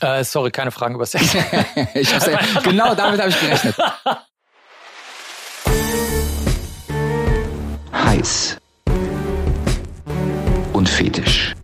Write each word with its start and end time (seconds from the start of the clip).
Äh, 0.00 0.24
sorry, 0.24 0.50
keine 0.50 0.70
Fragen 0.70 0.94
über 0.94 1.06
Sex. 1.06 1.34
ich 1.94 2.14
hab's 2.14 2.26
ja, 2.26 2.38
genau 2.62 2.94
damit 2.94 3.20
habe 3.20 3.30
ich 3.30 3.40
gerechnet. 3.40 3.76
Heiß 7.92 8.56
und 10.72 10.88
fetisch. 10.88 11.54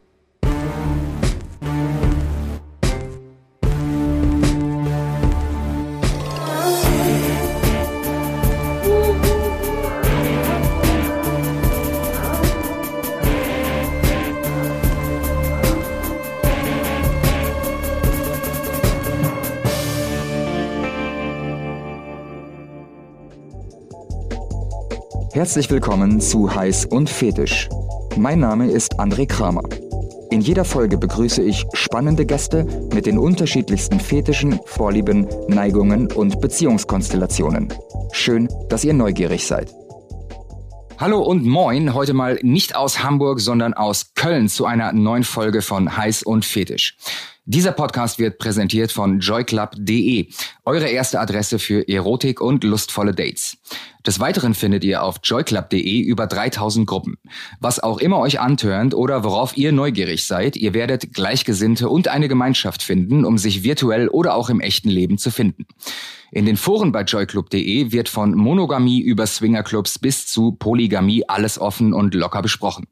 Herzlich 25.47 25.71
willkommen 25.71 26.21
zu 26.21 26.53
Heiß 26.53 26.87
und 26.87 27.09
Fetisch. 27.09 27.69
Mein 28.17 28.41
Name 28.41 28.69
ist 28.69 28.99
André 28.99 29.29
Kramer. 29.29 29.63
In 30.33 30.41
jeder 30.41 30.65
Folge 30.65 30.99
begrüße 30.99 31.41
ich 31.41 31.65
spannende 31.73 32.27
Gäste 32.27 32.65
mit 32.93 33.07
den 33.07 33.17
unterschiedlichsten 33.17 34.01
Fetischen, 34.01 34.59
Vorlieben, 34.65 35.29
Neigungen 35.47 36.11
und 36.11 36.41
Beziehungskonstellationen. 36.41 37.73
Schön, 38.11 38.49
dass 38.69 38.83
ihr 38.83 38.93
neugierig 38.93 39.47
seid. 39.47 39.73
Hallo 40.99 41.23
und 41.23 41.47
moin, 41.47 41.95
heute 41.95 42.13
mal 42.13 42.41
nicht 42.43 42.75
aus 42.75 43.05
Hamburg, 43.05 43.39
sondern 43.39 43.73
aus 43.73 44.15
Köln 44.17 44.49
zu 44.49 44.67
einer 44.67 44.93
neuen 44.93 45.23
Folge 45.23 45.63
von 45.63 45.97
Heiß 45.97 46.25
und 46.25 46.45
Fetisch. 46.45 46.97
Dieser 47.49 47.71
Podcast 47.71 48.19
wird 48.19 48.39
präsentiert 48.39 48.91
von 48.91 49.21
joyclub.de, 49.21 50.27
eure 50.65 50.89
erste 50.89 51.21
Adresse 51.21 51.61
für 51.61 51.89
Erotik 51.89 52.41
und 52.41 52.65
lustvolle 52.65 53.15
Dates. 53.15 53.59
Des 54.05 54.19
Weiteren 54.19 54.53
findet 54.53 54.83
ihr 54.83 55.05
auf 55.05 55.21
joyclub.de 55.23 56.01
über 56.01 56.27
3000 56.27 56.89
Gruppen. 56.89 57.19
Was 57.61 57.79
auch 57.79 57.99
immer 57.99 58.19
euch 58.19 58.41
antörnt 58.41 58.95
oder 58.95 59.23
worauf 59.23 59.57
ihr 59.57 59.71
neugierig 59.71 60.27
seid, 60.27 60.57
ihr 60.57 60.75
werdet 60.75 61.15
Gleichgesinnte 61.15 61.89
und 61.89 62.09
eine 62.09 62.27
Gemeinschaft 62.27 62.83
finden, 62.83 63.25
um 63.25 63.39
sich 63.39 63.63
virtuell 63.63 64.09
oder 64.09 64.35
auch 64.35 64.51
im 64.51 64.59
echten 64.59 64.89
Leben 64.89 65.17
zu 65.17 65.31
finden. 65.31 65.67
In 66.33 66.45
den 66.45 66.57
Foren 66.57 66.93
bei 66.93 67.03
joyclub.de 67.03 67.93
wird 67.93 68.09
von 68.09 68.35
Monogamie 68.35 69.01
über 69.01 69.27
Swingerclubs 69.27 69.99
bis 69.99 70.27
zu 70.27 70.53
Polygamie 70.53 71.29
alles 71.29 71.59
offen 71.59 71.93
und 71.93 72.15
locker 72.15 72.43
besprochen. 72.43 72.87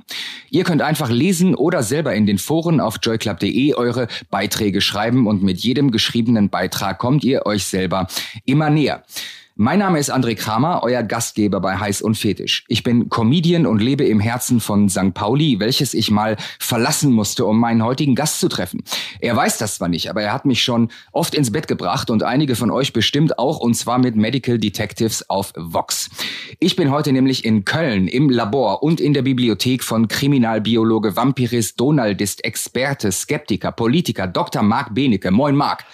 Ihr 0.50 0.64
könnt 0.64 0.82
einfach 0.82 1.10
lesen 1.10 1.54
oder 1.54 1.82
selber 1.82 2.14
in 2.14 2.26
den 2.26 2.38
Foren 2.38 2.80
auf 2.80 2.98
joyclub.de 3.02 3.74
eure 3.74 4.08
Beiträge 4.30 4.80
schreiben 4.80 5.26
und 5.26 5.42
mit 5.42 5.60
jedem 5.60 5.90
geschriebenen 5.90 6.48
Beitrag 6.48 6.98
kommt 6.98 7.24
ihr 7.24 7.46
euch 7.46 7.64
selber 7.64 8.06
immer 8.44 8.70
näher. 8.70 9.02
Mein 9.56 9.78
Name 9.78 10.00
ist 10.00 10.12
André 10.12 10.34
Kramer, 10.34 10.80
euer 10.82 11.04
Gastgeber 11.04 11.60
bei 11.60 11.78
Heiß 11.78 12.02
und 12.02 12.16
Fetisch. 12.16 12.64
Ich 12.66 12.82
bin 12.82 13.08
Comedian 13.08 13.66
und 13.66 13.80
lebe 13.80 14.02
im 14.02 14.18
Herzen 14.18 14.58
von 14.58 14.88
St. 14.88 15.14
Pauli, 15.14 15.60
welches 15.60 15.94
ich 15.94 16.10
mal 16.10 16.36
verlassen 16.58 17.12
musste, 17.12 17.44
um 17.44 17.60
meinen 17.60 17.84
heutigen 17.84 18.16
Gast 18.16 18.40
zu 18.40 18.48
treffen. 18.48 18.82
Er 19.20 19.36
weiß 19.36 19.58
das 19.58 19.76
zwar 19.76 19.86
nicht, 19.86 20.10
aber 20.10 20.22
er 20.22 20.32
hat 20.32 20.44
mich 20.44 20.64
schon 20.64 20.88
oft 21.12 21.36
ins 21.36 21.52
Bett 21.52 21.68
gebracht 21.68 22.10
und 22.10 22.24
einige 22.24 22.56
von 22.56 22.72
euch 22.72 22.92
bestimmt 22.92 23.38
auch, 23.38 23.60
und 23.60 23.74
zwar 23.74 23.98
mit 23.98 24.16
Medical 24.16 24.58
Detectives 24.58 25.30
auf 25.30 25.52
Vox. 25.56 26.10
Ich 26.58 26.74
bin 26.74 26.90
heute 26.90 27.12
nämlich 27.12 27.44
in 27.44 27.64
Köln 27.64 28.08
im 28.08 28.30
Labor 28.30 28.82
und 28.82 29.00
in 29.00 29.14
der 29.14 29.22
Bibliothek 29.22 29.84
von 29.84 30.08
Kriminalbiologe, 30.08 31.14
Vampirist, 31.14 31.78
Donaldist, 31.78 32.44
Experte, 32.44 33.12
Skeptiker, 33.12 33.70
Politiker, 33.70 34.26
Dr. 34.26 34.64
Marc 34.64 34.92
Benecke. 34.96 35.30
Moin 35.30 35.54
Marc. 35.54 35.84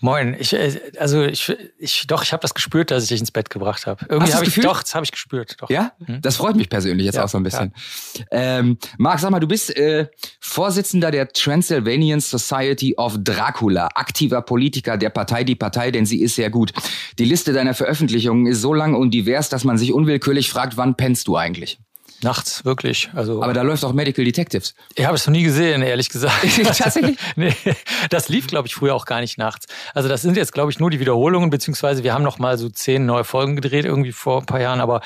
Moin, 0.00 0.36
ich, 0.38 0.52
äh, 0.52 0.80
also 0.98 1.24
ich, 1.24 1.52
ich 1.78 2.06
doch, 2.06 2.22
ich 2.22 2.32
habe 2.32 2.40
das 2.40 2.54
gespürt, 2.54 2.90
dass 2.90 3.02
ich 3.02 3.08
dich 3.08 3.20
ins 3.20 3.32
Bett 3.32 3.50
gebracht 3.50 3.86
habe. 3.86 4.06
Irgendwie 4.08 4.32
habe 4.32 4.46
ich 4.46 4.54
doch, 4.54 4.82
das 4.82 4.94
habe 4.94 5.04
ich 5.04 5.10
gespürt. 5.10 5.56
Doch. 5.58 5.68
Ja, 5.70 5.92
mhm. 5.98 6.22
das 6.22 6.36
freut 6.36 6.56
mich 6.56 6.68
persönlich 6.68 7.04
jetzt 7.04 7.16
ja, 7.16 7.24
auch 7.24 7.28
so 7.28 7.38
ein 7.38 7.42
bisschen. 7.42 7.72
Ja. 8.16 8.24
Ähm, 8.30 8.78
Marc, 8.96 9.18
sag 9.18 9.30
mal, 9.30 9.40
du 9.40 9.48
bist 9.48 9.76
äh, 9.76 10.06
Vorsitzender 10.40 11.10
der 11.10 11.28
Transylvanian 11.28 12.20
Society 12.20 12.94
of 12.96 13.16
Dracula, 13.18 13.88
aktiver 13.94 14.42
Politiker 14.42 14.96
der 14.96 15.10
Partei 15.10 15.42
Die 15.42 15.56
Partei, 15.56 15.90
denn 15.90 16.06
sie 16.06 16.22
ist 16.22 16.36
sehr 16.36 16.50
gut. 16.50 16.72
Die 17.18 17.24
Liste 17.24 17.52
deiner 17.52 17.74
Veröffentlichungen 17.74 18.46
ist 18.46 18.60
so 18.60 18.72
lang 18.72 18.94
und 18.94 19.12
divers, 19.12 19.48
dass 19.48 19.64
man 19.64 19.78
sich 19.78 19.92
unwillkürlich 19.92 20.48
fragt, 20.48 20.76
wann 20.76 20.96
pennst 20.96 21.26
du 21.26 21.36
eigentlich? 21.36 21.80
Nachts, 22.22 22.64
wirklich. 22.64 23.10
Also, 23.14 23.42
Aber 23.42 23.52
da 23.52 23.62
läuft 23.62 23.84
auch 23.84 23.92
Medical 23.92 24.24
Detectives. 24.24 24.74
Ich 24.96 25.04
habe 25.04 25.14
es 25.14 25.26
noch 25.26 25.32
nie 25.32 25.44
gesehen, 25.44 25.82
ehrlich 25.82 26.08
gesagt. 26.08 26.34
Tatsächlich? 26.64 27.16
nee, 27.36 27.54
das 28.10 28.28
lief, 28.28 28.48
glaube 28.48 28.66
ich, 28.66 28.74
früher 28.74 28.94
auch 28.94 29.04
gar 29.04 29.20
nicht 29.20 29.38
nachts. 29.38 29.66
Also 29.94 30.08
das 30.08 30.22
sind 30.22 30.36
jetzt, 30.36 30.52
glaube 30.52 30.72
ich, 30.72 30.80
nur 30.80 30.90
die 30.90 30.98
Wiederholungen, 30.98 31.50
beziehungsweise 31.50 32.02
wir 32.02 32.14
haben 32.14 32.24
noch 32.24 32.38
mal 32.38 32.58
so 32.58 32.68
zehn 32.68 33.06
neue 33.06 33.24
Folgen 33.24 33.54
gedreht, 33.54 33.84
irgendwie 33.84 34.12
vor 34.12 34.40
ein 34.40 34.46
paar 34.46 34.60
Jahren. 34.60 34.80
Aber 34.80 35.00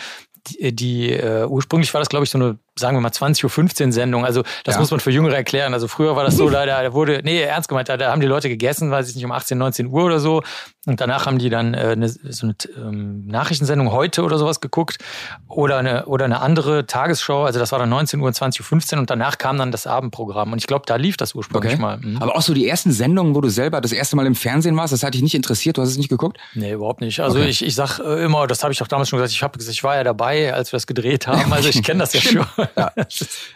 die, 0.47 0.75
die 0.75 1.11
äh, 1.11 1.45
ursprünglich 1.47 1.93
war 1.93 2.01
das, 2.01 2.09
glaube 2.09 2.25
ich, 2.25 2.31
so 2.31 2.39
eine 2.39 2.59
sagen 2.79 2.97
wir 2.97 3.01
mal 3.01 3.11
20.15 3.11 3.87
Uhr 3.87 3.93
Sendung. 3.93 4.25
Also 4.25 4.43
das 4.65 4.77
ja. 4.77 4.81
muss 4.81 4.91
man 4.91 5.01
für 5.01 5.11
Jüngere 5.11 5.37
erklären. 5.37 5.75
Also 5.75 5.89
früher 5.89 6.17
war 6.17 6.25
das 6.25 6.37
so, 6.37 6.49
da, 6.51 6.65
da 6.65 6.93
wurde, 6.93 7.21
nee, 7.23 7.41
ernst 7.41 7.69
gemeint, 7.69 7.89
da, 7.89 7.97
da 7.97 8.11
haben 8.11 8.21
die 8.21 8.27
Leute 8.27 8.49
gegessen, 8.49 8.91
weiß 8.91 9.09
ich 9.11 9.15
nicht, 9.15 9.25
um 9.25 9.33
18, 9.33 9.59
19 9.59 9.89
Uhr 9.89 10.05
oder 10.05 10.21
so. 10.21 10.43
Und 10.85 11.01
danach 11.01 11.27
haben 11.27 11.39
die 11.39 11.49
dann 11.49 11.75
äh, 11.75 11.93
eine, 11.93 12.09
so 12.09 12.47
eine 12.47 12.57
ähm, 12.77 13.27
Nachrichtensendung 13.27 13.93
heute 13.93 14.25
oder 14.25 14.37
sowas 14.37 14.61
geguckt 14.61 14.99
oder 15.47 15.79
eine, 15.79 16.07
oder 16.07 16.25
eine 16.25 16.41
andere 16.41 16.87
Tagesshow. 16.87 17.45
Also 17.45 17.61
das 17.61 17.71
war 17.71 17.79
dann 17.79 17.91
19 17.91 18.19
Uhr, 18.21 18.29
20.15 18.31 18.95
Uhr 18.95 18.99
und 19.01 19.11
danach 19.11 19.39
kam 19.39 19.59
dann 19.59 19.71
das 19.71 19.87
Abendprogramm. 19.87 20.53
Und 20.53 20.59
ich 20.59 20.67
glaube, 20.67 20.85
da 20.87 20.97
lief 20.97 21.17
das 21.17 21.35
ursprünglich 21.35 21.75
okay. 21.75 21.83
mal. 21.83 21.99
Mhm. 21.99 22.17
Aber 22.21 22.35
auch 22.35 22.43
so 22.43 22.53
die 22.53 22.67
ersten 22.67 22.91
Sendungen, 22.91 23.37
wo 23.37 23.41
du 23.41 23.49
selber 23.49 23.81
das 23.81 23.93
erste 23.93 24.17
Mal 24.17 24.27
im 24.27 24.35
Fernsehen 24.35 24.77
warst, 24.77 24.93
das 24.93 25.05
hat 25.05 25.15
dich 25.15 25.23
nicht 25.23 25.35
interessiert, 25.35 25.77
du 25.77 25.83
hast 25.83 25.91
es 25.91 25.99
nicht 25.99 26.09
geguckt? 26.09 26.39
Nee, 26.55 26.73
überhaupt 26.73 27.01
nicht. 27.01 27.21
Also 27.21 27.39
okay. 27.39 27.49
ich, 27.49 27.65
ich 27.65 27.77
sag 27.77 28.01
äh, 28.01 28.25
immer, 28.25 28.49
das 28.49 28.65
habe 28.65 28.73
ich 28.73 28.83
auch 28.83 28.89
damals 28.89 29.09
schon 29.09 29.19
gesagt, 29.19 29.33
ich, 29.33 29.43
hab, 29.43 29.57
ich 29.57 29.85
war 29.85 29.95
ja 29.95 30.03
dabei, 30.03 30.53
als 30.53 30.73
wir 30.73 30.79
das 30.79 30.89
gedreht 30.89 31.29
haben. 31.29 31.53
Also 31.53 31.69
ich 31.69 31.83
kenne 31.85 32.01
das 32.01 32.13
ja 32.13 32.21
schon. 32.21 32.47
Ja. 32.77 32.93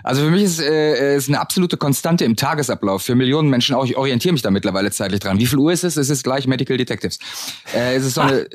Also 0.03 0.23
für 0.23 0.31
mich 0.31 0.43
ist 0.43 0.61
äh, 0.61 1.17
ist 1.17 1.29
eine 1.29 1.41
absolute 1.41 1.77
Konstante 1.77 2.25
im 2.25 2.37
Tagesablauf 2.37 3.03
für 3.03 3.15
Millionen 3.15 3.49
Menschen 3.49 3.75
auch. 3.75 3.85
Ich 3.85 3.97
orientiere 3.97 4.33
mich 4.33 4.43
da 4.43 4.51
mittlerweile 4.51 4.91
zeitlich 4.91 5.21
dran. 5.21 5.39
Wie 5.39 5.47
viel 5.47 5.59
Uhr 5.59 5.73
ist 5.73 5.85
es? 5.85 5.97
Es 5.97 6.11
ist 6.11 6.23
gleich 6.23 6.47
Medical 6.47 6.77
Detectives. 6.77 7.19
Äh, 7.75 7.97
es 7.97 8.05
ist 8.05 8.15
so 8.15 8.21
eine 8.21 8.49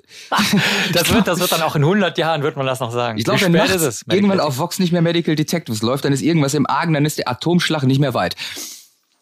das, 0.94 1.14
wird, 1.14 1.28
das 1.28 1.40
wird 1.40 1.52
dann 1.52 1.62
auch 1.62 1.76
in 1.76 1.84
100 1.84 2.18
Jahren, 2.18 2.44
wird 2.44 2.58
man 2.58 2.66
das 2.66 2.80
noch 2.80 2.92
sagen. 2.92 3.18
Ich 3.18 3.26
glaube, 3.26 3.42
wenn 3.42 3.52
nachts 3.52 3.76
ist 3.76 3.82
es 3.82 4.06
irgendwann 4.10 4.40
auf 4.40 4.58
Vox 4.58 4.80
nicht 4.80 4.92
mehr 4.92 5.02
Medical 5.02 5.36
Detectives 5.36 5.82
läuft, 5.82 6.06
dann 6.06 6.14
ist 6.14 6.22
irgendwas 6.22 6.54
im 6.54 6.68
Argen, 6.68 6.94
dann 6.94 7.06
ist 7.06 7.18
der 7.18 7.30
Atomschlag 7.30 7.84
nicht 7.84 8.00
mehr 8.00 8.14
weit. 8.14 8.36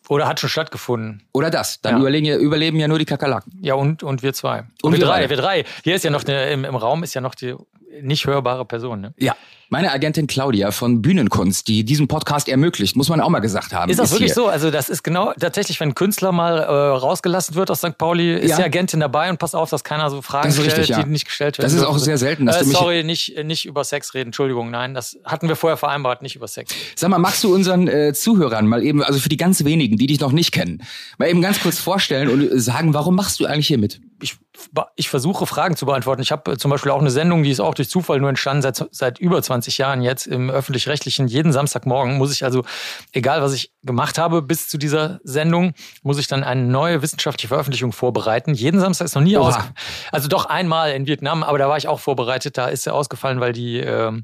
Oder 0.10 0.28
hat 0.28 0.40
schon 0.40 0.50
stattgefunden. 0.50 1.22
Oder 1.34 1.52
das. 1.52 1.82
Dann 1.82 2.02
ja. 2.02 2.38
überleben 2.40 2.80
ja 2.80 2.88
nur 2.88 2.98
die 2.98 3.06
Kakerlaken. 3.06 3.60
Ja, 3.62 3.76
und, 3.76 4.02
und 4.02 4.24
wir 4.24 4.34
zwei. 4.34 4.60
Und, 4.60 4.68
und 4.82 4.92
wir, 4.94 5.00
wir 5.00 5.06
drei. 5.06 5.20
drei. 5.20 5.30
Wir 5.30 5.38
drei. 5.38 5.66
Hier 5.84 5.96
ist 5.96 6.04
ja 6.04 6.10
noch 6.10 6.26
eine, 6.26 6.50
im, 6.50 6.66
im 6.66 6.76
Raum 6.76 7.04
ist 7.04 7.14
ja 7.14 7.22
noch 7.22 7.36
die 7.36 7.54
nicht 8.02 8.26
hörbare 8.26 8.66
Person. 8.66 9.02
Ne? 9.02 9.14
Ja. 9.18 9.36
Meine 9.72 9.92
Agentin 9.92 10.26
Claudia 10.26 10.72
von 10.72 11.04
Bühnenkunst, 11.04 11.68
die 11.68 11.84
diesen 11.84 12.08
Podcast 12.08 12.50
ermöglicht, 12.50 12.96
muss 12.96 13.08
man 13.08 13.22
auch 13.22 13.30
mal 13.30 13.40
gesagt 13.40 13.72
haben. 13.72 13.92
Ist 13.92 14.00
das 14.00 14.08
ist 14.08 14.14
wirklich 14.14 14.34
hier. 14.34 14.44
so? 14.44 14.48
Also 14.48 14.72
das 14.72 14.90
ist 14.90 15.04
genau 15.04 15.32
tatsächlich, 15.40 15.80
wenn 15.80 15.90
ein 15.90 15.96
Künstler 15.96 16.32
mal 16.32 16.58
äh, 16.58 16.64
rausgelassen 16.64 17.54
wird 17.54 17.70
aus 17.70 17.80
St. 17.80 17.96
Pauli, 17.96 18.34
ist 18.34 18.50
ja. 18.50 18.58
die 18.58 18.64
Agentin 18.64 19.00
dabei 19.00 19.30
und 19.30 19.38
passt 19.38 19.56
auf, 19.56 19.70
dass 19.70 19.84
keiner 19.84 20.10
so 20.10 20.24
Fragen 20.24 20.52
stellt, 20.52 20.68
richtig, 20.70 20.90
ja. 20.90 21.04
die 21.04 21.10
nicht 21.10 21.26
gestellt 21.26 21.60
werden. 21.60 21.72
Das 21.72 21.80
ist 21.80 21.84
auch 21.84 22.00
sehr 22.00 22.18
selten. 22.18 22.48
Dass 22.48 22.58
äh, 22.58 22.60
du 22.62 22.70
mich 22.70 22.78
sorry, 22.78 23.04
nicht, 23.04 23.44
nicht 23.44 23.68
über 23.68 23.84
Sex 23.84 24.16
reden, 24.16 24.30
Entschuldigung, 24.30 24.72
nein, 24.72 24.96
das 24.96 25.20
hatten 25.24 25.48
wir 25.48 25.56
vorher 25.56 25.78
vereinbart, 25.78 26.24
nicht 26.24 26.36
über 26.36 26.48
Sex. 26.48 26.74
Sag 26.96 27.12
mal, 27.12 27.20
magst 27.20 27.44
du 27.44 27.54
unseren 27.54 27.88
äh, 27.88 28.14
Zuhörern 28.14 28.66
mal 28.66 28.84
eben, 28.84 29.04
also 29.04 29.20
für 29.20 29.30
die 29.30 29.38
ganz 29.38 29.64
wenigen, 29.66 29.98
die 29.98 30.08
dich 30.08 30.20
noch 30.20 30.32
nicht 30.32 30.52
kennen, 30.52 30.82
mal 31.20 31.30
eben 31.30 31.44
ganz 31.44 31.60
kurz 31.62 31.78
vorstellen 31.78 32.30
und 32.30 32.60
sagen, 32.60 32.96
warum 32.96 33.16
machst 33.16 33.40
du 33.40 33.46
eigentlich 33.46 33.68
hier 33.68 33.78
mit? 33.78 34.02
Ich 34.22 34.38
ich 34.98 35.10
versuche 35.10 35.46
Fragen 35.46 35.78
zu 35.78 35.86
beantworten. 35.86 36.22
Ich 36.22 36.34
habe 36.34 36.58
zum 36.58 36.70
Beispiel 36.70 36.92
auch 36.92 37.00
eine 37.00 37.12
Sendung, 37.12 37.44
die 37.44 37.52
ist 37.52 37.62
auch 37.62 37.74
durch 37.74 37.90
Zufall 37.90 38.20
nur 38.20 38.28
entstanden, 38.30 38.62
seit, 38.62 38.86
seit 38.92 39.18
über 39.20 39.42
20 39.42 39.78
Jahren 39.78 40.02
jetzt 40.02 40.28
im 40.28 40.50
öffentlich-rechtlichen. 40.50 41.28
Jeden 41.28 41.54
Samstagmorgen 41.54 42.18
muss 42.18 42.34
ich 42.34 42.44
also, 42.44 42.66
egal 43.14 43.42
was 43.42 43.54
ich 43.54 43.72
gemacht 43.84 44.18
habe 44.18 44.42
bis 44.42 44.68
zu 44.68 44.78
dieser 44.78 45.22
Sendung, 45.24 45.74
muss 46.04 46.20
ich 46.20 46.28
dann 46.28 46.44
eine 46.44 46.64
neue 46.64 47.02
wissenschaftliche 47.02 47.48
Veröffentlichung 47.48 47.94
vorbereiten. 47.94 48.54
Jeden 48.54 48.82
Samstag 48.82 49.06
ist 49.06 49.16
noch 49.16 49.22
nie 49.22 49.38
aus. 49.38 49.56
Also 50.12 50.28
doch 50.28 50.46
einmal 50.46 50.92
in 50.92 51.08
Vietnam, 51.08 51.44
aber 51.44 51.58
da 51.58 51.70
war 51.70 51.78
ich 51.78 51.88
auch 51.88 52.02
vorbereitet. 52.02 52.58
Da 52.58 52.68
ist 52.68 52.86
er 52.86 52.96
ausgefallen, 52.96 53.40
weil 53.40 53.54
die 53.54 53.80
äh, 53.80 54.00
äh, 54.00 54.22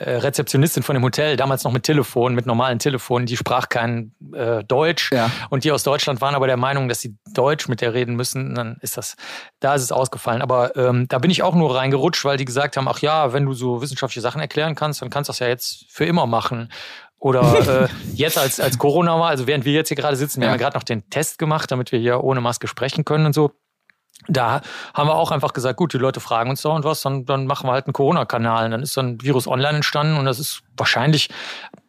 Rezeptionistin 0.00 0.82
von 0.82 0.94
dem 0.94 1.04
Hotel, 1.04 1.36
damals 1.36 1.64
noch 1.64 1.72
mit 1.72 1.82
Telefon, 1.82 2.34
mit 2.34 2.46
normalen 2.46 2.78
Telefonen, 2.78 3.26
die 3.26 3.36
sprach 3.36 3.68
kein 3.68 4.14
äh, 4.34 4.64
Deutsch. 4.64 5.12
Ja. 5.12 5.30
Und 5.50 5.64
die 5.64 5.72
aus 5.72 5.82
Deutschland 5.82 6.20
waren 6.22 6.34
aber 6.34 6.46
der 6.46 6.56
Meinung, 6.56 6.88
dass 6.88 7.00
sie 7.00 7.16
Deutsch 7.34 7.68
mit 7.68 7.82
der 7.82 7.92
reden 7.92 8.16
müssen. 8.16 8.54
Dann 8.54 8.78
ist 8.80 8.96
das, 8.96 9.16
da 9.60 9.74
ist 9.74 9.82
es 9.82 9.92
ausgefallen. 9.92 10.40
Aber 10.40 10.74
ähm, 10.76 11.08
da 11.08 11.18
bin 11.18 11.30
ich 11.30 11.42
auch 11.42 11.54
nur 11.54 11.76
reingerutscht, 11.76 12.24
weil 12.24 12.38
die 12.38 12.46
gesagt 12.46 12.76
haben, 12.76 12.88
ach 12.88 13.00
ja, 13.00 13.34
wenn 13.34 13.44
du 13.44 13.52
so 13.52 13.82
wissenschaftliche 13.82 14.22
Sachen 14.22 14.40
erklären 14.40 14.74
kannst, 14.74 15.02
dann 15.02 15.10
kannst 15.10 15.28
du 15.28 15.32
das 15.32 15.40
ja 15.40 15.48
jetzt 15.48 15.84
für 15.90 16.06
immer 16.06 16.26
machen. 16.26 16.70
Oder 17.18 17.84
äh, 17.84 17.88
jetzt 18.14 18.38
als, 18.38 18.60
als 18.60 18.78
Corona 18.78 19.20
war, 19.20 19.28
also 19.28 19.46
während 19.46 19.64
wir 19.64 19.74
jetzt 19.74 19.88
hier 19.88 19.96
gerade 19.96 20.16
sitzen, 20.16 20.40
wir 20.40 20.46
ja. 20.46 20.52
haben 20.52 20.58
ja 20.58 20.64
gerade 20.64 20.76
noch 20.76 20.84
den 20.84 21.08
Test 21.10 21.38
gemacht, 21.38 21.70
damit 21.70 21.92
wir 21.92 21.98
hier 21.98 22.24
ohne 22.24 22.40
Maske 22.40 22.66
sprechen 22.66 23.04
können 23.04 23.26
und 23.26 23.34
so 23.34 23.52
da 24.28 24.60
haben 24.94 25.08
wir 25.08 25.14
auch 25.14 25.30
einfach 25.30 25.52
gesagt, 25.52 25.76
gut, 25.76 25.92
die 25.92 25.98
Leute 25.98 26.20
fragen 26.20 26.50
uns 26.50 26.62
da 26.62 26.70
und 26.70 26.84
was, 26.84 27.02
dann, 27.02 27.24
dann 27.24 27.46
machen 27.46 27.68
wir 27.68 27.72
halt 27.72 27.86
einen 27.86 27.92
Corona-Kanal. 27.92 28.70
Dann 28.70 28.82
ist 28.82 28.96
dann 28.96 29.20
Virus 29.20 29.46
online 29.46 29.76
entstanden 29.76 30.16
und 30.16 30.24
das 30.24 30.38
ist 30.38 30.62
wahrscheinlich, 30.76 31.28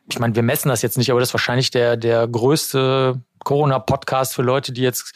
ich 0.10 0.20
meine, 0.20 0.36
wir 0.36 0.44
messen 0.44 0.70
das 0.70 0.82
jetzt 0.82 0.98
nicht, 0.98 1.12
aber 1.12 1.20
das 1.20 1.30
ist 1.30 1.34
wahrscheinlich 1.34 1.72
der, 1.72 1.98
der 1.98 2.28
größte 2.28 3.22
Corona-Podcast 3.44 4.34
für 4.34 4.42
Leute, 4.42 4.72
die 4.72 4.82
jetzt 4.82 5.14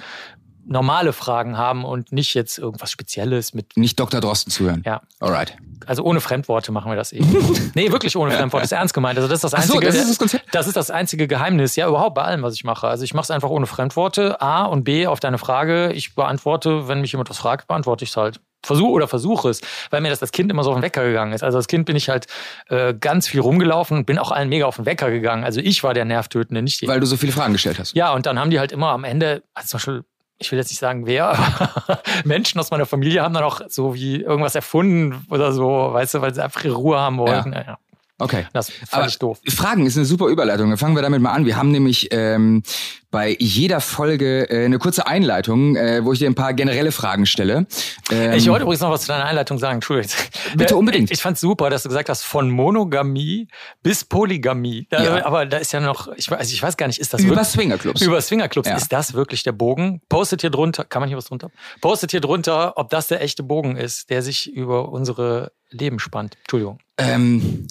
normale 0.67 1.13
Fragen 1.13 1.57
haben 1.57 1.85
und 1.85 2.11
nicht 2.11 2.33
jetzt 2.33 2.57
irgendwas 2.57 2.91
Spezielles 2.91 3.53
mit. 3.53 3.77
Nicht 3.77 3.99
Dr. 3.99 4.21
Drosten 4.21 4.51
zuhören. 4.51 4.83
Ja. 4.85 5.01
Alright. 5.19 5.57
Also 5.85 6.03
ohne 6.03 6.19
Fremdworte 6.19 6.71
machen 6.71 6.91
wir 6.91 6.95
das 6.95 7.13
eben. 7.13 7.27
nee, 7.75 7.91
wirklich 7.91 8.15
ohne 8.17 8.31
Fremdworte. 8.31 8.63
Das 8.63 8.71
ist 8.71 8.77
ernst 8.77 8.93
gemeint. 8.93 9.17
Also 9.17 9.29
das 9.29 9.37
ist 9.37 9.43
das 9.45 9.53
Ach 9.53 9.63
so, 9.63 9.73
einzige. 9.75 9.85
das 9.85 9.95
ist 9.95 10.09
das 10.09 10.17
Konzept? 10.19 10.45
das 10.51 10.67
ist 10.67 10.75
das 10.75 10.91
einzige 10.91 11.27
Geheimnis. 11.27 11.75
Ja, 11.75 11.87
überhaupt 11.87 12.15
bei 12.15 12.23
allem, 12.23 12.43
was 12.43 12.53
ich 12.53 12.63
mache. 12.63 12.87
Also 12.87 13.03
ich 13.03 13.13
mache 13.13 13.23
es 13.23 13.31
einfach 13.31 13.49
ohne 13.49 13.65
Fremdworte. 13.67 14.41
A 14.41 14.65
und 14.65 14.83
B 14.83 15.07
auf 15.07 15.19
deine 15.19 15.37
Frage. 15.37 15.93
Ich 15.93 16.15
beantworte, 16.15 16.87
wenn 16.87 17.01
mich 17.01 17.11
jemand 17.13 17.29
was 17.29 17.37
fragt, 17.37 17.67
beantworte 17.67 18.03
ich 18.03 18.11
es 18.11 18.17
halt. 18.17 18.41
Versuche 18.63 18.91
oder 18.91 19.07
versuche 19.07 19.49
es, 19.49 19.61
weil 19.91 20.01
mir 20.01 20.09
das 20.09 20.21
als 20.21 20.31
Kind 20.31 20.51
immer 20.51 20.63
so 20.63 20.71
auf 20.71 20.77
den 20.77 20.81
Wecker 20.81 21.03
gegangen 21.05 21.31
ist. 21.31 21.43
Also 21.43 21.57
als 21.57 21.67
Kind 21.67 21.85
bin 21.85 21.95
ich 21.95 22.09
halt 22.09 22.25
äh, 22.69 22.93
ganz 22.93 23.27
viel 23.27 23.39
rumgelaufen 23.39 23.97
und 23.97 24.05
bin 24.05 24.17
auch 24.17 24.31
allen 24.31 24.49
mega 24.49 24.65
auf 24.65 24.75
den 24.77 24.85
Wecker 24.85 25.09
gegangen. 25.11 25.43
Also 25.43 25.61
ich 25.61 25.83
war 25.83 25.93
der 25.93 26.05
Nervtötende, 26.05 26.61
nicht 26.61 26.81
die. 26.81 26.87
Weil 26.87 26.99
du 26.99 27.05
so 27.05 27.15
viele 27.17 27.31
Fragen 27.31 27.53
gestellt 27.53 27.79
hast. 27.79 27.95
Ja, 27.95 28.13
und 28.13 28.25
dann 28.25 28.39
haben 28.39 28.49
die 28.49 28.59
halt 28.59 28.71
immer 28.71 28.89
am 28.89 29.03
Ende, 29.03 29.43
also 29.53 29.69
zum 29.69 29.77
Beispiel, 29.77 30.03
ich 30.39 30.51
will 30.51 30.59
jetzt 30.59 30.69
nicht 30.69 30.79
sagen 30.79 31.05
wer, 31.05 31.29
aber 31.29 32.01
Menschen 32.23 32.59
aus 32.59 32.71
meiner 32.71 32.85
Familie 32.85 33.23
haben 33.23 33.33
dann 33.33 33.43
auch 33.43 33.61
so 33.67 33.95
wie 33.95 34.21
irgendwas 34.21 34.55
erfunden 34.55 35.25
oder 35.29 35.51
so, 35.51 35.67
weißt 35.93 36.15
du, 36.15 36.21
weil 36.21 36.33
sie 36.33 36.43
einfach 36.43 36.63
ihre 36.63 36.75
Ruhe 36.75 36.99
haben 36.99 37.17
wollten. 37.17 37.53
Ja. 37.53 37.61
Ja, 37.61 37.77
Okay. 38.19 38.47
das 38.53 38.69
fand 38.71 38.93
Aber 38.93 39.07
ich 39.07 39.19
doof. 39.19 39.39
Fragen 39.47 39.85
ist 39.85 39.95
eine 39.95 40.05
super 40.05 40.27
Überleitung. 40.27 40.69
Dann 40.69 40.77
fangen 40.77 40.95
wir 40.95 41.01
damit 41.03 41.21
mal 41.21 41.31
an. 41.33 41.45
Wir 41.45 41.55
haben 41.55 41.71
nämlich 41.71 42.07
ähm, 42.11 42.63
bei 43.11 43.35
jeder 43.39 43.79
Folge 43.79 44.49
äh, 44.49 44.65
eine 44.65 44.79
kurze 44.79 45.05
Einleitung, 45.05 45.75
äh, 45.75 46.03
wo 46.03 46.13
ich 46.13 46.19
dir 46.19 46.27
ein 46.27 46.33
paar 46.35 46.53
generelle 46.53 46.91
Fragen 46.91 47.25
stelle. 47.27 47.67
Ähm, 48.11 48.33
Ich 48.33 48.49
wollte 48.49 48.63
übrigens 48.63 48.81
noch 48.81 48.89
was 48.89 49.01
zu 49.01 49.07
deiner 49.09 49.25
Einleitung 49.25 49.59
sagen, 49.59 49.75
Entschuldigung. 49.75 50.11
Bitte 50.55 50.75
unbedingt. 50.75 51.11
Ich 51.11 51.21
fand 51.21 51.37
super, 51.37 51.69
dass 51.69 51.83
du 51.83 51.89
gesagt 51.89 52.09
hast, 52.09 52.23
von 52.23 52.49
Monogamie 52.49 53.47
bis 53.83 54.03
Polygamie. 54.03 54.87
Da, 54.89 55.03
Ja. 55.03 55.25
Aber 55.25 55.45
da 55.45 55.57
ist 55.57 55.71
ja 55.73 55.79
noch, 55.79 56.07
ich, 56.15 56.27
weiß- 56.27 56.35
also 56.37 56.53
ich 56.53 56.61
weiß 56.63 56.75
gar 56.75 56.87
nicht, 56.87 56.99
ist 56.99 57.13
das 57.13 57.21
über 57.21 57.43
Swingerclubs. 57.43 58.01
über 58.01 58.19
Swingerclubs, 58.19 58.67
Ja. 58.67 58.75
ist 58.77 58.91
das 58.91 59.13
wirklich 59.13 59.43
der 59.43 59.51
Bogen? 59.51 60.01
Postet 60.09 60.41
hier 60.41 60.49
drunter, 60.49 60.83
kann 60.85 61.01
man 61.01 61.07
hier 61.09 61.17
was 61.17 61.25
drunter? 61.25 61.51
Postet 61.81 62.11
hier 62.11 62.21
drunter, 62.21 62.77
ob 62.77 62.89
das 62.89 63.07
der 63.07 63.21
echte 63.21 63.43
Bogen 63.43 63.75
ist, 63.77 64.09
der 64.09 64.21
sich 64.23 64.51
über 64.51 64.89
unsere 64.89 65.51
Leben 65.69 65.99
spannt. 65.99 66.35
Entschuldigung. 66.41 66.79
ähm, 66.97 67.67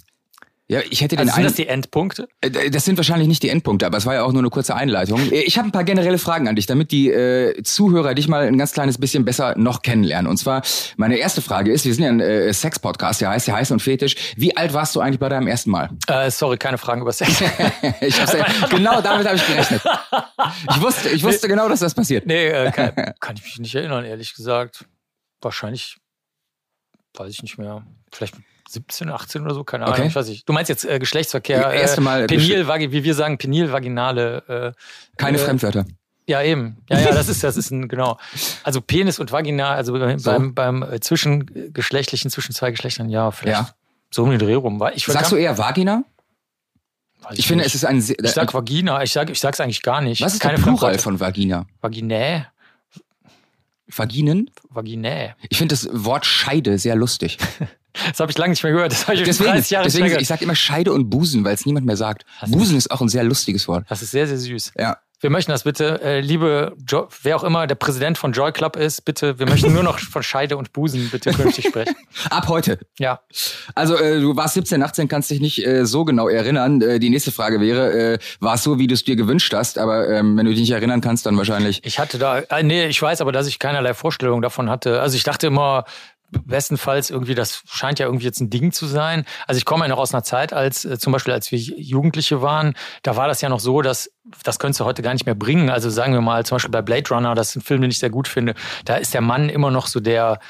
ja, 0.69 0.81
ich 0.91 1.01
hätte 1.01 1.15
den 1.17 1.29
Also 1.29 1.35
sind 1.37 1.45
das 1.45 1.55
die 1.55 1.67
Endpunkte? 1.69 2.29
Äh, 2.41 2.71
Das 2.71 2.85
sind 2.85 2.97
wahrscheinlich 2.97 3.29
nicht 3.29 3.43
die 3.43 3.49
Endpunkte, 3.51 3.87
aber 3.87 3.99
es 3.99 4.07
war 4.07 4.15
ja 4.15 4.23
auch 4.25 4.33
nur 4.33 4.43
eine 4.43 4.51
kurze 4.51 4.75
Einleitung. 4.75 5.21
Äh, 5.31 5.43
Ich 5.43 5.59
habe 5.59 5.69
ein 5.69 5.73
paar 5.73 5.85
generelle 5.85 6.19
Fragen 6.19 6.49
an 6.49 6.57
dich, 6.57 6.67
damit 6.67 6.91
die 6.91 7.09
äh, 7.11 7.63
Zuhörer 7.63 8.15
dich 8.15 8.27
mal 8.29 8.47
ein 8.47 8.59
ganz 8.59 8.73
kleines 8.73 8.99
bisschen 8.99 9.25
besser 9.25 9.55
noch 9.57 9.83
kennenlernen. 9.83 10.29
Und 10.29 10.39
zwar, 10.39 10.63
meine 10.97 11.17
erste 11.19 11.41
Frage 11.43 11.71
ist, 11.73 11.85
wir 11.85 11.95
sind 11.95 12.03
ja 12.05 12.11
ein 12.11 12.21
äh, 12.21 12.53
Sex-Podcast, 12.53 13.21
der 13.21 13.31
heißt 13.31 13.47
ja 13.49 13.55
heiß 13.55 13.71
und 13.71 13.81
fetisch. 13.81 14.17
Wie 14.37 14.57
alt 14.57 14.73
warst 14.73 14.97
du 14.97 15.01
eigentlich 15.01 15.21
bei 15.21 15.29
deinem 15.29 15.47
ersten 15.47 15.71
Mal? 15.71 15.91
Äh, 16.09 16.31
sorry, 16.31 16.57
keine 16.57 16.79
Fragen 16.79 17.01
über 17.03 17.13
Sex. 17.13 17.43
Ich 18.01 18.21
hab's 18.21 18.33
ja, 18.33 18.45
genau 18.69 19.01
damit 19.01 19.27
habe 19.27 19.37
ich 19.37 19.47
gerechnet. 19.47 19.83
Ich 20.71 20.81
wusste, 20.83 21.09
ich 21.11 21.23
wusste 21.23 21.49
genau, 21.49 21.69
dass 21.69 21.81
das 21.81 21.95
passiert. 21.95 22.27
nee, 22.27 22.47
äh, 22.49 22.71
kann, 22.73 22.93
kann 23.21 23.37
ich 23.37 23.43
mich 23.45 23.59
nicht 23.59 23.75
erinnern, 23.75 24.05
ehrlich 24.05 24.35
gesagt. 24.35 24.85
Wahrscheinlich, 25.41 25.97
weiß 27.15 27.31
ich 27.33 27.43
nicht 27.43 27.59
mehr. 27.59 27.87
Vielleicht 28.13 28.35
17, 28.69 29.09
18 29.11 29.43
oder 29.43 29.55
so, 29.55 29.65
keine 29.65 29.85
Ahnung. 29.85 29.99
Okay. 29.99 30.07
Ich 30.09 30.15
weiß 30.17 30.29
nicht. 30.29 30.49
Du 30.49 30.53
meinst 30.53 30.69
jetzt 30.69 30.85
äh, 30.85 30.99
Geschlechtsverkehr? 30.99 31.61
Ja, 31.61 31.71
erste 31.73 32.01
Mal 32.01 32.23
Äh, 32.23 32.27
Penil, 32.27 32.69
vagi- 32.69 32.91
wie 32.93 33.05
wir 33.05 33.15
sagen, 33.15 33.39
penil-vaginale. 33.39 34.75
Äh, 34.77 35.17
Keine 35.17 35.39
äh, 35.39 35.41
Fremdwörter. 35.41 35.85
Ja, 36.29 36.43
eben. 36.43 36.79
Ja, 36.91 36.99
ja, 36.99 37.13
das 37.13 37.29
ist, 37.29 37.45
das 37.45 37.57
ist 37.57 37.71
ein, 37.71 37.87
genau. 37.87 38.19
Also 38.65 38.81
Penis 38.81 39.21
und 39.21 39.31
Vagina, 39.31 39.71
also 39.75 39.93
beim, 39.93 40.19
So. 40.19 40.31
beim, 40.33 40.55
beim 40.55 40.83
äh, 40.83 40.99
zwischengeschlechtlichen, 41.01 42.31
zwischen 42.33 42.53
zwei 42.53 42.73
Geschlechtern, 42.73 43.09
ja, 43.09 43.31
vielleicht 43.31 43.59
Ja. 43.61 43.71
so 44.11 44.25
um 44.25 44.31
den 44.31 44.41
Dreh 44.41 44.55
rum. 44.55 44.83
Ich 44.95 45.05
Sagst 45.07 45.31
du 45.31 45.37
eher 45.37 45.57
Vagina? 45.57 46.03
weiß 47.23 47.39
Ich 47.39 47.47
finde, 47.47 47.65
es 47.65 47.77
ist 47.77 47.85
ein 47.85 48.01
sehr, 48.01 48.17
Ich 48.21 48.33
sag 48.33 48.53
Vagina, 48.55 49.03
ich 49.05 49.13
sag, 49.13 49.31
ich 49.31 49.39
sag's 49.39 49.61
eigentlich 49.61 49.83
gar 49.83 50.01
nicht. 50.01 50.21
was 50.21 50.35
ist 50.35 50.41
Keine 50.41 50.57
der 50.57 50.65
Plural 50.65 50.99
von 50.99 51.21
Vagina? 51.21 51.67
Vaginä? 51.81 52.47
Vaginen? 53.89 54.51
Vaginä. 54.69 55.35
Ich 55.49 55.59
finde 55.59 55.75
das 55.75 55.89
Wort 55.93 56.27
Scheide 56.27 56.77
sehr 56.79 56.97
lustig. 56.97 57.39
Das 58.11 58.21
habe 58.21 58.31
ich 58.31 58.39
lange 58.39 58.51
nicht 58.51 58.63
mehr 58.63 58.73
gehört. 58.73 58.93
Das 58.93 59.07
habe 59.07 59.17
ich 59.17 59.23
Deswegen, 59.25 59.51
30 59.51 59.71
Jahre 59.71 59.85
deswegen 59.85 60.05
gehört. 60.07 60.23
ich 60.23 60.29
sage 60.29 60.45
immer 60.45 60.55
Scheide 60.55 60.93
und 60.93 61.11
Busen, 61.11 61.45
weil 61.45 61.55
es 61.55 61.67
niemand 61.67 61.87
mehr 61.87 61.97
sagt. 61.97 62.25
Du- 62.45 62.53
Busen 62.53 62.77
ist 62.77 62.91
auch 62.91 63.01
ein 63.01 63.09
sehr 63.09 63.25
lustiges 63.25 63.69
Wort. 63.69 63.85
Das 63.89 64.03
ist 64.03 64.11
sehr, 64.11 64.27
sehr 64.27 64.39
süß. 64.39 64.73
Ja. 64.79 64.99
Wir 65.19 65.31
möchten 65.31 65.51
das 65.51 65.65
bitte, 65.65 66.03
äh, 66.03 66.21
liebe, 66.21 66.77
jo 66.87 67.09
wer 67.23 67.37
auch 67.37 67.43
immer 67.43 67.67
der 67.67 67.75
Präsident 67.75 68.19
von 68.19 68.33
Joy 68.33 68.53
Club 68.53 68.77
ist, 68.77 69.07
bitte, 69.07 69.39
wir 69.39 69.47
möchten 69.49 69.73
nur 69.73 69.83
noch 69.83 69.99
von 69.99 70.23
Scheide 70.23 70.59
und 70.59 70.75
Busen 70.75 71.09
bitte 71.09 71.31
künftig 71.31 71.69
sprechen. 71.69 71.97
Ab 72.31 72.49
heute. 72.49 72.79
Ja. 72.99 73.21
Also 73.75 73.97
äh, 73.97 74.21
du 74.21 74.37
warst 74.37 74.53
17, 74.55 74.83
18, 74.83 75.09
kannst 75.09 75.31
dich 75.31 75.41
nicht 75.41 75.67
äh, 75.67 75.87
so 75.87 76.05
genau 76.05 76.29
erinnern. 76.29 76.83
Äh, 76.83 76.99
die 76.99 77.09
nächste 77.09 77.33
Frage 77.33 77.63
wäre, 77.63 77.93
äh, 78.15 78.19
war 78.41 78.57
es 78.57 78.63
so, 78.63 78.79
wie 78.79 78.89
du 78.89 78.93
es 78.95 79.05
dir 79.05 79.17
gewünscht 79.17 79.55
hast? 79.55 79.79
Aber 79.79 80.07
ähm, 80.07 80.37
wenn 80.37 80.45
du 80.45 80.51
dich 80.53 80.61
nicht 80.61 80.73
erinnern 80.73 81.01
kannst, 81.01 81.25
dann 81.25 81.39
wahrscheinlich. 81.39 81.81
Ich 81.83 81.99
hatte 81.99 82.19
da, 82.19 82.41
äh, 82.41 82.63
nee, 82.63 82.85
ich 82.87 83.01
weiß 83.01 83.23
aber, 83.23 83.33
dass 83.33 83.47
ich 83.47 83.59
keinerlei 83.59 83.95
Vorstellung 83.95 84.43
davon 84.43 84.69
hatte. 84.69 85.01
Also 85.01 85.17
ich 85.17 85.23
dachte 85.25 85.47
immer, 85.47 85.87
bestenfalls 86.31 87.11
irgendwie, 87.11 87.35
das 87.35 87.63
scheint 87.69 87.99
ja 87.99 88.07
irgendwie 88.07 88.25
jetzt 88.25 88.41
ein 88.41 88.51
Ding 88.51 88.73
zu 88.73 88.87
sein. 88.87 89.25
Also 89.47 89.59
ich 89.59 89.65
komme 89.65 89.85
ja 89.85 89.89
noch 89.89 89.99
aus 89.99 90.13
einer 90.13 90.23
Zeit, 90.25 90.53
als 90.53 90.85
äh, 90.85 90.99
zum 90.99 91.13
Beispiel, 91.13 91.33
als 91.33 91.51
wir 91.53 91.59
Jugendliche 91.59 92.43
waren, 92.43 92.75
da 93.03 93.17
war 93.17 93.29
das 93.29 93.41
ja 93.41 93.49
noch 93.49 93.61
so, 93.61 93.83
dass 93.83 94.11
das 94.43 94.59
könntest 94.59 94.81
du 94.81 94.85
heute 94.85 95.03
gar 95.03 95.13
nicht 95.13 95.27
mehr 95.27 95.35
bringen. 95.37 95.71
Also 95.71 95.89
sagen 95.89 96.13
wir 96.13 96.21
mal, 96.21 96.45
zum 96.45 96.57
Beispiel 96.57 96.71
bei 96.73 96.83
Blade 96.83 97.09
Runner, 97.15 97.35
das 97.35 97.51
ist 97.51 97.57
ein 97.57 97.63
Film, 97.63 97.81
den 97.81 97.91
ich 97.91 97.99
sehr 97.99 98.11
gut 98.11 98.27
finde, 98.29 98.55
da 98.85 98.97
ist 98.97 99.15
der 99.15 99.21
Mann 99.21 99.49
immer 99.49 99.71
noch 99.71 99.87
so 99.87 100.01
der, 100.01 100.41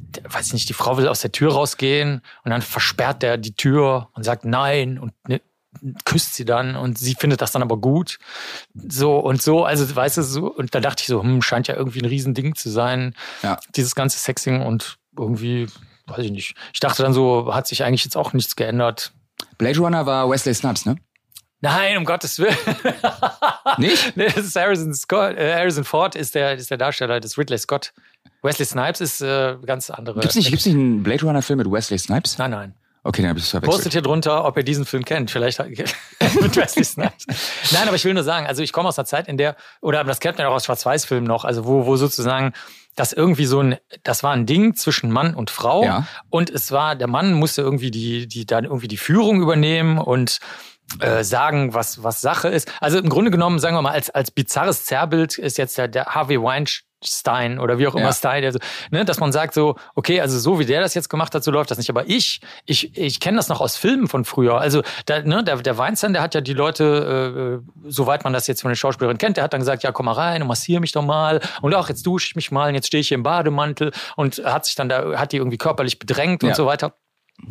der 0.00 0.32
weiß 0.32 0.46
ich 0.48 0.52
nicht, 0.54 0.68
die 0.70 0.74
Frau 0.74 0.96
will 0.96 1.08
aus 1.08 1.20
der 1.20 1.32
Tür 1.32 1.52
rausgehen 1.52 2.22
und 2.44 2.50
dann 2.50 2.62
versperrt 2.62 3.22
der 3.22 3.36
die 3.36 3.54
Tür 3.54 4.08
und 4.14 4.24
sagt 4.24 4.44
nein 4.46 4.98
und 4.98 5.12
ne, 5.28 5.42
küsst 6.06 6.34
sie 6.34 6.46
dann 6.46 6.74
und 6.76 6.98
sie 6.98 7.14
findet 7.14 7.42
das 7.42 7.52
dann 7.52 7.60
aber 7.62 7.76
gut. 7.76 8.18
So 8.74 9.18
und 9.18 9.42
so, 9.42 9.64
also 9.64 9.94
weißt 9.94 10.16
du, 10.16 10.22
so, 10.22 10.46
und 10.52 10.74
da 10.74 10.80
dachte 10.80 11.02
ich 11.02 11.06
so, 11.08 11.22
hm, 11.22 11.42
scheint 11.42 11.68
ja 11.68 11.76
irgendwie 11.76 12.00
ein 12.00 12.06
Riesending 12.06 12.54
zu 12.54 12.70
sein, 12.70 13.14
Ja. 13.42 13.58
dieses 13.76 13.94
ganze 13.94 14.18
Sexing 14.18 14.62
und 14.62 14.96
irgendwie, 15.18 15.66
weiß 16.06 16.24
ich 16.24 16.30
nicht. 16.30 16.54
Ich 16.72 16.80
dachte 16.80 17.02
dann 17.02 17.12
so, 17.12 17.54
hat 17.54 17.66
sich 17.66 17.84
eigentlich 17.84 18.04
jetzt 18.04 18.16
auch 18.16 18.32
nichts 18.32 18.56
geändert. 18.56 19.12
Blade 19.56 19.78
Runner 19.78 20.06
war 20.06 20.28
Wesley 20.30 20.54
Snipes, 20.54 20.86
ne? 20.86 20.96
Nein, 21.60 21.96
um 21.96 22.04
Gottes 22.04 22.38
Willen. 22.38 22.56
Nicht? 23.78 24.12
nee, 24.16 24.26
das 24.26 24.46
ist 24.46 24.56
Harrison 24.56 24.94
Scott. 24.94 25.36
Äh, 25.36 25.54
Harrison 25.54 25.84
Ford 25.84 26.14
ist 26.14 26.34
der, 26.34 26.54
ist 26.54 26.70
der 26.70 26.78
Darsteller 26.78 27.18
des 27.18 27.36
Ridley 27.36 27.58
Scott. 27.58 27.92
Wesley 28.42 28.64
Snipes 28.64 29.00
ist 29.00 29.20
äh, 29.20 29.56
ganz 29.66 29.90
andere. 29.90 30.20
Gibt's 30.20 30.36
nicht, 30.36 30.50
gibt's 30.50 30.66
nicht 30.66 30.76
einen 30.76 31.02
Blade 31.02 31.24
Runner 31.24 31.42
Film 31.42 31.58
mit 31.58 31.70
Wesley 31.70 31.98
Snipes? 31.98 32.38
Nein, 32.38 32.52
nein. 32.52 32.74
Okay, 33.08 33.22
dann 33.22 33.30
hab 33.30 33.38
ich 33.38 33.44
es 33.44 33.50
verwechselt. 33.50 33.74
Postet 33.74 33.92
hier 33.94 34.02
drunter, 34.02 34.44
ob 34.44 34.58
ihr 34.58 34.62
diesen 34.62 34.84
Film 34.84 35.02
kennt. 35.02 35.30
Vielleicht 35.30 35.58
mit 36.40 36.56
Wesley 36.56 36.84
Snipes. 36.84 37.24
Nein, 37.70 37.86
aber 37.86 37.96
ich 37.96 38.04
will 38.04 38.12
nur 38.12 38.22
sagen, 38.22 38.46
also 38.46 38.62
ich 38.62 38.70
komme 38.70 38.90
aus 38.90 38.98
einer 38.98 39.06
Zeit, 39.06 39.28
in 39.28 39.38
der, 39.38 39.56
oder 39.80 40.04
das 40.04 40.20
kennt 40.20 40.36
man 40.36 40.44
ja 40.44 40.50
auch 40.50 40.56
aus 40.56 40.66
Schwarz-Weiß-Filmen 40.66 41.26
noch, 41.26 41.46
also 41.46 41.64
wo, 41.64 41.86
wo 41.86 41.96
sozusagen 41.96 42.52
das 42.96 43.14
irgendwie 43.14 43.46
so 43.46 43.60
ein, 43.62 43.76
das 44.02 44.22
war 44.22 44.32
ein 44.32 44.44
Ding 44.44 44.76
zwischen 44.76 45.10
Mann 45.10 45.34
und 45.34 45.48
Frau. 45.48 45.84
Ja. 45.84 46.06
Und 46.28 46.50
es 46.50 46.70
war, 46.70 46.96
der 46.96 47.06
Mann 47.06 47.32
musste 47.32 47.62
irgendwie 47.62 47.90
die, 47.90 48.28
die, 48.28 48.44
dann 48.44 48.64
irgendwie 48.64 48.88
die 48.88 48.98
Führung 48.98 49.40
übernehmen 49.40 49.96
und 49.96 50.40
äh, 51.00 51.24
sagen, 51.24 51.72
was, 51.72 52.02
was 52.02 52.20
Sache 52.20 52.48
ist. 52.48 52.70
Also 52.78 52.98
im 52.98 53.08
Grunde 53.08 53.30
genommen, 53.30 53.58
sagen 53.58 53.74
wir 53.74 53.80
mal, 53.80 53.92
als, 53.92 54.10
als 54.10 54.30
bizarres 54.30 54.84
Zerrbild 54.84 55.38
ist 55.38 55.56
jetzt 55.56 55.78
der, 55.78 55.88
der 55.88 56.06
Harvey 56.06 56.42
Weinstein 56.42 56.87
oder 57.60 57.78
wie 57.78 57.86
auch 57.86 57.94
immer 57.94 58.06
Ja. 58.06 58.12
Stein, 58.12 58.44
also, 58.44 58.58
ne, 58.90 59.04
dass 59.04 59.20
man 59.20 59.30
sagt 59.32 59.54
so, 59.54 59.76
okay, 59.94 60.20
also 60.20 60.38
so 60.38 60.58
wie 60.58 60.64
der 60.66 60.80
das 60.80 60.94
jetzt 60.94 61.08
gemacht 61.08 61.34
hat, 61.34 61.44
so 61.44 61.50
läuft 61.50 61.70
das 61.70 61.78
nicht. 61.78 61.90
Aber 61.90 62.08
ich, 62.08 62.40
ich, 62.66 62.96
ich 62.96 63.20
kenne 63.20 63.36
das 63.36 63.48
noch 63.48 63.60
aus 63.60 63.76
Filmen 63.76 64.08
von 64.08 64.24
früher. 64.24 64.60
Also 64.60 64.82
da, 65.06 65.22
ne, 65.22 65.44
der, 65.44 65.56
der 65.58 65.78
Weinstein, 65.78 66.12
der 66.12 66.22
hat 66.22 66.34
ja 66.34 66.40
die 66.40 66.54
Leute, 66.54 67.62
äh, 67.62 67.90
soweit 67.90 68.24
man 68.24 68.32
das 68.32 68.46
jetzt 68.46 68.62
von 68.62 68.70
den 68.70 68.76
Schauspielerinnen 68.76 69.18
kennt, 69.18 69.36
der 69.36 69.44
hat 69.44 69.52
dann 69.52 69.60
gesagt, 69.60 69.82
ja, 69.82 69.92
komm 69.92 70.06
mal 70.06 70.12
rein 70.12 70.42
und 70.42 70.48
massier 70.48 70.80
mich 70.80 70.92
doch 70.92 71.02
mal 71.04 71.40
und 71.62 71.74
auch 71.74 71.88
jetzt 71.88 72.04
dusche 72.06 72.28
ich 72.28 72.36
mich 72.36 72.50
mal 72.50 72.68
und 72.68 72.74
jetzt 72.74 72.88
stehe 72.88 73.00
ich 73.00 73.08
hier 73.08 73.16
im 73.16 73.22
Bademantel 73.22 73.92
und 74.16 74.38
hat 74.44 74.64
sich 74.66 74.74
dann 74.74 74.88
da, 74.88 75.18
hat 75.18 75.32
die 75.32 75.36
irgendwie 75.36 75.58
körperlich 75.58 75.98
bedrängt 75.98 76.42
Ja. 76.42 76.48
und 76.50 76.56
so 76.56 76.66
weiter. 76.66 76.94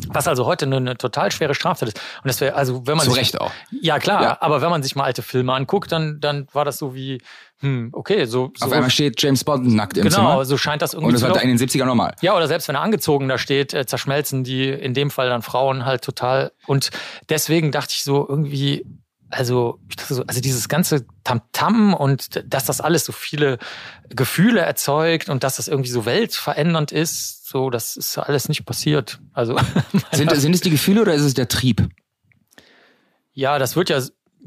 Was 0.10 0.28
also 0.28 0.46
heute 0.46 0.66
eine, 0.66 0.76
eine 0.76 0.98
total 0.98 1.32
schwere 1.32 1.56
Straftat 1.56 1.88
ist. 1.88 1.98
Und 2.22 2.28
das 2.28 2.42
wäre, 2.42 2.56
also 2.56 2.86
wenn 2.86 2.98
man 2.98 3.06
Zu 3.06 3.12
sich, 3.12 3.22
Recht 3.22 3.40
auch. 3.40 3.52
ja, 3.72 4.00
klar, 4.00 4.22
Ja. 4.22 4.38
aber 4.42 4.62
wenn 4.62 4.70
man 4.70 4.84
sich 4.84 4.98
mal 4.98 5.06
alte 5.06 5.22
Filme 5.22 5.54
anguckt, 5.54 5.94
dann, 5.94 6.20
dann 6.20 6.48
war 6.52 6.66
das 6.66 6.78
so 6.78 6.94
wie, 6.94 7.22
hm, 7.60 7.90
okay, 7.94 8.26
so. 8.26 8.52
so 8.56 8.66
Auf 8.66 8.72
einmal 8.72 8.92
steht 8.92 9.22
James 9.22 9.44
Bond 9.44 9.66
nackt 9.68 9.98
im 9.98 10.04
genau, 10.04 10.16
Zimmer. 10.16 10.46
so 10.46 10.58
scheint 10.58 10.82
das 10.82 10.94
irgendwie 10.94 11.16
Und 11.16 11.22
das 11.22 11.30
war 11.30 11.42
in 11.42 11.50
den 11.50 11.58
70er 11.58 11.86
normal. 11.86 12.14
Ja, 12.22 12.36
oder 12.36 12.48
selbst 12.48 12.68
wenn 12.68 12.76
er 12.76 12.82
angezogen 12.82 13.28
da 13.28 13.38
steht, 13.38 13.74
äh, 13.74 13.86
zerschmelzen 13.86 14.44
die 14.44 14.70
in 14.70 14.94
dem 14.94 15.10
Fall 15.10 15.30
dann 15.30 15.42
Frauen 15.42 15.86
halt 15.86 16.04
total. 16.04 16.52
Und 16.68 16.92
deswegen 17.30 17.72
dachte 17.72 17.94
ich 17.96 18.04
so 18.04 18.28
irgendwie, 18.28 18.86
also, 19.30 19.80
ich 19.90 19.96
dachte 19.96 20.14
so, 20.14 20.24
also 20.28 20.40
dieses 20.40 20.70
ganze 20.70 21.06
Tamtam 21.24 21.94
und 21.96 22.44
dass 22.46 22.66
das 22.66 22.80
alles 22.80 23.06
so 23.06 23.12
viele 23.12 23.58
Gefühle 24.10 24.62
erzeugt 24.62 25.28
und 25.28 25.44
dass 25.44 25.58
das 25.58 25.68
irgendwie 25.68 25.90
so 25.90 26.06
weltverändernd 26.06 26.92
ist, 26.92 27.48
so, 27.48 27.72
das 27.72 27.98
ist 27.98 28.18
alles 28.20 28.50
nicht 28.50 28.66
passiert. 28.66 29.20
Also, 29.34 29.58
Sind, 30.12 30.32
sind 30.32 30.54
es 30.54 30.62
die 30.62 30.70
Gefühle 30.70 31.02
oder 31.02 31.14
ist 31.14 31.24
es 31.24 31.34
der 31.34 31.48
Trieb? 31.48 31.90
ja, 33.38 33.60
das 33.60 33.76
wird 33.76 33.90
ja 33.90 34.02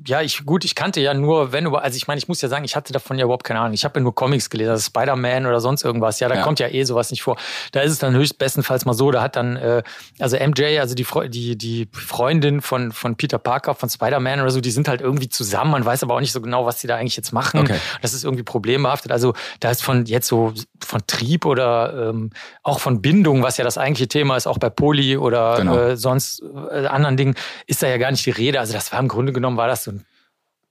ja, 0.07 0.23
ich, 0.23 0.47
gut, 0.47 0.65
ich 0.65 0.75
kannte 0.75 1.01
ja 1.01 1.15
nur, 1.15 1.53
wenn 1.53 1.67
über, 1.67 1.83
also 1.83 1.97
ich 1.97 2.07
meine, 2.07 2.19
ich 2.19 2.29
muss 2.29 2.41
ja 2.41 2.49
sagen, 2.49 2.65
ich 2.65 2.77
hatte 2.77 2.93
davon 2.93 3.19
ja 3.19 3.25
überhaupt 3.25 3.45
keine 3.45 3.61
Ahnung. 3.61 3.75
Ich 3.75 3.85
habe 3.85 3.99
ja 3.99 4.03
nur 4.03 4.15
Comics 4.15 4.49
gelesen, 4.49 4.71
also 4.71 4.85
Spider-Man 4.85 5.47
oder 5.47 5.61
sonst 5.61 5.85
irgendwas. 5.85 6.21
Ja, 6.21 6.29
da 6.29 6.37
ja. 6.37 6.43
kommt 6.43 6.61
ja 6.61 6.69
eh 6.69 6.85
sowas 6.85 7.11
nicht 7.11 7.23
vor. 7.23 7.37
Da 7.73 7.81
ist 7.81 7.93
es 7.93 7.99
dann 7.99 8.15
höchstbestenfalls 8.15 8.85
mal 8.85 8.95
so, 8.95 9.11
da 9.11 9.23
hat 9.23 9.37
dann, 9.37 9.57
äh, 9.57 9.83
also 10.19 10.37
MJ, 10.37 10.79
also 10.79 10.95
die, 10.95 11.07
die, 11.29 11.57
die 11.57 11.89
Freundin 11.93 12.61
von, 12.61 12.93
von 12.93 13.17
Peter 13.17 13.39
Parker, 13.39 13.75
von 13.75 13.91
Spider-Man 13.91 14.41
oder 14.41 14.51
so, 14.51 14.61
die 14.61 14.71
sind 14.71 14.89
halt 14.89 15.01
irgendwie 15.01 15.29
zusammen. 15.29 15.73
Man 15.73 15.85
weiß 15.85 16.03
aber 16.03 16.15
auch 16.15 16.21
nicht 16.21 16.33
so 16.33 16.41
genau, 16.41 16.67
was 16.67 16.79
die 16.79 16.87
da 16.87 16.97
eigentlich 16.97 17.17
jetzt 17.17 17.33
machen. 17.33 17.61
Okay. 17.61 17.77
Das 18.01 18.15
ist 18.15 18.25
irgendwie 18.25 18.45
problembehaftet. 18.45 19.13
Also 19.13 19.35
da 19.61 19.71
ist 19.71 19.83
von 19.83 20.07
jetzt 20.07 20.29
so 20.29 20.55
von 20.83 21.01
Trieb 21.07 21.45
oder 21.45 22.11
ähm, 22.11 22.31
auch 22.63 22.81
von 22.81 23.03
Bindung, 23.03 23.43
was 23.43 23.57
ja 23.57 23.65
das 23.65 23.77
eigentliche 23.77 24.09
Thema 24.09 24.37
ist, 24.37 24.47
auch 24.47 24.59
bei 24.59 24.71
Poli 24.71 25.17
oder 25.17 25.57
genau. 25.57 25.79
äh, 25.79 25.97
sonst 25.97 26.43
äh, 26.71 26.87
anderen 26.87 27.17
Dingen, 27.17 27.35
ist 27.67 27.83
da 27.83 27.89
ja 27.89 27.99
gar 27.99 28.11
nicht 28.11 28.25
die 28.25 28.31
Rede. 28.31 28.61
Also 28.61 28.73
das 28.73 28.93
war 28.93 28.99
im 29.01 29.09
Grunde 29.09 29.33
genommen, 29.33 29.57
war 29.57 29.69
das 29.69 29.80
so 29.85 29.93
ein, 29.93 30.05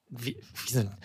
wie, 0.10 0.38
wie 0.66 0.74
so 0.74 0.80
ein 0.80 0.98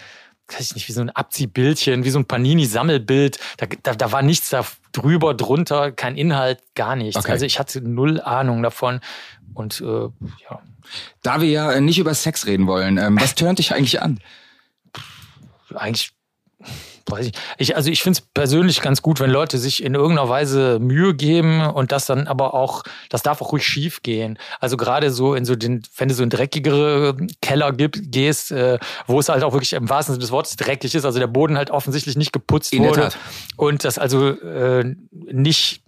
weiß 0.48 0.60
ich 0.60 0.74
nicht, 0.74 0.88
wie 0.88 0.92
so 0.92 1.00
ein 1.00 1.10
Abziehbildchen, 1.10 2.04
wie 2.04 2.10
so 2.10 2.18
ein 2.18 2.26
Panini-Sammelbild. 2.26 3.38
Da, 3.56 3.66
da, 3.82 3.94
da 3.94 4.12
war 4.12 4.22
nichts 4.22 4.50
da 4.50 4.64
drüber, 4.92 5.34
drunter, 5.34 5.92
kein 5.92 6.16
Inhalt, 6.16 6.60
gar 6.74 6.96
nichts. 6.96 7.16
Okay. 7.16 7.32
Also 7.32 7.46
ich 7.46 7.58
hatte 7.58 7.80
null 7.80 8.20
Ahnung 8.20 8.62
davon. 8.62 9.00
Und 9.54 9.80
äh, 9.80 9.84
ja. 9.84 10.62
Da 11.22 11.40
wir 11.40 11.48
ja 11.48 11.80
nicht 11.80 11.98
über 11.98 12.14
Sex 12.14 12.46
reden 12.46 12.66
wollen, 12.66 12.98
ähm, 12.98 13.18
was 13.20 13.34
tönt 13.34 13.58
dich 13.58 13.72
eigentlich 13.72 14.02
an? 14.02 14.20
Eigentlich 15.74 16.12
weiß 17.10 17.26
ich, 17.26 17.32
ich 17.58 17.76
also 17.76 17.90
ich 17.90 18.02
finde 18.02 18.18
es 18.18 18.26
persönlich 18.26 18.80
ganz 18.80 19.02
gut, 19.02 19.20
wenn 19.20 19.30
Leute 19.30 19.58
sich 19.58 19.82
in 19.82 19.94
irgendeiner 19.94 20.28
Weise 20.28 20.78
Mühe 20.78 21.14
geben 21.14 21.60
und 21.60 21.92
das 21.92 22.06
dann 22.06 22.26
aber 22.26 22.54
auch, 22.54 22.82
das 23.10 23.22
darf 23.22 23.42
auch 23.42 23.52
ruhig 23.52 23.66
schief 23.66 24.02
gehen. 24.02 24.38
Also 24.60 24.76
gerade 24.76 25.10
so 25.10 25.34
in 25.34 25.44
so 25.44 25.56
den, 25.56 25.82
wenn 25.96 26.08
du 26.08 26.14
so 26.14 26.22
in 26.22 26.30
dreckigere 26.30 27.16
Keller 27.42 27.72
gehst, 27.72 28.52
äh, 28.52 28.78
wo 29.06 29.20
es 29.20 29.28
halt 29.28 29.42
auch 29.42 29.52
wirklich 29.52 29.74
im 29.74 29.88
wahrsten 29.88 30.14
Sinne 30.14 30.22
des 30.22 30.30
Wortes 30.30 30.56
dreckig 30.56 30.94
ist, 30.94 31.04
also 31.04 31.18
der 31.18 31.26
Boden 31.26 31.56
halt 31.56 31.70
offensichtlich 31.70 32.16
nicht 32.16 32.32
geputzt 32.32 32.72
in 32.72 32.84
wurde 32.84 33.10
und 33.56 33.84
das 33.84 33.98
also 33.98 34.28
äh, 34.28 34.94
nicht 35.10 35.82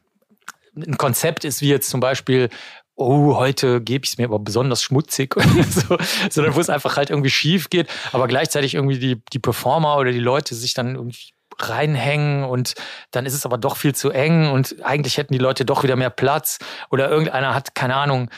ein 0.76 0.98
Konzept 0.98 1.44
ist, 1.44 1.62
wie 1.62 1.68
jetzt 1.68 1.88
zum 1.88 2.00
Beispiel 2.00 2.50
oh, 2.96 3.36
heute 3.36 3.80
gebe 3.80 4.04
ich 4.04 4.12
es 4.12 4.18
mir 4.18 4.24
aber 4.24 4.38
besonders 4.38 4.82
schmutzig 4.82 5.36
oder 5.36 5.46
so, 5.70 5.98
sondern 6.30 6.54
wo 6.56 6.60
es 6.60 6.70
einfach 6.70 6.96
halt 6.96 7.10
irgendwie 7.10 7.30
schief 7.30 7.70
geht, 7.70 7.88
aber 8.12 8.26
gleichzeitig 8.26 8.74
irgendwie 8.74 8.98
die, 8.98 9.22
die 9.32 9.38
Performer 9.38 9.98
oder 9.98 10.12
die 10.12 10.18
Leute 10.18 10.54
sich 10.54 10.74
dann 10.74 10.96
irgendwie 10.96 11.32
reinhängen 11.58 12.44
und 12.44 12.74
dann 13.12 13.24
ist 13.24 13.34
es 13.34 13.46
aber 13.46 13.58
doch 13.58 13.76
viel 13.76 13.94
zu 13.94 14.10
eng 14.10 14.50
und 14.50 14.84
eigentlich 14.84 15.16
hätten 15.16 15.32
die 15.32 15.38
Leute 15.38 15.64
doch 15.64 15.82
wieder 15.82 15.96
mehr 15.96 16.10
Platz 16.10 16.58
oder 16.90 17.08
irgendeiner 17.08 17.54
hat, 17.54 17.74
keine 17.74 17.96
Ahnung, 17.96 18.30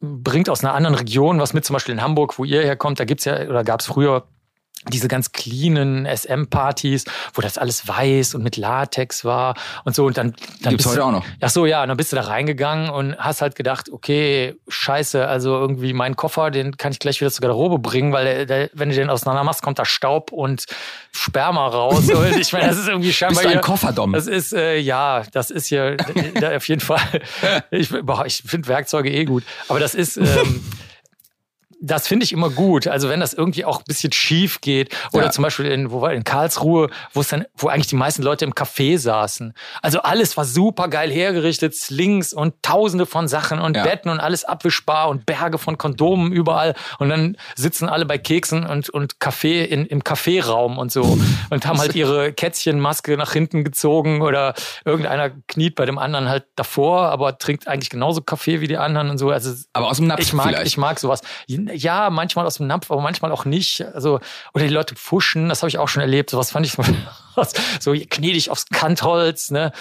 bringt 0.00 0.50
aus 0.50 0.64
einer 0.64 0.74
anderen 0.74 0.96
Region 0.96 1.38
was 1.38 1.54
mit, 1.54 1.64
zum 1.64 1.74
Beispiel 1.74 1.94
in 1.94 2.02
Hamburg, 2.02 2.38
wo 2.38 2.44
ihr 2.44 2.62
herkommt, 2.62 2.98
da 2.98 3.04
gibt's 3.04 3.24
ja 3.24 3.48
oder 3.48 3.64
gab's 3.64 3.86
früher 3.86 4.26
diese 4.88 5.08
ganz 5.08 5.32
cleanen 5.32 6.06
SM-Partys, 6.06 7.04
wo 7.34 7.42
das 7.42 7.58
alles 7.58 7.86
weiß 7.86 8.34
und 8.34 8.42
mit 8.42 8.56
Latex 8.56 9.24
war 9.24 9.54
und 9.84 9.94
so. 9.94 10.06
Und 10.06 10.16
dann, 10.16 10.34
dann 10.62 10.70
gibt's 10.70 10.86
heute 10.86 11.04
auch 11.04 11.12
noch. 11.12 11.24
Ach 11.40 11.50
so, 11.50 11.66
ja. 11.66 11.82
Und 11.82 11.88
dann 11.88 11.96
bist 11.96 12.12
du 12.12 12.16
da 12.16 12.22
reingegangen 12.22 12.90
und 12.90 13.16
hast 13.16 13.42
halt 13.42 13.54
gedacht, 13.54 13.90
okay, 13.90 14.56
scheiße, 14.68 15.26
also 15.26 15.58
irgendwie 15.58 15.92
meinen 15.92 16.16
Koffer, 16.16 16.50
den 16.50 16.76
kann 16.76 16.92
ich 16.92 16.98
gleich 16.98 17.20
wieder 17.20 17.30
zur 17.30 17.42
Garderobe 17.42 17.78
bringen, 17.78 18.12
weil 18.12 18.24
der, 18.24 18.46
der, 18.46 18.70
wenn 18.72 18.88
du 18.88 18.94
den 18.94 19.10
auseinander 19.10 19.44
machst, 19.44 19.62
kommt 19.62 19.78
da 19.78 19.84
Staub 19.84 20.32
und 20.32 20.66
Sperma 21.12 21.66
raus. 21.68 22.10
Und 22.12 22.36
ich 22.36 22.52
meine, 22.52 22.68
das 22.68 22.78
ist 22.78 22.88
irgendwie 22.88 23.12
scheinbar. 23.12 23.42
Bist 23.42 23.54
du 23.54 23.58
ein 23.58 23.62
Kofferdom? 23.62 24.12
Das 24.12 24.26
ist, 24.26 24.52
äh, 24.52 24.78
ja, 24.78 25.22
das 25.32 25.50
ist 25.50 25.66
hier 25.66 25.96
auf 26.56 26.68
jeden 26.68 26.80
Fall. 26.80 27.00
Ich, 27.70 27.90
ich 27.92 28.42
finde 28.46 28.68
Werkzeuge 28.68 29.10
eh 29.10 29.24
gut. 29.24 29.44
Aber 29.68 29.80
das 29.80 29.94
ist. 29.94 30.16
Ähm, 30.16 30.62
das 31.82 32.06
finde 32.06 32.24
ich 32.24 32.32
immer 32.32 32.48
gut. 32.48 32.86
Also 32.86 33.08
wenn 33.08 33.20
das 33.20 33.32
irgendwie 33.32 33.64
auch 33.64 33.78
ein 33.78 33.84
bisschen 33.86 34.12
schief 34.12 34.60
geht 34.60 34.94
oder 35.12 35.26
ja. 35.26 35.30
zum 35.32 35.42
Beispiel 35.42 35.66
in, 35.66 35.90
wo 35.90 36.00
war 36.00 36.12
in 36.12 36.22
Karlsruhe, 36.22 36.88
wo 37.12 37.20
es 37.20 37.28
dann, 37.28 37.44
wo 37.56 37.68
eigentlich 37.68 37.88
die 37.88 37.96
meisten 37.96 38.22
Leute 38.22 38.44
im 38.44 38.52
Café 38.52 38.98
saßen. 38.98 39.52
Also 39.82 40.00
alles 40.00 40.36
war 40.36 40.44
super 40.44 40.88
geil 40.88 41.10
hergerichtet, 41.10 41.74
Slings 41.74 42.32
und 42.32 42.54
Tausende 42.62 43.04
von 43.04 43.26
Sachen 43.26 43.58
und 43.58 43.76
ja. 43.76 43.82
Betten 43.82 44.10
und 44.10 44.20
alles 44.20 44.44
abwischbar 44.44 45.08
und 45.08 45.26
Berge 45.26 45.58
von 45.58 45.76
Kondomen 45.76 46.32
überall 46.32 46.74
und 46.98 47.08
dann 47.08 47.36
sitzen 47.56 47.88
alle 47.88 48.06
bei 48.06 48.16
Keksen 48.16 48.64
und 48.64 48.88
und 48.88 49.18
Kaffee 49.18 49.64
in, 49.64 49.84
im 49.86 50.04
Kaffeeraum 50.04 50.78
und 50.78 50.92
so 50.92 51.18
und 51.50 51.66
haben 51.66 51.78
halt 51.80 51.96
ihre 51.96 52.32
Kätzchenmaske 52.32 53.16
nach 53.16 53.32
hinten 53.32 53.64
gezogen 53.64 54.22
oder 54.22 54.54
irgendeiner 54.84 55.30
kniet 55.48 55.74
bei 55.74 55.84
dem 55.84 55.98
anderen 55.98 56.28
halt 56.28 56.44
davor, 56.54 57.08
aber 57.08 57.38
trinkt 57.38 57.66
eigentlich 57.66 57.90
genauso 57.90 58.20
Kaffee 58.20 58.60
wie 58.60 58.68
die 58.68 58.76
anderen 58.76 59.10
und 59.10 59.18
so. 59.18 59.30
Also 59.30 59.52
aber 59.72 59.88
aus 59.88 59.96
dem 59.96 60.06
Napf 60.06 60.20
ich 60.20 60.32
mag 60.32 60.46
vielleicht. 60.46 60.66
ich 60.66 60.76
mag 60.76 61.00
sowas 61.00 61.22
ja, 61.74 62.10
manchmal 62.10 62.46
aus 62.46 62.56
dem 62.56 62.66
Napf, 62.66 62.90
aber 62.90 63.00
manchmal 63.00 63.32
auch 63.32 63.44
nicht. 63.44 63.82
Also, 63.94 64.20
oder 64.54 64.64
die 64.64 64.72
Leute 64.72 64.94
pfuschen, 64.94 65.48
das 65.48 65.62
habe 65.62 65.68
ich 65.68 65.78
auch 65.78 65.88
schon 65.88 66.02
erlebt. 66.02 66.30
Sowas 66.30 66.50
fand 66.50 66.66
ich 66.66 66.72
so 67.80 67.92
gnädig 67.92 68.50
aufs 68.50 68.66
Kantholz, 68.66 69.50
ne? 69.50 69.72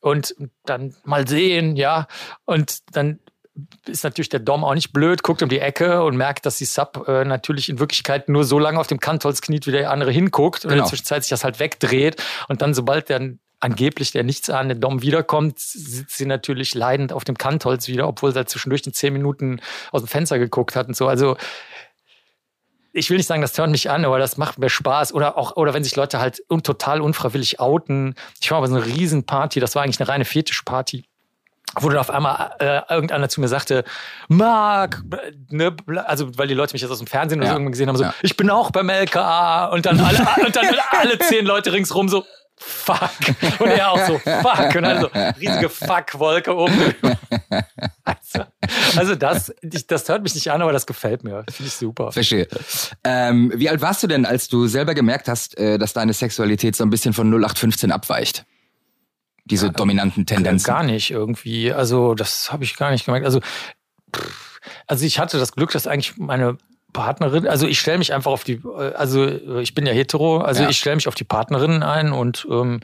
Und 0.00 0.34
dann 0.64 0.94
mal 1.04 1.26
sehen, 1.26 1.76
ja. 1.76 2.06
Und 2.44 2.78
dann 2.92 3.18
ist 3.86 4.04
natürlich 4.04 4.28
der 4.28 4.40
Dom 4.40 4.64
auch 4.64 4.74
nicht 4.74 4.92
blöd, 4.92 5.22
guckt 5.22 5.42
um 5.42 5.48
die 5.48 5.58
Ecke 5.58 6.02
und 6.02 6.16
merkt, 6.16 6.46
dass 6.46 6.58
die 6.58 6.64
Sub 6.64 7.08
äh, 7.08 7.24
natürlich 7.24 7.68
in 7.68 7.78
Wirklichkeit 7.78 8.28
nur 8.28 8.44
so 8.44 8.58
lange 8.58 8.78
auf 8.78 8.86
dem 8.86 9.00
Kantholz 9.00 9.40
kniet, 9.40 9.66
wie 9.66 9.72
der 9.72 9.90
andere 9.90 10.12
hinguckt 10.12 10.64
und 10.64 10.70
genau. 10.70 10.74
in 10.74 10.84
der 10.84 10.88
Zwischenzeit 10.88 11.24
sich 11.24 11.30
das 11.30 11.44
halt 11.44 11.58
wegdreht 11.58 12.22
und 12.48 12.62
dann, 12.62 12.74
sobald 12.74 13.08
der 13.08 13.32
angeblich 13.60 14.12
der 14.12 14.24
nichtsahnende 14.24 14.76
Dom 14.76 15.02
wiederkommt, 15.02 15.58
sitzt 15.58 16.16
sie 16.16 16.26
natürlich 16.26 16.74
leidend 16.74 17.12
auf 17.12 17.24
dem 17.24 17.36
Kantholz 17.36 17.88
wieder, 17.88 18.06
obwohl 18.06 18.32
sie 18.32 18.38
halt 18.38 18.48
zwischendurch 18.48 18.86
in 18.86 18.92
zehn 18.92 19.12
Minuten 19.12 19.60
aus 19.90 20.02
dem 20.02 20.08
Fenster 20.08 20.38
geguckt 20.38 20.76
hat 20.76 20.88
und 20.88 20.96
so. 20.96 21.08
Also 21.08 21.36
ich 22.92 23.10
will 23.10 23.16
nicht 23.16 23.26
sagen, 23.26 23.42
das 23.42 23.56
hört 23.58 23.70
mich 23.70 23.90
an, 23.90 24.04
aber 24.04 24.18
das 24.18 24.36
macht 24.36 24.58
mir 24.58 24.70
Spaß. 24.70 25.12
Oder 25.12 25.36
auch, 25.36 25.56
oder 25.56 25.74
wenn 25.74 25.84
sich 25.84 25.96
Leute 25.96 26.20
halt 26.20 26.42
un 26.48 26.62
total 26.62 27.00
unfreiwillig 27.00 27.60
outen. 27.60 28.14
Ich 28.40 28.50
war 28.50 28.60
bei 28.60 28.66
so 28.66 28.76
einer 28.76 28.86
Riesenparty, 28.86 29.60
das 29.60 29.74
war 29.74 29.82
eigentlich 29.82 30.00
eine 30.00 30.08
reine 30.08 30.24
Fetischparty 30.24 31.04
wo 31.76 31.88
dann 31.88 31.98
auf 31.98 32.10
einmal 32.10 32.52
äh, 32.60 32.80
irgendeiner 32.92 33.28
zu 33.28 33.40
mir 33.40 33.48
sagte, 33.48 33.84
Marc, 34.28 35.02
ne, 35.50 35.74
also 36.06 36.36
weil 36.38 36.48
die 36.48 36.54
Leute 36.54 36.72
mich 36.72 36.82
jetzt 36.82 36.90
aus 36.90 36.98
dem 36.98 37.06
Fernsehen 37.06 37.42
ja. 37.42 37.52
oder 37.52 37.62
so 37.62 37.70
gesehen 37.70 37.88
haben, 37.88 37.96
so, 37.96 38.04
ja. 38.04 38.14
ich 38.22 38.36
bin 38.36 38.50
auch 38.50 38.70
beim 38.70 38.88
LKA 38.88 39.66
und 39.66 39.86
dann 39.86 40.00
alle, 40.00 40.18
und 40.46 40.56
dann 40.56 40.66
alle 40.90 41.18
zehn 41.18 41.44
Leute 41.44 41.72
ringsrum 41.72 42.08
so, 42.08 42.24
fuck. 42.58 43.10
Und 43.58 43.68
er 43.68 43.90
auch 43.90 44.06
so, 44.06 44.18
fuck. 44.18 44.74
Und 44.74 44.82
dann 44.82 45.00
so, 45.00 45.08
riesige 45.40 45.68
Fuck-Wolke 45.68 46.54
oben. 46.54 46.94
Also, 48.04 48.44
also 48.96 49.14
das, 49.14 49.54
das 49.62 50.08
hört 50.08 50.22
mich 50.22 50.34
nicht 50.34 50.50
an, 50.50 50.62
aber 50.62 50.72
das 50.72 50.86
gefällt 50.86 51.24
mir. 51.24 51.44
Finde 51.50 51.68
ich 51.68 51.74
super. 51.74 52.12
Verstehe. 52.12 52.48
Ähm, 53.04 53.52
wie 53.54 53.68
alt 53.68 53.80
warst 53.80 54.02
du 54.02 54.06
denn, 54.06 54.26
als 54.26 54.48
du 54.48 54.66
selber 54.66 54.94
gemerkt 54.94 55.28
hast, 55.28 55.58
äh, 55.58 55.78
dass 55.78 55.92
deine 55.92 56.12
Sexualität 56.12 56.76
so 56.76 56.84
ein 56.84 56.90
bisschen 56.90 57.12
von 57.12 57.28
0815 57.28 57.92
abweicht? 57.92 58.44
Diese 59.44 59.66
ja, 59.66 59.72
dominanten 59.72 60.26
Tendenzen? 60.26 60.66
Gar 60.66 60.82
nicht 60.82 61.10
irgendwie. 61.10 61.72
Also 61.72 62.14
das 62.14 62.52
habe 62.52 62.64
ich 62.64 62.76
gar 62.76 62.90
nicht 62.90 63.06
gemerkt. 63.06 63.24
Also, 63.24 63.40
also 64.86 65.04
ich 65.04 65.18
hatte 65.18 65.38
das 65.38 65.52
Glück, 65.52 65.70
dass 65.72 65.86
eigentlich 65.86 66.16
meine 66.16 66.58
Partnerin, 66.92 67.46
also 67.46 67.66
ich 67.66 67.78
stelle 67.78 67.98
mich 67.98 68.12
einfach 68.12 68.30
auf 68.30 68.44
die, 68.44 68.62
also 68.94 69.26
ich 69.60 69.74
bin 69.74 69.86
ja 69.86 69.92
hetero, 69.92 70.38
also 70.38 70.62
ja. 70.62 70.68
ich 70.68 70.78
stelle 70.78 70.96
mich 70.96 71.08
auf 71.08 71.14
die 71.14 71.24
Partnerin 71.24 71.82
ein 71.82 72.12
und 72.12 72.46
ähm, 72.50 72.80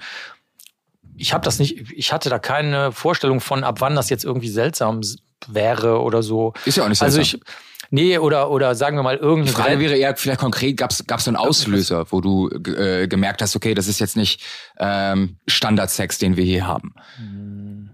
ich 1.16 1.32
habe 1.32 1.44
das 1.44 1.58
nicht, 1.58 1.92
ich 1.92 2.12
hatte 2.12 2.28
da 2.28 2.38
keine 2.38 2.92
Vorstellung 2.92 3.40
von, 3.40 3.64
ab 3.64 3.80
wann 3.80 3.94
das 3.94 4.10
jetzt 4.10 4.24
irgendwie 4.24 4.48
seltsam 4.48 5.00
wäre 5.46 6.00
oder 6.00 6.22
so. 6.22 6.52
Ist 6.64 6.76
ja 6.76 6.84
auch 6.84 6.88
nicht 6.88 7.02
also 7.02 7.16
seltsam. 7.16 7.40
Also 7.40 7.46
ich, 7.46 7.74
Nee, 7.90 8.18
oder, 8.18 8.50
oder 8.50 8.74
sagen 8.74 8.96
wir 8.96 9.04
mal 9.04 9.16
irgendeine. 9.16 9.56
Die 9.56 9.62
Frage 9.62 9.78
wäre 9.78 9.96
eher 9.96 10.16
vielleicht 10.16 10.40
konkret, 10.40 10.76
gab 10.76 10.90
es 10.90 10.98
so 11.06 11.30
einen 11.30 11.36
Auslöser, 11.36 12.06
wo 12.10 12.20
du 12.20 12.48
äh, 12.48 13.06
gemerkt 13.06 13.40
hast, 13.40 13.54
okay, 13.54 13.74
das 13.74 13.86
ist 13.86 14.00
jetzt 14.00 14.16
nicht 14.16 14.42
ähm, 14.78 15.36
Standardsex, 15.46 16.18
den 16.18 16.36
wir 16.36 16.42
hier 16.42 16.66
haben? 16.66 16.94
Hm, 17.18 17.90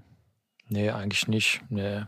nee, 0.68 0.88
eigentlich 0.88 1.28
nicht. 1.28 1.60
Nee. 1.68 2.04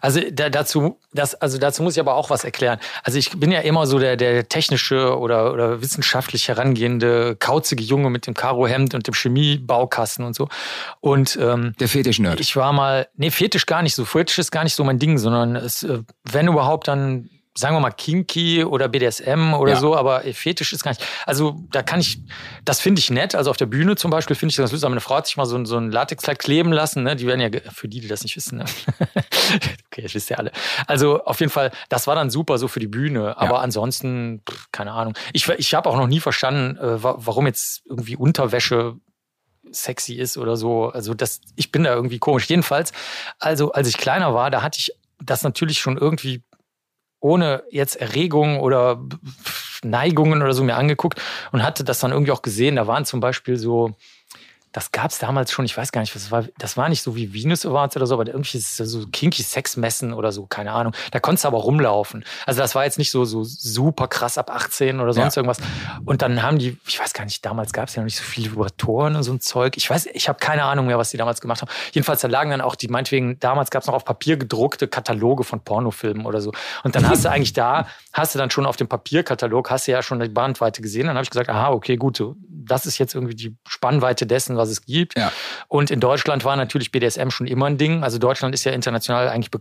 Also 0.00 0.20
da, 0.30 0.50
dazu, 0.50 0.98
das, 1.12 1.34
also 1.34 1.58
dazu 1.58 1.82
muss 1.82 1.94
ich 1.94 2.00
aber 2.00 2.14
auch 2.14 2.30
was 2.30 2.44
erklären. 2.44 2.78
Also 3.02 3.18
ich 3.18 3.30
bin 3.38 3.50
ja 3.50 3.60
immer 3.60 3.86
so 3.86 3.98
der, 3.98 4.16
der 4.16 4.48
technische 4.48 5.18
oder, 5.18 5.52
oder 5.52 5.80
wissenschaftlich 5.80 6.48
herangehende, 6.48 7.36
kauzige 7.36 7.82
Junge 7.82 8.10
mit 8.10 8.26
dem 8.26 8.34
Karohemd 8.34 8.94
und 8.94 9.06
dem 9.06 9.14
Chemiebaukasten 9.14 10.24
und 10.24 10.34
so. 10.34 10.48
Und 11.00 11.38
ähm, 11.40 11.74
der 11.80 11.88
Fetisch-Nerd. 11.88 12.40
Ich 12.40 12.56
war 12.56 12.72
mal, 12.72 13.08
nee, 13.16 13.30
Fetisch 13.30 13.66
gar 13.66 13.82
nicht 13.82 13.94
so. 13.94 14.04
Fetisch 14.04 14.38
ist 14.38 14.50
gar 14.50 14.64
nicht 14.64 14.74
so 14.74 14.84
mein 14.84 14.98
Ding, 14.98 15.18
sondern 15.18 15.56
es, 15.56 15.82
äh, 15.82 16.00
wenn 16.24 16.48
überhaupt, 16.48 16.88
dann 16.88 17.30
sagen 17.56 17.76
wir 17.76 17.80
mal 17.80 17.90
Kinky 17.90 18.64
oder 18.64 18.88
BDSM 18.88 19.54
oder 19.54 19.74
ja. 19.74 19.78
so, 19.78 19.96
aber 19.96 20.20
Fetisch 20.20 20.72
ist 20.72 20.82
gar 20.82 20.90
nicht. 20.90 21.06
Also 21.24 21.60
da 21.70 21.82
kann 21.82 22.00
ich, 22.00 22.18
das 22.64 22.80
finde 22.80 22.98
ich 22.98 23.10
nett. 23.10 23.34
Also 23.34 23.50
auf 23.50 23.56
der 23.56 23.66
Bühne 23.66 23.94
zum 23.94 24.10
Beispiel 24.10 24.34
finde 24.34 24.50
ich 24.50 24.56
das 24.56 24.72
lustig. 24.72 24.88
Meine 24.88 25.00
Frau 25.00 25.16
hat 25.16 25.26
sich 25.26 25.36
mal 25.36 25.46
so, 25.46 25.64
so 25.64 25.76
ein 25.76 25.92
Latexkleid 25.92 26.40
kleben 26.40 26.72
lassen. 26.72 27.04
Ne? 27.04 27.14
Die 27.14 27.26
werden 27.26 27.40
ja, 27.40 27.48
für 27.72 27.86
die, 27.88 28.00
die 28.00 28.08
das 28.08 28.24
nicht 28.24 28.36
wissen. 28.36 28.58
Ne? 28.58 28.64
okay, 29.86 30.02
das 30.02 30.14
wisst 30.14 30.30
ihr 30.30 30.38
alle. 30.38 30.50
Also 30.88 31.24
auf 31.24 31.38
jeden 31.38 31.52
Fall, 31.52 31.70
das 31.88 32.08
war 32.08 32.16
dann 32.16 32.28
super 32.28 32.58
so 32.58 32.66
für 32.66 32.80
die 32.80 32.88
Bühne. 32.88 33.36
Aber 33.38 33.56
ja. 33.56 33.60
ansonsten, 33.60 34.42
pff, 34.48 34.72
keine 34.72 34.92
Ahnung. 34.92 35.14
Ich, 35.32 35.48
ich 35.48 35.74
habe 35.74 35.88
auch 35.88 35.96
noch 35.96 36.08
nie 36.08 36.20
verstanden, 36.20 36.76
äh, 36.76 37.02
warum 37.02 37.46
jetzt 37.46 37.82
irgendwie 37.86 38.16
Unterwäsche 38.16 38.96
sexy 39.70 40.14
ist 40.14 40.36
oder 40.36 40.56
so. 40.56 40.88
Also 40.88 41.14
das, 41.14 41.40
ich 41.54 41.70
bin 41.70 41.84
da 41.84 41.94
irgendwie 41.94 42.18
komisch. 42.18 42.48
Jedenfalls, 42.48 42.92
also 43.38 43.72
als 43.72 43.88
ich 43.88 43.96
kleiner 43.96 44.34
war, 44.34 44.50
da 44.50 44.62
hatte 44.62 44.78
ich 44.80 44.92
das 45.22 45.42
natürlich 45.42 45.78
schon 45.78 45.96
irgendwie 45.96 46.42
ohne 47.24 47.62
jetzt 47.70 47.96
Erregung 47.96 48.60
oder 48.60 49.02
Neigungen 49.82 50.42
oder 50.42 50.52
so 50.52 50.62
mir 50.62 50.76
angeguckt 50.76 51.22
und 51.52 51.62
hatte 51.62 51.82
das 51.82 51.98
dann 51.98 52.12
irgendwie 52.12 52.32
auch 52.32 52.42
gesehen. 52.42 52.76
Da 52.76 52.86
waren 52.86 53.06
zum 53.06 53.20
Beispiel 53.20 53.56
so 53.56 53.96
das 54.74 54.90
gab 54.90 55.12
es 55.12 55.20
damals 55.20 55.52
schon, 55.52 55.64
ich 55.64 55.76
weiß 55.76 55.92
gar 55.92 56.00
nicht, 56.00 56.16
was 56.16 56.32
war, 56.32 56.46
das 56.58 56.76
war 56.76 56.88
nicht 56.88 57.00
so 57.00 57.14
wie 57.14 57.32
Venus 57.32 57.64
Awards 57.64 57.96
oder 57.96 58.08
so, 58.08 58.14
aber 58.14 58.26
irgendwie 58.26 58.58
so 58.58 59.06
kinky 59.12 59.44
Sexmessen 59.44 60.12
oder 60.12 60.32
so, 60.32 60.46
keine 60.46 60.72
Ahnung. 60.72 60.92
Da 61.12 61.20
konntest 61.20 61.44
du 61.44 61.48
aber 61.48 61.58
rumlaufen. 61.58 62.24
Also 62.44 62.60
das 62.60 62.74
war 62.74 62.84
jetzt 62.84 62.98
nicht 62.98 63.12
so, 63.12 63.24
so 63.24 63.44
super 63.44 64.08
krass 64.08 64.36
ab 64.36 64.50
18 64.50 64.98
oder 64.98 65.12
sonst 65.12 65.36
ja. 65.36 65.42
irgendwas. 65.42 65.64
Und 66.04 66.22
dann 66.22 66.42
haben 66.42 66.58
die, 66.58 66.76
ich 66.88 66.98
weiß 66.98 67.12
gar 67.12 67.24
nicht, 67.24 67.46
damals 67.46 67.72
gab 67.72 67.88
es 67.88 67.94
ja 67.94 68.02
noch 68.02 68.06
nicht 68.06 68.16
so 68.16 68.24
viele 68.24 68.50
Vibratoren 68.50 69.14
und 69.14 69.22
so 69.22 69.32
ein 69.32 69.40
Zeug. 69.40 69.76
Ich 69.76 69.88
weiß, 69.88 70.06
ich 70.06 70.28
habe 70.28 70.40
keine 70.40 70.64
Ahnung 70.64 70.86
mehr, 70.86 70.98
was 70.98 71.10
die 71.10 71.18
damals 71.18 71.40
gemacht 71.40 71.62
haben. 71.62 71.70
Jedenfalls, 71.92 72.22
da 72.22 72.26
lagen 72.26 72.50
dann 72.50 72.60
auch 72.60 72.74
die, 72.74 72.88
meinetwegen, 72.88 73.38
damals 73.38 73.70
gab 73.70 73.82
es 73.82 73.86
noch 73.86 73.94
auf 73.94 74.04
Papier 74.04 74.36
gedruckte 74.36 74.88
Kataloge 74.88 75.44
von 75.44 75.60
Pornofilmen 75.60 76.26
oder 76.26 76.40
so. 76.40 76.50
Und 76.82 76.96
dann 76.96 77.08
hast 77.08 77.24
du 77.24 77.30
eigentlich 77.30 77.52
da, 77.52 77.86
hast 78.12 78.34
du 78.34 78.40
dann 78.40 78.50
schon 78.50 78.66
auf 78.66 78.74
dem 78.74 78.88
Papierkatalog, 78.88 79.70
hast 79.70 79.86
du 79.86 79.92
ja 79.92 80.02
schon 80.02 80.18
die 80.18 80.28
Bandweite 80.28 80.82
gesehen. 80.82 81.06
Dann 81.06 81.14
habe 81.14 81.22
ich 81.22 81.30
gesagt, 81.30 81.48
aha, 81.48 81.70
okay, 81.70 81.94
gut, 81.94 82.16
so, 82.16 82.34
das 82.66 82.86
ist 82.86 82.98
jetzt 82.98 83.14
irgendwie 83.14 83.34
die 83.34 83.56
Spannweite 83.68 84.26
dessen, 84.26 84.56
was 84.56 84.63
es 84.70 84.84
gibt. 84.84 85.18
Ja. 85.18 85.32
Und 85.68 85.90
in 85.90 86.00
Deutschland 86.00 86.44
war 86.44 86.56
natürlich 86.56 86.92
BDSM 86.92 87.30
schon 87.30 87.46
immer 87.46 87.66
ein 87.66 87.78
Ding. 87.78 88.02
Also 88.02 88.18
Deutschland 88.18 88.54
ist 88.54 88.64
ja 88.64 88.72
international 88.72 89.28
eigentlich 89.28 89.50
be 89.50 89.60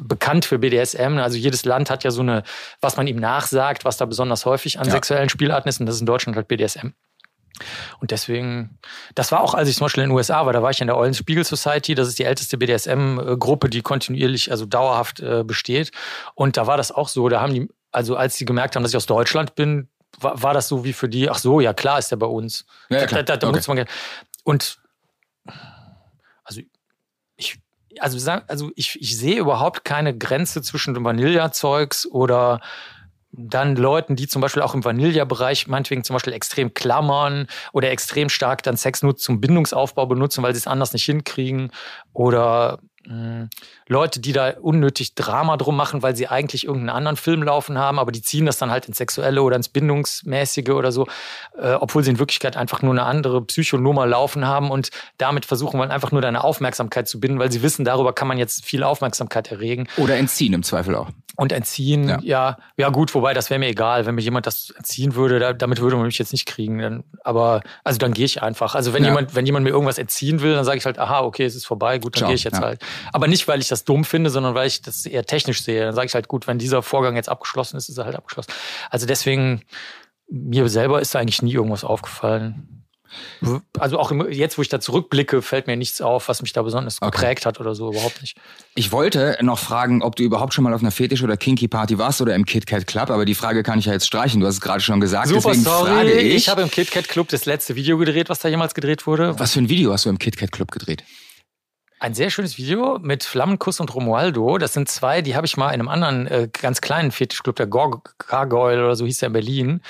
bekannt 0.00 0.44
für 0.44 0.58
BDSM. 0.58 1.18
Also 1.18 1.36
jedes 1.36 1.64
Land 1.64 1.90
hat 1.90 2.04
ja 2.04 2.10
so 2.10 2.22
eine, 2.22 2.42
was 2.80 2.96
man 2.96 3.06
ihm 3.06 3.16
nachsagt, 3.16 3.84
was 3.84 3.96
da 3.96 4.04
besonders 4.04 4.46
häufig 4.46 4.78
an 4.78 4.86
ja. 4.86 4.92
sexuellen 4.92 5.28
Spielarten 5.28 5.68
ist. 5.68 5.80
Und 5.80 5.86
das 5.86 5.96
ist 5.96 6.00
in 6.00 6.06
Deutschland 6.06 6.36
halt 6.36 6.48
BDSM. 6.48 6.88
Und 8.00 8.10
deswegen, 8.10 8.78
das 9.14 9.32
war 9.32 9.40
auch, 9.40 9.54
als 9.54 9.68
ich 9.68 9.76
zum 9.76 9.84
Beispiel 9.84 10.02
in 10.02 10.10
den 10.10 10.16
USA 10.16 10.46
war, 10.46 10.52
da 10.52 10.62
war 10.62 10.70
ich 10.70 10.80
in 10.80 10.86
der 10.86 10.96
Eulen 10.96 11.14
Spiegel 11.14 11.44
Society, 11.44 11.94
das 11.94 12.08
ist 12.08 12.18
die 12.18 12.24
älteste 12.24 12.58
BDSM-Gruppe, 12.58 13.68
die 13.68 13.82
kontinuierlich, 13.82 14.50
also 14.50 14.66
dauerhaft 14.66 15.20
äh, 15.20 15.44
besteht. 15.44 15.92
Und 16.34 16.56
da 16.56 16.66
war 16.66 16.76
das 16.76 16.92
auch 16.92 17.08
so, 17.08 17.28
da 17.28 17.40
haben 17.40 17.54
die, 17.54 17.68
also 17.90 18.16
als 18.16 18.36
sie 18.36 18.44
gemerkt 18.44 18.74
haben, 18.74 18.82
dass 18.82 18.92
ich 18.92 18.96
aus 18.96 19.06
Deutschland 19.06 19.54
bin, 19.54 19.88
war, 20.20 20.42
war 20.42 20.54
das 20.54 20.68
so 20.68 20.84
wie 20.84 20.92
für 20.92 21.08
die, 21.08 21.30
ach 21.30 21.38
so, 21.38 21.60
ja 21.60 21.72
klar 21.72 21.98
ist 21.98 22.10
der 22.10 22.16
bei 22.16 22.26
uns. 22.26 22.64
Ja. 22.88 23.06
Da, 23.06 23.22
da, 23.22 23.36
da 23.36 23.48
okay. 23.48 23.60
man, 23.68 23.86
und 24.44 24.78
also 26.44 26.60
ich, 27.36 27.60
also, 27.98 28.30
also 28.46 28.70
ich, 28.76 29.00
ich 29.00 29.16
sehe 29.16 29.38
überhaupt 29.38 29.84
keine 29.84 30.16
Grenze 30.16 30.62
zwischen 30.62 31.04
Vanillazeugs 31.04 32.06
oder 32.06 32.60
dann 33.32 33.76
Leuten, 33.76 34.14
die 34.14 34.28
zum 34.28 34.42
Beispiel 34.42 34.62
auch 34.62 34.74
im 34.74 34.84
Vanilla-Bereich 34.84 35.66
meinetwegen 35.66 36.04
zum 36.04 36.14
Beispiel 36.14 36.34
extrem 36.34 36.74
klammern 36.74 37.46
oder 37.72 37.90
extrem 37.90 38.28
stark 38.28 38.62
dann 38.62 38.76
Sex 38.76 39.02
nur 39.02 39.16
zum 39.16 39.40
Bindungsaufbau 39.40 40.06
benutzen, 40.06 40.42
weil 40.42 40.52
sie 40.52 40.58
es 40.58 40.66
anders 40.66 40.92
nicht 40.92 41.04
hinkriegen 41.04 41.72
oder 42.12 42.78
Leute, 43.88 44.20
die 44.20 44.32
da 44.32 44.50
unnötig 44.60 45.14
Drama 45.14 45.56
drum 45.56 45.76
machen, 45.76 46.02
weil 46.02 46.14
sie 46.14 46.28
eigentlich 46.28 46.64
irgendeinen 46.64 46.96
anderen 46.96 47.16
Film 47.16 47.42
laufen 47.42 47.76
haben, 47.76 47.98
aber 47.98 48.12
die 48.12 48.22
ziehen 48.22 48.46
das 48.46 48.58
dann 48.58 48.70
halt 48.70 48.86
ins 48.86 48.98
Sexuelle 48.98 49.42
oder 49.42 49.56
ins 49.56 49.68
Bindungsmäßige 49.68 50.70
oder 50.70 50.92
so, 50.92 51.08
äh, 51.58 51.72
obwohl 51.72 52.04
sie 52.04 52.10
in 52.10 52.18
Wirklichkeit 52.18 52.56
einfach 52.56 52.80
nur 52.82 52.92
eine 52.92 53.02
andere 53.02 53.42
Psychonummer 53.42 54.06
laufen 54.06 54.46
haben 54.46 54.70
und 54.70 54.90
damit 55.18 55.46
versuchen 55.46 55.80
wollen, 55.80 55.90
einfach 55.90 56.12
nur 56.12 56.22
deine 56.22 56.44
Aufmerksamkeit 56.44 57.08
zu 57.08 57.18
binden, 57.18 57.38
weil 57.38 57.50
sie 57.50 57.62
wissen, 57.62 57.84
darüber 57.84 58.12
kann 58.12 58.28
man 58.28 58.38
jetzt 58.38 58.64
viel 58.64 58.84
Aufmerksamkeit 58.84 59.50
erregen. 59.50 59.88
Oder 59.96 60.16
entziehen 60.16 60.52
im 60.52 60.62
Zweifel 60.62 60.94
auch. 60.94 61.08
Und 61.36 61.50
entziehen, 61.52 62.08
ja, 62.08 62.18
ja, 62.22 62.56
ja 62.76 62.88
gut, 62.90 63.14
wobei 63.14 63.32
das 63.32 63.48
wäre 63.48 63.58
mir 63.58 63.68
egal, 63.68 64.04
wenn 64.04 64.14
mir 64.14 64.20
jemand 64.20 64.46
das 64.46 64.70
entziehen 64.76 65.14
würde, 65.14 65.38
da, 65.38 65.52
damit 65.54 65.80
würde 65.80 65.96
man 65.96 66.06
mich 66.06 66.18
jetzt 66.18 66.32
nicht 66.32 66.46
kriegen. 66.46 66.78
Dann, 66.78 67.04
aber 67.24 67.62
also 67.84 67.98
dann 67.98 68.12
gehe 68.12 68.26
ich 68.26 68.42
einfach. 68.42 68.74
Also 68.74 68.92
wenn 68.92 69.02
ja. 69.02 69.08
jemand, 69.08 69.34
wenn 69.34 69.46
jemand 69.46 69.64
mir 69.64 69.70
irgendwas 69.70 69.96
entziehen 69.96 70.42
will, 70.42 70.54
dann 70.54 70.64
sage 70.64 70.78
ich 70.78 70.84
halt, 70.84 70.98
aha, 70.98 71.20
okay, 71.22 71.44
es 71.44 71.54
ist 71.54 71.64
vorbei, 71.64 71.98
gut, 71.98 72.20
dann 72.20 72.28
gehe 72.28 72.34
ich 72.34 72.44
jetzt 72.44 72.58
ja. 72.58 72.62
halt. 72.62 72.82
Aber 73.12 73.28
nicht, 73.28 73.48
weil 73.48 73.60
ich 73.60 73.68
das 73.68 73.84
dumm 73.84 74.04
finde, 74.04 74.28
sondern 74.28 74.54
weil 74.54 74.66
ich 74.66 74.82
das 74.82 75.06
eher 75.06 75.24
technisch 75.24 75.62
sehe. 75.62 75.84
Dann 75.86 75.94
sage 75.94 76.06
ich 76.06 76.14
halt, 76.14 76.28
gut, 76.28 76.46
wenn 76.46 76.58
dieser 76.58 76.82
Vorgang 76.82 77.16
jetzt 77.16 77.30
abgeschlossen 77.30 77.76
ist, 77.78 77.88
ist 77.88 77.96
er 77.96 78.04
halt 78.04 78.16
abgeschlossen. 78.16 78.52
Also 78.90 79.06
deswegen, 79.06 79.62
mir 80.28 80.68
selber 80.68 81.00
ist 81.00 81.14
da 81.14 81.18
eigentlich 81.18 81.42
nie 81.42 81.54
irgendwas 81.54 81.84
aufgefallen. 81.84 82.81
Also 83.78 83.98
auch 83.98 84.12
jetzt, 84.30 84.58
wo 84.58 84.62
ich 84.62 84.68
da 84.68 84.80
zurückblicke, 84.80 85.42
fällt 85.42 85.66
mir 85.66 85.76
nichts 85.76 86.00
auf, 86.00 86.28
was 86.28 86.42
mich 86.42 86.52
da 86.52 86.62
besonders 86.62 87.00
okay. 87.00 87.10
geprägt 87.10 87.46
hat 87.46 87.60
oder 87.60 87.74
so, 87.74 87.90
überhaupt 87.90 88.20
nicht. 88.20 88.36
Ich 88.74 88.92
wollte 88.92 89.36
noch 89.42 89.58
fragen, 89.58 90.02
ob 90.02 90.16
du 90.16 90.22
überhaupt 90.22 90.54
schon 90.54 90.64
mal 90.64 90.74
auf 90.74 90.80
einer 90.80 90.90
Fetisch- 90.90 91.22
oder 91.22 91.36
Kinky-Party 91.36 91.98
warst 91.98 92.20
oder 92.20 92.34
im 92.34 92.44
KitKat 92.44 92.86
Club, 92.86 93.10
aber 93.10 93.24
die 93.24 93.34
Frage 93.34 93.62
kann 93.62 93.78
ich 93.78 93.86
ja 93.86 93.92
jetzt 93.92 94.06
streichen. 94.06 94.40
Du 94.40 94.46
hast 94.46 94.54
es 94.54 94.60
gerade 94.60 94.80
schon 94.80 95.00
gesagt. 95.00 95.28
Super, 95.28 95.50
deswegen 95.50 95.64
sorry. 95.64 95.90
Frage 95.90 96.12
ich, 96.12 96.34
ich 96.34 96.48
habe 96.48 96.62
im 96.62 96.70
KitKat 96.70 97.08
Club 97.08 97.28
das 97.28 97.44
letzte 97.44 97.74
Video 97.74 97.98
gedreht, 97.98 98.28
was 98.28 98.40
da 98.40 98.48
jemals 98.48 98.74
gedreht 98.74 99.06
wurde. 99.06 99.38
Was 99.38 99.52
für 99.52 99.60
ein 99.60 99.68
Video 99.68 99.92
hast 99.92 100.04
du 100.04 100.10
im 100.10 100.18
KitKat 100.18 100.52
Club 100.52 100.70
gedreht? 100.70 101.04
Ein 102.02 102.14
sehr 102.14 102.30
schönes 102.30 102.58
Video 102.58 102.98
mit 103.00 103.22
Flammenkuss 103.22 103.78
und 103.78 103.94
Romualdo. 103.94 104.58
Das 104.58 104.72
sind 104.72 104.88
zwei, 104.88 105.22
die 105.22 105.36
habe 105.36 105.46
ich 105.46 105.56
mal 105.56 105.68
in 105.68 105.74
einem 105.74 105.88
anderen 105.88 106.26
äh, 106.26 106.48
ganz 106.50 106.80
kleinen 106.80 107.12
Fetischclub, 107.12 107.54
der 107.54 107.68
Gargoyle 107.68 108.84
oder 108.84 108.96
so 108.96 109.06
hieß 109.06 109.18
der 109.18 109.28
in 109.28 109.32
Berlin, 109.32 109.80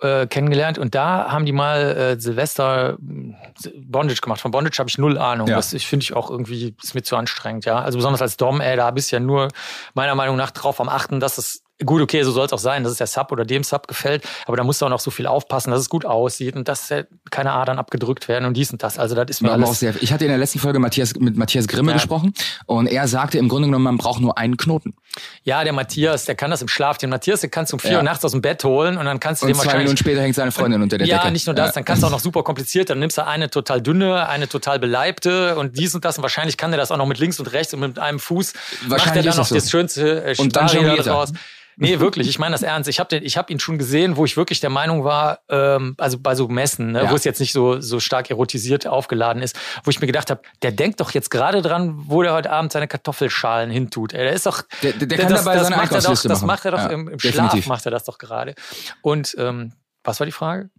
äh, 0.00 0.26
kennengelernt. 0.26 0.78
Und 0.78 0.94
da 0.94 1.30
haben 1.30 1.46
die 1.46 1.52
mal 1.52 1.96
äh, 1.96 2.20
Silvester 2.20 2.96
Bondage 2.98 4.20
gemacht. 4.20 4.40
Von 4.40 4.50
Bondage 4.50 4.78
habe 4.78 4.88
ich 4.88 4.98
null 4.98 5.18
Ahnung. 5.18 5.48
Ja. 5.48 5.56
Das 5.56 5.72
ich 5.72 5.86
finde 5.86 6.04
ich 6.04 6.14
auch 6.14 6.30
irgendwie, 6.30 6.74
ist 6.82 6.94
mir 6.94 7.02
zu 7.02 7.16
anstrengend, 7.16 7.64
ja. 7.64 7.80
Also 7.80 7.98
besonders 7.98 8.22
als 8.22 8.36
Dom, 8.36 8.60
ey, 8.60 8.76
da 8.76 8.90
bist 8.90 9.10
du 9.10 9.16
ja 9.16 9.20
nur 9.20 9.48
meiner 9.94 10.14
Meinung 10.14 10.36
nach 10.36 10.50
drauf 10.50 10.80
am 10.80 10.88
Achten, 10.88 11.20
dass 11.20 11.38
es 11.38 11.62
Gut, 11.84 12.00
okay, 12.00 12.22
so 12.22 12.30
soll 12.30 12.46
es 12.46 12.52
auch 12.54 12.58
sein, 12.58 12.84
dass 12.84 12.92
es 12.92 12.98
der 12.98 13.06
Sub 13.06 13.30
oder 13.32 13.44
dem 13.44 13.62
Sub 13.62 13.86
gefällt, 13.86 14.24
aber 14.46 14.56
da 14.56 14.64
musst 14.64 14.80
du 14.80 14.86
auch 14.86 14.90
noch 14.90 15.00
so 15.00 15.10
viel 15.10 15.26
aufpassen, 15.26 15.70
dass 15.70 15.80
es 15.80 15.90
gut 15.90 16.06
aussieht 16.06 16.56
und 16.56 16.68
dass 16.68 16.88
keine 17.30 17.52
Adern 17.52 17.78
abgedrückt 17.78 18.28
werden 18.28 18.46
und 18.46 18.56
dies 18.56 18.72
und 18.72 18.82
das. 18.82 18.98
Also 18.98 19.14
das 19.14 19.26
ist 19.28 19.42
mir 19.42 19.48
ja, 19.48 19.54
alles. 19.54 19.80
Sehr, 19.80 19.94
ich 20.00 20.10
hatte 20.10 20.24
in 20.24 20.30
der 20.30 20.38
letzten 20.38 20.58
Folge 20.58 20.78
Matthias, 20.78 21.14
mit 21.16 21.36
Matthias 21.36 21.68
Grimme 21.68 21.90
ja. 21.90 21.98
gesprochen 21.98 22.32
und 22.64 22.86
er 22.86 23.06
sagte 23.08 23.36
im 23.36 23.50
Grunde 23.50 23.68
genommen, 23.68 23.84
man 23.84 23.98
braucht 23.98 24.20
nur 24.20 24.38
einen 24.38 24.56
Knoten. 24.56 24.94
Ja, 25.42 25.64
der 25.64 25.74
Matthias, 25.74 26.24
der 26.24 26.34
kann 26.34 26.50
das 26.50 26.62
im 26.62 26.68
Schlaf. 26.68 26.96
Den 26.96 27.10
Matthias, 27.10 27.42
den 27.42 27.50
kannst 27.50 27.72
du 27.72 27.76
um 27.76 27.80
vier 27.80 27.92
ja. 27.92 27.96
Uhr 27.98 28.02
nachts 28.02 28.24
aus 28.24 28.32
dem 28.32 28.40
Bett 28.40 28.64
holen 28.64 28.96
und 28.96 29.04
dann 29.04 29.20
kannst 29.20 29.42
du 29.42 29.46
und 29.46 29.52
dem 29.52 29.58
wahrscheinlich. 29.58 29.84
Minuten 29.84 29.98
später 29.98 30.22
hängt 30.22 30.34
seine 30.34 30.52
Freundin 30.52 30.80
unter 30.80 30.96
der 30.96 31.06
ja, 31.06 31.16
Decke. 31.16 31.26
Ja, 31.26 31.30
nicht 31.30 31.46
nur 31.46 31.54
das, 31.54 31.74
dann 31.74 31.84
kannst 31.84 32.02
du 32.02 32.06
auch 32.06 32.10
noch 32.10 32.20
super 32.20 32.42
kompliziert. 32.42 32.88
Dann 32.88 33.00
nimmst 33.00 33.18
du 33.18 33.26
eine 33.26 33.50
total 33.50 33.82
dünne, 33.82 34.28
eine 34.28 34.48
total 34.48 34.78
beleibte 34.78 35.56
und 35.56 35.78
dies 35.78 35.94
und 35.94 36.06
das 36.06 36.16
und 36.16 36.22
wahrscheinlich 36.22 36.56
kann 36.56 36.70
der 36.70 36.80
das 36.80 36.90
auch 36.90 36.96
noch 36.96 37.06
mit 37.06 37.18
links 37.18 37.38
und 37.38 37.52
rechts 37.52 37.74
und 37.74 37.80
mit 37.80 37.98
einem 37.98 38.18
Fuß 38.18 38.54
macht 38.88 39.14
er 39.14 39.22
dann 39.22 39.36
noch 39.36 39.44
so. 39.44 39.54
das 39.54 39.70
schönste 39.70 40.24
äh, 40.24 40.34
und 40.38 40.56
dann 40.56 40.68
daraus. 40.68 41.32
Nee, 41.78 42.00
wirklich, 42.00 42.26
ich 42.26 42.38
meine 42.38 42.52
das 42.54 42.62
ernst. 42.62 42.88
Ich 42.88 42.98
habe 42.98 43.16
hab 43.18 43.50
ihn 43.50 43.60
schon 43.60 43.76
gesehen, 43.76 44.16
wo 44.16 44.24
ich 44.24 44.36
wirklich 44.38 44.60
der 44.60 44.70
Meinung 44.70 45.04
war, 45.04 45.40
ähm, 45.50 45.94
also 45.98 46.18
bei 46.18 46.34
so 46.34 46.48
Messen, 46.48 46.92
ne, 46.92 47.04
ja. 47.04 47.10
wo 47.10 47.14
es 47.14 47.24
jetzt 47.24 47.38
nicht 47.38 47.52
so, 47.52 47.80
so 47.80 48.00
stark 48.00 48.30
erotisiert 48.30 48.86
aufgeladen 48.86 49.42
ist, 49.42 49.58
wo 49.84 49.90
ich 49.90 50.00
mir 50.00 50.06
gedacht 50.06 50.30
habe, 50.30 50.40
der 50.62 50.72
denkt 50.72 51.00
doch 51.00 51.10
jetzt 51.10 51.30
gerade 51.30 51.60
dran, 51.60 51.94
wo 52.06 52.22
der 52.22 52.32
heute 52.32 52.50
Abend 52.50 52.72
seine 52.72 52.88
Kartoffelschalen 52.88 53.70
hintut. 53.70 54.12
Der 54.12 54.32
ist 54.32 54.46
doch. 54.46 54.62
Der, 54.82 54.92
der, 54.92 55.06
der 55.06 55.18
kann 55.18 55.28
das, 55.28 55.44
dabei 55.44 55.56
das 55.56 55.68
seine 55.68 55.76
macht 55.76 55.92
er 55.92 56.00
doch, 56.00 56.22
Das 56.22 56.42
macht 56.42 56.64
er 56.64 56.70
doch 56.70 56.78
ja, 56.78 56.86
im, 56.88 57.08
im 57.08 57.18
Schlaf, 57.18 57.66
macht 57.66 57.84
er 57.84 57.90
das 57.90 58.04
doch 58.04 58.16
gerade. 58.16 58.54
Und 59.02 59.36
ähm, 59.38 59.72
was 60.02 60.18
war 60.18 60.24
die 60.24 60.32
Frage? 60.32 60.70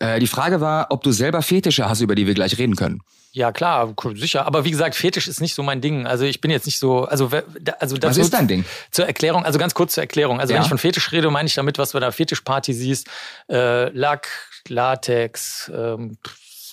Äh, 0.00 0.18
die 0.18 0.26
Frage 0.26 0.60
war, 0.60 0.88
ob 0.90 1.04
du 1.04 1.12
selber 1.12 1.42
Fetische 1.42 1.88
hast, 1.88 2.00
über 2.00 2.16
die 2.16 2.26
wir 2.26 2.34
gleich 2.34 2.58
reden 2.58 2.74
können. 2.74 3.02
Ja, 3.32 3.52
klar, 3.52 3.94
sicher. 4.14 4.46
Aber 4.46 4.64
wie 4.64 4.72
gesagt, 4.72 4.96
Fetisch 4.96 5.28
ist 5.28 5.40
nicht 5.40 5.54
so 5.54 5.62
mein 5.62 5.80
Ding. 5.80 6.06
Also 6.06 6.24
ich 6.24 6.40
bin 6.40 6.50
jetzt 6.50 6.66
nicht 6.66 6.80
so, 6.80 7.04
also, 7.04 7.30
also 7.78 7.96
das 7.96 8.10
Was 8.10 8.16
ist 8.16 8.34
dein 8.34 8.48
Ding? 8.48 8.64
Zur 8.90 9.06
Erklärung, 9.06 9.44
also 9.44 9.58
ganz 9.58 9.74
kurz 9.74 9.94
zur 9.94 10.02
Erklärung. 10.02 10.40
Also 10.40 10.52
ja. 10.52 10.58
wenn 10.58 10.64
ich 10.64 10.68
von 10.68 10.78
Fetisch 10.78 11.12
rede, 11.12 11.30
meine 11.30 11.46
ich 11.46 11.54
damit, 11.54 11.78
was 11.78 11.90
du 11.90 11.96
bei 11.96 12.00
der 12.00 12.10
Fetischparty 12.10 12.72
siehst. 12.72 13.06
Äh, 13.48 13.90
Lack, 13.90 14.28
Latex, 14.66 15.70
ähm, 15.72 16.18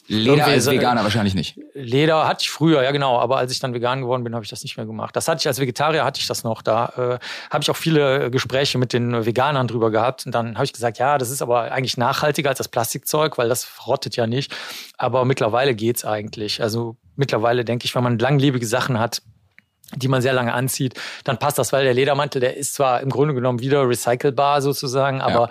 Leder 0.07 0.45
als 0.45 0.69
Veganer 0.69 1.03
wahrscheinlich 1.03 1.35
nicht. 1.35 1.59
Leder 1.73 2.27
hatte 2.27 2.43
ich 2.43 2.49
früher, 2.49 2.81
ja 2.81 2.91
genau, 2.91 3.19
aber 3.19 3.37
als 3.37 3.51
ich 3.51 3.59
dann 3.59 3.73
vegan 3.73 4.01
geworden 4.01 4.23
bin, 4.23 4.33
habe 4.33 4.43
ich 4.43 4.49
das 4.49 4.63
nicht 4.63 4.77
mehr 4.77 4.85
gemacht. 4.85 5.15
Das 5.15 5.27
hatte 5.27 5.39
ich 5.39 5.47
als 5.47 5.59
Vegetarier, 5.59 6.05
hatte 6.05 6.21
ich 6.21 6.27
das 6.27 6.43
noch. 6.43 6.61
Da 6.61 7.19
äh, 7.19 7.19
habe 7.51 7.61
ich 7.61 7.69
auch 7.69 7.75
viele 7.75 8.31
Gespräche 8.31 8.77
mit 8.77 8.93
den 8.93 9.25
Veganern 9.25 9.67
drüber 9.67 9.91
gehabt. 9.91 10.25
Und 10.25 10.33
dann 10.33 10.55
habe 10.55 10.63
ich 10.63 10.71
gesagt, 10.71 10.97
ja, 10.97 11.17
das 11.17 11.29
ist 11.29 11.41
aber 11.41 11.71
eigentlich 11.71 11.97
nachhaltiger 11.97 12.49
als 12.49 12.57
das 12.57 12.69
Plastikzeug, 12.69 13.37
weil 13.37 13.49
das 13.49 13.67
rottet 13.85 14.15
ja 14.15 14.27
nicht. 14.27 14.55
Aber 14.97 15.25
mittlerweile 15.25 15.75
geht's 15.75 16.05
eigentlich. 16.05 16.61
Also 16.61 16.95
mittlerweile 17.15 17.65
denke 17.65 17.85
ich, 17.85 17.93
wenn 17.93 18.03
man 18.03 18.17
langlebige 18.17 18.65
Sachen 18.65 18.99
hat, 18.99 19.21
die 19.95 20.07
man 20.07 20.21
sehr 20.21 20.33
lange 20.33 20.53
anzieht, 20.53 20.95
dann 21.25 21.37
passt 21.37 21.57
das, 21.57 21.73
weil 21.73 21.83
der 21.83 21.93
Ledermantel, 21.93 22.39
der 22.41 22.57
ist 22.57 22.75
zwar 22.75 23.01
im 23.01 23.09
Grunde 23.09 23.33
genommen 23.33 23.59
wieder 23.59 23.87
recycelbar 23.87 24.61
sozusagen, 24.61 25.21
aber 25.21 25.47
ja 25.47 25.49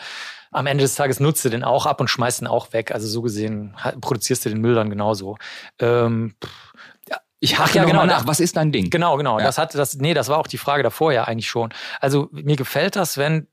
am 0.56 0.66
Ende 0.66 0.82
des 0.82 0.94
Tages 0.94 1.20
nutzt 1.20 1.44
du 1.44 1.50
den 1.50 1.62
auch 1.62 1.84
ab 1.84 2.00
und 2.00 2.08
schmeißt 2.08 2.40
den 2.40 2.46
auch 2.46 2.72
weg. 2.72 2.90
Also 2.90 3.06
so 3.06 3.20
gesehen 3.20 3.76
produzierst 4.00 4.44
du 4.44 4.48
den 4.48 4.60
Müll 4.60 4.74
dann 4.74 4.88
genauso. 4.88 5.36
Ähm, 5.78 6.34
ich 7.40 7.58
hake 7.58 7.76
ja 7.76 7.84
genau 7.84 8.06
nach. 8.06 8.26
Was 8.26 8.40
ist 8.40 8.56
dein 8.56 8.72
Ding? 8.72 8.88
Genau, 8.88 9.18
genau. 9.18 9.38
Ja. 9.38 9.44
Das 9.44 9.58
hatte 9.58 9.76
das. 9.76 9.96
Nee, 9.96 10.14
das 10.14 10.28
war 10.28 10.38
auch 10.38 10.46
die 10.46 10.56
Frage 10.56 10.82
davor 10.82 11.12
ja 11.12 11.24
eigentlich 11.24 11.48
schon. 11.48 11.74
Also 12.00 12.28
mir 12.32 12.56
gefällt 12.56 12.96
das, 12.96 13.18
wenn 13.18 13.48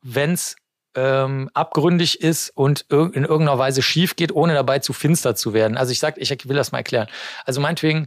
wenn's 0.00 0.54
ähm, 0.94 1.50
abgründig 1.54 2.20
ist 2.20 2.50
und 2.50 2.82
in 2.90 3.24
irgendeiner 3.24 3.58
Weise 3.58 3.82
schief 3.82 4.14
geht, 4.14 4.32
ohne 4.32 4.54
dabei 4.54 4.78
zu 4.78 4.92
finster 4.92 5.34
zu 5.34 5.52
werden. 5.52 5.76
Also 5.76 5.90
ich 5.90 5.98
sag, 5.98 6.18
ich 6.18 6.48
will 6.48 6.56
das 6.56 6.70
mal 6.70 6.78
erklären. 6.78 7.08
Also 7.44 7.60
meinetwegen 7.60 8.06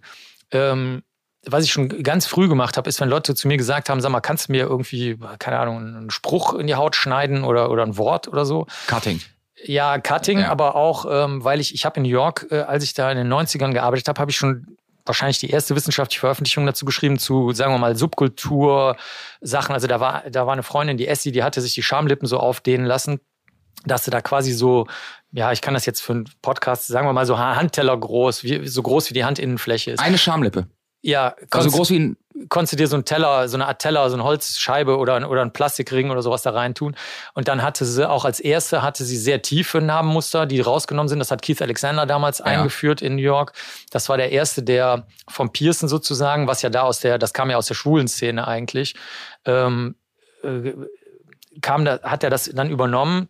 ähm, 0.51 1.03
was 1.45 1.63
ich 1.63 1.71
schon 1.71 1.89
ganz 2.03 2.27
früh 2.27 2.47
gemacht 2.47 2.77
habe, 2.77 2.87
ist, 2.87 3.01
wenn 3.01 3.09
Leute 3.09 3.33
zu 3.33 3.47
mir 3.47 3.57
gesagt 3.57 3.89
haben, 3.89 3.99
sag 4.01 4.11
mal, 4.11 4.21
kannst 4.21 4.47
du 4.47 4.51
mir 4.51 4.63
irgendwie, 4.63 5.17
keine 5.39 5.59
Ahnung, 5.59 5.77
einen 5.77 6.09
Spruch 6.11 6.53
in 6.53 6.67
die 6.67 6.75
Haut 6.75 6.95
schneiden 6.95 7.43
oder, 7.43 7.71
oder 7.71 7.83
ein 7.83 7.97
Wort 7.97 8.27
oder 8.27 8.45
so. 8.45 8.67
Cutting. 8.87 9.21
Ja, 9.63 9.99
Cutting, 9.99 10.39
ja. 10.39 10.49
aber 10.49 10.75
auch, 10.75 11.05
ähm, 11.09 11.43
weil 11.43 11.59
ich, 11.59 11.73
ich 11.73 11.85
habe 11.85 11.97
in 11.97 12.03
New 12.03 12.09
York, 12.09 12.47
äh, 12.51 12.61
als 12.61 12.83
ich 12.83 12.93
da 12.93 13.11
in 13.11 13.17
den 13.17 13.31
90ern 13.31 13.73
gearbeitet 13.73 14.07
habe, 14.07 14.19
habe 14.19 14.31
ich 14.31 14.37
schon 14.37 14.77
wahrscheinlich 15.05 15.39
die 15.39 15.49
erste 15.49 15.75
wissenschaftliche 15.75 16.19
Veröffentlichung 16.19 16.65
dazu 16.65 16.85
geschrieben, 16.85 17.17
zu, 17.17 17.51
sagen 17.53 17.73
wir 17.73 17.79
mal, 17.79 17.95
Subkultur-Sachen. 17.95 19.73
Also 19.73 19.87
da 19.87 19.99
war, 19.99 20.23
da 20.29 20.45
war 20.45 20.53
eine 20.53 20.63
Freundin, 20.63 20.97
die 20.97 21.07
Essie, 21.07 21.31
die 21.31 21.43
hatte 21.43 21.61
sich 21.61 21.73
die 21.73 21.83
Schamlippen 21.83 22.27
so 22.27 22.39
aufdehnen 22.39 22.85
lassen, 22.85 23.19
dass 23.85 24.05
sie 24.05 24.11
da 24.11 24.21
quasi 24.21 24.53
so, 24.53 24.87
ja, 25.31 25.51
ich 25.51 25.61
kann 25.61 25.73
das 25.73 25.85
jetzt 25.85 26.01
für 26.01 26.13
einen 26.13 26.29
Podcast, 26.41 26.87
sagen 26.87 27.07
wir 27.07 27.13
mal, 27.13 27.25
so 27.25 27.39
Handteller 27.39 27.97
groß, 27.97 28.43
wie, 28.43 28.67
so 28.67 28.83
groß 28.83 29.09
wie 29.09 29.15
die 29.15 29.25
Handinnenfläche 29.25 29.91
ist. 29.91 29.99
Eine 29.99 30.19
Schamlippe. 30.19 30.67
Ja, 31.01 31.35
also 31.49 31.69
groß 31.71 31.89
wie 31.91 31.99
ein. 31.99 32.17
Konntest 32.47 32.73
du 32.73 32.77
dir 32.77 32.87
so 32.87 32.95
einen 32.95 33.05
Teller, 33.05 33.47
so 33.49 33.57
eine 33.57 33.67
Art 33.67 33.81
Teller, 33.81 34.09
so 34.09 34.15
eine 34.15 34.23
Holzscheibe 34.23 34.97
oder, 34.97 35.29
oder 35.29 35.41
ein 35.41 35.51
Plastikring 35.51 36.09
oder 36.09 36.21
sowas 36.21 36.41
da 36.41 36.51
rein 36.51 36.73
tun. 36.73 36.95
Und 37.33 37.49
dann 37.49 37.61
hatte 37.61 37.85
sie 37.85 38.09
auch 38.09 38.23
als 38.25 38.39
erste 38.39 38.81
hatte 38.81 39.03
sie 39.03 39.17
sehr 39.17 39.41
tiefe 39.41 39.79
Narbenmuster, 39.81 40.45
die 40.45 40.59
rausgenommen 40.61 41.09
sind. 41.09 41.19
Das 41.19 41.29
hat 41.29 41.41
Keith 41.41 41.61
Alexander 41.61 42.05
damals 42.05 42.39
ja. 42.39 42.45
eingeführt 42.45 43.01
in 43.01 43.15
New 43.15 43.21
York. 43.21 43.53
Das 43.91 44.09
war 44.09 44.17
der 44.17 44.31
erste, 44.31 44.63
der 44.63 45.05
vom 45.27 45.51
Pearson 45.51 45.89
sozusagen, 45.89 46.47
was 46.47 46.61
ja 46.61 46.69
da 46.69 46.83
aus 46.83 47.01
der, 47.01 47.19
das 47.19 47.33
kam 47.33 47.49
ja 47.51 47.57
aus 47.57 47.67
der 47.67 47.75
schwulen 47.75 48.07
Szene 48.07 48.47
eigentlich, 48.47 48.95
ähm, 49.45 49.95
äh, 50.41 50.73
kam 51.61 51.83
da, 51.85 51.99
hat 52.01 52.23
er 52.23 52.29
das 52.29 52.49
dann 52.51 52.71
übernommen 52.71 53.27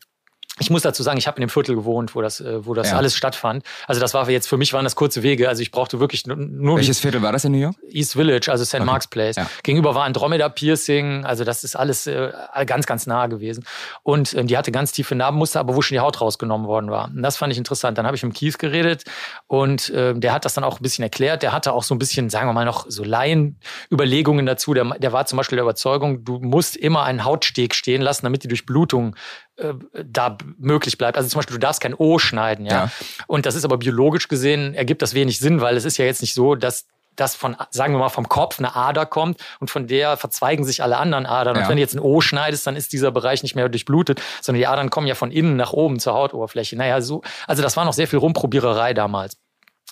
ich 0.60 0.70
muss 0.70 0.82
dazu 0.82 1.02
sagen, 1.02 1.18
ich 1.18 1.28
habe 1.28 1.38
in 1.38 1.48
dem 1.48 1.50
Viertel 1.50 1.76
gewohnt, 1.76 2.14
wo 2.14 2.22
das, 2.22 2.42
äh, 2.42 2.66
wo 2.66 2.74
das 2.74 2.92
ja. 2.92 2.98
alles 2.98 3.16
stattfand. 3.16 3.64
Also 3.88 4.02
das 4.02 4.14
war 4.14 4.30
jetzt 4.30 4.48
für 4.48 4.58
mich 4.58 4.74
waren 4.74 4.84
das 4.84 4.96
kurze 4.96 5.24
Wege. 5.24 5.48
Also 5.48 5.62
ich 5.62 5.72
brauchte 5.72 6.00
wirklich 6.00 6.28
nur. 6.28 6.78
Welches 6.78 7.00
Viertel 7.00 7.22
war 7.22 7.32
das 7.32 7.46
in 7.46 7.54
New 7.54 7.58
York? 7.58 7.76
East 7.90 8.14
Village, 8.14 8.52
also 8.52 8.66
St. 8.66 8.76
Okay. 8.76 8.84
Mark's 8.84 9.08
Place. 9.08 9.38
Ja. 9.38 9.48
Gegenüber 9.64 9.96
war 9.96 10.04
Andromeda 10.04 10.50
Piercing. 10.50 11.26
Also 11.26 11.46
das 11.46 11.64
ist 11.64 11.76
alles 11.76 12.06
äh, 12.06 12.32
ganz, 12.66 12.86
ganz 12.86 13.08
nah 13.08 13.28
gewesen. 13.28 13.66
Und 14.04 14.34
ähm, 14.34 14.48
die 14.48 14.58
hatte 14.58 14.72
ganz 14.72 14.92
tiefe 14.92 15.16
Narbenmuster, 15.16 15.62
aber 15.62 15.76
wo 15.76 15.82
schon 15.82 15.96
die 15.96 16.02
Haut 16.02 16.20
rausgenommen 16.20 16.68
worden 16.68 16.92
war. 16.92 17.06
Und 17.06 17.24
das 17.24 17.38
fand 17.38 17.54
ich 17.54 17.58
interessant. 17.58 17.98
Dann 17.98 18.06
habe 18.06 18.18
ich 18.18 18.24
mit 18.24 18.36
Keith 18.36 18.60
geredet 18.60 19.06
und 19.48 19.90
äh, 19.90 20.14
der 20.14 20.34
hat 20.34 20.44
das 20.44 20.54
dann 20.54 20.66
auch 20.66 20.80
ein 20.80 20.84
bisschen 20.84 21.04
erklärt. 21.04 21.44
Der 21.44 21.54
hatte 21.54 21.72
auch 21.72 21.84
so 21.84 21.96
ein 21.96 22.00
bisschen, 22.00 22.30
sagen 22.30 22.48
wir 22.48 22.54
mal, 22.54 22.66
noch 22.66 22.86
so 22.90 23.04
Laienüberlegungen 23.04 24.46
dazu. 24.46 24.74
Der, 24.74 24.86
der 25.00 25.14
war 25.14 25.26
zum 25.26 25.38
Beispiel 25.38 25.56
der 25.56 25.64
Überzeugung, 25.64 26.26
du 26.26 26.40
musst 26.40 26.76
immer 26.76 27.04
einen 27.04 27.24
Hautsteg 27.24 27.74
stehen 27.74 28.02
lassen, 28.02 28.26
damit 28.26 28.44
die 28.44 28.50
Durchblutung 28.50 29.16
äh, 29.58 29.74
da 30.04 30.38
möglich 30.58 30.98
bleibt. 30.98 31.18
Also 31.18 31.30
zum 31.30 31.40
Beispiel, 31.40 31.56
du 31.56 31.60
darfst 31.60 31.82
kein 31.82 31.94
O 31.94 32.20
schneiden, 32.20 32.66
ja? 32.66 32.72
ja. 32.72 32.92
Und 33.28 33.46
das 33.46 33.56
ist 33.56 33.66
aber 33.66 33.78
biologisch 33.78 34.28
gesehen, 34.28 34.74
ergibt 34.74 35.02
das 35.02 35.14
wenig 35.14 35.40
Sinn, 35.40 35.62
weil 35.62 35.78
es 35.78 35.86
ist 35.86 35.98
ja 35.98 36.06
jetzt 36.06 36.22
nicht 36.22 36.34
so, 36.34 36.56
dass 36.56 36.86
das 37.16 37.36
von, 37.36 37.58
sagen 37.70 37.94
wir 37.94 38.00
mal, 38.00 38.10
vom 38.10 38.30
Kopf 38.30 38.60
eine 38.60 38.76
Ader 38.76 39.06
kommt 39.06 39.40
und 39.60 39.70
von 39.70 39.88
der 39.88 40.18
verzweigen 40.18 40.64
sich 40.64 40.82
alle 40.82 40.98
anderen 40.98 41.26
Adern. 41.26 41.56
Ja. 41.56 41.64
Und 41.64 41.70
wenn 41.70 41.76
du 41.76 41.82
jetzt 41.82 41.94
ein 41.94 42.00
O 42.00 42.22
schneidest, 42.22 42.66
dann 42.66 42.76
ist 42.76 42.94
dieser 42.94 43.12
Bereich 43.12 43.44
nicht 43.44 43.56
mehr 43.56 43.68
durchblutet, 43.70 44.22
sondern 44.42 44.60
die 44.60 44.68
Adern 44.68 44.90
kommen 44.90 45.08
ja 45.08 45.16
von 45.16 45.32
innen 45.32 45.56
nach 45.56 45.74
oben 45.74 46.00
zur 46.00 46.14
Hautoberfläche. 46.14 46.76
Naja, 46.76 47.02
so, 47.02 47.22
also 47.48 47.62
das 47.62 47.76
war 47.76 47.86
noch 47.86 47.94
sehr 47.94 48.08
viel 48.08 48.20
Rumprobiererei 48.20 48.94
damals. 48.94 49.38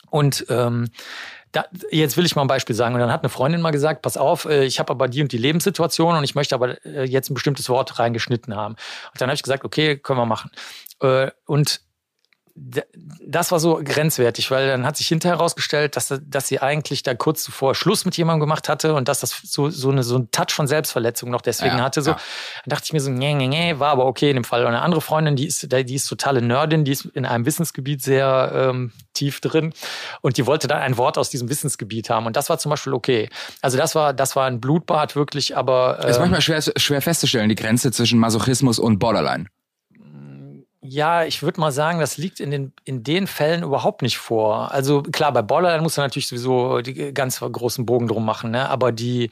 Und 0.10 0.46
ähm, 0.50 0.90
da, 1.52 1.66
jetzt 1.92 2.18
will 2.18 2.26
ich 2.26 2.36
mal 2.36 2.44
ein 2.44 2.48
Beispiel 2.48 2.76
sagen. 2.76 2.94
Und 2.96 3.02
dann 3.02 3.12
hat 3.12 3.22
eine 3.24 3.30
Freundin 3.30 3.62
mal 3.62 3.72
gesagt, 3.72 4.02
pass 4.02 4.18
auf, 4.18 4.46
äh, 4.46 4.66
ich 4.66 4.80
habe 4.80 4.92
aber 4.92 5.08
die 5.08 5.22
und 5.22 5.32
die 5.32 5.38
Lebenssituation 5.38 6.16
und 6.16 6.24
ich 6.24 6.36
möchte 6.36 6.56
aber 6.56 6.84
äh, 6.86 7.04
jetzt 7.06 7.30
ein 7.30 7.34
bestimmtes 7.34 7.70
Wort 7.70 8.00
reingeschnitten 8.00 8.56
haben. 8.56 8.76
Und 9.12 9.22
dann 9.22 9.30
habe 9.30 9.36
ich 9.36 9.44
gesagt, 9.44 9.66
okay, 9.66 9.98
können 9.98 10.20
wir 10.20 10.26
machen. 10.26 10.52
Äh, 11.02 11.32
und 11.46 11.82
das 13.26 13.52
war 13.52 13.60
so 13.60 13.80
grenzwertig, 13.84 14.52
weil 14.52 14.68
dann 14.68 14.86
hat 14.86 14.98
sich 14.98 15.08
hinterher 15.08 15.38
herausgestellt, 15.38 15.96
dass, 15.96 16.14
dass 16.22 16.48
sie 16.48 16.62
eigentlich 16.62 17.04
da 17.04 17.14
kurz 17.14 17.44
zuvor 17.44 17.76
Schluss 17.76 18.06
mit 18.06 18.18
jemandem 18.18 18.42
gemacht 18.42 18.68
hatte 18.68 18.96
und 18.96 19.08
dass 19.08 19.22
das 19.22 19.40
so, 19.44 19.70
so, 19.70 19.90
eine, 19.90 20.04
so 20.04 20.18
ein 20.18 20.32
Touch 20.32 20.52
von 20.52 20.68
Selbstverletzung 20.68 21.30
noch 21.30 21.42
deswegen 21.42 21.78
ja, 21.78 21.84
hatte. 21.84 22.02
So. 22.02 22.12
Ja. 22.12 22.18
Dann 22.66 22.70
dachte 22.70 22.86
ich 22.86 22.94
mir 22.94 23.00
so, 23.00 23.12
nee, 23.12 23.34
nee, 23.34 23.48
nee, 23.48 23.80
war 23.80 23.92
aber 23.92 24.06
okay 24.06 24.30
in 24.30 24.36
dem 24.36 24.44
Fall. 24.44 24.62
Und 24.62 24.70
eine 24.70 24.82
andere 24.82 25.02
Freundin, 25.02 25.36
die 25.36 25.48
ist, 25.48 25.72
die 25.72 25.96
ist 25.96 26.08
totale 26.08 26.42
Nerdin, 26.42 26.86
die 26.86 26.92
ist 26.92 27.06
in 27.06 27.26
einem 27.26 27.46
Wissensgebiet 27.46 28.02
sehr 28.02 28.52
ähm, 28.54 28.92
tief 29.14 29.40
drin 29.42 29.74
und 30.22 30.38
die 30.38 30.46
wollte 30.46 30.68
dann 30.68 30.80
ein 30.80 30.98
Wort 30.98 31.18
aus 31.18 31.30
diesem 31.30 31.50
Wissensgebiet 31.50 32.10
haben. 32.10 32.26
Und 32.26 32.36
das 32.36 32.50
war 32.50 32.58
zum 32.58 32.72
Beispiel 32.72 32.94
okay. 32.94 33.30
Also 33.62 33.78
das 33.78 33.96
war, 33.96 34.14
das 34.14 34.36
war 34.36 34.48
ein 34.48 34.60
Blutbad 34.60 35.16
wirklich, 35.16 35.56
aber. 35.56 36.00
Ähm, 36.00 36.10
es 36.10 36.16
ist 36.18 36.20
manchmal 36.20 36.42
schwer, 36.42 36.62
schwer 36.62 37.02
festzustellen, 37.02 37.50
die 37.50 37.56
Grenze 37.56 37.92
zwischen 37.92 38.20
Masochismus 38.20 38.80
und 38.80 39.00
Borderline. 39.00 39.46
Ja, 40.82 41.26
ich 41.26 41.44
würde 41.44 41.60
mal 41.60 41.72
sagen, 41.72 42.00
das 42.00 42.18
liegt 42.18 42.40
in 42.40 42.52
den, 42.52 42.74
in 42.86 43.04
den 43.04 43.28
Fällen 43.28 43.64
überhaupt 43.64 44.02
nicht 44.02 44.18
vor. 44.18 44.72
Also 44.72 45.02
klar, 45.02 45.34
bei 45.34 45.42
Borderline 45.42 45.84
muss 45.84 45.98
man 45.98 46.06
natürlich 46.06 46.28
sowieso 46.28 46.80
die 46.80 47.14
ganz 47.14 47.40
großen 47.40 47.86
Bogen 47.86 48.08
drum 48.08 48.26
machen, 48.26 48.52
ne? 48.52 48.70
aber 48.70 48.94
die, 48.94 49.30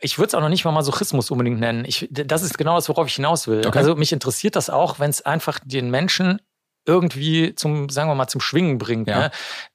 ich 0.00 0.18
würde 0.18 0.28
es 0.28 0.34
auch 0.34 0.40
noch 0.40 0.48
nicht 0.48 0.64
mal 0.64 0.72
Masochismus 0.72 1.30
unbedingt 1.30 1.60
nennen. 1.60 1.84
Ich, 1.84 2.08
das 2.10 2.42
ist 2.42 2.58
genau 2.58 2.74
das, 2.74 2.88
worauf 2.88 3.06
ich 3.06 3.14
hinaus 3.14 3.46
will. 3.46 3.64
Okay. 3.64 3.78
Also 3.78 3.94
mich 3.94 4.12
interessiert 4.12 4.56
das 4.56 4.68
auch, 4.68 4.98
wenn 4.98 5.10
es 5.10 5.22
einfach 5.22 5.60
den 5.64 5.90
Menschen 5.90 6.40
irgendwie 6.84 7.54
zum, 7.54 7.88
sagen 7.88 8.08
wir 8.08 8.14
mal, 8.14 8.28
zum 8.28 8.40
Schwingen 8.40 8.78
bringt. 8.78 9.08
Ja. 9.08 9.18
Ne? 9.18 9.30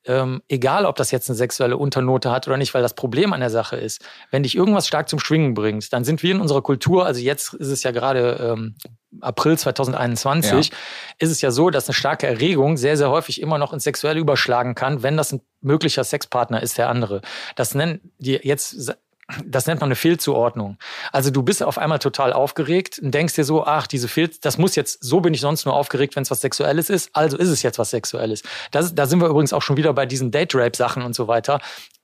Ähm, 0.06 0.42
egal, 0.48 0.86
ob 0.86 0.96
das 0.96 1.12
jetzt 1.12 1.30
eine 1.30 1.36
sexuelle 1.36 1.78
Unternote 1.78 2.32
hat 2.32 2.48
oder 2.48 2.58
nicht, 2.58 2.74
weil 2.74 2.82
das 2.82 2.96
Problem 2.96 3.34
an 3.34 3.40
der 3.40 3.50
Sache 3.50 3.78
ist, 3.78 4.04
wenn 4.32 4.44
dich 4.44 4.56
irgendwas 4.56 4.88
stark 4.88 5.10
zum 5.10 5.20
Schwingen 5.20 5.54
bringt, 5.54 5.92
dann 5.94 6.04
sind 6.04 6.24
wir 6.24 6.32
in 6.32 6.42
unserer 6.42 6.62
Kultur, 6.62 7.06
also 7.06 7.22
jetzt 7.22 7.54
ist 7.54 7.70
es 7.70 7.84
ja 7.84 7.92
gerade 7.92 8.56
ähm, 8.56 8.76
April 9.22 9.58
2021, 9.58 10.70
ja. 10.70 10.76
ist 11.20 11.32
es 11.32 11.42
ja 11.42 11.52
so, 11.52 11.70
dass 11.70 11.88
eine 11.88 11.94
starke 11.94 12.28
Erregung 12.28 12.78
sehr, 12.78 12.98
sehr 12.98 13.10
häufig 13.10 13.42
immer 13.42 13.58
noch 13.58 13.74
ins 13.74 13.84
Sexuelle 13.84 14.20
überschlagen 14.20 14.76
kann, 14.76 15.04
wenn 15.04 15.18
das 15.18 15.32
ein 15.32 15.42
möglicher 15.62 16.04
Sexpartner 16.04 16.62
ist, 16.62 16.78
der 16.78 16.90
andere. 16.90 17.22
Das 17.56 17.74
nennen 17.74 18.12
die 18.18 18.40
jetzt 18.44 18.98
das 19.46 19.68
nennt 19.68 19.82
man 19.82 19.88
eine 19.88 19.96
Fehlzuordnung. 19.96 20.78
Also 21.12 21.32
du 21.32 21.44
bist 21.44 21.62
auf 21.62 21.78
einmal 21.78 22.00
total 22.00 22.32
aufgeregt 22.32 23.00
und 23.00 23.14
denkst 23.14 23.36
dir 23.36 23.44
so, 23.44 23.66
ach, 23.66 23.88
diese 23.88 24.08
Fehl, 24.08 24.30
das 24.42 24.58
muss 24.58 24.76
jetzt, 24.76 25.04
so 25.04 25.20
bin 25.20 25.34
ich 25.34 25.42
sonst 25.42 25.66
nur 25.66 25.76
aufgeregt, 25.76 26.16
wenn 26.16 26.24
es 26.24 26.32
was 26.32 26.42
Sexuelles 26.42 26.90
ist, 26.90 27.10
also 27.14 27.38
ist 27.38 27.50
es 27.50 27.62
jetzt 27.62 27.78
was 27.78 27.90
Sexuelles. 27.90 28.44
Das, 28.72 28.96
da 28.96 29.06
sind 29.06 29.20
wir 29.20 29.28
übrigens 29.28 29.52
auch 29.52 29.62
schon 29.62 29.78
wieder 29.78 29.94
bei 29.94 30.06
diesen 30.06 30.32
Date-Rape-Sachen 30.32 31.04
und 31.04 31.14
so 31.14 31.28
weiter. 31.28 31.60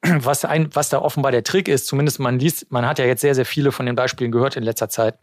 Was, 0.06 0.44
ein, 0.44 0.70
was 0.74 0.90
da 0.90 1.00
offenbar 1.00 1.32
der 1.32 1.46
Trick 1.46 1.70
ist, 1.70 1.88
zumindest 1.88 2.20
man 2.20 2.38
liest, 2.38 2.70
man 2.70 2.86
hat 2.86 3.00
ja 3.00 3.06
jetzt 3.06 3.22
sehr, 3.22 3.36
sehr 3.36 3.46
viele 3.46 3.72
von 3.72 3.86
den 3.86 3.96
Beispielen 3.96 4.34
gehört 4.34 4.58
in 4.58 4.64
letzter 4.64 4.90
Zeit 4.90 5.16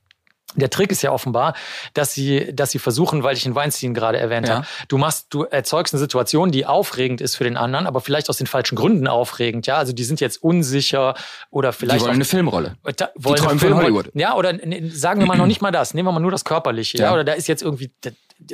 der 0.55 0.71
Trick 0.71 0.91
ist 0.91 1.03
ja 1.03 1.13
offenbar, 1.13 1.55
dass 1.95 2.13
sie, 2.13 2.55
dass 2.55 2.71
sie 2.71 2.79
versuchen, 2.79 3.23
weil 3.23 3.37
ich 3.37 3.43
den 3.43 3.55
Weinstein 3.55 3.95
gerade 3.95 4.19
erwähnt 4.19 4.49
ja. 4.49 4.57
habe, 4.57 4.67
du 4.89 4.99
machst, 4.99 5.27
du 5.31 5.45
erzeugst 5.45 5.95
eine 5.95 6.01
Situation, 6.01 6.51
die 6.51 6.67
aufregend 6.67 7.21
ist 7.21 7.37
für 7.37 7.45
den 7.45 7.57
anderen, 7.57 7.87
aber 7.87 8.01
vielleicht 8.01 8.29
aus 8.29 8.37
den 8.37 8.47
falschen 8.47 8.77
Gründen 8.77 9.07
aufregend. 9.07 9.67
Ja, 9.67 9.77
also 9.77 9.93
die 9.93 10.05
sind 10.05 10.21
jetzt 10.21 10.43
unsicher 10.43 11.15
oder 11.51 11.73
vielleicht. 11.73 12.01
Die 12.01 12.05
wollen 12.05 12.11
auch, 12.11 12.15
eine 12.15 12.25
Filmrolle. 12.25 12.77
Da, 12.97 13.11
wollen 13.15 13.37
die 13.37 13.43
träumen 13.43 13.59
Filmrolle. 13.59 13.85
Hollywood. 13.85 14.11
Ja, 14.15 14.35
oder 14.37 14.55
sagen 14.91 15.21
wir 15.21 15.27
mal 15.27 15.39
noch 15.39 15.47
nicht 15.47 15.63
mal 15.63 15.71
das. 15.71 15.95
Nehmen 15.95 16.09
wir 16.09 16.13
mal 16.13 16.21
nur 16.21 16.31
das 16.31 16.45
Körperliche. 16.45 16.99
Ja, 16.99 17.05
ja 17.07 17.13
oder 17.13 17.25
da 17.25 17.33
ist 17.33 17.47
jetzt 17.47 17.63
irgendwie 17.63 17.91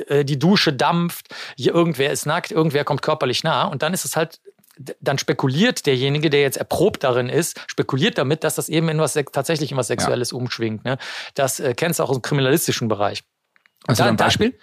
äh, 0.07 0.25
die 0.25 0.37
Dusche 0.37 0.73
dampft, 0.73 1.27
hier 1.55 1.73
irgendwer 1.73 2.11
ist 2.11 2.25
nackt, 2.25 2.51
irgendwer 2.51 2.83
kommt 2.83 3.01
körperlich 3.01 3.43
nah 3.43 3.65
und 3.65 3.81
dann 3.81 3.93
ist 3.93 4.05
es 4.05 4.15
halt 4.15 4.39
dann 4.99 5.17
spekuliert 5.17 5.85
derjenige, 5.85 6.29
der 6.29 6.41
jetzt 6.41 6.57
erprobt 6.57 7.03
darin 7.03 7.29
ist, 7.29 7.59
spekuliert 7.67 8.17
damit, 8.17 8.43
dass 8.43 8.55
das 8.55 8.69
eben 8.69 8.89
in 8.89 8.99
was 8.99 9.13
tatsächlich 9.13 9.71
in 9.71 9.77
was 9.77 9.87
Sexuelles 9.87 10.31
ja. 10.31 10.37
umschwingt. 10.37 10.85
Ne? 10.85 10.97
Das 11.33 11.59
äh, 11.59 11.73
kennst 11.73 11.99
du 11.99 12.03
auch 12.03 12.11
im 12.11 12.21
kriminalistischen 12.21 12.87
Bereich. 12.87 13.23
Also 13.87 14.03
ein 14.03 14.17
Beispiel? 14.17 14.57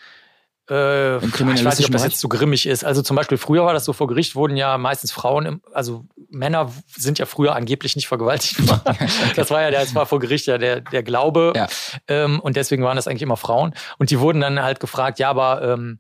Äh, 0.70 1.18
ich 1.18 1.64
weiß 1.64 1.78
nicht, 1.78 1.88
ob 1.88 1.92
das 1.92 2.04
jetzt 2.04 2.18
zu 2.18 2.28
grimmig 2.28 2.66
ist. 2.66 2.84
Also 2.84 3.02
zum 3.02 3.16
Beispiel 3.16 3.36
früher 3.36 3.66
war 3.66 3.74
das 3.74 3.84
so, 3.84 3.92
vor 3.92 4.06
Gericht 4.06 4.34
wurden 4.34 4.56
ja 4.56 4.78
meistens 4.78 5.12
Frauen, 5.12 5.44
im, 5.44 5.60
also 5.72 6.06
Männer 6.30 6.72
sind 6.88 7.18
ja 7.18 7.26
früher 7.26 7.54
angeblich 7.54 7.96
nicht 7.96 8.08
vergewaltigt 8.08 8.66
worden. 8.68 8.96
das 9.36 9.50
war 9.50 9.62
ja, 9.62 9.70
das 9.70 9.94
war 9.94 10.06
vor 10.06 10.20
Gericht 10.20 10.46
ja 10.46 10.56
der, 10.56 10.80
der 10.80 11.02
Glaube. 11.02 11.52
Ja. 11.54 11.68
Ähm, 12.08 12.40
und 12.40 12.56
deswegen 12.56 12.82
waren 12.82 12.96
das 12.96 13.06
eigentlich 13.06 13.22
immer 13.22 13.36
Frauen. 13.36 13.74
Und 13.98 14.10
die 14.10 14.20
wurden 14.20 14.40
dann 14.40 14.62
halt 14.62 14.80
gefragt, 14.80 15.18
ja, 15.18 15.28
aber 15.28 15.62
ähm, 15.62 15.98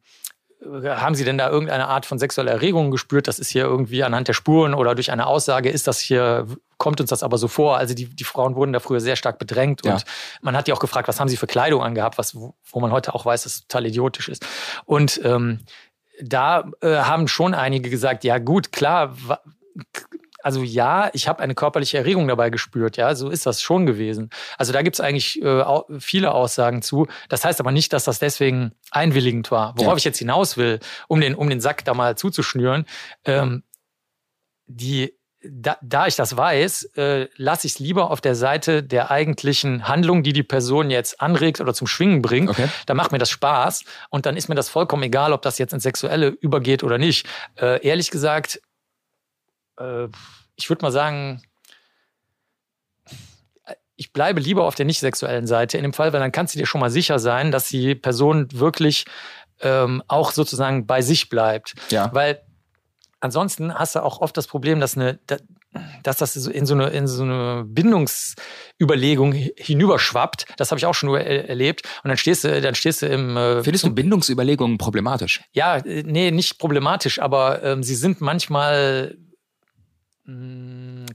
haben 0.84 1.14
Sie 1.14 1.24
denn 1.24 1.38
da 1.38 1.50
irgendeine 1.50 1.88
Art 1.88 2.06
von 2.06 2.18
sexueller 2.18 2.52
Erregung 2.52 2.90
gespürt? 2.90 3.28
Das 3.28 3.38
ist 3.38 3.50
hier 3.50 3.64
irgendwie 3.64 4.02
anhand 4.04 4.28
der 4.28 4.32
Spuren 4.32 4.74
oder 4.74 4.94
durch 4.94 5.10
eine 5.10 5.26
Aussage 5.26 5.70
ist 5.70 5.86
das 5.86 6.00
hier, 6.00 6.46
kommt 6.78 7.00
uns 7.00 7.10
das 7.10 7.22
aber 7.22 7.38
so 7.38 7.48
vor. 7.48 7.76
Also 7.76 7.94
die, 7.94 8.06
die 8.06 8.24
Frauen 8.24 8.54
wurden 8.56 8.72
da 8.72 8.80
früher 8.80 9.00
sehr 9.00 9.16
stark 9.16 9.38
bedrängt 9.38 9.84
ja. 9.84 9.94
und 9.94 10.04
man 10.42 10.56
hat 10.56 10.66
die 10.66 10.72
auch 10.72 10.80
gefragt, 10.80 11.08
was 11.08 11.20
haben 11.20 11.28
sie 11.28 11.36
für 11.36 11.46
Kleidung 11.46 11.82
angehabt, 11.82 12.18
was, 12.18 12.34
wo 12.34 12.80
man 12.80 12.92
heute 12.92 13.14
auch 13.14 13.24
weiß, 13.24 13.44
dass 13.44 13.54
es 13.54 13.60
total 13.66 13.86
idiotisch 13.86 14.28
ist. 14.28 14.46
Und 14.84 15.20
ähm, 15.24 15.60
da 16.20 16.70
äh, 16.80 16.96
haben 16.96 17.28
schon 17.28 17.54
einige 17.54 17.90
gesagt, 17.90 18.24
ja 18.24 18.38
gut, 18.38 18.72
klar, 18.72 19.16
also 20.44 20.62
ja, 20.62 21.10
ich 21.14 21.26
habe 21.26 21.42
eine 21.42 21.54
körperliche 21.54 21.96
Erregung 21.96 22.28
dabei 22.28 22.50
gespürt, 22.50 22.96
ja, 22.96 23.14
so 23.14 23.30
ist 23.30 23.46
das 23.46 23.62
schon 23.62 23.86
gewesen. 23.86 24.28
Also 24.58 24.72
da 24.72 24.82
gibt 24.82 24.96
es 24.96 25.00
eigentlich 25.00 25.42
äh, 25.42 25.64
viele 25.98 26.32
Aussagen 26.32 26.82
zu. 26.82 27.06
Das 27.30 27.44
heißt 27.44 27.60
aber 27.60 27.72
nicht, 27.72 27.92
dass 27.94 28.04
das 28.04 28.18
deswegen 28.18 28.72
einwilligend 28.90 29.50
war. 29.50 29.72
Worauf 29.76 29.94
ja. 29.94 29.96
ich 29.96 30.04
jetzt 30.04 30.18
hinaus 30.18 30.56
will, 30.58 30.80
um 31.08 31.20
den, 31.20 31.34
um 31.34 31.48
den 31.48 31.60
Sack 31.60 31.84
da 31.84 31.94
mal 31.94 32.16
zuzuschnüren, 32.16 32.84
ähm, 33.24 33.62
die 34.66 35.14
da, 35.46 35.76
da 35.82 36.06
ich 36.06 36.16
das 36.16 36.36
weiß, 36.36 36.84
äh, 36.96 37.28
lasse 37.36 37.66
ich 37.66 37.74
es 37.74 37.78
lieber 37.78 38.10
auf 38.10 38.20
der 38.20 38.34
Seite 38.34 38.82
der 38.82 39.10
eigentlichen 39.10 39.88
Handlung, 39.88 40.22
die 40.22 40.32
die 40.32 40.42
Person 40.42 40.90
jetzt 40.90 41.20
anregt 41.20 41.60
oder 41.60 41.74
zum 41.74 41.86
Schwingen 41.86 42.22
bringt. 42.22 42.50
Okay. 42.50 42.68
Da 42.86 42.94
macht 42.94 43.12
mir 43.12 43.18
das 43.18 43.30
Spaß 43.30 43.84
und 44.10 44.26
dann 44.26 44.36
ist 44.36 44.48
mir 44.48 44.54
das 44.54 44.68
vollkommen 44.68 45.02
egal, 45.02 45.32
ob 45.32 45.42
das 45.42 45.58
jetzt 45.58 45.74
ins 45.74 45.82
Sexuelle 45.82 46.28
übergeht 46.28 46.82
oder 46.82 46.98
nicht. 46.98 47.26
Äh, 47.56 47.86
ehrlich 47.86 48.10
gesagt, 48.10 48.60
äh, 49.78 50.08
ich 50.56 50.68
würde 50.68 50.82
mal 50.82 50.92
sagen, 50.92 51.42
ich 53.96 54.12
bleibe 54.12 54.40
lieber 54.40 54.64
auf 54.64 54.74
der 54.74 54.86
nicht 54.86 54.98
sexuellen 54.98 55.46
Seite 55.46 55.76
in 55.76 55.82
dem 55.82 55.92
Fall, 55.92 56.12
weil 56.12 56.20
dann 56.20 56.32
kannst 56.32 56.54
du 56.54 56.58
dir 56.58 56.66
schon 56.66 56.80
mal 56.80 56.90
sicher 56.90 57.18
sein, 57.18 57.52
dass 57.52 57.68
die 57.68 57.94
Person 57.94 58.48
wirklich 58.52 59.04
ähm, 59.60 60.02
auch 60.08 60.32
sozusagen 60.32 60.86
bei 60.86 61.00
sich 61.02 61.28
bleibt. 61.28 61.74
Ja. 61.90 62.10
Weil 62.12 62.40
ansonsten 63.20 63.72
hast 63.74 63.94
du 63.94 64.02
auch 64.02 64.20
oft 64.20 64.36
das 64.36 64.46
Problem, 64.46 64.80
dass 64.80 64.96
eine, 64.96 65.20
dass 66.02 66.16
das 66.18 66.36
in 66.36 66.66
so 66.66 66.74
eine, 66.74 66.88
in 66.88 67.06
so 67.06 67.22
eine 67.22 67.64
Bindungsüberlegung 67.66 69.32
hinüberschwappt. 69.32 70.46
Das 70.56 70.70
habe 70.70 70.78
ich 70.78 70.86
auch 70.86 70.94
schon 70.94 71.14
erlebt. 71.14 71.82
Und 72.02 72.08
dann 72.08 72.16
stehst 72.16 72.44
du, 72.44 72.60
dann 72.60 72.74
stehst 72.74 73.02
du 73.02 73.06
im. 73.06 73.36
Äh, 73.36 73.62
Findest 73.62 73.84
du 73.84 73.94
Bindungsüberlegungen 73.94 74.78
problematisch? 74.78 75.40
Ja, 75.52 75.76
äh, 75.76 76.02
nee, 76.04 76.30
nicht 76.30 76.58
problematisch, 76.58 77.20
aber 77.20 77.62
ähm, 77.62 77.82
sie 77.82 77.94
sind 77.94 78.20
manchmal 78.20 79.16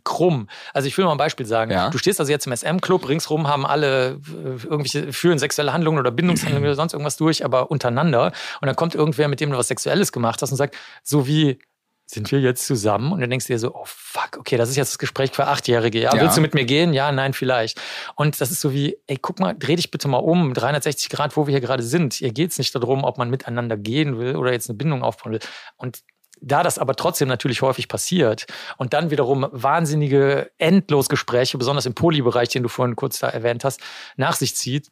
krumm. 0.03 0.47
Also 0.73 0.87
ich 0.87 0.97
will 0.97 1.05
mal 1.05 1.13
ein 1.13 1.17
Beispiel 1.17 1.45
sagen. 1.45 1.71
Ja. 1.71 1.89
Du 1.89 1.97
stehst 1.97 2.19
also 2.19 2.31
jetzt 2.31 2.45
im 2.45 2.55
SM-Club, 2.55 3.09
ringsrum 3.09 3.47
haben 3.47 3.65
alle 3.65 4.19
äh, 4.27 4.65
irgendwelche, 4.65 5.11
führen 5.13 5.39
sexuelle 5.39 5.73
Handlungen 5.73 5.97
oder 5.97 6.11
Bindungshandlungen 6.11 6.65
oder 6.67 6.75
sonst 6.75 6.93
irgendwas 6.93 7.17
durch, 7.17 7.43
aber 7.43 7.71
untereinander. 7.71 8.31
Und 8.61 8.67
dann 8.67 8.75
kommt 8.75 8.93
irgendwer, 8.93 9.27
mit 9.27 9.39
dem 9.39 9.49
du 9.49 9.57
was 9.57 9.67
Sexuelles 9.67 10.11
gemacht 10.11 10.41
hast 10.41 10.51
und 10.51 10.57
sagt, 10.57 10.75
so 11.03 11.25
wie 11.25 11.59
sind 12.05 12.31
wir 12.31 12.39
jetzt 12.39 12.65
zusammen? 12.65 13.11
Und 13.11 13.21
dann 13.21 13.29
denkst 13.29 13.47
du 13.47 13.53
dir 13.53 13.59
so, 13.59 13.73
oh 13.75 13.85
fuck, 13.85 14.37
okay, 14.39 14.57
das 14.57 14.69
ist 14.69 14.75
jetzt 14.75 14.89
das 14.89 14.97
Gespräch 14.97 15.31
für 15.31 15.45
Achtjährige. 15.45 15.99
Ja, 15.99 16.15
ja, 16.15 16.21
willst 16.21 16.37
du 16.37 16.41
mit 16.41 16.55
mir 16.55 16.65
gehen? 16.65 16.93
Ja, 16.93 17.11
nein, 17.11 17.33
vielleicht. 17.33 17.79
Und 18.15 18.41
das 18.41 18.49
ist 18.49 18.61
so 18.61 18.73
wie, 18.73 18.97
ey, 19.05 19.17
guck 19.21 19.39
mal, 19.39 19.55
dreh 19.57 19.75
dich 19.75 19.91
bitte 19.91 20.07
mal 20.07 20.17
um, 20.17 20.53
360 20.53 21.09
Grad, 21.09 21.37
wo 21.37 21.45
wir 21.45 21.51
hier 21.51 21.61
gerade 21.61 21.83
sind. 21.83 22.15
Hier 22.15 22.31
geht 22.31 22.51
es 22.51 22.57
nicht 22.57 22.73
darum, 22.73 23.03
ob 23.03 23.19
man 23.19 23.29
miteinander 23.29 23.77
gehen 23.77 24.17
will 24.17 24.35
oder 24.35 24.51
jetzt 24.51 24.69
eine 24.69 24.77
Bindung 24.77 25.03
aufbauen 25.03 25.33
will. 25.33 25.39
Und 25.77 25.99
da 26.41 26.63
das 26.63 26.79
aber 26.79 26.95
trotzdem 26.95 27.27
natürlich 27.27 27.61
häufig 27.61 27.87
passiert 27.87 28.45
und 28.77 28.93
dann 28.93 29.11
wiederum 29.11 29.47
wahnsinnige 29.51 30.51
Endlosgespräche, 30.57 31.57
besonders 31.57 31.85
im 31.85 31.95
Polybereich, 31.95 32.49
den 32.49 32.63
du 32.63 32.69
vorhin 32.69 32.95
kurz 32.95 33.19
da 33.19 33.29
erwähnt 33.29 33.63
hast, 33.63 33.81
nach 34.15 34.35
sich 34.35 34.55
zieht, 34.55 34.89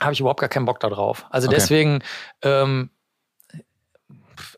habe 0.00 0.12
ich 0.12 0.20
überhaupt 0.20 0.40
gar 0.40 0.48
keinen 0.48 0.66
Bock 0.66 0.80
darauf. 0.80 1.26
Also 1.30 1.48
okay. 1.48 1.56
deswegen 1.56 2.02
ähm, 2.42 2.90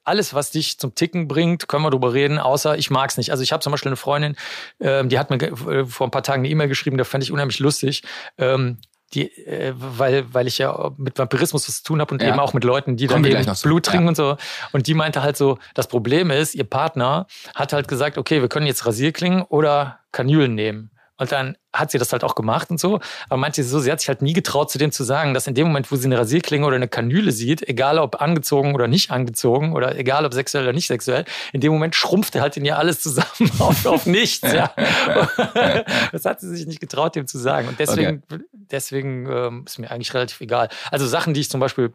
alles, 0.05 0.35
was 0.35 0.51
dich 0.51 0.79
zum 0.79 0.95
Ticken 0.95 1.29
bringt, 1.29 1.69
können 1.69 1.85
wir 1.85 1.91
drüber 1.91 2.13
reden, 2.13 2.39
außer 2.39 2.77
ich 2.77 2.91
mag 2.91 3.11
es 3.11 3.17
nicht. 3.17 3.31
Also 3.31 3.43
ich 3.43 3.53
habe 3.53 3.63
zum 3.63 3.71
Beispiel 3.71 3.91
eine 3.91 3.97
Freundin, 3.97 4.37
ähm, 4.81 5.09
die 5.09 5.19
hat 5.19 5.31
mir 5.31 5.41
äh, 5.41 5.87
vor 5.87 6.07
ein 6.07 6.11
paar 6.11 6.23
Tagen 6.23 6.41
eine 6.41 6.49
E-Mail 6.49 6.69
geschrieben, 6.69 6.99
da 6.99 7.05
fand 7.05 7.23
ich 7.23 7.31
unheimlich 7.31 7.59
lustig. 7.59 8.03
Ähm, 8.39 8.79
die, 9.15 9.31
äh, 9.47 9.73
weil, 9.77 10.33
weil 10.33 10.47
ich 10.47 10.59
ja 10.59 10.93
mit 10.97 11.19
Vampirismus 11.19 11.69
was 11.69 11.79
zu 11.79 11.85
tun 11.85 12.01
habe 12.01 12.13
und 12.13 12.23
ja. 12.23 12.29
eben 12.29 12.39
auch 12.39 12.53
mit 12.53 12.65
Leuten, 12.65 12.97
die 12.97 13.07
Kommen 13.07 13.23
dann 13.23 13.43
eben 13.43 13.53
Blut 13.63 13.87
trinken 13.87 14.05
ja. 14.05 14.09
und 14.09 14.17
so. 14.17 14.37
Und 14.73 14.87
die 14.87 14.95
meinte 14.95 15.23
halt 15.23 15.37
so, 15.37 15.59
das 15.75 15.89
Problem 15.89 16.31
ist, 16.31 16.55
ihr 16.55 16.65
Partner 16.65 17.27
hat 17.55 17.73
halt 17.73 17.89
gesagt, 17.89 18.19
okay, 18.19 18.41
wir 18.41 18.49
können 18.49 18.67
jetzt 18.67 18.85
Rasierklingen 18.85 19.43
oder 19.43 19.99
Kanülen 20.13 20.55
nehmen. 20.55 20.91
Und 21.19 21.33
dann 21.33 21.57
hat 21.73 21.91
sie 21.91 21.99
das 21.99 22.13
halt 22.13 22.25
auch 22.25 22.35
gemacht 22.35 22.71
und 22.71 22.79
so. 22.79 23.01
Aber 23.29 23.37
meinte 23.37 23.63
sie 23.63 23.69
so, 23.69 23.81
sie 23.81 23.91
hat 23.91 24.01
sich 24.01 24.09
halt 24.09 24.23
nie 24.23 24.33
getraut, 24.33 24.71
zu 24.71 24.79
dem 24.79 24.93
zu 24.93 25.05
sagen, 25.05 25.35
dass 25.35 25.47
in 25.47 25.55
dem 25.55 25.67
Moment, 25.67 25.91
wo 25.91 25.97
sie 25.97 26.07
eine 26.07 26.19
Rasierklinge 26.19 26.65
oder 26.65 26.77
eine 26.77 26.89
Kanüle 26.89 27.33
sieht, 27.33 27.69
egal 27.69 27.99
ob 27.99 28.23
angezogen 28.23 28.75
oder 28.75 28.87
nicht 28.87 29.11
angezogen 29.11 29.75
oder 29.75 29.97
egal 29.99 30.25
ob 30.25 30.33
sexuell 30.33 30.65
oder 30.65 30.73
nicht 30.73 30.87
sexuell, 30.87 31.25
in 31.53 31.61
dem 31.61 31.73
Moment 31.73 31.95
schrumpft 31.95 32.37
halt 32.37 32.57
in 32.57 32.65
ihr 32.65 32.79
alles 32.79 33.01
zusammen 33.01 33.51
auf, 33.59 33.85
auf 33.85 34.07
nichts. 34.07 34.53
ja. 34.53 34.73
das 36.13 36.25
hat 36.25 36.41
sie 36.41 36.49
sich 36.49 36.67
nicht 36.67 36.81
getraut, 36.81 37.17
dem 37.17 37.27
zu 37.27 37.39
sagen. 37.39 37.69
Und 37.69 37.79
deswegen, 37.81 38.23
okay. 38.31 38.43
deswegen 38.53 39.29
ähm, 39.31 39.65
ist 39.67 39.79
mir 39.79 39.91
eigentlich 39.91 40.15
relativ 40.15 40.41
egal. 40.41 40.69
Also 40.91 41.07
Sachen, 41.07 41.35
die 41.35 41.41
ich 41.41 41.51
zum 41.51 41.61
Beispiel 41.61 41.93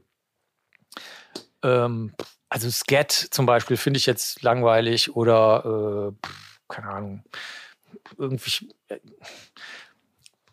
ähm, 1.64 2.14
also 2.50 2.70
Scat 2.70 3.12
zum 3.12 3.46
Beispiel 3.46 3.78
finde 3.78 3.98
ich 3.98 4.06
jetzt 4.06 4.44
langweilig 4.44 5.16
oder 5.16 6.12
äh, 6.12 6.28
keine 6.68 6.90
Ahnung 6.90 7.24
irgendwie 8.18 8.70
äh, 8.90 9.00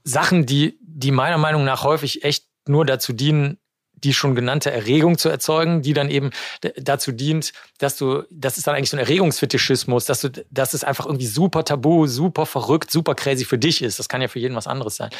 Sachen, 0.04 0.46
die, 0.46 0.78
die 0.80 1.10
meiner 1.10 1.38
Meinung 1.38 1.64
nach 1.64 1.84
häufig 1.84 2.24
echt 2.24 2.46
nur 2.66 2.84
dazu 2.84 3.12
dienen, 3.12 3.58
die 4.04 4.14
schon 4.14 4.34
genannte 4.34 4.70
Erregung 4.70 5.18
zu 5.18 5.28
erzeugen, 5.28 5.82
die 5.82 5.92
dann 5.92 6.10
eben 6.10 6.30
dazu 6.76 7.12
dient, 7.12 7.52
dass 7.78 7.96
du, 7.96 8.22
das 8.30 8.56
ist 8.56 8.66
dann 8.66 8.74
eigentlich 8.74 8.90
so 8.90 8.96
ein 8.96 9.00
Erregungsfetischismus, 9.00 10.06
dass 10.06 10.22
du, 10.22 10.30
dass 10.50 10.74
es 10.74 10.84
einfach 10.84 11.06
irgendwie 11.06 11.26
super 11.26 11.64
tabu, 11.64 12.06
super 12.06 12.46
verrückt, 12.46 12.90
super 12.90 13.14
crazy 13.14 13.44
für 13.44 13.58
dich 13.58 13.82
ist. 13.82 13.98
Das 13.98 14.08
kann 14.08 14.22
ja 14.22 14.28
für 14.28 14.38
jeden 14.38 14.56
was 14.56 14.66
anderes 14.66 14.96
sein. 14.96 15.10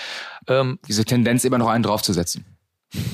Ähm, 0.46 0.78
Diese 0.88 1.04
Tendenz 1.04 1.44
immer 1.44 1.58
noch 1.58 1.68
einen 1.68 1.82
draufzusetzen. 1.82 2.44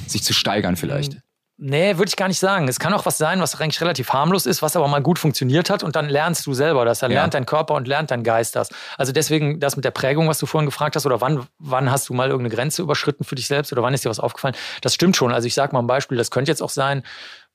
Sich 0.07 0.23
zu 0.23 0.33
steigern 0.33 0.77
vielleicht. 0.77 1.19
Nee, 1.59 1.97
würde 1.97 2.11
ich 2.11 2.17
gar 2.17 2.29
nicht 2.29 2.39
sagen. 2.39 2.69
Es 2.69 2.79
kann 2.79 2.93
auch 2.93 3.07
was 3.07 3.17
sein, 3.17 3.41
was 3.41 3.59
eigentlich 3.59 3.81
relativ 3.81 4.11
harmlos 4.13 4.45
ist, 4.45 4.61
was 4.61 4.77
aber 4.77 4.89
mal 4.89 5.01
gut 5.01 5.19
funktioniert 5.19 5.71
hat 5.71 5.83
und 5.83 5.97
dann 5.97 6.11
lernst 6.11 6.47
du 6.47 6.53
selber 6.53 6.85
das. 6.85 6.99
Dann 6.99 7.11
ja. 7.11 7.21
lernt 7.21 7.33
dein 7.33 7.47
Körper 7.47 7.75
und 7.75 7.89
lernt 7.89 8.11
dein 8.11 8.23
Geist 8.25 8.57
das. 8.57 8.69
Also 8.99 9.13
deswegen 9.13 9.59
das 9.59 9.75
mit 9.75 9.85
der 9.85 9.91
Prägung, 9.91 10.29
was 10.29 10.39
du 10.39 10.45
vorhin 10.45 10.67
gefragt 10.67 10.97
hast, 10.97 11.07
oder 11.07 11.23
wann, 11.23 11.47
wann 11.59 11.91
hast 11.91 12.11
du 12.11 12.15
mal 12.15 12.29
irgendeine 12.29 12.55
Grenze 12.55 12.83
überschritten 12.83 13.25
für 13.25 13.37
dich 13.37 13.47
selbst 13.47 13.73
oder 13.73 13.83
wann 13.83 13.95
ist 13.95 14.05
dir 14.05 14.11
was 14.11 14.21
aufgefallen? 14.21 14.55
Das 14.83 14.93
stimmt 14.93 15.17
schon. 15.17 15.33
Also 15.33 15.47
ich 15.47 15.55
sage 15.55 15.73
mal 15.73 15.81
ein 15.81 15.87
Beispiel, 15.87 16.19
das 16.19 16.31
könnte 16.31 16.51
jetzt 16.51 16.63
auch 16.63 16.69
sein, 16.69 17.05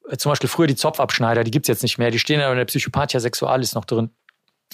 äh, 0.09 0.17
zum 0.17 0.31
Beispiel 0.31 0.49
früher 0.49 0.65
die 0.65 0.75
Zopfabschneider, 0.75 1.43
die 1.43 1.51
gibt's 1.51 1.67
jetzt 1.67 1.83
nicht 1.83 1.99
mehr, 1.99 2.09
die 2.09 2.19
stehen 2.19 2.39
ja 2.39 2.49
in 2.49 2.57
der 2.57 2.65
Psychopathia 2.65 3.19
Sexualis 3.19 3.75
noch 3.75 3.85
drin. 3.85 4.09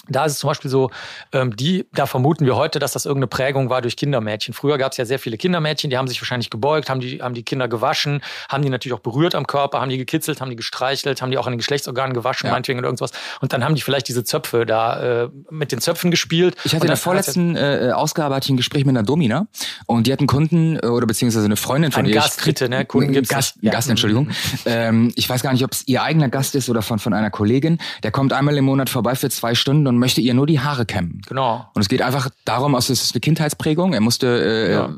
Da 0.06 0.24
ist 0.24 0.32
es 0.32 0.38
zum 0.38 0.48
Beispiel 0.48 0.70
so, 0.70 0.90
ähm, 1.32 1.54
die, 1.56 1.86
da 1.92 2.06
vermuten 2.06 2.46
wir 2.46 2.56
heute, 2.56 2.78
dass 2.78 2.92
das 2.92 3.04
irgendeine 3.04 3.26
Prägung 3.26 3.68
war 3.68 3.82
durch 3.82 3.96
Kindermädchen. 3.96 4.54
Früher 4.54 4.78
gab 4.78 4.92
es 4.92 4.98
ja 4.98 5.04
sehr 5.04 5.18
viele 5.18 5.36
Kindermädchen, 5.36 5.90
die 5.90 5.98
haben 5.98 6.08
sich 6.08 6.20
wahrscheinlich 6.20 6.50
gebeugt, 6.50 6.88
haben 6.88 7.00
die, 7.00 7.20
haben 7.20 7.34
die 7.34 7.42
Kinder 7.42 7.68
gewaschen, 7.68 8.22
haben 8.48 8.62
die 8.62 8.70
natürlich 8.70 8.96
auch 8.96 9.02
berührt 9.02 9.34
am 9.34 9.46
Körper, 9.46 9.80
haben 9.80 9.90
die 9.90 9.98
gekitzelt, 9.98 10.40
haben 10.40 10.50
die 10.50 10.56
gestreichelt, 10.56 11.20
haben 11.20 11.30
die 11.30 11.38
auch 11.38 11.46
an 11.46 11.52
den 11.52 11.58
Geschlechtsorganen 11.58 12.14
gewaschen, 12.14 12.46
ja. 12.46 12.52
meinetwegen 12.52 12.78
oder 12.78 12.88
irgendwas. 12.88 13.10
Und 13.40 13.52
dann 13.52 13.64
haben 13.64 13.74
die 13.74 13.82
vielleicht 13.82 14.08
diese 14.08 14.24
Zöpfe 14.24 14.64
da 14.64 15.24
äh, 15.24 15.28
mit 15.50 15.72
den 15.72 15.80
Zöpfen 15.80 16.10
gespielt. 16.10 16.56
Ich 16.64 16.74
hatte 16.74 16.84
in 16.84 16.88
der 16.88 16.96
vorletzten 16.96 17.56
äh, 17.56 17.90
Ausgabe 17.94 18.34
hatte 18.34 18.46
ich 18.46 18.50
ein 18.50 18.56
Gespräch 18.56 18.84
mit 18.84 18.96
einer 18.96 19.04
Domina 19.04 19.48
und 19.86 20.06
die 20.06 20.12
hat 20.12 20.20
einen 20.20 20.28
Kunden 20.28 20.76
äh, 20.76 20.86
oder 20.86 21.06
beziehungsweise 21.06 21.44
eine 21.44 21.56
Freundin 21.56 21.92
von 21.92 22.06
ihr. 22.06 22.14
Gast, 22.14 22.44
bitte, 22.44 22.68
ne? 22.68 22.84
Kunden 22.86 23.12
gibt's 23.12 23.28
Gast, 23.28 23.56
ja. 23.60 23.72
Gast, 23.72 23.90
Entschuldigung. 23.90 24.30
ähm, 24.66 25.12
ich 25.16 25.28
weiß 25.28 25.42
gar 25.42 25.52
nicht, 25.52 25.64
ob 25.64 25.72
es 25.72 25.86
ihr 25.86 26.02
eigener 26.02 26.28
Gast 26.28 26.54
ist 26.54 26.70
oder 26.70 26.82
von, 26.82 26.98
von 26.98 27.12
einer 27.12 27.30
Kollegin. 27.30 27.78
Der 28.02 28.10
kommt 28.10 28.32
einmal 28.32 28.56
im 28.56 28.64
Monat 28.64 28.88
vorbei 28.90 29.14
für 29.14 29.28
zwei 29.28 29.54
Stunden 29.54 29.86
und 29.88 29.98
möchte 29.98 30.20
ihr 30.20 30.34
nur 30.34 30.46
die 30.46 30.60
Haare 30.60 30.86
kämmen. 30.86 31.22
Genau. 31.26 31.66
Und 31.74 31.82
es 31.82 31.88
geht 31.88 32.02
einfach 32.02 32.30
darum, 32.44 32.74
also 32.74 32.92
es 32.92 33.02
ist 33.02 33.14
eine 33.14 33.20
Kindheitsprägung. 33.20 33.92
Er 33.92 34.00
musste, 34.00 34.26
äh, 34.26 34.72
ja. 34.72 34.94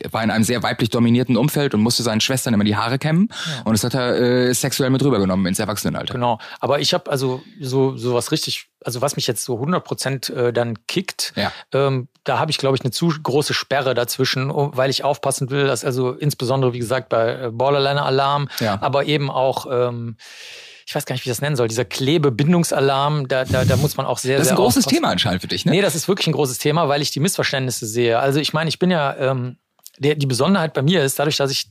er 0.00 0.12
war 0.12 0.22
in 0.22 0.30
einem 0.30 0.44
sehr 0.44 0.62
weiblich 0.62 0.90
dominierten 0.90 1.36
Umfeld 1.36 1.74
und 1.74 1.82
musste 1.82 2.02
seinen 2.02 2.20
Schwestern 2.20 2.54
immer 2.54 2.64
die 2.64 2.76
Haare 2.76 2.98
kämmen. 2.98 3.28
Ja. 3.30 3.62
Und 3.64 3.72
das 3.72 3.84
hat 3.84 3.94
er 3.94 4.16
äh, 4.16 4.54
sexuell 4.54 4.90
mit 4.90 5.02
rübergenommen 5.02 5.46
ins 5.46 5.58
Erwachsenenalter. 5.58 6.14
Genau. 6.14 6.38
Aber 6.60 6.80
ich 6.80 6.94
habe 6.94 7.10
also 7.10 7.42
so 7.60 7.96
so 7.96 8.14
was 8.14 8.30
richtig, 8.32 8.68
also 8.84 9.00
was 9.00 9.16
mich 9.16 9.26
jetzt 9.26 9.44
so 9.44 9.54
100 9.54 9.82
Prozent 9.82 10.30
äh, 10.30 10.52
dann 10.52 10.86
kickt, 10.86 11.32
ja. 11.36 11.52
ähm, 11.72 12.08
da 12.24 12.38
habe 12.38 12.50
ich 12.50 12.58
glaube 12.58 12.76
ich 12.76 12.82
eine 12.82 12.92
zu 12.92 13.08
große 13.22 13.54
Sperre 13.54 13.94
dazwischen, 13.94 14.50
weil 14.54 14.90
ich 14.90 15.04
aufpassen 15.04 15.50
will, 15.50 15.66
dass 15.66 15.84
also 15.84 16.12
insbesondere 16.12 16.72
wie 16.72 16.78
gesagt 16.78 17.08
bei 17.08 17.44
äh, 17.44 17.50
Borderline 17.50 18.02
Alarm, 18.02 18.48
ja. 18.60 18.78
aber 18.80 19.06
eben 19.06 19.30
auch 19.30 19.66
ähm, 19.70 20.16
ich 20.90 20.94
weiß 20.96 21.06
gar 21.06 21.14
nicht, 21.14 21.24
wie 21.24 21.28
ich 21.28 21.36
das 21.36 21.40
nennen 21.40 21.54
soll, 21.54 21.68
dieser 21.68 21.84
Klebebindungsalarm, 21.84 23.28
da, 23.28 23.44
da, 23.44 23.64
da 23.64 23.76
muss 23.76 23.96
man 23.96 24.06
auch 24.06 24.18
sehr, 24.18 24.38
Das 24.38 24.48
ist 24.48 24.50
ein 24.50 24.56
großes 24.56 24.86
aufpassen. 24.86 24.96
Thema 24.96 25.08
anscheinend 25.10 25.40
für 25.40 25.46
dich, 25.46 25.64
ne? 25.64 25.70
Nee, 25.70 25.82
das 25.82 25.94
ist 25.94 26.08
wirklich 26.08 26.26
ein 26.26 26.32
großes 26.32 26.58
Thema, 26.58 26.88
weil 26.88 27.00
ich 27.00 27.12
die 27.12 27.20
Missverständnisse 27.20 27.86
sehe. 27.86 28.18
Also 28.18 28.40
ich 28.40 28.52
meine, 28.54 28.68
ich 28.68 28.80
bin 28.80 28.90
ja, 28.90 29.16
ähm, 29.16 29.56
der, 30.00 30.16
die 30.16 30.26
Besonderheit 30.26 30.74
bei 30.74 30.82
mir 30.82 31.04
ist, 31.04 31.16
dadurch, 31.20 31.36
dass 31.36 31.52
ich 31.52 31.70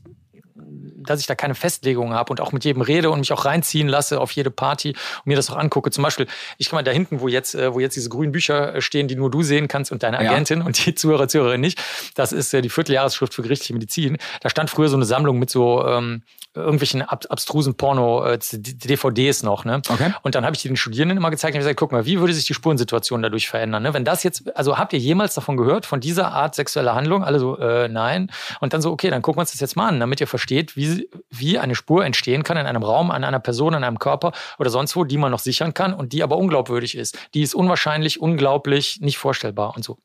dass 0.55 1.19
ich 1.19 1.25
da 1.25 1.35
keine 1.35 1.55
Festlegung 1.55 2.13
habe 2.13 2.31
und 2.31 2.39
auch 2.39 2.51
mit 2.51 2.63
jedem 2.63 2.81
rede 2.81 3.09
und 3.09 3.19
mich 3.19 3.33
auch 3.33 3.45
reinziehen 3.45 3.87
lasse 3.87 4.19
auf 4.21 4.31
jede 4.31 4.51
Party 4.51 4.89
und 4.89 5.25
mir 5.25 5.35
das 5.35 5.49
auch 5.49 5.55
angucke. 5.55 5.89
Zum 5.91 6.03
Beispiel, 6.03 6.27
ich 6.57 6.69
kann 6.69 6.77
mal 6.77 6.83
da 6.83 6.91
hinten, 6.91 7.19
wo 7.19 7.27
jetzt, 7.27 7.55
äh, 7.55 7.73
wo 7.73 7.79
jetzt 7.79 7.95
diese 7.95 8.09
grünen 8.09 8.31
Bücher 8.31 8.75
äh, 8.75 8.81
stehen, 8.81 9.07
die 9.07 9.15
nur 9.15 9.31
du 9.31 9.41
sehen 9.41 9.67
kannst 9.67 9.91
und 9.91 10.03
deine 10.03 10.19
Agentin 10.19 10.59
ja. 10.59 10.65
und 10.65 10.85
die 10.85 10.93
Zuhörer, 10.95 11.27
Zuhörerin 11.27 11.61
nicht. 11.61 11.81
Das 12.15 12.31
ist 12.31 12.53
äh, 12.53 12.61
die 12.61 12.69
Vierteljahresschrift 12.69 13.33
für 13.33 13.41
gerichtliche 13.41 13.73
Medizin. 13.73 14.17
Da 14.41 14.49
stand 14.49 14.69
früher 14.69 14.89
so 14.89 14.97
eine 14.97 15.05
Sammlung 15.05 15.39
mit 15.39 15.49
so 15.49 15.85
ähm, 15.85 16.23
irgendwelchen 16.55 17.01
ab 17.01 17.25
abstrusen 17.29 17.75
Porno-DVDs 17.75 19.43
noch. 19.43 19.65
Ne? 19.65 19.81
Okay. 19.87 20.13
Und 20.23 20.35
dann 20.35 20.45
habe 20.45 20.55
ich 20.55 20.61
die 20.61 20.67
den 20.67 20.77
Studierenden 20.77 21.17
immer 21.17 21.29
gezeigt 21.29 21.53
und 21.55 21.59
gesagt, 21.59 21.79
guck 21.79 21.91
mal, 21.91 22.05
wie 22.05 22.19
würde 22.19 22.33
sich 22.33 22.45
die 22.45 22.53
Spurensituation 22.53 23.21
dadurch 23.21 23.49
verändern? 23.49 23.83
Ne? 23.83 23.93
Wenn 23.93 24.05
das 24.05 24.23
jetzt, 24.23 24.55
also 24.55 24.77
habt 24.77 24.93
ihr 24.93 24.99
jemals 24.99 25.33
davon 25.35 25.57
gehört, 25.57 25.85
von 25.85 25.99
dieser 25.99 26.31
Art 26.31 26.55
sexueller 26.55 26.95
Handlung? 26.95 27.23
Alle 27.23 27.39
so, 27.39 27.57
äh, 27.57 27.87
nein. 27.87 28.31
Und 28.59 28.73
dann 28.73 28.81
so, 28.81 28.91
okay, 28.91 29.09
dann 29.09 29.21
gucken 29.21 29.37
wir 29.37 29.41
uns 29.41 29.51
das 29.51 29.59
jetzt 29.59 29.75
mal 29.75 29.87
an, 29.87 29.99
damit 29.99 30.21
ihr 30.21 30.27
versteht, 30.27 30.75
wie, 30.75 31.09
wie 31.29 31.59
eine 31.59 31.75
Spur 31.75 32.05
entstehen 32.05 32.43
kann 32.43 32.57
in 32.57 32.65
einem 32.65 32.83
Raum, 32.83 33.11
an 33.11 33.23
einer 33.23 33.39
Person, 33.39 33.75
an 33.75 33.83
einem 33.83 33.99
Körper 33.99 34.31
oder 34.57 34.69
sonst 34.69 34.95
wo, 34.95 35.03
die 35.03 35.17
man 35.17 35.31
noch 35.31 35.39
sichern 35.39 35.73
kann 35.73 35.93
und 35.93 36.13
die 36.13 36.23
aber 36.23 36.37
unglaubwürdig 36.37 36.95
ist. 36.95 37.17
Die 37.33 37.41
ist 37.41 37.53
unwahrscheinlich, 37.53 38.19
unglaublich, 38.19 38.99
nicht 39.01 39.17
vorstellbar 39.17 39.75
und 39.75 39.83
so. 39.83 39.97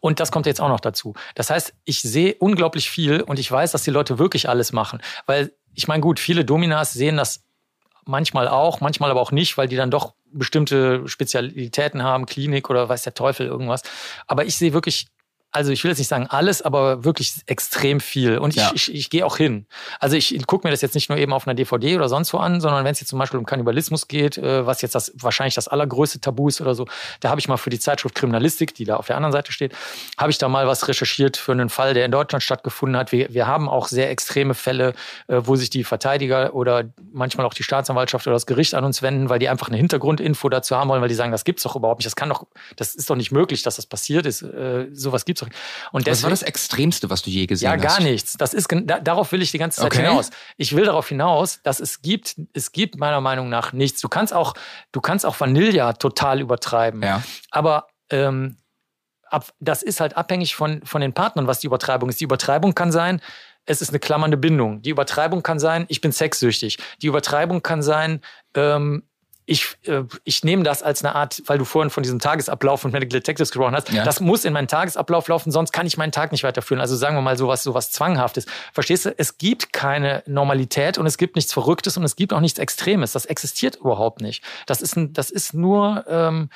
Und 0.00 0.20
das 0.20 0.32
kommt 0.32 0.46
jetzt 0.46 0.60
auch 0.60 0.68
noch 0.68 0.80
dazu. 0.80 1.14
Das 1.34 1.50
heißt, 1.50 1.74
ich 1.84 2.00
sehe 2.00 2.34
unglaublich 2.38 2.90
viel 2.90 3.20
und 3.22 3.38
ich 3.38 3.50
weiß, 3.50 3.72
dass 3.72 3.82
die 3.82 3.90
Leute 3.90 4.18
wirklich 4.18 4.48
alles 4.48 4.72
machen. 4.72 5.00
Weil 5.26 5.52
ich 5.74 5.88
meine, 5.88 6.00
gut, 6.00 6.20
viele 6.20 6.44
Dominas 6.44 6.92
sehen 6.92 7.16
das 7.16 7.44
manchmal 8.04 8.48
auch, 8.48 8.80
manchmal 8.80 9.10
aber 9.10 9.20
auch 9.20 9.32
nicht, 9.32 9.56
weil 9.56 9.68
die 9.68 9.76
dann 9.76 9.90
doch 9.90 10.14
bestimmte 10.32 11.06
Spezialitäten 11.06 12.02
haben, 12.02 12.26
Klinik 12.26 12.70
oder 12.70 12.88
weiß 12.88 13.02
der 13.02 13.14
Teufel 13.14 13.46
irgendwas. 13.46 13.82
Aber 14.26 14.44
ich 14.44 14.56
sehe 14.56 14.72
wirklich 14.72 15.06
also 15.52 15.70
ich 15.70 15.84
will 15.84 15.90
jetzt 15.90 15.98
nicht 15.98 16.08
sagen 16.08 16.26
alles, 16.28 16.62
aber 16.62 17.04
wirklich 17.04 17.34
extrem 17.46 18.00
viel. 18.00 18.38
Und 18.38 18.50
ich, 18.50 18.56
Ja. 18.62 18.70
ich, 18.74 18.92
ich 18.92 19.10
gehe 19.10 19.24
auch 19.24 19.36
hin. 19.36 19.66
Also 20.00 20.16
ich 20.16 20.34
gucke 20.46 20.66
mir 20.66 20.70
das 20.70 20.80
jetzt 20.80 20.94
nicht 20.94 21.08
nur 21.10 21.18
eben 21.18 21.32
auf 21.32 21.46
einer 21.46 21.54
DVD 21.54 21.96
oder 21.96 22.08
sonst 22.08 22.32
wo 22.32 22.38
an, 22.38 22.60
sondern 22.60 22.84
wenn 22.84 22.92
es 22.92 23.00
jetzt 23.00 23.10
zum 23.10 23.18
Beispiel 23.18 23.38
um 23.38 23.44
Kannibalismus 23.46 24.08
geht, 24.08 24.38
äh, 24.38 24.66
was 24.66 24.80
jetzt 24.82 24.94
das 24.94 25.12
wahrscheinlich 25.16 25.54
das 25.54 25.68
allergrößte 25.68 26.20
Tabu 26.20 26.48
ist 26.48 26.60
oder 26.60 26.74
so, 26.74 26.86
da 27.20 27.28
habe 27.28 27.38
ich 27.40 27.48
mal 27.48 27.58
für 27.58 27.70
die 27.70 27.78
Zeitschrift 27.78 28.14
Kriminalistik, 28.14 28.74
die 28.74 28.84
da 28.84 28.96
auf 28.96 29.06
der 29.06 29.16
anderen 29.16 29.32
Seite 29.32 29.52
steht, 29.52 29.74
habe 30.18 30.30
ich 30.30 30.38
da 30.38 30.48
mal 30.48 30.66
was 30.66 30.88
recherchiert 30.88 31.36
für 31.36 31.52
einen 31.52 31.68
Fall, 31.68 31.94
der 31.94 32.06
in 32.06 32.10
Deutschland 32.12 32.42
stattgefunden 32.42 32.96
hat. 32.98 33.12
Wir, 33.12 33.32
wir 33.34 33.46
haben 33.46 33.68
auch 33.68 33.88
sehr 33.88 34.10
extreme 34.10 34.54
Fälle, 34.54 34.94
äh, 35.28 35.40
wo 35.44 35.56
sich 35.56 35.68
die 35.68 35.84
Verteidiger 35.84 36.54
oder 36.54 36.84
manchmal 37.12 37.44
auch 37.44 37.54
die 37.54 37.62
Staatsanwaltschaft 37.62 38.26
oder 38.26 38.34
das 38.34 38.46
Gericht 38.46 38.74
an 38.74 38.84
uns 38.84 39.02
wenden, 39.02 39.28
weil 39.28 39.38
die 39.38 39.50
einfach 39.50 39.68
eine 39.68 39.76
Hintergrundinfo 39.76 40.48
dazu 40.48 40.76
haben 40.76 40.88
wollen, 40.88 41.02
weil 41.02 41.08
die 41.10 41.14
sagen, 41.14 41.30
das 41.32 41.44
gibt's 41.44 41.62
doch 41.62 41.76
überhaupt 41.76 41.98
nicht. 42.00 42.06
Das 42.06 42.16
kann 42.16 42.30
doch, 42.30 42.46
das 42.76 42.94
ist 42.94 43.10
doch 43.10 43.16
nicht 43.16 43.32
möglich, 43.32 43.62
dass 43.62 43.76
das 43.76 43.84
passiert 43.86 44.24
ist. 44.24 44.40
Äh, 44.42 44.86
sowas 44.92 45.26
gibt's 45.26 45.41
nicht. 45.46 45.56
Und 45.92 46.02
Was 46.06 46.22
war 46.22 46.30
deswegen, 46.30 46.30
das 46.30 46.42
Extremste, 46.42 47.10
was 47.10 47.22
du 47.22 47.30
je 47.30 47.46
gesehen 47.46 47.66
ja, 47.66 47.72
hast? 47.72 47.82
gar 47.98 48.00
nichts. 48.02 48.36
Das 48.36 48.54
ist 48.54 48.68
da, 48.70 49.00
darauf 49.00 49.32
will 49.32 49.42
ich 49.42 49.50
die 49.50 49.58
ganze 49.58 49.80
Zeit 49.80 49.86
Okay. 49.92 50.06
hinaus. 50.06 50.30
Ich 50.56 50.74
will 50.74 50.84
darauf 50.84 51.08
hinaus, 51.08 51.60
dass 51.62 51.80
es 51.80 52.02
gibt, 52.02 52.36
es 52.52 52.72
gibt 52.72 52.98
meiner 52.98 53.20
Meinung 53.20 53.48
nach 53.48 53.72
nichts. 53.72 54.00
Du 54.00 54.08
kannst 54.08 54.32
auch, 54.32 54.54
du 54.92 55.00
kannst 55.00 55.26
auch 55.26 55.38
Vanilla 55.38 55.92
total 55.94 56.40
übertreiben. 56.40 57.02
Ja. 57.02 57.22
Aber 57.50 57.88
ähm, 58.10 58.56
ab, 59.24 59.52
das 59.60 59.82
ist 59.82 60.00
halt 60.00 60.16
abhängig 60.16 60.54
von, 60.54 60.84
von 60.84 61.00
den 61.00 61.12
Partnern, 61.12 61.46
was 61.46 61.60
die 61.60 61.66
Übertreibung 61.66 62.08
ist. 62.08 62.20
Die 62.20 62.24
Übertreibung 62.24 62.74
kann 62.74 62.92
sein, 62.92 63.20
es 63.64 63.80
ist 63.80 63.90
eine 63.90 64.00
klammernde 64.00 64.36
Bindung. 64.36 64.82
Die 64.82 64.90
Übertreibung 64.90 65.42
kann 65.42 65.58
sein, 65.58 65.84
ich 65.88 66.00
bin 66.00 66.12
sexsüchtig. 66.12 66.78
Die 67.00 67.06
Übertreibung 67.06 67.62
kann 67.62 67.82
sein, 67.82 68.20
ähm, 68.54 69.04
ich, 69.44 69.76
äh, 69.86 70.04
ich 70.24 70.44
nehme 70.44 70.62
das 70.62 70.82
als 70.82 71.04
eine 71.04 71.14
Art, 71.14 71.42
weil 71.46 71.58
du 71.58 71.64
vorhin 71.64 71.90
von 71.90 72.02
diesem 72.02 72.20
Tagesablauf 72.20 72.84
und 72.84 72.92
Medical 72.92 73.18
Detectives 73.18 73.50
gesprochen 73.50 73.74
hast, 73.74 73.90
Ja. 73.90 74.04
das 74.04 74.20
muss 74.20 74.44
in 74.44 74.52
meinen 74.52 74.68
Tagesablauf 74.68 75.26
laufen, 75.28 75.50
sonst 75.50 75.72
kann 75.72 75.86
ich 75.86 75.96
meinen 75.96 76.12
Tag 76.12 76.30
nicht 76.32 76.44
weiterführen. 76.44 76.80
Also 76.80 76.96
sagen 76.96 77.16
wir 77.16 77.22
mal 77.22 77.36
sowas, 77.36 77.62
sowas 77.62 77.90
Zwanghaftes. 77.90 78.46
Verstehst 78.72 79.06
du? 79.06 79.14
Es 79.18 79.38
gibt 79.38 79.72
keine 79.72 80.22
Normalität 80.26 80.96
und 80.98 81.06
es 81.06 81.18
gibt 81.18 81.34
nichts 81.36 81.52
Verrücktes 81.52 81.96
und 81.96 82.04
es 82.04 82.14
gibt 82.14 82.32
auch 82.32 82.40
nichts 82.40 82.58
Extremes. 82.58 83.12
Das 83.12 83.24
existiert 83.26 83.76
überhaupt 83.76 84.20
nicht. 84.20 84.44
Das 84.66 84.80
ist, 84.80 84.96
ein, 84.96 85.12
das 85.12 85.30
ist 85.30 85.54
nur, 85.54 86.04
ähm, 86.08 86.48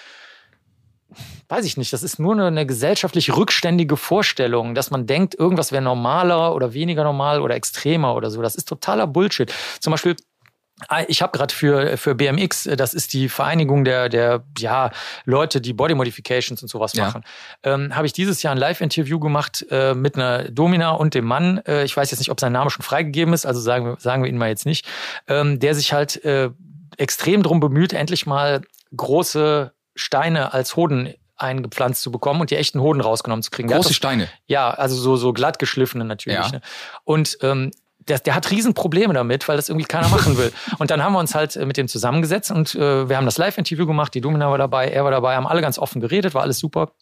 weiß 1.49 1.64
ich 1.64 1.77
nicht, 1.77 1.92
das 1.92 2.03
ist 2.03 2.18
nur 2.18 2.33
eine, 2.35 2.46
eine 2.46 2.66
gesellschaftlich 2.66 3.35
rückständige 3.37 3.96
Vorstellung, 3.96 4.75
dass 4.75 4.90
man 4.90 5.07
denkt, 5.07 5.35
irgendwas 5.35 5.72
wäre 5.72 5.83
normaler 5.83 6.55
oder 6.55 6.72
weniger 6.72 7.05
normal 7.05 7.40
oder 7.40 7.55
extremer 7.57 8.14
oder 8.14 8.31
so. 8.31 8.42
Das 8.42 8.55
ist 8.55 8.68
totaler 8.68 9.07
Bullshit. 9.07 9.53
Zum 9.81 9.90
Beispiel 9.92 10.16
Ich 11.08 11.22
habe 11.22 11.36
gerade 11.36 11.54
für, 11.54 11.96
für 11.96 12.14
BMX, 12.14 12.66
äh, 12.66 12.76
das 12.76 12.92
ist 12.92 13.14
die 13.14 13.30
Vereinigung 13.30 13.84
der, 13.84 14.10
der 14.10 14.44
ja, 14.58 14.90
Leute, 15.24 15.62
die 15.62 15.72
Body 15.72 15.94
Modifications 15.94 16.60
und 16.60 16.68
sowas 16.68 16.92
Ja. 16.92 17.06
machen, 17.06 17.24
ähm, 17.62 17.96
habe 17.96 18.06
ich 18.06 18.12
dieses 18.12 18.42
Jahr 18.42 18.52
ein 18.54 18.58
Live-Interview 18.58 19.18
gemacht 19.18 19.64
äh, 19.70 19.94
mit 19.94 20.16
einer 20.16 20.50
Domina 20.50 20.90
und 20.90 21.14
dem 21.14 21.24
Mann. 21.24 21.58
Äh, 21.66 21.84
ich 21.84 21.96
weiß 21.96 22.10
jetzt 22.10 22.18
nicht, 22.20 22.30
ob 22.30 22.40
sein 22.40 22.52
Name 22.52 22.68
schon 22.68 22.82
freigegeben 22.82 23.32
ist, 23.32 23.46
also 23.46 23.58
sagen 23.58 23.86
wir, 23.86 23.96
sagen 23.98 24.22
wir 24.22 24.28
ihn 24.28 24.36
mal 24.36 24.48
jetzt 24.50 24.66
nicht, 24.66 24.86
ähm, 25.28 25.58
der 25.60 25.74
sich 25.74 25.94
halt 25.94 26.22
äh, 26.26 26.50
extrem 26.98 27.42
drum 27.42 27.58
bemüht, 27.58 27.94
endlich 27.94 28.26
mal 28.26 28.60
große 28.94 29.72
Steine 29.94 30.52
als 30.52 30.76
Hoden 30.76 31.14
eingepflanzt 31.38 32.02
zu 32.02 32.10
bekommen 32.10 32.40
und 32.42 32.50
die 32.50 32.56
echten 32.56 32.80
Hoden 32.80 33.00
rausgenommen 33.00 33.42
zu 33.42 33.50
kriegen. 33.50 33.68
Große 33.68 33.88
das- 33.88 33.96
Steine. 33.96 34.28
ja, 34.46 34.70
also 34.70 34.96
so, 34.96 35.16
so 35.16 35.32
glatt 35.32 35.58
geschliffene 35.58 36.04
natürlich. 36.04 36.38
Ja. 36.38 36.50
Ne? 36.50 36.60
Und 37.04 37.38
ähm, 37.42 37.70
der, 38.09 38.19
der 38.21 38.35
hat 38.35 38.51
Riesenprobleme 38.51 39.14
damit, 39.14 39.49
weil 39.49 39.57
das 39.57 39.69
irgendwie 39.69 39.87
keiner 39.87 40.09
machen 40.09 40.37
will. 40.38 40.53
Und 40.79 40.90
dann 40.90 41.03
haben 41.03 41.12
wir 41.12 41.19
uns 41.19 41.35
halt 41.35 41.57
äh, 41.57 41.66
mit 41.66 41.77
dem 41.77 41.88
zusammengesetzt 41.88 42.51
und 42.51 42.75
äh, 42.75 43.09
wir 43.09 43.16
haben 43.16 43.25
das 43.25 43.38
Live-Interview 43.38 43.87
gemacht, 43.87 44.14
die 44.14 44.21
Domina 44.21 44.51
war 44.51 44.59
dabei, 44.59 44.88
er 44.88 45.05
war 45.05 45.11
dabei, 45.11 45.37
haben 45.37 45.47
alle 45.47 45.61
ganz 45.62 45.79
offen 45.79 46.01
geredet, 46.01 46.35
war 46.35 46.42
alles 46.42 46.59
super. 46.59 46.92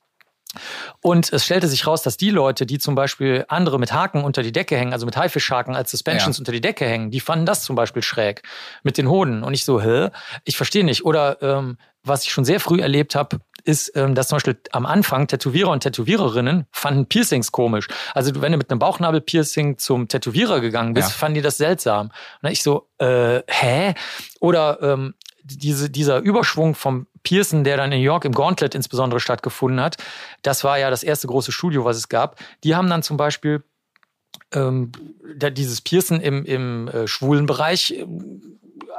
Und 1.01 1.33
es 1.33 1.45
stellte 1.45 1.67
sich 1.67 1.87
raus, 1.87 2.03
dass 2.03 2.17
die 2.17 2.31
Leute, 2.31 2.64
die 2.67 2.79
zum 2.79 2.95
Beispiel 2.95 3.45
andere 3.49 3.79
mit 3.79 3.93
Haken 3.93 4.23
unter 4.23 4.43
die 4.43 4.53
Decke 4.53 4.77
hängen, 4.77 4.93
also 4.93 5.05
mit 5.05 5.17
Haifischhaken 5.17 5.75
als 5.75 5.90
Suspensions 5.90 6.37
Ja. 6.37 6.40
unter 6.40 6.53
die 6.53 6.61
Decke 6.61 6.87
hängen, 6.87 7.11
die 7.11 7.21
fanden 7.21 7.45
das 7.47 7.64
zum 7.64 7.75
Beispiel 7.77 8.03
schräg 8.03 8.43
mit 8.83 8.97
den 8.97 9.09
Hoden. 9.09 9.43
Und 9.43 9.53
ich 9.55 9.64
so, 9.64 9.81
hä? 9.83 10.11
Ich 10.45 10.57
verstehe 10.57 10.85
nicht. 10.85 11.05
Oder 11.05 11.43
ähm, 11.43 11.77
was 12.05 12.25
ich 12.25 12.33
schon 12.33 12.45
sehr 12.45 12.61
früh 12.61 12.81
erlebt 12.81 13.14
habe, 13.14 13.38
ist, 13.64 13.92
ähm, 13.96 14.14
dass 14.14 14.29
zum 14.29 14.37
Beispiel 14.37 14.59
am 14.72 14.87
Anfang 14.87 15.27
Tätowierer 15.27 15.70
und 15.70 15.81
Tätowiererinnen 15.81 16.66
fanden 16.70 17.07
Piercings 17.07 17.50
komisch. 17.53 17.88
Also 18.14 18.40
wenn 18.40 18.53
du 18.53 18.59
mit 18.59 18.70
einem 18.70 18.79
Bauchnabelpiercing 18.79 19.79
zum 19.79 20.09
Tätowierer 20.09 20.61
gegangen 20.61 20.94
bist, 20.94 21.09
Ja. 21.11 21.14
fanden 21.14 21.35
die 21.37 21.42
das 21.42 21.57
seltsam. 21.57 22.11
Und 22.42 22.50
ich 22.50 22.62
so, 22.62 22.88
äh, 22.98 23.42
hä? 23.48 23.94
Oder 24.40 24.79
ähm, 24.83 25.14
diese, 25.42 25.90
dieser 25.90 26.18
Überschwung 26.20 26.74
vom 26.74 27.07
Pearson, 27.22 27.64
der 27.64 27.77
dann 27.79 27.90
in 27.92 27.98
New 27.98 28.05
York 28.05 28.24
im 28.24 28.33
Gauntlet 28.33 28.74
insbesondere 28.74 29.20
stattgefunden 29.20 29.81
hat, 29.81 29.96
das 30.42 30.62
war 30.64 30.79
ja 30.79 30.90
das 30.90 31.03
erste 31.03 31.27
große 31.27 31.53
Studio, 31.53 31.85
was 31.85 31.96
es 31.96 32.09
gab. 32.09 32.38
Die 32.64 32.74
haben 32.74 32.88
dann 32.88 33.03
zum 33.03 33.16
Beispiel 33.16 33.62
ähm, 34.53 34.92
dieses 35.53 35.81
Pearson 35.81 36.20
im, 36.20 36.44
im 36.44 36.88
äh, 36.88 37.07
schwulen 37.07 37.46
Bereich 37.46 37.94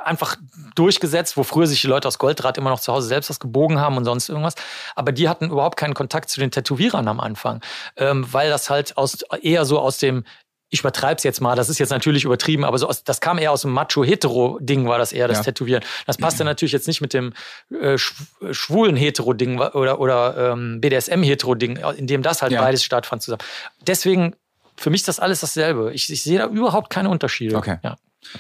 einfach 0.06 0.36
durchgesetzt, 0.76 1.38
wo 1.38 1.44
früher 1.44 1.68
sich 1.68 1.82
die 1.82 1.88
Leute 1.88 2.08
aus 2.08 2.18
Goldrad 2.18 2.58
immer 2.58 2.70
noch 2.70 2.80
zu 2.80 2.94
Hause 2.94 3.08
selbst 3.08 3.30
was 3.30 3.39
gebogen 3.39 3.80
haben 3.80 3.98
und 3.98 4.06
sonst 4.06 4.30
irgendwas. 4.30 4.56
Aber 4.96 5.12
die 5.12 5.28
hatten 5.30 5.50
überhaupt 5.50 5.78
keinen 5.78 5.94
Kontakt 5.94 6.30
zu 6.30 6.39
den 6.39 6.52
Tätowierern 6.52 7.08
am 7.08 7.20
Anfang, 7.20 7.62
ähm, 7.98 8.26
weil 8.32 8.50
das 8.50 8.70
halt 8.70 8.98
aus, 8.98 9.20
eher 9.41 9.65
so 9.65 9.80
aus 9.80 9.98
dem 9.98 10.24
ich 10.72 10.80
übertreib's 10.80 11.24
jetzt 11.24 11.41
mal, 11.41 11.56
das 11.56 11.70
ist 11.70 11.78
jetzt 11.78 11.91
natürlich 11.91 12.26
übertrieben, 12.26 12.65
aber 12.65 12.78
so 12.80 12.89
aus, 12.89 13.04
das 13.04 13.22
kam 13.22 13.38
eher 13.38 13.52
aus 13.52 13.62
dem 13.62 13.72
Macho-Hetero-Ding, 13.72 14.88
war 14.88 14.98
das 14.98 15.13
eher 15.13 15.28
das 15.28 15.38
Ja. 15.38 15.44
Tätowieren. 15.44 15.84
Das 16.08 16.18
passte 16.18 16.44
natürlich 16.44 16.72
jetzt 16.74 16.88
nicht 16.88 17.02
mit 17.02 17.13
dem 17.13 17.34
äh, 17.72 17.94
schw- 17.96 18.52
schwulen 18.54 18.96
Hetero-Ding 18.98 19.60
oder, 19.60 20.00
oder 20.00 20.52
ähm, 20.54 20.82
BDSM-Hetero-Ding, 20.82 21.78
in 21.96 22.08
dem 22.08 22.24
das 22.24 22.41
halt 22.41 22.52
Ja. 22.52 22.62
beides 22.62 22.84
stattfand 22.84 23.22
zusammen. 23.22 23.44
Deswegen, 23.86 24.36
für 24.76 24.89
mich 24.89 25.02
ist 25.02 25.08
das 25.08 25.20
alles 25.20 25.39
dasselbe. 25.41 25.94
Ich, 25.94 26.12
ich 26.12 26.24
sehe 26.24 26.39
da 26.39 26.48
überhaupt 26.48 26.89
keine 26.89 27.10
Unterschiede. 27.10 27.56
Okay. 27.56 27.78
Ja. 27.84 27.96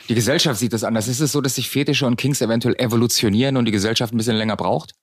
Die 0.09 0.15
Gesellschaft 0.15 0.59
sieht 0.59 0.73
das 0.73 0.83
anders. 0.83 1.07
Ist 1.07 1.19
es 1.19 1.31
so, 1.31 1.41
dass 1.41 1.55
sich 1.55 1.69
Fetische 1.69 2.05
und 2.05 2.17
Kings 2.17 2.41
eventuell 2.41 2.75
evolutionieren 2.77 3.57
und 3.57 3.65
die 3.65 3.71
Gesellschaft 3.71 4.13
ein 4.13 4.17
bisschen 4.17 4.35
länger 4.35 4.55
braucht? 4.57 4.93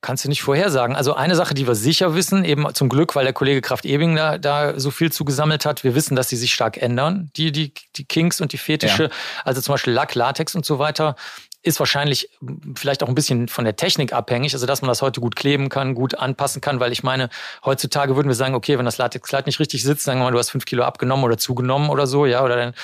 Kannst 0.00 0.24
du 0.24 0.28
nicht 0.28 0.42
vorhersagen. 0.42 0.96
Also 0.96 1.14
eine 1.14 1.34
Sache, 1.34 1.54
die 1.54 1.66
wir 1.66 1.74
sicher 1.74 2.14
wissen, 2.14 2.44
eben 2.44 2.74
zum 2.74 2.90
Glück, 2.90 3.16
weil 3.16 3.24
der 3.24 3.32
Kollege 3.32 3.62
Kraft 3.62 3.86
Ebing 3.86 4.16
da, 4.16 4.36
da 4.36 4.78
so 4.78 4.90
viel 4.90 5.10
zugesammelt 5.10 5.64
hat, 5.64 5.82
wir 5.82 5.94
wissen, 5.94 6.14
dass 6.14 6.28
sie 6.28 6.36
sich 6.36 6.52
stark 6.52 6.76
ändern, 6.76 7.30
die, 7.36 7.52
die, 7.52 7.72
die 7.96 8.04
Kinks 8.04 8.42
und 8.42 8.52
die 8.52 8.58
Fetische. 8.58 9.04
Ja. 9.04 9.10
Also 9.44 9.62
zum 9.62 9.72
Beispiel 9.72 9.94
Lack, 9.94 10.14
Latex 10.14 10.54
und 10.54 10.66
so 10.66 10.78
weiter. 10.78 11.16
Ist 11.64 11.80
wahrscheinlich 11.80 12.28
m, 12.40 12.74
vielleicht 12.76 13.02
auch 13.02 13.08
ein 13.08 13.14
bisschen 13.14 13.48
von 13.48 13.64
der 13.64 13.74
Technik 13.74 14.12
abhängig, 14.12 14.54
also 14.54 14.66
dass 14.66 14.82
man 14.82 14.88
das 14.88 15.02
heute 15.02 15.20
gut 15.20 15.34
kleben 15.34 15.68
kann, 15.68 15.94
gut 15.94 16.14
anpassen 16.14 16.60
kann, 16.60 16.78
weil 16.78 16.92
ich 16.92 17.02
meine, 17.02 17.30
heutzutage 17.64 18.14
würden 18.14 18.28
wir 18.28 18.34
sagen, 18.34 18.54
okay, 18.54 18.78
wenn 18.78 18.84
das 18.84 18.98
Latexkleid 18.98 19.46
nicht 19.46 19.58
richtig 19.58 19.82
sitzt, 19.82 20.04
sagen 20.04 20.20
wir 20.20 20.24
mal, 20.24 20.30
du 20.30 20.38
hast 20.38 20.50
fünf 20.50 20.66
Kilo 20.66 20.84
abgenommen 20.84 21.24
oder 21.24 21.38
zugenommen 21.38 21.90
oder 21.90 22.06
so, 22.06 22.26
ja, 22.26 22.44
oder 22.44 22.56
dann, 22.56 22.74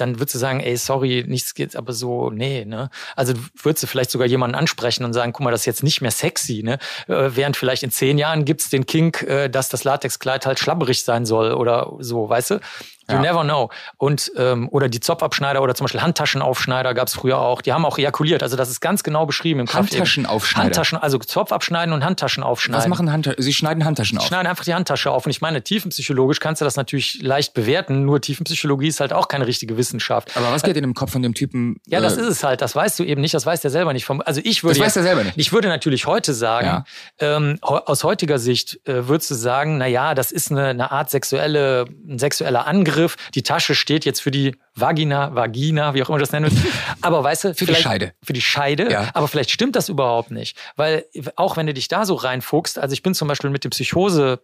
dann 0.00 0.18
würdest 0.18 0.34
du 0.34 0.38
sagen, 0.38 0.60
ey, 0.60 0.76
sorry, 0.76 1.24
nichts 1.26 1.54
geht, 1.54 1.76
aber 1.76 1.92
so, 1.92 2.30
nee, 2.30 2.64
ne? 2.64 2.90
Also 3.16 3.34
würdest 3.62 3.82
du 3.82 3.86
vielleicht 3.86 4.10
sogar 4.10 4.26
jemanden 4.26 4.56
ansprechen 4.56 5.04
und 5.04 5.12
sagen, 5.12 5.32
guck 5.32 5.44
mal, 5.44 5.50
das 5.50 5.60
ist 5.62 5.66
jetzt 5.66 5.82
nicht 5.82 6.00
mehr 6.00 6.10
sexy, 6.10 6.62
ne? 6.62 6.78
Äh, 7.08 7.30
während 7.36 7.56
vielleicht 7.56 7.82
in 7.82 7.90
zehn 7.90 8.18
Jahren 8.18 8.44
gibt's 8.44 8.70
den 8.70 8.86
Kink, 8.86 9.22
äh, 9.22 9.48
dass 9.48 9.68
das 9.68 9.84
Latexkleid 9.84 10.46
halt 10.46 10.58
schlabberig 10.58 11.04
sein 11.04 11.26
soll 11.26 11.52
oder 11.52 11.92
so, 11.98 12.28
weißt 12.28 12.50
du? 12.52 12.60
You 13.08 13.16
Ja. 13.16 13.22
never 13.22 13.42
know. 13.42 13.70
Und 13.96 14.30
ähm, 14.36 14.68
oder 14.70 14.88
die 14.88 15.00
Zopfabschneider 15.00 15.60
oder 15.62 15.74
zum 15.74 15.86
Beispiel 15.86 16.00
Handtaschenaufschneider 16.00 16.94
gab's 16.94 17.14
früher 17.14 17.38
auch. 17.40 17.60
Die 17.60 17.72
haben 17.72 17.84
auch 17.84 17.98
ejakuliert. 17.98 18.44
Also 18.44 18.56
das 18.56 18.70
ist 18.70 18.80
ganz 18.80 19.02
genau 19.02 19.26
beschrieben 19.26 19.58
im 19.58 19.66
Handtaschenaufschneider? 19.66 20.66
Handtaschen, 20.66 20.96
also 20.98 21.18
Zopf 21.18 21.50
abschneiden 21.50 21.92
und 21.92 22.04
Handtaschen 22.04 22.44
aufschneiden. 22.44 22.80
Was 22.84 22.88
machen 22.88 23.10
Handtaschen? 23.10 23.42
Sie 23.42 23.52
schneiden 23.52 23.84
Handtaschen 23.84 24.18
auf. 24.18 24.26
Schneiden 24.26 24.46
einfach 24.46 24.64
die 24.64 24.74
Handtasche 24.74 25.10
auf. 25.10 25.26
Und 25.26 25.30
ich 25.30 25.40
meine, 25.40 25.62
tiefenpsychologisch 25.62 26.38
kannst 26.38 26.60
du 26.60 26.64
das 26.64 26.76
natürlich 26.76 27.20
leicht 27.20 27.52
bewerten. 27.52 28.04
Nur 28.04 28.20
Tiefenpsychologie 28.20 28.86
ist 28.86 29.00
halt 29.00 29.12
auch 29.12 29.26
keine 29.26 29.46
richtige 29.48 29.76
Wissenschaft. 29.76 29.89
Aber 30.34 30.52
was 30.52 30.62
geht 30.62 30.76
in 30.76 30.82
dem 30.82 30.94
Kopf 30.94 31.12
von 31.12 31.22
dem 31.22 31.34
Typen? 31.34 31.76
Ja, 31.86 32.00
das 32.00 32.16
äh, 32.16 32.20
ist 32.20 32.26
es 32.28 32.44
halt. 32.44 32.60
Das 32.60 32.76
weißt 32.76 32.98
du 32.98 33.04
eben 33.04 33.20
nicht. 33.20 33.34
Das 33.34 33.46
weiß 33.46 33.60
der 33.60 33.70
selber 33.70 33.92
nicht. 33.92 34.04
Vom, 34.04 34.22
also 34.24 34.40
ich 34.44 34.62
würde 34.62 34.78
Das 34.78 34.86
weiß 34.86 34.94
jetzt- 34.94 34.96
er 34.96 35.02
selber 35.02 35.24
nicht. 35.24 35.36
Ich 35.38 35.52
würde 35.52 35.68
natürlich 35.68 36.06
heute 36.06 36.34
sagen, 36.34 36.66
Ja. 36.66 36.84
ähm, 37.18 37.58
aus 37.62 38.04
heutiger 38.04 38.38
Sicht 38.38 38.80
äh, 38.86 39.08
würdest 39.08 39.30
du 39.30 39.34
sagen, 39.34 39.78
na 39.78 39.86
ja, 39.86 40.14
das 40.14 40.30
ist 40.32 40.50
eine, 40.50 40.66
eine 40.68 40.90
Art 40.92 41.10
sexuelle, 41.10 41.86
ein 42.08 42.18
sexueller 42.18 42.66
Angriff. 42.66 43.16
Die 43.34 43.42
Tasche 43.42 43.74
steht 43.74 44.04
jetzt 44.04 44.20
für 44.20 44.30
die 44.30 44.54
Vagina, 44.74 45.34
Vagina, 45.34 45.94
wie 45.94 46.02
auch 46.02 46.08
immer 46.08 46.18
du 46.18 46.22
das 46.24 46.32
nennen 46.32 46.46
willst. 46.50 46.64
Aber 47.02 47.22
weißt 47.24 47.44
du, 47.44 47.54
Für 47.54 47.66
die 47.66 47.74
Scheide. 47.74 48.12
Für 48.22 48.32
die 48.32 48.40
Scheide. 48.42 48.90
Ja. 48.90 49.08
Aber 49.14 49.28
vielleicht 49.28 49.50
stimmt 49.50 49.76
das 49.76 49.88
überhaupt 49.88 50.30
nicht. 50.30 50.56
Weil 50.76 51.04
auch 51.36 51.56
wenn 51.56 51.66
du 51.66 51.74
dich 51.74 51.88
da 51.88 52.06
so 52.06 52.14
reinfuchst, 52.14 52.78
also 52.78 52.92
ich 52.92 53.02
bin 53.02 53.14
zum 53.14 53.28
Beispiel 53.28 53.50
mit 53.50 53.64
dem 53.64 53.70
Psychose 53.70 54.40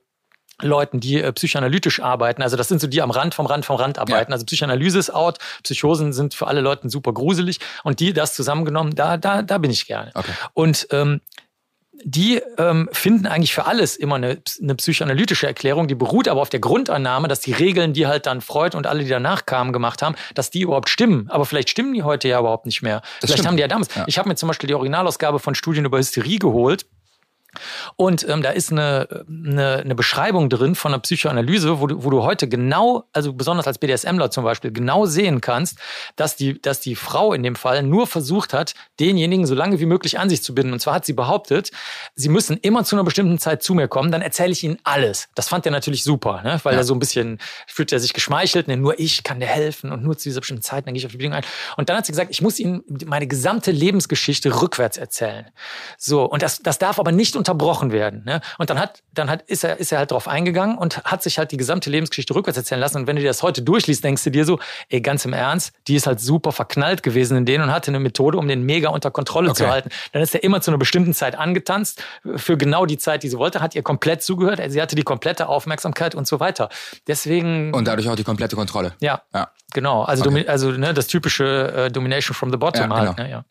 Leuten, 0.63 1.01
die 1.01 1.21
äh, 1.21 1.33
psychoanalytisch 1.33 2.01
arbeiten. 2.01 2.43
Also 2.43 2.57
das 2.57 2.69
sind 2.69 2.81
so 2.81 2.87
die 2.87 3.03
am 3.03 3.11
Rand 3.11 3.35
vom 3.35 3.47
Rand 3.47 3.67
vom 3.67 3.77
Rand 3.77 3.99
arbeiten. 3.99 4.33
Also 4.33 4.47
Psychoanalyse 4.47 4.99
ist 4.99 5.11
out, 5.15 5.39
Psychosen 5.63 6.13
sind 6.13 6.35
für 6.35 6.47
alle 6.47 6.61
Leute 6.61 6.89
super 6.89 7.13
gruselig 7.13 7.59
und 7.85 8.01
die 8.01 8.13
das 8.13 8.35
zusammengenommen, 8.35 8.95
da 8.95 9.17
da 9.17 9.43
da 9.43 9.59
bin 9.59 9.71
ich 9.71 9.87
gerne. 9.87 10.13
Okay. 10.15 10.33
Und 10.55 10.87
ähm, 10.91 11.21
die 12.05 12.41
ähm, 12.59 12.89
finden 12.93 13.27
eigentlich 13.27 13.55
für 13.55 13.67
alles 13.67 13.97
immer 13.97 14.17
eine, 14.17 14.39
eine 14.63 14.75
psychoanalytische 14.75 15.47
Erklärung, 15.47 15.89
die 15.89 15.95
beruht 15.95 16.29
aber 16.29 16.41
auf 16.41 16.49
der 16.49 16.61
Grundannahme, 16.61 17.29
dass 17.29 17.41
die 17.41 17.53
Regeln, 17.53 17.93
die 17.93 18.07
halt 18.07 18.27
dann 18.27 18.41
Freud 18.41 18.77
und 18.77 18.87
alle, 18.87 19.03
die 19.03 19.09
danach 19.09 19.47
kamen, 19.47 19.73
gemacht 19.73 20.03
haben, 20.03 20.15
dass 20.35 20.51
die 20.51 20.63
überhaupt 20.63 20.89
stimmen. 20.89 21.29
Aber 21.31 21.47
vielleicht 21.47 21.71
stimmen 21.71 21.95
die 21.95 22.03
heute 22.03 22.29
ja 22.29 22.39
überhaupt 22.39 22.67
nicht 22.67 22.83
mehr. 22.83 23.03
vielleicht 23.21 23.35
stimmt. 23.35 23.49
haben 23.49 23.57
die 23.57 23.63
ja 23.63 23.69
damals. 23.69 23.95
Ja. 23.95 24.05
Ich 24.07 24.19
habe 24.19 24.29
mir 24.29 24.37
zum 24.37 24.49
Beispiel 24.49 24.69
die 24.69 24.75
Originalausgabe 24.75 25.39
von 25.39 25.55
Studien 25.55 25.85
über 25.85 25.99
Hysterie 25.99 26.39
geholt. 26.39 26.87
Und 27.97 28.29
ähm, 28.29 28.43
da 28.43 28.51
ist 28.51 28.73
eine, 28.73 29.25
eine, 29.29 29.79
eine 29.79 29.95
Beschreibung 29.95 30.49
drin 30.49 30.75
von 30.75 30.93
einer 30.93 31.01
Psychoanalyse, 31.01 31.81
wo 31.81 31.87
du, 31.87 32.05
wo 32.05 32.11
du 32.11 32.23
heute 32.23 32.49
genau, 32.49 33.05
also 33.13 33.33
besonders 33.33 33.67
als 33.67 33.79
BDSMler 33.79 34.31
zum 34.31 34.45
Beispiel, 34.45 34.73
genau 34.73 35.07
sehen 35.07 35.41
kannst, 35.41 35.79
dass 36.17 36.37
die, 36.37 36.61
dass 36.61 36.81
die 36.81 36.97
Frau 36.97 37.33
in 37.33 37.43
dem 37.43 37.57
Fall 37.57 37.83
nur 37.83 38.07
versucht 38.07 38.53
hat, 38.53 38.75
denjenigen 39.01 39.47
so 39.47 39.55
lange 39.55 39.81
wie 39.81 39.87
möglich 39.87 40.19
an 40.19 40.29
sich 40.29 40.43
zu 40.43 40.55
binden. 40.55 40.73
Und 40.73 40.81
zwar 40.81 40.95
hat 40.95 41.05
sie 41.05 41.13
behauptet, 41.13 41.71
sie 42.15 42.29
müssen 42.29 42.57
immer 42.59 42.85
zu 42.85 42.97
einer 42.97 43.05
bestimmten 43.05 43.39
Zeit 43.39 43.63
zu 43.63 43.75
mir 43.75 43.89
kommen, 43.89 44.11
dann 44.11 44.23
erzähle 44.23 44.53
ich 44.53 44.63
ihnen 44.65 44.79
alles. 44.85 45.29
Das 45.35 45.49
fand 45.49 45.67
er 45.67 45.73
natürlich 45.73 46.03
super, 46.05 46.43
ne? 46.43 46.61
weil 46.63 46.75
ja. 46.75 46.81
er 46.81 46.85
so 46.85 46.95
ein 46.95 46.99
bisschen, 46.99 47.39
fühlt 47.67 47.93
er 47.93 48.01
sich 48.01 48.13
geschmeichelt, 48.13 48.69
ne? 48.69 48.77
nur 48.77 48.99
ich 48.99 49.23
kann 49.23 49.41
dir 49.41 49.47
helfen 49.47 49.93
und 49.93 50.03
nur 50.03 50.17
zu 50.17 50.25
dieser 50.25 50.41
bestimmten 50.41 50.63
Zeit, 50.63 50.87
dann 50.87 50.95
gehe 50.95 50.99
ich 50.99 51.07
auf 51.07 51.13
die 51.13 51.19
Bedingung 51.19 51.39
ein. 51.39 51.45
Und 51.77 51.89
dann 51.89 51.97
hat 51.97 52.07
sie 52.07 52.13
gesagt, 52.13 52.31
ich 52.31 52.43
muss 52.43 52.59
ihnen 52.59 52.83
meine 53.07 53.27
gesamte 53.27 53.71
Lebensgeschichte 53.71 54.61
rückwärts 54.61 54.97
erzählen. 54.97 55.47
So, 55.99 56.25
und 56.25 56.43
das, 56.43 56.61
das 56.63 56.79
darf 56.79 56.99
aber 56.99 57.13
nicht 57.13 57.37
unterbrochen 57.47 57.93
werden. 57.93 58.23
Ne? 58.25 58.41
Und 58.59 58.71
dann 58.71 58.79
hat, 58.79 59.03
dann 59.15 59.31
hat, 59.31 59.43
ist 59.43 59.65
er, 59.65 59.79
ist 59.79 59.93
er 59.93 59.99
halt 59.99 60.11
drauf 60.11 60.27
eingegangen 60.29 60.77
und 60.79 61.05
hat 61.05 61.23
sich 61.23 61.39
halt 61.39 61.53
die 61.53 61.57
gesamte 61.57 61.91
Lebensgeschichte 61.91 62.35
rückwärts 62.35 62.59
erzählen 62.59 62.81
lassen. 62.81 62.99
Und 62.99 63.07
wenn 63.07 63.17
du 63.17 63.23
dir 63.23 63.29
das 63.29 63.43
heute 63.43 63.63
durchliest, 63.63 64.03
denkst 64.03 64.25
du 64.25 64.31
dir 64.31 64.45
so, 64.45 64.59
ey, 64.89 65.01
ganz 65.01 65.25
im 65.25 65.33
Ernst, 65.33 65.73
die 65.87 65.95
ist 65.95 66.07
halt 66.07 66.21
super 66.21 66.53
verknallt 66.53 67.03
gewesen 67.03 67.37
in 67.37 67.45
denen 67.47 67.65
und 67.65 67.73
hatte 67.73 67.91
eine 67.91 68.01
Methode, 68.01 68.39
um 68.39 68.49
den 68.49 68.65
mega 68.65 68.89
unter 68.89 69.11
Kontrolle 69.11 69.51
okay. 69.51 69.65
zu 69.65 69.71
halten. 69.71 69.91
Dann 70.13 70.23
ist 70.23 70.35
er 70.35 70.43
immer 70.43 70.61
zu 70.61 70.71
einer 70.71 70.79
bestimmten 70.79 71.15
Zeit 71.15 71.39
angetanzt, 71.39 72.03
für 72.37 72.57
genau 72.57 72.87
die 72.87 72.99
Zeit, 72.99 73.23
die 73.23 73.29
sie 73.29 73.39
wollte, 73.39 73.61
hat 73.61 73.75
ihr 73.75 73.83
komplett 73.83 74.23
zugehört. 74.23 74.61
Sie 74.69 74.83
hatte 74.83 74.97
die 74.97 75.03
komplette 75.03 75.49
Aufmerksamkeit 75.49 76.15
und 76.15 76.27
so 76.27 76.41
weiter. 76.41 76.69
Deswegen. 77.07 77.73
Und 77.73 77.87
dadurch 77.87 78.09
auch 78.09 78.17
die 78.17 78.25
komplette 78.25 78.57
Kontrolle. 78.57 78.95
Ja. 79.01 79.23
ja. 79.33 79.51
Genau. 79.73 80.03
Also, 80.03 80.29
okay. 80.29 80.47
also 80.47 80.73
ne, 80.73 80.95
das 80.95 81.07
typische 81.07 81.73
äh, 81.87 81.91
Domination 81.91 82.35
from 82.35 82.51
the 82.51 82.57
bottom 82.57 82.91
ja, 82.91 82.97
halt. 82.97 83.17
Genau. 83.17 83.29
Ne, 83.29 83.31
ja. 83.31 83.45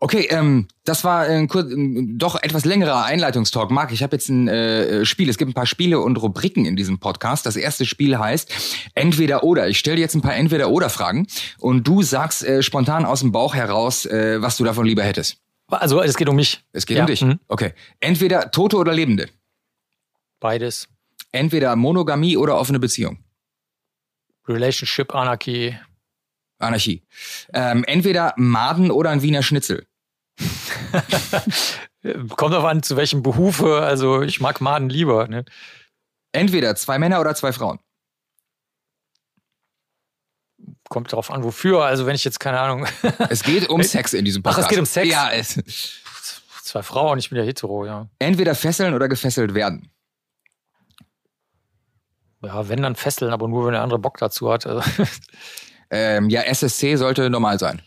Okay, 0.00 0.28
ähm, 0.30 0.68
das 0.84 1.02
war 1.02 1.22
ein, 1.22 1.48
kurz, 1.48 1.72
ein 1.72 2.18
doch 2.18 2.40
etwas 2.40 2.64
längerer 2.64 3.04
Einleitungstalk. 3.04 3.70
Marc, 3.70 3.92
ich 3.92 4.02
habe 4.02 4.14
jetzt 4.14 4.28
ein 4.28 4.46
äh, 4.46 5.04
Spiel. 5.04 5.28
Es 5.28 5.38
gibt 5.38 5.50
ein 5.50 5.54
paar 5.54 5.66
Spiele 5.66 6.00
und 6.00 6.16
Rubriken 6.16 6.66
in 6.66 6.76
diesem 6.76 6.98
Podcast. 7.00 7.46
Das 7.46 7.56
erste 7.56 7.84
Spiel 7.84 8.18
heißt 8.18 8.52
Entweder 8.94 9.42
oder. 9.42 9.68
Ich 9.68 9.78
stelle 9.78 9.98
jetzt 9.98 10.14
ein 10.14 10.22
paar 10.22 10.36
Entweder 10.36 10.70
oder 10.70 10.88
Fragen 10.88 11.26
und 11.58 11.86
du 11.86 12.02
sagst 12.02 12.44
äh, 12.44 12.62
spontan 12.62 13.04
aus 13.04 13.20
dem 13.20 13.32
Bauch 13.32 13.54
heraus, 13.54 14.06
äh, 14.06 14.40
was 14.40 14.56
du 14.56 14.64
davon 14.64 14.86
lieber 14.86 15.02
hättest. 15.02 15.38
Also 15.66 16.00
es 16.00 16.16
geht 16.16 16.28
um 16.28 16.36
mich. 16.36 16.62
Es 16.72 16.86
geht 16.86 16.96
ja. 16.96 17.02
um 17.02 17.06
dich. 17.08 17.22
Mhm. 17.22 17.40
Okay. 17.48 17.74
Entweder 18.00 18.50
Tote 18.50 18.76
oder 18.76 18.94
Lebende. 18.94 19.28
Beides. 20.40 20.88
Entweder 21.32 21.74
Monogamie 21.76 22.36
oder 22.36 22.56
offene 22.56 22.78
Beziehung. 22.78 23.18
Relationship 24.46 25.14
Anarchy. 25.14 25.76
Anarchie. 26.58 27.02
Ähm, 27.52 27.84
entweder 27.84 28.34
Maden 28.36 28.90
oder 28.90 29.10
ein 29.10 29.22
Wiener 29.22 29.42
Schnitzel. 29.42 29.86
Kommt 32.36 32.54
auf 32.54 32.64
an, 32.64 32.82
zu 32.82 32.96
welchem 32.96 33.22
Behufe. 33.22 33.82
Also 33.82 34.22
ich 34.22 34.40
mag 34.40 34.60
Maden 34.60 34.88
lieber. 34.88 35.28
Ne? 35.28 35.44
Entweder 36.32 36.76
zwei 36.76 36.98
Männer 36.98 37.20
oder 37.20 37.34
zwei 37.34 37.52
Frauen. 37.52 37.78
Kommt 40.88 41.12
darauf 41.12 41.30
an, 41.30 41.44
wofür. 41.44 41.84
Also 41.84 42.06
wenn 42.06 42.14
ich 42.14 42.24
jetzt 42.24 42.40
keine 42.40 42.60
Ahnung. 42.60 42.86
es 43.28 43.42
geht 43.42 43.68
um 43.68 43.82
Sex 43.82 44.12
in 44.14 44.24
diesem 44.24 44.42
Podcast. 44.42 44.64
Ach, 44.64 44.68
es 44.68 44.70
geht 44.70 44.78
um 44.78 44.86
Sex. 44.86 45.08
Ja, 45.08 45.30
es. 45.30 45.60
Zwei 46.62 46.82
Frauen, 46.82 47.18
ich 47.18 47.30
bin 47.30 47.38
ja 47.38 47.44
hetero, 47.44 47.86
ja. 47.86 48.08
Entweder 48.18 48.54
fesseln 48.54 48.92
oder 48.94 49.08
gefesselt 49.08 49.54
werden. 49.54 49.90
Ja, 52.42 52.68
wenn 52.68 52.82
dann 52.82 52.94
fesseln, 52.94 53.32
aber 53.32 53.48
nur 53.48 53.66
wenn 53.66 53.72
der 53.72 53.82
andere 53.82 53.98
Bock 53.98 54.18
dazu 54.18 54.52
hat. 54.52 54.66
Also 54.66 54.82
ähm, 55.90 56.28
ja, 56.28 56.42
SSC 56.42 56.96
sollte 56.96 57.30
normal 57.30 57.58
sein. 57.58 57.82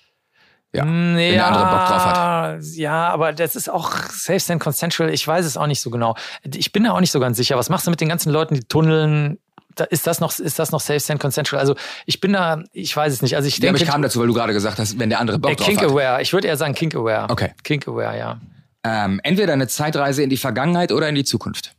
Ja, 0.74 0.86
wenn 0.86 1.16
der 1.16 1.46
andere 1.46 1.64
Bock 1.66 1.88
drauf 1.88 2.06
hat. 2.06 2.64
Ja, 2.76 3.10
aber 3.10 3.34
das 3.34 3.56
ist 3.56 3.70
auch 3.70 3.92
safe 3.92 4.54
and 4.54 4.62
consensual. 4.62 5.14
Ich 5.14 5.28
weiß 5.28 5.46
es 5.46 5.58
auch 5.58 5.68
nicht 5.68 5.82
so 5.82 5.90
genau. 5.90 6.16
Ich 6.44 6.72
bin 6.72 6.86
da 6.86 6.92
auch 6.92 7.02
nicht 7.02 7.12
so 7.12 7.20
ganz 7.20 7.38
sicher. 7.38 7.58
Was 7.58 7.70
machst 7.70 7.88
du 7.88 7.92
mit 7.92 8.00
den 8.00 8.08
ganzen 8.08 8.32
Leuten, 8.32 8.56
die 8.56 8.64
tunneln? 8.64 9.38
Da 9.76 9.84
ist 9.86 10.08
das 10.08 10.20
noch, 10.22 10.38
ist 10.38 10.60
das 10.60 10.72
noch 10.72 10.80
safe 10.80 11.12
and 11.12 11.22
consensual? 11.22 11.60
Also 11.60 11.76
ich 12.06 12.22
bin 12.22 12.34
da, 12.34 12.64
ich 12.72 12.96
weiß 12.96 13.12
es 13.12 13.22
nicht. 13.22 13.36
Also 13.36 13.48
ich 13.48 13.56
denke, 13.56 13.66
ja, 13.66 13.72
aber 13.72 13.82
ich 13.82 13.88
kam 13.88 14.02
dazu, 14.02 14.20
weil 14.20 14.28
du 14.28 14.34
gerade 14.34 14.54
gesagt 14.54 14.80
hast, 14.80 14.98
wenn 14.98 15.10
der 15.10 15.20
andere 15.20 15.40
Bock 15.40 15.52
äh, 15.52 15.56
drauf 15.56 15.68
Kink 15.68 15.82
hat. 15.82 15.90
Aware. 15.90 16.22
Ich 16.22 16.32
würde 16.32 16.48
eher 16.48 16.58
sagen 16.58 16.74
Kink 16.74 16.96
Aware. 16.96 17.30
Okay. 17.30 17.54
Kink 17.64 17.88
Aware, 17.88 18.18
ja. 18.18 18.40
Ähm, 18.84 19.20
entweder 19.24 19.54
eine 19.54 19.68
Zeitreise 19.68 20.24
in 20.24 20.30
die 20.30 20.38
Vergangenheit 20.38 20.92
oder 20.92 21.08
in 21.10 21.16
die 21.16 21.24
Zukunft. 21.24 21.76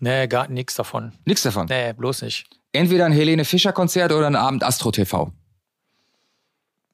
Nee, 0.00 0.28
gar 0.28 0.48
nichts 0.48 0.74
davon. 0.74 1.12
Nichts 1.24 1.42
davon? 1.42 1.66
Nee, 1.68 1.92
bloß 1.92 2.22
nicht. 2.22 2.46
Entweder 2.72 3.04
ein 3.06 3.12
Helene 3.12 3.44
Fischer 3.44 3.72
Konzert 3.72 4.12
oder 4.12 4.26
ein 4.26 4.36
Abend 4.36 4.62
Astro 4.64 4.90
TV. 4.92 5.32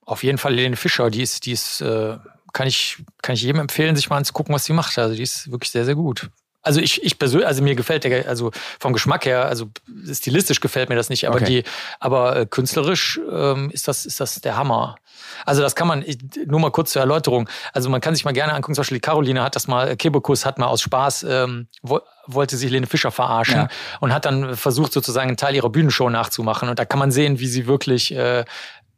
Auf 0.06 0.22
jeden 0.22 0.38
Fall 0.38 0.52
Helene 0.54 0.76
Fischer, 0.76 1.10
die 1.10 1.20
ist, 1.20 1.44
die 1.44 1.52
ist, 1.52 1.82
äh, 1.82 2.16
kann 2.52 2.66
ich, 2.66 3.04
kann 3.22 3.34
ich 3.34 3.42
jedem 3.42 3.60
empfehlen, 3.60 3.96
sich 3.96 4.08
mal 4.08 4.16
anzugucken, 4.16 4.54
was 4.54 4.64
sie 4.64 4.72
macht. 4.72 4.98
Also 4.98 5.14
die 5.14 5.22
ist 5.22 5.50
wirklich 5.50 5.70
sehr, 5.70 5.84
sehr 5.84 5.96
gut. 5.96 6.30
Also 6.66 6.80
ich, 6.80 7.04
ich 7.04 7.18
persönlich, 7.18 7.46
also 7.46 7.62
mir 7.62 7.76
gefällt 7.76 8.02
der, 8.02 8.28
also 8.28 8.50
vom 8.80 8.92
Geschmack 8.92 9.24
her, 9.24 9.46
also 9.46 9.66
stilistisch 10.10 10.60
gefällt 10.60 10.88
mir 10.88 10.96
das 10.96 11.10
nicht, 11.10 11.28
aber 11.28 11.36
okay. 11.36 11.44
die, 11.44 11.64
aber 12.00 12.36
äh, 12.36 12.46
künstlerisch 12.46 13.20
ähm, 13.30 13.70
ist 13.70 13.86
das, 13.86 14.04
ist 14.04 14.18
das 14.18 14.40
der 14.40 14.56
Hammer. 14.56 14.96
Also 15.44 15.62
das 15.62 15.76
kann 15.76 15.86
man, 15.86 16.02
ich, 16.04 16.18
nur 16.46 16.58
mal 16.58 16.72
kurz 16.72 16.90
zur 16.90 17.00
Erläuterung. 17.00 17.48
Also 17.72 17.88
man 17.88 18.00
kann 18.00 18.16
sich 18.16 18.24
mal 18.24 18.32
gerne 18.32 18.52
angucken, 18.52 18.74
zum 18.74 18.82
Beispiel 18.82 18.96
die 18.96 19.02
Caroline 19.02 19.42
hat 19.44 19.54
das 19.54 19.68
mal, 19.68 19.96
Kebekus 19.96 20.44
hat 20.44 20.58
mal 20.58 20.66
aus 20.66 20.82
Spaß, 20.82 21.24
ähm, 21.28 21.68
wo, 21.82 22.00
wollte 22.26 22.56
sich 22.56 22.70
Lene 22.70 22.88
Fischer 22.88 23.12
verarschen 23.12 23.54
ja. 23.54 23.68
und 24.00 24.12
hat 24.12 24.24
dann 24.24 24.56
versucht 24.56 24.92
sozusagen 24.92 25.28
einen 25.28 25.36
Teil 25.36 25.54
ihrer 25.54 25.70
Bühnenshow 25.70 26.10
nachzumachen. 26.10 26.68
Und 26.68 26.80
da 26.80 26.84
kann 26.84 26.98
man 26.98 27.12
sehen, 27.12 27.38
wie 27.38 27.46
sie 27.46 27.68
wirklich 27.68 28.12
äh, 28.12 28.44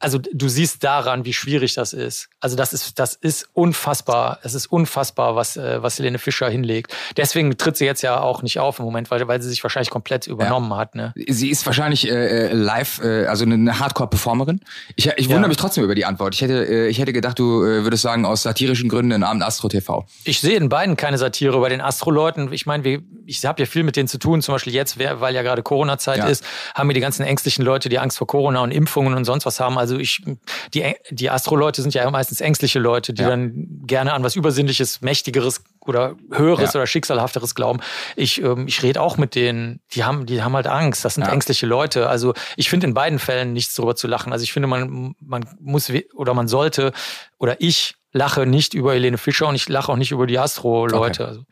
also 0.01 0.19
du 0.19 0.49
siehst 0.49 0.85
daran, 0.85 1.25
wie 1.25 1.33
schwierig 1.33 1.75
das 1.75 1.93
ist. 1.93 2.29
Also 2.41 2.57
das 2.57 2.73
ist, 2.73 2.99
das 2.99 3.15
ist 3.15 3.49
unfassbar. 3.53 4.39
Es 4.43 4.55
ist 4.55 4.67
unfassbar, 4.67 5.35
was, 5.35 5.57
äh, 5.57 5.83
was 5.83 5.99
Helene 5.99 6.19
Fischer 6.19 6.49
hinlegt. 6.49 6.95
Deswegen 7.17 7.57
tritt 7.57 7.77
sie 7.77 7.85
jetzt 7.85 8.03
ja 8.03 8.21
auch 8.21 8.43
nicht 8.43 8.59
auf 8.61 8.79
im 8.79 8.85
Moment, 8.85 9.11
weil, 9.11 9.27
weil 9.27 9.43
sie 9.43 9.49
sich 9.49 9.63
wahrscheinlich 9.63 9.91
komplett 9.91 10.27
übernommen 10.27 10.71
ja. 10.71 10.77
hat. 10.77 10.95
Ne? 10.95 11.13
Sie 11.29 11.51
ist 11.51 11.67
wahrscheinlich 11.67 12.09
äh, 12.09 12.49
äh 12.49 12.53
live, 12.53 13.01
äh, 13.03 13.27
also 13.27 13.45
eine 13.45 13.79
Hardcore-Performerin. 13.79 14.61
Ich, 14.97 15.07
ich 15.17 15.27
wundere 15.27 15.43
ja. 15.43 15.49
mich 15.49 15.57
trotzdem 15.57 15.85
über 15.85 15.95
die 15.95 16.05
Antwort. 16.05 16.35
Ich 16.35 16.43
hätte, 16.43 16.65
äh, 16.65 16.89
ich 16.89 16.99
hätte 16.99 17.13
gedacht, 17.13 17.39
du 17.39 17.65
äh, 17.65 17.83
würdest 17.85 18.03
sagen, 18.03 18.25
aus 18.25 18.43
satirischen 18.43 18.89
Gründen 18.89 19.13
in 19.13 19.23
Abend 19.23 19.43
Astro 19.43 19.69
TV. 19.69 20.07
Ich 20.25 20.41
sehe 20.41 20.57
in 20.57 20.69
beiden 20.69 20.97
keine 20.97 21.19
Satire. 21.19 21.59
Bei 21.61 21.69
den 21.69 21.81
Astro-Leuten, 21.81 22.53
ich 22.53 22.67
meine, 22.67 23.03
ich 23.27 23.45
habe 23.45 23.61
ja 23.61 23.67
viel 23.67 23.83
mit 23.83 23.97
denen 23.97 24.09
zu 24.09 24.19
tun, 24.19 24.43
zum 24.43 24.55
Beispiel 24.55 24.75
jetzt, 24.75 24.99
weil 24.99 25.35
ja 25.35 25.43
gerade 25.43 25.63
Corona-Zeit 25.63 26.19
ja. 26.19 26.27
ist, 26.27 26.45
haben 26.75 26.89
wir 26.89 26.95
die 26.95 27.01
ganzen 27.01 27.25
ängstlichen 27.25 27.65
Leute, 27.65 27.89
die 27.89 27.99
Angst 27.99 28.19
vor 28.19 28.27
Corona 28.27 28.61
und 28.61 28.71
Impfungen 28.71 29.15
und 29.15 29.25
sonst 29.25 29.47
was 29.47 29.59
haben. 29.61 29.79
Also 29.79 29.88
also 29.89 29.99
ich, 29.99 30.23
die, 30.75 30.95
die 31.11 31.31
Astro-Leute 31.31 31.81
sind 31.81 31.95
ja 31.95 32.09
meistens 32.11 32.41
ängstliche 32.41 32.79
Leute, 32.79 33.15
die 33.15 33.23
ja. 33.23 33.31
dann 33.31 33.83
gerne 33.87 34.13
an 34.13 34.23
was 34.23 34.37
Übersinnliches, 34.37 35.01
Mächtigeres 35.01 35.63
oder 35.81 36.17
Höheres 36.31 36.75
ja. 36.75 36.81
oder 36.81 36.87
Schicksalhafteres 36.87 37.55
glauben. 37.55 37.81
Ich, 38.17 38.43
ähm, 38.43 38.67
ich 38.69 38.83
rede 38.83 39.01
auch 39.01 39.17
mit 39.17 39.35
denen, 39.35 39.81
die 39.93 40.05
haben, 40.05 40.27
die 40.27 40.43
haben 40.43 40.55
halt 40.55 40.67
Angst. 40.67 41.05
Das 41.05 41.15
sind 41.15 41.25
ja. 41.25 41.33
ängstliche 41.33 41.67
Leute. 41.67 42.09
Also 42.09 42.35
ich 42.57 42.69
finde 42.69 42.87
in 42.87 42.95
beiden 42.95 43.19
Fällen 43.19 43.55
nichts 43.55 43.75
darüber 43.75 43.97
zu 43.97 44.07
lachen. 44.07 44.33
Also 44.33 44.43
ich 44.43 44.53
finde, 44.53 44.69
man, 44.69 45.15
man 45.21 45.49
muss 45.59 45.91
oder 46.15 46.35
man 46.35 46.49
sollte 46.49 46.93
oder 47.39 47.61
ich 47.61 47.95
lache 48.13 48.45
nicht 48.45 48.75
über 48.75 48.93
Helene 48.93 49.17
Fischer 49.17 49.49
und 49.49 49.55
ich 49.55 49.69
lache 49.69 49.91
auch 49.91 49.97
nicht 49.97 50.11
über 50.11 50.27
die 50.27 50.39
Astro-Leute. 50.39 51.23
Okay. 51.23 51.31
Also. 51.31 51.45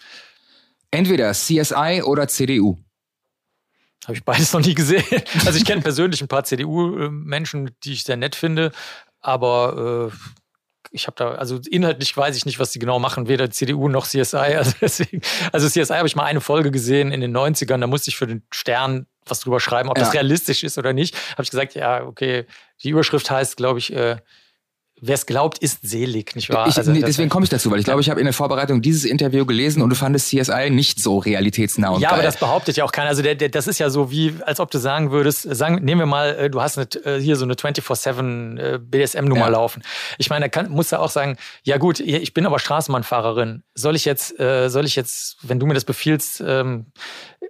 Entweder 0.91 1.33
CSI 1.33 2.03
oder 2.05 2.29
CDU. 2.29 2.77
Habe 4.07 4.15
ich 4.15 4.25
beides 4.25 4.53
noch 4.53 4.61
nie 4.61 4.75
gesehen. 4.75 5.05
Also 5.47 5.59
ich 5.59 5.65
kenne 5.65 5.83
persönlich 5.83 6.23
ein 6.23 6.29
paar 6.29 6.45
CDU-Menschen, 6.45 7.71
die 7.83 7.93
ich 7.93 8.05
sehr 8.05 8.17
nett 8.17 8.37
finde, 8.37 8.73
aber 9.21 10.11
äh, 10.13 10.17
ich 10.93 11.07
habe 11.07 11.17
da, 11.17 11.33
also 11.33 11.59
inhaltlich 11.69 12.17
weiß 12.17 12.37
ich 12.37 12.47
nicht, 12.47 12.59
was 12.59 12.71
die 12.71 12.79
genau 12.79 12.99
machen, 12.99 13.29
weder 13.29 13.51
CDU 13.51 13.89
noch 13.89 14.07
CSI. 14.07 14.37
Also, 14.37 14.73
deswegen, 14.81 15.21
also 15.53 15.69
CSI 15.69 15.95
habe 15.95 16.07
ich 16.07 16.17
mal 16.17 16.25
eine 16.25 16.41
Folge 16.41 16.71
gesehen 16.71 17.13
in 17.13 17.21
den 17.21 17.37
90ern, 17.37 17.81
da 17.81 17.87
musste 17.87 18.11
ich 18.11 18.17
für 18.17 18.27
den 18.27 18.45
Stern 18.51 19.07
was 19.27 19.41
drüber 19.41 19.59
schreiben, 19.59 19.89
ob 19.89 19.99
ja. 19.99 20.05
das 20.05 20.15
realistisch 20.15 20.63
ist 20.63 20.79
oder 20.79 20.93
nicht. 20.93 21.17
Habe 21.33 21.43
ich 21.43 21.51
gesagt, 21.51 21.75
ja, 21.75 22.05
okay, 22.05 22.47
die 22.83 22.91
Überschrift 22.91 23.29
heißt, 23.29 23.57
glaube 23.57 23.81
ich, 23.81 23.93
äh, 23.93 24.17
wer 25.01 25.15
es 25.15 25.27
glaubt, 25.27 25.59
ist 25.59 25.87
selig, 25.87 26.35
nicht 26.35 26.49
wahr? 26.51 26.69
Ich, 26.69 26.77
also, 26.77 26.91
nee, 26.91 27.03
deswegen 27.03 27.29
komme 27.29 27.45
ich 27.45 27.51
dazu, 27.51 27.71
weil 27.71 27.79
ich 27.79 27.85
glaube, 27.85 28.01
ich 28.01 28.09
habe 28.09 28.19
in 28.19 28.25
der 28.25 28.33
Vorbereitung 28.33 28.81
dieses 28.81 29.05
Interview 29.05 29.45
gelesen 29.45 29.83
und 29.83 29.91
du 29.91 29.97
fandest 29.97 30.29
CSI 30.29 30.71
nicht 30.71 31.01
so 31.01 31.19
realitätsnah 31.19 31.91
und 31.91 32.01
Ja, 32.01 32.11
geil. 32.11 32.19
aber 32.19 32.27
das 32.27 32.39
behauptet 32.39 32.77
ja 32.77 32.85
auch 32.85 32.93
keiner. 32.93 33.09
Also 33.09 33.23
der, 33.23 33.35
der, 33.35 33.51
das 33.51 33.67
ist 33.67 33.79
ja 33.79 33.91
so 33.91 34.11
wie, 34.11 34.35
als 34.45 34.59
ob 34.59 34.71
du 34.71 34.79
sagen 34.79 35.11
würdest, 35.11 35.43
sagen, 35.43 35.85
nehmen 35.85 36.01
wir 36.01 36.07
mal, 36.07 36.35
äh, 36.37 36.51
du 36.51 36.63
hast 36.63 36.79
eine, 36.79 36.89
äh, 37.05 37.21
hier 37.21 37.37
so 37.37 37.45
eine 37.45 37.55
24-7 37.55 38.59
äh, 38.59 38.79
BSM-Nummer 38.79 39.43
ja. 39.43 39.49
laufen. 39.49 39.83
Ich 40.19 40.31
meine, 40.31 40.47
da 40.47 40.49
kann, 40.49 40.71
musst 40.71 40.93
du 40.93 40.99
auch 40.99 41.11
sagen, 41.11 41.37
ja 41.63 41.77
gut, 41.77 42.01
ich 42.01 42.33
bin 42.33 42.47
aber 42.47 42.59
Straßenbahnfahrerin. 42.59 43.63
Soll 43.75 43.97
ich 43.97 44.05
jetzt, 44.05 44.35
soll 44.39 44.85
ich 44.87 44.97
jetzt, 44.97 45.37
wenn 45.43 45.61
du 45.61 45.67
mir 45.67 45.75
das 45.75 45.85
befiehlst, 45.85 46.43
ähm, 46.47 46.87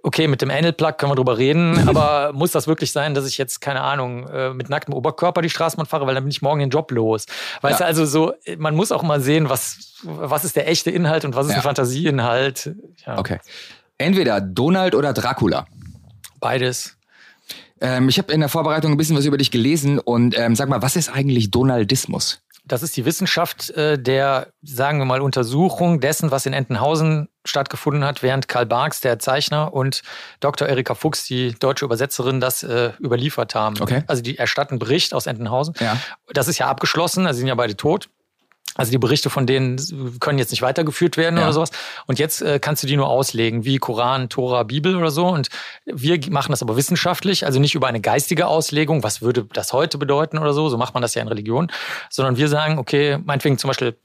okay, 0.03 0.27
mit 0.27 0.41
dem 0.41 0.51
Anal-Plug 0.51 0.93
können 0.97 1.11
wir 1.11 1.15
drüber 1.15 1.37
reden, 1.37 1.87
aber 1.87 2.33
muss 2.33 2.51
das 2.51 2.67
wirklich 2.67 2.91
sein, 2.91 3.13
dass 3.13 3.25
ich 3.27 3.37
jetzt, 3.37 3.61
keine 3.61 3.81
Ahnung, 3.81 4.27
mit 4.55 4.69
nacktem 4.69 4.93
Oberkörper 4.93 5.41
die 5.41 5.49
Straßenbahn 5.49 5.85
fahre, 5.85 6.07
weil 6.07 6.15
dann 6.15 6.23
bin 6.23 6.31
ich 6.31 6.41
morgen 6.41 6.59
den 6.59 6.69
Job 6.69 6.91
los. 6.91 7.25
Weißt 7.61 7.79
ja. 7.79 7.85
du, 7.85 7.87
also 7.87 8.05
so, 8.05 8.33
man 8.57 8.75
muss 8.75 8.91
auch 8.91 9.03
mal 9.03 9.21
sehen, 9.21 9.49
was, 9.49 10.01
was 10.03 10.45
ist 10.45 10.55
der 10.55 10.67
echte 10.67 10.91
Inhalt 10.91 11.25
und 11.25 11.35
was 11.35 11.47
ist 11.47 11.51
ja. 11.53 11.57
ein 11.57 11.63
Fantasieinhalt. 11.63 12.75
Ja. 13.05 13.17
Okay. 13.17 13.39
Entweder 13.97 14.41
Donald 14.41 14.95
oder 14.95 15.13
Dracula. 15.13 15.67
Beides. 16.39 16.97
Ähm, 17.79 18.09
ich 18.09 18.17
habe 18.17 18.31
in 18.33 18.39
der 18.39 18.49
Vorbereitung 18.49 18.91
ein 18.91 18.97
bisschen 18.97 19.15
was 19.15 19.25
über 19.25 19.37
dich 19.37 19.51
gelesen 19.51 19.99
und 19.99 20.37
ähm, 20.37 20.55
sag 20.55 20.69
mal, 20.69 20.81
was 20.81 20.95
ist 20.95 21.09
eigentlich 21.09 21.51
Donaldismus? 21.51 22.41
Das 22.67 22.83
ist 22.83 22.97
die 22.97 23.05
Wissenschaft 23.05 23.69
äh, 23.71 23.97
der, 23.97 24.47
sagen 24.61 24.99
wir 24.99 25.05
mal, 25.05 25.21
Untersuchung 25.21 25.99
dessen, 25.99 26.31
was 26.31 26.45
in 26.45 26.53
Entenhausen 26.53 27.29
stattgefunden 27.45 28.03
hat, 28.03 28.23
während 28.23 28.47
Karl 28.47 28.65
Barks, 28.65 28.99
der 28.99 29.19
Zeichner, 29.19 29.73
und 29.73 30.01
Dr. 30.41 30.67
Erika 30.67 30.93
Fuchs, 30.93 31.25
die 31.25 31.53
deutsche 31.57 31.85
Übersetzerin, 31.85 32.41
das 32.41 32.63
äh, 32.63 32.91
überliefert 32.99 33.55
haben. 33.55 33.75
Okay. 33.79 34.03
Also 34.07 34.21
die 34.21 34.37
erstatten 34.37 34.79
Bericht 34.79 35.13
aus 35.13 35.27
Entenhausen. 35.27 35.73
Ja. 35.79 35.97
Das 36.33 36.47
ist 36.47 36.57
ja 36.57 36.67
abgeschlossen, 36.67 37.25
also 37.25 37.37
sind 37.37 37.47
ja 37.47 37.55
beide 37.55 37.77
tot. 37.77 38.09
Also 38.77 38.91
die 38.91 38.97
Berichte 38.97 39.29
von 39.29 39.45
denen 39.45 39.77
können 40.19 40.39
jetzt 40.39 40.51
nicht 40.51 40.61
weitergeführt 40.61 41.17
werden 41.17 41.37
Ja. 41.37 41.43
oder 41.43 41.53
sowas. 41.53 41.71
Und 42.05 42.19
jetzt 42.19 42.41
äh, 42.41 42.59
kannst 42.59 42.83
du 42.83 42.87
die 42.87 42.95
nur 42.95 43.07
auslegen, 43.09 43.65
wie 43.65 43.77
Koran, 43.77 44.29
Tora, 44.29 44.63
Bibel 44.63 44.95
oder 44.95 45.11
so. 45.11 45.27
Und 45.27 45.49
wir 45.85 46.19
machen 46.29 46.51
das 46.51 46.61
aber 46.61 46.77
wissenschaftlich, 46.77 47.45
also 47.45 47.59
nicht 47.59 47.75
über 47.75 47.87
eine 47.87 47.99
geistige 48.01 48.47
Auslegung, 48.47 49.03
was 49.03 49.21
würde 49.21 49.45
das 49.53 49.73
heute 49.73 49.97
bedeuten 49.97 50.37
oder 50.37 50.53
so. 50.53 50.69
So 50.69 50.77
macht 50.77 50.93
man 50.93 51.01
das 51.01 51.15
ja 51.15 51.21
in 51.21 51.27
Religion. 51.27 51.71
Sondern 52.09 52.37
wir 52.37 52.47
sagen, 52.47 52.77
okay, 52.77 53.17
meinetwegen 53.23 53.57
zum 53.57 53.67
Beispiel 53.67 53.97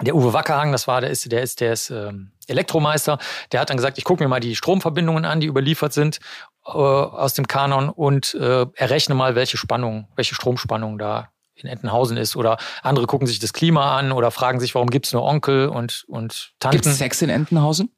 der 0.00 0.14
Uwe 0.14 0.32
Wackerhang, 0.32 0.72
das 0.72 0.86
war, 0.86 1.00
der 1.00 1.10
ist, 1.10 1.30
der 1.30 1.42
ist, 1.42 1.60
der 1.60 1.72
ist 1.72 1.90
ähm, 1.90 2.30
Elektromeister, 2.46 3.18
der 3.52 3.60
hat 3.60 3.68
dann 3.70 3.76
gesagt, 3.76 3.98
ich 3.98 4.04
gucke 4.04 4.22
mir 4.22 4.28
mal 4.28 4.40
die 4.40 4.54
Stromverbindungen 4.54 5.24
an, 5.24 5.40
die 5.40 5.48
überliefert 5.48 5.92
sind 5.92 6.20
äh, 6.66 6.70
aus 6.70 7.34
dem 7.34 7.48
Kanon 7.48 7.88
und 7.88 8.34
äh, 8.34 8.66
errechne 8.74 9.14
mal, 9.16 9.34
welche 9.34 9.56
Spannung, 9.56 10.06
welche 10.14 10.34
Stromspannung 10.36 10.98
da 10.98 11.30
in 11.62 11.68
Entenhausen 11.68 12.16
ist. 12.16 12.36
Oder 12.36 12.58
andere 12.82 13.06
gucken 13.06 13.26
sich 13.26 13.38
das 13.38 13.52
Klima 13.52 13.96
an 13.98 14.12
oder 14.12 14.30
fragen 14.30 14.60
sich, 14.60 14.74
warum 14.74 14.90
gibt's 14.90 15.12
nur 15.12 15.22
Onkel 15.22 15.68
und, 15.68 16.04
und 16.08 16.52
Tanten. 16.60 16.76
Gibt 16.76 16.86
es 16.86 16.98
Sex 16.98 17.22
in 17.22 17.30
Entenhausen? 17.30 17.90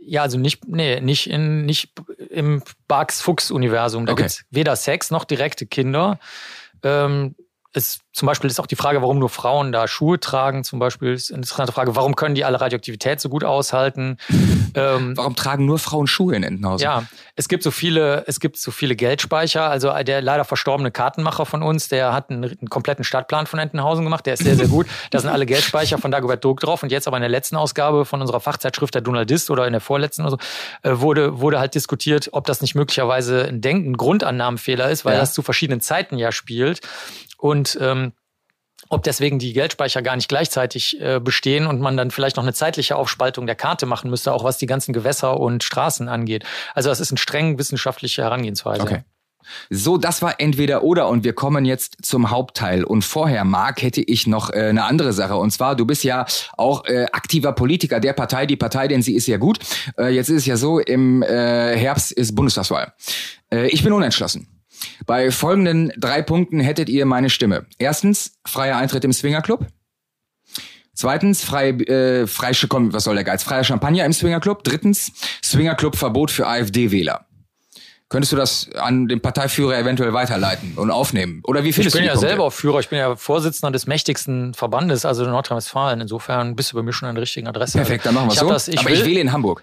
Ja, 0.00 0.22
also 0.22 0.38
nicht, 0.38 0.66
nee, 0.66 1.00
nicht 1.00 1.28
in, 1.28 1.66
nicht 1.66 1.92
im 2.30 2.62
Barks-Fuchs-Universum. 2.86 4.06
Da 4.06 4.12
Okay. 4.12 4.22
gibt's 4.22 4.44
weder 4.50 4.74
Sex 4.76 5.10
noch 5.10 5.24
direkte 5.24 5.66
Kinder. 5.66 6.18
Ähm, 6.82 7.34
es, 7.74 8.00
zum 8.12 8.26
Beispiel 8.26 8.48
ist 8.48 8.58
auch 8.58 8.66
die 8.66 8.76
Frage, 8.76 9.02
warum 9.02 9.18
nur 9.18 9.28
Frauen 9.28 9.72
da 9.72 9.86
Schuhe 9.86 10.18
tragen, 10.18 10.64
zum 10.64 10.78
Beispiel 10.78 11.12
ist 11.12 11.30
eine 11.30 11.36
interessante 11.38 11.72
Frage, 11.72 11.94
warum 11.96 12.16
können 12.16 12.34
die 12.34 12.44
alle 12.44 12.60
Radioaktivität 12.60 13.20
so 13.20 13.28
gut 13.28 13.44
aushalten? 13.44 14.16
ähm, 14.74 15.16
Warum 15.16 15.36
tragen 15.36 15.66
nur 15.66 15.78
Frauen 15.78 16.06
Schuhe 16.06 16.34
in 16.34 16.42
Entenhausen? 16.42 16.82
ja, 16.82 17.04
es 17.36 17.46
gibt 17.48 17.62
so 17.62 17.70
viele, 17.70 18.24
es 18.26 18.40
gibt 18.40 18.56
so 18.56 18.70
viele 18.70 18.96
Geldspeicher. 18.96 19.68
Also 19.68 19.92
der 20.02 20.22
leider 20.22 20.44
verstorbene 20.44 20.90
Kartenmacher 20.90 21.46
von 21.46 21.62
uns, 21.62 21.88
der 21.88 22.12
hat 22.14 22.30
einen, 22.30 22.44
einen 22.44 22.68
kompletten 22.70 23.04
Stadtplan 23.04 23.46
von 23.46 23.58
Entenhausen 23.58 24.04
gemacht. 24.04 24.24
Der 24.26 24.34
ist 24.34 24.42
sehr, 24.42 24.56
sehr 24.56 24.68
gut. 24.68 24.86
Da 25.10 25.18
sind 25.20 25.30
alle 25.30 25.46
Geldspeicher 25.46 25.98
von 25.98 26.10
Dagobert 26.10 26.44
Duck 26.44 26.60
drauf. 26.60 26.82
Und 26.82 26.90
jetzt 26.90 27.06
aber 27.06 27.16
in 27.18 27.22
der 27.22 27.30
letzten 27.30 27.56
Ausgabe 27.56 28.04
von 28.04 28.20
unserer 28.20 28.40
Fachzeitschrift 28.40 28.94
der 28.94 29.02
Donaldist 29.02 29.50
oder 29.50 29.66
in 29.66 29.72
der 29.72 29.80
vorletzten 29.80 30.22
oder 30.22 30.30
so, 30.30 30.38
äh, 30.88 31.00
wurde, 31.00 31.38
wurde 31.40 31.60
halt 31.60 31.74
diskutiert, 31.74 32.30
ob 32.32 32.46
das 32.46 32.60
nicht 32.62 32.74
möglicherweise 32.74 33.44
ein 33.46 33.60
Denken, 33.60 33.90
ein 33.92 33.96
Grundannahmenfehler 33.96 34.90
ist, 34.90 35.04
weil 35.04 35.14
Ja. 35.14 35.20
das 35.20 35.32
zu 35.34 35.42
verschiedenen 35.42 35.80
Zeiten 35.80 36.18
ja 36.18 36.32
spielt. 36.32 36.80
Und 37.38 37.78
ähm, 37.80 38.12
ob 38.90 39.02
deswegen 39.02 39.38
die 39.38 39.52
Geldspeicher 39.52 40.02
gar 40.02 40.16
nicht 40.16 40.28
gleichzeitig 40.28 41.00
äh, 41.00 41.20
bestehen 41.20 41.66
und 41.66 41.80
man 41.80 41.96
dann 41.96 42.10
vielleicht 42.10 42.36
noch 42.36 42.44
eine 42.44 42.54
zeitliche 42.54 42.96
Aufspaltung 42.96 43.46
der 43.46 43.56
Karte 43.56 43.86
machen 43.86 44.10
müsste, 44.10 44.32
auch 44.32 44.44
was 44.44 44.58
die 44.58 44.66
ganzen 44.66 44.92
Gewässer 44.92 45.38
und 45.38 45.64
Straßen 45.64 46.08
angeht. 46.08 46.44
Also 46.74 46.88
das 46.88 47.00
ist 47.00 47.10
eine 47.10 47.18
streng 47.18 47.58
wissenschaftliche 47.58 48.22
Herangehensweise. 48.22 48.82
Okay. 48.82 49.02
So, 49.70 49.96
das 49.96 50.20
war 50.20 50.40
entweder 50.40 50.82
oder 50.82 51.08
und 51.08 51.24
wir 51.24 51.32
kommen 51.32 51.64
jetzt 51.64 52.04
zum 52.04 52.30
Hauptteil. 52.30 52.84
Und 52.84 53.02
vorher, 53.02 53.44
Marc, 53.44 53.82
hätte 53.82 54.02
ich 54.02 54.26
noch 54.26 54.50
äh, 54.50 54.68
eine 54.68 54.84
andere 54.84 55.12
Sache. 55.12 55.36
Und 55.36 55.50
zwar, 55.50 55.74
du 55.74 55.86
bist 55.86 56.04
ja 56.04 56.26
auch 56.56 56.84
äh, 56.84 57.06
aktiver 57.12 57.52
Politiker 57.52 58.00
der 58.00 58.12
Partei. 58.12 58.46
Die 58.46 58.56
Partei, 58.56 58.88
denn 58.88 59.00
sie 59.00 59.14
ist 59.14 59.26
ja 59.26 59.38
gut. 59.38 59.58
Äh, 59.96 60.08
jetzt 60.08 60.28
ist 60.28 60.38
es 60.38 60.46
ja 60.46 60.56
so, 60.56 60.80
im 60.80 61.22
äh, 61.22 61.76
Herbst 61.76 62.12
ist 62.12 62.34
Bundestagswahl. 62.34 62.92
Äh, 63.50 63.68
ich 63.68 63.82
bin 63.82 63.92
unentschlossen. 63.92 64.57
Bei 65.06 65.30
folgenden 65.30 65.92
drei 65.96 66.22
Punkten 66.22 66.60
hättet 66.60 66.88
ihr 66.88 67.06
meine 67.06 67.30
Stimme. 67.30 67.66
Erstens, 67.78 68.32
freier 68.46 68.76
Eintritt 68.76 69.04
im 69.04 69.12
Swingerclub. 69.12 69.66
Zweitens, 70.94 71.44
frei, 71.44 71.68
äh, 71.70 72.26
frei, 72.26 72.52
komm, 72.68 72.92
was 72.92 73.04
soll 73.04 73.14
der 73.14 73.24
Geiz? 73.24 73.44
Freier 73.44 73.62
Champagner 73.62 74.04
im 74.04 74.12
Swingerclub. 74.12 74.64
Drittens, 74.64 75.12
Swingerclub-Verbot 75.44 76.30
für 76.30 76.46
AfD-Wähler. 76.48 77.24
Könntest 78.10 78.32
du 78.32 78.36
das 78.36 78.70
an 78.74 79.06
den 79.06 79.20
Parteiführer 79.20 79.76
eventuell 79.76 80.14
weiterleiten 80.14 80.72
und 80.76 80.90
aufnehmen? 80.90 81.42
Oder 81.44 81.62
wie 81.62 81.68
Ich 81.68 81.74
findest 81.74 81.94
bin 81.94 82.00
du 82.00 82.04
die 82.04 82.06
ja 82.06 82.12
Punkte? 82.14 82.28
selber 82.28 82.44
auch 82.44 82.52
Führer, 82.52 82.80
ich 82.80 82.88
bin 82.88 82.98
ja 82.98 83.14
Vorsitzender 83.16 83.70
des 83.70 83.86
mächtigsten 83.86 84.54
Verbandes, 84.54 85.04
also 85.04 85.24
in 85.24 85.30
Nordrhein-Westfalen. 85.30 86.00
Insofern 86.00 86.56
bist 86.56 86.72
du 86.72 86.76
bei 86.76 86.82
mir 86.82 86.94
schon 86.94 87.06
an 87.06 87.14
der 87.14 87.22
richtigen 87.22 87.46
Adresse. 87.46 87.76
Perfekt, 87.76 88.06
dann 88.06 88.14
machen 88.14 88.28
wir 88.28 88.32
ich 88.32 88.38
so. 88.40 88.48
Das, 88.48 88.66
ich 88.66 88.80
Aber 88.80 88.88
will, 88.88 88.96
ich 88.96 89.04
wähle 89.04 89.20
in 89.20 89.30
Hamburg. 89.30 89.62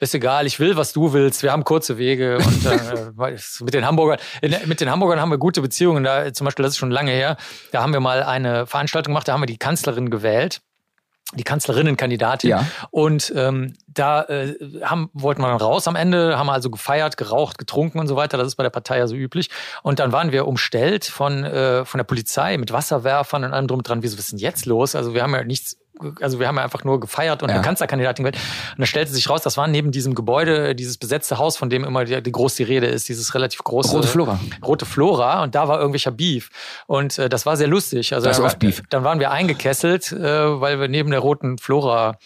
Ist 0.00 0.14
egal, 0.14 0.46
ich 0.46 0.60
will, 0.60 0.76
was 0.76 0.92
du 0.92 1.12
willst. 1.12 1.42
Wir 1.42 1.50
haben 1.50 1.64
kurze 1.64 1.98
Wege 1.98 2.38
und 2.38 2.66
äh, 2.66 3.36
mit 3.64 3.74
den 3.74 3.84
Hamburgern, 3.84 4.18
mit 4.66 4.80
den 4.80 4.90
Hamburgern 4.90 5.20
haben 5.20 5.30
wir 5.30 5.38
gute 5.38 5.60
Beziehungen. 5.60 6.04
Da 6.04 6.32
zum 6.32 6.44
Beispiel, 6.44 6.62
das 6.62 6.74
ist 6.74 6.78
schon 6.78 6.90
lange 6.90 7.10
her. 7.10 7.36
Da 7.72 7.82
haben 7.82 7.92
wir 7.92 8.00
mal 8.00 8.22
eine 8.22 8.66
Veranstaltung 8.66 9.12
gemacht. 9.12 9.26
Da 9.26 9.32
haben 9.32 9.42
wir 9.42 9.46
die 9.46 9.58
Kanzlerin 9.58 10.08
gewählt, 10.08 10.60
die 11.34 11.42
Kanzlerinnenkandidatin. 11.42 12.50
Ja. 12.50 12.66
Und 12.90 13.32
ähm, 13.34 13.74
da 13.88 14.22
äh, 14.22 14.54
haben, 14.82 15.10
wollten 15.14 15.42
wir 15.42 15.48
dann 15.48 15.56
raus 15.56 15.88
am 15.88 15.96
Ende, 15.96 16.38
haben 16.38 16.48
also 16.48 16.70
gefeiert, 16.70 17.16
geraucht, 17.16 17.58
getrunken 17.58 17.98
und 17.98 18.06
so 18.06 18.14
weiter. 18.14 18.38
Das 18.38 18.46
ist 18.46 18.54
bei 18.56 18.62
der 18.62 18.70
Partei 18.70 18.98
ja 18.98 19.06
so 19.08 19.16
üblich. 19.16 19.50
Und 19.82 19.98
dann 19.98 20.12
waren 20.12 20.30
wir 20.30 20.46
umstellt 20.46 21.06
von 21.06 21.42
äh, 21.42 21.84
von 21.84 21.98
der 21.98 22.04
Polizei 22.04 22.56
mit 22.56 22.72
Wasserwerfern 22.72 23.44
und 23.44 23.52
allem 23.52 23.66
drum 23.66 23.82
dran. 23.82 24.04
Wieso 24.04 24.16
was 24.16 24.26
ist 24.26 24.32
denn 24.32 24.38
jetzt 24.38 24.64
los? 24.64 24.94
Also 24.94 25.12
wir 25.12 25.24
haben 25.24 25.34
ja 25.34 25.42
nichts 25.42 25.76
also 26.20 26.38
wir 26.40 26.48
haben 26.48 26.56
ja 26.56 26.62
einfach 26.64 26.84
nur 26.84 27.00
gefeiert 27.00 27.42
und 27.42 27.48
Ja. 27.48 27.56
eine 27.56 27.64
Kanzlerkandidatin 27.64 28.24
gewählt. 28.24 28.42
Und 28.72 28.80
da 28.80 28.86
stellte 28.86 29.12
sich 29.12 29.28
raus, 29.28 29.42
das 29.42 29.56
war 29.56 29.66
neben 29.68 29.90
diesem 29.92 30.14
Gebäude, 30.14 30.74
dieses 30.74 30.98
besetzte 30.98 31.38
Haus, 31.38 31.56
von 31.56 31.70
dem 31.70 31.84
immer 31.84 32.04
die, 32.04 32.22
die 32.22 32.32
groß 32.32 32.54
die 32.56 32.62
Rede 32.62 32.86
ist, 32.86 33.08
dieses 33.08 33.34
relativ 33.34 33.62
große 33.64 33.92
Rote 33.92 34.08
Flora. 34.08 34.40
Rote 34.64 34.86
Flora 34.86 35.42
und 35.42 35.54
da 35.54 35.68
war 35.68 35.78
irgendwelcher 35.78 36.10
Beef 36.10 36.50
und 36.86 37.18
äh, 37.18 37.28
das 37.28 37.46
war 37.46 37.56
sehr 37.56 37.68
lustig. 37.68 38.12
Also 38.14 38.24
Da 38.26 38.30
ist 38.30 38.40
oft 38.40 38.58
Beef. 38.58 38.82
dann 38.90 39.04
waren 39.04 39.20
wir 39.20 39.30
eingekesselt, 39.30 40.12
äh, 40.12 40.60
weil 40.60 40.80
wir 40.80 40.88
neben 40.88 41.10
der 41.10 41.20
Roten 41.20 41.58
Flora 41.58 42.18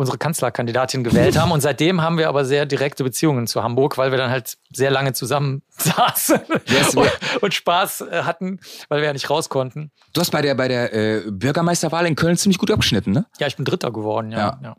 unsere 0.00 0.18
Kanzlerkandidatin 0.18 1.04
gewählt 1.04 1.38
haben 1.38 1.52
und 1.52 1.60
seitdem 1.60 2.02
haben 2.02 2.18
wir 2.18 2.28
aber 2.28 2.44
sehr 2.44 2.66
direkte 2.66 3.04
Beziehungen 3.04 3.46
zu 3.46 3.62
Hamburg, 3.62 3.96
weil 3.98 4.10
wir 4.10 4.18
dann 4.18 4.30
halt 4.30 4.56
sehr 4.72 4.90
lange 4.90 5.12
zusammen 5.12 5.62
saßen 5.70 6.40
ist- 6.66 6.96
und, 6.96 7.10
und 7.42 7.54
Spaß 7.54 8.00
äh, 8.02 8.22
hatten, 8.24 8.58
weil 8.88 9.00
wir 9.00 9.06
ja 9.06 9.12
nicht 9.12 9.30
raus 9.30 9.48
konnten. 9.48 9.92
Du 10.12 10.20
hast 10.20 10.30
bei 10.30 10.42
der, 10.42 10.54
bei 10.56 10.66
der 10.68 10.92
äh, 10.92 11.22
Bürgermeisterwahl 11.30 12.06
in 12.06 12.16
Köln 12.16 12.36
ziemlich 12.36 12.58
gut 12.58 12.70
abgeschnitten, 12.70 13.12
ne? 13.12 13.26
Ja, 13.38 13.46
ich 13.46 13.54
bin 13.56 13.64
Dritter 13.64 13.92
geworden, 13.92 14.32
ja. 14.32 14.38
Ja. 14.38 14.58
ja. 14.62 14.76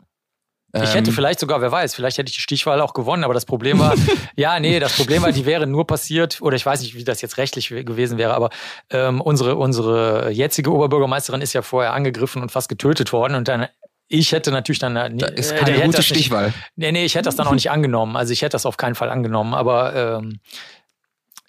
Ich 0.74 0.94
hätte 0.94 1.10
Ähm, 1.10 1.14
vielleicht 1.14 1.38
sogar, 1.38 1.60
wer 1.60 1.70
weiß, 1.70 1.94
vielleicht 1.94 2.16
hätte 2.16 2.30
ich 2.30 2.36
die 2.36 2.40
Stichwahl 2.40 2.80
auch 2.80 2.94
gewonnen, 2.94 3.24
aber 3.24 3.34
das 3.34 3.44
Problem 3.44 3.78
war, 3.78 3.94
ja, 4.36 4.58
nee, 4.58 4.80
das 4.80 4.96
Problem 4.96 5.22
war, 5.22 5.30
die 5.30 5.44
wäre 5.44 5.66
nur 5.66 5.86
passiert, 5.86 6.40
oder 6.40 6.56
ich 6.56 6.64
weiß 6.64 6.80
nicht, 6.80 6.94
wie 6.94 7.04
das 7.04 7.20
jetzt 7.20 7.36
rechtlich 7.36 7.70
we- 7.70 7.84
gewesen 7.84 8.16
wäre, 8.16 8.32
aber 8.32 8.48
ähm, 8.88 9.20
unsere, 9.20 9.56
unsere 9.56 10.30
jetzige 10.30 10.72
Oberbürgermeisterin 10.72 11.42
ist 11.42 11.52
ja 11.52 11.60
vorher 11.60 11.92
angegriffen 11.92 12.40
und 12.40 12.50
fast 12.50 12.70
getötet 12.70 13.12
worden 13.12 13.34
und 13.34 13.48
dann, 13.48 13.66
ich 14.12 14.32
hätte 14.32 14.50
natürlich 14.50 14.78
dann, 14.78 14.94
äh, 14.96 15.10
Da 15.14 15.26
ist 15.28 15.52
äh, 15.52 15.56
keine 15.56 15.72
hätte 15.72 15.86
gute 15.86 15.98
nicht- 15.98 16.06
Stichwahl. 16.06 16.52
Nee, 16.76 16.92
nee, 16.92 17.04
ich 17.04 17.14
hätte 17.14 17.24
das 17.24 17.36
dann 17.36 17.46
auch 17.46 17.52
nicht 17.54 17.70
angenommen. 17.70 18.16
Also 18.16 18.32
ich 18.32 18.42
hätte 18.42 18.52
das 18.52 18.66
auf 18.66 18.76
keinen 18.76 18.94
Fall 18.94 19.10
angenommen, 19.10 19.54
aber 19.54 19.94
ähm, 20.20 20.40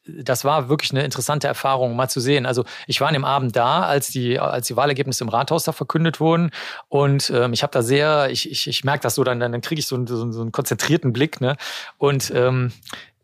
das 0.05 0.43
war 0.43 0.67
wirklich 0.67 0.91
eine 0.91 1.03
interessante 1.05 1.47
Erfahrung, 1.47 1.95
mal 1.95 2.09
zu 2.09 2.19
sehen. 2.19 2.45
Also 2.45 2.65
ich 2.87 2.99
war 2.99 3.07
an 3.07 3.13
dem 3.13 3.23
Abend 3.23 3.55
da, 3.55 3.83
als 3.83 4.09
die, 4.09 4.37
als 4.37 4.67
die 4.67 4.75
Wahlergebnisse 4.75 5.23
im 5.23 5.29
Rathaus 5.29 5.63
da 5.63 5.71
verkündet 5.71 6.19
wurden. 6.19 6.51
Und 6.89 7.29
ähm, 7.33 7.53
ich 7.53 7.63
habe 7.63 7.71
da 7.71 7.81
sehr, 7.81 8.29
ich, 8.29 8.51
ich, 8.51 8.67
ich 8.67 8.83
merke 8.83 9.03
das 9.03 9.15
so, 9.15 9.23
dann, 9.23 9.39
dann 9.39 9.61
kriege 9.61 9.79
ich 9.79 9.87
so, 9.87 9.95
einen- 9.95 10.07
so, 10.07 10.21
einen- 10.21 10.33
so 10.33 10.41
einen 10.41 10.51
konzentrierten 10.51 11.13
Blick, 11.13 11.39
ne? 11.39 11.55
Und 11.97 12.31
ähm, 12.35 12.73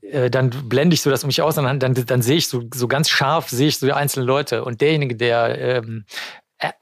äh, 0.01 0.29
dann 0.29 0.51
blende 0.69 0.93
ich 0.93 1.01
so 1.01 1.09
das 1.09 1.23
um 1.23 1.27
mich 1.27 1.41
aus 1.41 1.57
und 1.57 1.65
dann, 1.65 1.79
dann, 1.79 1.93
dann 1.93 2.21
sehe 2.21 2.37
ich 2.37 2.47
so, 2.47 2.63
so 2.73 2.87
ganz 2.87 3.09
scharf, 3.09 3.49
sehe 3.49 3.67
ich 3.67 3.77
so 3.77 3.85
die 3.85 3.91
einzelnen 3.93 4.25
Leute. 4.25 4.63
Und 4.63 4.79
derjenige, 4.79 5.17
der 5.17 5.59
ähm, 5.59 6.05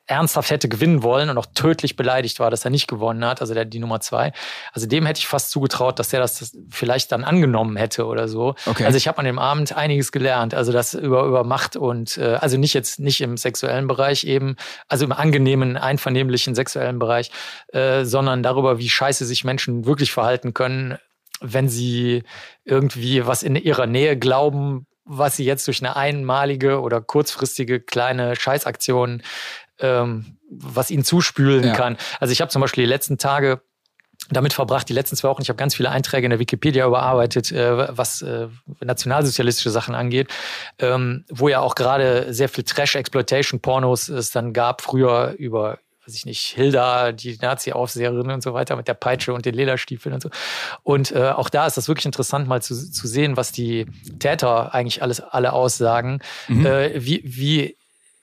ernsthaft 0.07 0.49
hätte 0.49 0.69
gewinnen 0.69 1.03
wollen 1.03 1.29
und 1.29 1.37
auch 1.37 1.45
tödlich 1.53 1.95
beleidigt 1.95 2.39
war, 2.39 2.49
dass 2.49 2.65
er 2.65 2.71
nicht 2.71 2.87
gewonnen 2.87 3.23
hat, 3.23 3.41
also 3.41 3.53
der 3.53 3.65
die 3.65 3.79
Nummer 3.79 3.99
zwei. 3.99 4.31
Also 4.73 4.87
dem 4.87 5.05
hätte 5.05 5.19
ich 5.19 5.27
fast 5.27 5.51
zugetraut, 5.51 5.99
dass 5.99 6.09
der 6.09 6.19
das, 6.19 6.39
das 6.39 6.57
vielleicht 6.71 7.11
dann 7.11 7.23
angenommen 7.23 7.75
hätte 7.75 8.05
oder 8.05 8.27
so. 8.27 8.55
Okay. 8.65 8.85
Also 8.85 8.97
ich 8.97 9.07
habe 9.07 9.19
an 9.19 9.25
dem 9.25 9.37
Abend 9.37 9.75
einiges 9.75 10.11
gelernt, 10.11 10.55
also 10.55 10.71
das 10.71 10.93
über 10.93 11.25
über 11.25 11.43
Macht 11.43 11.75
und 11.75 12.17
äh, 12.17 12.37
also 12.41 12.57
nicht 12.57 12.73
jetzt 12.73 12.99
nicht 12.99 13.21
im 13.21 13.37
sexuellen 13.37 13.87
Bereich 13.87 14.23
eben, 14.23 14.55
also 14.87 15.05
im 15.05 15.11
angenehmen, 15.11 15.77
einvernehmlichen 15.77 16.55
sexuellen 16.55 16.97
Bereich, 16.97 17.31
äh, 17.67 18.03
sondern 18.03 18.41
darüber, 18.41 18.79
wie 18.79 18.89
scheiße 18.89 19.25
sich 19.25 19.43
Menschen 19.43 19.85
wirklich 19.85 20.11
verhalten 20.11 20.53
können, 20.53 20.97
wenn 21.39 21.69
sie 21.69 22.23
irgendwie 22.65 23.27
was 23.27 23.43
in 23.43 23.55
ihrer 23.55 23.85
Nähe 23.85 24.17
glauben, 24.17 24.87
was 25.07 25.37
sie 25.37 25.45
jetzt 25.45 25.67
durch 25.67 25.81
eine 25.81 25.95
einmalige 25.95 26.81
oder 26.81 27.01
kurzfristige 27.01 27.79
kleine 27.79 28.35
Scheißaktion 28.35 29.21
ähm, 29.79 30.37
was 30.49 30.91
ihnen 30.91 31.03
zuspülen 31.03 31.63
Ja. 31.65 31.73
kann. 31.73 31.97
Also 32.19 32.31
ich 32.31 32.41
habe 32.41 32.49
zum 32.51 32.61
Beispiel 32.61 32.83
die 32.85 32.89
letzten 32.89 33.17
Tage 33.17 33.61
damit 34.29 34.51
verbracht, 34.53 34.89
die 34.89 34.93
letzten 34.93 35.15
zwei 35.15 35.29
Wochen, 35.29 35.41
ich 35.41 35.49
habe 35.49 35.57
ganz 35.57 35.75
viele 35.75 35.89
Einträge 35.91 36.25
in 36.25 36.31
der 36.31 36.39
Wikipedia 36.39 36.85
überarbeitet, 36.87 37.51
äh, 37.51 37.95
was 37.97 38.21
äh, 38.23 38.47
nationalsozialistische 38.81 39.69
Sachen 39.69 39.95
angeht, 39.95 40.29
ähm, 40.79 41.23
wo 41.29 41.47
ja 41.49 41.59
auch 41.61 41.75
gerade 41.75 42.33
sehr 42.33 42.49
viel 42.49 42.63
Trash-Exploitation-Pornos 42.65 44.09
es 44.09 44.31
dann 44.31 44.53
gab, 44.53 44.81
früher 44.81 45.35
über 45.37 45.79
weiß 46.05 46.15
ich 46.15 46.25
nicht, 46.25 46.41
Hilda, 46.55 47.11
die 47.11 47.37
Nazi-Aufseherin 47.41 48.31
und 48.31 48.41
so 48.41 48.53
weiter 48.53 48.77
mit 48.77 48.87
der 48.87 48.93
Peitsche 48.93 49.33
und 49.33 49.45
den 49.45 49.53
Lederstiefeln 49.53 50.15
und 50.15 50.21
so. 50.21 50.29
Und 50.83 51.11
äh, 51.11 51.31
auch 51.31 51.49
da 51.49 51.67
ist 51.67 51.75
das 51.75 51.89
wirklich 51.89 52.05
interessant, 52.05 52.47
mal 52.47 52.61
zu, 52.61 52.75
zu 52.89 53.07
sehen, 53.09 53.35
was 53.35 53.51
die 53.51 53.87
Täter 54.17 54.73
eigentlich 54.73 55.01
alles 55.01 55.19
alle 55.19 55.51
aussagen, 55.51 56.21
Mhm. 56.47 56.65
äh, 56.65 56.91
wie, 57.05 57.21
wie 57.25 57.75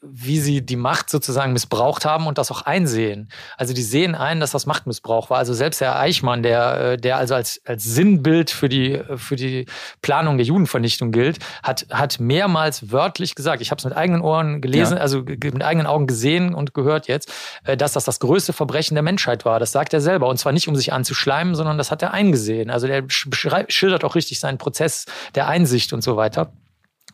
wie 0.06 0.38
sie 0.38 0.64
die 0.64 0.76
Macht 0.76 1.10
sozusagen 1.10 1.52
missbraucht 1.52 2.04
haben 2.04 2.26
und 2.26 2.38
das 2.38 2.50
auch 2.50 2.62
einsehen. 2.62 3.28
Also 3.56 3.74
die 3.74 3.82
sehen 3.82 4.14
ein, 4.14 4.40
dass 4.40 4.50
das 4.50 4.66
Machtmissbrauch 4.66 5.30
war. 5.30 5.38
Also 5.38 5.54
selbst 5.54 5.80
Herr 5.80 5.98
Eichmann, 5.98 6.42
der, 6.42 6.92
äh, 6.92 6.96
der 6.96 7.16
also 7.16 7.34
als, 7.34 7.60
als 7.64 7.84
Sinnbild 7.84 8.50
für 8.50 8.68
die, 8.68 9.00
für 9.16 9.36
die 9.36 9.66
Planung 10.02 10.36
der 10.36 10.46
Judenvernichtung 10.46 11.10
gilt, 11.10 11.38
hat, 11.62 11.86
hat 11.90 12.20
mehrmals 12.20 12.92
wörtlich 12.92 13.34
gesagt, 13.34 13.62
ich 13.62 13.70
habe 13.70 13.78
es 13.78 13.84
mit 13.84 13.96
eigenen 13.96 14.22
Ohren 14.22 14.60
gelesen, 14.60 14.96
ja. 14.96 15.02
also 15.02 15.22
mit 15.22 15.62
eigenen 15.62 15.86
Augen 15.86 16.06
gesehen 16.06 16.54
und 16.54 16.74
gehört 16.74 17.08
jetzt, 17.08 17.32
äh, 17.64 17.76
dass 17.76 17.92
das 17.92 18.04
das 18.04 18.20
größte 18.20 18.52
Verbrechen 18.52 18.94
der 18.94 19.02
Menschheit 19.02 19.44
war. 19.44 19.58
Das 19.58 19.72
sagt 19.72 19.94
er 19.94 20.00
selber. 20.00 20.28
Und 20.28 20.38
zwar 20.38 20.52
nicht, 20.52 20.68
um 20.68 20.76
sich 20.76 20.92
anzuschleimen, 20.92 21.54
sondern 21.54 21.78
das 21.78 21.90
hat 21.90 22.02
er 22.02 22.12
eingesehen. 22.12 22.70
Also 22.70 22.86
der 22.86 23.04
schildert 23.08 24.04
auch 24.04 24.14
richtig 24.14 24.40
seinen 24.40 24.58
Prozess 24.58 25.06
der 25.34 25.48
Einsicht 25.48 25.92
und 25.92 26.02
so 26.02 26.16
weiter. 26.16 26.52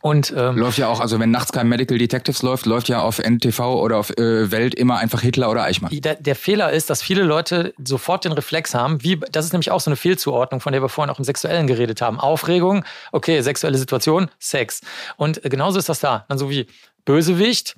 Und, 0.01 0.33
ähm, 0.35 0.57
läuft 0.57 0.77
ja 0.77 0.87
auch, 0.87 0.99
also 0.99 1.19
wenn 1.19 1.31
nachts 1.31 1.51
kein 1.51 1.67
Medical 1.67 1.97
Detectives 1.97 2.41
läuft, 2.41 2.65
läuft 2.65 2.89
ja 2.89 3.01
auf 3.01 3.19
NTV 3.19 3.59
oder 3.59 3.97
auf 3.97 4.09
äh, 4.17 4.51
Welt 4.51 4.73
immer 4.75 4.97
einfach 4.97 5.21
Hitler 5.21 5.49
oder 5.49 5.63
Eichmann. 5.63 5.91
Der, 5.93 6.15
der, 6.15 6.35
Fehler 6.35 6.71
ist, 6.71 6.89
dass 6.89 7.01
viele 7.03 7.23
Leute 7.23 7.73
sofort 7.83 8.25
den 8.25 8.31
Reflex 8.31 8.73
haben, 8.73 9.03
wie, 9.03 9.19
das 9.31 9.45
ist 9.45 9.53
nämlich 9.53 9.69
auch 9.71 9.79
so 9.79 9.89
eine 9.89 9.95
Fehlzuordnung, 9.95 10.59
von 10.59 10.73
der 10.73 10.81
wir 10.81 10.89
vorhin 10.89 11.11
auch 11.13 11.19
im 11.19 11.25
Sexuellen 11.25 11.67
geredet 11.67 12.01
haben. 12.01 12.19
Aufregung, 12.19 12.83
okay, 13.11 13.41
sexuelle 13.41 13.77
Situation, 13.77 14.29
Sex. 14.39 14.81
Und 15.17 15.41
genauso 15.43 15.77
ist 15.77 15.89
das 15.89 15.99
da. 15.99 16.25
Dann 16.29 16.37
so 16.37 16.49
wie 16.49 16.67
Bösewicht, 17.05 17.75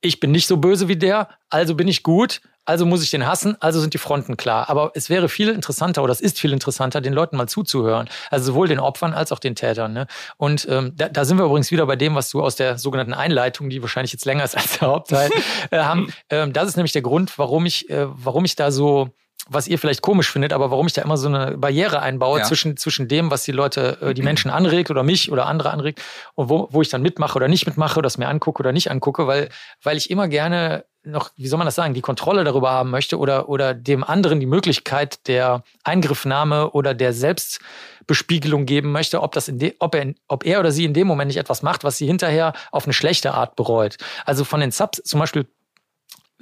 ich 0.00 0.20
bin 0.20 0.32
nicht 0.32 0.46
so 0.46 0.58
böse 0.58 0.88
wie 0.88 0.96
der, 0.96 1.28
also 1.48 1.74
bin 1.74 1.88
ich 1.88 2.02
gut, 2.02 2.42
also 2.64 2.86
muss 2.86 3.02
ich 3.02 3.10
den 3.10 3.26
hassen, 3.26 3.56
also 3.60 3.80
sind 3.80 3.94
die 3.94 3.98
Fronten 3.98 4.36
klar. 4.36 4.68
Aber 4.70 4.92
es 4.94 5.10
wäre 5.10 5.28
viel 5.28 5.48
interessanter 5.48 6.02
oder 6.02 6.12
es 6.12 6.20
ist 6.20 6.38
viel 6.38 6.52
interessanter, 6.52 7.00
den 7.00 7.12
Leuten 7.12 7.36
mal 7.36 7.48
zuzuhören. 7.48 8.08
Also 8.30 8.46
sowohl 8.46 8.68
den 8.68 8.80
Opfern 8.80 9.12
als 9.12 9.32
auch 9.32 9.38
den 9.38 9.54
Tätern. 9.54 9.92
Ne? 9.92 10.06
Und 10.36 10.66
ähm, 10.70 10.92
da, 10.96 11.08
da 11.08 11.24
sind 11.24 11.38
wir 11.38 11.44
übrigens 11.44 11.70
wieder 11.70 11.86
bei 11.86 11.96
dem, 11.96 12.14
was 12.14 12.30
du 12.30 12.42
aus 12.42 12.56
der 12.56 12.78
sogenannten 12.78 13.14
Einleitung, 13.14 13.70
die 13.70 13.82
wahrscheinlich 13.82 14.12
jetzt 14.12 14.24
länger 14.24 14.44
ist 14.44 14.56
als 14.56 14.78
der 14.78 14.88
Hauptteil, 14.88 15.30
äh, 15.70 15.78
haben. 15.78 16.12
Ähm, 16.30 16.52
das 16.52 16.68
ist 16.68 16.76
nämlich 16.76 16.92
der 16.92 17.02
Grund, 17.02 17.38
warum 17.38 17.66
ich, 17.66 17.90
äh, 17.90 18.06
warum 18.08 18.44
ich 18.44 18.56
da 18.56 18.70
so 18.70 19.10
was 19.48 19.68
ihr 19.68 19.78
vielleicht 19.78 20.02
komisch 20.02 20.30
findet, 20.30 20.52
aber 20.52 20.70
warum 20.70 20.86
ich 20.86 20.94
da 20.94 21.02
immer 21.02 21.16
so 21.16 21.28
eine 21.28 21.58
Barriere 21.58 22.00
einbaue 22.00 22.38
ja. 22.38 22.44
zwischen, 22.44 22.76
zwischen 22.76 23.08
dem, 23.08 23.30
was 23.30 23.44
die 23.44 23.52
Leute, 23.52 23.98
äh, 24.00 24.14
die 24.14 24.22
Menschen 24.22 24.50
anregt 24.50 24.90
oder 24.90 25.02
mich 25.02 25.30
oder 25.30 25.46
andere 25.46 25.70
anregt 25.70 26.00
und 26.34 26.48
wo, 26.48 26.68
wo 26.70 26.82
ich 26.82 26.88
dann 26.88 27.02
mitmache 27.02 27.36
oder 27.36 27.48
nicht 27.48 27.66
mitmache, 27.66 28.00
das 28.00 28.18
mir 28.18 28.28
angucke 28.28 28.60
oder 28.60 28.72
nicht 28.72 28.90
angucke, 28.90 29.26
weil, 29.26 29.50
weil 29.82 29.96
ich 29.96 30.10
immer 30.10 30.28
gerne 30.28 30.84
noch, 31.06 31.30
wie 31.36 31.48
soll 31.48 31.58
man 31.58 31.66
das 31.66 31.74
sagen, 31.74 31.92
die 31.92 32.00
Kontrolle 32.00 32.44
darüber 32.44 32.70
haben 32.70 32.90
möchte 32.90 33.18
oder, 33.18 33.48
oder 33.50 33.74
dem 33.74 34.02
anderen 34.02 34.40
die 34.40 34.46
Möglichkeit 34.46 35.26
der 35.28 35.62
Eingriffnahme 35.82 36.70
oder 36.70 36.94
der 36.94 37.12
Selbstbespiegelung 37.12 38.64
geben 38.64 38.90
möchte, 38.90 39.22
ob, 39.22 39.32
das 39.32 39.48
in 39.48 39.58
de, 39.58 39.74
ob, 39.80 39.94
er, 39.94 40.14
ob 40.28 40.46
er 40.46 40.60
oder 40.60 40.72
sie 40.72 40.86
in 40.86 40.94
dem 40.94 41.06
Moment 41.06 41.28
nicht 41.28 41.36
etwas 41.36 41.62
macht, 41.62 41.84
was 41.84 41.98
sie 41.98 42.06
hinterher 42.06 42.54
auf 42.72 42.84
eine 42.84 42.94
schlechte 42.94 43.34
Art 43.34 43.54
bereut. 43.56 43.98
Also 44.24 44.44
von 44.44 44.60
den 44.60 44.70
Subs 44.70 45.02
zum 45.04 45.20
Beispiel, 45.20 45.46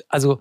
also 0.09 0.39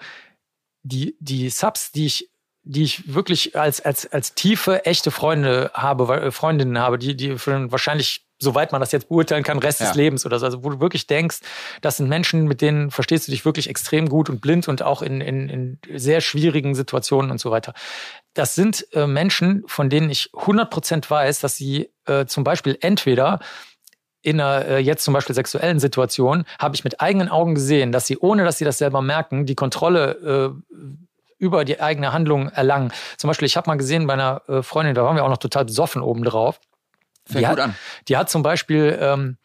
die, 0.84 1.16
die 1.20 1.50
Subs, 1.50 1.92
die 1.92 2.06
ich 2.06 2.31
die 2.64 2.84
ich 2.84 3.14
wirklich 3.14 3.56
als, 3.56 3.82
als, 3.82 4.12
als 4.12 4.36
tiefe, 4.36 4.86
echte 4.86 5.12
Freunde 5.12 5.72
habe, 5.74 6.32
Freundinnen 6.32 6.78
habe, 6.78 6.98
die, 6.98 7.16
die 7.16 7.38
für 7.38 7.72
wahrscheinlich 7.72 8.26
soweit 8.42 8.72
man 8.72 8.82
das 8.82 8.92
jetzt 8.92 9.08
beurteilen 9.08 9.44
kann, 9.44 9.60
Rest 9.60 9.80
ja. 9.80 9.88
des 9.88 9.96
Lebens 9.96 10.26
oder 10.26 10.40
so. 10.40 10.46
Also 10.46 10.64
wo 10.64 10.70
du 10.72 10.80
wirklich 10.80 11.08
denkst, 11.08 11.40
das 11.82 11.98
sind 11.98 12.10
Menschen, 12.10 12.48
mit 12.48 12.62
denen 12.62 12.92
verstehst 12.92 13.28
du 13.28 13.32
dich 13.32 13.46
wirklich 13.46 13.70
extrem 13.70 14.10
gut 14.10 14.30
und 14.30 14.42
blind 14.42 14.68
und 14.68 14.82
auch 14.82 15.02
in, 15.02 15.22
in, 15.22 15.48
in 15.48 15.80
sehr 15.96 16.22
schwierigen 16.22 16.76
Situationen 16.76 17.32
und 17.32 17.40
so 17.40 17.52
weiter. 17.52 17.74
Das 18.34 18.56
sind 18.56 18.88
äh, 18.94 19.08
Menschen, 19.08 19.64
von 19.68 19.90
denen 19.90 20.10
ich 20.10 20.32
100% 20.34 21.10
weiß, 21.10 21.40
dass 21.40 21.56
sie 21.56 21.90
äh, 22.06 22.26
zum 22.26 22.44
Beispiel 22.44 22.78
entweder 22.82 23.40
in 24.24 24.40
einer 24.40 24.66
äh, 24.66 24.78
jetzt 24.80 25.04
zum 25.04 25.14
Beispiel 25.14 25.36
sexuellen 25.36 25.80
Situation, 25.80 26.46
habe 26.60 26.76
ich 26.76 26.84
mit 26.84 27.02
eigenen 27.02 27.30
Augen 27.30 27.56
gesehen, 27.56 27.92
dass 27.92 28.06
sie, 28.06 28.18
ohne 28.18 28.44
dass 28.44 28.58
sie 28.58 28.66
das 28.66 28.78
selber 28.78 29.02
merken, 29.02 29.46
die 29.46 29.56
Kontrolle 29.56 30.54
äh, 30.72 30.76
über 31.42 31.66
die 31.66 31.82
eigene 31.82 32.14
Handlung 32.14 32.50
erlangen. 32.50 32.94
Zum 33.18 33.28
Beispiel, 33.28 33.48
ich 33.48 33.58
habe 33.58 33.68
mal 33.68 33.76
gesehen 33.76 34.06
bei 34.06 34.14
einer 34.14 34.44
äh, 34.48 34.62
Freundin, 34.62 34.94
da 34.94 35.04
waren 35.04 35.16
wir 35.16 35.26
auch 35.26 35.30
noch 35.30 35.38
total 35.38 35.66
besoffen 35.66 36.04
oben 36.04 36.24
drauf. 36.24 36.60
Fängt 37.26 37.48
gut 37.48 37.58
hat, 37.58 37.60
an. 37.60 37.76
Die 38.08 38.16
hat 38.16 38.30
zum 38.30 38.44
Beispiel, 38.44 38.98
ähm, 39.02 39.38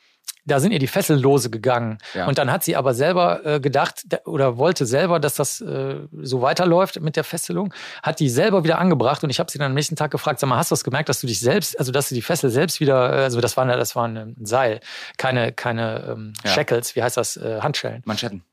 da 0.44 0.60
sind 0.60 0.72
ihr 0.72 0.78
die 0.78 0.86
Fesseln 0.86 1.18
lose 1.18 1.48
gegangen. 1.48 1.98
Ja. 2.12 2.26
Und 2.26 2.36
dann 2.36 2.52
hat 2.52 2.64
sie 2.64 2.76
aber 2.76 2.92
selber 2.92 3.44
äh, 3.46 3.60
gedacht 3.60 4.02
oder 4.26 4.58
wollte 4.58 4.84
selber, 4.84 5.20
dass 5.20 5.34
das 5.36 5.62
äh, 5.62 6.00
so 6.22 6.42
weiterläuft 6.42 7.00
mit 7.00 7.16
der 7.16 7.24
Fesselung, 7.24 7.72
hat 8.02 8.20
die 8.20 8.28
selber 8.28 8.62
wieder 8.62 8.78
angebracht 8.78 9.24
und 9.24 9.30
ich 9.30 9.40
habe 9.40 9.50
sie 9.50 9.58
dann 9.58 9.68
am 9.68 9.74
nächsten 9.74 9.96
Tag 9.96 10.10
gefragt, 10.10 10.38
sag 10.38 10.48
mal, 10.48 10.58
hast 10.58 10.70
du 10.70 10.74
das 10.74 10.84
gemerkt, 10.84 11.08
dass 11.08 11.22
du 11.22 11.26
dich 11.26 11.40
selbst, 11.40 11.78
also 11.78 11.92
dass 11.92 12.10
du 12.10 12.14
die 12.14 12.22
Fessel 12.22 12.50
selbst 12.50 12.78
wieder, 12.78 13.12
äh, 13.12 13.22
also 13.24 13.40
das 13.40 13.56
war, 13.56 13.66
das 13.66 13.96
war 13.96 14.06
ein 14.06 14.36
Seil, 14.42 14.80
keine, 15.16 15.52
keine 15.52 16.04
ähm, 16.10 16.32
ja. 16.44 16.50
Shackles, 16.50 16.94
wie 16.94 17.02
heißt 17.02 17.16
das, 17.16 17.38
äh, 17.38 17.60
Handschellen. 17.62 18.02
Manschetten. 18.04 18.44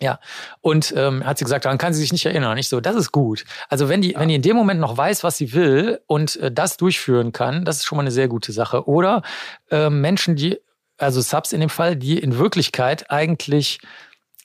Ja, 0.00 0.20
und 0.60 0.94
ähm, 0.96 1.24
hat 1.24 1.38
sie 1.38 1.44
gesagt, 1.44 1.64
daran 1.64 1.78
kann 1.78 1.92
sie 1.92 2.00
sich 2.00 2.12
nicht 2.12 2.24
erinnern. 2.24 2.56
Ich 2.58 2.68
so, 2.68 2.80
das 2.80 2.94
ist 2.94 3.10
gut. 3.10 3.44
Also 3.68 3.88
wenn 3.88 4.00
die, 4.00 4.12
ja. 4.12 4.20
wenn 4.20 4.28
die 4.28 4.36
in 4.36 4.42
dem 4.42 4.56
Moment 4.56 4.80
noch 4.80 4.96
weiß, 4.96 5.24
was 5.24 5.36
sie 5.36 5.52
will 5.52 6.00
und 6.06 6.36
äh, 6.36 6.52
das 6.52 6.76
durchführen 6.76 7.32
kann, 7.32 7.64
das 7.64 7.78
ist 7.78 7.84
schon 7.86 7.96
mal 7.96 8.02
eine 8.02 8.12
sehr 8.12 8.28
gute 8.28 8.52
Sache. 8.52 8.88
Oder 8.88 9.22
äh, 9.70 9.90
Menschen, 9.90 10.36
die, 10.36 10.58
also 10.98 11.20
Subs 11.20 11.52
in 11.52 11.60
dem 11.60 11.70
Fall, 11.70 11.96
die 11.96 12.18
in 12.18 12.38
Wirklichkeit 12.38 13.10
eigentlich 13.10 13.80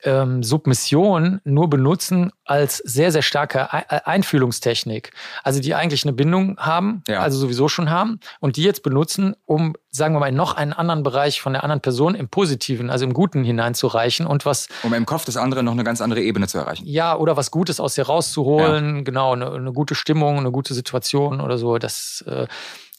ähm, 0.03 0.43
Submission 0.43 1.41
nur 1.43 1.69
benutzen 1.69 2.31
als 2.45 2.77
sehr, 2.77 3.11
sehr 3.11 3.21
starke 3.21 3.71
Einfühlungstechnik. 4.05 5.11
Also 5.43 5.61
die 5.61 5.75
eigentlich 5.75 6.03
eine 6.03 6.13
Bindung 6.13 6.57
haben, 6.57 7.03
ja. 7.07 7.19
also 7.19 7.37
sowieso 7.37 7.67
schon 7.67 7.89
haben, 7.89 8.19
und 8.39 8.57
die 8.57 8.63
jetzt 8.63 8.83
benutzen, 8.83 9.35
um, 9.45 9.75
sagen 9.91 10.13
wir 10.13 10.19
mal, 10.19 10.27
in 10.27 10.35
noch 10.35 10.55
einen 10.55 10.73
anderen 10.73 11.03
Bereich 11.03 11.41
von 11.41 11.53
der 11.53 11.63
anderen 11.63 11.81
Person 11.81 12.15
im 12.15 12.27
Positiven, 12.27 12.89
also 12.89 13.05
im 13.05 13.13
Guten 13.13 13.43
hineinzureichen 13.43 14.25
und 14.25 14.45
was. 14.45 14.67
Um 14.83 14.93
im 14.93 15.05
Kopf 15.05 15.25
des 15.25 15.37
anderen 15.37 15.65
noch 15.65 15.73
eine 15.73 15.83
ganz 15.83 16.01
andere 16.01 16.21
Ebene 16.21 16.47
zu 16.47 16.57
erreichen. 16.57 16.85
Ja, 16.85 17.15
oder 17.15 17.37
was 17.37 17.51
Gutes 17.51 17.79
aus 17.79 17.95
dir 17.95 18.03
rauszuholen, 18.03 18.97
ja. 18.97 19.01
genau, 19.03 19.33
eine, 19.33 19.51
eine, 19.51 19.71
gute 19.71 19.95
Stimmung, 19.95 20.37
eine 20.37 20.51
gute 20.51 20.73
Situation 20.73 21.39
oder 21.39 21.57
so. 21.57 21.77
Das, 21.77 22.23
äh, 22.27 22.47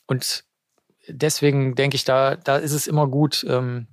und 0.07 0.45
deswegen 1.09 1.75
denke 1.75 1.97
ich, 1.97 2.05
da, 2.05 2.37
da 2.37 2.57
ist 2.57 2.73
es 2.73 2.87
immer 2.87 3.07
gut, 3.09 3.45
ähm, 3.49 3.89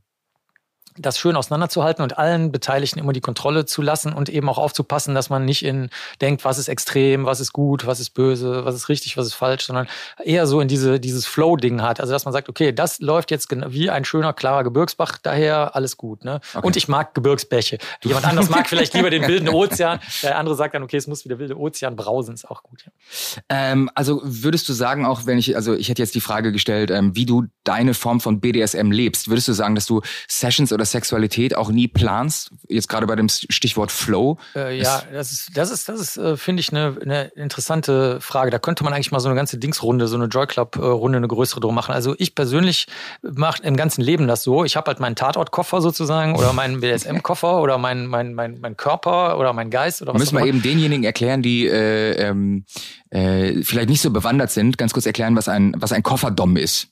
das 0.98 1.18
schön 1.18 1.36
auseinanderzuhalten 1.36 2.04
und 2.04 2.18
allen 2.18 2.52
Beteiligten 2.52 3.00
immer 3.00 3.14
die 3.14 3.22
Kontrolle 3.22 3.66
zu 3.66 3.82
lassen 3.82 4.14
und 4.14 4.30
eben 4.30 4.50
auch 4.50 4.58
aufzupassen, 4.58 5.16
dass 5.16 5.30
man 5.30 5.46
nicht 5.46 5.64
in 5.64 5.90
denkt, 6.20 6.44
was 6.46 6.58
ist 6.58 6.68
extrem, 6.68 7.26
was 7.26 7.40
ist 7.40 7.54
gut, 7.54 7.86
was 7.86 8.00
ist 8.00 8.12
böse, 8.12 8.66
was 8.66 8.76
ist 8.76 8.90
richtig, 8.90 9.18
was 9.18 9.28
ist 9.28 9.34
falsch, 9.34 9.66
sondern 9.66 9.88
eher 10.24 10.48
so 10.48 10.60
in 10.60 10.68
diese, 10.68 11.00
dieses 11.00 11.26
Flow-Ding 11.26 11.82
hat. 11.82 12.00
Also 12.00 12.14
dass 12.14 12.26
man 12.26 12.34
sagt, 12.34 12.50
okay, 12.50 12.72
das 12.72 13.00
läuft 13.00 13.32
jetzt 13.32 13.50
wie 13.52 13.90
ein 13.90 14.06
schöner, 14.06 14.34
klarer 14.34 14.64
Gebirgsbach, 14.64 15.18
daher 15.22 15.76
alles 15.76 15.98
gut. 15.98 16.24
Ne? 16.24 16.42
Okay. 16.54 16.66
Und 16.66 16.76
ich 16.76 16.88
mag 16.88 17.14
Gebirgsbäche. 17.14 17.78
Jemand 18.04 18.26
anderes 18.26 18.50
mag 18.50 18.68
vielleicht 18.70 18.94
lieber 18.94 19.10
den 19.10 19.28
wilden 19.28 19.50
Ozean. 19.50 20.00
Der 20.24 20.38
andere 20.38 20.56
sagt 20.56 20.76
dann, 20.76 20.84
okay, 20.84 20.98
es 20.98 21.08
muss 21.08 21.24
wie 21.26 21.30
der 21.30 21.40
wilde 21.40 21.58
Ozean 21.58 21.96
brausen, 21.96 22.34
ist 22.34 22.50
auch 22.50 22.64
gut. 22.64 22.86
Ja. 22.86 22.92
Ähm, 23.50 23.90
also 23.96 24.22
würdest 24.24 24.68
du 24.70 24.74
sagen, 24.74 25.06
auch 25.06 25.26
wenn 25.26 25.38
ich, 25.38 25.56
also 25.56 25.74
ich 25.74 25.90
hätte 25.90 26.02
jetzt 26.02 26.16
die 26.16 26.22
Frage 26.22 26.52
gestellt, 26.52 26.92
ähm, 26.92 27.16
wie 27.16 27.26
du 27.26 27.46
deine 27.64 27.94
Form 27.94 28.20
von 28.20 28.40
BDSM 28.40 28.92
lebst, 28.92 29.30
würdest 29.30 29.48
du 29.48 29.54
sagen, 29.54 29.76
dass 29.76 29.86
du 29.86 30.02
Sessions 30.28 30.74
oder 30.74 30.81
oder 30.82 30.86
Sexualität 30.86 31.56
auch 31.56 31.70
nie 31.70 31.88
planst? 31.88 32.52
Jetzt 32.68 32.90
gerade 32.90 33.06
bei 33.06 33.16
dem 33.16 33.30
Stichwort 33.30 33.92
Flow. 33.92 34.38
Äh, 34.56 34.80
ja, 34.80 35.04
das 35.12 35.32
ist, 35.32 35.52
das 35.56 35.72
ist, 35.72 35.88
das 35.88 36.00
ist, 36.00 36.18
äh, 36.18 36.38
finde 36.38 36.62
ich, 36.62 36.72
eine, 36.72 36.98
eine 37.02 37.24
interessante 37.36 38.20
Frage. 38.20 38.52
Da 38.52 38.60
könnte 38.60 38.84
man 38.84 38.94
eigentlich 38.94 39.12
mal 39.12 39.20
so 39.20 39.30
eine 39.30 39.36
ganze 39.36 39.58
Dingsrunde, 39.58 40.08
so 40.08 40.16
eine 40.16 40.26
Joy 40.26 40.48
Club-Runde, 40.48 41.18
eine 41.18 41.28
größere 41.28 41.60
drum 41.60 41.76
machen. 41.76 41.94
Also 41.94 42.16
ich 42.18 42.36
persönlich 42.36 42.88
mache 43.22 43.64
im 43.64 43.76
ganzen 43.76 44.02
Leben 44.02 44.28
das 44.28 44.44
so. 44.44 44.66
Ich 44.66 44.76
habe 44.76 44.88
halt 44.88 45.00
meinen 45.00 45.16
Tatortkoffer 45.16 45.82
sozusagen 45.82 46.36
oder 46.36 46.54
meinen 46.54 46.82
BDSM-Koffer 46.82 47.62
oder 47.62 47.78
meinen 47.78 48.08
mein, 48.08 48.34
mein, 48.34 48.60
mein 48.60 48.76
Körper 48.76 49.38
oder 49.38 49.54
mein 49.54 49.70
Geist 49.70 50.02
oder 50.02 50.14
was 50.14 50.20
Müssen 50.20 50.38
wir 50.38 50.46
eben 50.46 50.62
denjenigen 50.62 51.04
erklären, 51.04 51.42
die 51.42 51.68
äh, 51.68 52.14
ähm, 52.14 52.66
äh, 53.10 53.62
vielleicht 53.64 53.90
nicht 53.90 54.02
so 54.02 54.12
bewandert 54.12 54.52
sind, 54.52 54.78
ganz 54.78 54.94
kurz 54.94 55.06
erklären, 55.06 55.36
was 55.36 55.48
ein, 55.48 55.76
was 55.78 55.92
ein 55.92 56.04
Kofferdom 56.04 56.58
ist. 56.58 56.88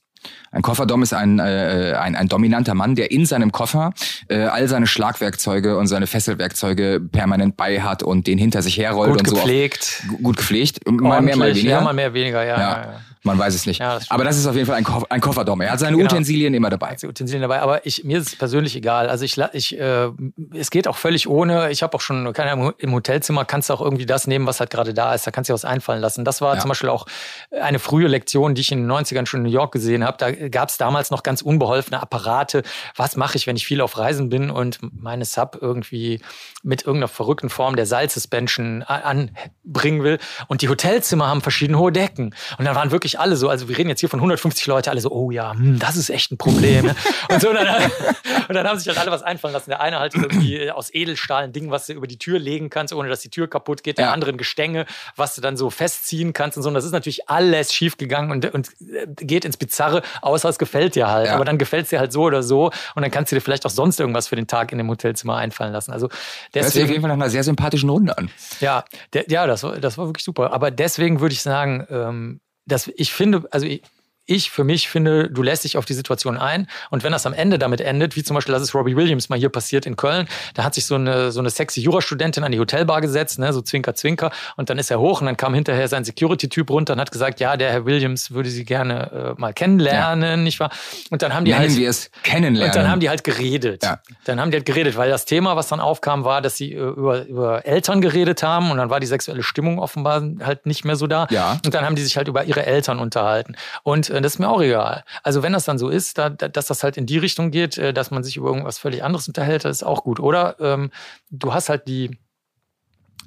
Ein 0.51 0.61
Kofferdom 0.61 1.03
ist 1.03 1.13
ein, 1.13 1.39
äh, 1.39 1.95
ein, 1.99 2.15
ein 2.15 2.27
dominanter 2.27 2.73
Mann, 2.73 2.95
der 2.95 3.11
in 3.11 3.25
seinem 3.25 3.51
Koffer 3.51 3.93
äh, 4.27 4.43
all 4.43 4.67
seine 4.67 4.87
Schlagwerkzeuge 4.87 5.77
und 5.77 5.87
seine 5.87 6.07
Fesselwerkzeuge 6.07 6.99
permanent 6.99 7.55
bei 7.55 7.81
hat 7.81 8.03
und 8.03 8.27
den 8.27 8.37
hinter 8.37 8.61
sich 8.61 8.77
herrollt 8.77 9.11
gut 9.11 9.19
und 9.19 9.35
gepflegt. 9.35 9.83
so. 9.83 10.13
Auf, 10.15 10.21
gut 10.23 10.37
gepflegt. 10.37 10.89
Mal 10.89 11.21
mehr, 11.21 11.37
mal 11.37 11.53
weniger. 11.53 11.69
Ja, 11.69 11.81
mal 11.81 11.93
mehr, 11.93 12.13
weniger, 12.13 12.43
ja. 12.43 12.59
ja. 12.59 12.81
ja. 12.81 13.01
Man 13.23 13.37
weiß 13.37 13.53
es 13.53 13.65
nicht. 13.65 13.79
Ja, 13.79 13.95
das 13.95 14.09
aber 14.09 14.23
das 14.23 14.37
ist 14.37 14.47
auf 14.47 14.55
jeden 14.55 14.65
Fall 14.65 14.75
ein, 14.75 14.85
Ko 14.85 15.05
ein 15.09 15.19
Kofferdom. 15.19 15.59
Er 15.59 15.71
hat 15.71 15.79
seine 15.79 15.97
genau. 15.97 16.09
Utensilien 16.09 16.53
immer 16.53 16.69
dabei. 16.69 16.95
Er 17.01 17.09
Utensilien 17.09 17.41
dabei, 17.41 17.59
aber 17.59 17.85
ich, 17.85 18.05
mir 18.05 18.19
ist 18.19 18.27
es 18.29 18.35
persönlich 18.37 18.77
egal. 18.77 19.09
Also 19.09 19.25
ich, 19.25 19.37
ich 19.51 19.77
äh, 19.77 20.09
es 20.53 20.71
geht 20.71 20.87
auch 20.87 20.95
völlig 20.95 21.27
ohne. 21.27 21.69
Ich 21.69 21.83
habe 21.83 21.95
auch 21.95 22.01
schon, 22.01 22.31
keine 22.31 22.51
Ahnung, 22.51 22.71
im 22.77 22.93
Hotelzimmer 22.93 23.43
kannst 23.43 23.69
du 23.69 23.73
auch 23.73 23.81
irgendwie 23.81 24.05
das 24.05 24.25
nehmen, 24.25 24.47
was 24.47 24.61
halt 24.61 24.69
gerade 24.69 24.93
da 24.93 25.13
ist. 25.13 25.27
Da 25.27 25.31
kannst 25.31 25.49
du 25.49 25.51
dir 25.51 25.55
was 25.55 25.65
einfallen 25.65 26.01
lassen. 26.01 26.23
Das 26.23 26.39
war 26.39 26.55
ja. 26.55 26.61
zum 26.61 26.69
Beispiel 26.69 26.87
auch 26.87 27.07
eine 27.51 27.79
frühe 27.79 28.07
Lektion, 28.07 28.55
die 28.55 28.61
ich 28.61 28.71
in 28.71 28.87
den 28.87 28.91
90ern 28.91 29.25
schon 29.25 29.41
in 29.41 29.47
New 29.47 29.53
York 29.53 29.73
gesehen 29.73 30.05
habe. 30.05 30.17
Da 30.17 30.31
gab 30.31 30.69
es 30.69 30.77
damals 30.77 31.11
noch 31.11 31.21
ganz 31.23 31.41
unbeholfene 31.41 32.01
Apparate. 32.01 32.63
Was 32.95 33.17
mache 33.17 33.35
ich, 33.35 33.47
wenn 33.47 33.57
ich 33.57 33.65
viel 33.65 33.81
auf 33.81 33.97
Reisen 33.97 34.29
bin 34.29 34.49
und 34.49 34.79
meine 34.93 35.25
Sub 35.25 35.57
irgendwie 35.59 36.21
mit 36.63 36.81
irgendeiner 36.81 37.07
verrückten 37.07 37.49
Form 37.49 37.75
der 37.75 37.85
Seilsuspension 37.85 38.83
anbringen 38.83 40.03
will? 40.03 40.19
Und 40.47 40.61
die 40.61 40.69
Hotelzimmer 40.69 41.27
haben 41.27 41.41
verschiedene 41.41 41.77
hohe 41.79 41.91
Decken. 41.91 42.35
Und 42.57 42.65
dann 42.65 42.75
waren 42.75 42.91
wirklich 42.91 43.19
alle 43.19 43.35
so, 43.35 43.49
also 43.49 43.69
wir 43.69 43.77
reden 43.77 43.89
jetzt 43.89 43.99
hier 43.99 44.09
von 44.09 44.19
150 44.19 44.65
Leute, 44.67 44.91
alle 44.91 45.01
so, 45.01 45.11
oh 45.11 45.31
ja, 45.31 45.53
hm, 45.53 45.79
das 45.79 45.95
ist 45.95 46.09
echt 46.09 46.31
ein 46.31 46.37
Problem. 46.37 46.87
Ne? 46.87 46.95
und, 47.29 47.41
so, 47.41 47.49
und, 47.49 47.55
dann, 47.55 47.91
und 48.47 48.55
dann 48.55 48.67
haben 48.67 48.77
sich 48.77 48.87
halt 48.87 48.97
alle 48.97 49.11
was 49.11 49.23
einfallen 49.23 49.53
lassen. 49.53 49.69
Der 49.69 49.81
eine 49.81 49.99
halt 49.99 50.15
irgendwie 50.15 50.69
aus 50.71 50.93
Edelstahl 50.93 51.43
ein 51.45 51.53
Ding, 51.53 51.71
was 51.71 51.87
du 51.87 51.93
über 51.93 52.07
die 52.07 52.17
Tür 52.17 52.39
legen 52.39 52.69
kannst, 52.69 52.93
ohne 52.93 53.09
dass 53.09 53.21
die 53.21 53.29
Tür 53.29 53.49
kaputt 53.49 53.83
geht. 53.83 53.97
Der 53.97 54.05
ja. 54.05 54.11
andere 54.11 54.31
ein 54.31 54.37
Gestänge, 54.37 54.85
was 55.15 55.35
du 55.35 55.41
dann 55.41 55.57
so 55.57 55.69
festziehen 55.69 56.33
kannst 56.33 56.57
und 56.57 56.63
so. 56.63 56.69
Und 56.69 56.75
das 56.75 56.85
ist 56.85 56.91
natürlich 56.91 57.29
alles 57.29 57.73
schief 57.73 57.97
gegangen 57.97 58.31
und, 58.31 58.53
und 58.53 58.69
geht 59.17 59.45
ins 59.45 59.57
Bizarre, 59.57 60.01
außer 60.21 60.49
es 60.49 60.59
gefällt 60.59 60.95
dir 60.95 61.07
halt. 61.09 61.27
Ja. 61.27 61.35
Aber 61.35 61.45
dann 61.45 61.57
gefällt 61.57 61.83
es 61.83 61.89
dir 61.89 61.99
halt 61.99 62.11
so 62.11 62.23
oder 62.23 62.43
so 62.43 62.71
und 62.95 63.01
dann 63.01 63.11
kannst 63.11 63.31
du 63.31 63.35
dir 63.35 63.41
vielleicht 63.41 63.65
auch 63.65 63.71
sonst 63.71 63.99
irgendwas 63.99 64.27
für 64.27 64.35
den 64.35 64.47
Tag 64.47 64.71
in 64.71 64.77
dem 64.77 64.89
Hotelzimmer 64.89 65.37
einfallen 65.37 65.73
lassen. 65.73 65.91
Also 65.91 66.09
deswegen, 66.53 66.65
das 66.65 66.75
ist 66.75 66.83
auf 66.83 66.89
jeden 66.89 67.01
Fall 67.01 67.09
nach 67.09 67.15
einer 67.15 67.29
sehr 67.29 67.43
sympathischen 67.43 67.89
Runde 67.89 68.17
an. 68.17 68.29
Ja, 68.59 68.85
der, 69.13 69.29
ja, 69.29 69.47
das 69.47 69.63
war, 69.63 69.77
das 69.79 69.97
war 69.97 70.07
wirklich 70.07 70.23
super. 70.23 70.53
Aber 70.53 70.71
deswegen 70.71 71.19
würde 71.19 71.33
ich 71.33 71.41
sagen, 71.41 71.85
ähm, 71.89 72.41
dass 72.65 72.87
ich 72.95 73.13
finde, 73.13 73.47
also 73.51 73.65
ich, 73.65 73.83
ich 74.29 74.51
für 74.51 74.63
mich 74.63 74.89
finde, 74.89 75.29
du 75.29 75.41
lässt 75.41 75.63
dich 75.63 75.77
auf 75.77 75.85
die 75.85 75.93
Situation 75.93 76.37
ein. 76.37 76.67
Und 76.89 77.03
wenn 77.03 77.11
das 77.11 77.25
am 77.25 77.33
Ende 77.33 77.57
damit 77.57 77.81
endet, 77.81 78.15
wie 78.15 78.23
zum 78.23 78.35
Beispiel, 78.35 78.53
das 78.53 78.61
ist 78.61 78.75
Robbie 78.75 78.95
Williams 78.95 79.29
mal 79.29 79.39
hier 79.39 79.49
passiert 79.49 79.85
in 79.85 79.95
Köln, 79.95 80.27
da 80.53 80.63
hat 80.63 80.75
sich 80.75 80.85
so 80.85 80.95
eine, 80.95 81.31
so 81.31 81.39
eine 81.39 81.49
sexy 81.49 81.81
Jurastudentin 81.81 82.43
an 82.43 82.51
die 82.51 82.59
Hotelbar 82.59 83.01
gesetzt, 83.01 83.39
ne, 83.39 83.51
so 83.53 83.61
Zwinker, 83.61 83.95
Zwinker. 83.95 84.31
Und 84.55 84.69
dann 84.69 84.77
ist 84.77 84.91
er 84.91 84.99
hoch 84.99 85.21
und 85.21 85.25
dann 85.25 85.37
kam 85.37 85.53
hinterher 85.53 85.87
sein 85.87 86.03
Security-Typ 86.03 86.69
runter 86.69 86.93
und 86.93 86.99
hat 86.99 87.11
gesagt, 87.11 87.39
ja, 87.39 87.57
der 87.57 87.71
Herr 87.71 87.85
Williams 87.85 88.31
würde 88.31 88.49
sie 88.49 88.65
gerne 88.65 89.35
äh, 89.37 89.41
mal 89.41 89.53
kennenlernen, 89.53 90.29
ja. 90.29 90.37
nicht 90.37 90.59
wahr? 90.59 90.69
Und 91.09 91.21
dann 91.21 91.33
haben 91.33 91.45
die 91.45 91.51
Nennen 91.51 91.69
halt, 91.69 91.77
wir 91.77 91.89
es 91.89 92.11
kennenlernen. 92.23 92.69
Und 92.69 92.75
dann 92.75 92.89
haben 92.89 92.99
die 92.99 93.09
halt 93.09 93.23
geredet. 93.23 93.83
Ja. 93.83 93.99
Dann 94.25 94.39
haben 94.39 94.51
die 94.51 94.57
halt 94.57 94.65
geredet, 94.65 94.95
weil 94.95 95.09
das 95.09 95.25
Thema, 95.25 95.55
was 95.55 95.67
dann 95.67 95.79
aufkam, 95.79 96.23
war, 96.23 96.41
dass 96.41 96.55
sie 96.55 96.73
äh, 96.73 96.77
über, 96.77 97.25
über 97.25 97.65
Eltern 97.65 97.99
geredet 98.01 98.43
haben 98.43 98.69
und 98.69 98.77
dann 98.77 98.91
war 98.91 98.99
die 98.99 99.07
sexuelle 99.07 99.41
Stimmung 99.41 99.79
offenbar 99.79 100.21
halt 100.43 100.65
nicht 100.65 100.85
mehr 100.85 100.95
so 100.95 101.07
da. 101.07 101.27
Ja. 101.31 101.59
Und 101.65 101.73
dann 101.73 101.85
haben 101.85 101.95
die 101.95 102.03
sich 102.03 102.15
halt 102.15 102.27
über 102.27 102.43
ihre 102.43 102.65
Eltern 102.65 102.99
unterhalten. 102.99 103.55
Und 103.83 104.09
äh, 104.09 104.18
das 104.23 104.33
ist 104.35 104.39
mir 104.39 104.49
auch 104.49 104.61
egal. 104.61 105.03
Also 105.23 105.43
wenn 105.43 105.53
das 105.53 105.65
dann 105.65 105.77
so 105.77 105.89
ist, 105.89 106.17
da, 106.17 106.29
dass 106.29 106.67
das 106.67 106.83
halt 106.83 106.97
in 106.97 107.05
die 107.05 107.17
Richtung 107.17 107.51
geht, 107.51 107.77
äh, 107.77 107.93
dass 107.93 108.11
man 108.11 108.23
sich 108.23 108.37
über 108.37 108.47
irgendwas 108.49 108.77
völlig 108.77 109.03
anderes 109.03 109.27
unterhält, 109.27 109.65
das 109.65 109.77
ist 109.77 109.83
auch 109.83 110.03
gut. 110.03 110.19
Oder 110.19 110.55
ähm, 110.59 110.91
du 111.29 111.53
hast 111.53 111.69
halt 111.69 111.87
die 111.87 112.17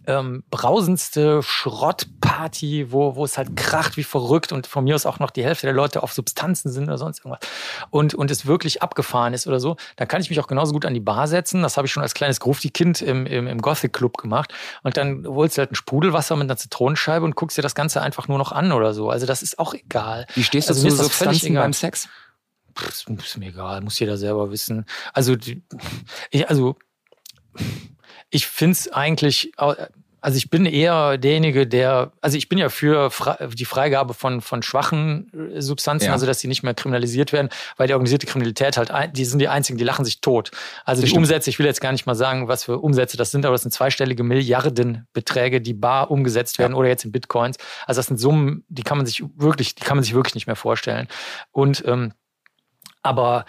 ähm, 0.06 0.42
brausendste 0.50 1.42
Schrottparty, 1.42 2.92
wo, 2.92 3.16
wo 3.16 3.24
es 3.24 3.38
halt 3.38 3.56
kracht 3.56 3.96
wie 3.96 4.04
verrückt 4.04 4.52
und 4.52 4.66
von 4.66 4.84
mir 4.84 4.94
aus 4.94 5.06
auch 5.06 5.18
noch 5.18 5.30
die 5.30 5.44
Hälfte 5.44 5.66
der 5.66 5.74
Leute 5.74 6.02
auf 6.02 6.12
Substanzen 6.12 6.70
sind 6.70 6.84
oder 6.84 6.98
sonst 6.98 7.20
irgendwas 7.20 7.40
und, 7.90 8.14
und 8.14 8.30
es 8.30 8.46
wirklich 8.46 8.82
abgefahren 8.82 9.34
ist 9.34 9.46
oder 9.46 9.60
so, 9.60 9.76
dann 9.96 10.08
kann 10.08 10.20
ich 10.20 10.30
mich 10.30 10.40
auch 10.40 10.46
genauso 10.46 10.72
gut 10.72 10.84
an 10.84 10.94
die 10.94 11.00
Bar 11.00 11.28
setzen. 11.28 11.62
Das 11.62 11.76
habe 11.76 11.86
ich 11.86 11.92
schon 11.92 12.02
als 12.02 12.14
kleines 12.14 12.40
Grufti-Kind 12.40 13.02
im, 13.02 13.26
im, 13.26 13.46
im 13.46 13.60
Gothic-Club 13.60 14.18
gemacht. 14.18 14.52
Und 14.82 14.96
dann 14.96 15.26
holst 15.26 15.56
du 15.56 15.60
halt 15.60 15.72
ein 15.72 15.76
Sprudelwasser 15.76 16.36
mit 16.36 16.44
einer 16.44 16.56
Zitronenscheibe 16.56 17.24
und 17.24 17.36
guckst 17.36 17.58
dir 17.58 17.62
das 17.62 17.74
Ganze 17.74 18.02
einfach 18.02 18.28
nur 18.28 18.38
noch 18.38 18.52
an 18.52 18.72
oder 18.72 18.94
so. 18.94 19.10
Also 19.10 19.26
das 19.26 19.42
ist 19.42 19.58
auch 19.58 19.74
egal. 19.74 20.26
Wie 20.34 20.44
stehst 20.44 20.68
du 20.68 20.74
also, 20.74 20.88
zu 20.88 20.96
Substanzen 20.96 21.54
beim 21.54 21.72
Sex? 21.72 22.08
Pff, 22.76 23.06
ist 23.08 23.36
mir 23.36 23.48
egal, 23.48 23.82
muss 23.82 23.98
jeder 23.98 24.16
selber 24.16 24.50
wissen. 24.50 24.86
Also, 25.12 25.36
die, 25.36 25.62
ich, 26.30 26.48
also 26.48 26.76
ich 28.32 28.46
finde 28.46 28.72
es 28.72 28.90
eigentlich, 28.90 29.52
also 29.56 30.36
ich 30.38 30.48
bin 30.48 30.64
eher 30.64 31.18
derjenige, 31.18 31.66
der, 31.66 32.12
also 32.22 32.38
ich 32.38 32.48
bin 32.48 32.58
ja 32.58 32.70
für 32.70 33.10
die 33.52 33.64
Freigabe 33.66 34.14
von, 34.14 34.40
von 34.40 34.62
schwachen 34.62 35.52
äh, 35.54 35.60
Substanzen, 35.60 36.06
ja. 36.06 36.12
also 36.12 36.24
dass 36.24 36.40
sie 36.40 36.48
nicht 36.48 36.62
mehr 36.62 36.72
kriminalisiert 36.72 37.34
werden, 37.34 37.50
weil 37.76 37.88
die 37.88 37.92
organisierte 37.92 38.26
Kriminalität 38.26 38.78
halt, 38.78 38.90
die 39.14 39.24
sind 39.26 39.38
die 39.38 39.48
einzigen, 39.48 39.76
die 39.76 39.84
lachen 39.84 40.06
sich 40.06 40.22
tot. 40.22 40.50
Also 40.84 41.02
das 41.02 41.08
die 41.08 41.10
stimmt. 41.10 41.24
Umsätze, 41.24 41.50
ich 41.50 41.58
will 41.58 41.66
jetzt 41.66 41.82
gar 41.82 41.92
nicht 41.92 42.06
mal 42.06 42.14
sagen, 42.14 42.48
was 42.48 42.64
für 42.64 42.78
Umsätze 42.78 43.18
das 43.18 43.32
sind, 43.32 43.44
aber 43.44 43.52
das 43.52 43.62
sind 43.62 43.72
zweistellige 43.72 44.22
Milliardenbeträge, 44.22 45.60
die 45.60 45.74
bar 45.74 46.10
umgesetzt 46.10 46.58
werden 46.58 46.72
ja. 46.72 46.78
oder 46.78 46.88
jetzt 46.88 47.04
in 47.04 47.12
Bitcoins. 47.12 47.58
Also 47.86 47.98
das 47.98 48.06
sind 48.06 48.16
Summen, 48.16 48.64
die 48.68 48.82
kann 48.82 48.96
man 48.96 49.06
sich 49.06 49.22
wirklich, 49.36 49.74
die 49.74 49.84
kann 49.84 49.98
man 49.98 50.04
sich 50.04 50.14
wirklich 50.14 50.34
nicht 50.34 50.46
mehr 50.46 50.56
vorstellen. 50.56 51.06
Und 51.50 51.84
ähm, 51.86 52.14
aber 53.02 53.44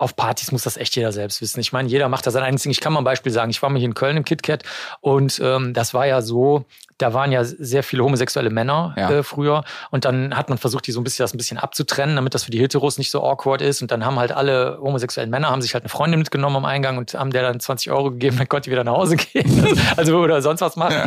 auf 0.00 0.16
Partys 0.16 0.50
muss 0.50 0.62
das 0.62 0.78
echt 0.78 0.96
jeder 0.96 1.12
selbst 1.12 1.42
wissen. 1.42 1.60
Ich 1.60 1.72
meine, 1.72 1.88
jeder 1.88 2.08
macht 2.08 2.26
da 2.26 2.30
sein 2.30 2.42
eigenes 2.42 2.62
Ding. 2.62 2.72
Ich 2.72 2.80
kann 2.80 2.92
mal 2.92 3.00
ein 3.00 3.04
Beispiel 3.04 3.30
sagen. 3.30 3.50
Ich 3.50 3.60
war 3.60 3.68
mal 3.68 3.78
hier 3.78 3.86
in 3.86 3.94
Köln 3.94 4.16
im 4.16 4.24
KitKat 4.24 4.64
und 5.02 5.40
ähm, 5.44 5.74
das 5.74 5.92
war 5.92 6.06
ja 6.06 6.22
so, 6.22 6.64
da 6.96 7.12
waren 7.12 7.32
ja 7.32 7.44
sehr 7.44 7.82
viele 7.82 8.02
homosexuelle 8.02 8.48
Männer 8.48 8.94
ja. 8.96 9.10
äh, 9.10 9.22
früher 9.22 9.62
und 9.90 10.06
dann 10.06 10.36
hat 10.36 10.48
man 10.48 10.56
versucht, 10.56 10.86
die 10.86 10.92
so 10.92 11.00
ein 11.00 11.04
bisschen 11.04 11.24
das 11.24 11.34
ein 11.34 11.36
bisschen 11.36 11.58
abzutrennen, 11.58 12.16
damit 12.16 12.34
das 12.34 12.44
für 12.44 12.50
die 12.50 12.60
Heteros 12.60 12.96
nicht 12.96 13.10
so 13.10 13.22
awkward 13.22 13.60
ist 13.60 13.82
und 13.82 13.90
dann 13.90 14.06
haben 14.06 14.18
halt 14.18 14.32
alle 14.32 14.78
homosexuellen 14.80 15.30
Männer 15.30 15.50
haben 15.50 15.60
sich 15.60 15.74
halt 15.74 15.84
eine 15.84 15.90
Freundin 15.90 16.18
mitgenommen 16.18 16.56
am 16.56 16.64
Eingang 16.64 16.96
und 16.96 17.12
haben 17.12 17.30
der 17.30 17.42
dann 17.42 17.60
20 17.60 17.90
Euro 17.90 18.10
gegeben, 18.10 18.38
dann 18.38 18.48
konnte 18.48 18.68
die 18.68 18.72
wieder 18.72 18.84
nach 18.84 18.94
Hause 18.94 19.16
gehen, 19.16 19.78
also 19.96 20.18
oder 20.18 20.40
sonst 20.40 20.62
was 20.62 20.76
machen 20.76 20.94
ja. 20.94 21.06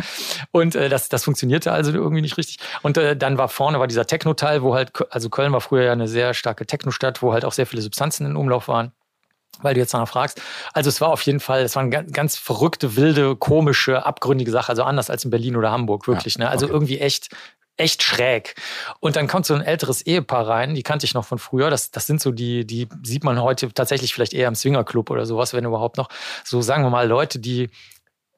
und 0.52 0.76
äh, 0.76 0.88
das 0.88 1.08
das 1.08 1.24
funktionierte 1.24 1.72
also 1.72 1.92
irgendwie 1.92 2.22
nicht 2.22 2.36
richtig 2.36 2.58
und 2.82 2.96
äh, 2.96 3.16
dann 3.16 3.38
war 3.38 3.48
vorne 3.48 3.80
war 3.80 3.88
dieser 3.88 4.06
Techno-Teil, 4.06 4.62
wo 4.62 4.74
halt 4.74 4.92
also 5.10 5.30
Köln 5.30 5.52
war 5.52 5.60
früher 5.60 5.84
ja 5.84 5.92
eine 5.92 6.06
sehr 6.06 6.32
starke 6.34 6.64
Techno-Stadt, 6.66 7.22
wo 7.22 7.32
halt 7.32 7.44
auch 7.44 7.52
sehr 7.52 7.66
viele 7.66 7.82
Substanzen 7.82 8.26
in 8.26 8.36
Umlauf 8.36 8.68
waren 8.68 8.83
weil 9.62 9.74
du 9.74 9.80
jetzt 9.80 9.94
danach 9.94 10.08
fragst. 10.08 10.40
Also 10.72 10.88
es 10.88 11.00
war 11.00 11.08
auf 11.08 11.22
jeden 11.22 11.40
Fall, 11.40 11.62
es 11.62 11.76
war 11.76 11.82
eine 11.82 12.04
ganz, 12.06 12.36
verrückte, 12.36 12.96
wilde, 12.96 13.36
komische, 13.36 14.04
abgründige 14.04 14.50
Sache, 14.50 14.70
also 14.70 14.82
anders 14.82 15.10
als 15.10 15.24
in 15.24 15.30
Berlin 15.30 15.56
oder 15.56 15.70
Hamburg, 15.70 16.06
wirklich. 16.08 16.34
Ja, 16.34 16.44
ne? 16.44 16.50
Also 16.50 16.66
okay. 16.66 16.74
irgendwie 16.74 16.98
echt 16.98 17.28
echt 17.76 18.02
schräg. 18.02 18.54
Und 19.00 19.16
dann 19.16 19.26
kommt 19.26 19.46
so 19.46 19.54
ein 19.54 19.60
älteres 19.60 20.02
Ehepaar 20.02 20.46
rein, 20.46 20.74
die 20.74 20.82
kannte 20.82 21.06
ich 21.06 21.14
noch 21.14 21.24
von 21.24 21.38
früher. 21.38 21.70
Das, 21.70 21.90
das 21.90 22.06
sind 22.06 22.20
so 22.20 22.30
die, 22.30 22.64
die 22.64 22.88
sieht 23.02 23.24
man 23.24 23.42
heute 23.42 23.72
tatsächlich 23.72 24.14
vielleicht 24.14 24.32
eher 24.32 24.48
im 24.48 24.54
Swingerclub 24.54 25.10
oder 25.10 25.26
sowas, 25.26 25.54
wenn 25.54 25.64
überhaupt 25.64 25.96
noch. 25.96 26.08
So 26.44 26.62
sagen 26.62 26.84
wir 26.84 26.90
mal 26.90 27.08
Leute, 27.08 27.38
die 27.38 27.70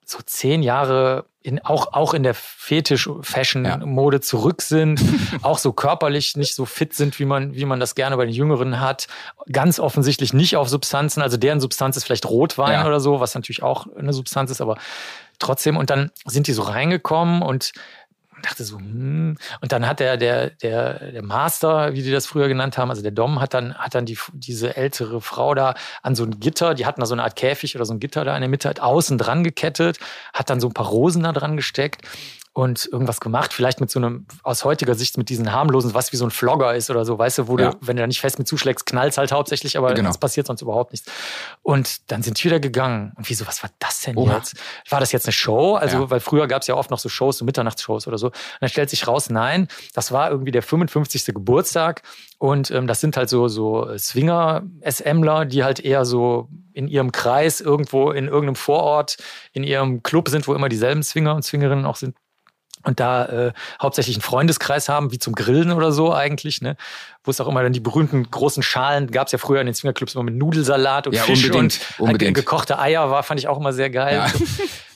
so 0.08 0.20
zehn 0.24 0.62
Jahre 0.62 1.26
in, 1.42 1.64
auch, 1.64 1.92
auch 1.92 2.14
in 2.14 2.22
der 2.22 2.34
Fetisch-Fashion-Mode 2.34 4.16
ja. 4.16 4.20
zurück 4.20 4.62
sind, 4.62 5.00
auch 5.42 5.58
so 5.58 5.72
körperlich 5.72 6.36
nicht 6.36 6.54
so 6.54 6.64
fit 6.64 6.94
sind, 6.94 7.18
wie 7.18 7.24
man, 7.24 7.54
wie 7.54 7.64
man 7.64 7.80
das 7.80 7.94
gerne 7.94 8.16
bei 8.16 8.24
den 8.24 8.34
Jüngeren 8.34 8.80
hat. 8.80 9.08
Ganz 9.50 9.80
offensichtlich 9.80 10.32
nicht 10.32 10.56
auf 10.56 10.68
Substanzen. 10.68 11.22
Also 11.22 11.36
deren 11.36 11.60
Substanz 11.60 11.96
ist 11.96 12.04
vielleicht 12.04 12.26
Rotwein 12.26 12.80
ja. 12.80 12.86
oder 12.86 13.00
so, 13.00 13.20
was 13.20 13.34
natürlich 13.34 13.64
auch 13.64 13.86
eine 13.96 14.12
Substanz 14.12 14.50
ist, 14.50 14.60
aber 14.60 14.76
trotzdem. 15.40 15.76
Und 15.76 15.90
dann 15.90 16.10
sind 16.24 16.46
die 16.46 16.52
so 16.52 16.62
reingekommen 16.62 17.42
und 17.42 17.72
dachte 18.42 18.64
so, 18.64 18.78
hm. 18.78 19.36
Und 19.60 19.72
dann 19.72 19.86
hat 19.86 20.00
der, 20.00 20.16
der, 20.16 20.50
der, 20.50 21.12
der 21.12 21.22
Master, 21.22 21.92
wie 21.94 22.02
die 22.02 22.10
das 22.10 22.26
früher 22.26 22.48
genannt 22.48 22.78
haben, 22.78 22.90
also 22.90 23.02
der 23.02 23.10
Dom, 23.10 23.40
hat 23.40 23.54
dann, 23.54 23.74
hat 23.74 23.94
dann 23.94 24.06
die, 24.06 24.18
diese 24.32 24.76
ältere 24.76 25.20
Frau 25.20 25.54
da 25.54 25.74
an 26.02 26.14
so 26.14 26.24
ein 26.24 26.38
Gitter, 26.40 26.74
die 26.74 26.86
hatten 26.86 27.00
da 27.00 27.06
so 27.06 27.14
eine 27.14 27.24
Art 27.24 27.36
Käfig 27.36 27.76
oder 27.76 27.84
so 27.84 27.94
ein 27.94 28.00
Gitter 28.00 28.24
da 28.24 28.34
in 28.34 28.40
der 28.40 28.48
Mitte, 28.48 28.68
hat 28.68 28.80
außen 28.80 29.18
dran 29.18 29.44
gekettet, 29.44 29.98
hat 30.32 30.50
dann 30.50 30.60
so 30.60 30.68
ein 30.68 30.74
paar 30.74 30.86
Rosen 30.86 31.22
da 31.22 31.32
dran 31.32 31.56
gesteckt 31.56 32.02
und 32.56 32.88
irgendwas 32.90 33.20
gemacht, 33.20 33.52
vielleicht 33.52 33.82
mit 33.82 33.90
so 33.90 33.98
einem, 33.98 34.24
aus 34.42 34.64
heutiger 34.64 34.94
Sicht 34.94 35.18
mit 35.18 35.28
diesen 35.28 35.52
harmlosen, 35.52 35.92
was 35.92 36.10
wie 36.12 36.16
so 36.16 36.24
ein 36.24 36.30
Flogger 36.30 36.74
ist 36.74 36.88
oder 36.88 37.04
so, 37.04 37.18
weißt 37.18 37.36
du, 37.36 37.48
wo 37.48 37.58
ja. 37.58 37.72
du, 37.72 37.76
wenn 37.82 37.96
du 37.96 38.02
da 38.02 38.06
nicht 38.06 38.22
fest 38.22 38.38
mit 38.38 38.48
zuschlägst, 38.48 38.86
knallst 38.86 39.18
halt 39.18 39.30
hauptsächlich, 39.30 39.76
aber 39.76 39.92
genau. 39.92 40.08
es 40.08 40.16
passiert 40.16 40.46
sonst 40.46 40.62
überhaupt 40.62 40.92
nichts. 40.92 41.06
Und 41.60 42.10
dann 42.10 42.22
sind 42.22 42.38
die 42.38 42.44
wieder 42.44 42.58
gegangen. 42.58 43.12
Und 43.14 43.28
wieso, 43.28 43.46
was 43.46 43.62
war 43.62 43.68
das 43.78 44.00
denn 44.00 44.16
Oha. 44.16 44.36
jetzt? 44.36 44.56
War 44.88 45.00
das 45.00 45.12
jetzt 45.12 45.26
eine 45.26 45.34
Show? 45.34 45.74
Also, 45.74 45.98
ja. 45.98 46.10
weil 46.10 46.20
früher 46.20 46.46
gab 46.46 46.62
es 46.62 46.68
ja 46.68 46.76
oft 46.76 46.90
noch 46.90 46.98
so 46.98 47.10
Shows, 47.10 47.36
so 47.36 47.44
Mitternachtsshows 47.44 48.08
oder 48.08 48.16
so. 48.16 48.28
Und 48.28 48.34
dann 48.62 48.70
stellt 48.70 48.88
sich 48.88 49.06
raus, 49.06 49.28
nein, 49.28 49.68
das 49.92 50.10
war 50.10 50.30
irgendwie 50.30 50.50
der 50.50 50.62
55. 50.62 51.26
Geburtstag 51.34 52.04
und 52.38 52.70
ähm, 52.70 52.86
das 52.86 53.02
sind 53.02 53.18
halt 53.18 53.28
so, 53.28 53.48
so 53.48 53.86
Swinger-SMler, 53.98 55.44
die 55.44 55.62
halt 55.62 55.80
eher 55.80 56.06
so 56.06 56.48
in 56.72 56.88
ihrem 56.88 57.12
Kreis 57.12 57.60
irgendwo 57.60 58.12
in 58.12 58.24
irgendeinem 58.28 58.56
Vorort 58.56 59.18
in 59.52 59.62
ihrem 59.62 60.02
Club 60.02 60.30
sind, 60.30 60.48
wo 60.48 60.54
immer 60.54 60.70
dieselben 60.70 61.02
Swinger 61.02 61.34
und 61.34 61.42
Swingerinnen 61.42 61.84
auch 61.84 61.96
sind 61.96 62.14
und 62.86 63.00
da 63.00 63.26
äh, 63.26 63.52
hauptsächlich 63.82 64.16
einen 64.16 64.22
Freundeskreis 64.22 64.88
haben, 64.88 65.12
wie 65.12 65.18
zum 65.18 65.34
Grillen 65.34 65.72
oder 65.72 65.92
so 65.92 66.14
eigentlich, 66.14 66.62
ne? 66.62 66.76
Wo 67.24 67.32
es 67.32 67.40
auch 67.40 67.48
immer 67.48 67.62
dann 67.62 67.72
die 67.72 67.80
berühmten 67.80 68.30
großen 68.30 68.62
Schalen 68.62 69.10
gab 69.10 69.26
es 69.26 69.32
ja 69.32 69.38
früher 69.38 69.60
in 69.60 69.66
den 69.66 69.74
Swingerclubs 69.74 70.14
immer 70.14 70.22
mit 70.22 70.36
Nudelsalat 70.36 71.08
und 71.08 71.14
ja, 71.14 71.22
Fisch 71.22 71.44
unbedingt, 71.44 71.80
und 71.98 72.06
unbedingt. 72.06 72.34
gekochte 72.34 72.78
Eier 72.78 73.10
war, 73.10 73.24
fand 73.24 73.40
ich 73.40 73.48
auch 73.48 73.58
immer 73.58 73.72
sehr 73.72 73.90
geil. 73.90 74.16
Ja. 74.16 74.32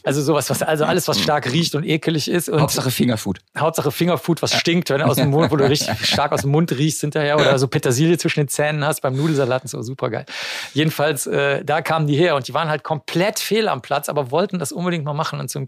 Also 0.02 0.22
sowas, 0.22 0.48
was, 0.48 0.62
also 0.62 0.86
alles, 0.86 1.08
was 1.08 1.20
stark 1.20 1.52
riecht 1.52 1.74
und 1.74 1.84
ekelig 1.84 2.30
ist. 2.30 2.48
Und 2.48 2.60
Hauptsache 2.60 2.90
Fingerfood. 2.90 3.40
Hauptsache 3.56 3.90
Fingerfood, 3.90 4.40
was 4.40 4.54
stinkt, 4.54 4.88
wenn 4.88 5.02
aus 5.02 5.16
dem 5.16 5.28
Mund, 5.28 5.50
wo 5.50 5.56
du 5.56 5.68
richtig 5.68 5.90
stark 6.06 6.32
aus 6.32 6.40
dem 6.40 6.50
Mund 6.50 6.72
riechst 6.72 7.02
hinterher 7.02 7.36
oder 7.36 7.58
so 7.58 7.68
Petersilie 7.68 8.16
zwischen 8.16 8.40
den 8.40 8.48
Zähnen 8.48 8.84
hast 8.84 9.02
beim 9.02 9.14
Nudelsalat, 9.14 9.64
ist 9.64 9.72
so 9.72 9.82
super 9.82 10.08
geil. 10.08 10.24
Jedenfalls, 10.72 11.26
äh, 11.26 11.64
da 11.64 11.82
kamen 11.82 12.06
die 12.06 12.16
her 12.16 12.34
und 12.34 12.48
die 12.48 12.54
waren 12.54 12.70
halt 12.70 12.82
komplett 12.82 13.38
fehl 13.40 13.68
am 13.68 13.82
Platz, 13.82 14.08
aber 14.08 14.30
wollten 14.30 14.58
das 14.58 14.72
unbedingt 14.72 15.04
mal 15.04 15.12
machen 15.12 15.38
und 15.38 15.50
zum, 15.50 15.66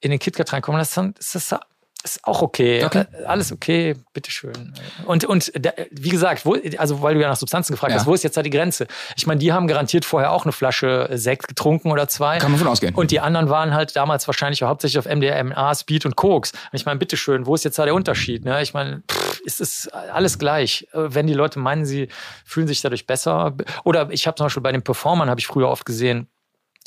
in 0.00 0.10
den 0.10 0.18
KitKat 0.18 0.52
reinkommen. 0.52 0.78
Das, 0.78 0.94
das, 0.94 1.32
das 1.32 2.16
ist 2.16 2.24
auch 2.24 2.40
okay. 2.40 2.84
okay. 2.84 3.04
Alles 3.26 3.50
okay, 3.50 3.96
bitteschön. 4.12 4.72
Und, 5.06 5.24
und 5.24 5.52
wie 5.90 6.08
gesagt, 6.08 6.46
wo, 6.46 6.56
also 6.78 7.02
weil 7.02 7.14
du 7.14 7.20
ja 7.20 7.28
nach 7.28 7.36
Substanzen 7.36 7.72
gefragt 7.72 7.92
ja. 7.92 7.98
hast, 7.98 8.06
wo 8.06 8.14
ist 8.14 8.22
jetzt 8.22 8.36
da 8.36 8.42
die 8.42 8.50
Grenze? 8.50 8.86
Ich 9.16 9.26
meine, 9.26 9.40
die 9.40 9.52
haben 9.52 9.66
garantiert 9.66 10.04
vorher 10.04 10.30
auch 10.30 10.44
eine 10.44 10.52
Flasche 10.52 11.08
Sekt 11.14 11.48
getrunken 11.48 11.90
oder 11.90 12.06
zwei. 12.06 12.38
Kann 12.38 12.52
man 12.52 12.60
von 12.60 12.68
ausgehen. 12.68 12.94
Und 12.94 13.10
die 13.10 13.18
anderen 13.18 13.48
waren 13.48 13.74
halt 13.74 13.96
damals 13.96 14.28
wahrscheinlich 14.28 14.62
hauptsächlich 14.62 14.98
auf 14.98 15.12
MDMA, 15.12 15.74
Speed 15.74 16.06
und 16.06 16.14
Koks. 16.14 16.52
Und 16.52 16.60
ich 16.74 16.86
meine, 16.86 16.98
bitteschön, 16.98 17.44
wo 17.46 17.56
ist 17.56 17.64
jetzt 17.64 17.78
da 17.78 17.84
der 17.84 17.94
Unterschied? 17.94 18.44
Ne? 18.44 18.62
Ich 18.62 18.72
meine, 18.72 19.02
pff, 19.10 19.40
ist 19.40 19.60
es 19.60 19.88
alles 19.88 20.38
gleich. 20.38 20.86
Äh, 20.92 21.08
wenn 21.08 21.26
die 21.26 21.34
Leute 21.34 21.58
meinen, 21.58 21.86
sie 21.86 22.08
fühlen 22.44 22.68
sich 22.68 22.80
dadurch 22.82 23.06
besser. 23.06 23.56
Oder 23.82 24.10
ich 24.10 24.28
habe 24.28 24.36
zum 24.36 24.46
Beispiel 24.46 24.62
bei 24.62 24.72
den 24.72 24.82
Performern, 24.82 25.28
habe 25.28 25.40
ich 25.40 25.48
früher 25.48 25.68
oft 25.68 25.84
gesehen, 25.84 26.28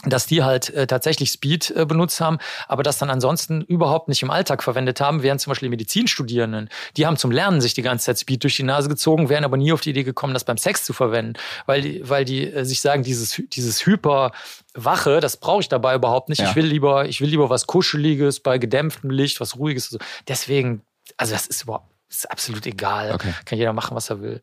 dass 0.05 0.25
die 0.25 0.43
halt 0.43 0.69
äh, 0.69 0.87
tatsächlich 0.87 1.31
Speed 1.31 1.71
äh, 1.71 1.85
benutzt 1.85 2.21
haben, 2.21 2.37
aber 2.67 2.83
das 2.83 2.97
dann 2.97 3.09
ansonsten 3.09 3.61
überhaupt 3.61 4.07
nicht 4.07 4.23
im 4.23 4.31
Alltag 4.31 4.63
verwendet 4.63 5.01
haben, 5.01 5.23
während 5.23 5.41
zum 5.41 5.51
Beispiel 5.51 5.67
die 5.67 5.71
Medizinstudierenden, 5.71 6.69
die 6.95 7.05
haben 7.05 7.17
zum 7.17 7.31
Lernen 7.31 7.59
sich 7.59 7.73
die 7.73 7.81
ganze 7.81 8.05
Zeit 8.05 8.19
Speed 8.19 8.43
durch 8.43 8.55
die 8.55 8.63
Nase 8.63 8.87
gezogen, 8.87 9.29
wären 9.29 9.43
aber 9.43 9.57
nie 9.57 9.73
auf 9.73 9.81
die 9.81 9.89
Idee 9.89 10.03
gekommen, 10.03 10.33
das 10.33 10.45
beim 10.45 10.57
Sex 10.57 10.83
zu 10.83 10.93
verwenden, 10.93 11.33
weil 11.65 11.81
die, 11.81 12.07
weil 12.07 12.23
die 12.23 12.51
äh, 12.51 12.63
sich 12.63 12.81
sagen, 12.81 13.03
dieses, 13.03 13.41
dieses 13.51 13.85
Hyper 13.85 14.31
Wache, 14.73 15.19
das 15.19 15.37
brauche 15.37 15.61
ich 15.61 15.69
dabei 15.69 15.95
überhaupt 15.95 16.29
nicht. 16.29 16.39
Ja. 16.39 16.49
Ich 16.49 16.55
will 16.55 16.65
lieber, 16.65 17.05
ich 17.05 17.21
will 17.21 17.29
lieber 17.29 17.49
was 17.49 17.67
Kuscheliges 17.67 18.39
bei 18.39 18.57
gedämpftem 18.57 19.09
Licht, 19.09 19.39
was 19.41 19.57
Ruhiges. 19.57 19.89
So. 19.89 19.97
Deswegen, 20.27 20.81
also 21.17 21.33
das 21.33 21.47
ist 21.47 21.63
überhaupt, 21.63 21.87
ist 22.09 22.29
absolut 22.29 22.65
egal. 22.65 23.13
Okay. 23.13 23.33
Kann 23.45 23.57
jeder 23.57 23.73
machen, 23.73 23.95
was 23.95 24.09
er 24.09 24.21
will. 24.21 24.41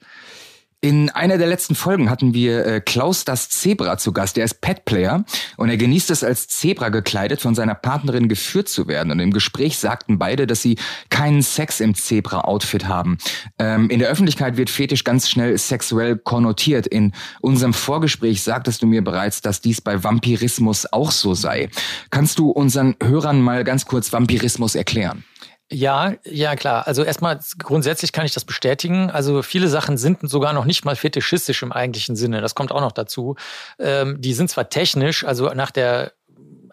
In 0.83 1.09
einer 1.09 1.39
der 1.39 1.47
letzten 1.47 1.75
Folgen 1.75 2.11
hatten 2.11 2.35
wir 2.35 2.67
äh, 2.67 2.81
Klaus 2.81 3.25
das 3.25 3.49
Zebra 3.49 3.97
zu 3.97 4.13
Gast. 4.13 4.37
Der 4.37 4.45
ist 4.45 4.61
Pet-Player 4.61 5.25
und 5.57 5.71
er 5.71 5.79
genießt 5.79 6.11
es 6.11 6.23
als 6.23 6.49
Zebra 6.49 6.91
gekleidet, 6.91 7.41
von 7.41 7.55
seiner 7.55 7.75
Partnerin 7.75 8.29
geführt 8.29 8.69
zu 8.69 8.87
werden. 8.87 9.11
Und 9.11 9.19
im 9.19 9.33
Gespräch 9.33 9.79
sagten 9.79 10.19
beide, 10.19 10.47
dass 10.47 10.61
sie 10.61 10.77
keinen 11.09 11.41
Sex 11.41 11.81
im 11.81 11.95
Zebra-Outfit 11.95 12.87
haben. 12.87 13.17
Ähm, 13.59 13.89
in 13.89 14.01
der 14.01 14.11
Öffentlichkeit 14.11 14.59
wird 14.59 14.69
Fetisch 14.69 15.05
ganz 15.05 15.31
schnell 15.31 15.57
sexuell 15.57 16.19
konnotiert. 16.19 16.87
In 16.87 17.13
unserem 17.41 17.73
Vorgespräch 17.73 18.43
sagtest 18.43 18.83
du 18.83 18.87
mir 18.87 19.03
bereits, 19.03 19.41
dass 19.41 19.63
dies 19.63 19.81
bei 19.81 20.05
Vampirismus 20.05 20.93
auch 20.93 21.11
so 21.11 21.33
sei. 21.33 21.71
Kannst 22.11 22.39
du 22.39 22.51
unseren 22.51 22.97
Hörern 23.03 23.41
mal 23.41 23.65
ganz 23.65 23.87
kurz 23.87 24.13
Vampirismus 24.13 24.75
erklären? 24.75 25.25
Ja, 25.71 26.15
ja 26.25 26.55
klar. 26.55 26.87
Also 26.87 27.03
erstmal 27.03 27.41
grundsätzlich 27.59 28.13
kann 28.13 28.25
ich 28.25 28.33
das 28.33 28.45
bestätigen. 28.45 29.11
Also 29.11 29.43
viele 29.43 29.69
Sachen 29.69 29.97
sind 29.97 30.29
sogar 30.29 30.53
noch 30.53 30.65
nicht 30.65 30.85
mal 30.85 30.95
fetischistisch 30.95 31.63
im 31.63 31.73
eigentlichen 31.73 32.15
Sinne. 32.15 32.41
Das 32.41 32.55
kommt 32.55 32.71
auch 32.71 32.81
noch 32.81 32.93
dazu. 32.93 33.35
Ähm, 33.79 34.21
die 34.21 34.33
sind 34.33 34.49
zwar 34.49 34.69
technisch, 34.69 35.25
also 35.25 35.49
nach 35.49 35.73
der 35.73 36.13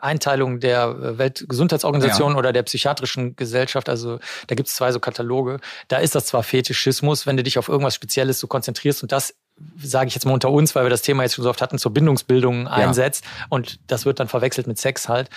Einteilung 0.04 0.60
der 0.60 1.18
Weltgesundheitsorganisation 1.18 2.34
ja. 2.34 2.38
oder 2.38 2.52
der 2.52 2.64
psychiatrischen 2.64 3.36
Gesellschaft, 3.36 3.88
also 3.88 4.20
da 4.48 4.56
gibt 4.56 4.68
es 4.68 4.76
zwei 4.76 4.92
so 4.92 5.00
Kataloge, 5.00 5.60
da 5.88 5.98
ist 5.98 6.14
das 6.14 6.26
zwar 6.26 6.44
Fetischismus, 6.44 7.26
wenn 7.26 7.38
du 7.38 7.44
dich 7.44 7.58
auf 7.58 7.70
irgendwas 7.70 7.96
Spezielles 7.96 8.40
so 8.40 8.48
konzentrierst 8.48 9.02
und 9.02 9.14
das 9.14 9.34
sage 9.78 10.08
ich 10.08 10.16
jetzt 10.16 10.26
mal 10.26 10.34
unter 10.34 10.50
uns, 10.50 10.76
weil 10.76 10.84
wir 10.84 10.90
das 10.90 11.02
Thema 11.02 11.24
jetzt 11.24 11.36
schon 11.36 11.44
so 11.44 11.50
oft 11.50 11.62
hatten, 11.62 11.78
zur 11.78 11.94
Bindungsbildung 11.94 12.68
einsetzt. 12.68 13.24
Ja. 13.24 13.46
Und 13.50 13.80
das 13.88 14.06
wird 14.06 14.20
dann 14.20 14.28
verwechselt 14.28 14.68
mit 14.68 14.78
Sex 14.78 15.10
halt. 15.10 15.30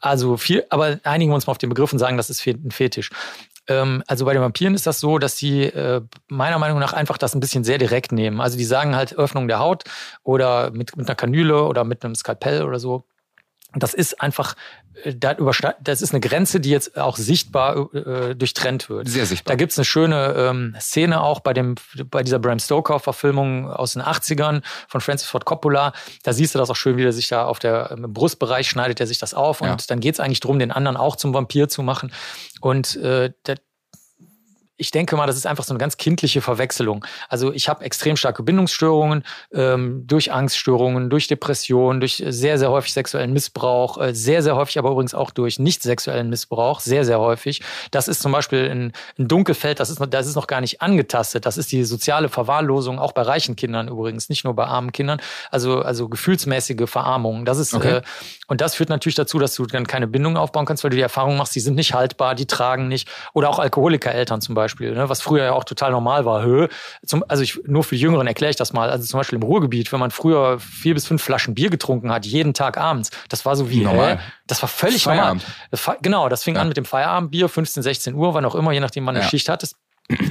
Also 0.00 0.36
viel, 0.36 0.64
aber 0.70 0.98
einigen 1.04 1.30
wir 1.30 1.34
uns 1.34 1.46
mal 1.46 1.52
auf 1.52 1.58
den 1.58 1.68
Begriff 1.68 1.92
und 1.92 1.98
sagen, 1.98 2.16
das 2.16 2.30
ist 2.30 2.46
ein 2.46 2.70
Fetisch. 2.70 3.10
Ähm, 3.66 4.02
also 4.06 4.24
bei 4.24 4.32
den 4.32 4.42
Vampiren 4.42 4.74
ist 4.74 4.86
das 4.86 5.00
so, 5.00 5.18
dass 5.18 5.36
die 5.36 5.62
äh, 5.64 6.02
meiner 6.28 6.58
Meinung 6.58 6.78
nach 6.78 6.92
einfach 6.92 7.18
das 7.18 7.34
ein 7.34 7.40
bisschen 7.40 7.64
sehr 7.64 7.78
direkt 7.78 8.12
nehmen. 8.12 8.40
Also 8.40 8.58
die 8.58 8.64
sagen 8.64 8.94
halt 8.94 9.16
Öffnung 9.16 9.48
der 9.48 9.58
Haut 9.58 9.84
oder 10.22 10.70
mit, 10.70 10.96
mit 10.96 11.08
einer 11.08 11.16
Kanüle 11.16 11.64
oder 11.64 11.84
mit 11.84 12.04
einem 12.04 12.14
Skalpell 12.14 12.62
oder 12.62 12.78
so. 12.78 13.04
Das 13.76 13.94
ist 13.94 14.20
einfach, 14.20 14.54
äh, 15.02 15.14
das 15.14 16.02
ist 16.02 16.12
eine 16.12 16.20
Grenze, 16.20 16.60
die 16.60 16.70
jetzt 16.70 16.96
auch 16.96 17.16
sichtbar 17.16 17.94
äh, 17.94 18.34
durchtrennt 18.34 18.88
wird. 18.88 19.08
Sehr 19.08 19.26
sichtbar. 19.26 19.52
Da 19.52 19.56
gibt's 19.56 19.78
eine 19.78 19.84
schöne 19.84 20.34
ähm, 20.36 20.76
Szene 20.78 21.22
auch 21.22 21.40
bei, 21.40 21.52
dem, 21.52 21.74
bei 22.10 22.22
dieser 22.22 22.38
Bram 22.38 22.58
Stoker-Verfilmung 22.58 23.70
aus 23.70 23.94
den 23.94 24.02
80ern 24.02 24.62
von 24.88 25.00
Francis 25.00 25.28
Ford 25.28 25.44
Coppola. 25.44 25.92
Da 26.22 26.32
siehst 26.32 26.54
du 26.54 26.58
das 26.58 26.70
auch 26.70 26.76
schön, 26.76 26.96
wie 26.96 27.04
er 27.04 27.12
sich 27.12 27.28
da 27.28 27.44
auf 27.44 27.58
der 27.58 27.90
im 27.92 28.12
Brustbereich 28.12 28.68
schneidet 28.68 29.00
er 29.00 29.06
sich 29.06 29.18
das 29.18 29.34
auf. 29.34 29.60
Und 29.60 29.68
ja. 29.68 29.76
dann 29.88 30.00
geht's 30.00 30.20
eigentlich 30.20 30.40
drum, 30.40 30.58
den 30.58 30.70
anderen 30.70 30.96
auch 30.96 31.16
zum 31.16 31.34
Vampir 31.34 31.68
zu 31.68 31.82
machen. 31.82 32.12
Und 32.60 32.96
äh, 32.96 33.32
der, 33.46 33.56
ich 34.76 34.90
denke 34.90 35.14
mal, 35.14 35.26
das 35.26 35.36
ist 35.36 35.46
einfach 35.46 35.62
so 35.62 35.72
eine 35.72 35.78
ganz 35.78 35.96
kindliche 35.96 36.40
Verwechslung. 36.40 37.04
Also 37.28 37.52
ich 37.52 37.68
habe 37.68 37.84
extrem 37.84 38.16
starke 38.16 38.42
Bindungsstörungen 38.42 39.22
ähm, 39.52 40.04
durch 40.04 40.32
Angststörungen, 40.32 41.10
durch 41.10 41.28
Depressionen, 41.28 42.00
durch 42.00 42.24
sehr, 42.26 42.58
sehr 42.58 42.70
häufig 42.70 42.92
sexuellen 42.92 43.32
Missbrauch, 43.32 43.98
äh, 43.98 44.14
sehr, 44.14 44.42
sehr 44.42 44.56
häufig 44.56 44.78
aber 44.78 44.90
übrigens 44.90 45.14
auch 45.14 45.30
durch 45.30 45.60
nicht 45.60 45.82
sexuellen 45.82 46.28
Missbrauch, 46.28 46.80
sehr, 46.80 47.04
sehr 47.04 47.20
häufig. 47.20 47.62
Das 47.92 48.08
ist 48.08 48.20
zum 48.20 48.32
Beispiel 48.32 48.68
ein, 48.68 48.92
ein 49.16 49.28
Dunkelfeld, 49.28 49.78
das 49.78 49.90
ist, 49.90 50.00
noch, 50.00 50.06
das 50.06 50.26
ist 50.26 50.34
noch 50.34 50.48
gar 50.48 50.60
nicht 50.60 50.82
angetastet. 50.82 51.46
Das 51.46 51.56
ist 51.56 51.70
die 51.70 51.84
soziale 51.84 52.28
Verwahrlosung, 52.28 52.98
auch 52.98 53.12
bei 53.12 53.22
reichen 53.22 53.54
Kindern 53.54 53.86
übrigens, 53.86 54.28
nicht 54.28 54.42
nur 54.44 54.54
bei 54.54 54.66
armen 54.66 54.90
Kindern. 54.90 55.20
Also, 55.52 55.82
also 55.82 56.08
gefühlsmäßige 56.08 56.90
Verarmung. 56.90 57.44
Das 57.44 57.58
ist, 57.58 57.74
okay. 57.74 57.98
äh, 57.98 58.02
und 58.48 58.60
das 58.60 58.74
führt 58.74 58.88
natürlich 58.88 59.14
dazu, 59.14 59.38
dass 59.38 59.54
du 59.54 59.66
dann 59.66 59.86
keine 59.86 60.08
Bindung 60.08 60.36
aufbauen 60.36 60.66
kannst, 60.66 60.82
weil 60.82 60.90
du 60.90 60.96
die 60.96 61.02
Erfahrung 61.02 61.36
machst, 61.36 61.54
die 61.54 61.60
sind 61.60 61.76
nicht 61.76 61.94
haltbar, 61.94 62.34
die 62.34 62.46
tragen 62.46 62.88
nicht. 62.88 63.08
Oder 63.34 63.48
auch 63.50 63.60
Alkoholikereltern 63.60 64.40
zum 64.40 64.56
Beispiel. 64.56 64.63
Beispiel, 64.64 64.94
ne? 64.94 65.08
was 65.08 65.20
früher 65.20 65.44
ja 65.44 65.52
auch 65.52 65.64
total 65.64 65.92
normal 65.92 66.24
war. 66.24 66.44
Hö. 66.44 66.68
Zum, 67.06 67.24
also 67.28 67.42
ich, 67.42 67.60
nur 67.66 67.84
für 67.84 67.94
die 67.94 68.00
Jüngeren 68.00 68.26
erkläre 68.26 68.50
ich 68.50 68.56
das 68.56 68.72
mal. 68.72 68.90
Also 68.90 69.06
zum 69.06 69.18
Beispiel 69.18 69.36
im 69.36 69.42
Ruhrgebiet, 69.42 69.92
wenn 69.92 70.00
man 70.00 70.10
früher 70.10 70.58
vier 70.58 70.94
bis 70.94 71.06
fünf 71.06 71.22
Flaschen 71.22 71.54
Bier 71.54 71.70
getrunken 71.70 72.10
hat, 72.12 72.26
jeden 72.26 72.54
Tag 72.54 72.78
abends, 72.78 73.10
das 73.28 73.44
war 73.44 73.56
so 73.56 73.70
wie 73.70 73.80
normal. 73.80 74.18
Hä? 74.18 74.20
Das 74.46 74.60
war 74.62 74.68
völlig 74.68 75.04
Feierabend. 75.04 75.42
normal. 75.42 75.68
Das, 75.70 76.02
genau, 76.02 76.28
das 76.28 76.44
fing 76.44 76.56
ja. 76.56 76.62
an 76.62 76.68
mit 76.68 76.76
dem 76.76 76.84
Feierabendbier, 76.84 77.48
15, 77.48 77.82
16 77.82 78.14
Uhr, 78.14 78.34
wann 78.34 78.44
auch 78.44 78.54
immer, 78.54 78.72
je 78.72 78.80
nachdem, 78.80 79.06
wann 79.06 79.14
ja. 79.14 79.22
eine 79.22 79.30
Schicht 79.30 79.48
hattest 79.48 79.76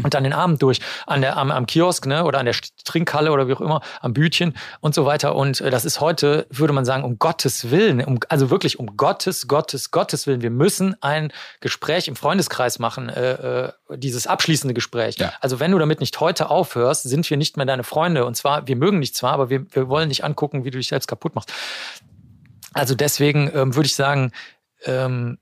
und 0.03 0.13
dann 0.13 0.23
den 0.23 0.33
Abend 0.33 0.61
durch 0.61 0.79
an 1.07 1.21
der, 1.21 1.37
am, 1.37 1.49
am 1.49 1.65
Kiosk 1.65 2.05
ne, 2.05 2.23
oder 2.23 2.39
an 2.39 2.45
der 2.45 2.55
Trinkhalle 2.85 3.31
oder 3.31 3.47
wie 3.47 3.53
auch 3.53 3.61
immer, 3.61 3.81
am 4.01 4.13
Bütchen 4.13 4.55
und 4.81 4.93
so 4.93 5.05
weiter. 5.05 5.35
Und 5.35 5.61
äh, 5.61 5.71
das 5.71 5.83
ist 5.83 5.99
heute, 5.99 6.45
würde 6.49 6.73
man 6.73 6.85
sagen, 6.85 7.03
um 7.03 7.17
Gottes 7.17 7.71
Willen, 7.71 8.03
um, 8.03 8.19
also 8.29 8.49
wirklich 8.49 8.77
um 8.77 8.97
Gottes, 8.97 9.47
Gottes, 9.47 9.89
Gottes 9.91 10.27
Willen. 10.27 10.41
Wir 10.41 10.51
müssen 10.51 10.95
ein 11.01 11.31
Gespräch 11.59 12.07
im 12.07 12.15
Freundeskreis 12.15 12.77
machen, 12.77 13.09
äh, 13.09 13.65
äh, 13.65 13.71
dieses 13.95 14.27
abschließende 14.27 14.73
Gespräch. 14.73 15.17
Ja. 15.17 15.33
Also 15.41 15.59
wenn 15.59 15.71
du 15.71 15.79
damit 15.79 15.99
nicht 15.99 16.19
heute 16.19 16.49
aufhörst, 16.49 17.03
sind 17.03 17.27
wir 17.29 17.37
nicht 17.37 17.57
mehr 17.57 17.65
deine 17.65 17.83
Freunde. 17.83 18.25
Und 18.25 18.35
zwar, 18.35 18.67
wir 18.67 18.75
mögen 18.75 19.01
dich 19.01 19.15
zwar, 19.15 19.33
aber 19.33 19.49
wir, 19.49 19.65
wir 19.73 19.89
wollen 19.89 20.07
nicht 20.07 20.23
angucken, 20.23 20.65
wie 20.65 20.71
du 20.71 20.77
dich 20.77 20.89
selbst 20.89 21.07
kaputt 21.07 21.33
machst. 21.33 21.51
Also 22.73 22.93
deswegen 22.95 23.51
ähm, 23.53 23.75
würde 23.75 23.87
ich 23.87 23.95
sagen, 23.95 24.31
ähm, 24.85 25.39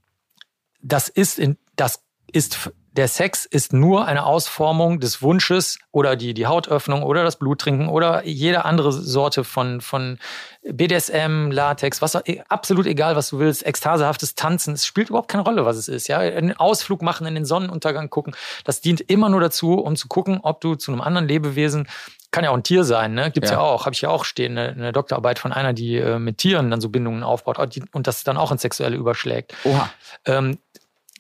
das 0.82 1.10
ist 1.10 1.38
in, 1.38 1.58
das 1.76 2.04
ist 2.32 2.72
der 2.92 3.08
Sex 3.08 3.46
ist 3.46 3.72
nur 3.72 4.06
eine 4.06 4.26
Ausformung 4.26 5.00
des 5.00 5.22
Wunsches 5.22 5.80
oder 5.92 6.18
die, 6.18 6.34
die 6.34 6.46
Hautöffnung 6.46 7.04
oder 7.04 7.24
das 7.24 7.38
Bluttrinken 7.38 7.88
oder 7.88 8.26
jede 8.26 8.66
andere 8.66 8.92
Sorte 8.92 9.46
von, 9.46 9.80
von 9.80 10.20
BDSM, 10.64 11.52
Latex, 11.52 12.02
was 12.02 12.18
absolut 12.50 12.86
egal, 12.86 13.16
was 13.16 13.30
du 13.30 13.40
willst, 13.40 13.66
ekstasehaftes 13.66 14.36
Tanzen. 14.36 14.74
Es 14.74 14.86
spielt 14.86 15.10
überhaupt 15.10 15.30
keine 15.30 15.44
Rolle, 15.44 15.66
was 15.66 15.78
es 15.78 15.88
ist. 15.88 16.08
Ja, 16.08 16.20
einen 16.20 16.58
Ausflug 16.58 17.02
machen, 17.02 17.26
in 17.28 17.36
den 17.36 17.46
Sonnenuntergang 17.46 18.10
gucken. 18.10 18.36
Das 18.66 18.82
dient 18.82 19.00
immer 19.02 19.30
nur 19.30 19.40
dazu, 19.40 19.76
um 19.76 19.96
zu 19.96 20.10
gucken, 20.10 20.40
ob 20.44 20.60
du 20.60 20.76
zu 20.76 20.92
einem 20.92 21.02
anderen 21.02 21.28
Lebewesen 21.28 21.88
kann 22.32 22.46
ja 22.46 22.52
auch 22.52 22.56
ein 22.56 22.64
Tier 22.64 22.86
sein, 22.86 23.14
ne? 23.14 23.30
Gibt's 23.30 23.50
ja, 23.50 23.58
ja 23.58 23.62
auch, 23.62 23.86
habe 23.86 23.94
ich 23.94 24.02
ja 24.02 24.10
auch 24.10 24.24
stehen, 24.24 24.58
eine, 24.58 24.70
eine, 24.70 24.92
Doktorarbeit 24.94 25.38
von 25.38 25.52
einer, 25.52 25.74
die 25.74 25.98
äh, 25.98 26.18
mit 26.18 26.38
Tieren 26.38 26.72
dann 26.72 26.80
so 26.80 26.88
Bindungen 26.88 27.24
aufbaut 27.24 27.58
und 27.92 28.08
das 28.08 28.24
dann 28.24 28.38
auch 28.38 28.54
ins 28.54 28.62
Sexuelle 28.62 28.96
überschlägt. 28.96 29.54
Oha. 29.66 29.90
Ähm, 30.26 30.58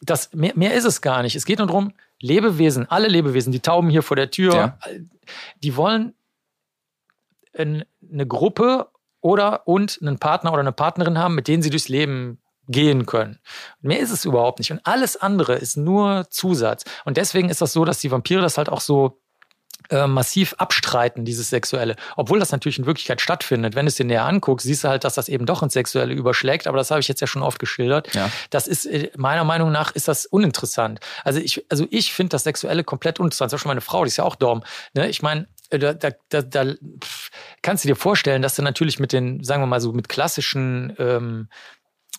das, 0.02 0.34
mehr, 0.34 0.54
mehr 0.56 0.74
ist 0.74 0.86
es 0.86 1.02
gar 1.02 1.22
nicht. 1.22 1.36
Es 1.36 1.46
geht 1.46 1.60
nur 1.60 1.68
darum, 1.68 1.94
Lebewesen, 2.20 2.90
alle 2.90 3.08
Lebewesen, 3.08 3.52
die 3.52 3.60
Tauben 3.60 3.90
hier 3.90 4.04
vor 4.04 4.16
der 4.16 4.32
Tür, 4.32 4.54
ja. 4.54 4.78
die 5.64 5.76
wollen 5.76 6.14
eine 7.54 7.86
Gruppe 8.28 8.88
oder 9.22 9.68
und 9.68 10.00
einen 10.02 10.18
Partner 10.18 10.52
oder 10.52 10.62
eine 10.62 10.72
Partnerin 10.72 11.18
haben, 11.18 11.36
mit 11.36 11.48
denen 11.48 11.62
sie 11.62 11.70
durchs 11.70 11.90
Leben 11.90 12.40
gehen 12.68 13.06
können. 13.06 13.40
mehr 13.82 14.00
ist 14.00 14.12
es 14.12 14.24
überhaupt 14.24 14.60
nicht. 14.60 14.72
Und 14.72 14.82
alles 14.86 15.18
andere 15.18 15.56
ist 15.56 15.78
nur 15.78 16.28
Zusatz. 16.30 16.86
Und 17.06 17.18
deswegen 17.18 17.50
ist 17.50 17.62
das 17.62 17.74
so, 17.74 17.86
dass 17.86 18.00
die 18.00 18.12
Vampire 18.12 18.42
das 18.42 18.58
halt 18.58 18.70
auch 18.70 18.82
so 18.82 19.20
äh, 19.92 20.08
massiv 20.08 20.56
abstreiten, 20.58 21.26
dieses 21.26 21.50
Sexuelle. 21.50 21.96
Obwohl 22.16 22.40
das 22.40 22.52
natürlich 22.52 22.80
in 22.80 22.86
Wirklichkeit 22.86 23.22
stattfindet. 23.22 23.76
Wenn 23.76 23.86
du 23.86 23.90
es 23.90 23.96
dir 23.96 24.06
näher 24.06 24.26
anguckst, 24.26 24.66
siehst 24.66 24.84
du 24.84 24.88
halt, 24.88 25.04
dass 25.04 25.16
das 25.16 25.30
eben 25.30 25.46
doch 25.46 25.62
ins 25.62 25.74
Sexuelle 25.74 26.14
überschlägt. 26.14 26.68
Aber 26.68 26.78
das 26.78 26.92
habe 26.92 27.00
ich 27.02 27.08
jetzt 27.08 27.22
ja 27.22 27.28
schon 27.28 27.44
oft 27.44 27.60
geschildert. 27.60 28.14
Ja. 28.16 28.32
Das 28.50 28.68
ist, 28.68 28.86
äh, 28.86 29.12
meiner 29.18 29.44
Meinung 29.44 29.72
nach, 29.72 29.92
ist 29.92 30.08
das 30.08 30.26
uninteressant. 30.26 31.00
Also 31.24 31.40
ich, 31.40 31.66
also 31.70 31.86
ich 31.90 32.14
finde 32.14 32.30
das 32.30 32.44
Sexuelle 32.44 32.84
komplett 32.84 33.20
uninteressant. 33.20 33.52
Zum 33.52 33.58
Beispiel 33.58 33.70
meine 33.70 33.82
Frau, 33.82 34.04
die 34.04 34.08
ist 34.08 34.18
ja 34.18 34.24
auch 34.24 34.36
Dom. 34.36 34.64
Ne? 34.94 35.10
Ich 35.10 35.22
meine, 35.22 35.48
äh, 35.70 35.80
da, 35.80 35.94
da, 35.94 36.12
da, 36.30 36.42
da 36.42 36.74
kannst 37.62 37.84
du 37.84 37.88
dir 37.88 37.96
vorstellen, 37.96 38.42
dass 38.42 38.56
du 38.56 38.62
natürlich 38.62 39.00
mit 39.00 39.14
den, 39.14 39.44
sagen 39.44 39.62
wir 39.62 39.68
mal 39.68 39.82
so, 39.82 39.92
mit 39.92 40.10
klassischen 40.10 40.96
ähm, 41.00 41.50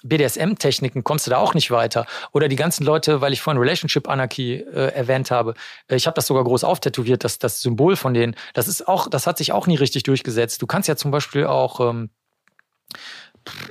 BDSM-Techniken 0.02 1.04
kommst 1.04 1.26
du 1.26 1.30
da 1.30 1.38
auch 1.38 1.54
nicht 1.54 1.70
weiter. 1.70 2.06
Oder 2.32 2.48
die 2.48 2.56
ganzen 2.56 2.84
Leute, 2.84 3.20
weil 3.20 3.32
ich 3.32 3.40
vorhin 3.40 3.60
Relationship 3.60 4.08
Anarchy 4.08 4.54
äh, 4.54 4.92
erwähnt 4.94 5.30
habe, 5.30 5.54
äh, 5.88 5.96
ich 5.96 6.06
habe 6.06 6.14
das 6.14 6.26
sogar 6.26 6.44
groß 6.44 6.64
auftätowiert, 6.64 7.24
das, 7.24 7.38
das 7.38 7.62
Symbol 7.62 7.96
von 7.96 8.14
denen. 8.14 8.36
Das 8.54 8.68
ist 8.68 8.88
auch, 8.88 9.08
das 9.08 9.26
hat 9.26 9.38
sich 9.38 9.52
auch 9.52 9.66
nie 9.66 9.76
richtig 9.76 10.02
durchgesetzt. 10.02 10.62
Du 10.62 10.66
kannst 10.66 10.88
ja 10.88 10.96
zum 10.96 11.10
Beispiel 11.10 11.46
auch 11.46 11.80
ähm, 11.80 12.10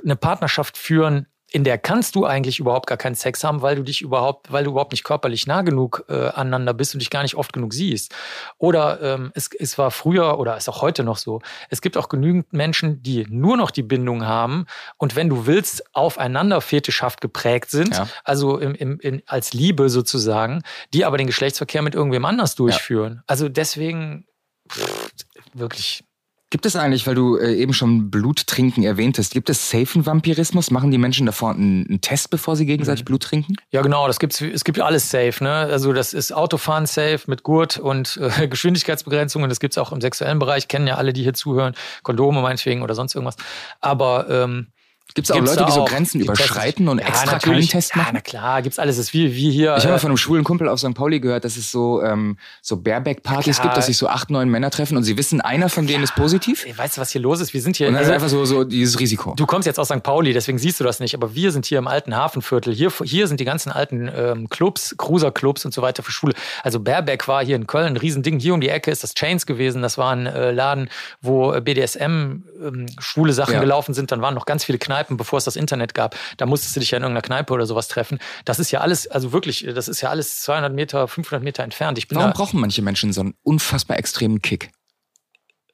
eine 0.02 0.16
Partnerschaft 0.16 0.76
führen, 0.76 1.26
in 1.52 1.64
der 1.64 1.78
kannst 1.78 2.14
du 2.14 2.24
eigentlich 2.24 2.58
überhaupt 2.58 2.86
gar 2.86 2.96
keinen 2.96 3.14
Sex 3.14 3.44
haben, 3.44 3.60
weil 3.60 3.76
du 3.76 3.82
dich 3.82 4.00
überhaupt, 4.00 4.50
weil 4.50 4.64
du 4.64 4.70
überhaupt 4.70 4.92
nicht 4.92 5.04
körperlich 5.04 5.46
nah 5.46 5.62
genug 5.62 6.04
äh, 6.08 6.28
aneinander 6.28 6.72
bist 6.72 6.94
und 6.94 7.00
dich 7.00 7.10
gar 7.10 7.22
nicht 7.22 7.34
oft 7.34 7.52
genug 7.52 7.74
siehst. 7.74 8.14
Oder 8.58 9.00
ähm, 9.02 9.32
es, 9.34 9.50
es 9.58 9.76
war 9.76 9.90
früher 9.90 10.38
oder 10.38 10.56
ist 10.56 10.68
auch 10.68 10.80
heute 10.80 11.04
noch 11.04 11.18
so. 11.18 11.42
Es 11.68 11.82
gibt 11.82 11.96
auch 11.98 12.08
genügend 12.08 12.52
Menschen, 12.52 13.02
die 13.02 13.26
nur 13.28 13.56
noch 13.56 13.70
die 13.70 13.82
Bindung 13.82 14.26
haben 14.26 14.66
und 14.96 15.14
wenn 15.14 15.28
du 15.28 15.46
willst, 15.46 15.94
aufeinander 15.94 16.60
fetischhaft 16.60 17.20
geprägt 17.20 17.70
sind, 17.70 17.94
ja. 17.96 18.08
also 18.24 18.58
im, 18.58 18.74
im, 18.74 18.98
in, 19.00 19.22
als 19.26 19.52
Liebe 19.52 19.90
sozusagen, 19.90 20.62
die 20.94 21.04
aber 21.04 21.18
den 21.18 21.26
Geschlechtsverkehr 21.26 21.82
mit 21.82 21.94
irgendwem 21.94 22.24
anders 22.24 22.54
durchführen. 22.54 23.16
Ja. 23.16 23.24
Also 23.26 23.48
deswegen 23.48 24.26
pff, 24.70 25.12
wirklich 25.52 26.04
Gibt 26.52 26.66
es 26.66 26.76
eigentlich, 26.76 27.06
weil 27.06 27.14
du 27.14 27.38
äh, 27.38 27.54
eben 27.54 27.72
schon 27.72 28.10
Bluttrinken 28.10 28.82
erwähntest, 28.84 29.32
gibt 29.32 29.48
es 29.48 29.70
safen 29.70 30.04
Vampirismus? 30.04 30.70
Machen 30.70 30.90
die 30.90 30.98
Menschen 30.98 31.24
davor 31.24 31.52
einen, 31.52 31.86
einen 31.88 32.02
Test, 32.02 32.28
bevor 32.28 32.56
sie 32.56 32.66
gegenseitig 32.66 33.04
mhm. 33.04 33.06
Blut 33.06 33.22
trinken? 33.22 33.54
Ja, 33.70 33.80
genau. 33.80 34.06
Das 34.06 34.18
gibt's, 34.18 34.38
es 34.42 34.62
gibt 34.62 34.78
alles 34.78 35.08
safe. 35.08 35.42
Ne? 35.42 35.50
Also 35.50 35.94
das 35.94 36.12
ist 36.12 36.30
Autofahren 36.30 36.84
safe 36.84 37.20
mit 37.26 37.42
Gurt 37.42 37.78
und 37.78 38.18
äh, 38.18 38.48
Geschwindigkeitsbegrenzungen. 38.48 39.48
Das 39.48 39.60
gibt's 39.60 39.78
auch 39.78 39.92
im 39.92 40.02
sexuellen 40.02 40.38
Bereich. 40.38 40.68
Kennen 40.68 40.86
ja 40.86 40.96
alle, 40.96 41.14
die 41.14 41.22
hier 41.22 41.32
zuhören. 41.32 41.74
Kondome 42.02 42.42
meinetwegen 42.42 42.82
oder 42.82 42.94
sonst 42.94 43.14
irgendwas. 43.14 43.36
Aber 43.80 44.28
ähm, 44.28 44.66
Gibt 45.14 45.28
es 45.28 45.30
auch 45.30 45.40
Leute, 45.40 45.64
die 45.66 45.72
so 45.72 45.84
Grenzen 45.84 46.20
überschreiten 46.20 46.88
und 46.88 46.98
ja, 46.98 47.06
extra 47.06 47.38
keinen 47.38 47.68
Test 47.68 47.96
machen? 47.96 48.06
Ja, 48.08 48.12
na 48.14 48.20
klar, 48.20 48.62
gibt's 48.62 48.78
alles. 48.78 48.96
Das 48.96 49.06
ist 49.06 49.14
wie, 49.14 49.34
wie 49.34 49.50
hier. 49.50 49.76
Ich 49.76 49.84
habe 49.84 49.96
äh, 49.96 49.98
von 49.98 50.10
einem 50.10 50.16
schwulen 50.16 50.44
Kumpel 50.44 50.68
auf 50.68 50.80
St. 50.80 50.94
Pauli 50.94 51.20
gehört, 51.20 51.44
dass 51.44 51.56
es 51.56 51.70
so, 51.70 52.02
ähm, 52.02 52.36
so 52.60 52.76
Bareback-Partys 52.76 53.60
gibt, 53.60 53.76
dass 53.76 53.86
sich 53.86 53.96
so 53.96 54.08
acht, 54.08 54.30
neun 54.30 54.48
Männer 54.48 54.70
treffen 54.70 54.96
und 54.96 55.04
sie 55.04 55.16
wissen, 55.16 55.40
einer 55.40 55.68
von 55.68 55.86
denen 55.86 56.04
ist 56.04 56.14
positiv. 56.14 56.66
Weißt 56.76 56.96
du, 56.96 57.00
was 57.00 57.10
hier 57.10 57.20
los 57.20 57.40
ist? 57.40 57.54
Wir 57.54 57.62
sind 57.62 57.76
hier. 57.76 57.88
Und 57.88 57.96
also, 57.96 58.10
ist 58.10 58.14
einfach 58.14 58.28
so, 58.28 58.44
so 58.44 58.64
dieses 58.64 58.98
Risiko. 58.98 59.34
Du 59.36 59.46
kommst 59.46 59.66
jetzt 59.66 59.78
aus 59.78 59.88
St. 59.88 60.02
Pauli, 60.02 60.32
deswegen 60.32 60.58
siehst 60.58 60.80
du 60.80 60.84
das 60.84 61.00
nicht, 61.00 61.14
aber 61.14 61.34
wir 61.34 61.52
sind 61.52 61.66
hier 61.66 61.78
im 61.78 61.88
alten 61.88 62.14
Hafenviertel. 62.14 62.74
Hier, 62.74 62.92
hier 63.04 63.26
sind 63.26 63.40
die 63.40 63.44
ganzen 63.44 63.70
alten 63.70 64.10
ähm, 64.14 64.48
Clubs, 64.48 64.94
Cruiser-Clubs 64.96 65.64
und 65.64 65.74
so 65.74 65.82
weiter 65.82 66.02
für 66.02 66.12
Schule. 66.12 66.34
Also 66.62 66.80
Bareback 66.80 67.28
war 67.28 67.44
hier 67.44 67.56
in 67.56 67.66
Köln 67.66 67.86
ein 67.86 67.96
Riesending. 67.96 68.38
Hier 68.38 68.54
um 68.54 68.60
die 68.60 68.68
Ecke 68.68 68.90
ist 68.90 69.02
das 69.02 69.14
Chains 69.14 69.46
gewesen. 69.46 69.82
Das 69.82 69.98
war 69.98 70.12
ein 70.12 70.26
äh, 70.26 70.52
Laden, 70.52 70.88
wo 71.20 71.52
BDSM 71.60 72.42
ähm, 72.62 72.86
schwule 72.98 73.32
Sachen 73.32 73.54
ja. 73.54 73.60
gelaufen 73.60 73.94
sind. 73.94 74.12
Dann 74.12 74.22
waren 74.22 74.34
noch 74.34 74.46
ganz 74.46 74.64
viele 74.64 74.78
Kneipen, 74.78 75.01
bevor 75.10 75.38
es 75.38 75.44
das 75.44 75.56
Internet 75.56 75.94
gab, 75.94 76.16
da 76.36 76.46
musstest 76.46 76.76
du 76.76 76.80
dich 76.80 76.90
ja 76.90 76.98
in 76.98 77.02
irgendeiner 77.02 77.22
Kneipe 77.22 77.52
oder 77.52 77.66
sowas 77.66 77.88
treffen. 77.88 78.18
Das 78.44 78.58
ist 78.58 78.70
ja 78.70 78.80
alles, 78.80 79.06
also 79.06 79.32
wirklich, 79.32 79.66
das 79.74 79.88
ist 79.88 80.00
ja 80.00 80.10
alles 80.10 80.40
200 80.40 80.72
Meter, 80.72 81.08
500 81.08 81.42
Meter 81.42 81.62
entfernt. 81.62 81.98
Ich 81.98 82.08
bin 82.08 82.18
Warum 82.18 82.32
brauchen 82.32 82.60
manche 82.60 82.82
Menschen 82.82 83.12
so 83.12 83.20
einen 83.20 83.34
unfassbar 83.42 83.98
extremen 83.98 84.42
Kick? 84.42 84.70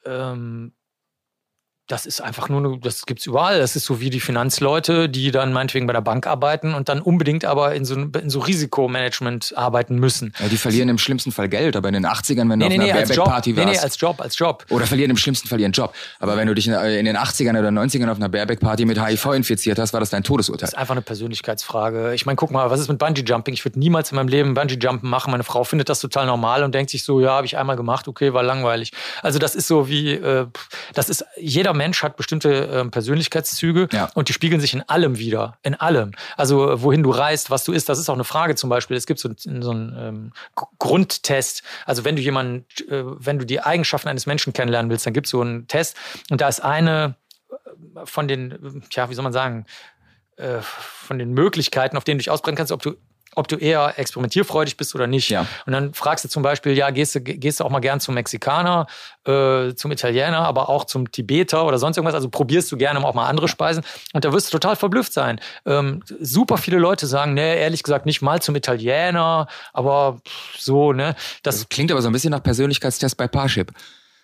Ähm, 0.04 0.72
das 1.88 2.04
ist 2.04 2.20
einfach 2.20 2.50
nur, 2.50 2.78
das 2.80 3.06
gibt's 3.06 3.24
überall. 3.24 3.58
Das 3.58 3.74
ist 3.74 3.86
so 3.86 3.98
wie 3.98 4.10
die 4.10 4.20
Finanzleute, 4.20 5.08
die 5.08 5.30
dann 5.30 5.54
meinetwegen 5.54 5.86
bei 5.86 5.94
der 5.94 6.02
Bank 6.02 6.26
arbeiten 6.26 6.74
und 6.74 6.90
dann 6.90 7.00
unbedingt 7.00 7.46
aber 7.46 7.74
in 7.74 7.86
so, 7.86 7.94
in 7.94 8.28
so 8.28 8.40
Risikomanagement 8.40 9.54
arbeiten 9.56 9.96
müssen. 9.96 10.34
Ja, 10.38 10.48
die 10.48 10.58
verlieren 10.58 10.90
im 10.90 10.98
schlimmsten 10.98 11.32
Fall 11.32 11.48
Geld, 11.48 11.76
aber 11.76 11.88
in 11.88 11.94
den 11.94 12.06
80ern, 12.06 12.50
wenn 12.50 12.50
du 12.50 12.56
nee, 12.56 12.64
auf 12.66 12.70
nee, 12.70 12.92
einer 12.92 13.06
Baerbeck-Party 13.06 13.56
warst. 13.56 13.66
Nee, 13.66 13.72
nee, 13.72 13.78
als 13.78 13.98
Job, 13.98 14.20
als 14.20 14.38
Job. 14.38 14.66
Oder 14.68 14.86
verlieren 14.86 15.10
im 15.10 15.16
schlimmsten 15.16 15.48
Fall 15.48 15.60
ihren 15.60 15.72
Job. 15.72 15.94
Aber 16.20 16.36
wenn 16.36 16.46
du 16.46 16.54
dich 16.54 16.66
in, 16.66 16.74
in 16.74 17.06
den 17.06 17.16
80ern 17.16 17.58
oder 17.58 17.70
90ern 17.70 18.10
auf 18.10 18.18
einer 18.18 18.28
Baerbeck-Party 18.28 18.84
mit 18.84 19.02
HIV 19.02 19.32
infiziert 19.32 19.78
hast, 19.78 19.94
war 19.94 20.00
das 20.00 20.10
dein 20.10 20.22
Todesurteil. 20.22 20.60
Das 20.60 20.70
ist 20.74 20.78
einfach 20.78 20.94
eine 20.94 21.02
Persönlichkeitsfrage. 21.02 22.12
Ich 22.12 22.26
meine, 22.26 22.36
guck 22.36 22.50
mal, 22.50 22.70
was 22.70 22.80
ist 22.80 22.88
mit 22.88 22.98
Bungee-Jumping? 22.98 23.54
Ich 23.54 23.64
würde 23.64 23.78
niemals 23.78 24.12
in 24.12 24.16
meinem 24.16 24.28
Leben 24.28 24.52
Bungee-Jumpen 24.52 25.08
machen. 25.08 25.30
Meine 25.30 25.44
Frau 25.44 25.64
findet 25.64 25.88
das 25.88 26.00
total 26.00 26.26
normal 26.26 26.64
und 26.64 26.74
denkt 26.74 26.90
sich 26.90 27.02
so, 27.02 27.18
ja, 27.18 27.30
habe 27.30 27.46
ich 27.46 27.56
einmal 27.56 27.76
gemacht, 27.76 28.08
okay, 28.08 28.34
war 28.34 28.42
langweilig. 28.42 28.92
Also 29.22 29.38
das 29.38 29.54
ist 29.54 29.68
so 29.68 29.88
wie, 29.88 30.12
äh, 30.12 30.46
das 30.92 31.08
ist, 31.08 31.24
jeder 31.38 31.77
Mensch 31.78 32.02
hat 32.02 32.16
bestimmte 32.16 32.68
äh, 32.68 32.84
Persönlichkeitszüge 32.84 33.88
ja. 33.92 34.10
und 34.14 34.28
die 34.28 34.34
spiegeln 34.34 34.60
sich 34.60 34.74
in 34.74 34.82
allem 34.82 35.18
wieder. 35.18 35.56
In 35.62 35.74
allem. 35.74 36.12
Also 36.36 36.82
wohin 36.82 37.02
du 37.02 37.10
reist, 37.10 37.50
was 37.50 37.64
du 37.64 37.72
isst, 37.72 37.88
das 37.88 37.98
ist 37.98 38.10
auch 38.10 38.14
eine 38.14 38.24
Frage 38.24 38.54
zum 38.54 38.68
Beispiel. 38.68 38.96
Es 38.96 39.06
gibt 39.06 39.20
so, 39.20 39.30
so 39.36 39.70
einen 39.70 39.96
ähm, 39.98 40.32
Grundtest. 40.78 41.62
Also 41.86 42.04
wenn 42.04 42.16
du 42.16 42.22
jemanden, 42.22 42.66
äh, 42.90 43.02
wenn 43.04 43.38
du 43.38 43.46
die 43.46 43.60
Eigenschaften 43.60 44.08
eines 44.08 44.26
Menschen 44.26 44.52
kennenlernen 44.52 44.90
willst, 44.90 45.06
dann 45.06 45.14
gibt 45.14 45.26
es 45.26 45.30
so 45.30 45.40
einen 45.40 45.66
Test 45.66 45.96
und 46.28 46.40
da 46.40 46.48
ist 46.48 46.60
eine 46.60 47.14
äh, 47.50 48.04
von 48.04 48.28
den, 48.28 48.82
ja, 48.92 49.08
wie 49.08 49.14
soll 49.14 49.24
man 49.24 49.32
sagen, 49.32 49.64
äh, 50.36 50.60
von 50.60 51.18
den 51.18 51.32
Möglichkeiten, 51.32 51.96
auf 51.96 52.04
denen 52.04 52.18
du 52.18 52.22
dich 52.22 52.30
ausbrennen 52.30 52.56
kannst, 52.56 52.72
ob 52.72 52.82
du 52.82 52.96
ob 53.34 53.48
du 53.48 53.56
eher 53.56 53.98
experimentierfreudig 53.98 54.76
bist 54.76 54.94
oder 54.94 55.06
nicht. 55.06 55.28
Ja. 55.30 55.46
Und 55.66 55.72
dann 55.72 55.94
fragst 55.94 56.24
du 56.24 56.28
zum 56.28 56.42
Beispiel, 56.42 56.76
ja, 56.76 56.90
gehst 56.90 57.14
du, 57.14 57.20
gehst 57.20 57.60
du 57.60 57.64
auch 57.64 57.70
mal 57.70 57.80
gern 57.80 58.00
zum 58.00 58.14
Mexikaner, 58.14 58.86
äh, 59.26 59.74
zum 59.74 59.92
Italiener, 59.92 60.40
aber 60.40 60.68
auch 60.68 60.84
zum 60.84 61.10
Tibeter 61.10 61.64
oder 61.66 61.78
sonst 61.78 61.96
irgendwas. 61.96 62.14
Also 62.14 62.28
probierst 62.28 62.70
du 62.72 62.76
gerne 62.76 63.04
auch 63.04 63.14
mal 63.14 63.28
andere 63.28 63.48
Speisen. 63.48 63.84
Und 64.12 64.24
da 64.24 64.32
wirst 64.32 64.48
du 64.48 64.58
total 64.58 64.76
verblüfft 64.76 65.12
sein. 65.12 65.40
Ähm, 65.66 66.02
super 66.20 66.56
viele 66.58 66.78
Leute 66.78 67.06
sagen, 67.06 67.34
ne, 67.34 67.56
ehrlich 67.56 67.82
gesagt, 67.82 68.06
nicht 68.06 68.22
mal 68.22 68.42
zum 68.42 68.56
Italiener, 68.56 69.46
aber 69.72 70.20
so, 70.56 70.92
ne. 70.92 71.14
Das, 71.42 71.58
das 71.58 71.68
klingt 71.68 71.90
aber 71.92 72.02
so 72.02 72.08
ein 72.08 72.12
bisschen 72.12 72.30
nach 72.30 72.42
Persönlichkeitstest 72.42 73.16
bei 73.16 73.28
Parship. 73.28 73.72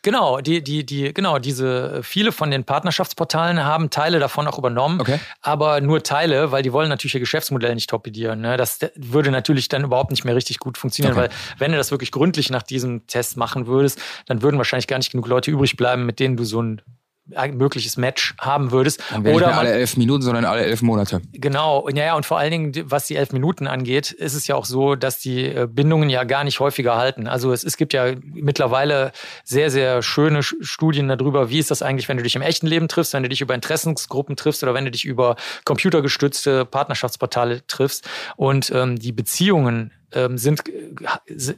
Genau, 0.05 0.43
die, 0.43 0.63
die, 0.63 0.85
die, 0.85 1.15
genau, 1.15 1.39
diese, 1.39 2.03
viele 2.03 2.31
von 2.31 2.51
den 2.51 2.65
Partnerschaftsportalen 2.65 3.65
haben 3.65 3.89
Teile 3.89 4.19
davon 4.19 4.47
auch 4.47 4.59
übernommen, 4.59 5.01
okay. 5.01 5.19
aber 5.41 5.81
nur 5.81 6.03
Teile, 6.03 6.53
weil 6.53 6.63
die 6.63 6.75
wollen 6.75 6.91
natürlich 6.91 7.15
ihr 7.15 7.21
Geschäftsmodell 7.21 7.75
nicht 7.75 7.89
torpedieren. 7.89 8.43
Ne? 8.43 8.59
Das 8.59 8.81
würde 8.97 9.31
natürlich 9.31 9.69
dann 9.69 9.83
überhaupt 9.83 10.11
nicht 10.11 10.27
mehr 10.27 10.37
richtig 10.37 10.59
gut 10.59 10.77
funktionieren, 10.77 11.17
okay. 11.17 11.31
weil 11.31 11.59
wenn 11.59 11.73
du 11.73 11.79
das 11.79 11.91
wirklich 11.91 12.13
gründlich 12.13 12.51
nach 12.51 12.63
diesem 12.63 13.07
Test 13.07 13.39
machen 13.39 13.67
würdest, 13.67 13.99
dann 14.27 14.43
würden 14.43 14.59
wahrscheinlich 14.59 14.89
gar 14.89 14.99
nicht 14.99 15.11
genug 15.11 15.27
Leute 15.27 15.51
übrig 15.51 15.75
bleiben, 15.79 16.05
mit 16.05 16.21
denen 16.21 16.37
du 16.37 16.45
so 16.45 16.61
ein 16.61 16.83
mögliches 17.27 17.97
Match 17.97 18.35
haben 18.39 18.71
würdest. 18.71 19.03
Dann 19.11 19.27
Oder 19.27 19.49
nicht 19.49 19.57
alle 19.57 19.73
elf 19.73 19.97
Minuten, 19.97 20.23
sondern 20.23 20.45
alle 20.45 20.63
elf 20.63 20.83
Monate. 20.83 21.23
Genau, 21.33 21.89
ja, 21.89 22.15
und 22.15 22.27
vor 22.27 22.39
allen 22.39 22.51
Dingen, 22.51 22.91
was 22.91 23.07
die 23.07 23.17
elf 23.17 23.33
Minuten 23.33 23.67
angeht, 23.67 24.13
ist 24.13 24.35
es 24.35 24.47
ja 24.47 24.55
auch 24.55 24.67
so, 24.67 24.95
dass 24.95 25.19
die 25.19 25.47
äh, 25.47 25.67
Bindungen 25.71 26.11
ja 26.11 26.25
gar 26.25 26.45
nicht 26.45 26.61
häufiger 26.61 26.97
halten. 26.97 27.27
Also 27.27 27.53
es, 27.53 27.65
es 27.65 27.77
gibt 27.77 27.93
ja 27.93 28.15
mittlerweile 28.23 29.13
sehr, 29.43 29.71
sehr 29.71 30.03
schöne 30.03 30.43
Studien 30.43 31.09
darüber, 31.09 31.49
wie 31.51 31.59
ist 31.59 31.71
das 31.71 31.83
eigentlich, 31.83 32.09
wenn 32.09 32.19
du 32.19 32.23
dich 32.23 32.37
im 32.37 32.43
echten 32.43 32.67
Leben 32.67 32.89
triffst, 32.89 33.15
wenn 33.15 33.23
du 33.23 33.29
dich 33.29 33.41
über 33.41 33.55
Interessensgruppen 33.55 34.37
triffst 34.37 34.63
oder 34.63 34.75
wenn 34.75 34.85
du 34.85 34.91
dich 34.91 35.05
über 35.05 35.37
computergestützte 35.65 36.67
Partnerschaftsportale 36.67 37.67
triffst. 37.67 38.07
Und 38.37 38.71
ähm, 38.75 38.99
die 38.99 39.13
Beziehungen 39.13 39.93
ähm, 40.15 40.39
sind, 40.39 40.63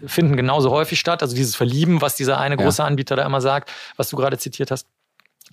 finden 0.07 0.37
genauso 0.37 0.71
häufig 0.71 0.99
statt. 0.99 1.23
Also 1.23 1.37
dieses 1.37 1.57
Verlieben, 1.57 2.01
was 2.01 2.17
dieser 2.17 2.39
eine 2.39 2.57
große 2.57 2.83
ja. 2.83 2.87
Anbieter 2.87 3.17
da 3.17 3.25
immer 3.27 3.41
sagt, 3.41 3.73
was 3.97 4.09
du 4.09 4.17
gerade 4.17 4.39
zitiert 4.39 4.71
hast. 4.71 4.87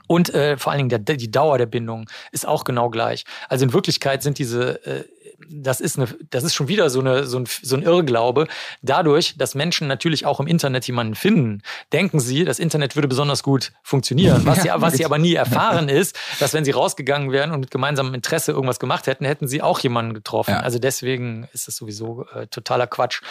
Und 0.08 0.34
äh, 0.34 0.58
vor 0.58 0.72
allen 0.72 0.88
Dingen 0.88 1.06
der, 1.06 1.18
die 1.18 1.32
Dauer 1.32 1.58
der 1.58 1.66
Bindung 1.66 2.10
ist 2.32 2.48
auch 2.48 2.64
genau 2.64 2.90
gleich. 2.90 3.24
Also 3.48 3.66
in 3.66 3.74
Wirklichkeit 3.74 4.22
sind 4.22 4.38
diese, 4.38 4.86
äh, 4.86 5.04
das 5.50 5.80
ist 5.80 5.98
eine, 5.98 6.08
das 6.30 6.44
ist 6.44 6.54
schon 6.54 6.68
wieder 6.68 6.90
so, 6.90 7.00
eine, 7.00 7.26
so, 7.26 7.40
ein, 7.40 7.46
so 7.62 7.76
ein 7.76 7.84
Irrglaube. 7.84 8.48
Dadurch, 8.82 9.36
dass 9.38 9.56
Menschen 9.56 9.88
natürlich 9.88 10.26
auch 10.26 10.40
im 10.40 10.48
Internet 10.48 10.86
jemanden 10.88 11.16
finden, 11.16 11.62
denken 11.92 12.20
sie, 12.20 12.44
das 12.44 12.60
Internet 12.60 12.96
würde 12.96 13.08
besonders 13.08 13.44
gut 13.44 13.72
funktionieren. 13.82 14.46
Was, 14.46 14.64
sie, 14.64 14.70
was 14.74 14.94
sie 14.96 15.06
aber 15.06 15.18
nie 15.18 15.36
erfahren 15.36 15.90
ist, 15.90 16.18
dass 16.40 16.54
wenn 16.54 16.66
sie 16.66 16.72
rausgegangen 16.72 17.32
wären 17.32 17.52
und 17.52 17.62
mit 17.62 17.72
gemeinsamem 17.72 18.14
Interesse 18.14 18.52
irgendwas 18.52 18.80
gemacht 18.80 19.08
hätten, 19.08 19.26
hätten 19.26 19.48
sie 19.48 19.62
auch 19.62 19.80
jemanden 19.80 20.14
getroffen. 20.14 20.52
Ja. 20.52 20.60
Also 20.60 20.80
deswegen 20.80 21.48
ist 21.54 21.68
das 21.68 21.76
sowieso 21.76 22.26
äh, 22.34 22.48
totaler 22.48 22.88
Quatsch. 22.88 23.22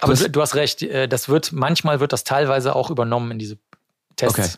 Aber 0.00 0.14
du, 0.14 0.30
du 0.30 0.40
hast 0.40 0.54
recht, 0.54 0.82
äh, 0.82 1.08
das 1.08 1.28
wird, 1.28 1.52
manchmal 1.52 2.00
wird 2.00 2.12
das 2.12 2.24
teilweise 2.24 2.76
auch 2.76 2.90
übernommen 2.90 3.32
in 3.32 3.38
diese 3.38 3.58
Tests. 4.16 4.38
Okay. 4.38 4.48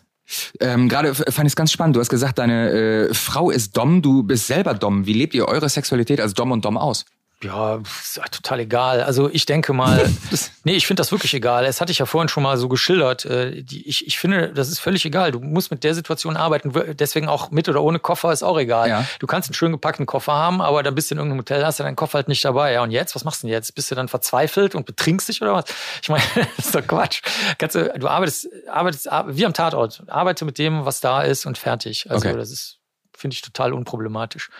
Ähm, 0.60 0.88
Gerade 0.88 1.14
fand 1.14 1.46
ich 1.46 1.52
es 1.52 1.56
ganz 1.56 1.72
spannend. 1.72 1.96
Du 1.96 2.00
hast 2.00 2.08
gesagt, 2.08 2.38
deine 2.38 2.70
äh, 2.70 3.14
Frau 3.14 3.50
ist 3.50 3.76
Dom, 3.76 4.02
du 4.02 4.22
bist 4.22 4.46
selber 4.46 4.74
Dom. 4.74 5.06
Wie 5.06 5.12
lebt 5.12 5.34
ihr 5.34 5.48
eure 5.48 5.68
Sexualität 5.68 6.20
als 6.20 6.34
Dom 6.34 6.52
und 6.52 6.64
Dom 6.64 6.76
aus? 6.76 7.04
Ja, 7.42 7.76
ist 7.76 8.20
total 8.32 8.60
egal. 8.60 9.02
Also 9.02 9.30
ich 9.30 9.46
denke 9.46 9.72
mal, 9.72 10.10
nee, 10.64 10.74
ich 10.74 10.86
finde 10.86 11.00
das 11.00 11.10
wirklich 11.10 11.32
egal. 11.32 11.64
Das 11.64 11.80
hatte 11.80 11.90
ich 11.90 11.98
ja 11.98 12.04
vorhin 12.04 12.28
schon 12.28 12.42
mal 12.42 12.58
so 12.58 12.68
geschildert. 12.68 13.24
Äh, 13.24 13.64
ich, 13.70 14.06
ich 14.06 14.18
finde, 14.18 14.52
das 14.52 14.68
ist 14.68 14.78
völlig 14.78 15.06
egal. 15.06 15.32
Du 15.32 15.40
musst 15.40 15.70
mit 15.70 15.82
der 15.82 15.94
Situation 15.94 16.36
arbeiten. 16.36 16.72
Deswegen 16.94 17.28
auch 17.28 17.50
mit 17.50 17.68
oder 17.68 17.82
ohne 17.82 17.98
Koffer 17.98 18.30
ist 18.32 18.42
auch 18.42 18.58
egal. 18.58 18.88
Ja. 18.90 19.06
Du 19.20 19.26
kannst 19.26 19.48
einen 19.48 19.54
schön 19.54 19.72
gepackten 19.72 20.04
Koffer 20.04 20.34
haben, 20.34 20.60
aber 20.60 20.82
dann 20.82 20.94
bist 20.94 21.10
du 21.10 21.14
in 21.14 21.18
irgendeinem 21.18 21.40
Hotel, 21.40 21.64
hast 21.64 21.80
du 21.80 21.84
deinen 21.84 21.96
Koffer 21.96 22.18
halt 22.18 22.28
nicht 22.28 22.44
dabei. 22.44 22.72
Ja, 22.72 22.82
und 22.82 22.90
jetzt? 22.90 23.14
Was 23.14 23.24
machst 23.24 23.42
du 23.42 23.46
denn 23.46 23.54
jetzt? 23.54 23.74
Bist 23.74 23.90
du 23.90 23.94
dann 23.94 24.08
verzweifelt 24.08 24.74
und 24.74 24.84
betrinkst 24.84 25.28
dich 25.28 25.40
oder 25.40 25.54
was? 25.54 25.64
Ich 26.02 26.10
meine, 26.10 26.22
das 26.56 26.66
ist 26.66 26.74
doch 26.74 26.86
Quatsch. 26.86 27.22
Kannst 27.56 27.74
du, 27.74 27.90
du 27.98 28.06
arbeitest, 28.06 28.48
arbeitest 28.68 29.08
wie 29.28 29.46
am 29.46 29.54
Tatort. 29.54 30.02
Arbeite 30.08 30.44
mit 30.44 30.58
dem, 30.58 30.84
was 30.84 31.00
da 31.00 31.22
ist 31.22 31.46
und 31.46 31.56
fertig. 31.56 32.10
Also 32.10 32.28
okay. 32.28 32.36
das 32.36 32.50
ist 32.50 32.80
finde 33.20 33.34
ich 33.34 33.42
total 33.42 33.74
unproblematisch. 33.74 34.50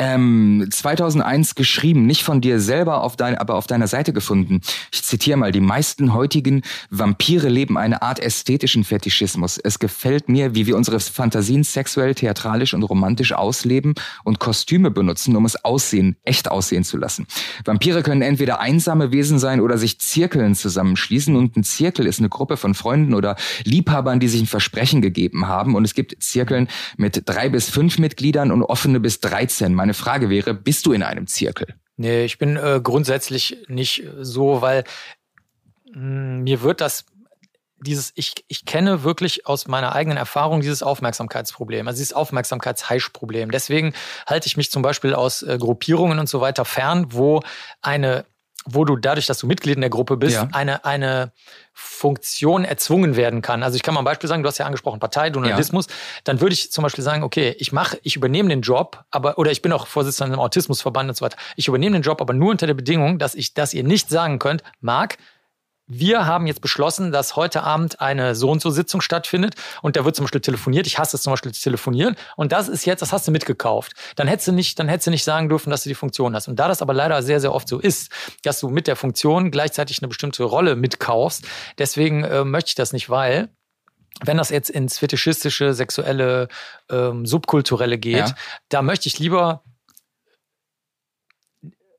Ähm, 0.00 0.68
2001 0.70 1.56
geschrieben, 1.56 2.06
nicht 2.06 2.22
von 2.22 2.40
dir 2.40 2.60
selber, 2.60 3.02
auf 3.02 3.16
dein, 3.16 3.36
aber 3.36 3.56
auf 3.56 3.66
deiner 3.66 3.88
Seite 3.88 4.12
gefunden. 4.12 4.60
Ich 4.92 5.02
zitiere 5.02 5.36
mal, 5.36 5.50
die 5.50 5.60
meisten 5.60 6.14
heutigen 6.14 6.62
Vampire 6.90 7.48
leben 7.48 7.76
eine 7.76 8.00
Art 8.00 8.20
ästhetischen 8.20 8.84
Fetischismus. 8.84 9.58
Es 9.58 9.80
gefällt 9.80 10.28
mir, 10.28 10.54
wie 10.54 10.66
wir 10.66 10.76
unsere 10.76 11.00
Fantasien 11.00 11.64
sexuell, 11.64 12.14
theatralisch 12.14 12.74
und 12.74 12.84
romantisch 12.84 13.32
ausleben 13.32 13.94
und 14.22 14.38
Kostüme 14.38 14.92
benutzen, 14.92 15.34
um 15.34 15.44
es 15.44 15.64
aussehen, 15.64 16.16
echt 16.22 16.48
aussehen 16.48 16.84
zu 16.84 16.96
lassen. 16.96 17.26
Vampire 17.64 18.04
können 18.04 18.22
entweder 18.22 18.60
einsame 18.60 19.10
Wesen 19.10 19.40
sein 19.40 19.60
oder 19.60 19.78
sich 19.78 19.98
Zirkeln 19.98 20.54
zusammenschließen 20.54 21.34
und 21.34 21.56
ein 21.56 21.64
Zirkel 21.64 22.06
ist 22.06 22.20
eine 22.20 22.28
Gruppe 22.28 22.56
von 22.56 22.74
Freunden 22.74 23.14
oder 23.14 23.34
Liebhabern, 23.64 24.20
die 24.20 24.28
sich 24.28 24.42
ein 24.42 24.46
Versprechen 24.46 25.02
gegeben 25.02 25.48
haben 25.48 25.74
und 25.74 25.84
es 25.84 25.94
gibt 25.94 26.22
Zirkeln 26.22 26.68
mit 26.96 27.22
drei 27.26 27.48
bis 27.48 27.68
fünf 27.68 27.98
Mitgliedern 27.98 28.52
und 28.52 28.62
offene 28.62 29.00
bis 29.00 29.18
13. 29.18 29.87
Meine 29.88 29.94
Frage 29.94 30.28
wäre, 30.28 30.52
bist 30.52 30.84
du 30.84 30.92
in 30.92 31.02
einem 31.02 31.26
Zirkel? 31.26 31.66
Nee, 31.96 32.26
ich 32.26 32.36
bin 32.36 32.58
äh, 32.58 32.78
grundsätzlich 32.82 33.64
nicht 33.68 34.04
so, 34.20 34.60
weil 34.60 34.84
mh, 35.86 35.94
hm, 35.94 36.42
mir 36.42 36.60
wird 36.60 36.82
das 36.82 37.06
dieses, 37.80 38.12
ich, 38.14 38.34
ich 38.48 38.66
kenne 38.66 39.02
wirklich 39.02 39.46
aus 39.46 39.66
meiner 39.66 39.94
eigenen 39.94 40.18
Erfahrung 40.18 40.60
dieses 40.60 40.82
Aufmerksamkeitsproblem, 40.82 41.88
also 41.88 41.96
dieses 41.96 42.12
Aufmerksamkeitsheischproblem. 42.12 43.50
Deswegen 43.50 43.94
halte 44.26 44.46
ich 44.46 44.58
mich 44.58 44.70
zum 44.70 44.82
Beispiel 44.82 45.14
aus 45.14 45.42
äh, 45.42 45.56
Gruppierungen 45.58 46.18
und 46.18 46.28
so 46.28 46.42
weiter 46.42 46.66
fern, 46.66 47.06
wo 47.08 47.40
eine 47.80 48.26
wo 48.70 48.84
du 48.84 48.96
dadurch, 48.96 49.26
dass 49.26 49.38
du 49.38 49.46
Mitglied 49.46 49.76
in 49.76 49.80
der 49.80 49.90
Gruppe 49.90 50.16
bist, 50.16 50.34
Ja. 50.36 50.48
eine, 50.52 50.84
eine 50.84 51.32
Funktion 51.72 52.64
erzwungen 52.64 53.16
werden 53.16 53.40
kann. 53.40 53.62
Also 53.62 53.76
ich 53.76 53.82
kann 53.82 53.94
mal 53.94 54.00
ein 54.00 54.04
Beispiel 54.04 54.28
sagen, 54.28 54.42
du 54.42 54.48
hast 54.48 54.58
ja 54.58 54.66
angesprochen 54.66 55.00
Partei, 55.00 55.28
Journalismus, 55.28 55.86
dann 56.24 56.40
würde 56.40 56.52
ich 56.52 56.72
zum 56.72 56.82
Beispiel 56.82 57.04
sagen, 57.04 57.22
okay, 57.22 57.54
ich 57.58 57.72
mache, 57.72 57.98
ich 58.02 58.16
übernehme 58.16 58.48
den 58.48 58.62
Job, 58.62 59.04
aber, 59.10 59.38
oder 59.38 59.50
ich 59.52 59.62
bin 59.62 59.72
auch 59.72 59.86
Vorsitzender 59.86 60.34
im 60.34 60.40
Autismusverband 60.40 61.08
und 61.10 61.16
so 61.16 61.24
weiter. 61.24 61.38
Ich 61.56 61.68
übernehme 61.68 61.96
den 61.96 62.02
Job, 62.02 62.20
aber 62.20 62.34
nur 62.34 62.50
unter 62.50 62.66
der 62.66 62.74
Bedingung, 62.74 63.18
dass 63.18 63.34
ich, 63.34 63.54
dass 63.54 63.74
ihr 63.74 63.84
nicht 63.84 64.08
sagen 64.08 64.38
könnt, 64.38 64.62
Marc, 64.80 65.18
wir 65.90 66.26
haben 66.26 66.46
jetzt 66.46 66.60
beschlossen, 66.60 67.12
dass 67.12 67.34
heute 67.34 67.62
Abend 67.62 68.00
eine 68.00 68.34
so 68.34 68.50
und 68.50 68.60
so 68.60 68.68
Sitzung 68.70 69.00
stattfindet 69.00 69.54
und 69.80 69.96
da 69.96 70.04
wird 70.04 70.14
zum 70.14 70.24
Beispiel 70.24 70.42
telefoniert. 70.42 70.86
Ich 70.86 70.98
hasse 70.98 71.16
es 71.16 71.22
zum 71.22 71.32
Beispiel 71.32 71.52
zu 71.52 71.62
telefonieren 71.62 72.14
und 72.36 72.52
das 72.52 72.68
ist 72.68 72.84
jetzt, 72.84 73.00
das 73.00 73.12
hast 73.12 73.26
du 73.26 73.32
mitgekauft. 73.32 73.94
Dann 74.16 74.28
hättest 74.28 74.48
du 74.48 74.52
nicht, 74.52 74.78
dann 74.78 74.88
hättest 74.88 75.06
du 75.06 75.10
nicht 75.10 75.24
sagen 75.24 75.48
dürfen, 75.48 75.70
dass 75.70 75.82
du 75.84 75.88
die 75.88 75.94
Funktion 75.94 76.34
hast. 76.34 76.46
Und 76.46 76.56
da 76.56 76.68
das 76.68 76.82
aber 76.82 76.92
leider 76.92 77.22
sehr, 77.22 77.40
sehr 77.40 77.54
oft 77.54 77.68
so 77.68 77.78
ist, 77.78 78.12
dass 78.42 78.60
du 78.60 78.68
mit 78.68 78.86
der 78.86 78.96
Funktion 78.96 79.50
gleichzeitig 79.50 80.00
eine 80.00 80.08
bestimmte 80.08 80.44
Rolle 80.44 80.76
mitkaufst, 80.76 81.46
deswegen 81.78 82.22
äh, 82.24 82.44
möchte 82.44 82.68
ich 82.68 82.74
das 82.74 82.92
nicht, 82.92 83.08
weil 83.08 83.48
wenn 84.24 84.36
das 84.36 84.50
jetzt 84.50 84.68
ins 84.68 84.98
fetischistische, 84.98 85.72
sexuelle, 85.72 86.48
ähm, 86.90 87.24
subkulturelle 87.24 87.98
geht, 87.98 88.16
Ja. 88.28 88.34
da 88.68 88.82
möchte 88.82 89.08
ich 89.08 89.18
lieber 89.18 89.62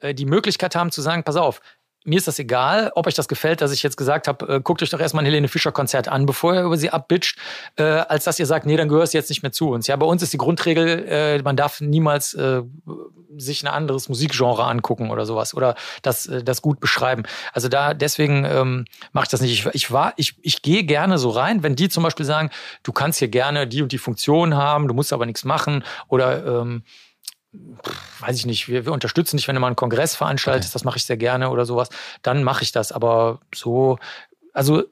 äh, 0.01 0.13
die 0.13 0.25
Möglichkeit 0.25 0.75
haben 0.75 0.91
zu 0.91 1.01
sagen, 1.01 1.23
pass 1.23 1.35
auf, 1.37 1.61
mir 2.05 2.17
ist 2.17 2.27
das 2.27 2.39
egal, 2.39 2.91
ob 2.95 3.07
euch 3.07 3.13
das 3.13 3.27
gefällt, 3.27 3.61
dass 3.61 3.71
ich 3.71 3.83
jetzt 3.83 3.97
gesagt 3.97 4.27
habe, 4.27 4.55
äh, 4.55 4.61
guckt 4.61 4.81
euch 4.81 4.89
doch 4.89 4.99
erstmal 4.99 5.23
ein 5.23 5.25
Helene 5.25 5.47
Fischer 5.47 5.71
Konzert 5.71 6.07
an, 6.07 6.25
bevor 6.25 6.53
ihr 6.55 6.63
über 6.63 6.77
sie 6.77 6.89
abbitcht, 6.89 7.37
äh, 7.75 7.83
als 7.83 8.23
dass 8.23 8.39
ihr 8.39 8.45
sagt, 8.45 8.65
nee, 8.65 8.77
dann 8.77 8.87
gehörst 8.87 9.13
du 9.13 9.17
jetzt 9.17 9.29
nicht 9.29 9.43
mehr 9.43 9.51
zu 9.51 9.69
uns. 9.69 9.87
Ja, 9.87 9.95
bei 9.95 10.05
uns 10.05 10.23
ist 10.23 10.31
die 10.31 10.37
Grundregel, 10.37 11.05
äh, 11.07 11.41
man 11.41 11.57
darf 11.57 11.81
niemals 11.81 12.33
äh, 12.33 12.61
sich 13.37 13.63
ein 13.63 13.67
anderes 13.67 14.09
Musikgenre 14.09 14.63
angucken 14.63 15.11
oder 15.11 15.25
sowas 15.25 15.53
oder 15.53 15.75
das, 16.01 16.27
äh, 16.27 16.43
das 16.43 16.61
gut 16.61 16.79
beschreiben. 16.79 17.23
Also 17.53 17.67
da 17.67 17.93
deswegen 17.93 18.45
ähm, 18.45 18.85
mache 19.11 19.25
ich 19.25 19.29
das 19.29 19.41
nicht. 19.41 19.51
Ich, 19.51 19.65
ich 19.73 19.91
war, 19.91 20.13
ich, 20.15 20.35
ich 20.41 20.61
gehe 20.61 20.83
gerne 20.83 21.17
so 21.17 21.29
rein, 21.29 21.63
wenn 21.63 21.75
die 21.75 21.89
zum 21.89 22.03
Beispiel 22.03 22.25
sagen, 22.25 22.49
du 22.83 22.91
kannst 22.91 23.19
hier 23.19 23.27
gerne 23.27 23.67
die 23.67 23.81
und 23.81 23.91
die 23.91 23.97
Funktion 23.97 24.55
haben, 24.55 24.87
du 24.87 24.93
musst 24.93 25.11
aber 25.11 25.25
nichts 25.25 25.43
machen 25.43 25.83
oder 26.07 26.61
ähm, 26.61 26.83
weiß 27.51 28.37
ich 28.37 28.45
nicht, 28.45 28.67
wir, 28.67 28.85
wir 28.85 28.91
unterstützen 28.91 29.37
dich, 29.37 29.47
wenn 29.47 29.55
du 29.55 29.61
mal 29.61 29.67
einen 29.67 29.75
Kongress 29.75 30.15
veranstaltest, 30.15 30.75
das 30.75 30.83
mache 30.83 30.97
ich 30.97 31.05
sehr 31.05 31.17
gerne 31.17 31.49
oder 31.49 31.65
sowas, 31.65 31.89
dann 32.21 32.43
mache 32.43 32.63
ich 32.63 32.71
das. 32.71 32.91
Aber 32.91 33.39
so, 33.53 33.97
also 34.53 34.83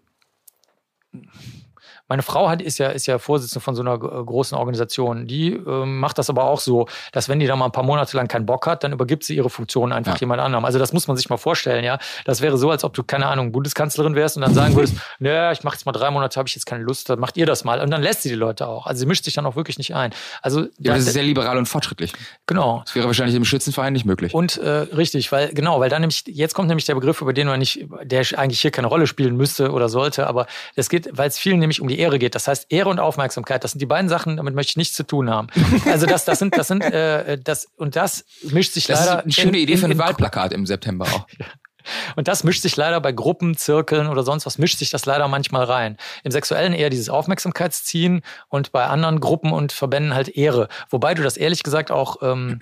meine 2.07 2.21
Frau 2.23 2.49
hat, 2.49 2.61
ist, 2.61 2.77
ja, 2.77 2.87
ist 2.89 3.05
ja 3.05 3.17
Vorsitzende 3.19 3.61
von 3.61 3.75
so 3.75 3.81
einer 3.81 3.95
äh, 3.95 3.97
großen 4.23 4.57
Organisation. 4.57 5.27
Die 5.27 5.53
ähm, 5.53 5.99
macht 5.99 6.17
das 6.17 6.29
aber 6.29 6.45
auch 6.45 6.59
so, 6.59 6.87
dass 7.11 7.29
wenn 7.29 7.39
die 7.39 7.47
da 7.47 7.55
mal 7.55 7.65
ein 7.65 7.71
paar 7.71 7.83
Monate 7.83 8.15
lang 8.17 8.27
keinen 8.27 8.45
Bock 8.45 8.65
hat, 8.67 8.83
dann 8.83 8.93
übergibt 8.93 9.23
sie 9.23 9.35
ihre 9.35 9.49
Funktion 9.49 9.91
einfach 9.91 10.13
Ja. 10.15 10.19
jemand 10.21 10.41
anderem. 10.41 10.65
Also 10.65 10.79
das 10.79 10.93
muss 10.93 11.07
man 11.07 11.17
sich 11.17 11.29
mal 11.29 11.37
vorstellen, 11.37 11.83
ja. 11.83 11.97
Das 12.25 12.41
wäre 12.41 12.57
so, 12.57 12.71
als 12.71 12.83
ob 12.83 12.93
du, 12.93 13.03
keine 13.03 13.27
Ahnung, 13.27 13.51
Bundeskanzlerin 13.51 14.15
wärst 14.15 14.35
und 14.37 14.41
dann 14.41 14.53
sagen 14.53 14.75
würdest, 14.75 14.95
naja, 15.19 15.51
ich 15.51 15.63
mache 15.63 15.75
jetzt 15.75 15.85
mal 15.85 15.91
drei 15.91 16.09
Monate, 16.11 16.37
habe 16.39 16.47
ich 16.47 16.55
jetzt 16.55 16.65
keine 16.65 16.83
Lust, 16.83 17.09
dann 17.09 17.19
macht 17.19 17.37
ihr 17.37 17.45
das 17.45 17.63
mal. 17.63 17.81
Und 17.81 17.91
dann 17.91 18.01
lässt 18.01 18.21
sie 18.23 18.29
die 18.29 18.35
Leute 18.35 18.67
auch. 18.67 18.85
Also 18.87 18.99
sie 18.99 19.05
mischt 19.05 19.25
sich 19.25 19.33
dann 19.33 19.45
auch 19.45 19.55
wirklich 19.55 19.77
nicht 19.77 19.95
ein. 19.95 20.11
Also 20.41 20.61
Ja, 20.61 20.67
da- 20.79 20.93
das 20.95 21.07
ist 21.07 21.13
sehr 21.13 21.23
liberal 21.23 21.57
und 21.57 21.65
fortschrittlich. 21.67 22.13
genau. 22.45 22.81
Das 22.85 22.95
wäre 22.95 23.05
wahrscheinlich 23.07 23.35
im 23.35 23.45
Schützenverein 23.45 23.93
nicht 23.93 24.05
möglich. 24.05 24.33
Und 24.33 24.57
äh, 24.57 24.69
richtig, 24.69 25.31
weil 25.31 25.49
genau, 25.53 25.79
weil 25.79 25.89
dann 25.89 26.01
nämlich 26.01 26.23
jetzt 26.27 26.53
kommt 26.53 26.67
nämlich 26.67 26.85
der 26.85 26.95
Begriff, 26.95 27.21
über 27.21 27.33
den 27.33 27.47
man 27.47 27.59
nicht, 27.59 27.85
der 28.03 28.25
eigentlich 28.37 28.61
hier 28.61 28.71
keine 28.71 28.87
Rolle 28.87 29.07
spielen 29.07 29.35
müsste 29.35 29.71
oder 29.71 29.89
sollte, 29.89 30.27
aber 30.27 30.47
es 30.75 30.89
geht, 30.89 31.09
weil 31.17 31.27
es 31.27 31.37
vielen 31.37 31.59
nämlich 31.59 31.81
um 31.81 31.87
die 31.87 31.96
Ehre 31.97 32.19
geht. 32.19 32.35
Das 32.35 32.47
heißt 32.47 32.67
Ehre 32.69 32.89
und 32.89 32.99
Aufmerksamkeit, 32.99 33.63
das 33.63 33.71
sind 33.71 33.79
die 33.79 33.85
beiden 33.85 34.09
Sachen, 34.09 34.37
damit 34.37 34.53
möchte 34.55 34.71
ich 34.71 34.77
nichts 34.77 34.95
zu 34.95 35.03
tun 35.03 35.29
haben. 35.29 35.47
Also 35.85 36.05
das, 36.05 36.25
das 36.25 36.39
sind, 36.39 36.57
das 36.57 36.67
sind, 36.67 36.81
äh, 36.81 37.37
das 37.37 37.67
und 37.75 37.95
das 37.95 38.25
mischt 38.43 38.73
sich 38.73 38.87
das 38.87 38.99
leider 39.05 39.19
ist 39.19 39.23
eine 39.23 39.31
schöne 39.33 39.57
in- 39.57 39.63
Idee 39.63 39.77
für 39.77 39.85
ein 39.85 39.91
in- 39.91 39.97
Wahlplakat 39.97 40.53
im 40.53 40.65
September 40.65 41.05
auch. 41.05 41.27
und 42.15 42.27
das 42.27 42.43
mischt 42.43 42.61
sich 42.61 42.75
leider 42.75 42.99
bei 43.01 43.11
Gruppen, 43.11 43.55
Zirkeln 43.57 44.07
oder 44.07 44.23
sonst 44.23 44.45
was, 44.45 44.57
mischt 44.57 44.77
sich 44.79 44.89
das 44.89 45.05
leider 45.05 45.27
manchmal 45.27 45.63
rein. 45.65 45.97
Im 46.23 46.31
Sexuellen 46.31 46.73
eher 46.73 46.89
dieses 46.89 47.09
Aufmerksamkeitsziehen 47.09 48.21
und 48.49 48.71
bei 48.71 48.85
anderen 48.85 49.19
Gruppen 49.19 49.51
und 49.51 49.71
Verbänden 49.71 50.13
halt 50.13 50.29
Ehre. 50.29 50.67
Wobei 50.89 51.13
du 51.13 51.23
das 51.23 51.37
ehrlich 51.37 51.63
gesagt 51.63 51.91
auch, 51.91 52.17
ähm, 52.21 52.59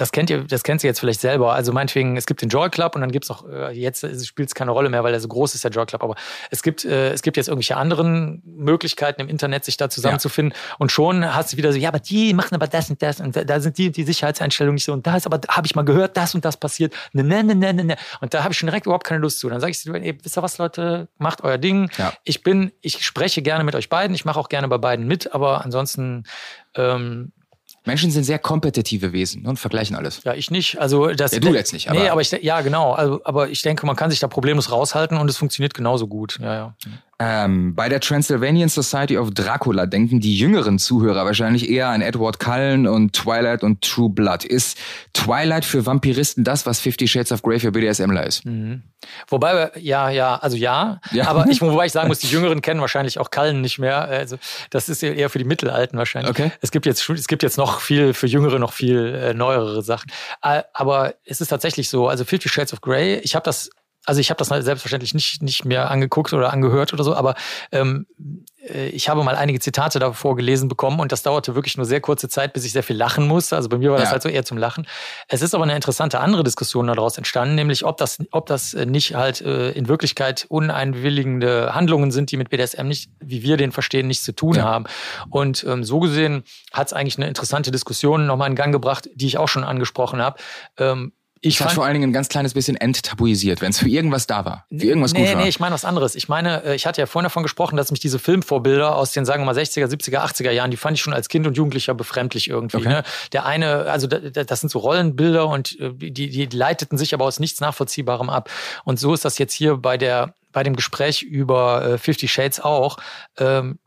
das 0.00 0.12
kennt 0.12 0.30
ihr, 0.30 0.44
das 0.44 0.62
kennt 0.62 0.82
ihr 0.82 0.88
jetzt 0.88 1.00
vielleicht 1.00 1.20
selber. 1.20 1.52
Also 1.52 1.72
meinetwegen, 1.72 2.16
es 2.16 2.26
gibt 2.26 2.40
den 2.42 2.48
Joy 2.48 2.70
Club 2.70 2.94
und 2.94 3.02
dann 3.02 3.12
gibt's 3.12 3.30
auch, 3.30 3.46
äh, 3.48 3.70
jetzt 3.72 4.00
spielt 4.26 4.48
es 4.48 4.54
keine 4.54 4.70
Rolle 4.70 4.88
mehr, 4.88 5.04
weil 5.04 5.12
er 5.12 5.20
so 5.20 5.28
groß 5.28 5.54
ist, 5.54 5.64
der 5.64 5.70
Joy 5.70 5.86
Club, 5.86 6.02
aber 6.02 6.14
es 6.50 6.62
gibt, 6.62 6.84
äh, 6.84 7.12
es 7.12 7.22
gibt 7.22 7.36
jetzt 7.36 7.48
irgendwelche 7.48 7.76
anderen 7.76 8.42
Möglichkeiten 8.44 9.20
im 9.20 9.28
Internet, 9.28 9.64
sich 9.64 9.76
da 9.76 9.90
zusammenzufinden. 9.90 10.54
Und 10.78 10.90
schon 10.92 11.24
hast 11.34 11.52
du 11.52 11.56
wieder 11.56 11.72
so, 11.72 11.78
ja, 11.78 11.88
aber 11.88 11.98
die 12.00 12.32
machen 12.34 12.54
aber 12.54 12.66
das 12.66 12.88
und 12.90 13.02
das 13.02 13.20
und 13.20 13.36
da- 13.36 13.44
da 13.44 13.60
sind 13.60 13.76
die, 13.78 13.90
die 13.90 14.04
Sicherheitseinstellungen 14.04 14.74
nicht 14.74 14.84
so 14.84 14.92
und 14.92 15.06
da 15.06 15.16
ist 15.16 15.26
aber, 15.26 15.40
habe 15.48 15.66
ich 15.66 15.74
mal 15.74 15.84
gehört, 15.84 16.16
das 16.16 16.34
und 16.34 16.44
das 16.44 16.56
passiert. 16.56 16.94
Ne, 17.12 17.22
ne, 17.22 17.44
ne, 17.44 17.54
ne, 17.54 17.72
ne, 17.74 17.84
ne. 17.84 17.96
Und 18.20 18.32
da 18.34 18.42
habe 18.42 18.52
ich 18.52 18.58
schon 18.58 18.66
direkt 18.68 18.86
überhaupt 18.86 19.04
keine 19.06 19.20
Lust 19.20 19.38
zu. 19.40 19.48
Dann 19.48 19.60
sage 19.60 19.72
ich, 19.72 19.86
ey, 19.86 20.18
wisst 20.22 20.38
ihr 20.38 20.42
was, 20.42 20.58
Leute, 20.58 21.08
macht 21.18 21.42
euer 21.44 21.58
Ding. 21.58 21.90
Ja. 21.98 22.12
Ich 22.24 22.42
bin, 22.42 22.72
ich 22.80 23.04
spreche 23.04 23.42
gerne 23.42 23.64
mit 23.64 23.74
euch 23.74 23.88
beiden, 23.88 24.14
ich 24.14 24.24
mache 24.24 24.38
auch 24.38 24.48
gerne 24.48 24.68
bei 24.68 24.78
beiden 24.78 25.06
mit, 25.06 25.34
aber 25.34 25.64
ansonsten, 25.64 26.24
ähm, 26.74 27.32
Menschen 27.86 28.10
sind 28.10 28.24
sehr 28.24 28.38
kompetitive 28.38 29.12
Wesen 29.12 29.46
und 29.46 29.58
vergleichen 29.58 29.96
alles. 29.96 30.22
ja, 30.24 30.34
ich 30.34 30.50
nicht. 30.50 30.78
Also 30.80 31.08
das. 31.08 31.32
Ja, 31.32 31.40
du 31.40 31.54
jetzt 31.54 31.72
nicht, 31.72 31.88
aber- 31.90 31.98
nee, 31.98 32.08
aber 32.08 32.20
ich, 32.20 32.30
ja, 32.30 32.60
genau. 32.60 32.92
Also, 32.92 33.20
aber 33.24 33.48
ich 33.50 33.62
denke, 33.62 33.86
man 33.86 33.96
kann 33.96 34.10
sich 34.10 34.20
da 34.20 34.28
problemlos 34.28 34.70
raushalten 34.70 35.16
und 35.16 35.28
es 35.30 35.36
funktioniert 35.38 35.72
genauso 35.74 36.06
gut. 36.06 36.38
Ja, 36.40 36.54
ja. 36.54 36.74
Ähm, 37.22 37.74
bei 37.74 37.90
der 37.90 38.00
Transylvanian 38.00 38.70
Society 38.70 39.18
of 39.18 39.30
Dracula 39.32 39.84
denken 39.84 40.20
die 40.20 40.38
jüngeren 40.38 40.78
Zuhörer 40.78 41.26
wahrscheinlich 41.26 41.68
eher 41.68 41.88
an 41.88 42.00
Edward 42.00 42.40
Cullen 42.40 42.86
und 42.86 43.12
Twilight 43.12 43.62
und 43.62 43.82
True 43.82 44.08
Blood. 44.08 44.44
Ist 44.44 44.78
Twilight 45.12 45.66
für 45.66 45.84
Vampiristen 45.84 46.44
das, 46.44 46.64
was 46.64 46.80
Fifty 46.80 47.06
Shades 47.06 47.30
of 47.30 47.42
Grey 47.42 47.60
für 47.60 47.72
BDSMler 47.72 48.26
ist? 48.26 48.42
Wobei, 49.28 49.52
wir- 49.54 49.72
ja, 49.82 50.08
ja, 50.08 50.36
also 50.36 50.56
ja, 50.56 51.00
Ja. 51.12 51.26
aber 51.28 51.46
ich, 51.50 51.60
wobei 51.60 51.86
ich 51.86 51.92
sagen 51.92 52.08
muss, 52.08 52.20
die 52.20 52.28
Jüngeren 52.28 52.62
kennen 52.62 52.80
wahrscheinlich 52.80 53.18
auch 53.18 53.30
Kallen 53.30 53.60
nicht 53.60 53.78
mehr. 53.78 54.00
Also 54.08 54.36
das 54.70 54.88
ist 54.88 55.02
eher 55.02 55.28
für 55.28 55.38
die 55.38 55.44
Mittelalten 55.44 55.98
wahrscheinlich. 55.98 56.30
Okay. 56.30 56.52
Es 56.62 56.70
gibt 56.70 56.86
jetzt, 56.86 57.06
es 57.10 57.28
gibt 57.28 57.42
jetzt 57.42 57.58
noch 57.58 57.80
viel, 57.82 58.14
für 58.14 58.28
Jüngere 58.28 58.58
noch 58.58 58.72
viel 58.72 59.14
äh, 59.14 59.34
neuere 59.34 59.82
Sachen. 59.82 60.10
Äh, 60.42 60.62
aber 60.72 61.14
es 61.26 61.42
ist 61.42 61.48
tatsächlich 61.48 61.90
so, 61.90 62.08
also 62.08 62.24
Fifty 62.24 62.48
Shades 62.48 62.72
of 62.72 62.80
Grey, 62.80 63.16
ich 63.18 63.34
habe 63.34 63.44
das, 63.44 63.68
also 64.06 64.20
ich 64.20 64.30
habe 64.30 64.38
das 64.38 64.48
selbstverständlich 64.48 65.14
nicht, 65.14 65.42
nicht 65.42 65.64
mehr 65.64 65.90
angeguckt 65.90 66.32
oder 66.32 66.52
angehört 66.52 66.92
oder 66.92 67.04
so, 67.04 67.14
aber 67.14 67.34
ähm, 67.70 68.06
äh, 68.66 68.88
ich 68.88 69.08
habe 69.08 69.22
mal 69.22 69.36
einige 69.36 69.60
Zitate 69.60 69.98
davor 69.98 70.36
gelesen 70.36 70.68
bekommen 70.68 71.00
und 71.00 71.12
das 71.12 71.22
dauerte 71.22 71.54
wirklich 71.54 71.76
nur 71.76 71.84
sehr 71.86 72.00
kurze 72.00 72.28
Zeit, 72.28 72.52
bis 72.52 72.64
ich 72.64 72.72
sehr 72.72 72.82
viel 72.82 72.96
lachen 72.96 73.26
musste. 73.28 73.56
Also 73.56 73.68
bei 73.68 73.78
mir 73.78 73.90
war 73.90 73.98
das 73.98 74.08
Ja. 74.08 74.12
halt 74.12 74.22
so 74.22 74.28
eher 74.28 74.44
zum 74.44 74.56
Lachen. 74.58 74.86
Es 75.28 75.42
ist 75.42 75.54
aber 75.54 75.64
eine 75.64 75.74
interessante 75.76 76.18
andere 76.20 76.42
Diskussion 76.44 76.86
daraus 76.86 77.18
entstanden, 77.18 77.54
nämlich 77.54 77.84
ob 77.84 77.98
das, 77.98 78.18
ob 78.30 78.46
das 78.46 78.72
nicht 78.74 79.14
halt 79.14 79.40
äh, 79.42 79.70
in 79.72 79.86
Wirklichkeit 79.88 80.46
uneinwilligende 80.48 81.74
Handlungen 81.74 82.10
sind, 82.10 82.30
die 82.30 82.36
mit 82.36 82.50
BDSM 82.50 82.86
nicht, 82.86 83.10
wie 83.20 83.42
wir 83.42 83.56
den 83.56 83.72
verstehen, 83.72 84.06
nichts 84.06 84.24
zu 84.24 84.32
tun 84.32 84.54
Ja. 84.56 84.64
haben. 84.64 84.84
Und 85.28 85.64
ähm, 85.64 85.84
so 85.84 86.00
gesehen 86.00 86.44
hat 86.72 86.88
es 86.88 86.92
eigentlich 86.92 87.16
eine 87.18 87.28
interessante 87.28 87.70
Diskussion 87.70 88.26
nochmal 88.26 88.48
in 88.48 88.56
Gang 88.56 88.72
gebracht, 88.72 89.08
die 89.14 89.26
ich 89.26 89.38
auch 89.38 89.48
schon 89.48 89.64
angesprochen 89.64 90.20
habe. 90.22 90.40
Ähm, 90.78 91.12
ich 91.42 91.58
hat 91.60 91.68
fand, 91.68 91.74
vor 91.76 91.84
allen 91.84 91.94
Dingen 91.94 92.10
ein 92.10 92.12
ganz 92.12 92.28
kleines 92.28 92.52
bisschen 92.54 92.76
enttabuisiert, 92.76 93.60
wenn 93.62 93.70
es 93.70 93.78
für 93.78 93.88
irgendwas 93.88 94.26
da 94.26 94.44
war. 94.44 94.66
Für 94.68 94.84
irgendwas 94.86 95.12
nee, 95.14 95.24
gut 95.24 95.34
war. 95.34 95.42
Nee, 95.42 95.48
ich 95.48 95.58
meine 95.58 95.72
was 95.74 95.84
anderes. 95.86 96.14
Ich 96.14 96.28
meine, 96.28 96.62
äh, 96.64 96.74
ich 96.74 96.86
hatte 96.86 97.00
ja 97.00 97.06
vorhin 97.06 97.24
davon 97.24 97.42
gesprochen, 97.42 97.76
dass 97.76 97.90
mich 97.90 98.00
diese 98.00 98.18
Filmvorbilder 98.18 98.94
aus 98.94 99.12
den, 99.12 99.24
sagen 99.24 99.42
wir 99.42 99.46
mal, 99.46 99.56
60er, 99.56 99.86
70er, 99.86 100.18
80er 100.18 100.50
Jahren, 100.50 100.70
die 100.70 100.76
fand 100.76 100.96
ich 100.98 101.02
schon 101.02 101.12
als 101.14 101.28
Kind 101.28 101.46
und 101.46 101.56
Jugendlicher 101.56 101.94
befremdlich 101.94 102.48
irgendwie. 102.50 102.76
Okay. 102.78 102.88
Ne? 102.88 103.02
Der 103.32 103.46
eine, 103.46 103.84
also 103.90 104.06
da- 104.06 104.18
da- 104.18 104.44
das 104.44 104.60
sind 104.60 104.68
so 104.70 104.80
Rollenbilder 104.80 105.46
und 105.48 105.78
äh, 105.80 105.92
die, 105.94 106.28
die 106.28 106.46
leiteten 106.46 106.98
sich 106.98 107.14
aber 107.14 107.24
aus 107.24 107.40
nichts 107.40 107.60
Nachvollziehbarem 107.60 108.28
ab. 108.28 108.50
Und 108.84 108.98
so 109.00 109.14
ist 109.14 109.24
das 109.24 109.38
jetzt 109.38 109.54
hier 109.54 109.76
bei 109.78 109.96
der, 109.96 110.34
bei 110.52 110.62
dem 110.62 110.76
Gespräch 110.76 111.22
über 111.22 111.84
äh, 111.84 111.98
Fifty 111.98 112.28
Shades 112.28 112.60
auch. 112.60 112.98
Ähm, 113.38 113.78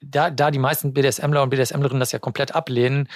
da, 0.00 0.30
da 0.30 0.50
die 0.50 0.58
meisten 0.58 0.92
BDSMler 0.92 1.42
und 1.42 1.50
BDSMlerinnen 1.50 2.00
das 2.00 2.12
ja 2.12 2.18
komplett 2.18 2.54
ablehnen, 2.54 3.08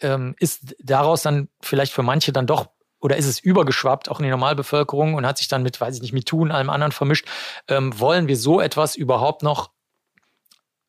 ähm, 0.00 0.34
ist 0.38 0.74
daraus 0.78 1.22
dann 1.22 1.48
vielleicht 1.60 1.92
für 1.92 2.02
manche 2.02 2.32
dann 2.32 2.46
doch 2.46 2.68
oder 3.00 3.16
ist 3.16 3.26
es 3.26 3.38
übergeschwappt, 3.38 4.10
auch 4.10 4.18
in 4.18 4.24
die 4.24 4.30
Normalbevölkerung 4.30 5.14
und 5.14 5.26
hat 5.26 5.38
sich 5.38 5.48
dann 5.48 5.62
mit, 5.62 5.80
weiß 5.80 5.96
ich 5.96 6.02
nicht, 6.02 6.12
MeToo 6.12 6.42
und 6.42 6.50
allem 6.50 6.70
anderen 6.70 6.92
vermischt. 6.92 7.26
Ähm, 7.68 7.98
wollen 7.98 8.26
wir 8.26 8.36
so 8.36 8.60
etwas 8.60 8.96
überhaupt 8.96 9.42
noch 9.42 9.70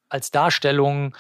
als 0.09 0.31
Darstellung 0.31 1.15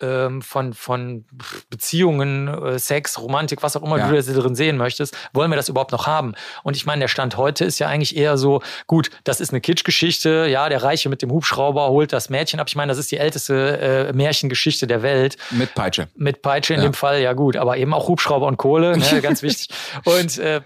ähm, 0.00 0.42
von, 0.42 0.72
von 0.74 1.24
Beziehungen, 1.70 2.48
äh, 2.48 2.78
Sex, 2.78 3.18
Romantik, 3.20 3.62
was 3.62 3.76
auch 3.76 3.82
immer 3.82 3.98
Ja. 3.98 4.08
du 4.10 4.20
da 4.22 4.40
drin 4.40 4.54
sehen 4.54 4.76
möchtest, 4.76 5.16
wollen 5.32 5.50
wir 5.50 5.56
das 5.56 5.68
überhaupt 5.68 5.92
noch 5.92 6.06
haben? 6.06 6.34
Und 6.62 6.76
ich 6.76 6.86
meine, 6.86 7.00
der 7.00 7.08
Stand 7.08 7.36
heute 7.36 7.64
ist 7.64 7.78
ja 7.78 7.88
eigentlich 7.88 8.16
eher 8.16 8.36
so, 8.36 8.62
gut, 8.86 9.10
das 9.24 9.40
ist 9.40 9.50
eine 9.50 9.60
Kitschgeschichte, 9.60 10.46
ja, 10.50 10.68
der 10.68 10.82
Reiche 10.82 11.08
mit 11.08 11.22
dem 11.22 11.30
Hubschrauber 11.30 11.88
holt 11.90 12.12
das 12.12 12.30
Mädchen 12.30 12.60
ab. 12.60 12.66
Ich 12.68 12.76
meine, 12.76 12.90
das 12.90 12.98
ist 12.98 13.10
die 13.10 13.18
älteste 13.18 14.08
äh, 14.08 14.12
Märchengeschichte 14.12 14.86
der 14.86 15.02
Welt 15.02 15.36
Mit 15.50 15.74
Peitsche. 15.74 16.08
mit 16.14 16.42
Peitsche 16.42 16.74
in 16.74 16.80
Ja. 16.80 16.86
dem 16.88 16.94
Fall, 16.94 17.20
ja 17.20 17.32
gut, 17.32 17.56
aber 17.56 17.76
eben 17.76 17.94
auch 17.94 18.08
Hubschrauber 18.08 18.46
und 18.46 18.56
Kohle, 18.56 18.96
ne, 18.96 19.20
ganz 19.22 19.42
wichtig. 19.42 19.68
Und 20.04 20.38
äh, 20.38 20.60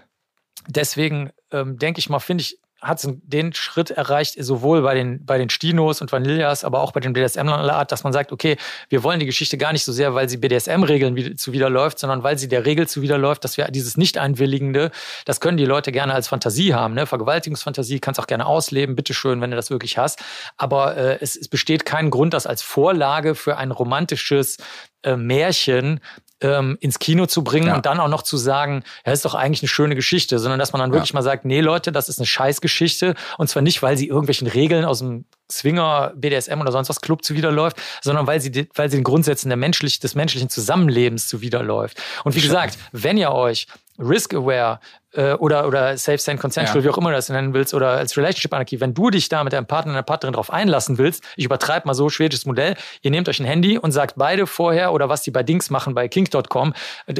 deswegen 0.67 1.31
ähm, 1.51 1.77
denke 1.77 1.99
ich 1.99 2.09
mal, 2.09 2.19
finde 2.19 2.41
ich, 2.43 2.57
hat 2.85 3.05
den 3.23 3.53
Schritt 3.53 3.89
erreicht, 3.89 4.35
sowohl 4.37 4.83
bei 4.83 4.93
den, 4.93 5.25
bei 5.25 5.37
den 5.39 5.49
Stinos 5.49 6.01
und 6.01 6.11
Vanillas, 6.11 6.63
aber 6.63 6.81
auch 6.81 6.91
bei 6.91 6.99
den 6.99 7.13
BDSM 7.13 7.49
Art, 7.49 7.91
dass 7.91 8.03
man 8.03 8.13
sagt, 8.13 8.31
okay, 8.31 8.57
wir 8.89 9.03
wollen 9.03 9.19
die 9.19 9.25
Geschichte 9.25 9.57
gar 9.57 9.73
nicht 9.73 9.83
so 9.83 9.91
sehr, 9.91 10.13
weil 10.13 10.29
sie 10.29 10.37
BDSM-Regeln 10.37 11.35
zuwiderläuft, 11.37 11.97
sondern 11.97 12.21
weil 12.21 12.37
sie 12.37 12.47
der 12.47 12.65
Regel 12.65 12.87
zuwiderläuft, 12.87 13.43
dass 13.43 13.57
wir 13.57 13.65
dieses 13.69 13.97
Nicht-Einwilligende, 13.97 14.91
das 15.25 15.39
können 15.39 15.57
die 15.57 15.65
Leute 15.65 15.91
gerne 15.91 16.13
als 16.13 16.27
Fantasie 16.27 16.75
haben, 16.75 16.93
ne? 16.93 17.07
Vergewaltigungsfantasie, 17.07 17.99
kannst 17.99 18.19
auch 18.19 18.27
gerne 18.27 18.45
ausleben, 18.45 18.95
bitteschön, 18.95 19.41
wenn 19.41 19.49
du 19.49 19.55
das 19.57 19.71
wirklich 19.71 19.97
hast. 19.97 20.23
Aber 20.57 20.95
äh, 20.95 21.17
es, 21.21 21.35
es 21.35 21.47
besteht 21.47 21.85
kein 21.85 22.11
Grund, 22.11 22.33
das 22.33 22.45
als 22.45 22.61
Vorlage 22.61 23.33
für 23.33 23.57
ein 23.57 23.71
romantisches 23.71 24.57
äh, 25.03 25.15
Märchen 25.15 25.99
ähm, 26.41 26.77
ins 26.81 26.99
Kino 26.99 27.25
zu 27.25 27.43
bringen 27.43 27.67
ja. 27.67 27.75
und 27.75 27.85
dann 27.85 27.99
auch 27.99 28.07
noch 28.07 28.21
zu 28.21 28.37
sagen, 28.37 28.83
ja, 29.05 29.11
ist 29.11 29.25
doch 29.25 29.35
eigentlich 29.35 29.61
eine 29.61 29.69
schöne 29.69 29.95
Geschichte, 29.95 30.39
sondern 30.39 30.59
dass 30.59 30.73
man 30.73 30.79
dann 30.79 30.91
wirklich 30.91 31.11
ja. 31.11 31.15
mal 31.15 31.21
sagt, 31.21 31.45
nee 31.45 31.61
Leute, 31.61 31.91
das 31.91 32.09
ist 32.09 32.19
eine 32.19 32.25
Scheißgeschichte 32.25 33.15
und 33.37 33.47
zwar 33.49 33.61
nicht, 33.61 33.81
weil 33.81 33.97
sie 33.97 34.07
irgendwelchen 34.07 34.47
Regeln 34.47 34.85
aus 34.85 34.99
dem 34.99 35.25
Swinger, 35.51 36.13
BDSM 36.15 36.59
oder 36.59 36.71
sonst 36.71 36.89
was 36.89 37.01
Club 37.01 37.23
zuwiderläuft, 37.23 37.77
sondern 38.01 38.27
weil 38.27 38.41
sie, 38.41 38.67
weil 38.73 38.89
sie 38.89 38.97
den 38.97 39.03
Grundsätzen 39.03 39.49
der 39.49 39.57
menschlich, 39.57 39.99
des 39.99 40.15
menschlichen 40.15 40.49
Zusammenlebens 40.49 41.27
zuwiderläuft. 41.27 42.01
Und 42.23 42.35
wie 42.35 42.41
gesagt, 42.41 42.77
wenn 42.91 43.17
ihr 43.17 43.31
euch 43.31 43.67
risk-aware 43.99 44.79
äh, 45.15 45.33
oder, 45.33 45.67
oder 45.67 45.97
safe, 45.97 46.17
sane, 46.17 46.37
consensual, 46.37 46.77
ja. 46.77 46.83
wie 46.83 46.89
auch 46.89 46.97
immer 46.97 47.09
du 47.09 47.15
das 47.15 47.29
nennen 47.29 47.53
willst, 47.53 47.73
oder 47.73 47.91
als 47.91 48.17
Relationship 48.17 48.53
Anarchy, 48.53 48.81
wenn 48.81 48.93
du 48.93 49.09
dich 49.09 49.29
da 49.29 49.43
mit 49.43 49.53
deinem 49.53 49.65
Partner, 49.65 49.93
deiner 49.93 50.03
Partnerin 50.03 50.33
drauf 50.33 50.51
einlassen 50.51 50.97
willst, 50.97 51.23
ich 51.35 51.45
übertreibe 51.45 51.87
mal 51.87 51.93
so, 51.93 52.09
schwedisches 52.09 52.45
Modell, 52.45 52.75
ihr 53.01 53.11
nehmt 53.11 53.29
euch 53.29 53.39
ein 53.39 53.45
Handy 53.45 53.77
und 53.77 53.91
sagt 53.91 54.15
beide 54.17 54.47
vorher, 54.47 54.93
oder 54.93 55.09
was 55.09 55.21
die 55.21 55.31
bei 55.31 55.43
Dings 55.43 55.69
machen, 55.69 55.93
bei 55.93 56.07
kink.com, 56.07 56.73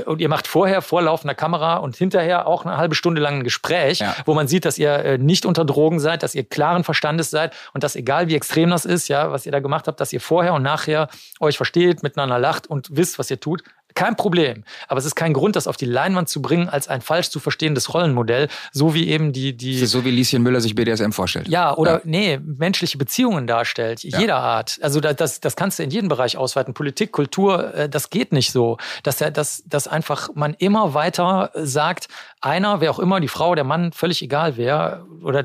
und 0.06 0.22
ihr 0.22 0.30
macht 0.30 0.48
vorher 0.48 0.82
vor 0.82 1.02
laufender 1.02 1.36
Kamera 1.36 1.78
und 1.78 1.96
hinterher 1.96 2.48
auch 2.48 2.66
eine 2.66 2.78
halbe 2.78 2.96
Stunde 2.96 3.22
lang 3.22 3.36
ein 3.36 3.44
Gespräch, 3.44 4.00
ja. 4.00 4.16
wo 4.26 4.34
man 4.34 4.48
sieht, 4.48 4.66
dass 4.66 4.78
ihr 4.78 4.94
äh, 4.94 5.18
nicht 5.18 5.46
unter 5.46 5.66
Drogen 5.66 6.00
seid, 6.00 6.24
dass 6.24 6.36
ihr 6.36 6.44
klaren 6.44 6.84
Verstandes 6.84 7.30
seid 7.30 7.54
und 7.74 7.84
dass 7.84 7.96
egal 7.96 8.28
wie 8.28 8.36
extrem 8.36 8.70
das 8.70 8.86
ist, 8.86 9.08
ja, 9.08 9.32
was 9.32 9.46
ihr 9.46 9.52
da 9.52 9.60
gemacht 9.60 9.88
habt, 9.88 10.00
dass 10.00 10.12
ihr 10.12 10.22
vorher 10.22 10.54
und 10.54 10.64
nachher 10.64 11.08
euch 11.40 11.58
versteht, 11.58 12.04
miteinander 12.04 12.40
lacht 12.40 12.68
und 12.68 12.90
wisst, 12.92 13.20
was 13.20 13.32
ihr 13.32 13.40
tut, 13.40 13.64
kein 13.96 14.16
Problem. 14.16 14.64
Aber 14.88 15.00
es 15.00 15.06
ist 15.06 15.16
kein 15.16 15.34
Grund, 15.34 15.56
das 15.56 15.68
auf 15.68 15.78
die 15.78 15.86
Leinwand 15.86 16.30
zu 16.30 16.42
bringen 16.42 16.70
als 16.70 16.88
ein 16.88 17.02
falsch 17.02 17.30
zu 17.30 17.40
verstehendes 17.40 17.94
Rollenmodell, 17.94 18.50
so 18.72 18.94
wie 18.94 19.08
eben 19.08 19.34
die. 19.34 19.54
die 19.56 19.86
so 19.86 20.06
wie 20.06 20.12
Lieschen 20.12 20.44
Müller 20.44 20.62
sich 20.62 20.76
BDSM 20.76 21.12
vorstellt. 21.12 21.48
Ja, 21.48 21.76
oder 21.76 21.94
ja. 21.94 22.02
nee, 22.04 22.40
menschliche 22.44 22.98
Beziehungen 22.98 23.48
darstellt, 23.48 24.04
ja. 24.04 24.20
jeder 24.20 24.38
Art. 24.38 24.78
Also 24.82 25.00
das, 25.00 25.40
das 25.40 25.56
kannst 25.56 25.80
du 25.80 25.84
in 25.84 25.90
jedem 25.90 26.10
Bereich 26.10 26.38
ausweiten. 26.38 26.74
Politik, 26.74 27.12
Kultur, 27.12 27.74
äh, 27.74 27.90
das 27.90 28.10
geht 28.10 28.34
nicht 28.34 28.52
so. 28.52 28.78
Dass, 29.04 29.18
dass, 29.18 29.64
dass 29.66 29.88
einfach 29.88 30.30
man 30.36 30.54
immer 30.56 30.94
weiter 30.94 31.52
sagt, 31.56 32.08
einer, 32.42 32.82
wer 32.82 32.92
auch 32.92 33.00
immer, 33.00 33.20
die 33.20 33.28
Frau, 33.28 33.56
der 33.56 33.64
Mann, 33.64 33.92
völlig 33.92 34.22
egal 34.22 34.58
wer, 34.58 35.06
oder 35.24 35.44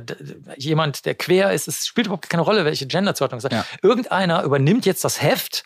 jemand, 0.56 1.06
der 1.06 1.14
quer 1.14 1.52
ist, 1.52 1.68
es 1.68 1.86
spielt 1.86 2.08
überhaupt 2.08 2.28
keine 2.28 2.42
Rolle, 2.42 2.64
welche 2.64 2.86
Genderzuordnung 2.86 3.38
ist. 3.38 3.50
Ja. 3.50 3.64
Irgendeiner 3.82 4.42
übernimmt 4.42 4.86
jetzt 4.86 5.04
das 5.04 5.22
Heft 5.22 5.64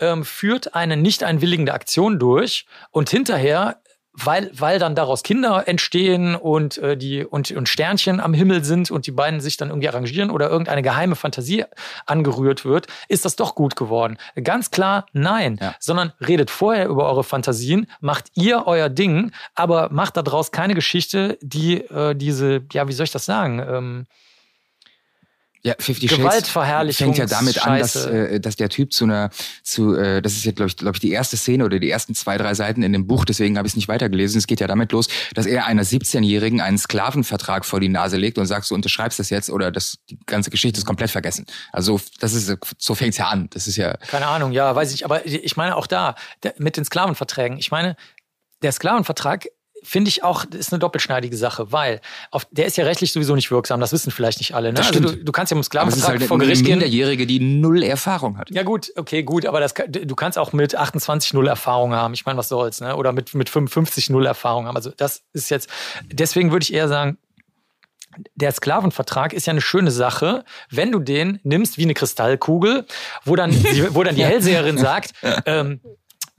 ähm, 0.00 0.24
führt 0.24 0.74
eine 0.74 0.96
nicht 0.96 1.24
einwilligende 1.24 1.74
Aktion 1.74 2.18
durch 2.18 2.66
und 2.90 3.10
hinterher 3.10 3.82
weil, 4.12 4.50
weil 4.52 4.78
dann 4.78 4.94
daraus 4.94 5.22
Kinder 5.22 5.66
entstehen 5.66 6.34
und, 6.34 6.78
äh, 6.78 6.96
die, 6.96 7.24
und, 7.24 7.50
und 7.50 7.68
Sternchen 7.68 8.20
am 8.20 8.34
Himmel 8.34 8.64
sind 8.64 8.90
und 8.90 9.06
die 9.06 9.10
beiden 9.10 9.40
sich 9.40 9.56
dann 9.56 9.68
irgendwie 9.68 9.88
arrangieren 9.88 10.30
oder 10.30 10.50
irgendeine 10.50 10.82
geheime 10.82 11.16
Fantasie 11.16 11.64
angerührt 12.06 12.64
wird, 12.64 12.86
ist 13.08 13.24
das 13.24 13.36
doch 13.36 13.54
gut 13.54 13.74
geworden. 13.74 14.18
Ganz 14.42 14.70
klar, 14.70 15.06
nein. 15.12 15.58
Ja. 15.60 15.74
Sondern 15.80 16.12
redet 16.20 16.50
vorher 16.50 16.88
über 16.88 17.06
eure 17.06 17.24
Fantasien, 17.24 17.86
macht 18.00 18.26
ihr 18.34 18.66
euer 18.66 18.90
Ding, 18.90 19.32
aber 19.54 19.88
macht 19.90 20.16
daraus 20.16 20.52
keine 20.52 20.74
Geschichte, 20.74 21.38
die 21.40 21.78
äh, 21.78 22.14
diese, 22.14 22.64
ja, 22.72 22.86
wie 22.88 22.92
soll 22.92 23.04
ich 23.04 23.12
das 23.12 23.24
sagen? 23.24 23.60
Ähm, 23.60 24.06
ja, 25.64 25.74
Fifty 25.78 26.08
Shades 26.08 26.48
fängt 26.96 27.18
ja 27.18 27.26
damit 27.26 27.64
an, 27.64 27.78
dass, 27.78 27.94
äh, 27.94 28.40
dass 28.40 28.56
der 28.56 28.68
Typ 28.68 28.92
zu 28.92 29.04
einer, 29.04 29.30
zu, 29.62 29.94
äh, 29.94 30.20
das 30.20 30.32
ist 30.32 30.44
jetzt 30.44 30.56
glaube 30.56 30.68
ich, 30.68 30.76
glaube 30.76 30.96
ich 30.96 31.00
die 31.00 31.12
erste 31.12 31.36
Szene 31.36 31.64
oder 31.64 31.78
die 31.78 31.88
ersten 31.88 32.16
zwei 32.16 32.36
drei 32.36 32.54
Seiten 32.54 32.82
in 32.82 32.92
dem 32.92 33.06
Buch, 33.06 33.24
deswegen 33.24 33.56
habe 33.56 33.68
ich 33.68 33.72
es 33.72 33.76
nicht 33.76 33.86
weitergelesen. 33.86 34.38
Es 34.38 34.48
geht 34.48 34.58
ja 34.58 34.66
damit 34.66 34.90
los, 34.90 35.06
dass 35.34 35.46
er 35.46 35.66
einer 35.66 35.84
17-Jährigen 35.84 36.60
einen 36.60 36.78
Sklavenvertrag 36.78 37.64
vor 37.64 37.78
die 37.78 37.88
Nase 37.88 38.16
legt 38.16 38.38
und 38.38 38.46
sagt, 38.46 38.68
du 38.68 38.74
unterschreibst 38.74 39.20
das 39.20 39.30
jetzt 39.30 39.50
oder 39.50 39.70
das 39.70 39.98
die 40.10 40.18
ganze 40.26 40.50
Geschichte 40.50 40.78
ist 40.78 40.86
komplett 40.86 41.10
vergessen. 41.10 41.46
Also 41.70 42.00
das 42.18 42.34
ist 42.34 42.56
so 42.78 42.94
fängt's 42.96 43.18
ja 43.18 43.28
an. 43.28 43.48
Das 43.50 43.68
ist 43.68 43.76
ja 43.76 43.96
keine 44.08 44.26
Ahnung, 44.26 44.50
ja, 44.50 44.74
weiß 44.74 44.92
ich. 44.92 45.04
Aber 45.04 45.24
ich 45.26 45.56
meine 45.56 45.76
auch 45.76 45.86
da 45.86 46.16
mit 46.58 46.76
den 46.76 46.84
Sklavenverträgen. 46.84 47.58
Ich 47.58 47.70
meine, 47.70 47.94
der 48.62 48.72
Sklavenvertrag 48.72 49.46
finde 49.82 50.08
ich 50.08 50.22
auch, 50.22 50.44
ist 50.44 50.72
eine 50.72 50.78
doppelschneidige 50.78 51.36
Sache, 51.36 51.72
weil 51.72 52.00
auf, 52.30 52.46
der 52.50 52.66
ist 52.66 52.76
ja 52.76 52.84
rechtlich 52.84 53.12
sowieso 53.12 53.34
nicht 53.34 53.50
wirksam. 53.50 53.80
Das 53.80 53.92
wissen 53.92 54.10
vielleicht 54.10 54.38
nicht 54.38 54.54
alle. 54.54 54.68
Ne? 54.68 54.74
Das 54.74 54.88
also 54.88 55.00
stimmt. 55.00 55.20
Du, 55.20 55.24
du, 55.24 55.32
kannst 55.32 55.50
ja 55.50 55.56
mit 55.56 55.64
Sklavenvertrag 55.64 56.20
halt 56.20 56.22
vor 56.24 56.38
Gericht 56.38 56.64
gehen. 56.64 56.78
Minderjährige, 56.78 57.26
die 57.26 57.40
null 57.40 57.82
Erfahrung 57.82 58.38
hat. 58.38 58.50
Ja 58.50 58.62
gut, 58.62 58.92
okay, 58.96 59.22
gut, 59.22 59.46
aber 59.46 59.60
das, 59.60 59.74
du 59.74 60.14
kannst 60.14 60.38
auch 60.38 60.52
mit 60.52 60.74
28 60.74 61.34
null 61.34 61.48
Erfahrung 61.48 61.94
haben. 61.94 62.14
Ich 62.14 62.24
meine, 62.24 62.38
was 62.38 62.48
soll's, 62.48 62.80
ne? 62.80 62.96
Oder 62.96 63.12
mit 63.12 63.34
mit 63.34 63.48
55 63.48 64.10
null 64.10 64.26
Erfahrung 64.26 64.66
haben. 64.66 64.76
Also 64.76 64.90
das 64.96 65.22
ist 65.32 65.50
jetzt. 65.50 65.68
Deswegen 66.10 66.52
würde 66.52 66.64
ich 66.64 66.72
eher 66.72 66.88
sagen, 66.88 67.18
der 68.34 68.52
Sklavenvertrag 68.52 69.32
ist 69.32 69.46
ja 69.46 69.52
eine 69.52 69.60
schöne 69.60 69.90
Sache, 69.90 70.44
wenn 70.70 70.92
du 70.92 70.98
den 70.98 71.40
nimmst 71.44 71.78
wie 71.78 71.82
eine 71.82 71.94
Kristallkugel, 71.94 72.86
wo 73.24 73.36
dann, 73.36 73.52
wo 73.90 74.02
dann 74.02 74.16
die 74.16 74.24
Hellseherin 74.24 74.78
sagt, 74.78 75.12
ähm, 75.46 75.80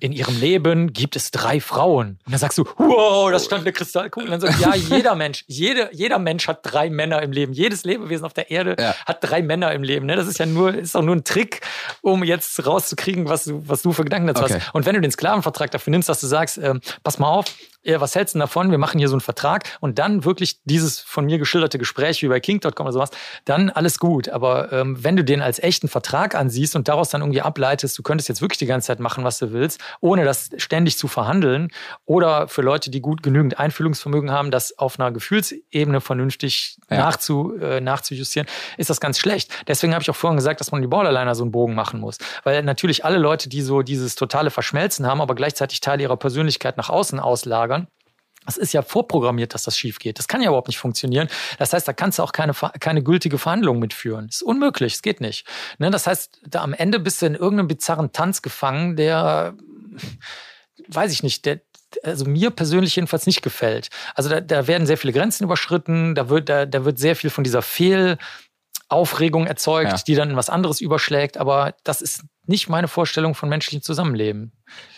in 0.03 0.11
ihrem 0.11 0.38
Leben 0.38 0.91
gibt 0.91 1.15
es 1.15 1.31
drei 1.31 1.61
Frauen. 1.61 2.19
Und 2.25 2.34
dann 2.34 2.38
sagst 2.38 2.57
du, 2.57 2.65
wow, 2.75 3.31
das 3.31 3.45
stand 3.45 3.61
eine 3.61 3.71
Kristallkugel. 3.71 4.25
Und 4.27 4.31
dann 4.31 4.41
sagst 4.41 4.59
du, 4.59 4.69
ja, 4.69 4.75
jeder 4.97 5.15
Mensch, 5.15 5.45
jede, 5.47 5.89
jeder 5.93 6.19
Mensch 6.19 6.45
hat 6.49 6.59
drei 6.63 6.89
Männer 6.89 7.21
im 7.21 7.31
Leben. 7.31 7.53
Jedes 7.53 7.85
Lebewesen 7.85 8.25
auf 8.25 8.34
der 8.34 8.51
Erde 8.51 8.75
ja. 8.77 8.95
hat 9.05 9.23
drei 9.23 9.41
Männer 9.41 9.71
im 9.71 9.81
Leben. 9.81 10.05
Ne? 10.05 10.17
Das 10.17 10.27
ist 10.27 10.39
ja 10.39 10.45
nur, 10.45 10.73
ist 10.73 10.93
doch 10.93 11.03
nur 11.03 11.15
ein 11.15 11.23
Trick, 11.23 11.61
um 12.01 12.25
jetzt 12.25 12.65
rauszukriegen, 12.65 13.30
was 13.30 13.45
du, 13.45 13.63
was 13.65 13.81
du 13.81 13.93
für 13.93 14.03
Gedanken 14.03 14.27
dazu 14.27 14.43
okay. 14.43 14.55
hast. 14.55 14.75
Und 14.75 14.85
wenn 14.85 14.95
du 14.95 14.99
den 14.99 15.11
Sklavenvertrag 15.11 15.71
dafür 15.71 15.91
nimmst, 15.91 16.09
dass 16.09 16.19
du 16.19 16.27
sagst, 16.27 16.57
äh, 16.57 16.73
pass 17.01 17.17
mal 17.17 17.30
auf, 17.30 17.45
ja, 17.84 17.99
was 17.99 18.15
hältst 18.15 18.35
du 18.35 18.39
davon? 18.39 18.72
Wir 18.72 18.77
machen 18.77 18.97
hier 18.97 19.10
so 19.10 19.15
einen 19.15 19.22
Vertrag 19.22 19.64
und 19.81 19.99
dann 19.99 20.23
wirklich 20.23 20.60
dieses 20.64 20.99
von 20.99 21.26
mir 21.26 21.38
geschilderte 21.38 21.77
Gespräch 21.77 22.22
wie 22.23 22.27
bei 22.27 22.39
King.com 22.39 22.85
oder 22.85 22.93
sowas, 22.93 23.11
dann 23.45 23.69
alles 23.69 23.99
gut. 23.99 24.30
Aber 24.30 24.72
ähm, 24.72 25.03
wenn 25.03 25.15
du 25.15 25.23
den 25.23 25.41
als 25.41 25.60
echten 25.60 25.88
Vertrag 25.88 26.35
ansiehst 26.35 26.76
und 26.76 26.88
daraus 26.88 27.10
dann 27.10 27.22
irgendwie 27.22 27.41
ableitest, 27.41 27.97
du 27.97 28.03
könntest 28.03 28.30
jetzt 28.30 28.41
wirklich 28.41 28.57
die 28.57 28.65
ganze 28.65 28.88
Zeit 28.88 28.99
machen, 28.99 29.23
was 29.23 29.39
du 29.39 29.51
willst, 29.51 29.81
ohne 29.99 30.23
das 30.23 30.49
ständig 30.57 30.97
zu 30.97 31.07
verhandeln 31.07 31.69
oder 32.05 32.47
für 32.47 32.61
Leute, 32.61 32.89
die 32.89 33.01
gut 33.01 33.22
genügend 33.22 33.60
Einfühlungsvermögen 33.60 34.31
haben, 34.31 34.51
das 34.51 34.77
auf 34.77 34.99
einer 34.99 35.11
Gefühlsebene 35.11 35.99
vernünftig 35.99 36.77
ja. 36.89 36.97
nachzu, 36.97 37.55
äh, 37.60 37.81
nachzujustieren, 37.81 38.47
ist 38.77 38.89
das 38.89 39.01
ganz 39.01 39.19
schlecht. 39.19 39.51
Deswegen 39.68 39.93
habe 39.93 40.03
ich 40.03 40.10
auch 40.10 40.15
vorhin 40.15 40.38
gesagt, 40.38 40.60
dass 40.60 40.72
man 40.72 40.81
die 40.81 40.88
Borderliner 40.88 41.35
so 41.35 41.43
einen 41.43 41.51
Bogen 41.51 41.76
machen 41.76 41.99
muss. 41.99 42.18
Weil 42.43 42.64
natürlich 42.64 43.03
alle 43.03 43.18
Leute, 43.18 43.49
die 43.49 43.61
so 43.61 43.81
dieses 43.81 44.15
totale 44.15 44.51
Verschmelzen 44.51 45.05
haben, 45.05 45.19
aber 45.19 45.35
gleichzeitig 45.35 45.81
Teil 45.81 45.99
ihrer 45.99 46.18
Persönlichkeit 46.18 46.77
nach 46.77 46.89
außen 46.89 47.19
auslagern, 47.19 47.72
das 48.45 48.57
ist 48.57 48.73
ja 48.73 48.81
vorprogrammiert, 48.81 49.53
dass 49.53 49.63
das 49.63 49.77
schief 49.77 49.99
geht. 49.99 50.19
Das 50.19 50.27
kann 50.27 50.41
ja 50.41 50.49
überhaupt 50.49 50.67
nicht 50.67 50.77
funktionieren. 50.77 51.29
Das 51.59 51.73
heißt, 51.73 51.87
da 51.87 51.93
kannst 51.93 52.19
du 52.19 52.23
auch 52.23 52.31
keine, 52.31 52.53
keine 52.79 53.03
gültige 53.03 53.37
Verhandlung 53.37 53.79
mitführen. 53.79 54.27
Das 54.27 54.37
ist 54.37 54.43
unmöglich, 54.43 54.95
es 54.95 55.01
geht 55.01 55.21
nicht. 55.21 55.47
Ne? 55.77 55.91
Das 55.91 56.07
heißt, 56.07 56.41
da 56.45 56.61
am 56.61 56.73
Ende 56.73 56.99
bist 56.99 57.21
du 57.21 57.25
in 57.25 57.35
irgendeinem 57.35 57.67
bizarren 57.67 58.11
Tanz 58.11 58.41
gefangen, 58.41 58.95
der, 58.95 59.55
weiß 60.87 61.11
ich 61.11 61.23
nicht, 61.23 61.45
der, 61.45 61.61
also 62.03 62.25
mir 62.25 62.49
persönlich 62.49 62.95
jedenfalls 62.95 63.27
nicht 63.27 63.41
gefällt. 63.41 63.89
Also 64.15 64.29
da, 64.29 64.41
da 64.41 64.67
werden 64.67 64.87
sehr 64.87 64.97
viele 64.97 65.13
Grenzen 65.13 65.43
überschritten, 65.43 66.15
da 66.15 66.29
wird, 66.29 66.49
da, 66.49 66.65
da 66.65 66.85
wird 66.85 66.99
sehr 66.99 67.15
viel 67.15 67.29
von 67.29 67.43
dieser 67.43 67.61
Fehlaufregung 67.61 69.45
erzeugt, 69.45 69.91
ja. 69.91 69.97
die 70.05 70.15
dann 70.15 70.31
in 70.31 70.35
was 70.35 70.49
anderes 70.49 70.81
überschlägt, 70.81 71.37
aber 71.37 71.75
das 71.83 72.01
ist 72.01 72.23
nicht 72.45 72.67
meine 72.67 72.87
Vorstellung 72.87 73.35
von 73.35 73.47
menschlichem 73.47 73.83
Zusammenleben 73.83 74.51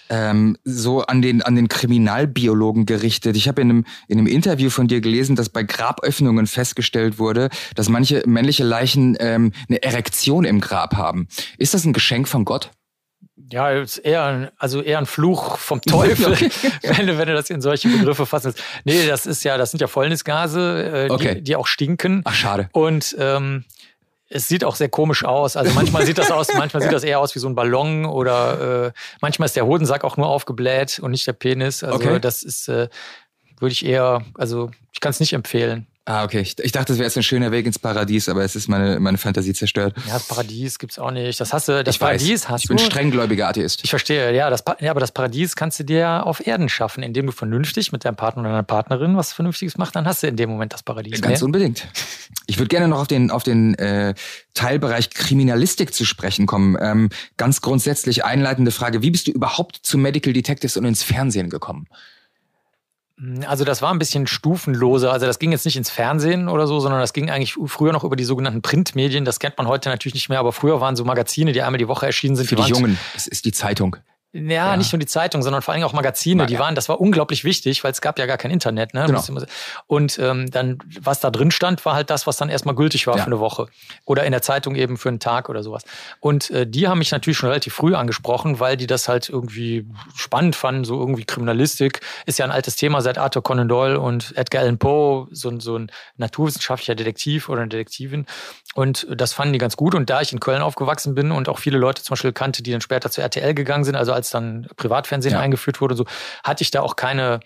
ähm, 0.09 0.57
so 0.63 1.01
an 1.01 1.21
den, 1.21 1.41
an 1.41 1.55
den 1.55 1.67
Kriminalbiologen 1.67 2.85
gerichtet. 2.85 3.35
Ich 3.35 3.47
habe 3.47 3.61
in 3.61 3.69
einem, 3.69 3.85
in 4.07 4.19
einem 4.19 4.27
Interview 4.27 4.69
von 4.69 4.87
dir 4.87 5.01
gelesen, 5.01 5.35
dass 5.35 5.49
bei 5.49 5.63
Graböffnungen 5.63 6.47
festgestellt 6.47 7.19
wurde, 7.19 7.49
dass 7.75 7.89
manche 7.89 8.23
männliche 8.25 8.63
Leichen 8.63 9.15
ähm, 9.19 9.51
eine 9.67 9.81
Erektion 9.83 10.45
im 10.45 10.61
Grab 10.61 10.95
haben. 10.95 11.27
Ist 11.57 11.73
das 11.73 11.85
ein 11.85 11.93
Geschenk 11.93 12.27
von 12.27 12.45
Gott? 12.45 12.71
Ja, 13.51 13.69
ist 13.69 13.97
eher, 13.97 14.53
also 14.57 14.81
eher 14.81 14.97
ein 14.97 15.05
Fluch 15.05 15.57
vom 15.57 15.81
Teufel, 15.81 16.31
wenn, 16.81 17.07
du, 17.07 17.17
wenn 17.17 17.27
du 17.27 17.33
das 17.33 17.49
in 17.49 17.61
solche 17.61 17.89
Begriffe 17.89 18.25
fassen 18.25 18.45
willst. 18.45 18.63
Nee, 18.85 19.07
das 19.07 19.25
ist 19.25 19.43
ja, 19.43 19.57
das 19.57 19.71
sind 19.71 19.81
ja 19.81 19.87
Fäulnisgase, 19.87 21.07
äh, 21.07 21.11
okay. 21.11 21.35
die, 21.35 21.43
die 21.43 21.55
auch 21.55 21.67
stinken. 21.67 22.21
Ach, 22.23 22.33
schade. 22.33 22.69
Und 22.71 23.15
ähm, 23.19 23.65
es 24.35 24.49
sieht 24.49 24.65
auch 24.65 24.75
sehr 24.75 24.89
komisch 24.89 25.23
aus. 25.23 25.55
Also 25.55 25.73
manchmal 25.73 26.05
sieht 26.05 26.17
das 26.17 26.29
aus, 26.29 26.53
manchmal 26.57 26.83
sieht 26.83 26.91
das 26.91 27.03
eher 27.03 27.19
aus 27.21 27.33
wie 27.35 27.39
so 27.39 27.47
ein 27.47 27.55
Ballon 27.55 28.05
oder 28.05 28.87
äh, 28.87 28.91
manchmal 29.21 29.45
ist 29.45 29.55
der 29.55 29.65
Hodensack 29.65 30.03
auch 30.03 30.17
nur 30.17 30.27
aufgebläht 30.27 30.99
und 30.99 31.11
nicht 31.11 31.25
der 31.25 31.33
Penis. 31.33 31.83
Also 31.83 31.95
okay. 31.95 32.19
das 32.19 32.43
ist, 32.43 32.67
äh, 32.67 32.89
würde 33.59 33.71
ich 33.71 33.85
eher, 33.85 34.23
also 34.33 34.71
ich 34.91 34.99
kann 34.99 35.11
es 35.11 35.21
nicht 35.21 35.31
empfehlen. 35.31 35.87
Ah, 36.07 36.23
okay. 36.23 36.41
Ich, 36.41 36.59
ich 36.59 36.71
dachte, 36.71 36.93
es 36.93 36.99
wäre 36.99 37.07
jetzt 37.07 37.17
ein 37.17 37.23
schöner 37.23 37.51
Weg 37.51 37.65
ins 37.65 37.79
Paradies, 37.79 38.29
aber 38.29 38.43
es 38.43 38.55
ist 38.55 38.67
meine, 38.67 38.99
meine 38.99 39.17
Fantasie 39.17 39.53
zerstört. 39.53 39.95
Ja, 40.05 40.13
das 40.13 40.27
Paradies 40.27 40.77
gibt's 40.77 40.99
auch 40.99 41.09
nicht. 41.09 41.39
Das 41.39 41.51
hast 41.51 41.67
du, 41.67 41.83
das 41.83 41.95
ich 41.95 41.99
Paradies 41.99 42.43
weiß. 42.43 42.49
hast 42.49 42.63
ich 42.63 42.67
bin 42.67 42.77
du. 42.77 42.83
strenggläubiger 42.83 43.47
Atheist. 43.47 43.83
Ich 43.83 43.89
verstehe, 43.89 44.31
ja, 44.35 44.51
das, 44.51 44.63
ja, 44.81 44.91
aber 44.91 44.99
das 44.99 45.11
Paradies 45.11 45.55
kannst 45.55 45.79
du 45.79 45.83
dir 45.83 45.97
ja 45.97 46.21
auf 46.21 46.45
Erden 46.45 46.69
schaffen, 46.69 47.01
indem 47.01 47.25
du 47.25 47.31
vernünftig 47.31 47.91
mit 47.91 48.05
deinem 48.05 48.15
Partner 48.15 48.41
oder 48.41 48.51
deiner 48.51 48.63
Partnerin 48.63 49.17
was 49.17 49.33
Vernünftiges 49.33 49.79
machst, 49.79 49.95
dann 49.95 50.05
hast 50.05 50.21
du 50.21 50.27
in 50.27 50.35
dem 50.35 50.47
Moment 50.51 50.73
das 50.73 50.83
Paradies. 50.83 51.21
Ganz 51.21 51.41
ne? 51.41 51.45
unbedingt. 51.45 51.87
Ich 52.45 52.59
würde 52.59 52.69
gerne 52.69 52.87
noch 52.87 52.99
auf 52.99 53.07
den, 53.07 53.31
auf 53.31 53.41
den 53.41 53.73
äh, 53.75 54.13
Teilbereich 54.53 55.09
Kriminalistik 55.09 55.91
zu 55.91 56.05
sprechen 56.05 56.45
kommen. 56.45 56.77
Ähm, 56.79 57.09
ganz 57.37 57.61
grundsätzlich 57.61 58.23
einleitende 58.23 58.69
Frage, 58.69 59.01
wie 59.01 59.09
bist 59.09 59.25
du 59.25 59.31
überhaupt 59.31 59.79
zu 59.81 59.97
Medical 59.97 60.33
Detectives 60.33 60.77
und 60.77 60.85
ins 60.85 61.01
Fernsehen 61.01 61.49
gekommen? 61.49 61.87
Also 63.47 63.63
das 63.63 63.81
war 63.81 63.91
ein 63.93 63.99
bisschen 63.99 64.27
stufenloser. 64.27 65.11
Also 65.13 65.25
das 65.25 65.39
ging 65.39 65.51
jetzt 65.53 65.63
nicht 65.65 65.77
ins 65.77 65.89
Fernsehen 65.89 66.49
oder 66.49 66.67
so, 66.67 66.79
sondern 66.81 66.99
das 66.99 67.13
ging 67.13 67.29
eigentlich 67.29 67.55
früher 67.67 67.93
noch 67.93 68.03
über 68.03 68.17
die 68.17 68.25
sogenannten 68.25 68.61
Printmedien. 68.61 69.23
Das 69.23 69.39
kennt 69.39 69.57
man 69.57 69.67
heute 69.67 69.87
natürlich 69.89 70.15
nicht 70.15 70.27
mehr, 70.27 70.39
aber 70.39 70.51
früher 70.51 70.81
waren 70.81 70.95
so 70.97 71.05
Magazine, 71.05 71.53
die 71.53 71.61
einmal 71.61 71.77
die 71.77 71.87
Woche 71.87 72.05
erschienen 72.05 72.35
sind. 72.35 72.47
Für 72.47 72.55
die 72.55 72.63
waren- 72.63 72.69
Jungen, 72.69 72.99
das 73.13 73.27
ist 73.27 73.45
die 73.45 73.53
Zeitung. 73.53 73.95
Ja, 74.37 74.71
Ja. 74.71 74.77
nicht 74.77 74.91
nur 74.91 74.99
die 74.99 75.05
Zeitung, 75.05 75.41
sondern 75.43 75.61
vor 75.61 75.73
allem 75.73 75.83
auch 75.83 75.93
Magazine. 75.93 76.43
Ja, 76.43 76.47
die 76.47 76.59
waren, 76.59 76.75
das 76.75 76.89
war 76.89 76.99
unglaublich 76.99 77.45
wichtig, 77.45 77.85
weil 77.85 77.91
es 77.93 78.01
gab 78.01 78.19
ja 78.19 78.25
gar 78.25 78.35
kein 78.37 78.51
Internet. 78.51 78.93
Ne? 78.93 79.05
Genau. 79.05 79.21
Und 79.87 80.19
ähm, 80.19 80.51
dann, 80.51 80.79
was 80.99 81.21
da 81.21 81.31
drin 81.31 81.51
stand, 81.51 81.85
war 81.85 81.95
halt 81.95 82.09
das, 82.09 82.27
was 82.27 82.35
dann 82.35 82.49
erstmal 82.49 82.75
gültig 82.75 83.07
war 83.07 83.15
Ja. 83.15 83.21
für 83.23 83.27
eine 83.27 83.39
Woche. 83.39 83.67
Oder 84.03 84.25
in 84.25 84.33
der 84.33 84.41
Zeitung 84.41 84.75
eben 84.75 84.97
für 84.97 85.07
einen 85.07 85.21
Tag 85.21 85.47
oder 85.47 85.63
sowas. 85.63 85.83
Und 86.19 86.49
äh, 86.49 86.67
die 86.67 86.89
haben 86.89 86.97
mich 86.99 87.11
natürlich 87.11 87.37
schon 87.37 87.47
relativ 87.47 87.73
früh 87.75 87.95
angesprochen, 87.95 88.59
weil 88.59 88.75
die 88.75 88.87
das 88.87 89.07
halt 89.07 89.29
irgendwie 89.29 89.87
spannend 90.15 90.57
fanden, 90.57 90.83
so 90.83 90.99
irgendwie 90.99 91.23
Kriminalistik. 91.23 92.01
Ist 92.25 92.37
ja 92.37 92.43
ein 92.43 92.51
altes 92.51 92.75
Thema 92.75 93.01
seit 93.01 93.17
Arthur 93.17 93.41
Conan 93.41 93.69
Doyle 93.69 94.01
und 94.01 94.33
Edgar 94.35 94.63
Allan 94.63 94.77
Poe, 94.79 95.27
so, 95.31 95.47
ein- 95.49 95.61
so 95.61 95.77
ein 95.77 95.89
naturwissenschaftlicher 96.17 96.95
Detektiv 96.95 97.47
oder 97.47 97.61
eine 97.61 97.69
Detektivin. 97.69 98.25
Und 98.73 99.07
das 99.09 99.31
fanden 99.33 99.53
die 99.53 99.59
ganz 99.59 99.77
gut. 99.77 99.95
Und 99.95 100.09
da 100.09 100.19
ich 100.19 100.33
in 100.33 100.41
Köln 100.41 100.61
aufgewachsen 100.61 101.15
bin 101.15 101.31
und 101.31 101.47
auch 101.47 101.59
viele 101.59 101.77
Leute 101.77 102.03
zum 102.03 102.13
Beispiel 102.15 102.33
kannte, 102.33 102.61
die 102.63 102.71
dann 102.71 102.81
später 102.81 103.09
zu 103.09 103.21
RTL 103.21 103.53
gegangen 103.53 103.85
sind, 103.85 103.95
also 103.95 104.11
als 104.11 104.24
dann 104.29 104.67
Privatfernsehen 104.77 105.33
Ja. 105.35 105.41
eingeführt 105.41 105.81
wurde, 105.81 105.95
so 105.95 106.05
hatte 106.43 106.63
ich 106.63 106.71
da 106.71 106.81
auch 106.81 106.95
keine 106.95 107.39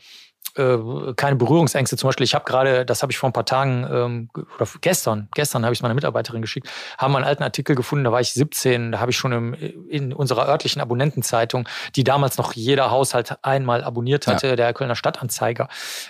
äh, 0.56 0.77
keine 1.15 1.35
Berührungsängste. 1.35 1.95
Zum 1.95 2.07
Beispiel, 2.07 2.23
ich 2.23 2.34
habe 2.34 2.43
gerade, 2.45 2.84
das 2.85 3.01
habe 3.03 3.11
ich 3.11 3.18
vor 3.18 3.30
ein 3.30 3.34
paar 3.34 3.45
Tagen 3.45 3.85
ähm, 3.91 4.30
oder 4.34 4.68
gestern, 4.81 5.27
gestern 5.35 5.64
habe 5.64 5.73
ich 5.73 5.80
es 5.80 5.84
meiner 5.84 5.93
Mitarbeiterin 5.93 6.41
geschickt, 6.41 6.68
haben 6.97 7.14
wir 7.14 7.18
einen 7.18 7.27
alten 7.27 7.43
Artikel 7.43 7.76
gefunden, 7.76 8.03
da 8.06 8.11
war 8.11 8.19
ich 8.19 8.34
17, 8.34 8.93
da 8.93 8.99
habe 8.99 9.11
ich 9.11 9.18
schon 9.18 9.31
im, 9.31 9.53
in 9.53 10.11
unserer 10.11 10.47
örtlichen 10.47 10.81
Abonnentenzeitung, 10.81 11.68
die 11.95 12.03
damals 12.03 12.38
noch 12.38 12.53
jeder 12.53 12.89
Haushalt 12.89 13.38
einmal 13.43 13.84
abonniert 13.84 14.26
hatte, 14.27 14.56
der 14.56 14.73
Kölner 14.73 14.95
Stadtanzeiger, 14.95 15.68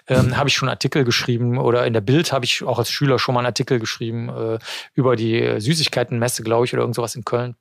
ähm, 0.07 0.37
habe 0.37 0.47
ich 0.47 0.55
schon 0.55 0.69
Artikel 0.69 1.03
geschrieben 1.03 1.57
oder 1.57 1.85
in 1.85 1.93
der 1.93 2.01
Bild 2.01 2.31
habe 2.31 2.45
ich 2.45 2.63
auch 2.63 2.79
als 2.79 2.89
Schüler 2.89 3.19
schon 3.19 3.33
mal 3.33 3.41
einen 3.41 3.47
Artikel 3.47 3.77
geschrieben 3.79 4.29
äh, 4.29 4.59
über 4.93 5.15
die 5.17 5.41
äh, 5.41 5.59
Süßigkeitenmesse, 5.59 6.43
glaube 6.43 6.65
ich, 6.65 6.73
oder 6.73 6.81
irgend 6.81 6.95
sowas 6.95 7.15
in 7.15 7.25
Köln. 7.25 7.55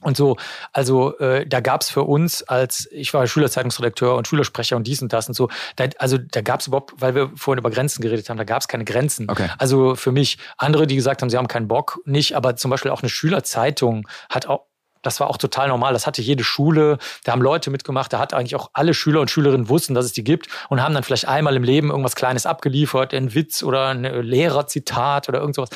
Und 0.00 0.16
so, 0.16 0.36
also 0.72 1.18
äh, 1.18 1.44
da 1.46 1.60
gab's 1.60 1.90
für 1.90 2.04
uns 2.04 2.44
als, 2.44 2.88
ich 2.92 3.12
war 3.14 3.26
Schülerzeitungsredakteur 3.26 4.14
und 4.14 4.28
Schülersprecher 4.28 4.76
und 4.76 4.86
dies 4.86 5.02
und 5.02 5.12
das 5.12 5.26
und 5.26 5.34
so, 5.34 5.48
da, 5.74 5.86
also 5.98 6.18
da 6.18 6.40
gab's 6.40 6.68
überhaupt, 6.68 6.94
weil 6.98 7.16
wir 7.16 7.32
vorhin 7.34 7.58
über 7.58 7.70
Grenzen 7.70 8.00
geredet 8.00 8.30
haben, 8.30 8.36
da 8.36 8.44
gab's 8.44 8.68
keine 8.68 8.84
Grenzen. 8.84 9.28
Okay. 9.28 9.48
Also 9.58 9.96
für 9.96 10.12
mich, 10.12 10.38
andere, 10.56 10.86
die 10.86 10.94
gesagt 10.94 11.20
haben, 11.20 11.30
sie 11.30 11.36
haben 11.36 11.48
keinen 11.48 11.66
Bock, 11.66 11.98
nicht, 12.04 12.36
aber 12.36 12.54
zum 12.54 12.70
Beispiel 12.70 12.92
auch 12.92 13.02
eine 13.02 13.08
Schülerzeitung 13.08 14.06
hat 14.30 14.46
auch, 14.46 14.66
das 15.02 15.20
war 15.20 15.30
auch 15.30 15.36
total 15.38 15.68
normal. 15.68 15.92
Das 15.92 16.06
hatte 16.06 16.22
jede 16.22 16.42
Schule. 16.42 16.98
Da 17.24 17.32
haben 17.32 17.40
Leute 17.40 17.70
mitgemacht. 17.70 18.12
Da 18.12 18.18
hat 18.18 18.34
eigentlich 18.34 18.56
auch 18.56 18.70
alle 18.72 18.94
Schüler 18.94 19.20
und 19.20 19.30
Schülerinnen 19.30 19.68
wussten, 19.68 19.94
dass 19.94 20.04
es 20.04 20.12
die 20.12 20.24
gibt 20.24 20.48
und 20.68 20.82
haben 20.82 20.92
dann 20.92 21.04
vielleicht 21.04 21.28
einmal 21.28 21.56
im 21.56 21.62
Leben 21.62 21.90
irgendwas 21.90 22.16
Kleines 22.16 22.46
abgeliefert, 22.46 23.14
einen 23.14 23.32
Witz 23.32 23.62
oder 23.62 23.88
ein 23.88 24.02
Lehrerzitat 24.02 25.28
oder 25.28 25.38
irgend 25.38 25.54
sowas. 25.54 25.70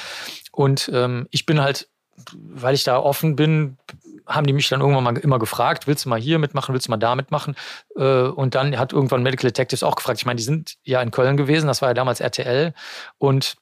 Und 0.50 0.90
ähm, 0.92 1.28
ich 1.30 1.46
bin 1.46 1.60
halt, 1.60 1.88
weil 2.32 2.74
ich 2.74 2.84
da 2.84 2.98
offen 2.98 3.36
bin, 3.36 3.78
haben 4.26 4.46
die 4.46 4.52
mich 4.52 4.68
dann 4.68 4.80
irgendwann 4.80 5.04
mal 5.04 5.16
immer 5.18 5.38
gefragt, 5.38 5.86
willst 5.86 6.04
du 6.04 6.08
mal 6.08 6.20
hier 6.20 6.38
mitmachen, 6.38 6.72
willst 6.72 6.86
du 6.88 6.90
mal 6.90 6.96
da 6.96 7.14
mitmachen? 7.14 7.56
Äh, 7.96 8.22
Und 8.28 8.54
dann 8.54 8.78
hat 8.78 8.92
irgendwann 8.92 9.22
Medical 9.22 9.48
Detectives 9.50 9.82
auch 9.82 9.96
gefragt. 9.96 10.18
Ich 10.18 10.26
meine, 10.26 10.36
die 10.36 10.42
sind 10.44 10.76
ja 10.84 11.02
in 11.02 11.10
Köln 11.10 11.36
gewesen, 11.36 11.66
das 11.66 11.82
war 11.82 11.90
ja 11.90 11.94
damals 11.94 12.20
RTL. 12.20 12.72
Und 13.18 13.54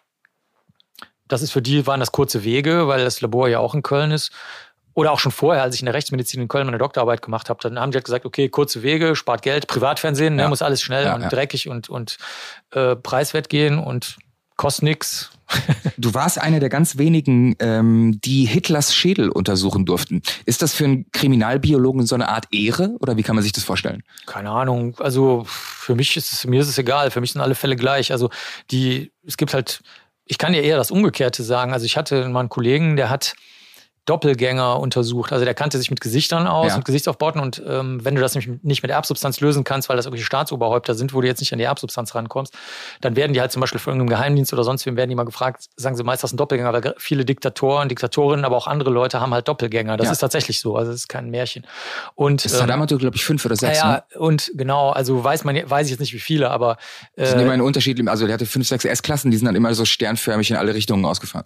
das 1.29 1.43
ist 1.43 1.53
für 1.53 1.63
die 1.63 1.87
waren 1.87 2.01
das 2.01 2.13
kurze 2.13 2.45
Wege, 2.45 2.89
weil 2.89 3.05
das 3.05 3.21
Labor 3.21 3.49
ja 3.49 3.59
auch 3.61 3.75
in 3.75 3.83
Köln 3.83 4.11
ist. 4.11 4.33
Oder 4.95 5.13
auch 5.13 5.21
schon 5.21 5.31
vorher, 5.33 5.63
als 5.63 5.77
ich 5.77 5.81
in 5.83 5.87
der 5.87 5.95
Rechtsmedizin 5.95 6.43
in 6.43 6.49
Köln 6.49 6.67
meine 6.67 6.79
Doktorarbeit 6.79 7.23
gemacht 7.23 7.49
habe, 7.49 7.61
dann 7.63 7.79
haben 7.79 7.93
die 7.93 7.97
halt 7.97 8.05
gesagt, 8.05 8.27
okay, 8.27 8.49
kurze 8.49 8.83
Wege, 8.83 9.15
spart 9.15 9.43
Geld, 9.43 9.69
Privatfernsehen, 9.69 10.35
ne, 10.35 10.43
Ja. 10.43 10.49
muss 10.49 10.63
alles 10.63 10.83
schnell 10.83 11.05
Ja, 11.07 11.15
und 11.15 11.23
ja. 11.23 11.29
dreckig 11.29 11.69
und, 11.69 11.89
und 11.89 12.19
äh, 12.73 12.97
preiswert 12.97 13.49
gehen 13.49 13.79
und 13.79 14.17
kostet 14.61 14.83
nix. 14.85 15.31
Du 15.97 16.13
warst 16.13 16.39
einer 16.39 16.61
der 16.61 16.69
ganz 16.69 16.99
wenigen, 16.99 17.57
ähm, 17.61 18.21
die 18.23 18.45
Hitlers 18.45 18.95
Schädel 18.95 19.31
untersuchen 19.31 19.87
durften. 19.87 20.21
Ist 20.45 20.61
das 20.61 20.75
für 20.75 20.85
einen 20.85 21.11
Kriminalbiologen 21.13 22.05
so 22.07 22.15
eine 22.15 22.29
Art 22.29 22.45
Ehre 22.53 22.95
oder 23.01 23.17
wie 23.17 23.23
kann 23.23 23.37
man 23.37 23.43
sich 23.43 23.53
das 23.53 23.65
vorstellen? 23.65 24.03
Keine 24.27 24.51
Ahnung. 24.51 24.97
Also 25.01 25.45
für 25.47 25.95
mich 25.95 26.15
ist 26.15 26.33
es, 26.35 26.47
mir 26.47 26.61
ist 26.61 26.69
es 26.69 26.77
egal. 26.77 27.11
Für 27.11 27.23
mich 27.23 27.33
sind 27.33 27.41
alle 27.41 27.55
Fälle 27.55 27.75
gleich. 27.75 28.13
Also 28.13 28.29
die, 28.71 29.11
es 29.27 29.39
gibt 29.39 29.55
halt, 29.55 29.81
ich 30.27 30.37
kann 30.37 30.53
dir 30.53 30.63
eher 30.63 30.77
das 30.77 30.91
Umgekehrte 30.91 31.43
sagen. 31.43 31.73
Also 31.73 31.87
ich 31.87 31.97
hatte 31.97 32.29
mal 32.29 32.41
einen 32.41 32.51
Kollegen, 32.51 32.97
der 32.97 33.09
hat 33.09 33.35
Doppelgänger 34.11 34.81
untersucht. 34.81 35.33
Also 35.33 35.45
der 35.45 35.55
kannte 35.55 35.79
sich 35.79 35.89
mit 35.91 36.01
Gesichtern 36.01 36.47
aus, 36.49 36.71
Ja. 36.73 36.77
mit 36.77 36.85
Gesichtsaufbauten 36.85 37.41
und 37.41 37.63
ähm, 37.67 38.05
wenn 38.05 38.17
du 38.17 38.21
das 38.21 38.35
nicht, 38.35 38.65
nicht 38.65 38.83
mit 38.83 38.91
Erbsubstanz 38.91 39.41
lösen 39.41 39.63
kannst, 39.63 39.89
weil 39.89 39.97
das 39.97 40.07
irgendwelche 40.07 40.27
Staatsoberhäupter 40.27 40.95
sind, 40.95 41.15
wo 41.15 41.21
du 41.21 41.29
jetzt 41.29 41.39
nicht 41.41 41.53
an 41.53 41.59
die 41.61 41.65
Erbsubstanz 41.65 42.15
rankommst, 42.15 42.53
dann 43.01 43.15
werden 43.15 43.33
die 43.33 43.41
halt 43.41 43.53
zum 43.53 43.61
Beispiel 43.61 43.79
von 43.79 43.93
irgendeinem 43.95 44.19
Geheimdienst 44.19 44.53
oder 44.53 44.65
sonst 44.65 44.85
wem 44.85 44.97
werden 44.97 45.09
die 45.11 45.15
mal 45.17 45.25
gefragt, 45.25 45.67
sagen 45.77 45.97
sie 45.97 46.03
meist, 46.03 46.23
das 46.25 46.31
ist 46.31 46.35
ein 46.35 46.39
Doppelgänger, 46.39 46.73
weil 46.73 46.95
viele 46.99 47.25
Diktatoren, 47.25 47.89
Diktatorinnen, 47.89 48.45
aber 48.45 48.57
auch 48.57 48.67
andere 48.67 48.91
Leute 48.91 49.21
haben 49.21 49.33
halt 49.33 49.47
Doppelgänger. 49.47 49.97
Das 49.97 50.07
Ja. 50.07 50.13
ist 50.13 50.19
tatsächlich 50.19 50.61
so. 50.61 50.77
Also 50.77 50.91
es 50.91 51.03
ist 51.03 51.09
kein 51.09 51.31
Märchen. 51.31 51.65
Und 52.17 52.45
Das 52.45 52.53
ähm, 52.53 52.59
Saddam 52.59 52.81
hatte, 52.81 52.97
glaube 52.99 53.17
ich, 53.17 53.25
fünf 53.25 53.45
oder 53.45 53.55
sechs. 53.57 53.79
ja, 53.79 53.91
Ne? 53.93 54.19
und 54.19 54.51
genau, 54.55 54.91
also 54.91 55.23
weiß 55.23 55.45
man, 55.45 55.55
weiß 55.71 55.87
ich 55.87 55.93
jetzt 55.93 56.01
nicht 56.01 56.13
wie 56.15 56.19
viele, 56.19 56.51
aber 56.51 56.77
Die 57.17 57.25
sind 57.27 57.39
immer 57.39 57.53
äh, 57.53 57.55
in 57.55 57.61
unterschiedlichen, 57.61 58.09
also 58.09 58.27
der 58.27 58.35
hatte 58.35 58.47
fünf, 58.47 58.67
sechs 58.67 58.85
S-Klassen, 58.85 59.31
die 59.31 59.37
sind 59.37 59.47
dann 59.47 59.55
immer 59.55 59.73
so 59.75 59.85
sternförmig 59.85 60.51
in 60.51 60.57
alle 60.57 60.75
Richtungen 60.75 61.05
ausgefahren. 61.05 61.45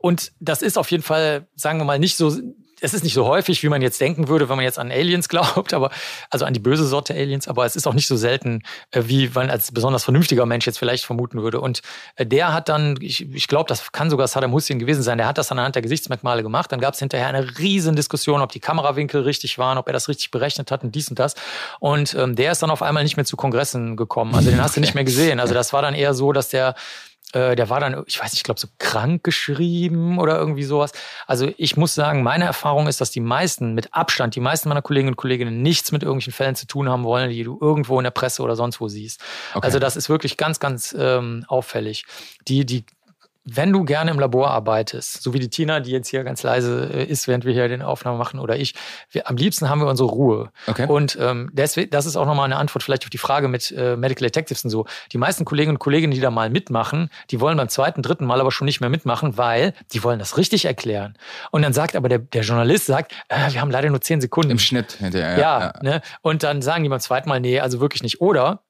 Und 0.00 0.32
das 0.40 0.62
ist 0.62 0.78
auf 0.78 0.90
jeden 0.90 1.02
Fall, 1.02 1.46
sagen 1.54 1.78
wir 1.78 1.84
mal, 1.84 1.98
nicht 1.98 2.16
so, 2.16 2.34
es 2.80 2.94
ist 2.94 3.04
nicht 3.04 3.14
so 3.14 3.26
häufig, 3.26 3.62
wie 3.62 3.68
man 3.68 3.82
jetzt 3.82 4.00
denken 4.00 4.28
würde, 4.28 4.48
wenn 4.48 4.56
man 4.56 4.64
jetzt 4.64 4.78
an 4.78 4.90
Aliens 4.90 5.28
glaubt, 5.28 5.74
aber 5.74 5.90
also 6.30 6.44
an 6.44 6.54
die 6.54 6.60
böse 6.60 6.86
Sorte 6.86 7.14
Aliens, 7.14 7.48
aber 7.48 7.66
es 7.66 7.76
ist 7.76 7.86
auch 7.86 7.94
nicht 7.94 8.06
so 8.06 8.16
selten, 8.16 8.62
äh, 8.90 9.02
wie 9.06 9.30
man 9.34 9.50
als 9.50 9.72
besonders 9.72 10.04
vernünftiger 10.04 10.46
Mensch 10.46 10.66
jetzt 10.66 10.78
vielleicht 10.78 11.04
vermuten 11.04 11.42
würde. 11.42 11.60
Und 11.60 11.82
äh, 12.16 12.26
der 12.26 12.52
hat 12.52 12.68
dann, 12.68 12.96
ich, 13.00 13.30
ich 13.32 13.48
glaube, 13.48 13.68
das 13.68 13.92
kann 13.92 14.10
sogar 14.10 14.26
Saddam 14.26 14.52
Hussein 14.52 14.78
gewesen 14.78 15.02
sein, 15.02 15.18
der 15.18 15.26
hat 15.26 15.38
das 15.38 15.52
anhand 15.52 15.74
der 15.74 15.82
Gesichtsmerkmale 15.82 16.42
gemacht. 16.42 16.72
Dann 16.72 16.80
gab 16.80 16.94
es 16.94 17.00
hinterher 17.00 17.28
eine 17.28 17.58
riesen 17.58 17.94
Diskussion, 17.94 18.40
ob 18.40 18.52
die 18.52 18.60
Kamerawinkel 18.60 19.22
richtig 19.22 19.58
waren, 19.58 19.78
ob 19.78 19.86
er 19.86 19.92
das 19.92 20.08
richtig 20.08 20.30
berechnet 20.30 20.70
hat 20.70 20.82
und 20.82 20.94
dies 20.94 21.08
und 21.08 21.18
das. 21.18 21.34
Und 21.78 22.14
ähm, 22.14 22.36
der 22.36 22.52
ist 22.52 22.62
dann 22.62 22.70
auf 22.70 22.82
einmal 22.82 23.02
nicht 23.02 23.16
mehr 23.16 23.26
zu 23.26 23.36
Kongressen 23.36 23.96
gekommen. 23.96 24.34
Also 24.34 24.50
den 24.50 24.62
hast 24.62 24.76
du 24.76 24.80
nicht 24.80 24.94
mehr 24.94 25.04
gesehen. 25.04 25.40
Also 25.40 25.54
das 25.54 25.72
war 25.72 25.82
dann 25.82 25.94
eher 25.94 26.14
so, 26.14 26.32
dass 26.32 26.48
der 26.48 26.74
äh, 27.32 27.54
der 27.56 27.70
war 27.70 27.80
dann, 27.80 28.02
ich 28.06 28.20
weiß 28.20 28.32
nicht, 28.32 28.40
ich 28.40 28.44
glaube, 28.44 28.60
so 28.60 28.68
krank 28.78 29.24
geschrieben 29.24 30.18
oder 30.18 30.38
irgendwie 30.38 30.64
sowas. 30.64 30.92
Also 31.26 31.52
ich 31.56 31.76
muss 31.76 31.94
sagen, 31.94 32.22
meine 32.22 32.44
Erfahrung 32.44 32.86
ist, 32.86 33.00
dass 33.00 33.10
die 33.10 33.20
meisten, 33.20 33.74
mit 33.74 33.94
Abstand, 33.94 34.34
die 34.34 34.40
meisten 34.40 34.68
meiner 34.68 34.82
Kolleginnen 34.82 35.12
und 35.12 35.16
Kollegen 35.16 35.62
nichts 35.62 35.92
mit 35.92 36.02
irgendwelchen 36.02 36.32
Fällen 36.32 36.54
zu 36.54 36.66
tun 36.66 36.88
haben 36.88 37.04
wollen, 37.04 37.30
die 37.30 37.44
du 37.44 37.58
irgendwo 37.60 37.98
in 37.98 38.04
der 38.04 38.10
Presse 38.10 38.42
oder 38.42 38.56
sonst 38.56 38.80
wo 38.80 38.88
siehst. 38.88 39.20
Okay. 39.54 39.64
Also 39.64 39.78
das 39.78 39.96
ist 39.96 40.08
wirklich 40.08 40.36
ganz, 40.36 40.60
ganz 40.60 40.94
ähm, 40.98 41.44
auffällig. 41.48 42.04
Die, 42.48 42.66
die, 42.66 42.84
wenn 43.56 43.72
du 43.72 43.84
gerne 43.84 44.10
im 44.10 44.18
Labor 44.18 44.50
arbeitest, 44.50 45.22
so 45.22 45.34
wie 45.34 45.40
die 45.40 45.48
Tina, 45.48 45.80
die 45.80 45.90
jetzt 45.90 46.08
hier 46.08 46.22
ganz 46.22 46.42
leise 46.42 46.88
äh, 46.92 47.04
ist, 47.04 47.26
während 47.26 47.44
wir 47.44 47.52
hier 47.52 47.68
den 47.68 47.82
Aufnahmen 47.82 48.18
machen, 48.18 48.38
oder 48.38 48.56
ich, 48.56 48.74
wir, 49.10 49.28
am 49.28 49.36
liebsten 49.36 49.68
haben 49.68 49.80
wir 49.80 49.88
unsere 49.88 50.08
Ruhe. 50.08 50.50
Okay. 50.66 50.86
Und 50.86 51.18
ähm, 51.20 51.50
deswegen, 51.52 51.90
das 51.90 52.06
ist 52.06 52.16
auch 52.16 52.26
nochmal 52.26 52.44
eine 52.44 52.56
Antwort 52.56 52.82
vielleicht 52.82 53.04
auf 53.04 53.10
die 53.10 53.18
Frage 53.18 53.48
mit 53.48 53.72
äh, 53.72 53.96
Medical 53.96 54.26
Detectives 54.26 54.64
und 54.64 54.70
so. 54.70 54.86
Die 55.12 55.18
meisten 55.18 55.44
Kolleginnen 55.44 55.76
und 55.76 55.80
Kollegen, 55.80 56.10
die 56.10 56.20
da 56.20 56.30
mal 56.30 56.50
mitmachen, 56.50 57.10
die 57.30 57.40
wollen 57.40 57.56
beim 57.56 57.68
zweiten, 57.68 58.02
dritten 58.02 58.24
Mal 58.24 58.40
aber 58.40 58.52
schon 58.52 58.66
nicht 58.66 58.80
mehr 58.80 58.90
mitmachen, 58.90 59.36
weil 59.36 59.72
die 59.92 60.02
wollen 60.04 60.18
das 60.18 60.36
richtig 60.36 60.64
erklären. 60.64 61.14
Und 61.50 61.62
dann 61.62 61.72
sagt 61.72 61.96
aber 61.96 62.08
der, 62.08 62.18
der 62.20 62.42
Journalist, 62.42 62.86
sagt, 62.86 63.12
äh, 63.28 63.52
wir 63.52 63.60
haben 63.60 63.70
leider 63.70 63.90
nur 63.90 64.00
zehn 64.00 64.20
Sekunden. 64.20 64.50
Im 64.52 64.58
Schnitt 64.58 64.92
hinterher. 64.92 65.38
Ja, 65.38 65.72
Ne? 65.82 66.00
Und 66.22 66.42
dann 66.42 66.62
sagen 66.62 66.82
die 66.82 66.88
beim 66.88 67.00
zweiten 67.00 67.28
Mal, 67.28 67.40
nee, 67.40 67.60
also 67.60 67.80
wirklich 67.80 68.02
nicht. 68.02 68.20
Oder 68.20 68.62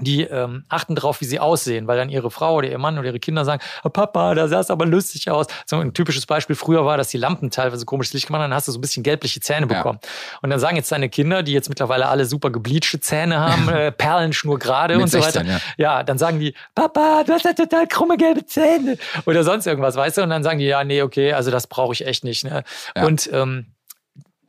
die 0.00 0.22
ähm, 0.22 0.64
achten 0.68 0.96
drauf, 0.96 1.20
wie 1.20 1.24
sie 1.24 1.38
aussehen, 1.38 1.86
weil 1.86 1.96
dann 1.96 2.08
ihre 2.08 2.28
Frau 2.30 2.56
oder 2.56 2.68
ihr 2.68 2.78
Mann 2.78 2.98
oder 2.98 3.06
ihre 3.08 3.20
Kinder 3.20 3.44
sagen, 3.44 3.62
oh, 3.84 3.90
Papa, 3.90 4.34
da 4.34 4.48
sah 4.48 4.58
es 4.58 4.68
aber 4.70 4.86
lustig 4.86 5.30
aus. 5.30 5.46
So 5.66 5.76
ein 5.76 5.94
typisches 5.94 6.26
Beispiel 6.26 6.56
früher 6.56 6.84
war, 6.84 6.96
dass 6.96 7.08
die 7.08 7.16
Lampen 7.16 7.50
teilweise 7.50 7.84
komisches 7.84 8.12
Licht 8.12 8.26
gemacht 8.26 8.42
haben, 8.42 8.50
dann 8.50 8.56
hast 8.56 8.66
du 8.66 8.72
so 8.72 8.78
ein 8.78 8.80
bisschen 8.80 9.04
gelbliche 9.04 9.38
Zähne 9.40 9.68
Ja. 9.70 9.76
bekommen. 9.78 10.00
Und 10.42 10.50
dann 10.50 10.58
sagen 10.58 10.74
jetzt 10.76 10.90
deine 10.90 11.08
Kinder, 11.08 11.44
die 11.44 11.52
jetzt 11.52 11.68
mittlerweile 11.68 12.08
alle 12.08 12.24
super 12.26 12.50
gebleachte 12.50 12.98
Zähne 12.98 13.38
haben, 13.38 13.68
äh, 13.68 13.92
Perlenschnur 13.92 14.58
gerade 14.58 14.98
und 14.98 15.06
so 15.08 15.20
16, 15.20 15.42
weiter. 15.42 15.52
ja. 15.52 15.60
ja, 15.98 16.02
dann 16.02 16.18
sagen 16.18 16.40
die, 16.40 16.54
Papa, 16.74 17.22
du 17.24 17.32
hast 17.32 17.44
ja 17.44 17.52
total 17.52 17.86
krumme 17.86 18.16
gelbe 18.16 18.44
Zähne 18.46 18.98
oder 19.26 19.44
sonst 19.44 19.66
irgendwas, 19.66 19.94
weißt 19.94 20.18
du? 20.18 20.22
Und 20.22 20.30
dann 20.30 20.42
sagen 20.42 20.58
die, 20.58 20.66
ja, 20.66 20.82
nee, 20.82 21.02
okay, 21.02 21.32
also 21.34 21.52
das 21.52 21.68
brauche 21.68 21.92
ich 21.92 22.04
echt 22.04 22.24
nicht. 22.24 22.42
Ne? 22.44 22.64
Ja. 22.96 23.04
Und 23.06 23.30
ähm, 23.32 23.66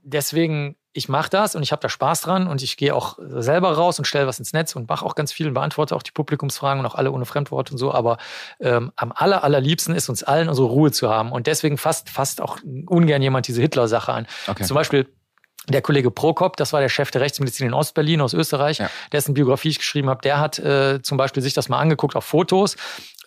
deswegen, 0.02 0.76
ich 0.96 1.10
mache 1.10 1.30
das 1.30 1.56
und 1.56 1.62
ich 1.62 1.74
habe 1.74 1.82
da 1.82 1.90
Spaß 1.90 2.22
dran 2.22 2.48
und 2.48 2.64
ich 2.64 2.78
gehe 2.78 2.96
auch 2.96 3.20
selber 3.20 3.74
raus 3.74 4.00
und 4.00 4.06
stelle 4.06 4.28
was 4.28 4.40
ins 4.40 4.54
Netz 4.54 4.78
und 4.78 4.88
mache 4.88 5.06
auch 5.06 5.14
ganz 5.16 5.34
viel 5.34 5.46
und 5.46 5.54
beantworte 5.54 5.94
auch 5.94 6.02
die 6.02 6.12
Publikumsfragen 6.12 6.80
und 6.80 6.86
auch 6.86 6.96
alle 6.96 7.12
ohne 7.12 7.26
Fremdworte 7.26 7.74
und 7.74 7.78
so. 7.78 7.94
Aber 7.94 8.18
ähm, 8.62 8.94
am 8.96 9.12
aller, 9.14 9.44
allerliebsten 9.44 9.94
ist 9.94 10.08
uns 10.08 10.24
allen 10.24 10.48
unsere 10.48 10.68
Ruhe 10.68 10.92
zu 10.92 11.10
haben. 11.10 11.34
Und 11.34 11.48
deswegen 11.48 11.78
fasst, 11.78 12.10
fasst 12.10 12.42
auch 12.42 12.60
ungern 12.86 13.22
jemand 13.22 13.48
diese 13.50 13.62
Hitler-Sache 13.62 14.14
an. 14.14 14.28
Okay. 14.48 14.64
Zum 14.64 14.76
Beispiel 14.76 15.06
der 15.68 15.82
Kollege 15.82 16.12
Prokop, 16.12 16.56
das 16.56 16.72
war 16.72 16.80
der 16.80 16.90
Chef 16.90 17.12
der 17.12 17.20
Rechtsmedizin 17.20 17.68
in 17.68 17.74
Ostberlin 17.74 18.22
aus 18.22 18.34
Österreich, 18.34 18.78
ja. 18.78 18.90
dessen 19.12 19.34
Biografie 19.34 19.70
ich 19.70 19.80
geschrieben 19.80 20.10
habe, 20.10 20.22
der 20.22 20.40
hat 20.40 20.60
äh, 20.60 21.02
zum 21.02 21.18
Beispiel 21.18 21.44
sich 21.44 21.54
das 21.54 21.68
mal 21.68 21.80
angeguckt 21.80 22.16
auf 22.16 22.24
Fotos 22.24 22.78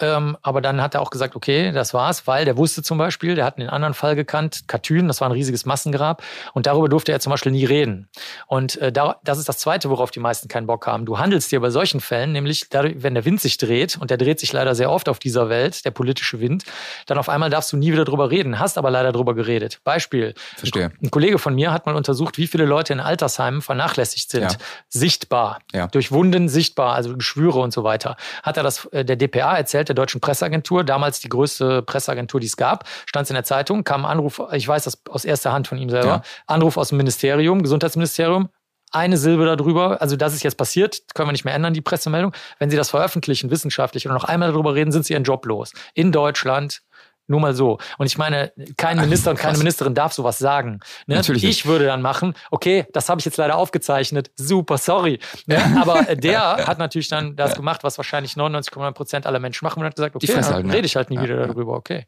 ähm, 0.01 0.37
aber 0.43 0.61
dann 0.61 0.81
hat 0.81 0.95
er 0.95 1.01
auch 1.01 1.11
gesagt, 1.11 1.37
okay, 1.37 1.73
das 1.73 1.95
war's, 1.95 2.27
weil 2.27 2.45
der 2.45 2.57
wusste 2.57 2.83
zum 2.83 2.99
Beispiel, 2.99 3.35
der 3.35 3.45
hat 3.45 3.59
einen 3.59 3.69
anderen 3.69 3.95
Fall 3.95 4.17
gekannt, 4.17 4.65
Katyn, 4.67 5.09
das 5.09 5.21
war 5.21 5.29
ein 5.29 5.33
riesiges 5.33 5.67
Massengrab 5.67 6.23
und 6.55 6.67
darüber 6.67 6.89
durfte 6.89 7.13
er 7.13 7.21
zum 7.21 7.31
Beispiel 7.31 7.53
nie 7.53 7.65
reden. 7.65 8.09
Und 8.47 8.77
äh, 8.77 8.93
da, 8.93 9.17
das 9.25 9.39
ist 9.39 9.49
das 9.49 9.59
Zweite, 9.59 9.91
worauf 9.91 10.11
die 10.11 10.21
meisten 10.21 10.49
keinen 10.49 10.67
Bock 10.67 10.87
haben. 10.87 11.07
Du 11.07 11.19
handelst 11.19 11.51
dir 11.53 11.61
bei 11.61 11.71
solchen 11.71 12.01
Fällen, 12.01 12.33
nämlich 12.33 12.69
dadurch, 12.71 13.03
wenn 13.03 13.15
der 13.15 13.25
Wind 13.25 13.41
sich 13.41 13.57
dreht, 13.57 13.97
und 14.01 14.11
der 14.11 14.17
dreht 14.17 14.41
sich 14.41 14.53
leider 14.53 14.75
sehr 14.75 14.91
oft 14.91 15.09
auf 15.09 15.19
dieser 15.19 15.49
Welt, 15.49 15.85
der 15.85 15.91
politische 15.91 16.41
Wind, 16.41 16.65
dann 17.07 17.19
auf 17.19 17.29
einmal 17.29 17.51
darfst 17.51 17.73
du 17.73 17.77
nie 17.77 17.93
wieder 17.93 18.05
drüber 18.05 18.31
reden, 18.31 18.59
hast 18.59 18.79
aber 18.79 18.91
leider 18.91 19.13
drüber 19.13 19.35
geredet. 19.35 19.81
Beispiel. 19.85 20.35
Verstehe. 20.57 20.93
Ein, 21.03 21.11
Kollege 21.11 21.39
von 21.39 21.55
mir 21.55 21.73
hat 21.73 21.87
mal 21.87 21.97
untersucht, 21.97 22.39
wie 22.39 22.47
viele 22.47 22.65
Leute 22.65 22.93
in 22.93 23.01
Altersheimen 23.01 23.63
vernachlässigt 23.63 24.31
sind. 24.31 24.53
Ja. 24.53 24.59
Sichtbar. 24.89 25.61
Ja. 25.73 25.87
Durch 25.89 26.13
Wunden 26.13 26.49
sichtbar, 26.49 26.95
also 26.95 27.17
Geschwüre 27.17 27.59
und 27.61 27.73
so 27.73 27.85
weiter. 27.85 28.17
Hat 28.43 28.57
er 28.57 28.63
das 28.63 28.87
äh, 28.87 29.05
der 29.05 29.17
DPA 29.17 29.57
erzählt, 29.57 29.88
der 29.89 29.95
Deutschen 29.95 30.21
Presseagentur, 30.21 30.85
damals 30.85 31.21
die 31.21 31.29
größte 31.29 31.83
Presseagentur, 31.83 32.41
die 32.41 32.47
es 32.47 32.57
gab, 32.57 32.89
stand 33.07 33.25
es 33.25 33.31
in 33.31 33.35
der 33.35 33.45
Zeitung, 33.45 33.85
kam 33.85 34.05
ein 34.05 34.13
Anruf, 34.13 34.41
ich 34.53 34.67
weiß 34.67 34.85
das 34.85 35.03
aus 35.09 35.25
erster 35.25 35.53
Hand 35.53 35.69
von 35.69 35.79
ihm 35.79 35.91
selber, 35.91 36.09
ja. 36.09 36.23
Anruf 36.47 36.77
aus 36.77 36.89
dem 36.89 36.99
Ministerium, 36.99 37.63
Gesundheitsministerium, 37.63 38.49
eine 38.91 39.17
Silbe 39.19 39.45
darüber, 39.45 40.01
also 40.01 40.17
das 40.17 40.35
ist 40.35 40.43
jetzt 40.43 40.57
passiert, 40.57 41.03
können 41.15 41.29
wir 41.29 41.33
nicht 41.33 41.45
mehr 41.45 41.55
ändern, 41.55 41.75
die 41.75 41.81
Pressemeldung. 41.81 42.33
Wenn 42.59 42.71
Sie 42.71 42.77
das 42.77 42.91
veröffentlichen, 42.91 43.51
wissenschaftlich 43.51 44.07
oder 44.07 44.15
noch 44.15 44.25
einmal 44.25 44.51
darüber 44.51 44.75
reden, 44.75 44.93
sind 44.93 45.05
Sie 45.05 45.13
Ihren 45.13 45.25
Job 45.25 45.45
los. 45.47 45.73
In 45.95 46.13
Deutschland, 46.13 46.81
nur 47.29 47.41
mal 47.41 47.55
so. 47.55 47.79
Und 47.99 48.07
ich 48.07 48.19
meine, 48.19 48.53
kein 48.77 48.99
Minister 48.99 49.31
und 49.31 49.39
keine 49.39 49.59
Ministerin 49.59 49.95
darf 49.95 50.13
sowas 50.13 50.39
sagen. 50.39 50.81
Ne? 51.07 51.17
Natürlich 51.17 51.45
ich 51.45 51.49
nicht. 51.49 51.67
würde 51.67 51.87
dann 51.87 52.03
machen, 52.03 52.35
okay, 52.51 52.87
das 52.93 53.09
habe 53.09 53.21
ich 53.21 53.25
jetzt 53.25 53.37
leider 53.37 53.57
aufgezeichnet, 53.57 54.31
super, 54.37 54.79
sorry. 54.79 55.21
Ne? 55.47 55.59
Aber 55.81 56.03
der 56.15 56.41
hat 56.67 56.79
natürlich 56.79 57.09
dann 57.09 57.37
das 57.37 57.55
gemacht, 57.55 57.85
was 57.85 57.99
wahrscheinlich 57.99 58.33
99,9 58.33 58.93
Prozent 58.93 59.27
aller 59.27 59.39
Menschen 59.39 59.65
machen 59.65 59.81
und 59.81 59.87
hat 59.87 59.97
gesagt, 59.97 60.17
okay, 60.17 60.27
dann 60.27 60.71
rede 60.71 60.87
ich 60.87 60.97
halt 60.97 61.11
nie 61.11 61.21
wieder 61.21 61.47
darüber, 61.47 61.75
okay. 61.75 62.07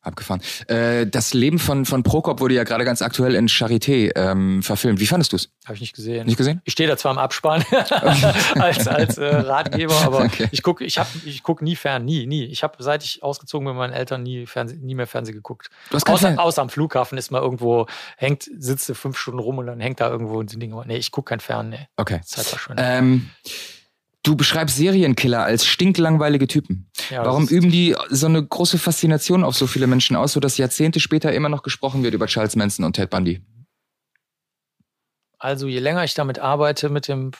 Abgefahren. 0.00 0.40
Äh, 0.68 1.06
das 1.08 1.34
Leben 1.34 1.58
von, 1.58 1.84
von 1.84 2.04
Prokop 2.04 2.40
wurde 2.40 2.54
ja 2.54 2.62
gerade 2.62 2.84
ganz 2.84 3.02
aktuell 3.02 3.34
in 3.34 3.48
Charité 3.48 4.12
ähm, 4.14 4.62
verfilmt. 4.62 5.00
Wie 5.00 5.06
fandest 5.06 5.32
du 5.32 5.36
es? 5.36 5.50
Habe 5.64 5.74
ich 5.74 5.80
nicht 5.80 5.94
gesehen. 5.94 6.26
Nicht 6.26 6.36
gesehen? 6.36 6.62
Ich 6.64 6.74
stehe 6.74 6.88
da 6.88 6.96
zwar 6.96 7.12
im 7.12 7.18
Abspann 7.18 7.64
als, 8.54 8.86
als 8.86 9.18
äh, 9.18 9.26
Ratgeber, 9.26 10.00
aber 10.02 10.20
okay. 10.20 10.48
ich 10.52 10.62
gucke 10.62 10.84
ich 10.84 11.00
ich 11.24 11.42
guck 11.42 11.62
nie 11.62 11.74
fern, 11.74 12.04
nie, 12.04 12.26
nie. 12.26 12.44
Ich 12.44 12.62
habe, 12.62 12.76
seit 12.78 13.02
ich 13.02 13.24
ausgezogen 13.24 13.66
bin 13.66 13.74
mit 13.74 13.78
meinen 13.78 13.92
Eltern, 13.92 14.22
nie, 14.22 14.46
Fernseh, 14.46 14.76
nie 14.76 14.94
mehr 14.94 15.08
Fernsehen 15.08 15.34
geguckt. 15.34 15.68
Außer, 15.90 16.38
außer, 16.38 16.62
am 16.62 16.70
Flughafen 16.70 17.18
ist 17.18 17.30
mal 17.30 17.42
irgendwo, 17.42 17.86
hängt, 18.16 18.48
sitzt 18.56 18.88
du 18.88 18.94
fünf 18.94 19.18
Stunden 19.18 19.40
rum 19.40 19.58
und 19.58 19.66
dann 19.66 19.80
hängt 19.80 20.00
da 20.00 20.08
irgendwo 20.08 20.40
ein 20.40 20.46
Ding. 20.46 20.74
Nee, 20.86 20.96
ich 20.96 21.10
gucke 21.10 21.30
kein 21.30 21.40
Fern, 21.40 21.70
nee. 21.70 21.88
Okay. 21.96 22.20
Zeit 22.24 22.46
verschwindet. 22.46 22.86
Ähm, 22.88 23.30
Du 24.28 24.36
beschreibst 24.36 24.76
Serienkiller 24.76 25.42
als 25.42 25.64
stinklangweilige 25.64 26.46
Typen. 26.46 26.90
Ja, 27.08 27.24
Warum 27.24 27.48
üben 27.48 27.70
die 27.70 27.96
so 28.10 28.26
eine 28.26 28.44
große 28.44 28.76
Faszination 28.76 29.42
auf 29.42 29.56
so 29.56 29.66
viele 29.66 29.86
Menschen 29.86 30.16
aus, 30.16 30.34
sodass 30.34 30.58
Jahrzehnte 30.58 31.00
später 31.00 31.32
immer 31.32 31.48
noch 31.48 31.62
gesprochen 31.62 32.02
wird 32.02 32.12
über 32.12 32.26
Charles 32.26 32.54
Manson 32.54 32.84
und 32.84 32.92
Ted 32.92 33.08
Bundy? 33.08 33.40
Also 35.38 35.66
je 35.66 35.78
länger 35.78 36.04
ich 36.04 36.12
damit 36.12 36.40
arbeite 36.40 36.90
mit 36.90 37.08
dem 37.08 37.30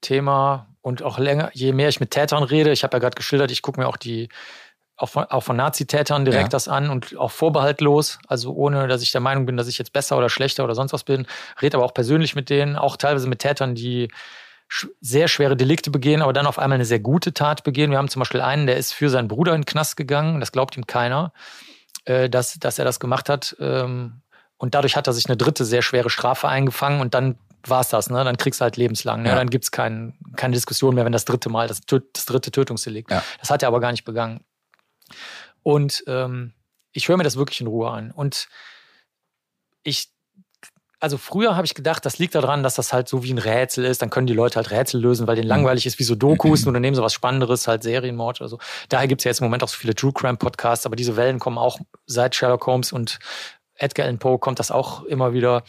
Thema 0.00 0.74
und 0.80 1.02
auch 1.02 1.18
länger, 1.18 1.50
je 1.52 1.74
mehr 1.74 1.90
ich 1.90 2.00
mit 2.00 2.10
Tätern 2.10 2.42
rede, 2.42 2.72
ich 2.72 2.84
habe 2.84 2.96
ja 2.96 3.00
gerade 3.00 3.14
geschildert, 3.14 3.50
ich 3.50 3.60
gucke 3.60 3.78
mir 3.78 3.86
auch 3.86 3.98
die 3.98 4.30
auch 4.96 5.10
von, 5.10 5.24
auch 5.24 5.42
von 5.42 5.56
Nazitätern 5.56 6.24
direkt 6.24 6.44
ja. 6.44 6.48
das 6.48 6.68
an 6.68 6.88
und 6.88 7.18
auch 7.18 7.30
vorbehaltlos, 7.30 8.18
also 8.26 8.54
ohne, 8.54 8.88
dass 8.88 9.02
ich 9.02 9.12
der 9.12 9.20
Meinung 9.20 9.44
bin, 9.44 9.58
dass 9.58 9.68
ich 9.68 9.76
jetzt 9.76 9.92
besser 9.92 10.16
oder 10.16 10.30
schlechter 10.30 10.64
oder 10.64 10.74
sonst 10.74 10.94
was 10.94 11.04
bin, 11.04 11.26
rede 11.60 11.76
aber 11.76 11.84
auch 11.84 11.94
persönlich 11.94 12.34
mit 12.34 12.48
denen, 12.48 12.76
auch 12.76 12.96
teilweise 12.96 13.28
mit 13.28 13.40
Tätern, 13.40 13.74
die 13.74 14.08
sehr 15.00 15.28
schwere 15.28 15.56
Delikte 15.56 15.90
begehen, 15.90 16.22
aber 16.22 16.32
dann 16.32 16.46
auf 16.46 16.58
einmal 16.58 16.76
eine 16.76 16.84
sehr 16.84 17.00
gute 17.00 17.32
Tat 17.32 17.64
begehen. 17.64 17.90
Wir 17.90 17.98
haben 17.98 18.08
zum 18.08 18.20
Beispiel 18.20 18.40
einen, 18.40 18.66
der 18.66 18.76
ist 18.76 18.92
für 18.92 19.08
seinen 19.08 19.28
Bruder 19.28 19.54
in 19.54 19.62
den 19.62 19.66
Knast 19.66 19.96
gegangen, 19.96 20.40
das 20.40 20.52
glaubt 20.52 20.76
ihm 20.76 20.86
keiner, 20.86 21.32
äh, 22.04 22.28
dass, 22.28 22.58
dass 22.58 22.78
er 22.78 22.84
das 22.84 23.00
gemacht 23.00 23.28
hat. 23.28 23.56
Ähm, 23.60 24.22
und 24.58 24.74
dadurch 24.74 24.96
hat 24.96 25.06
er 25.06 25.12
sich 25.12 25.26
eine 25.26 25.36
dritte 25.36 25.64
sehr 25.64 25.82
schwere 25.82 26.10
Strafe 26.10 26.48
eingefangen 26.48 27.00
und 27.00 27.14
dann 27.14 27.38
war 27.64 27.80
es 27.80 27.88
das, 27.88 28.10
ne? 28.10 28.22
Dann 28.24 28.36
kriegst 28.36 28.60
du 28.60 28.62
halt 28.62 28.76
lebenslang. 28.76 29.22
Ne? 29.22 29.30
Ja. 29.30 29.34
Dann 29.34 29.50
gibt's 29.50 29.70
kein, 29.70 30.16
keine 30.36 30.54
Diskussion 30.54 30.94
mehr, 30.94 31.04
wenn 31.04 31.12
das 31.12 31.24
dritte 31.24 31.48
Mal, 31.48 31.68
das, 31.68 31.80
das 31.86 32.24
dritte 32.24 32.50
Tötungsdelikt. 32.50 33.10
Ja. 33.10 33.22
Das 33.40 33.50
hat 33.50 33.62
er 33.62 33.68
aber 33.68 33.80
gar 33.80 33.90
nicht 33.90 34.04
begangen. 34.04 34.44
Und 35.62 36.04
ähm, 36.06 36.54
ich 36.92 37.08
höre 37.08 37.16
mir 37.16 37.24
das 37.24 37.36
wirklich 37.36 37.60
in 37.60 37.66
Ruhe 37.66 37.90
an. 37.90 38.10
Und 38.10 38.48
ich 39.82 40.10
also 41.00 41.16
früher 41.16 41.54
habe 41.56 41.64
ich 41.64 41.74
gedacht, 41.74 42.04
das 42.04 42.18
liegt 42.18 42.34
daran, 42.34 42.62
dass 42.62 42.74
das 42.74 42.92
halt 42.92 43.08
so 43.08 43.22
wie 43.22 43.32
ein 43.32 43.38
Rätsel 43.38 43.84
ist. 43.84 44.02
Dann 44.02 44.10
können 44.10 44.26
die 44.26 44.32
Leute 44.32 44.56
halt 44.56 44.70
Rätsel 44.70 45.00
lösen, 45.00 45.26
weil 45.26 45.36
denen 45.36 45.46
mhm. 45.46 45.50
langweilig 45.50 45.86
ist 45.86 45.98
wie 45.98 46.04
so 46.04 46.14
Dokus 46.14 46.66
und 46.66 46.74
dann 46.74 46.82
nehmen 46.82 46.96
sie 46.96 47.02
was 47.02 47.12
Spannenderes, 47.12 47.68
halt 47.68 47.82
Serienmord 47.82 48.40
oder 48.40 48.48
so. 48.48 48.58
Daher 48.88 49.06
gibt 49.06 49.20
es 49.20 49.24
ja 49.24 49.30
jetzt 49.30 49.40
im 49.40 49.44
Moment 49.44 49.62
auch 49.62 49.68
so 49.68 49.76
viele 49.76 49.94
True 49.94 50.12
Crime 50.12 50.36
Podcasts, 50.36 50.86
aber 50.86 50.96
diese 50.96 51.16
Wellen 51.16 51.38
kommen 51.38 51.58
auch 51.58 51.78
seit 52.06 52.34
Sherlock 52.34 52.66
Holmes 52.66 52.92
und 52.92 53.18
Edgar 53.76 54.06
Allan 54.06 54.18
Poe 54.18 54.38
kommt 54.38 54.58
das 54.58 54.70
auch 54.70 55.04
immer 55.04 55.32
wieder 55.32 55.62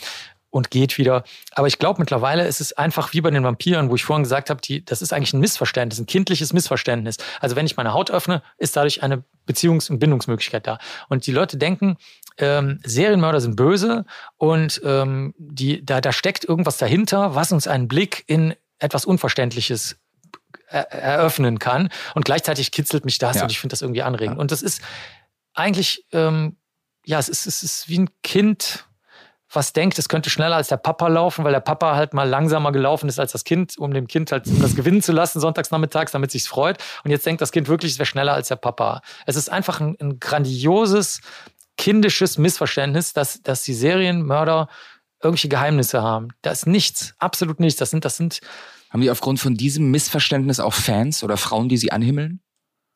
und 0.49 0.71
geht 0.71 0.97
wieder. 0.97 1.23
Aber 1.51 1.67
ich 1.67 1.77
glaube 1.77 1.99
mittlerweile 1.99 2.47
ist 2.47 2.59
es 2.59 2.73
einfach 2.73 3.13
wie 3.13 3.21
bei 3.21 3.29
den 3.29 3.43
Vampiren, 3.43 3.89
wo 3.89 3.95
ich 3.95 4.03
vorhin 4.03 4.23
gesagt 4.23 4.49
habe, 4.49 4.61
die, 4.61 4.83
das 4.83 5.01
ist 5.01 5.13
eigentlich 5.13 5.33
ein 5.33 5.39
Missverständnis, 5.39 5.99
ein 5.99 6.07
kindliches 6.07 6.53
Missverständnis. 6.53 7.17
Also 7.39 7.55
wenn 7.55 7.67
ich 7.67 7.77
meine 7.77 7.93
Haut 7.93 8.09
öffne, 8.09 8.41
ist 8.57 8.75
dadurch 8.75 9.03
eine 9.03 9.23
Beziehungs- 9.47 9.91
und 9.91 9.99
Bindungsmöglichkeit 9.99 10.65
da. 10.65 10.79
Und 11.07 11.27
die 11.27 11.31
Leute 11.31 11.57
denken, 11.57 11.97
ähm, 12.37 12.79
Serienmörder 12.83 13.41
sind 13.41 13.55
böse 13.55 14.05
und 14.37 14.81
ähm, 14.83 15.33
die, 15.37 15.85
da, 15.85 16.01
da 16.01 16.11
steckt 16.11 16.45
irgendwas 16.45 16.77
dahinter, 16.77 17.35
was 17.35 17.51
uns 17.51 17.67
einen 17.67 17.87
Blick 17.87 18.23
in 18.27 18.55
etwas 18.79 19.05
Unverständliches 19.05 19.97
eröffnen 20.69 21.59
kann. 21.59 21.89
Und 22.15 22.25
gleichzeitig 22.25 22.71
kitzelt 22.71 23.05
mich 23.05 23.17
das 23.17 23.37
ja. 23.37 23.43
und 23.43 23.51
ich 23.51 23.59
finde 23.59 23.73
das 23.73 23.81
irgendwie 23.81 24.03
anregend. 24.03 24.37
Ja. 24.37 24.41
Und 24.41 24.51
das 24.51 24.61
ist 24.61 24.81
eigentlich, 25.53 26.05
ähm, 26.11 26.57
ja, 27.05 27.19
es 27.19 27.29
ist, 27.29 27.47
es 27.47 27.63
ist 27.63 27.89
wie 27.89 27.99
ein 27.99 28.09
Kind, 28.23 28.85
was 29.51 29.73
denkt, 29.73 29.97
es 29.97 30.09
könnte 30.09 30.29
schneller 30.29 30.55
als 30.55 30.67
der 30.67 30.77
Papa 30.77 31.07
laufen, 31.07 31.43
weil 31.43 31.51
der 31.51 31.59
Papa 31.59 31.95
halt 31.95 32.13
mal 32.13 32.29
langsamer 32.29 32.71
gelaufen 32.71 33.09
ist 33.09 33.19
als 33.19 33.31
das 33.31 33.43
Kind, 33.43 33.77
um 33.79 33.93
dem 33.93 34.07
Kind 34.07 34.31
halt 34.31 34.45
das 34.61 34.75
gewinnen 34.75 35.01
zu 35.01 35.11
lassen 35.11 35.39
sonntags 35.39 35.71
nachmittags, 35.71 36.11
damit 36.11 36.29
sich's 36.29 36.47
freut. 36.47 36.77
Und 37.03 37.09
jetzt 37.09 37.25
denkt 37.25 37.41
das 37.41 37.51
Kind 37.51 37.67
wirklich, 37.67 37.93
es 37.93 37.97
wäre 37.97 38.05
schneller 38.05 38.33
als 38.33 38.49
der 38.49 38.57
Papa. 38.57 39.01
Es 39.25 39.35
ist 39.35 39.49
einfach 39.49 39.81
ein, 39.81 39.97
ein 39.99 40.19
grandioses, 40.19 41.21
kindisches 41.79 42.37
Missverständnis, 42.37 43.13
dass, 43.13 43.41
dass 43.41 43.63
die 43.63 43.73
Serienmörder 43.73 44.67
irgendwelche 45.23 45.47
Geheimnisse 45.47 46.03
haben. 46.03 46.27
Da 46.41 46.51
ist 46.51 46.67
nichts, 46.67 47.15
absolut 47.17 47.59
nichts. 47.59 47.79
Das 47.79 47.89
sind, 47.89 48.05
das 48.05 48.17
sind. 48.17 48.41
Haben 48.89 49.01
die 49.01 49.09
aufgrund 49.09 49.39
von 49.39 49.55
diesem 49.55 49.89
Missverständnis 49.89 50.59
auch 50.59 50.73
Fans 50.73 51.23
oder 51.23 51.37
Frauen, 51.37 51.69
die 51.69 51.77
sie 51.77 51.91
anhimmeln? 51.91 52.41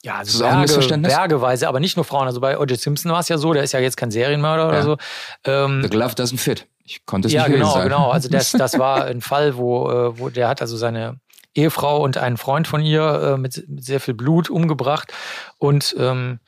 Ja, 0.03 0.17
also 0.17 0.39
Berge, 0.39 0.97
bergeweise, 0.97 1.69
aber 1.69 1.79
nicht 1.79 1.95
nur 1.95 2.03
Frauen. 2.03 2.27
Also 2.27 2.41
bei 2.41 2.59
O.J. 2.59 2.77
Simpson 2.77 3.11
war 3.11 3.21
es 3.21 3.29
ja 3.29 3.37
so, 3.37 3.53
der 3.53 3.63
ist 3.63 3.71
ja 3.71 3.79
jetzt 3.79 3.95
kein 3.95 4.11
Serienmörder 4.11 4.63
ja. 4.63 4.69
oder 4.69 4.83
so. 4.83 4.97
Ähm, 5.45 5.81
The 5.81 5.89
Glove 5.89 6.13
doesn't 6.13 6.39
fit. 6.39 6.67
Ich 6.83 7.05
konnte 7.05 7.29
es 7.29 7.33
ja, 7.33 7.47
nicht 7.47 7.53
genau, 7.53 7.71
sagen. 7.71 7.85
genau. 7.85 8.11
Also 8.11 8.27
das, 8.27 8.51
das 8.57 8.77
war 8.77 9.05
ein 9.05 9.21
Fall, 9.21 9.55
wo, 9.55 9.89
äh, 9.89 10.19
wo 10.19 10.27
der 10.27 10.49
hat 10.49 10.61
also 10.61 10.75
seine 10.75 11.21
Ehefrau 11.55 12.03
und 12.03 12.17
einen 12.17 12.35
Freund 12.35 12.67
von 12.67 12.81
ihr 12.81 13.35
äh, 13.35 13.37
mit, 13.37 13.63
mit 13.69 13.85
sehr 13.85 14.01
viel 14.01 14.13
Blut 14.13 14.49
umgebracht 14.49 15.13
und 15.57 15.95
ähm, 15.97 16.39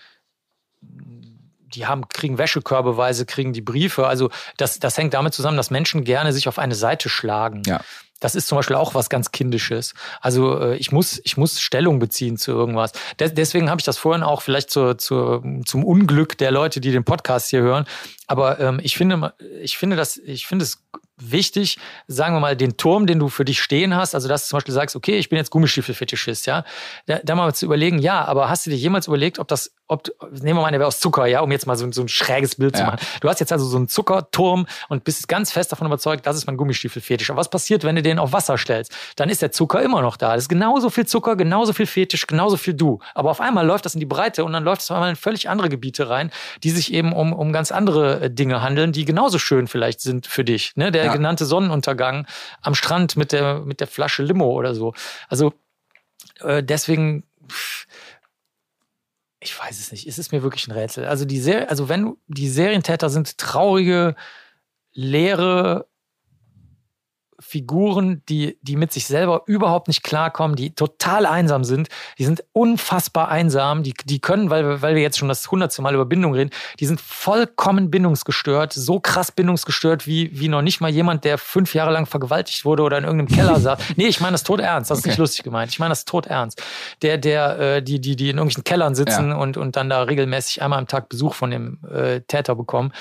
die 1.76 1.86
haben, 1.86 2.08
kriegen 2.10 2.38
Wäschekörbeweise, 2.38 3.26
kriegen 3.26 3.54
die 3.54 3.62
Briefe. 3.62 4.08
Also 4.08 4.30
das, 4.58 4.80
das 4.80 4.98
hängt 4.98 5.14
damit 5.14 5.34
zusammen, 5.34 5.58
dass 5.58 5.70
Menschen 5.70 6.04
gerne 6.04 6.34
sich 6.34 6.48
auf 6.48 6.60
eine 6.60 6.76
Seite 6.76 7.10
schlagen. 7.10 7.62
Ja. 7.66 7.82
Das 8.22 8.34
ist 8.34 8.48
zum 8.48 8.58
Beispiel 8.58 8.78
auch 8.78 8.96
was 8.96 9.10
ganz 9.10 9.32
Kindisches. 9.32 9.94
Also 10.22 10.60
äh, 10.60 10.78
ich 10.78 10.92
muss, 10.92 11.22
ich 11.26 11.36
muss 11.38 11.60
Stellung 11.60 12.00
beziehen 12.00 12.38
zu 12.38 12.52
irgendwas. 12.52 12.94
Des, 13.20 13.34
deswegen 13.34 13.70
habe 13.70 13.82
ich 13.82 13.86
das 13.86 13.98
vorhin 13.98 14.24
auch 14.24 14.42
vielleicht 14.42 14.72
zur, 14.72 14.98
zur, 14.98 15.44
zum 15.66 15.84
Unglück 15.84 16.38
der 16.38 16.52
Leute, 16.52 16.80
die 16.80 16.92
den 16.92 17.04
Podcast 17.04 17.50
hier 17.50 17.62
hören. 17.62 17.86
Aber 18.28 18.60
ähm, 18.60 18.80
ich 18.82 18.98
finde, 18.98 19.34
ich 19.62 19.78
finde 19.78 19.98
das, 19.98 20.18
ich 20.18 20.48
finde 20.48 20.64
es 20.64 20.82
wichtig, 21.18 21.78
sagen 22.08 22.36
wir 22.36 22.40
mal, 22.40 22.58
den 22.58 22.78
Turm, 22.78 23.06
den 23.06 23.20
du 23.20 23.30
für 23.30 23.46
dich 23.46 23.62
stehen 23.62 23.96
hast, 23.96 24.16
also 24.16 24.28
dass 24.28 24.44
du 24.44 24.50
zum 24.50 24.58
Beispiel 24.58 24.74
sagst, 24.74 24.96
okay, 24.96 25.18
ich 25.18 25.30
bin 25.30 25.38
jetzt 25.38 25.50
Gummistiefel-Fetischist, 25.50 26.46
ja, 26.46 26.66
da, 27.06 27.20
da, 27.24 27.36
mal 27.36 27.54
zu 27.54 27.66
überlegen, 27.66 28.00
ja, 28.00 28.26
aber 28.26 28.50
hast 28.50 28.66
du 28.66 28.70
dir 28.70 28.76
jemals 28.76 29.08
überlegt, 29.08 29.40
ob 29.40 29.48
das, 29.48 29.72
ob, 29.88 30.08
nehmen 30.32 30.58
wir 30.58 30.64
mal, 30.64 30.72
der 30.72 30.80
wäre 30.80 30.88
aus 30.88 31.00
Zucker, 31.00 31.28
ja, 31.28 31.42
um 31.42 31.52
jetzt 31.52 31.68
mal 31.68 31.76
so, 31.76 31.92
so 31.92 32.02
ein 32.02 32.08
schräges 32.08 32.56
Bild 32.56 32.76
ja. 32.76 32.80
zu 32.80 32.86
machen. 32.86 33.00
Du 33.22 33.30
hast 33.30 33.40
jetzt 33.40 33.52
also 33.52 33.66
so 33.66 33.78
einen 33.78 33.88
Zuckerturm 33.88 34.66
und 34.90 35.04
bist 35.04 35.28
ganz 35.28 35.52
fest 35.52 35.72
davon 35.72 35.86
überzeugt, 35.86 36.26
das 36.26 36.36
ist 36.36 36.48
mein 36.48 36.58
Gummistiefel-Fetisch. 36.58 37.30
Aber 37.30 37.40
was 37.40 37.50
passiert, 37.50 37.84
wenn 37.84 37.96
du 37.96 38.02
den 38.02 38.18
auf 38.18 38.34
Wasser 38.34 38.58
stellst? 38.58 38.92
Dann 39.16 39.30
ist 39.30 39.42
der 39.42 39.52
Zucker 39.52 39.82
immer 39.84 40.02
noch 40.02 40.18
da. 40.18 40.34
Das 40.34 40.46
ist 40.46 40.50
genauso 40.50 40.90
viel 40.90 41.06
Zucker, 41.06 41.36
genauso 41.36 41.74
viel 41.74 41.86
Fetisch, 41.86 42.26
genauso 42.26 42.58
viel 42.58 42.74
du. 42.74 43.00
Aber 43.14 43.30
auf 43.30 43.40
einmal 43.40 43.66
läuft 43.66 43.86
das 43.86 43.94
in 43.94 44.00
die 44.00 44.06
Breite 44.06 44.44
und 44.44 44.54
dann 44.54 44.64
läuft 44.64 44.82
es 44.82 44.90
auf 44.90 44.96
einmal 44.96 45.12
in 45.12 45.16
völlig 45.16 45.50
andere 45.50 45.70
Gebiete 45.70 46.10
rein, 46.10 46.32
die 46.64 46.72
sich 46.72 46.92
eben 46.92 47.14
um, 47.14 47.34
um 47.34 47.54
ganz 47.54 47.72
andere 47.72 48.22
äh, 48.22 48.32
Dinge 48.32 48.62
handeln, 48.62 48.92
die 48.92 49.06
genauso 49.06 49.38
schön 49.38 49.68
vielleicht 49.68 50.02
sind 50.02 50.26
für 50.26 50.44
dich. 50.44 50.76
Ne? 50.76 50.92
Der, 50.92 51.06
ja. 51.06 51.14
genannte 51.14 51.46
Sonnenuntergang 51.46 52.26
am 52.62 52.74
Strand 52.74 53.18
mit 53.18 53.32
der, 53.32 53.60
mit 53.60 53.80
der 53.80 53.88
Flasche 53.88 54.24
Limo 54.24 54.52
oder 54.52 54.74
so. 54.74 54.94
Also 55.30 55.54
äh, 56.42 56.64
deswegen, 56.64 57.24
ich 59.46 59.60
weiß 59.60 59.80
es 59.80 59.92
nicht, 59.92 60.08
ist 60.08 60.20
es 60.20 60.32
mir 60.32 60.44
wirklich 60.44 60.68
ein 60.68 60.72
Rätsel. 60.72 61.06
Also 61.06 61.26
die 61.26 61.40
Serie, 61.40 61.70
also 61.70 61.90
wenn 61.90 62.18
die 62.28 62.50
Serientäter 62.50 63.10
sind 63.10 63.38
traurige, 63.38 64.16
leere 64.94 65.88
Figuren, 67.48 68.24
die, 68.28 68.58
die 68.64 68.76
mit 68.76 68.92
sich 68.92 69.06
selber 69.06 69.44
überhaupt 69.46 69.88
nicht 69.88 70.04
klarkommen, 70.04 70.56
die 70.56 70.74
total 70.74 71.28
einsam 71.28 71.64
sind. 71.64 71.90
Die 72.18 72.26
sind 72.26 72.44
unfassbar 72.54 73.30
einsam. 73.30 73.84
Die, 73.84 73.94
die 74.06 74.20
können, 74.20 74.50
weil, 74.50 74.82
weil 74.82 74.96
wir 74.96 75.04
jetzt 75.04 75.20
schon 75.20 75.28
das 75.28 75.52
hundertste 75.52 75.84
Mal 75.84 75.94
über 75.94 76.06
Bindung 76.06 76.34
reden, 76.34 76.50
die 76.80 76.88
sind 76.88 77.00
vollkommen 77.00 77.92
bindungsgestört. 77.92 78.74
So 78.74 79.00
krass 79.00 79.32
bindungsgestört 79.32 80.08
wie, 80.08 80.32
wie 80.40 80.48
noch 80.48 80.64
nicht 80.64 80.82
mal 80.82 80.90
jemand, 80.90 81.24
der 81.24 81.38
fünf 81.38 81.76
Jahre 81.76 81.92
lang 81.92 82.08
vergewaltigt 82.08 82.66
wurde 82.66 82.82
oder 82.82 82.98
in 82.98 83.04
irgendeinem 83.04 83.36
Keller 83.36 83.60
saß. 83.60 83.80
Nee, 83.96 84.08
ich 84.08 84.20
meine 84.20 84.34
das 84.34 84.44
tot 84.44 84.60
ernst. 84.60 84.90
Das 84.90 84.98
ist 84.98 85.04
okay. 85.04 85.12
nicht 85.12 85.20
lustig 85.20 85.44
gemeint. 85.44 85.72
Ich 85.72 85.78
meine 85.78 85.92
das 85.92 86.06
tot 86.06 86.26
ernst. 86.26 86.62
Der, 87.04 87.18
der, 87.20 87.60
äh, 87.60 87.84
die, 87.84 88.02
die, 88.02 88.16
die 88.16 88.32
in 88.32 88.38
irgendwelchen 88.38 88.64
Kellern 88.64 88.96
sitzen 88.96 89.30
ja. 89.30 89.38
und, 89.38 89.56
und 89.56 89.76
dann 89.76 89.90
da 89.90 90.02
regelmäßig 90.02 90.64
einmal 90.64 90.80
am 90.80 90.88
Tag 90.88 91.10
Besuch 91.10 91.36
von 91.36 91.52
dem 91.52 91.80
äh, 91.90 92.22
Täter 92.22 92.56
bekommen. 92.56 92.92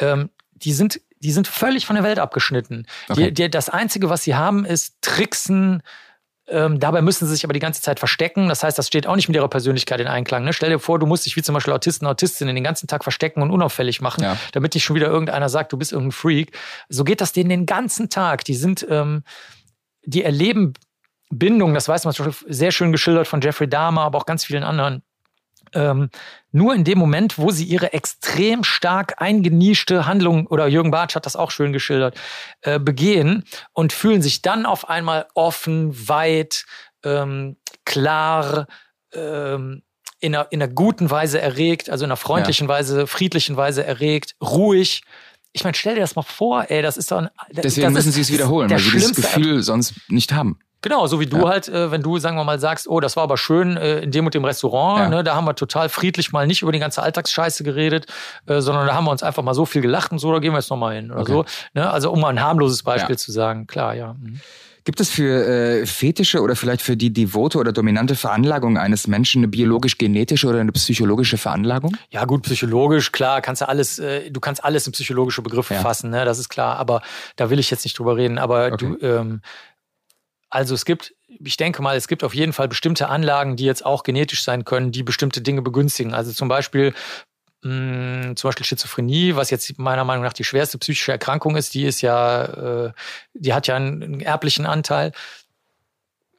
Ähm, 0.00 0.30
die 0.54 0.72
sind 0.72 1.00
die 1.24 1.32
sind 1.32 1.48
völlig 1.48 1.86
von 1.86 1.96
der 1.96 2.04
Welt 2.04 2.18
abgeschnitten. 2.18 2.86
Okay. 3.08 3.28
Die, 3.28 3.34
die, 3.34 3.50
das 3.50 3.70
Einzige, 3.70 4.10
was 4.10 4.22
sie 4.22 4.34
haben, 4.34 4.64
ist 4.64 4.96
Tricksen. 5.00 5.82
Ähm, 6.46 6.78
dabei 6.78 7.00
müssen 7.00 7.26
sie 7.26 7.32
sich 7.32 7.44
aber 7.44 7.54
die 7.54 7.60
ganze 7.60 7.80
Zeit 7.80 7.98
verstecken. 7.98 8.48
Das 8.48 8.62
heißt, 8.62 8.76
das 8.76 8.86
steht 8.86 9.06
auch 9.06 9.16
nicht 9.16 9.28
mit 9.28 9.34
ihrer 9.34 9.48
Persönlichkeit 9.48 10.00
in 10.00 10.06
Einklang. 10.06 10.44
Ne? 10.44 10.52
Stell 10.52 10.68
dir 10.68 10.78
vor, 10.78 10.98
du 10.98 11.06
musst 11.06 11.24
dich 11.24 11.34
wie 11.36 11.42
zum 11.42 11.54
Beispiel 11.54 11.72
Autisten, 11.72 12.06
Autistinnen 12.06 12.54
den 12.54 12.62
ganzen 12.62 12.86
Tag 12.86 13.02
verstecken 13.02 13.40
und 13.40 13.50
unauffällig 13.50 14.02
machen, 14.02 14.22
ja. 14.22 14.36
damit 14.52 14.74
nicht 14.74 14.84
schon 14.84 14.96
wieder 14.96 15.06
irgendeiner 15.06 15.48
sagt, 15.48 15.72
du 15.72 15.78
bist 15.78 15.92
irgendein 15.92 16.12
Freak. 16.12 16.56
So 16.90 17.04
geht 17.04 17.22
das 17.22 17.32
denen 17.32 17.48
den 17.48 17.64
ganzen 17.64 18.10
Tag. 18.10 18.44
Die 18.44 18.54
sind, 18.54 18.86
ähm, 18.90 19.24
die 20.04 20.22
erleben 20.22 20.74
Bindung, 21.30 21.72
das 21.72 21.88
weiß 21.88 22.04
man 22.04 22.14
sehr 22.46 22.70
schön 22.70 22.92
geschildert 22.92 23.26
von 23.26 23.40
Jeffrey 23.40 23.68
Dahmer, 23.68 24.02
aber 24.02 24.18
auch 24.18 24.26
ganz 24.26 24.44
vielen 24.44 24.62
anderen 24.62 25.02
ähm, 25.74 26.10
nur 26.52 26.74
in 26.74 26.84
dem 26.84 26.98
Moment, 26.98 27.38
wo 27.38 27.50
sie 27.50 27.64
ihre 27.64 27.92
extrem 27.92 28.64
stark 28.64 29.20
eingenischte 29.20 30.06
Handlung, 30.06 30.46
oder 30.46 30.66
Jürgen 30.66 30.90
Bartsch 30.90 31.14
hat 31.14 31.26
das 31.26 31.36
auch 31.36 31.50
schön 31.50 31.72
geschildert, 31.72 32.16
äh, 32.62 32.78
begehen 32.78 33.44
und 33.72 33.92
fühlen 33.92 34.22
sich 34.22 34.42
dann 34.42 34.66
auf 34.66 34.88
einmal 34.88 35.26
offen, 35.34 36.08
weit, 36.08 36.64
ähm, 37.04 37.56
klar, 37.84 38.66
ähm, 39.12 39.82
in 40.20 40.34
einer, 40.34 40.50
in 40.50 40.62
einer 40.62 40.72
guten 40.72 41.10
Weise 41.10 41.40
erregt, 41.40 41.90
also 41.90 42.04
in 42.04 42.10
einer 42.10 42.16
freundlichen 42.16 42.66
ja. 42.66 42.74
Weise, 42.74 43.06
friedlichen 43.06 43.56
Weise 43.56 43.84
erregt, 43.84 44.36
ruhig. 44.40 45.02
Ich 45.52 45.64
meine, 45.64 45.74
stell 45.74 45.94
dir 45.94 46.00
das 46.00 46.16
mal 46.16 46.22
vor, 46.22 46.66
ey, 46.70 46.82
das 46.82 46.96
ist 46.96 47.12
doch 47.12 47.18
ein. 47.18 47.28
Deswegen 47.50 47.92
müssen 47.92 48.10
sie 48.10 48.22
es 48.22 48.32
wiederholen, 48.32 48.70
weil 48.70 48.78
sie 48.78 48.90
dieses 48.92 49.14
Gefühl 49.14 49.62
sonst 49.62 49.94
nicht 50.08 50.32
haben. 50.32 50.58
Genau, 50.84 51.06
so 51.06 51.18
wie 51.18 51.24
du 51.24 51.38
ja. 51.38 51.48
halt, 51.48 51.66
äh, 51.70 51.90
wenn 51.90 52.02
du, 52.02 52.18
sagen 52.18 52.36
wir 52.36 52.44
mal, 52.44 52.60
sagst, 52.60 52.86
oh, 52.88 53.00
das 53.00 53.16
war 53.16 53.22
aber 53.22 53.38
schön 53.38 53.78
äh, 53.78 54.00
in 54.00 54.10
dem 54.10 54.26
und 54.26 54.34
dem 54.34 54.44
Restaurant, 54.44 54.98
ja. 54.98 55.08
ne, 55.08 55.24
da 55.24 55.34
haben 55.34 55.46
wir 55.46 55.54
total 55.54 55.88
friedlich 55.88 56.30
mal 56.30 56.46
nicht 56.46 56.60
über 56.60 56.72
die 56.72 56.78
ganze 56.78 57.02
Alltagsscheiße 57.02 57.64
geredet, 57.64 58.04
äh, 58.44 58.60
sondern 58.60 58.86
da 58.86 58.94
haben 58.94 59.06
wir 59.06 59.10
uns 59.10 59.22
einfach 59.22 59.42
mal 59.42 59.54
so 59.54 59.64
viel 59.64 59.80
gelacht 59.80 60.12
und 60.12 60.18
so, 60.18 60.30
da 60.30 60.40
gehen 60.40 60.52
wir 60.52 60.58
jetzt 60.58 60.68
nochmal 60.68 60.96
hin 60.96 61.10
oder 61.10 61.22
okay. 61.22 61.32
so. 61.32 61.44
Ne? 61.72 61.90
Also 61.90 62.12
um 62.12 62.20
mal 62.20 62.28
ein 62.28 62.42
harmloses 62.42 62.82
Beispiel 62.82 63.14
ja. 63.14 63.16
zu 63.16 63.32
sagen, 63.32 63.66
klar, 63.66 63.94
ja. 63.94 64.12
Mhm. 64.12 64.42
Gibt 64.84 65.00
es 65.00 65.08
für 65.08 65.46
äh, 65.46 65.86
fetische 65.86 66.42
oder 66.42 66.54
vielleicht 66.54 66.82
für 66.82 66.98
die 66.98 67.10
devote 67.10 67.56
oder 67.56 67.72
dominante 67.72 68.14
Veranlagung 68.14 68.76
eines 68.76 69.06
Menschen 69.06 69.40
eine 69.40 69.48
biologisch-genetische 69.48 70.46
oder 70.46 70.60
eine 70.60 70.72
psychologische 70.72 71.38
Veranlagung? 71.38 71.96
Ja, 72.10 72.26
gut, 72.26 72.42
psychologisch, 72.42 73.10
klar, 73.10 73.40
kannst 73.40 73.62
du 73.62 73.68
alles, 73.70 73.98
äh, 73.98 74.30
du 74.30 74.40
kannst 74.40 74.62
alles 74.62 74.86
in 74.86 74.92
psychologische 74.92 75.40
Begriffe 75.40 75.72
ja. 75.72 75.80
fassen, 75.80 76.10
ne? 76.10 76.26
das 76.26 76.38
ist 76.38 76.50
klar, 76.50 76.76
aber 76.76 77.00
da 77.36 77.48
will 77.48 77.58
ich 77.58 77.70
jetzt 77.70 77.86
nicht 77.86 77.98
drüber 77.98 78.18
reden. 78.18 78.36
Aber 78.36 78.72
okay. 78.74 78.94
du, 79.00 79.06
ähm, 79.06 79.40
also 80.54 80.76
es 80.76 80.84
gibt, 80.84 81.14
ich 81.26 81.56
denke 81.56 81.82
mal, 81.82 81.96
es 81.96 82.06
gibt 82.06 82.22
auf 82.22 82.32
jeden 82.32 82.52
Fall 82.52 82.68
bestimmte 82.68 83.08
Anlagen, 83.08 83.56
die 83.56 83.64
jetzt 83.64 83.84
auch 83.84 84.04
genetisch 84.04 84.44
sein 84.44 84.64
können, 84.64 84.92
die 84.92 85.02
bestimmte 85.02 85.40
Dinge 85.40 85.62
begünstigen. 85.62 86.14
Also 86.14 86.32
zum 86.32 86.46
Beispiel 86.46 86.94
mh, 87.62 88.28
mm, 88.28 88.36
zum 88.36 88.48
Beispiel 88.48 88.64
Schizophrenie, 88.64 89.34
was 89.34 89.50
jetzt 89.50 89.76
meiner 89.80 90.04
Meinung 90.04 90.22
nach 90.22 90.32
die 90.32 90.44
schwerste 90.44 90.78
psychische 90.78 91.10
Erkrankung 91.10 91.56
ist, 91.56 91.74
die 91.74 91.84
ist 91.84 92.02
ja, 92.02 92.86
äh, 92.86 92.92
die 93.34 93.52
hat 93.52 93.66
ja 93.66 93.74
einen, 93.74 94.00
einen 94.00 94.20
erblichen 94.20 94.64
Anteil. 94.64 95.10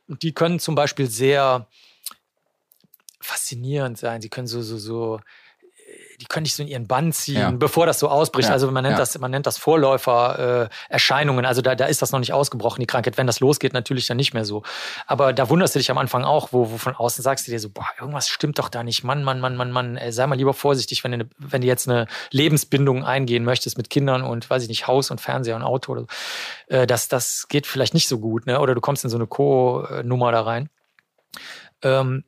Die 0.08 0.34
können 0.34 0.60
zum 0.60 0.76
Beispiel 0.76 1.08
sehr 1.08 1.68
faszinierend 3.20 3.98
sein. 3.98 4.22
Sie 4.22 4.30
können 4.30 4.48
so, 4.48 4.62
so, 4.62 4.78
so 4.78 5.20
die 6.20 6.26
können 6.26 6.44
nicht 6.44 6.56
so 6.56 6.64
in 6.64 6.70
ihren 6.70 6.88
Bann 6.88 7.12
ziehen, 7.12 7.40
ja. 7.40 7.52
bevor 7.52 7.86
das 7.86 8.00
so 8.00 8.10
ausbricht. 8.10 8.50
Ja. 8.50 8.54
Also 8.54 8.72
man 8.72 8.84
nennt 8.84 8.94
ja. 8.94 9.00
das, 9.00 9.18
man 9.20 9.32
nennt 9.32 9.46
das 9.46 9.58
Vorläufererscheinungen. 9.58 11.46
Äh, 11.46 11.48
also 11.48 11.62
da, 11.62 11.76
da 11.76 11.86
ist 11.86 12.02
das 12.02 12.12
noch 12.12 12.20
nicht 12.20 12.34
ausgebrochen, 12.34 12.80
die 12.80 12.88
Krankheit. 12.88 13.18
Wenn 13.18 13.28
das 13.28 13.40
losgeht, 13.40 13.74
natürlich 13.74 14.08
dann 14.08 14.18
nicht 14.18 14.34
mehr 14.34 14.46
so. 14.46 14.64
Aber 15.08 15.34
da 15.34 15.50
wunderst 15.50 15.76
du 15.76 15.80
dich 15.80 15.92
am 15.92 15.98
Anfang 15.98 16.24
auch, 16.24 16.50
wo, 16.52 16.72
wo 16.72 16.78
von 16.78 16.96
außen 16.96 17.24
sagst 17.24 17.48
du 17.48 17.52
dir 17.52 17.60
so, 17.60 17.70
boah, 17.70 17.88
irgendwas 18.00 18.30
stimmt 18.30 18.60
doch 18.60 18.70
da 18.70 18.84
nicht. 18.84 19.04
Mann, 19.04 19.24
Mann, 19.24 19.40
Mann, 19.40 19.56
Mann, 19.56 19.72
Mann, 19.72 19.98
ey, 19.98 20.12
sei 20.12 20.28
mal 20.28 20.36
lieber 20.36 20.54
vorsichtig, 20.54 21.04
wenn 21.04 21.20
du, 21.20 21.26
wenn 21.38 21.62
du 21.62 21.68
jetzt 21.68 21.88
eine 21.90 22.08
Lebensbindung 22.32 23.04
eingehen 23.04 23.44
möchtest 23.44 23.78
mit 23.78 23.90
Kindern 23.90 24.24
und, 24.24 24.50
weiß 24.50 24.64
ich 24.64 24.70
nicht, 24.70 24.88
Haus 24.88 25.12
und 25.12 25.22
Fernseher 25.22 25.56
und 25.56 25.64
Auto 25.64 25.92
oder 25.92 26.02
so. 26.02 26.08
Äh, 26.68 26.88
das, 26.88 27.08
das 27.08 27.48
geht 27.50 27.68
vielleicht 27.68 27.94
nicht 27.94 28.08
so 28.08 28.20
gut, 28.20 28.46
ne? 28.46 28.60
Oder 28.60 28.76
du 28.76 28.82
kommst 28.82 29.04
in 29.04 29.10
so 29.10 29.18
eine 29.18 29.28
Co-Nummer 29.28 30.32
da 30.32 30.42
rein. 30.42 30.70
Ähm, 31.82 32.24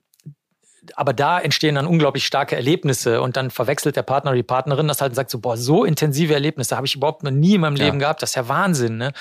aber 0.95 1.13
da 1.13 1.39
entstehen 1.39 1.75
dann 1.75 1.87
unglaublich 1.87 2.25
starke 2.25 2.55
Erlebnisse 2.55 3.21
und 3.21 3.37
dann 3.37 3.49
verwechselt 3.49 3.95
der 3.95 4.03
Partner 4.03 4.31
oder 4.31 4.37
die 4.37 4.43
Partnerin 4.43 4.87
das 4.87 5.01
halt 5.01 5.11
und 5.11 5.15
sagt 5.15 5.31
so, 5.31 5.39
boah, 5.39 5.57
so 5.57 5.83
intensive 5.83 6.33
Erlebnisse 6.33 6.75
habe 6.75 6.87
ich 6.87 6.95
überhaupt 6.95 7.23
noch 7.23 7.31
nie 7.31 7.55
in 7.55 7.61
meinem 7.61 7.75
ja. 7.75 7.85
Leben 7.85 7.99
gehabt, 7.99 8.21
das 8.21 8.31
ist 8.31 8.35
ja 8.35 8.47
Wahnsinn, 8.47 8.97
ne? 8.97 9.11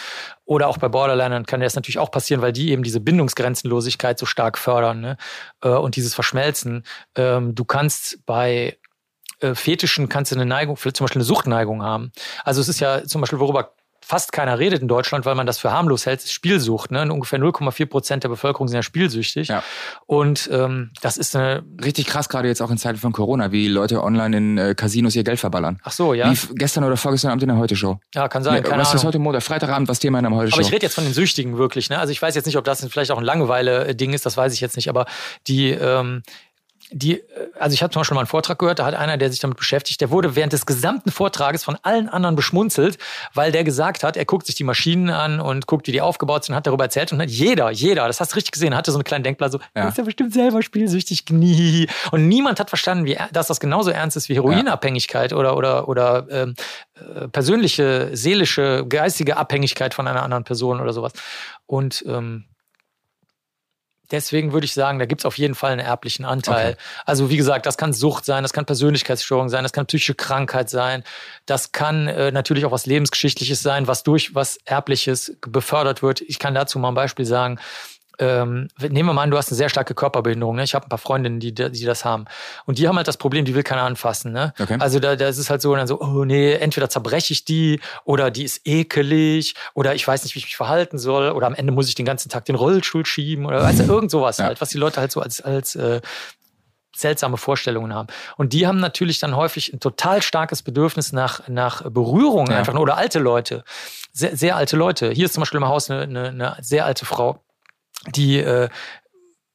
Oder 0.45 0.69
auch 0.69 0.79
bei 0.79 0.89
Borderlinern 0.89 1.47
kann 1.47 1.61
das 1.61 1.75
natürlich 1.75 1.99
auch 1.99 2.11
passieren, 2.11 2.43
weil 2.43 2.53
die 2.53 2.71
eben 2.71 2.83
diese 2.83 3.01
Bindungsgrenzenlosigkeit 3.01 4.19
so 4.19 4.27
stark 4.27 4.59
fördern, 4.59 5.01
ne? 5.01 5.17
Äh, 5.63 5.71
und 5.71 5.97
dieses 5.97 6.15
Verschmelzen. 6.15 6.85
Ähm, 7.17 7.55
du 7.55 7.65
kannst 7.65 8.25
bei 8.27 8.79
äh, 9.41 9.55
Fetischen 9.55 10.09
kannst 10.09 10.33
du 10.33 10.37
eine 10.37 10.47
Neigung, 10.47 10.77
zum 10.77 10.93
Beispiel 10.93 11.21
eine 11.21 11.25
Suchtneigung 11.25 11.83
haben. 11.83 12.13
Also 12.45 12.61
es 12.61 12.69
ist 12.69 12.81
ja 12.81 13.05
zum 13.05 13.21
Beispiel, 13.21 13.39
worüber 13.39 13.76
fast 14.07 14.31
keiner 14.31 14.61
redet 14.61 14.83
in 14.83 14.89
Deutschland, 14.89 15.27
weil 15.27 15.35
man 15.35 15.49
das 15.49 15.59
für 15.59 15.73
harmlos 15.73 16.07
hält, 16.07 16.23
ist 16.23 16.33
Spielsucht. 16.33 16.93
Ne? 16.93 17.13
ungefähr 17.13 17.41
0,4 17.41 17.87
Prozent 17.87 18.23
der 18.23 18.29
Bevölkerung 18.29 18.69
sind 18.69 18.77
ja 18.77 18.83
spielsüchtig. 18.85 19.49
Ja. 19.49 19.65
Und 20.07 20.49
ähm, 20.53 20.93
das 21.01 21.17
ist 21.17 21.35
eine. 21.35 21.65
Richtig 21.83 22.07
krass, 22.07 22.29
gerade 22.29 22.47
jetzt 22.47 22.63
auch 22.63 22.71
in 22.71 22.79
Zeiten 22.79 22.99
von 22.99 23.11
Corona, 23.13 23.51
wie 23.51 23.67
Leute 23.67 24.05
online 24.05 24.37
in 24.37 24.59
äh, 24.59 24.75
Casinos 24.77 25.17
ihr 25.17 25.25
Geld 25.25 25.41
verballern. 25.41 25.81
Ach 25.83 25.91
so, 25.91 26.15
ja. 26.15 26.31
Wie 26.31 26.55
gestern 26.55 26.85
oder 26.85 26.97
vorgestern 26.97 27.33
Abend 27.33 27.43
in 27.43 27.49
der 27.49 27.59
Heute-Show. 27.59 27.99
Ja, 28.15 28.29
kann 28.29 28.45
sein. 28.45 28.55
Ja, 28.55 28.61
keine 28.63 28.83
was 28.83 28.91
Ahnung. 28.91 29.01
ist 29.01 29.05
heute 29.07 29.19
Montag? 29.19 29.43
Freitagabend, 29.43 29.89
was 29.89 29.99
Thema 29.99 30.19
in 30.21 30.25
der 30.25 30.35
Heute-Show? 30.35 30.57
Aber 30.57 30.63
ich 30.63 30.73
rede 30.73 30.87
jetzt 30.87 30.95
von 30.95 31.05
den 31.05 31.13
Süchtigen 31.13 31.59
wirklich. 31.59 31.91
Ne? 31.91 31.99
Also 31.99 32.13
ich 32.13 32.23
weiß 32.23 32.37
jetzt 32.37 32.47
nicht, 32.47 32.57
ob 32.57 32.65
das 32.65 32.87
vielleicht 32.87 33.11
auch 33.11 33.19
ein 33.19 33.25
Langeweile-Ding 33.25 34.13
ist, 34.13 34.25
das 34.25 34.37
weiß 34.37 34.55
ich 34.55 34.61
jetzt 34.61 34.77
nicht. 34.77 34.89
Aber 34.89 35.07
die, 35.49 35.71
ähm, 35.71 36.23
die, 36.91 37.21
äh, 37.21 37.25
also 37.59 37.75
ich 37.75 37.83
habe 37.83 37.93
zum 37.93 38.01
Beispiel 38.01 38.15
mal 38.15 38.23
einen 38.23 38.29
Vortrag 38.29 38.59
gehört, 38.59 38.79
da 38.79 38.87
hat 38.87 38.95
einer, 38.95 39.17
der 39.17 39.31
sich 39.31 39.41
damit 39.41 39.57
beschäftigt, 39.57 40.01
der 40.01 40.11
wurde 40.11 40.37
während 40.37 40.53
des 40.53 40.67
gesamten 40.67 41.11
Vortrages 41.11 41.65
von 41.65 41.77
allen 41.83 42.09
anderen 42.09 42.37
beschmunzelt, 42.37 42.99
weil 43.35 43.53
der 43.53 43.65
gesagt 43.65 44.03
hat, 44.05 44.17
er 44.17 44.25
guckt 44.25 44.47
sich 44.47 44.55
die 44.55 44.65
Maschinen 44.65 45.11
an 45.11 45.41
und 45.41 45.67
guckt, 45.67 45.87
wie 45.87 45.93
die 45.93 46.01
aufgebaut 46.01 46.45
sind, 46.45 46.55
hat 46.55 46.67
darüber 46.67 46.85
erzählt 46.85 47.13
und 47.13 47.21
hat 47.21 47.31
jeder, 47.31 47.71
jeder, 47.71 48.07
das 48.07 48.21
hast 48.21 48.33
du 48.33 48.37
richtig 48.37 48.53
gesehen, 48.53 48.75
hatte 48.75 48.93
so 48.93 48.99
eine 48.99 49.05
kleine 49.05 49.23
Denkblase, 49.23 49.59
so, 49.59 49.65
ja. 49.75 49.89
ist 49.89 49.99
ja 49.99 50.05
bestimmt 50.05 50.33
selber 50.33 50.63
spielsüchtig, 50.63 51.25
nie. 51.31 51.89
Und 52.11 52.29
niemand 52.29 52.61
hat 52.61 52.69
verstanden, 52.69 53.05
wie, 53.05 53.19
dass 53.33 53.49
das 53.49 53.61
genauso 53.61 53.91
ernst 53.91 54.17
ist 54.17 54.29
wie 54.29 54.35
Heroinabhängigkeit 54.35 55.33
ja. 55.33 55.37
oder, 55.37 55.57
oder, 55.57 55.89
oder 55.89 56.27
ähm, 56.31 56.55
äh, 56.95 57.29
persönliche, 57.29 58.11
seelische, 58.13 58.85
geistige 58.89 59.37
Abhängigkeit 59.37 59.95
von 59.95 60.07
einer 60.07 60.23
anderen 60.23 60.45
Person 60.45 60.81
oder 60.81 60.93
sowas. 60.93 61.13
Und 61.67 62.05
ähm, 62.07 62.45
Deswegen 64.11 64.53
würde 64.53 64.65
ich 64.65 64.75
sagen, 64.75 64.99
da 64.99 65.07
gibt 65.07 65.23
es 65.23 65.27
auf 65.27 65.39
jeden 65.39 65.55
Fall 65.55 65.73
einen 65.73 65.81
erblichen 65.81 66.25
Anteil. 66.25 66.73
Okay. 66.73 66.81
Also 67.05 67.31
wie 67.31 67.37
gesagt, 67.37 67.67
das 67.67 67.77
kann 67.77 67.93
Sucht 67.93 68.25
sein, 68.25 68.43
das 68.43 68.53
kann 68.53 68.65
Persönlichkeitsstörung 68.65 69.49
sein, 69.49 69.63
das 69.63 69.73
kann 69.73 69.87
psychische 69.87 70.15
Krankheit 70.15 70.71
sein, 70.71 71.05
das 71.47 71.73
kann 71.73 72.09
äh, 72.09 72.31
natürlich 72.31 72.65
auch 72.65 72.73
was 72.73 72.87
Lebensgeschichtliches 72.87 73.63
sein, 73.63 73.87
was 73.87 74.03
durch 74.03 74.35
was 74.35 74.59
Erbliches 74.65 75.37
befördert 75.41 76.03
wird. 76.03 76.21
Ich 76.23 76.39
kann 76.39 76.55
dazu 76.55 76.79
mal 76.79 76.89
ein 76.89 76.95
Beispiel 76.95 77.25
sagen 77.25 77.59
ähm, 78.19 78.69
nehmen 78.81 79.09
wir 79.09 79.13
mal 79.13 79.23
an, 79.23 79.31
du 79.31 79.37
hast 79.37 79.51
eine 79.51 79.57
sehr 79.57 79.69
starke 79.69 79.95
Körperbehinderung. 79.95 80.57
Ne? 80.57 80.65
Ich 80.65 80.75
habe 80.75 80.87
ein 80.87 80.89
paar 80.89 80.99
Freundinnen, 80.99 81.41
die, 81.41 81.55
die 81.55 81.85
das 81.85 82.05
haben. 82.05 82.25
Und 82.65 82.79
die 82.79 82.89
haben 82.89 82.97
halt 82.97 83.09
das 83.09 83.17
Problem, 83.17 83.45
die 83.45 83.55
will 83.55 83.63
keiner 83.63 83.83
anfassen. 83.83 84.33
Ne? 84.33 84.53
Okay. 84.59 84.77
Also 84.79 84.99
da, 85.01 85.17
da 85.17 85.29
ist 85.29 85.39
es 85.39 85.51
halt 85.51 85.63
so, 85.63 85.75
dann 85.75 85.87
so, 85.87 86.01
oh 86.01 86.25
nee, 86.25 86.53
entweder 86.55 86.89
zerbreche 86.89 87.33
ich 87.33 87.45
die 87.45 87.81
oder 88.05 88.31
die 88.31 88.45
ist 88.45 88.67
ekelig 88.67 89.55
oder 89.75 89.95
ich 89.95 90.07
weiß 90.07 90.25
nicht, 90.25 90.35
wie 90.35 90.39
ich 90.39 90.47
mich 90.47 90.57
verhalten 90.57 90.99
soll 90.99 91.31
oder 91.31 91.47
am 91.47 91.55
Ende 91.55 91.73
muss 91.73 91.89
ich 91.89 91.95
den 91.95 92.07
ganzen 92.07 92.29
Tag 92.29 92.45
den 92.45 92.57
Rollstuhl 92.57 93.05
schieben 93.05 93.47
oder 93.47 93.63
weißt 93.63 93.81
du, 93.81 93.85
irgend 93.85 94.11
sowas 94.11 94.39
ja. 94.39 94.47
halt, 94.47 94.61
was 94.61 94.71
die 94.71 94.79
Leute 94.79 95.01
halt 95.01 95.13
so 95.13 95.21
als, 95.21 95.41
als 95.41 95.75
äh, 95.77 96.01
seltsame 96.97 97.37
Vorstellungen 97.37 97.95
haben. 97.95 98.09
Und 98.37 98.53
die 98.53 98.67
haben 98.67 98.81
natürlich 98.81 99.19
dann 99.19 99.37
häufig 99.37 99.73
ein 99.73 99.81
total 99.81 100.23
starkes 100.23 100.63
Bedürfnis 100.63 101.13
nach, 101.13 101.47
nach 101.49 101.83
Berührung 101.91 102.51
ja. 102.51 102.57
einfach. 102.57 102.75
Oder 102.75 102.97
alte 102.97 103.19
Leute, 103.19 103.65
sehr, 104.13 104.37
sehr 104.37 104.57
alte 104.57 104.77
Leute. 104.77 105.11
Hier 105.11 105.27
ist 105.27 105.35
zum 105.35 105.43
Beispiel 105.43 105.59
im 105.59 105.69
Haus 105.69 105.91
eine, 105.91 106.03
eine, 106.03 106.29
eine 106.29 106.57
sehr 106.61 106.87
alte 106.87 107.05
Frau, 107.05 107.45
die 108.15 108.39
äh, 108.39 108.69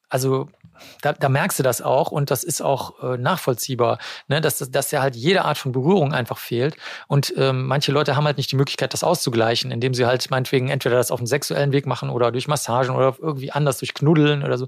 also 0.10 0.50
da, 1.02 1.14
da 1.14 1.30
merkst 1.30 1.60
du 1.60 1.64
das 1.64 1.82
auch 1.82 2.12
und 2.12 2.32
das 2.32 2.44
ist 2.44 2.62
auch 2.62 3.02
äh, 3.02 3.18
nachvollziehbar, 3.18 3.98
ne? 4.28 4.42
dass, 4.42 4.58
dass 4.58 4.92
ja 4.92 5.02
halt 5.02 5.16
jede 5.16 5.46
Art 5.46 5.58
von 5.58 5.72
Berührung 5.72 6.14
einfach 6.14 6.38
fehlt. 6.38 6.76
Und 7.08 7.34
ähm, 7.38 7.66
manche 7.66 7.92
Leute 7.92 8.16
haben 8.16 8.26
halt 8.26 8.38
nicht 8.38 8.52
die 8.52 8.56
Möglichkeit, 8.56 8.94
das 8.94 9.04
auszugleichen, 9.04 9.72
indem 9.72 9.94
sie 9.94 10.06
halt 10.06 10.30
meinetwegen 10.30 10.70
entweder 10.70 10.98
das 10.98 11.12
auf 11.12 11.20
dem 11.20 11.28
sexuellen 11.28 11.72
Weg 11.72 11.86
machen 11.86 12.10
oder 12.10 12.32
durch 12.32 12.48
Massagen 12.48 12.96
oder 12.96 13.16
irgendwie 13.20 13.52
anders 13.52 13.78
durch 13.78 13.94
Knuddeln 13.94 14.44
oder 14.44 14.58
so. 14.58 14.68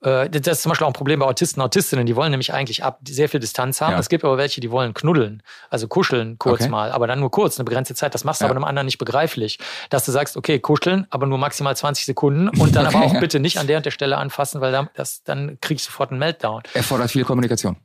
Äh, 0.00 0.30
das 0.30 0.58
ist 0.58 0.62
zum 0.62 0.70
Beispiel 0.70 0.84
auch 0.84 0.90
ein 0.90 0.94
Problem 0.94 1.20
bei 1.20 1.26
Autisten 1.26 1.60
und 1.60 1.66
Autistinnen. 1.66 2.06
Die 2.06 2.16
wollen 2.16 2.30
nämlich 2.30 2.52
eigentlich 2.52 2.84
ab 2.84 3.00
sehr 3.06 3.28
viel 3.28 3.40
Distanz 3.40 3.80
haben. 3.80 3.92
Ja. 3.92 3.98
Es 3.98 4.08
gibt 4.08 4.24
aber 4.24 4.38
welche, 4.38 4.60
die 4.60 4.70
wollen 4.70 4.94
knuddeln, 4.94 5.42
also 5.70 5.88
kuscheln 5.88 6.38
kurz 6.38 6.62
okay. 6.62 6.70
mal, 6.70 6.92
aber 6.92 7.06
dann 7.06 7.20
nur 7.20 7.30
kurz, 7.30 7.58
eine 7.58 7.64
begrenzte 7.64 7.94
Zeit. 7.94 8.14
Das 8.14 8.24
machst 8.24 8.40
du 8.40 8.44
ja. 8.44 8.50
aber 8.50 8.56
einem 8.56 8.64
anderen 8.64 8.86
nicht 8.86 8.98
begreiflich, 8.98 9.58
dass 9.90 10.04
du 10.04 10.12
sagst, 10.12 10.36
okay, 10.36 10.58
kuscheln, 10.60 11.06
aber 11.10 11.26
nur 11.26 11.38
maximal 11.38 11.76
20 11.76 12.04
Sekunden 12.04 12.48
und 12.48 12.76
dann 12.76 12.86
okay, 12.86 12.96
aber 12.96 13.06
auch 13.06 13.14
ja. 13.14 13.20
bitte 13.20 13.40
nicht 13.40 13.58
an 13.58 13.66
der 13.66 13.78
und 13.78 13.86
der 13.86 13.90
Stelle 13.90 14.16
anfassen, 14.16 14.60
weil 14.60 14.72
dann, 14.72 14.88
das, 14.94 15.22
dann 15.24 15.58
kriegst 15.60 15.86
du 15.86 15.90
sofort 15.90 16.10
einen 16.10 16.20
Meltdown. 16.20 16.62
Erfordert 16.74 17.10
viel 17.10 17.24
Kommunikation 17.24 17.76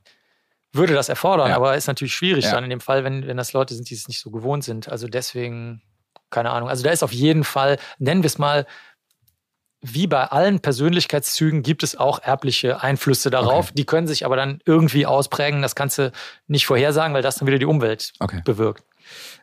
würde 0.73 0.95
das 0.95 1.07
erfordern, 1.07 1.49
ja. 1.49 1.55
aber 1.55 1.77
ist 1.77 1.87
natürlich 1.87 2.15
schwierig 2.15 2.45
ja. 2.45 2.51
dann 2.51 2.63
in 2.63 2.69
dem 2.71 2.79
Fall, 2.79 3.03
wenn, 3.03 3.27
wenn 3.27 3.37
das 3.37 3.53
Leute 3.53 3.75
sind, 3.75 3.89
die 3.89 3.93
es 3.93 4.07
nicht 4.07 4.19
so 4.19 4.31
gewohnt 4.31 4.63
sind. 4.63 4.89
Also 4.89 5.07
deswegen, 5.07 5.83
keine 6.31 6.49
Ahnung. 6.49 6.67
Also 6.67 6.83
da 6.83 6.89
ist 6.89 7.03
auf 7.03 7.13
jeden 7.13 7.43
Fall, 7.43 7.77
nennen 7.99 8.23
wir 8.23 8.27
es 8.27 8.39
mal, 8.39 8.65
wie 9.83 10.07
bei 10.07 10.23
allen 10.23 10.61
Persönlichkeitszügen 10.61 11.61
gibt 11.61 11.83
es 11.83 11.95
auch 11.95 12.19
erbliche 12.23 12.81
Einflüsse 12.81 13.29
darauf. 13.29 13.65
Okay. 13.65 13.73
Die 13.77 13.85
können 13.85 14.07
sich 14.07 14.25
aber 14.25 14.37
dann 14.37 14.59
irgendwie 14.65 15.05
ausprägen. 15.05 15.61
Das 15.61 15.75
kannst 15.75 15.97
du 15.97 16.11
nicht 16.47 16.65
vorhersagen, 16.65 17.13
weil 17.13 17.21
das 17.21 17.35
dann 17.35 17.47
wieder 17.47 17.59
die 17.59 17.65
Umwelt 17.65 18.13
okay. 18.19 18.41
bewirkt. 18.45 18.83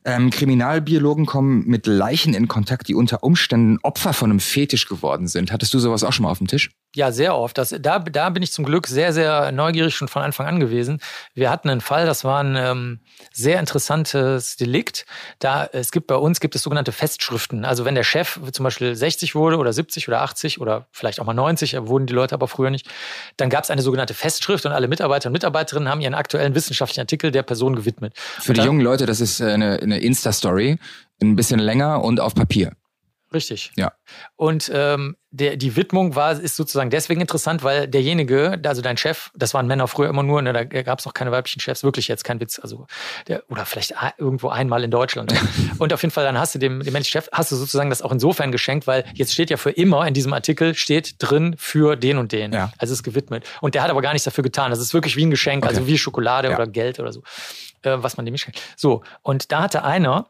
Ähm, 0.05 0.31
Kriminalbiologen 0.31 1.27
kommen 1.27 1.67
mit 1.67 1.87
Leichen 1.87 2.33
in 2.33 2.49
Kontakt, 2.49 2.89
die 2.89 2.95
unter 2.95 3.23
Umständen 3.23 3.79
Opfer 3.83 4.15
von 4.15 4.31
einem 4.31 4.41
Fetisch 4.41 4.89
geworden 4.89 5.29
sind. 5.29 5.53
Hattest 5.53 5.75
du 5.75 5.79
sowas 5.79 6.03
auch 6.03 6.13
schon 6.13 6.25
mal 6.25 6.31
auf 6.31 6.39
dem 6.39 6.47
Tisch? 6.47 6.71
Ja, 6.97 7.13
sehr 7.13 7.37
oft. 7.37 7.57
Das, 7.57 7.73
da, 7.79 8.01
da 8.01 8.31
bin 8.31 8.43
ich 8.43 8.51
zum 8.51 8.65
Glück 8.65 8.89
sehr, 8.89 9.13
sehr 9.13 9.53
neugierig 9.53 9.95
schon 9.95 10.09
von 10.09 10.23
Anfang 10.23 10.47
an 10.47 10.59
gewesen. 10.59 11.01
Wir 11.35 11.49
hatten 11.49 11.71
einen 11.71 11.81
Fall, 11.81 12.05
das 12.05 12.25
war 12.25 12.43
ein 12.43 12.57
ähm, 12.57 13.01
sehr 13.33 13.61
interessantes 13.61 14.57
Delikt. 14.57 15.07
Da, 15.39 15.69
es 15.73 15.93
gibt 15.93 16.09
bei 16.09 16.17
uns 16.17 16.41
gibt 16.41 16.57
es 16.57 16.63
sogenannte 16.63 16.91
Festschriften. 16.91 17.65
Also 17.65 17.85
wenn 17.85 17.95
der 17.95 18.03
Chef 18.03 18.41
zum 18.51 18.65
Beispiel 18.65 18.97
60 18.97 19.37
wurde 19.37 19.59
oder 19.59 19.73
70 19.73 20.09
oder 20.09 20.23
80 20.23 20.61
oder 20.61 20.89
vielleicht 20.91 21.21
auch 21.21 21.27
mal 21.27 21.33
90, 21.33 21.77
wurden 21.83 22.07
die 22.07 22.13
Leute 22.13 22.35
aber 22.35 22.49
früher 22.49 22.71
nicht, 22.71 22.89
dann 23.37 23.51
gab 23.51 23.63
es 23.63 23.71
eine 23.71 23.83
sogenannte 23.83 24.15
Festschrift 24.15 24.67
und 24.67 24.73
alle 24.73 24.89
Mitarbeiter 24.89 25.29
und 25.29 25.35
Mitarbeiterinnen 25.35 25.89
haben 25.89 26.01
ihren 26.01 26.15
aktuellen 26.15 26.57
wissenschaftlichen 26.57 27.03
Artikel 27.03 27.31
der 27.31 27.45
Person 27.45 27.77
gewidmet. 27.77 28.15
Für 28.17 28.53
die 28.53 28.63
jungen 28.63 28.81
Leute, 28.81 29.07
das 29.07 29.21
ist 29.21 29.41
äh, 29.41 29.53
eine, 29.53 29.79
eine 29.81 30.01
Insta-Story, 30.01 30.79
ein 31.23 31.37
bisschen 31.37 31.61
länger 31.61 32.03
und 32.03 32.19
auf 32.19 32.35
Papier. 32.35 32.73
Richtig. 33.33 33.73
Ja. 33.77 33.93
Und 34.37 34.71
ähm, 34.75 35.17
der, 35.31 35.57
die 35.57 35.77
Widmung 35.77 36.17
war, 36.17 36.33
ist 36.33 36.57
sozusagen 36.57 36.91
deswegen 36.91 37.21
interessant, 37.21 37.63
weil 37.63 37.87
derjenige, 37.87 38.61
also 38.65 38.83
dein 38.83 38.97
Chef, 38.97 39.31
das 39.37 39.55
waren 39.55 39.69
Männer 39.69 39.87
früher 39.87 40.09
immer 40.09 40.25
nur, 40.25 40.43
ne, 40.43 40.53
da 40.53 40.65
gab 40.65 40.99
es 40.99 41.07
noch 41.07 41.15
keine 41.15 41.31
weiblichen 41.31 41.61
Chefs, 41.61 41.85
wirklich 41.85 42.09
jetzt 42.09 42.25
kein 42.25 42.41
Witz, 42.41 42.59
also 42.59 42.89
der, 43.29 43.45
oder 43.49 43.65
vielleicht 43.65 43.95
irgendwo 44.19 44.49
einmal 44.49 44.83
in 44.83 44.91
Deutschland. 44.91 45.33
und 45.79 45.93
auf 45.93 46.03
jeden 46.03 46.11
Fall, 46.11 46.25
dann 46.25 46.39
hast 46.39 46.57
du 46.57 46.59
dem, 46.59 46.81
dem 46.81 46.93
männlichen 46.93 47.13
Chef, 47.13 47.29
hast 47.33 47.53
du 47.53 47.57
sozusagen 47.57 47.91
das 47.91 48.03
auch 48.03 48.11
insofern 48.11 48.51
geschenkt, 48.51 48.89
weil 48.89 49.05
jetzt 49.15 49.33
steht 49.33 49.51
ja 49.51 49.57
für 49.57 49.71
immer 49.71 50.07
in 50.09 50.15
diesem 50.15 50.33
Artikel, 50.33 50.75
steht 50.75 51.15
drin 51.19 51.55
für 51.57 51.95
den 51.95 52.19
und 52.19 52.33
den. 52.33 52.53
Ja. 52.53 52.73
Also 52.79 52.93
ist 52.93 53.05
gewidmet. 53.05 53.45
Und 53.61 53.77
der 53.77 53.85
hat 53.85 53.91
aber 53.91 54.03
gar 54.03 54.13
nichts 54.13 54.25
dafür 54.25 54.43
getan. 54.43 54.71
Das 54.71 54.81
ist 54.81 54.93
wirklich 54.93 55.17
wie 55.17 55.25
ein 55.25 55.31
Geschenk, 55.31 55.65
okay. 55.65 55.75
also 55.75 55.87
wie 55.87 55.97
Schokolade 55.97 56.49
ja. 56.49 56.57
oder 56.57 56.67
Geld 56.67 56.99
oder 56.99 57.13
so, 57.13 57.23
äh, 57.83 57.97
was 57.99 58.17
man 58.17 58.27
dem 58.27 58.37
schenkt. 58.37 58.61
So, 58.77 59.03
und 59.23 59.53
da 59.53 59.63
hatte 59.63 59.85
einer, 59.85 60.27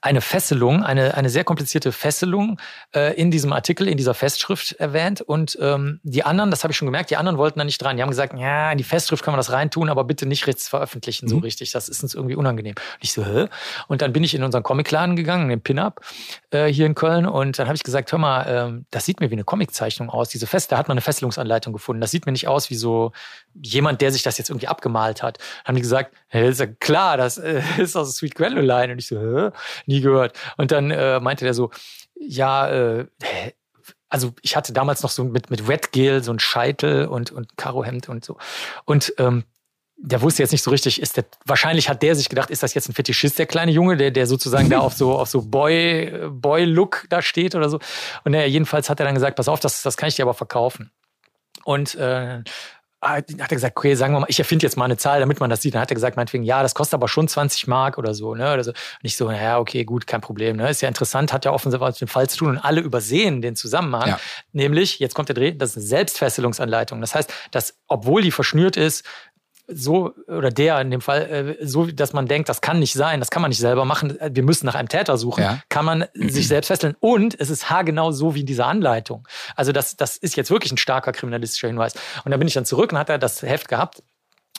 eine 0.00 0.20
Fesselung, 0.20 0.82
eine, 0.82 1.14
eine 1.14 1.30
sehr 1.30 1.44
komplizierte 1.44 1.92
Fesselung 1.92 2.58
äh, 2.94 3.14
in 3.14 3.30
diesem 3.30 3.52
Artikel, 3.52 3.88
in 3.88 3.96
dieser 3.96 4.14
Festschrift 4.14 4.72
erwähnt. 4.72 5.20
Und 5.20 5.58
ähm, 5.60 6.00
die 6.02 6.24
anderen, 6.24 6.50
das 6.50 6.62
habe 6.64 6.72
ich 6.72 6.76
schon 6.76 6.86
gemerkt, 6.86 7.10
die 7.10 7.16
anderen 7.16 7.38
wollten 7.38 7.58
da 7.58 7.64
nicht 7.64 7.82
dran. 7.82 7.96
Die 7.96 8.02
haben 8.02 8.10
gesagt, 8.10 8.34
ja, 8.38 8.72
in 8.72 8.78
die 8.78 8.84
Festschrift 8.84 9.24
kann 9.24 9.32
man 9.32 9.38
das 9.38 9.52
reintun, 9.52 9.88
aber 9.88 10.04
bitte 10.04 10.26
nicht 10.26 10.46
rechts 10.46 10.68
veröffentlichen, 10.68 11.26
mhm. 11.26 11.30
so 11.30 11.38
richtig. 11.38 11.72
Das 11.72 11.88
ist 11.88 12.02
uns 12.02 12.14
irgendwie 12.14 12.36
unangenehm. 12.36 12.74
Und 12.76 13.04
ich 13.04 13.12
so, 13.12 13.24
hä? 13.24 13.48
Und 13.88 14.02
dann 14.02 14.12
bin 14.12 14.24
ich 14.24 14.34
in 14.34 14.42
unseren 14.42 14.62
Comicladen 14.62 15.16
gegangen, 15.16 15.48
den 15.48 15.60
Pin-Up 15.60 16.00
äh, 16.50 16.66
hier 16.66 16.86
in 16.86 16.94
Köln. 16.94 17.26
Und 17.26 17.58
dann 17.58 17.66
habe 17.66 17.76
ich 17.76 17.82
gesagt, 17.82 18.12
hör 18.12 18.18
mal, 18.18 18.46
ähm, 18.48 18.86
das 18.90 19.04
sieht 19.04 19.20
mir 19.20 19.30
wie 19.30 19.34
eine 19.34 19.44
Comiczeichnung 19.44 20.10
aus. 20.10 20.28
Diese 20.28 20.46
Fest, 20.46 20.72
da 20.72 20.78
hat 20.78 20.88
man 20.88 20.94
eine 20.94 21.02
Fesselungsanleitung 21.02 21.72
gefunden. 21.72 22.00
Das 22.00 22.10
sieht 22.10 22.26
mir 22.26 22.32
nicht 22.32 22.48
aus 22.48 22.70
wie 22.70 22.76
so 22.76 23.12
jemand, 23.60 24.00
der 24.00 24.12
sich 24.12 24.22
das 24.22 24.38
jetzt 24.38 24.50
irgendwie 24.50 24.68
abgemalt 24.68 25.22
hat. 25.22 25.38
Dann 25.38 25.68
haben 25.68 25.74
die 25.76 25.82
gesagt, 25.82 26.14
hey, 26.28 26.48
ist 26.48 26.60
ja 26.60 26.66
klar, 26.66 27.16
das 27.16 27.38
äh, 27.38 27.62
ist 27.78 27.96
aus 27.96 28.16
Sweet 28.16 28.34
Gwendoline. 28.34 28.92
Und 28.92 28.98
ich 28.98 29.08
so, 29.08 29.18
hä? 29.18 29.50
Nie 29.86 30.00
gehört. 30.00 30.38
Und 30.56 30.72
dann 30.72 30.90
äh, 30.90 31.20
meinte 31.20 31.44
der 31.44 31.54
so, 31.54 31.70
ja, 32.14 32.68
äh, 32.68 33.06
also 34.08 34.32
ich 34.42 34.56
hatte 34.56 34.72
damals 34.72 35.02
noch 35.02 35.10
so 35.10 35.24
mit, 35.24 35.50
mit 35.50 35.68
Wetgel 35.68 36.22
so 36.22 36.32
ein 36.32 36.40
Scheitel 36.40 37.06
und, 37.06 37.30
und 37.30 37.56
Karohemd 37.56 38.08
und 38.08 38.24
so. 38.24 38.36
Und 38.84 39.14
ähm, 39.18 39.44
der 40.02 40.22
wusste 40.22 40.42
jetzt 40.42 40.52
nicht 40.52 40.62
so 40.62 40.70
richtig, 40.70 41.00
ist 41.00 41.16
der, 41.16 41.24
wahrscheinlich 41.44 41.88
hat 41.88 42.02
der 42.02 42.16
sich 42.16 42.28
gedacht, 42.28 42.50
ist 42.50 42.62
das 42.62 42.74
jetzt 42.74 42.88
ein 42.88 42.94
Fetischist, 42.94 43.38
der 43.38 43.46
kleine 43.46 43.70
Junge, 43.70 43.96
der, 43.96 44.10
der 44.10 44.26
sozusagen 44.26 44.70
da 44.70 44.80
auf 44.80 44.94
so, 44.94 45.12
auf 45.18 45.28
so 45.28 45.42
Boy, 45.42 46.28
Boy-Look 46.30 47.06
da 47.10 47.22
steht 47.22 47.54
oder 47.54 47.68
so. 47.68 47.78
Und 48.24 48.34
er, 48.34 48.48
jedenfalls 48.48 48.88
hat 48.88 48.98
er 49.00 49.06
dann 49.06 49.14
gesagt, 49.14 49.36
pass 49.36 49.48
auf, 49.48 49.60
das, 49.60 49.82
das 49.82 49.96
kann 49.96 50.08
ich 50.08 50.16
dir 50.16 50.22
aber 50.22 50.34
verkaufen. 50.34 50.90
Und 51.64 51.94
äh, 51.96 52.42
hat 53.02 53.32
er 53.38 53.48
gesagt, 53.48 53.76
okay, 53.78 53.94
sagen 53.94 54.14
wir 54.14 54.20
mal, 54.20 54.26
ich 54.28 54.38
erfinde 54.38 54.66
jetzt 54.66 54.76
mal 54.76 54.84
eine 54.84 54.96
Zahl, 54.96 55.20
damit 55.20 55.40
man 55.40 55.48
das 55.48 55.62
sieht. 55.62 55.74
Dann 55.74 55.80
hat 55.80 55.90
er 55.90 55.94
gesagt, 55.94 56.16
meinetwegen, 56.16 56.44
ja, 56.44 56.62
das 56.62 56.74
kostet 56.74 56.94
aber 56.94 57.08
schon 57.08 57.28
20 57.28 57.66
Mark 57.66 57.96
oder 57.96 58.12
so. 58.12 58.34
Ne? 58.34 58.52
Oder 58.52 58.62
so. 58.62 58.70
Und 58.70 58.76
ich 59.02 59.16
so, 59.16 59.30
naja, 59.30 59.58
okay, 59.58 59.84
gut, 59.84 60.06
kein 60.06 60.20
Problem. 60.20 60.56
Ne? 60.56 60.68
Ist 60.68 60.82
ja 60.82 60.88
interessant, 60.88 61.32
hat 61.32 61.46
ja 61.46 61.52
offensichtlich 61.52 61.88
was 61.88 62.00
mit 62.00 62.08
dem 62.08 62.12
Fall 62.12 62.28
zu 62.28 62.38
tun 62.38 62.50
und 62.50 62.58
alle 62.58 62.80
übersehen 62.80 63.40
den 63.40 63.56
Zusammenhang. 63.56 64.08
Ja. 64.08 64.20
Nämlich, 64.52 64.98
jetzt 64.98 65.14
kommt 65.14 65.28
der 65.28 65.34
Dreh, 65.34 65.52
das 65.52 65.70
ist 65.70 65.76
eine 65.76 65.86
Selbstfesselungsanleitung. 65.86 67.00
Das 67.00 67.14
heißt, 67.14 67.32
dass, 67.52 67.78
obwohl 67.88 68.20
die 68.20 68.30
verschnürt 68.30 68.76
ist, 68.76 69.04
so 69.72 70.14
oder 70.26 70.50
der 70.50 70.80
in 70.80 70.90
dem 70.90 71.00
Fall 71.00 71.56
äh, 71.60 71.66
so, 71.66 71.86
dass 71.86 72.12
man 72.12 72.26
denkt, 72.26 72.48
das 72.48 72.60
kann 72.60 72.78
nicht 72.78 72.92
sein, 72.92 73.20
das 73.20 73.30
kann 73.30 73.42
man 73.42 73.50
nicht 73.50 73.60
selber 73.60 73.84
machen. 73.84 74.18
Wir 74.20 74.42
müssen 74.42 74.66
nach 74.66 74.74
einem 74.74 74.88
Täter 74.88 75.16
suchen. 75.16 75.42
Ja. 75.42 75.60
Kann 75.68 75.84
man 75.84 76.04
mhm. 76.14 76.28
sich 76.28 76.48
selbst 76.48 76.68
fesseln 76.68 76.96
und 77.00 77.38
es 77.38 77.50
ist 77.50 77.70
haargenau 77.70 78.12
so 78.12 78.34
wie 78.34 78.40
in 78.40 78.46
dieser 78.46 78.66
Anleitung. 78.66 79.26
Also 79.56 79.72
das, 79.72 79.96
das 79.96 80.16
ist 80.16 80.36
jetzt 80.36 80.50
wirklich 80.50 80.72
ein 80.72 80.78
starker 80.78 81.12
kriminalistischer 81.12 81.68
Hinweis. 81.68 81.94
Und 82.24 82.30
da 82.30 82.36
bin 82.36 82.48
ich 82.48 82.54
dann 82.54 82.64
zurück 82.64 82.92
und 82.92 82.98
hat 82.98 83.08
er 83.08 83.18
das 83.18 83.42
Heft 83.42 83.68
gehabt 83.68 84.02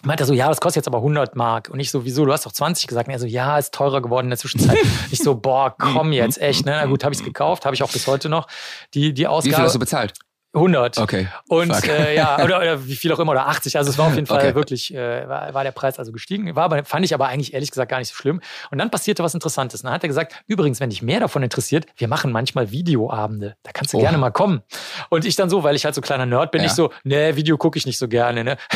meinte 0.03 0.23
er 0.23 0.27
so, 0.27 0.33
ja, 0.33 0.47
das 0.47 0.59
kostet 0.59 0.81
jetzt 0.81 0.88
aber 0.88 0.97
100 0.97 1.35
Mark. 1.35 1.69
Und 1.69 1.79
ich 1.79 1.91
so, 1.91 2.05
wieso, 2.05 2.25
du 2.25 2.33
hast 2.33 2.45
doch 2.45 2.51
20 2.51 2.88
gesagt. 2.88 3.07
Und 3.07 3.13
er 3.13 3.19
so, 3.19 3.27
ja, 3.27 3.57
ist 3.57 3.73
teurer 3.73 4.01
geworden 4.01 4.25
in 4.25 4.29
der 4.31 4.39
Zwischenzeit. 4.39 4.77
ich 5.11 5.19
so, 5.19 5.35
boah, 5.35 5.75
komm 5.77 6.11
jetzt, 6.11 6.41
echt. 6.41 6.65
Ne? 6.65 6.71
Na 6.71 6.85
gut, 6.85 7.03
habe 7.03 7.13
ich 7.13 7.19
es 7.19 7.25
gekauft, 7.25 7.65
habe 7.65 7.75
ich 7.75 7.83
auch 7.83 7.91
bis 7.91 8.07
heute 8.07 8.29
noch. 8.29 8.47
Die, 8.93 9.13
die 9.13 9.27
Ausgabe. 9.27 9.51
Wie 9.51 9.55
viel 9.55 9.65
hast 9.65 9.75
du 9.75 9.79
bezahlt? 9.79 10.13
100. 10.53 10.97
Okay. 10.97 11.27
Und 11.47 11.71
äh, 11.87 12.15
ja, 12.15 12.39
oder, 12.43 12.57
oder 12.57 12.85
wie 12.85 12.95
viel 12.95 13.11
auch 13.13 13.19
immer, 13.19 13.31
oder 13.31 13.47
80. 13.47 13.77
Also 13.77 13.89
es 13.89 13.97
war 13.97 14.07
auf 14.07 14.15
jeden 14.15 14.27
Fall 14.27 14.39
okay. 14.39 14.55
wirklich, 14.55 14.93
äh, 14.93 15.27
war, 15.27 15.53
war 15.53 15.63
der 15.63 15.71
Preis 15.71 15.97
also 15.97 16.11
gestiegen. 16.11 16.55
War 16.55 16.65
aber, 16.65 16.83
fand 16.83 17.05
ich 17.05 17.13
aber 17.13 17.27
eigentlich 17.27 17.53
ehrlich 17.53 17.71
gesagt 17.71 17.89
gar 17.89 17.99
nicht 17.99 18.09
so 18.09 18.15
schlimm. 18.15 18.41
Und 18.69 18.77
dann 18.77 18.91
passierte 18.91 19.23
was 19.23 19.33
Interessantes. 19.33 19.81
Und 19.81 19.85
dann 19.85 19.93
hat 19.93 20.03
er 20.03 20.09
gesagt, 20.09 20.43
übrigens, 20.47 20.79
wenn 20.79 20.89
dich 20.89 21.01
mehr 21.01 21.21
davon 21.21 21.43
interessiert, 21.43 21.85
wir 21.95 22.07
machen 22.07 22.31
manchmal 22.31 22.71
Videoabende. 22.71 23.55
Da 23.63 23.71
kannst 23.71 23.93
du 23.93 23.97
oh. 23.97 24.01
gerne 24.01 24.17
mal 24.17 24.31
kommen. 24.31 24.61
Und 25.09 25.25
ich 25.25 25.35
dann 25.35 25.49
so, 25.49 25.63
weil 25.63 25.75
ich 25.75 25.85
halt 25.85 25.95
so 25.95 26.01
kleiner 26.01 26.25
Nerd 26.25 26.51
bin, 26.51 26.61
ja. 26.61 26.67
ich 26.67 26.73
so, 26.73 26.91
nee, 27.03 27.35
Video 27.35 27.57
gucke 27.57 27.77
ich 27.77 27.85
nicht 27.85 27.97
so 27.97 28.07
gerne. 28.07 28.43
Ne? 28.43 28.57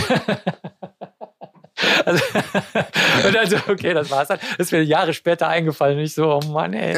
Also, 2.05 2.23
und 3.27 3.35
dann 3.35 3.49
so, 3.49 3.57
okay, 3.67 3.93
das 3.93 4.09
war's 4.09 4.29
dann. 4.29 4.39
Das 4.57 4.67
ist 4.67 4.71
mir 4.71 4.81
Jahre 4.83 5.13
später 5.13 5.49
eingefallen. 5.49 5.97
Und 5.97 6.05
ich 6.05 6.13
so, 6.13 6.31
oh 6.31 6.45
Mann, 6.47 6.73
ey. 6.73 6.97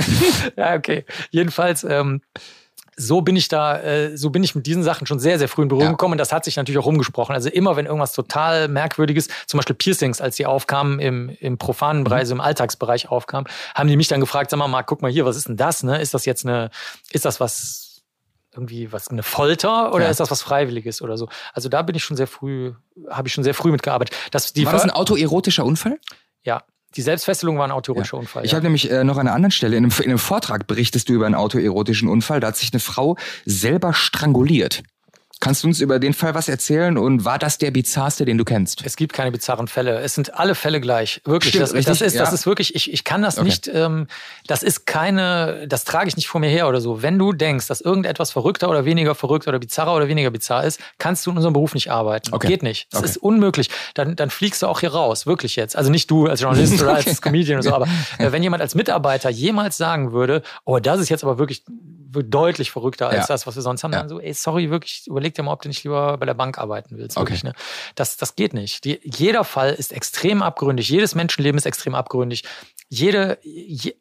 Ja, 0.55 0.75
okay. 0.75 1.03
Jedenfalls, 1.31 1.83
ähm, 1.83 2.21
so 2.99 3.21
bin 3.21 3.35
ich 3.35 3.47
da, 3.47 3.79
äh, 3.79 4.17
so 4.17 4.31
bin 4.31 4.43
ich 4.43 4.55
mit 4.55 4.65
diesen 4.65 4.81
Sachen 4.81 5.05
schon 5.05 5.19
sehr, 5.19 5.37
sehr 5.37 5.47
früh 5.47 5.61
in 5.61 5.67
Berührung 5.67 5.89
ja. 5.89 5.91
gekommen. 5.91 6.13
Und 6.13 6.17
das 6.17 6.33
hat 6.33 6.43
sich 6.43 6.57
natürlich 6.57 6.79
auch 6.79 6.85
rumgesprochen. 6.85 7.35
Also 7.35 7.47
immer, 7.47 7.75
wenn 7.75 7.85
irgendwas 7.85 8.11
total 8.11 8.67
Merkwürdiges, 8.67 9.27
zum 9.45 9.59
Beispiel 9.59 9.75
Piercings, 9.75 10.19
als 10.19 10.35
die 10.35 10.47
aufkamen 10.47 10.99
im, 10.99 11.29
im 11.39 11.59
profanen 11.59 12.03
Bereich, 12.03 12.25
mhm. 12.25 12.33
im 12.33 12.41
Alltagsbereich 12.41 13.09
aufkamen, 13.09 13.47
haben 13.75 13.87
die 13.87 13.95
mich 13.95 14.07
dann 14.07 14.19
gefragt, 14.19 14.49
sag 14.49 14.57
mal, 14.57 14.67
Marc, 14.67 14.87
guck 14.87 15.03
mal 15.03 15.11
hier, 15.11 15.25
was 15.25 15.37
ist 15.37 15.47
denn 15.47 15.57
das? 15.57 15.83
Ne? 15.83 16.01
Ist 16.01 16.15
das 16.15 16.25
jetzt 16.25 16.43
eine, 16.43 16.71
ist 17.11 17.23
das 17.25 17.39
was, 17.39 18.01
irgendwie 18.51 18.91
was, 18.91 19.09
eine 19.09 19.21
Folter 19.21 19.93
oder 19.93 20.05
ja. 20.05 20.09
ist 20.09 20.19
das 20.19 20.31
was 20.31 20.41
Freiwilliges 20.41 21.03
oder 21.03 21.17
so? 21.17 21.29
Also 21.53 21.69
da 21.69 21.83
bin 21.83 21.95
ich 21.95 22.03
schon 22.03 22.17
sehr 22.17 22.27
früh, 22.27 22.73
habe 23.09 23.27
ich 23.27 23.33
schon 23.33 23.43
sehr 23.43 23.53
früh 23.53 23.71
mitgearbeitet. 23.71 24.17
Das, 24.31 24.53
die 24.53 24.65
War 24.65 24.73
das 24.73 24.81
ein 24.81 24.89
autoerotischer 24.89 25.63
Unfall? 25.63 25.99
Ja, 26.41 26.63
die 26.97 27.01
Selbstfesselung 27.03 27.57
war 27.57 27.65
ein 27.65 27.71
autoerotischer 27.71 28.17
ja. 28.17 28.21
Unfall. 28.21 28.43
Ich 28.43 28.51
ja. 28.51 28.55
habe 28.55 28.65
nämlich 28.65 28.91
äh, 28.91 29.03
noch 29.03 29.17
an 29.17 29.27
einer 29.27 29.35
anderen 29.35 29.51
Stelle, 29.51 29.77
in 29.77 29.85
einem, 29.85 29.93
in 29.99 30.09
einem 30.09 30.17
Vortrag 30.17 30.67
berichtest 30.67 31.07
du 31.07 31.13
über 31.13 31.27
einen 31.27 31.35
autoerotischen 31.35 32.09
Unfall, 32.09 32.39
da 32.39 32.47
hat 32.47 32.57
sich 32.57 32.73
eine 32.73 32.79
Frau 32.79 33.15
selber 33.45 33.93
stranguliert. 33.93 34.83
Kannst 35.39 35.63
du 35.63 35.67
uns 35.67 35.81
über 35.81 35.99
den 35.99 36.13
Fall 36.13 36.33
was 36.33 36.49
erzählen 36.49 36.97
und 36.97 37.23
war 37.23 37.37
das 37.37 37.59
der 37.59 37.69
bizarrste, 37.69 38.25
den 38.25 38.37
du 38.39 38.43
kennst? 38.43 38.83
Es 38.83 38.95
gibt 38.95 39.13
keine 39.13 39.31
bizarren 39.31 39.67
Fälle. 39.67 39.99
Es 39.99 40.15
sind 40.15 40.33
alle 40.33 40.55
Fälle 40.55 40.81
gleich. 40.81 41.21
Wirklich. 41.25 41.49
Stimmt, 41.53 41.73
das, 41.75 41.85
das, 41.85 42.01
ist, 42.01 42.15
ja. 42.15 42.23
das 42.23 42.33
ist 42.33 42.47
wirklich, 42.47 42.73
ich, 42.75 42.91
ich 42.91 43.03
kann 43.03 43.21
das 43.21 43.37
okay. 43.37 43.47
nicht, 43.47 43.67
ähm, 43.67 44.07
das 44.47 44.63
ist 44.63 44.87
keine, 44.87 45.67
das 45.67 45.83
trage 45.83 46.07
ich 46.07 46.15
nicht 46.15 46.27
vor 46.27 46.41
mir 46.41 46.49
her 46.49 46.67
oder 46.67 46.81
so. 46.81 47.03
Wenn 47.03 47.19
du 47.19 47.33
denkst, 47.33 47.67
dass 47.67 47.81
irgendetwas 47.81 48.31
verrückter 48.31 48.67
oder 48.69 48.85
weniger 48.85 49.13
verrückt 49.13 49.47
oder 49.47 49.59
bizarrer 49.59 49.95
oder 49.95 50.07
weniger 50.07 50.31
bizarr 50.31 50.63
ist, 50.63 50.79
kannst 50.97 51.25
du 51.25 51.31
in 51.31 51.37
unserem 51.37 51.53
Beruf 51.53 51.75
nicht 51.75 51.91
arbeiten. 51.91 52.33
Okay. 52.33 52.47
Geht 52.47 52.63
nicht. 52.63 52.87
Das 52.91 53.01
okay. 53.01 53.09
ist 53.11 53.17
unmöglich. 53.17 53.69
Dann, 53.93 54.15
dann 54.15 54.31
fliegst 54.31 54.63
du 54.63 54.67
auch 54.67 54.79
hier 54.79 54.93
raus. 54.93 55.27
Wirklich 55.27 55.55
jetzt. 55.55 55.75
Also 55.75 55.91
nicht 55.91 56.09
du 56.09 56.27
als 56.27 56.41
Journalist 56.41 56.81
oder 56.81 56.95
als 56.95 57.21
Comedian 57.21 57.59
oder 57.59 57.69
so, 57.69 57.75
aber 57.75 57.87
äh, 58.17 58.31
wenn 58.31 58.41
jemand 58.41 58.61
als 58.61 58.73
Mitarbeiter 58.73 59.29
jemals 59.29 59.77
sagen 59.77 60.13
würde, 60.13 60.41
oh, 60.65 60.79
das 60.79 60.99
ist 60.99 61.09
jetzt 61.09 61.23
aber 61.23 61.37
wirklich 61.37 61.63
deutlich 62.23 62.71
verrückter 62.71 63.09
als 63.09 63.27
ja. 63.27 63.27
das, 63.27 63.45
was 63.47 63.55
wir 63.55 63.61
sonst 63.61 63.83
haben, 63.83 63.93
ja. 63.93 63.99
dann 63.99 64.09
so, 64.09 64.19
ey, 64.19 64.33
sorry, 64.33 64.69
wirklich, 64.69 65.03
überleg 65.07 65.26
überleg 65.27 65.35
dir 65.35 65.43
mal, 65.43 65.53
ob 65.53 65.61
du 65.61 65.67
nicht 65.67 65.83
lieber 65.83 66.17
bei 66.17 66.25
der 66.25 66.33
Bank 66.33 66.57
arbeiten 66.57 66.97
willst. 66.97 67.17
Okay. 67.17 67.27
Wirklich, 67.27 67.43
ne? 67.43 67.53
das, 67.95 68.17
das 68.17 68.35
geht 68.35 68.53
nicht. 68.53 68.83
Die, 68.85 68.99
jeder 69.03 69.43
Fall 69.43 69.73
ist 69.73 69.91
extrem 69.91 70.41
abgründig. 70.41 70.89
Jedes 70.89 71.15
Menschenleben 71.15 71.57
ist 71.57 71.65
extrem 71.65 71.95
abgründig. 71.95 72.43
Jede, 72.89 73.37
je, 73.43 73.95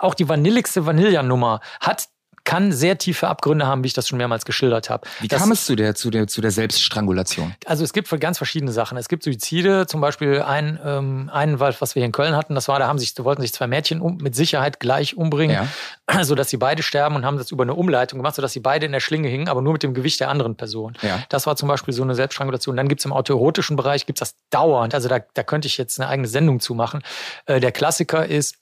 auch 0.00 0.14
die 0.14 0.28
vanilligste 0.28 0.86
Vanillanummer 0.86 1.60
hat 1.80 2.08
kann 2.44 2.72
sehr 2.72 2.98
tiefe 2.98 3.28
Abgründe 3.28 3.66
haben, 3.66 3.82
wie 3.84 3.88
ich 3.88 3.92
das 3.94 4.08
schon 4.08 4.18
mehrmals 4.18 4.44
geschildert 4.44 4.90
habe. 4.90 5.06
Wie 5.20 5.28
Das- 5.28 5.40
kam 5.40 5.52
es 5.52 5.64
zu 5.66 5.76
der, 5.76 5.94
zu 5.94 6.10
der, 6.10 6.26
zu 6.26 6.40
der 6.40 6.50
Selbststrangulation? 6.50 7.54
also 7.66 7.84
es 7.84 7.92
gibt 7.92 8.08
für 8.08 8.18
ganz 8.18 8.38
verschiedene 8.38 8.72
Sachen. 8.72 8.96
Es 8.98 9.08
gibt 9.08 9.22
Suizide, 9.22 9.86
zum 9.86 10.00
Beispiel 10.00 10.42
ein, 10.42 10.78
ähm, 10.84 11.30
einen, 11.32 11.60
was 11.60 11.80
was 11.80 11.94
wir 11.94 12.00
hier 12.00 12.06
in 12.06 12.12
Köln 12.12 12.34
hatten, 12.34 12.54
das 12.54 12.68
war, 12.68 12.78
da 12.78 12.86
haben 12.88 12.98
sich, 12.98 13.14
wollten 13.18 13.42
sich 13.42 13.52
zwei 13.52 13.66
Mädchen 13.66 14.00
um, 14.00 14.16
mit 14.16 14.34
Sicherheit 14.34 14.80
gleich 14.80 15.16
umbringen, 15.16 15.68
sodass 16.22 16.50
sie 16.50 16.56
beide 16.56 16.82
sterben 16.82 17.16
und 17.16 17.24
haben 17.24 17.36
das 17.38 17.50
über 17.50 17.62
eine 17.62 17.74
Umleitung 17.74 18.18
gemacht, 18.18 18.34
sodass 18.34 18.52
sie 18.52 18.60
beide 18.60 18.86
in 18.86 18.92
der 18.92 19.00
Schlinge 19.00 19.28
hingen, 19.28 19.48
aber 19.48 19.62
nur 19.62 19.74
mit 19.74 19.82
dem 19.82 19.94
Gewicht 19.94 20.18
der 20.20 20.28
anderen 20.30 20.56
Person. 20.56 20.96
Ja. 21.02 21.22
Das 21.28 21.46
war 21.46 21.56
zum 21.56 21.68
Beispiel 21.68 21.94
so 21.94 22.02
eine 22.02 22.14
Selbststrangulation. 22.14 22.76
Dann 22.76 22.88
gibt 22.88 23.00
es 23.00 23.04
im 23.04 23.12
autoerotischen 23.12 23.76
Bereich, 23.76 24.06
gibt 24.06 24.20
das 24.20 24.34
dauernd. 24.50 24.94
Also 24.94 25.08
da, 25.08 25.18
da 25.34 25.42
könnte 25.42 25.66
ich 25.68 25.78
jetzt 25.78 26.00
eine 26.00 26.08
eigene 26.08 26.28
Sendung 26.28 26.60
zu 26.60 26.74
machen. 26.74 27.02
Äh, 27.46 27.60
der 27.60 27.72
Klassiker 27.72 28.26
ist 28.26 28.56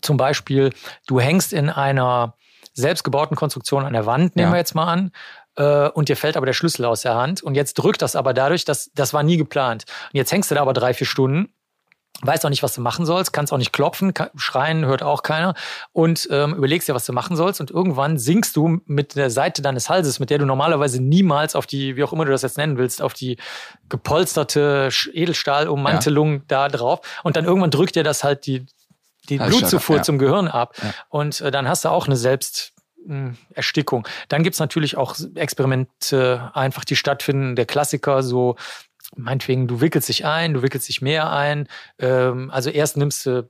zum 0.00 0.16
Beispiel, 0.16 0.70
du 1.06 1.20
hängst 1.20 1.52
in 1.52 1.70
einer 1.70 2.34
selbstgebauten 2.76 3.36
Konstruktion 3.36 3.84
an 3.84 3.92
der 3.92 4.06
Wand, 4.06 4.36
nehmen 4.36 4.48
Ja. 4.50 4.54
wir 4.54 4.58
jetzt 4.58 4.74
mal 4.74 4.86
an, 4.86 5.10
äh, 5.56 5.88
und 5.88 6.08
dir 6.08 6.16
fällt 6.16 6.36
aber 6.36 6.46
der 6.46 6.52
Schlüssel 6.52 6.84
aus 6.84 7.00
der 7.02 7.14
Hand. 7.14 7.42
Und 7.42 7.54
jetzt 7.54 7.74
drückt 7.74 8.02
das 8.02 8.14
aber 8.14 8.32
dadurch, 8.34 8.64
dass 8.64 8.90
das 8.94 9.12
war 9.14 9.22
nie 9.22 9.36
geplant. 9.38 9.84
Und 10.12 10.16
jetzt 10.18 10.30
hängst 10.30 10.50
du 10.50 10.54
da 10.54 10.60
aber 10.62 10.72
drei, 10.74 10.92
vier 10.94 11.06
Stunden. 11.06 11.48
Weißt 12.22 12.46
auch 12.46 12.50
nicht, 12.50 12.62
was 12.62 12.74
du 12.74 12.80
machen 12.80 13.04
sollst, 13.04 13.34
kannst 13.34 13.52
auch 13.52 13.58
nicht 13.58 13.74
klopfen, 13.74 14.14
ka- 14.14 14.30
schreien 14.36 14.86
hört 14.86 15.02
auch 15.02 15.22
keiner 15.22 15.52
und 15.92 16.26
ähm, 16.30 16.54
überlegst 16.54 16.88
dir, 16.88 16.94
was 16.94 17.04
du 17.04 17.12
machen 17.12 17.36
sollst 17.36 17.60
und 17.60 17.70
irgendwann 17.70 18.16
sinkst 18.16 18.56
du 18.56 18.80
mit 18.86 19.16
der 19.16 19.28
Seite 19.28 19.60
deines 19.60 19.90
Halses, 19.90 20.18
mit 20.18 20.30
der 20.30 20.38
du 20.38 20.46
normalerweise 20.46 21.02
niemals 21.02 21.54
auf 21.54 21.66
die, 21.66 21.94
wie 21.96 22.02
auch 22.04 22.14
immer 22.14 22.24
du 22.24 22.30
das 22.30 22.40
jetzt 22.40 22.56
nennen 22.56 22.78
willst, 22.78 23.02
auf 23.02 23.12
die 23.12 23.36
gepolsterte 23.90 24.88
Edelstahlummantelung 25.12 26.46
da 26.48 26.68
drauf 26.68 27.00
und 27.22 27.36
dann 27.36 27.44
irgendwann 27.44 27.70
drückt 27.70 27.96
dir 27.96 28.02
das 28.04 28.24
halt 28.24 28.46
die, 28.46 28.64
die 29.26 29.40
Halsschlagader, 29.40 29.68
Blutzufuhr 29.68 29.96
ja. 29.96 30.02
zum 30.02 30.18
Gehirn 30.18 30.48
ab 30.48 30.74
Ja. 30.82 30.94
und 31.08 31.40
äh, 31.40 31.50
dann 31.50 31.68
hast 31.68 31.84
du 31.84 31.90
auch 31.90 32.06
eine 32.06 32.16
Selbst 32.16 32.72
Erstickung. 33.54 34.06
Dann 34.28 34.42
gibt's 34.42 34.58
natürlich 34.58 34.96
auch 34.96 35.16
Experimente, 35.36 36.50
einfach 36.54 36.84
die 36.84 36.96
stattfinden. 36.96 37.54
Der 37.54 37.64
Klassiker, 37.64 38.22
so 38.24 38.56
meinetwegen, 39.14 39.68
du 39.68 39.80
wickelst 39.80 40.08
dich 40.08 40.24
ein, 40.24 40.54
du 40.54 40.62
wickelst 40.62 40.88
dich 40.88 41.02
mehr 41.02 41.30
ein. 41.30 41.68
Ähm, 42.00 42.50
also 42.50 42.70
erst 42.70 42.96
nimmst 42.96 43.26
du 43.26 43.48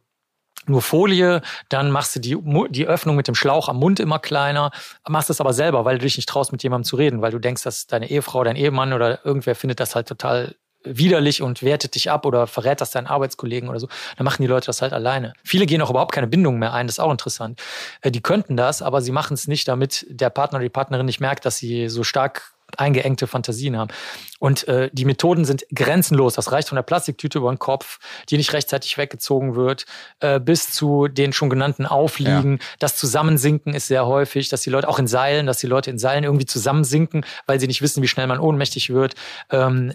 nur 0.67 0.83
Folie, 0.83 1.43
dann 1.69 1.91
machst 1.91 2.17
du 2.17 2.21
die, 2.21 2.37
die 2.71 2.87
Öffnung 2.87 3.15
mit 3.17 3.29
dem 3.29 3.35
Schlauch 3.35 3.69
am 3.69 3.79
Mund 3.79 4.01
immer 4.01 4.19
kleiner, 4.19 4.73
machst 5.09 5.31
es 5.31 5.41
aber 5.41 5.53
selber, 5.53 5.85
weil 5.85 5.99
du 5.99 6.05
dich 6.05 6.17
nicht 6.17 6.29
traust, 6.29 6.51
mit 6.51 6.63
jemandem 6.63 6.85
zu 6.85 6.97
reden, 6.97 7.23
weil 7.23 7.31
du 7.31 7.39
denkst, 7.39 7.63
dass 7.63 7.87
deine 7.87 8.11
Ehefrau, 8.11 8.43
dein 8.43 8.57
Ehemann 8.57 8.93
oder 8.93 9.25
irgendwer 9.25 9.55
findet 9.55 9.81
das 9.81 9.95
halt 9.95 10.09
total 10.09 10.57
widerlich 10.87 11.43
und 11.43 11.63
wertet 11.63 11.95
dich 11.95 12.11
ab 12.11 12.27
oder 12.27 12.47
verrät 12.47 12.81
das 12.81 12.91
deinen 12.91 13.07
Arbeitskollegen 13.07 13.69
oder 13.69 13.81
so, 13.81 13.89
dann 14.17 14.25
machen 14.25 14.43
die 14.43 14.49
Leute 14.49 14.67
das 14.67 14.83
halt 14.83 14.93
alleine. 14.93 15.33
Viele 15.45 15.67
gehen 15.67 15.83
auch 15.83 15.91
überhaupt 15.91 16.13
keine 16.13 16.27
Bindung 16.27 16.59
mehr 16.59 16.73
ein, 16.73 16.87
das 16.87 16.97
ist 16.97 17.01
auch 17.01 17.11
interessant. 17.11 17.61
Äh, 18.01 18.11
Die 18.11 18.23
könnten 18.23 18.57
das, 18.57 18.83
aber 18.83 19.01
sie 19.01 19.13
machen 19.13 19.35
es 19.35 19.49
nicht, 19.49 19.69
damit 19.69 20.07
der 20.09 20.31
Partner 20.31 20.57
oder 20.57 20.65
die 20.65 20.71
Partnerin 20.71 21.07
nicht 21.07 21.21
merkt, 21.21 21.45
dass 21.45 21.59
sie 21.59 21.89
so 21.89 22.03
stark 22.05 22.56
eingeengte 22.77 23.27
Fantasien 23.27 23.77
haben. 23.77 23.91
Und 24.39 24.69
äh, 24.69 24.91
die 24.93 25.05
Methoden 25.05 25.45
sind 25.45 25.65
grenzenlos. 25.75 26.35
Das 26.35 26.53
reicht 26.53 26.69
von 26.69 26.77
der 26.77 26.83
Plastiktüte 26.83 27.39
über 27.39 27.53
den 27.53 27.59
Kopf, 27.59 27.99
die 28.29 28.37
nicht 28.37 28.53
rechtzeitig 28.53 28.99
weggezogen 28.99 29.55
wird, 29.55 29.87
äh, 30.21 30.41
bis 30.41 30.73
zu 30.73 31.09
den 31.09 31.33
schon 31.33 31.49
genannten 31.49 31.87
Aufliegen. 31.87 32.59
Das 32.79 32.97
Zusammensinken 32.97 33.73
ist 33.75 33.87
sehr 33.87 34.07
häufig, 34.07 34.49
dass 34.49 34.61
die 34.61 34.71
Leute 34.71 34.89
auch 34.89 34.99
in 34.99 35.07
Seilen, 35.07 35.47
dass 35.47 35.59
die 35.59 35.67
Leute 35.67 35.91
in 35.91 35.99
Seilen 35.99 36.25
irgendwie 36.25 36.47
zusammensinken, 36.47 37.25
weil 37.47 37.61
sie 37.61 37.67
nicht 37.67 37.83
wissen, 37.83 38.03
wie 38.03 38.09
schnell 38.09 38.27
man 38.27 38.41
ohnmächtig 38.41 38.91
wird. 38.91 39.15
Ähm, 39.51 39.93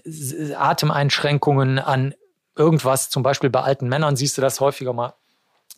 Atemeinschränkungen 0.57 1.79
an 1.79 2.15
irgendwas, 2.55 3.09
zum 3.09 3.23
Beispiel 3.23 3.49
bei 3.49 3.61
alten 3.61 3.87
Männern 3.87 4.15
siehst 4.15 4.37
du 4.37 4.41
das 4.41 4.59
häufiger 4.59 4.93
mal. 4.93 5.13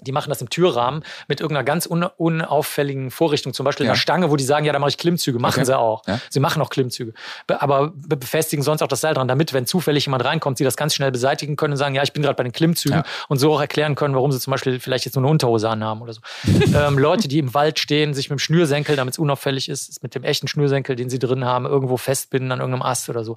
Die 0.04 0.12
machen 0.12 0.30
das 0.30 0.42
im 0.42 0.50
Türrahmen 0.50 1.04
mit 1.28 1.42
irgendeiner 1.42 1.64
ganz 1.64 1.86
un 1.88 2.04
unauffälligen 2.04 3.12
Vorrichtung, 3.12 3.54
zum 3.54 3.64
Beispiel 3.64 3.86
Ja. 3.86 3.92
einer 3.94 4.00
Stange, 4.00 4.30
wo 4.30 4.36
die 4.36 4.44
sagen, 4.44 4.66
ja, 4.66 4.74
da 4.74 4.80
mache 4.80 4.90
ich 4.90 4.98
Klimmzüge. 4.98 5.40
Machen 5.40 5.56
Okay. 5.62 5.66
sie 5.66 5.78
auch. 5.78 6.04
Ja. 6.08 6.20
Sie 6.30 6.40
machen 6.40 6.62
auch 6.62 6.70
Klimmzüge. 6.70 7.14
Be 7.48 7.62
aber 7.62 7.92
be- 7.96 8.18
befestigen 8.18 8.64
sonst 8.64 8.82
auch 8.82 8.88
das 8.88 9.02
Seil 9.02 9.14
dran, 9.14 9.28
damit, 9.28 9.54
wenn 9.54 9.66
zufällig 9.66 10.06
jemand 10.06 10.24
reinkommt, 10.26 10.58
sie 10.58 10.64
das 10.64 10.78
ganz 10.78 10.94
schnell 10.96 11.12
beseitigen 11.12 11.56
können 11.56 11.74
und 11.74 11.78
sagen, 11.78 11.96
ja, 11.96 12.04
ich 12.04 12.14
bin 12.14 12.24
gerade 12.24 12.36
bei 12.36 12.44
den 12.44 12.52
Klimmzügen 12.52 13.00
Ja. 13.00 13.04
und 13.30 13.38
so 13.40 13.54
auch 13.54 13.62
erklären 13.62 13.96
können, 13.96 14.16
warum 14.16 14.32
sie 14.32 14.40
zum 14.40 14.52
Beispiel 14.52 14.80
vielleicht 14.80 15.06
jetzt 15.06 15.16
nur 15.16 15.24
eine 15.24 15.32
Unterhose 15.32 15.70
anhaben 15.70 16.02
oder 16.02 16.14
so. 16.14 16.22
ähm, 16.76 16.98
Leute, 16.98 17.28
die 17.28 17.40
im 17.40 17.54
Wald 17.54 17.80
stehen, 17.80 18.14
sich 18.14 18.30
mit 18.30 18.38
dem 18.38 18.40
Schnürsenkel, 18.40 18.96
damit 18.96 19.14
es 19.16 19.20
unauffällig 19.20 19.70
ist, 19.70 19.90
ist 19.90 20.04
mit 20.04 20.16
dem 20.16 20.24
echten 20.24 20.48
Schnürsenkel, 20.48 20.96
den 20.96 21.10
sie 21.10 21.20
drin 21.20 21.46
haben, 21.46 21.66
irgendwo 21.66 21.98
festbinden 21.98 22.52
an 22.52 22.60
irgendeinem 22.60 22.84
Ast 22.84 23.10
oder 23.10 23.24
so. 23.24 23.36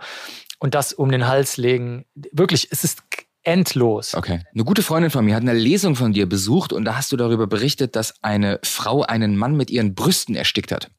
Und 0.58 0.74
das 0.74 0.92
um 0.92 1.10
den 1.10 1.26
Hals 1.28 1.56
legen. 1.58 2.06
Wirklich, 2.32 2.68
es 2.70 2.82
ist 2.84 3.02
endlos. 3.46 4.14
Okay. 4.14 4.40
Eine 4.52 4.64
gute 4.64 4.82
Freundin 4.82 5.10
von 5.10 5.24
mir 5.24 5.34
hat 5.34 5.42
eine 5.42 5.54
Lesung 5.54 5.94
von 5.94 6.12
dir 6.12 6.28
besucht 6.28 6.72
und 6.72 6.84
da 6.84 6.96
hast 6.96 7.12
du 7.12 7.16
darüber 7.16 7.46
berichtet, 7.46 7.94
dass 7.94 8.22
eine 8.22 8.58
Frau 8.64 9.02
einen 9.02 9.36
Mann 9.36 9.56
mit 9.56 9.70
ihren 9.70 9.94
Brüsten 9.94 10.34
erstickt 10.34 10.72
hat. 10.72 10.90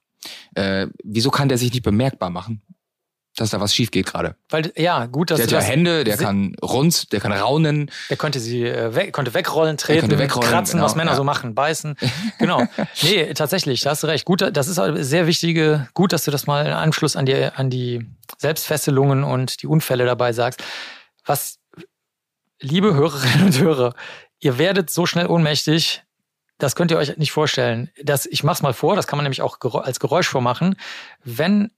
Äh, 0.56 0.88
wieso 1.04 1.30
kann 1.30 1.50
der 1.50 1.58
sich 1.58 1.72
nicht 1.72 1.84
bemerkbar 1.84 2.30
machen, 2.30 2.62
dass 3.36 3.50
da 3.50 3.60
was 3.60 3.76
schief 3.76 3.92
geht 3.92 4.06
gerade? 4.06 4.36
Weil, 4.50 4.72
ja, 4.78 5.08
gut, 5.08 5.30
dass 5.30 5.38
Der 5.38 5.46
hat 5.46 5.52
ja 5.52 5.60
Hände, 5.60 6.06
der 6.06 6.16
kann 6.16 6.56
rund, 6.64 7.12
der 7.12 7.20
kann 7.20 7.34
raunen. 7.34 7.92
Der 8.10 8.16
konnte 8.16 8.40
sie 8.40 8.64
äh, 8.64 8.96
weg, 8.96 9.12
konnte 9.12 9.34
wegrollen, 9.34 9.76
treten, 9.78 10.02
konnte 10.02 10.18
wegrollen, 10.18 10.50
kratzen, 10.50 10.82
was 10.82 10.94
genau, 10.94 11.02
Männer 11.02 11.12
ja. 11.12 11.18
so 11.18 11.24
machen, 11.26 11.54
beißen. 11.54 11.98
Genau. 12.40 12.64
nee, 13.02 13.34
tatsächlich, 13.34 13.82
da 13.82 13.92
hast 13.92 14.04
du 14.04 14.08
recht. 14.08 14.24
Gut, 14.24 14.42
das 14.54 14.68
ist 14.70 14.80
sehr 15.06 15.28
wichtige, 15.28 15.90
gut, 15.94 16.14
dass 16.14 16.24
du 16.24 16.32
das 16.32 16.48
mal 16.48 16.66
im 16.66 16.74
Anschluss 16.74 17.16
an 17.16 17.26
die, 17.26 17.36
an 17.36 17.70
die 17.70 18.06
Selbstfesselungen 18.38 19.24
und 19.24 19.62
die 19.62 19.68
Unfälle 19.68 20.06
dabei 20.06 20.32
sagst. 20.32 20.64
Was, 21.26 21.60
liebe 22.60 22.94
Hörerinnen 22.94 23.46
und 23.48 23.60
Hörer, 23.60 23.94
ihr 24.40 24.58
werdet 24.58 24.90
so 24.90 25.06
schnell 25.06 25.28
ohnmächtig, 25.28 26.04
das 26.58 26.76
könnt 26.76 26.90
ihr 26.92 26.98
euch 26.98 27.18
nicht 27.18 27.32
vorstellen. 27.32 27.92
Das, 28.04 28.26
ich 28.26 28.44
mach's 28.44 28.62
mal 28.62 28.74
vor, 28.74 28.96
das 28.96 29.06
kann 29.08 29.18
man 29.18 29.24
nämlich 29.26 29.42
auch 29.42 29.60
als 29.84 30.00
Geräusch 30.00 30.28
vormachen. 30.28 30.76
Wenn 31.24 31.72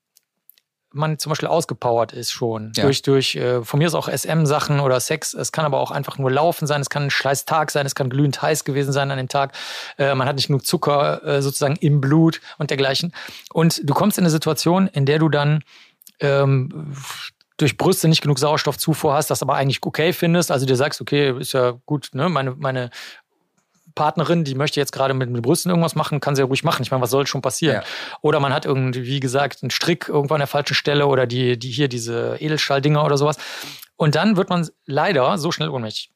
man 0.92 1.20
zum 1.20 1.30
Beispiel 1.30 1.48
ausgepowert 1.50 2.14
ist 2.14 2.32
schon 2.32 2.72
Ja. 2.76 2.84
durch 2.84 3.04
durch 3.04 3.36
äh, 3.36 3.64
von 3.64 3.78
mir 3.78 3.86
ist 3.88 3.94
auch 3.94 4.08
SM-Sachen 4.10 4.80
oder 4.80 5.00
Sex. 5.00 5.36
Es 5.36 5.52
kann 5.52 5.64
aber 5.66 5.80
auch 5.80 5.92
einfach 5.92 6.18
nur 6.18 6.32
Laufen 6.32 6.66
sein. 6.66 6.82
Es 6.82 6.90
kann 6.90 7.04
ein 7.04 7.12
scheiß 7.12 7.46
Tag 7.46 7.70
sein. 7.70 7.86
Es 7.86 7.94
kann 7.94 8.10
glühend 8.10 8.42
heiß 8.42 8.64
gewesen 8.64 8.92
sein 8.92 9.12
an 9.12 9.18
dem 9.18 9.28
Tag. 9.28 9.54
Äh, 10.00 10.16
man 10.16 10.28
hat 10.28 10.36
nicht 10.38 10.48
genug 10.48 10.66
Zucker 10.66 11.24
äh, 11.24 11.42
sozusagen 11.44 11.76
im 11.76 12.02
Blut 12.02 12.42
und 12.58 12.72
dergleichen. 12.72 13.14
Und 13.54 13.82
du 13.88 13.94
kommst 13.94 14.18
in 14.18 14.24
eine 14.24 14.32
Situation, 14.32 14.88
in 14.88 15.06
der 15.06 15.20
du 15.20 15.30
dann 15.30 15.64
ähm, 16.22 16.96
durch 17.60 17.78
Brüste 17.78 18.08
nicht 18.08 18.22
genug 18.22 18.40
Sauerstoffzufuhr 18.40 19.14
hast, 19.14 19.30
das 19.30 19.42
aber 19.42 19.56
eigentlich 19.56 19.84
okay 19.84 20.14
findest. 20.14 20.50
Also 20.52 20.66
dir 20.66 20.76
sagst, 20.76 21.02
okay, 21.02 21.38
ist 21.40 21.54
ja 21.54 21.72
gut, 21.86 22.10
ne, 22.14 22.30
meine 22.30 22.56
meine 22.58 22.90
Partnerin, 23.96 24.46
die 24.46 24.56
möchte 24.56 24.80
jetzt 24.80 24.94
gerade 24.94 25.14
mit 25.14 25.28
den 25.28 25.42
Brüsten 25.42 25.70
irgendwas 25.70 25.96
machen, 25.96 26.22
kann 26.22 26.36
sie 26.36 26.42
ja 26.42 26.46
ruhig 26.46 26.64
machen. 26.64 26.84
Ich 26.84 26.92
meine, 26.92 27.02
was 27.02 27.10
soll 27.10 27.28
schon 27.28 27.42
passieren? 27.42 27.78
Ja. 27.78 27.84
Oder 28.22 28.40
man 28.40 28.54
hat 28.54 28.66
irgendwie, 28.66 29.04
wie 29.04 29.20
gesagt, 29.20 29.62
einen 29.62 29.72
Strick 29.72 30.08
irgendwo 30.08 30.36
an 30.36 30.40
der 30.40 30.48
falschen 30.48 30.74
Stelle 30.74 31.08
oder 31.08 31.28
die, 31.28 31.60
die 31.60 31.70
hier 31.70 31.90
diese 31.90 32.38
Edelstahldinger 32.40 33.04
oder 33.04 33.18
sowas. 33.18 33.38
Und 33.98 34.16
dann 34.16 34.38
wird 34.38 34.50
man 34.50 34.68
leider 34.86 35.38
so 35.38 35.52
schnell 35.52 35.68
ohnmächtig. 35.68 36.12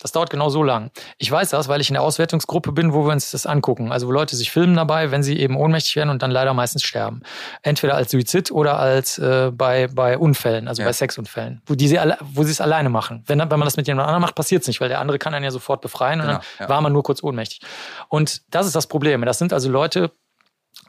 Das 0.00 0.12
dauert 0.12 0.30
genau 0.30 0.48
so 0.48 0.62
lang. 0.62 0.90
Ich 1.18 1.30
weiß 1.30 1.50
das, 1.50 1.66
weil 1.68 1.80
ich 1.80 1.88
in 1.90 1.94
der 1.94 2.02
Auswertungsgruppe 2.02 2.70
bin, 2.72 2.92
wo 2.92 3.04
wir 3.04 3.12
uns 3.12 3.30
das 3.32 3.46
angucken. 3.46 3.90
Also 3.90 4.06
wo 4.06 4.12
Leute 4.12 4.36
sich 4.36 4.50
filmen 4.52 4.76
dabei, 4.76 5.10
wenn 5.10 5.22
sie 5.24 5.38
eben 5.38 5.56
ohnmächtig 5.56 5.96
werden 5.96 6.10
und 6.10 6.22
dann 6.22 6.30
leider 6.30 6.54
meistens 6.54 6.82
sterben. 6.84 7.22
Entweder 7.62 7.96
als 7.96 8.10
Suizid 8.12 8.50
oder 8.52 8.78
als 8.78 9.18
äh, 9.18 9.50
bei, 9.52 9.88
bei 9.88 10.16
Unfällen, 10.16 10.68
also 10.68 10.82
Ja. 10.82 10.88
bei 10.88 10.92
Sexunfällen, 10.92 11.62
wo, 11.66 11.74
die 11.74 11.88
sie 11.88 11.98
alle, 11.98 12.16
wo 12.22 12.44
sie 12.44 12.52
es 12.52 12.60
alleine 12.60 12.90
machen. 12.90 13.24
Wenn, 13.26 13.38
wenn 13.40 13.48
man 13.48 13.62
das 13.62 13.76
mit 13.76 13.86
jemand 13.88 14.06
anderem 14.06 14.22
macht, 14.22 14.34
passiert 14.36 14.62
es 14.62 14.68
nicht, 14.68 14.80
weil 14.80 14.88
der 14.88 15.00
andere 15.00 15.18
kann 15.18 15.34
einen 15.34 15.44
ja 15.44 15.50
sofort 15.50 15.80
befreien 15.80 16.20
und 16.20 16.26
Genau, 16.28 16.38
dann 16.58 16.66
ja. 16.66 16.68
war 16.68 16.80
man 16.80 16.92
nur 16.92 17.02
kurz 17.02 17.22
ohnmächtig. 17.22 17.60
Und 18.08 18.42
das 18.54 18.66
ist 18.66 18.76
das 18.76 18.86
Problem. 18.86 19.22
Das 19.22 19.38
sind 19.38 19.52
also 19.52 19.68
Leute, 19.70 20.12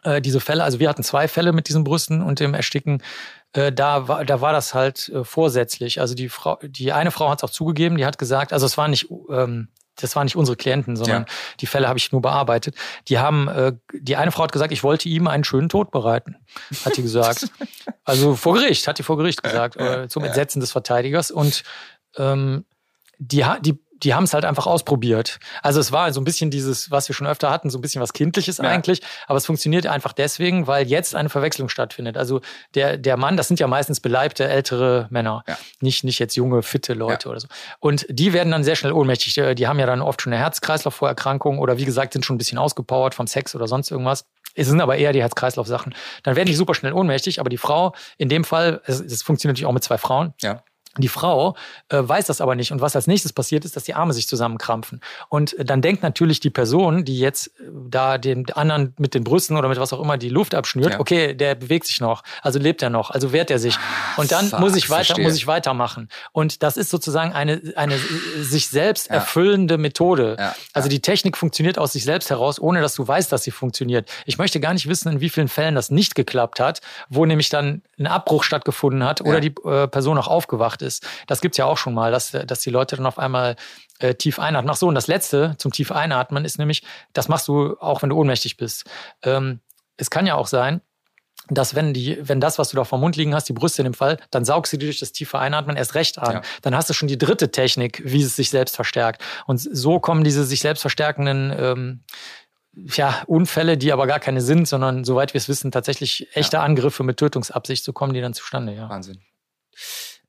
äh, 0.04 0.22
diese 0.22 0.40
Fälle, 0.40 0.64
also 0.64 0.80
wir 0.80 0.90
hatten 0.90 1.04
zwei 1.04 1.28
Fälle 1.28 1.52
mit 1.54 1.68
diesen 1.68 1.84
Brüsten 1.84 2.22
und 2.22 2.40
dem 2.40 2.54
Ersticken. 2.54 3.02
Äh, 3.54 3.72
da, 3.72 4.08
war, 4.08 4.26
da 4.26 4.42
war 4.42 4.54
das 4.54 4.74
halt 4.74 5.10
äh, 5.10 5.24
vorsätzlich. 5.24 6.00
Also 6.00 6.16
die 6.16 6.30
Frau, 6.30 6.60
die 6.62 6.92
eine 6.92 7.12
Frau 7.12 7.30
hat 7.30 7.40
es 7.40 7.44
auch 7.44 7.50
zugegeben, 7.50 7.98
die 7.98 8.06
hat 8.06 8.18
gesagt, 8.18 8.54
also 8.54 8.66
es 8.66 8.78
war 8.78 8.88
nicht, 8.88 9.10
ähm, 9.30 9.70
das 9.96 10.16
waren 10.16 10.26
nicht 10.26 10.36
unsere 10.36 10.56
Klienten, 10.56 10.96
sondern 10.96 11.24
Ja. 11.24 11.28
die 11.60 11.66
Fälle 11.66 11.88
habe 11.88 11.98
ich 12.00 12.12
nur 12.12 12.22
bearbeitet. 12.22 12.76
Die 13.08 13.20
haben, 13.20 13.48
äh, 13.48 13.74
die 13.94 14.16
eine 14.16 14.32
Frau 14.32 14.44
hat 14.44 14.52
gesagt, 14.52 14.72
ich 14.72 14.84
wollte 14.84 15.10
ihm 15.10 15.28
einen 15.28 15.44
schönen 15.44 15.68
Tod 15.70 15.92
bereiten, 15.92 16.36
hat 16.86 16.96
die 16.96 17.02
gesagt. 17.02 17.48
also 18.06 18.36
vor 18.36 18.54
Gericht, 18.54 18.88
hat 18.88 19.00
die 19.00 19.04
vor 19.04 19.18
Gericht 19.18 19.44
gesagt, 19.44 19.76
äh, 19.78 20.08
zum 20.08 20.24
Entsetzen 20.24 20.60
des 20.60 20.72
Verteidigers. 20.72 21.32
Und 21.32 21.64
ähm, 22.18 22.66
die, 23.18 23.46
die 23.62 23.80
die 24.04 24.14
haben 24.14 24.24
es 24.24 24.34
halt 24.34 24.46
einfach 24.46 24.68
ausprobiert. 24.68 25.40
Also 25.62 25.80
es 25.80 25.92
war 25.92 26.12
so 26.14 26.22
ein 26.22 26.24
bisschen 26.24 26.52
dieses, 26.52 26.92
was 26.92 27.08
wir 27.10 27.16
schon 27.16 27.28
öfter 27.28 27.50
hatten, 27.50 27.70
so 27.70 27.78
ein 27.78 27.82
bisschen 27.82 28.02
was 28.02 28.14
Kindliches 28.14 28.58
ja. 28.58 28.66
eigentlich, 28.66 29.02
aber 29.28 29.38
es 29.38 29.46
funktioniert 29.46 29.88
einfach 29.88 30.14
deswegen, 30.14 30.68
weil 30.68 30.88
jetzt 30.88 31.16
eine 31.16 31.30
Verwechslung 31.30 31.70
stattfindet. 31.70 32.18
Also 32.18 32.42
der, 32.76 32.98
der 32.98 33.18
Mann, 33.18 33.38
das 33.38 33.48
sind 33.48 33.60
ja 33.60 33.68
meistens 33.68 34.00
beleibte, 34.00 34.48
ältere 34.48 35.08
Männer, 35.10 35.44
ja. 35.48 35.58
nicht, 35.82 36.04
nicht 36.04 36.20
jetzt 36.20 36.36
junge, 36.36 36.64
fitte 36.64 36.94
Leute 36.94 37.28
ja. 37.28 37.32
oder 37.32 37.40
so. 37.40 37.48
Und 37.80 38.06
die 38.10 38.34
werden 38.34 38.52
dann 38.52 38.64
sehr 38.64 38.76
schnell 38.76 38.94
ohnmächtig. 38.94 39.34
Die 39.56 39.68
haben 39.68 39.80
ja 39.80 39.86
dann 39.86 40.02
oft 40.02 40.22
schon 40.22 40.34
eine 40.34 40.42
Herz-Kreislauf-Vorerkrankung 40.42 41.60
oder 41.60 41.78
wie 41.78 41.86
gesagt, 41.86 42.14
sind 42.14 42.26
schon 42.26 42.36
ein 42.36 42.40
bisschen 42.40 42.58
ausgepowert 42.58 43.16
vom 43.16 43.28
Sex 43.28 43.56
oder 43.56 43.68
sonst 43.68 43.92
irgendwas. 43.92 44.26
Es 44.56 44.68
sind 44.68 44.82
aber 44.82 44.98
eher 44.98 45.14
die 45.14 45.22
Herz-Kreislauf-Sachen. 45.22 45.94
Dann 46.24 46.36
werden 46.36 46.48
die 46.48 46.56
super 46.56 46.74
schnell 46.74 46.94
ohnmächtig, 46.94 47.40
aber 47.40 47.50
die 47.50 47.58
Frau, 47.58 47.94
in 48.18 48.30
dem 48.30 48.44
Fall, 48.44 48.82
es 48.86 49.22
funktioniert 49.22 49.56
natürlich 49.56 49.68
auch 49.68 49.74
mit 49.74 49.84
zwei 49.84 49.98
Frauen, 49.98 50.34
ja. 50.42 50.64
Die 50.98 51.08
Frau 51.08 51.56
äh, 51.90 52.00
weiß 52.02 52.26
das 52.26 52.42
aber 52.42 52.56
nicht. 52.56 52.72
Und 52.72 52.82
was 52.82 52.96
als 52.96 53.06
nächstes 53.06 53.32
passiert, 53.32 53.64
ist, 53.64 53.76
dass 53.76 53.84
die 53.84 53.94
Arme 53.94 54.12
sich 54.12 54.28
zusammenkrampfen. 54.28 55.02
Und 55.30 55.58
äh, 55.58 55.64
dann 55.64 55.82
denkt 55.82 56.02
natürlich 56.02 56.40
die 56.40 56.50
Person, 56.50 57.06
die 57.06 57.20
jetzt 57.20 57.48
äh, 57.48 57.70
da 57.90 58.18
dem 58.18 58.46
anderen 58.56 58.94
mit 58.98 59.14
den 59.14 59.24
Brüsten 59.24 59.56
oder 59.56 59.70
mit 59.70 59.80
was 59.80 59.94
auch 59.94 60.02
immer 60.02 60.18
die 60.18 60.30
Luft 60.30 60.56
abschnürt, 60.56 60.94
ja. 60.94 61.00
okay, 61.00 61.36
der 61.36 61.54
bewegt 61.54 61.86
sich 61.86 62.02
noch, 62.02 62.24
also 62.42 62.58
lebt 62.58 62.82
er 62.82 62.90
noch, 62.90 63.12
also 63.12 63.32
wehrt 63.32 63.52
er 63.52 63.60
sich. 63.60 63.78
Und 64.18 64.32
dann 64.32 64.48
Fuck, 64.48 64.60
muss 64.60 64.76
ich 64.76 64.90
weiter, 64.90 65.06
verstehe. 65.06 65.26
muss 65.26 65.36
ich 65.36 65.46
weitermachen. 65.46 66.10
Und 66.32 66.64
das 66.64 66.76
ist 66.76 66.90
sozusagen 66.90 67.34
eine, 67.34 67.62
eine 67.76 67.98
sich 68.40 68.70
selbst 68.70 69.10
ja. 69.10 69.16
erfüllende 69.16 69.78
Methode. 69.78 70.38
Ja. 70.40 70.56
Also 70.74 70.90
die 70.90 71.02
Technik 71.02 71.38
funktioniert 71.38 71.78
aus 71.78 71.94
sich 71.94 72.04
selbst 72.04 72.32
heraus, 72.32 72.60
ohne 72.60 72.82
dass 72.82 72.96
du 72.96 73.08
weißt, 73.08 73.32
dass 73.32 73.44
sie 73.44 73.52
funktioniert. 73.52 74.10
Ich 74.26 74.40
möchte 74.40 74.60
gar 74.60 74.74
nicht 74.74 74.90
wissen, 74.90 75.12
in 75.12 75.22
wie 75.22 75.30
vielen 75.30 75.50
Fällen 75.50 75.76
das 75.76 75.92
nicht 75.92 76.16
geklappt 76.16 76.60
hat, 76.60 76.82
wo 77.10 77.26
nämlich 77.26 77.50
dann 77.50 77.84
ein 78.00 78.08
Abbruch 78.08 78.44
stattgefunden 78.44 79.04
hat 79.04 79.22
oder 79.22 79.40
die 79.40 79.54
äh, 79.66 79.88
Person 79.88 80.16
noch 80.16 80.28
aufgewacht 80.28 80.79
ist 80.82 80.90
ist. 80.90 81.08
Das 81.28 81.42
gibt 81.42 81.54
es 81.54 81.58
ja 81.58 81.66
auch 81.66 81.78
schon 81.78 81.94
mal, 81.94 82.12
dass, 82.12 82.32
dass 82.32 82.60
die 82.60 82.70
Leute 82.70 82.96
dann 82.96 83.06
auf 83.06 83.20
einmal 83.20 83.56
äh, 84.00 84.16
tief 84.16 84.40
einatmen. 84.40 84.72
Ach 84.72 84.78
so, 84.78 84.88
und 84.88 84.96
das 84.96 85.08
Letzte 85.08 85.56
zum 85.58 85.72
tief 85.72 85.92
einatmen 85.92 86.46
ist 86.46 86.60
nämlich, 86.60 86.84
das 87.14 87.28
machst 87.28 87.48
du 87.48 87.78
auch, 87.80 88.02
wenn 88.02 88.10
du 88.10 88.18
ohnmächtig 88.18 88.58
bist. 88.58 88.86
Ähm, 89.24 89.60
es 89.98 90.10
kann 90.10 90.26
ja 90.26 90.36
auch 90.36 90.48
sein, 90.48 90.82
dass 91.50 91.74
wenn 91.74 91.94
die, 91.94 92.20
wenn 92.22 92.40
das, 92.40 92.60
was 92.60 92.70
du 92.70 92.78
da 92.78 92.84
vom 92.84 93.02
Mund 93.02 93.16
liegen 93.16 93.34
hast, 93.34 93.50
die 93.50 93.54
Brüste 93.54 93.82
in 93.82 93.86
dem 93.86 93.94
Fall, 93.94 94.18
dann 94.30 94.46
saugst 94.46 94.72
du 94.72 94.78
dir 94.78 94.86
durch 94.86 95.00
das 95.00 95.12
tiefe 95.12 95.40
Einatmen 95.40 95.78
erst 95.78 95.96
recht 95.96 96.20
an. 96.20 96.34
Ja. 96.36 96.42
Dann 96.62 96.76
hast 96.76 96.90
du 96.90 96.94
schon 96.94 97.08
die 97.08 97.18
dritte 97.18 97.52
Technik, 97.52 98.02
wie 98.06 98.22
es 98.22 98.36
sich 98.36 98.50
selbst 98.52 98.76
verstärkt. 98.76 99.24
Und 99.48 99.58
so 99.58 100.00
kommen 100.00 100.24
diese 100.24 100.44
sich 100.44 100.60
selbst 100.60 100.82
verstärkenden 100.82 101.54
ähm, 101.58 102.04
ja, 102.76 103.24
Unfälle, 103.26 103.78
die 103.78 103.92
aber 103.92 104.06
gar 104.06 104.20
keine 104.20 104.42
sind, 104.42 104.68
sondern 104.68 105.04
soweit 105.04 105.34
wir 105.34 105.40
es 105.40 105.50
wissen, 105.50 105.72
tatsächlich 105.72 106.28
echte 106.34 106.58
ja. 106.58 106.64
Angriffe 106.64 107.04
mit 107.04 107.18
Tötungsabsicht, 107.18 107.84
so 107.84 107.94
kommen 107.94 108.14
die 108.14 108.22
dann 108.22 108.36
zustande, 108.36 108.76
ja. 108.76 108.88
Wahnsinn. 108.88 109.20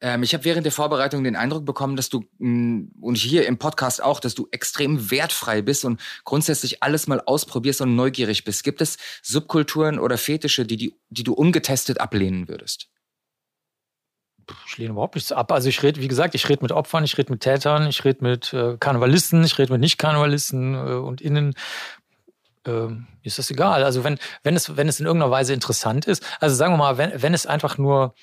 Ähm, 0.00 0.22
ich 0.22 0.34
habe 0.34 0.44
während 0.44 0.64
der 0.64 0.72
Vorbereitung 0.72 1.24
den 1.24 1.36
Eindruck 1.36 1.64
bekommen, 1.64 1.96
dass 1.96 2.08
du 2.08 2.24
mh, 2.38 2.48
mm, 2.48 2.92
und 3.00 3.16
hier 3.16 3.46
im 3.46 3.58
Podcast 3.58 4.02
auch, 4.02 4.20
dass 4.20 4.34
du 4.34 4.48
extrem 4.50 5.10
wertfrei 5.10 5.62
bist 5.62 5.84
und 5.84 6.00
grundsätzlich 6.24 6.82
alles 6.82 7.06
mal 7.06 7.20
ausprobierst 7.20 7.80
und 7.80 7.94
neugierig 7.96 8.44
bist. 8.44 8.64
Gibt 8.64 8.80
es 8.80 8.96
Subkulturen 9.22 9.98
oder 9.98 10.18
Fetische, 10.18 10.64
die, 10.64 10.76
die, 10.76 10.96
die 11.10 11.24
du 11.24 11.34
ungetestet 11.34 12.00
ablehnen 12.00 12.48
würdest? 12.48 12.88
Ich 14.66 14.78
lehne 14.78 14.92
überhaupt 14.92 15.14
nichts 15.14 15.32
ab. 15.32 15.52
Also 15.52 15.68
ich 15.68 15.82
rede, 15.82 16.00
wie 16.00 16.08
gesagt, 16.08 16.34
ich 16.34 16.48
rede 16.48 16.62
mit 16.62 16.72
Opfern, 16.72 17.04
ich 17.04 17.16
rede 17.16 17.32
mit 17.32 17.40
Tätern, 17.40 17.86
ich 17.86 18.04
rede 18.04 18.24
mit 18.24 18.52
äh, 18.52 18.76
Karnevalisten, 18.78 19.44
ich 19.44 19.58
rede 19.58 19.72
mit 19.72 19.80
Nicht-Karnevalisten 19.80 20.74
äh, 20.74 20.94
und 20.94 21.20
Innen. 21.20 21.54
Ähm, 22.66 23.06
ist 23.22 23.38
das 23.38 23.50
egal. 23.50 23.84
Also 23.84 24.02
wenn, 24.02 24.18
wenn, 24.42 24.56
es, 24.56 24.76
wenn 24.76 24.88
es 24.88 24.98
in 24.98 25.06
irgendeiner 25.06 25.30
Weise 25.30 25.54
interessant 25.54 26.06
ist, 26.06 26.24
also 26.40 26.56
sagen 26.56 26.72
wir 26.72 26.78
mal, 26.78 26.98
wenn, 26.98 27.22
wenn 27.22 27.32
es 27.32 27.46
einfach 27.46 27.78
nur 27.78 28.14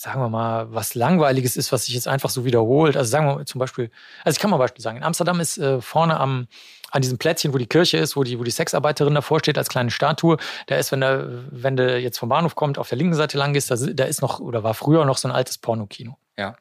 sagen 0.00 0.22
wir 0.22 0.30
mal, 0.30 0.72
was 0.72 0.94
Langweiliges 0.94 1.56
ist, 1.56 1.72
was 1.72 1.84
sich 1.84 1.94
jetzt 1.94 2.08
einfach 2.08 2.30
so 2.30 2.46
wiederholt. 2.46 2.96
Also 2.96 3.10
sagen 3.10 3.26
wir 3.26 3.34
mal 3.34 3.44
zum 3.44 3.58
Beispiel, 3.58 3.90
also 4.24 4.34
ich 4.34 4.40
kann 4.40 4.48
mal 4.48 4.56
ein 4.56 4.60
Beispiel 4.60 4.82
sagen, 4.82 4.96
in 4.96 5.02
Amsterdam 5.02 5.40
ist 5.40 5.58
äh, 5.58 5.82
vorne 5.82 6.18
am, 6.18 6.48
an 6.90 7.02
diesem 7.02 7.18
Plätzchen, 7.18 7.52
wo 7.52 7.58
die 7.58 7.66
Kirche 7.66 7.98
ist, 7.98 8.16
wo 8.16 8.24
die, 8.24 8.38
wo 8.38 8.42
die 8.42 8.50
Sexarbeiterin 8.50 9.14
davor 9.14 9.40
steht 9.40 9.58
als 9.58 9.68
kleine 9.68 9.90
Statue, 9.90 10.38
da 10.68 10.76
ist, 10.76 10.90
wenn 10.90 11.02
der, 11.02 11.28
wenn 11.50 11.76
du 11.76 11.98
jetzt 11.98 12.18
vom 12.18 12.30
Bahnhof 12.30 12.54
kommt, 12.54 12.78
auf 12.78 12.88
der 12.88 12.96
linken 12.96 13.14
Seite 13.14 13.36
lang 13.36 13.52
gehst, 13.52 13.70
da, 13.70 13.76
da 13.76 14.04
ist 14.04 14.22
noch, 14.22 14.40
oder 14.40 14.62
war 14.62 14.72
früher 14.72 15.04
noch 15.04 15.18
so 15.18 15.28
ein 15.28 15.32
altes 15.32 15.58
Pornokino. 15.58 16.16
Ja. 16.38 16.56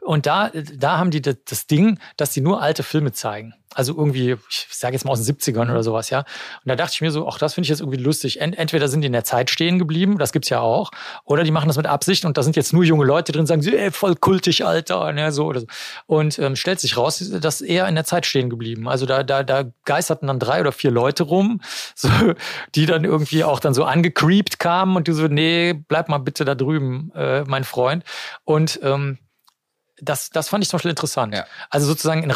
Und 0.00 0.26
da, 0.26 0.50
da 0.50 0.98
haben 0.98 1.10
die 1.10 1.22
das 1.22 1.66
Ding, 1.66 1.98
dass 2.16 2.32
sie 2.34 2.40
nur 2.40 2.62
alte 2.62 2.82
Filme 2.82 3.12
zeigen. 3.12 3.54
Also 3.74 3.94
irgendwie, 3.94 4.34
ich 4.48 4.66
sage 4.70 4.94
jetzt 4.94 5.04
mal 5.04 5.12
aus 5.12 5.22
den 5.22 5.36
70ern 5.36 5.70
oder 5.70 5.82
sowas, 5.82 6.08
ja. 6.08 6.20
Und 6.20 6.26
da 6.64 6.74
dachte 6.74 6.94
ich 6.94 7.00
mir 7.02 7.10
so, 7.10 7.28
ach, 7.28 7.38
das 7.38 7.54
finde 7.54 7.66
ich 7.66 7.68
jetzt 7.68 7.80
irgendwie 7.80 7.98
lustig. 7.98 8.40
Entweder 8.40 8.88
sind 8.88 9.02
die 9.02 9.06
in 9.06 9.12
der 9.12 9.24
Zeit 9.24 9.50
stehen 9.50 9.78
geblieben, 9.78 10.16
das 10.16 10.32
gibt's 10.32 10.48
ja 10.48 10.60
auch, 10.60 10.90
oder 11.24 11.44
die 11.44 11.50
machen 11.50 11.68
das 11.68 11.76
mit 11.76 11.86
Absicht 11.86 12.24
und 12.24 12.38
da 12.38 12.42
sind 12.42 12.56
jetzt 12.56 12.72
nur 12.72 12.82
junge 12.82 13.04
Leute 13.04 13.30
drin, 13.30 13.46
sagen 13.46 13.60
sie, 13.60 13.76
ey, 13.76 13.90
voll 13.90 14.16
kultig, 14.16 14.64
Alter, 14.64 15.12
ne, 15.12 15.32
so 15.32 15.44
oder 15.44 15.60
so. 15.60 15.66
Und 16.06 16.38
ähm, 16.38 16.56
stellt 16.56 16.80
sich 16.80 16.96
raus, 16.96 17.18
dass 17.40 17.60
eher 17.60 17.86
in 17.88 17.94
der 17.94 18.04
Zeit 18.04 18.24
stehen 18.24 18.48
geblieben. 18.48 18.88
Also 18.88 19.04
da, 19.04 19.22
da, 19.22 19.42
da 19.42 19.64
geisterten 19.84 20.28
dann 20.28 20.38
drei 20.38 20.60
oder 20.60 20.72
vier 20.72 20.90
Leute 20.90 21.24
rum, 21.24 21.60
so, 21.94 22.08
die 22.74 22.86
dann 22.86 23.04
irgendwie 23.04 23.44
auch 23.44 23.60
dann 23.60 23.74
so 23.74 23.84
angecreept 23.84 24.58
kamen 24.58 24.96
und 24.96 25.08
du 25.08 25.12
so, 25.12 25.28
nee, 25.28 25.74
bleib 25.74 26.08
mal 26.08 26.18
bitte 26.18 26.46
da 26.46 26.54
drüben, 26.54 27.12
äh, 27.14 27.44
mein 27.44 27.64
Freund. 27.64 28.02
Und 28.44 28.80
ähm, 28.82 29.18
das, 30.00 30.30
das 30.30 30.48
fand 30.48 30.64
ich 30.64 30.70
zum 30.70 30.78
Beispiel 30.78 30.90
interessant. 30.90 31.34
Ja. 31.34 31.46
Also 31.70 31.86
sozusagen, 31.86 32.22
in 32.22 32.32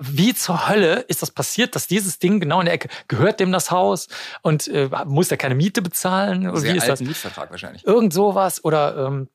wie 0.00 0.34
zur 0.34 0.68
Hölle 0.68 1.00
ist 1.00 1.22
das 1.22 1.30
passiert, 1.30 1.74
dass 1.74 1.86
dieses 1.86 2.18
Ding 2.18 2.40
genau 2.40 2.60
in 2.60 2.66
der 2.66 2.74
Ecke, 2.74 2.88
gehört 3.08 3.40
dem 3.40 3.52
das 3.52 3.70
Haus 3.70 4.08
und 4.42 4.68
äh, 4.68 4.88
muss 5.06 5.28
der 5.28 5.38
keine 5.38 5.54
Miete 5.54 5.82
bezahlen? 5.82 6.48
Oder 6.48 6.60
Sehr 6.60 6.72
wie 6.72 6.76
ist 6.76 6.82
alten 6.84 6.92
das? 6.92 7.00
Mietvertrag 7.00 7.50
wahrscheinlich. 7.50 7.86
Irgend 7.86 8.12
sowas 8.12 8.64
oder 8.64 9.06
ähm, 9.06 9.28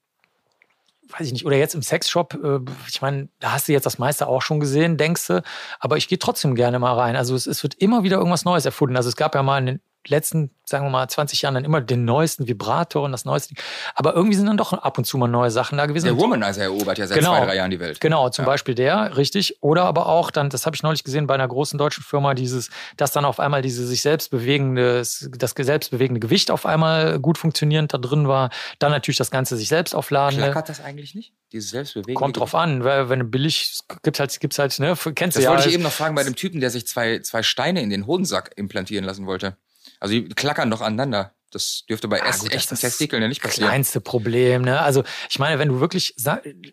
weiß 1.10 1.28
ich 1.28 1.34
nicht, 1.34 1.46
oder 1.46 1.56
jetzt 1.56 1.76
im 1.76 1.82
Sexshop, 1.82 2.34
äh, 2.44 2.60
ich 2.88 3.02
meine, 3.02 3.30
da 3.40 3.54
hast 3.54 3.68
du 3.68 3.74
jetzt 3.74 3.86
das 3.86 3.98
meiste 3.98 4.28
auch 4.28 4.42
schon 4.42 4.60
gesehen, 4.60 4.98
denkst 4.98 5.28
du, 5.28 5.44
aber 5.80 5.98
ich 5.98 6.08
gehe 6.08 6.20
trotzdem 6.20 6.56
gerne 6.56 6.80
mal 6.80 6.94
rein. 6.94 7.16
Also 7.16 7.36
es, 7.36 7.48
es, 7.48 7.64
wird 7.64 7.76
immer 7.76 8.04
wieder 8.04 8.18
irgendwas 8.18 8.46
Neues 8.46 8.66
erfunden. 8.66 8.98
Also 8.98 9.10
es 9.10 9.16
gab 9.16 9.36
ja 9.36 9.44
mal 9.44 9.60
in 9.60 9.66
den 9.66 9.82
letzten, 10.08 10.52
sagen 10.66 10.86
wir 10.86 10.90
mal, 10.90 11.08
20 11.08 11.42
Jahren 11.42 11.56
dann 11.56 11.66
immer 11.66 11.82
den 11.82 12.06
neuesten 12.06 12.48
Vibrator 12.48 13.04
und 13.04 13.12
das 13.12 13.26
neueste. 13.26 13.56
Aber 13.94 14.16
irgendwie 14.16 14.36
sind 14.36 14.48
dann 14.48 14.58
doch 14.58 14.74
ab 14.74 14.98
und 14.98 15.06
zu 15.06 15.18
mal 15.18 15.28
neue 15.28 15.52
Sachen 15.52 15.78
da 15.78 15.86
gewesen. 15.86 16.06
Der 16.06 16.18
Womanizer 16.18 16.64
erobert 16.64 16.98
ja 16.98 17.08
seit 17.08 17.18
genau, 17.18 17.38
zwei, 17.38 17.46
drei 17.46 17.56
Jahren 17.56 17.72
die 17.72 17.80
Welt. 17.80 18.00
Genau, 18.02 18.30
zum 18.30 18.44
ja. 18.44 18.48
Beispiel 18.48 18.76
der, 18.76 19.18
richtig. 19.18 19.62
Oder 19.62 19.84
aber 19.84 20.08
auch 20.08 20.32
dann, 20.32 20.50
das 20.50 20.66
habe 20.66 20.76
ich 20.76 20.84
neulich 20.84 21.04
gesehen 21.04 21.28
bei 21.28 21.34
einer 21.34 21.48
großen 21.48 21.78
deutschen 21.78 22.04
Firma, 22.04 22.34
dieses, 22.34 22.70
dass 22.98 23.12
dann 23.12 23.26
auf 23.26 23.40
einmal 23.40 23.62
diese 23.62 23.86
sich 23.86 24.02
selbst 24.02 24.32
bewegende, 24.32 25.00
das 25.00 25.54
selbst 25.58 25.92
bewegende 25.92 26.20
Gewicht 26.20 26.52
auf 26.52 26.66
einmal 26.66 27.20
gut 27.20 27.38
funktionierend 27.38 27.94
da 27.94 27.98
drin 27.98 28.28
war. 28.28 28.50
Dann 28.80 28.92
natürlich 28.92 29.18
das 29.18 29.32
Ganze 29.32 29.58
sich 29.58 29.68
selbst 29.68 29.94
aufladen. 29.94 30.40
Klackert 30.40 30.70
das 30.70 30.82
eigentlich 30.82 31.16
nicht? 31.16 31.34
Dieses 31.52 31.70
Selbstbewegende? 31.70 32.20
Kommt 32.20 32.38
drauf 32.38 32.56
an, 32.56 32.84
weil 32.84 33.10
wenn 33.10 33.20
du 33.20 33.26
billig, 33.26 33.80
gibt 34.04 34.20
halt, 34.20 34.40
gibt's 34.40 34.60
halt, 34.60 34.78
ne, 34.80 34.96
kennst 35.16 35.38
das 35.38 35.42
du 35.42 35.42
ja. 35.42 35.52
Das 35.52 35.58
wollte 35.58 35.70
ich 35.70 35.76
eben 35.76 35.84
noch 35.84 35.92
fragen 35.92 36.16
bei 36.16 36.24
dem 36.24 36.36
Typen, 36.36 36.60
der 36.60 36.70
sich 36.70 36.88
zwei, 36.88 37.20
zwei 37.20 37.44
Steine 37.44 37.82
in 37.82 37.90
den 37.90 38.08
Hodensack 38.08 38.52
implantieren 38.56 39.06
lassen 39.06 39.26
wollte. 39.26 39.58
Also 40.00 40.14
die 40.14 40.30
klackern 40.30 40.70
doch 40.70 40.82
aneinander. 40.82 41.34
Das 41.52 41.84
dürfte 41.90 42.08
bei 42.08 42.22
ah, 42.22 42.32
gut, 42.38 42.52
echten 42.52 42.76
Testikeln 42.76 43.22
ja 43.22 43.28
nicht 43.28 43.42
passieren. 43.42 43.68
Das 43.68 43.72
kleinste 43.72 44.02
Problem, 44.02 44.64
ne? 44.64 44.82
Also 44.82 45.04
ich 45.30 45.40
meine, 45.40 45.60
wenn 45.60 45.70
du 45.70 45.80
wirklich, 45.80 46.16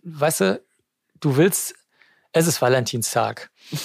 weißt 0.03 0.41
du, 0.41 0.63
du 1.21 1.37
willst, 1.37 1.75
es 2.33 2.47
ist 2.47 2.61
Valentinstag. 2.61 3.51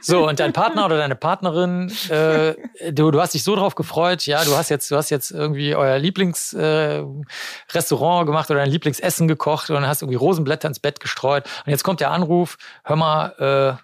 So, 0.00 0.28
und 0.28 0.38
dein 0.38 0.52
Partner 0.52 0.84
oder 0.84 0.98
deine 0.98 1.16
Partnerin, 1.16 1.90
äh, 2.10 2.54
du, 2.92 3.10
du 3.10 3.22
hast 3.22 3.32
dich 3.32 3.42
so 3.42 3.56
drauf 3.56 3.74
gefreut, 3.74 4.26
ja, 4.26 4.44
du 4.44 4.54
hast 4.54 4.68
jetzt, 4.68 4.90
du 4.90 4.96
hast 4.96 5.08
jetzt 5.08 5.30
irgendwie 5.30 5.74
euer 5.74 5.98
Lieblingsrestaurant 5.98 8.22
äh, 8.22 8.26
gemacht 8.26 8.50
oder 8.50 8.60
dein 8.60 8.70
Lieblingsessen 8.70 9.26
gekocht 9.28 9.70
und 9.70 9.86
hast 9.86 10.02
irgendwie 10.02 10.16
Rosenblätter 10.16 10.68
ins 10.68 10.78
Bett 10.78 11.00
gestreut. 11.00 11.46
Und 11.64 11.70
jetzt 11.70 11.84
kommt 11.84 12.00
der 12.00 12.10
Anruf, 12.10 12.58
hör 12.84 12.96
mal, 12.96 13.30
äh, 13.38 13.76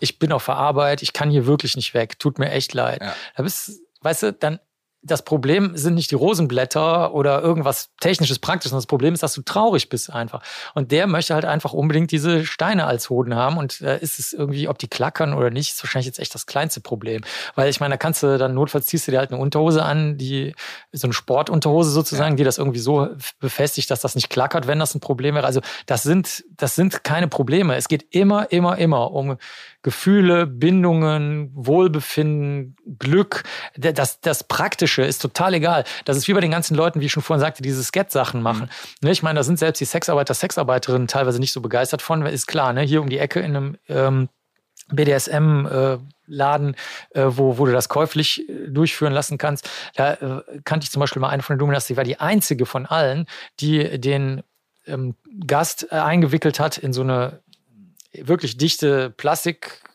ich 0.00 0.20
bin 0.20 0.30
auf 0.30 0.44
der 0.44 0.54
Arbeit, 0.54 1.02
ich 1.02 1.12
kann 1.12 1.30
hier 1.30 1.46
wirklich 1.46 1.74
nicht 1.74 1.92
weg, 1.92 2.20
tut 2.20 2.38
mir 2.38 2.52
echt 2.52 2.72
leid. 2.72 3.02
Ja. 3.02 3.16
Da 3.36 3.42
bist, 3.42 3.80
weißt 4.02 4.22
du, 4.24 4.32
dann 4.32 4.60
das 5.02 5.22
Problem 5.22 5.76
sind 5.76 5.94
nicht 5.94 6.10
die 6.10 6.16
Rosenblätter 6.16 7.14
oder 7.14 7.40
irgendwas 7.40 7.90
technisches, 8.00 8.40
praktisches. 8.40 8.72
Das 8.72 8.86
Problem 8.86 9.14
ist, 9.14 9.22
dass 9.22 9.32
du 9.32 9.42
traurig 9.42 9.88
bist 9.88 10.12
einfach. 10.12 10.42
Und 10.74 10.90
der 10.90 11.06
möchte 11.06 11.34
halt 11.34 11.44
einfach 11.44 11.72
unbedingt 11.72 12.10
diese 12.10 12.44
Steine 12.44 12.84
als 12.86 13.08
Hoden 13.08 13.36
haben. 13.36 13.58
Und 13.58 13.80
äh, 13.80 13.98
ist 14.00 14.18
es 14.18 14.32
irgendwie, 14.32 14.68
ob 14.68 14.78
die 14.78 14.88
klackern 14.88 15.34
oder 15.34 15.50
nicht, 15.50 15.70
ist 15.70 15.84
wahrscheinlich 15.84 16.06
jetzt 16.06 16.18
echt 16.18 16.34
das 16.34 16.46
kleinste 16.46 16.80
Problem. 16.80 17.22
Weil 17.54 17.70
ich 17.70 17.78
meine, 17.78 17.94
da 17.94 17.96
kannst 17.96 18.24
du 18.24 18.38
dann 18.38 18.54
notfalls 18.54 18.86
ziehst 18.86 19.06
du 19.06 19.12
dir 19.12 19.18
halt 19.18 19.30
eine 19.30 19.40
Unterhose 19.40 19.84
an, 19.84 20.18
die 20.18 20.54
so 20.90 21.06
eine 21.06 21.14
Sportunterhose 21.14 21.90
sozusagen, 21.90 22.32
ja. 22.32 22.36
die 22.36 22.44
das 22.44 22.58
irgendwie 22.58 22.80
so 22.80 23.08
befestigt, 23.38 23.92
dass 23.92 24.00
das 24.00 24.16
nicht 24.16 24.30
klackert, 24.30 24.66
wenn 24.66 24.80
das 24.80 24.96
ein 24.96 25.00
Problem 25.00 25.36
wäre. 25.36 25.46
Also 25.46 25.60
das 25.86 26.02
sind, 26.02 26.44
das 26.56 26.74
sind 26.74 27.04
keine 27.04 27.28
Probleme. 27.28 27.76
Es 27.76 27.86
geht 27.86 28.06
immer, 28.10 28.50
immer, 28.50 28.78
immer 28.78 29.12
um 29.12 29.36
Gefühle, 29.82 30.46
Bindungen, 30.46 31.50
Wohlbefinden, 31.54 32.76
Glück, 32.98 33.44
das, 33.76 34.20
das 34.20 34.42
Praktische 34.42 34.87
ist 34.96 35.20
total 35.20 35.54
egal. 35.54 35.84
Das 36.04 36.16
ist 36.16 36.28
wie 36.28 36.32
bei 36.32 36.40
den 36.40 36.50
ganzen 36.50 36.74
Leuten, 36.74 37.00
wie 37.00 37.06
ich 37.06 37.12
schon 37.12 37.22
vorhin 37.22 37.40
sagte, 37.40 37.62
diese 37.62 37.82
Sketch-Sachen 37.82 38.40
machen. 38.42 38.70
Mhm. 39.02 39.08
Ich 39.08 39.22
meine, 39.22 39.38
da 39.38 39.42
sind 39.42 39.58
selbst 39.58 39.80
die 39.80 39.84
Sexarbeiter, 39.84 40.34
Sexarbeiterinnen 40.34 41.08
teilweise 41.08 41.38
nicht 41.38 41.52
so 41.52 41.60
begeistert 41.60 42.02
von, 42.02 42.24
ist 42.26 42.46
klar, 42.46 42.72
ne? 42.72 42.82
hier 42.82 43.00
um 43.00 43.08
die 43.08 43.18
Ecke 43.18 43.40
in 43.40 43.56
einem 43.56 43.78
ähm, 43.88 44.28
BDSM-Laden, 44.90 46.74
äh, 47.10 47.20
äh, 47.20 47.36
wo, 47.36 47.58
wo 47.58 47.66
du 47.66 47.72
das 47.72 47.88
käuflich 47.88 48.48
äh, 48.48 48.68
durchführen 48.68 49.12
lassen 49.12 49.38
kannst. 49.38 49.68
Da 49.94 50.14
äh, 50.14 50.42
kannte 50.64 50.84
ich 50.84 50.90
zum 50.90 51.00
Beispiel 51.00 51.20
mal 51.20 51.28
eine 51.28 51.42
von 51.42 51.54
den 51.54 51.60
Dominas, 51.60 51.86
die 51.86 51.96
war 51.96 52.04
die 52.04 52.20
einzige 52.20 52.66
von 52.66 52.86
allen, 52.86 53.26
die 53.60 54.00
den 54.00 54.42
ähm, 54.86 55.14
Gast 55.46 55.88
äh, 55.90 55.96
eingewickelt 55.96 56.60
hat 56.60 56.78
in 56.78 56.92
so 56.92 57.02
eine 57.02 57.40
wirklich 58.12 58.56
dichte 58.56 59.10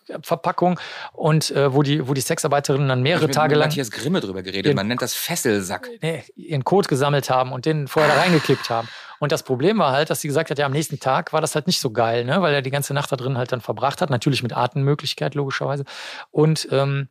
Plastikverpackung 0.07 0.79
und 1.13 1.51
äh, 1.51 1.73
wo, 1.73 1.81
die, 1.83 2.07
wo 2.07 2.13
die 2.13 2.21
Sexarbeiterinnen 2.21 2.87
dann 2.87 3.01
mehrere 3.01 3.23
Ich 3.23 3.27
mit 3.27 3.35
Tage 3.35 3.55
lang 3.55 3.67
Matthias 3.69 3.91
Grimme 3.91 4.19
drüber 4.19 4.41
geredet. 4.43 4.67
Den- 4.71 4.75
Man 4.75 4.87
nennt 4.87 5.01
das 5.01 5.13
Fesselsack. 5.13 5.89
nee, 6.01 6.23
ihren 6.35 6.63
Code 6.63 6.87
gesammelt 6.87 7.29
haben 7.29 7.51
und 7.51 7.65
den 7.65 7.87
vorher 7.87 8.13
da 8.13 8.21
reingekippt 8.21 8.69
haben. 8.69 8.87
Und 9.19 9.31
das 9.31 9.43
Problem 9.43 9.77
war 9.79 9.93
halt, 9.93 10.09
dass 10.09 10.19
sie 10.21 10.27
gesagt 10.27 10.49
hat, 10.51 10.59
ja, 10.59 10.65
am 10.65 10.73
nächsten 10.73 10.99
Tag 10.99 11.31
war 11.31 11.39
das 11.39 11.55
halt 11.55 11.67
nicht 11.67 11.79
so 11.79 11.91
geil, 11.91 12.25
ne? 12.25 12.41
weil 12.41 12.53
er 12.53 12.61
die 12.61 12.71
ganze 12.71 12.93
Nacht 12.93 13.11
da 13.11 13.15
drin 13.15 13.37
halt 13.37 13.51
dann 13.53 13.61
verbracht 13.61 14.01
hat. 14.01 14.09
Natürlich 14.09 14.43
mit 14.43 14.51
Atemmöglichkeit, 14.55 15.33
logischerweise. 15.35 15.85
Und 16.31 16.67
ähm, 16.71 17.07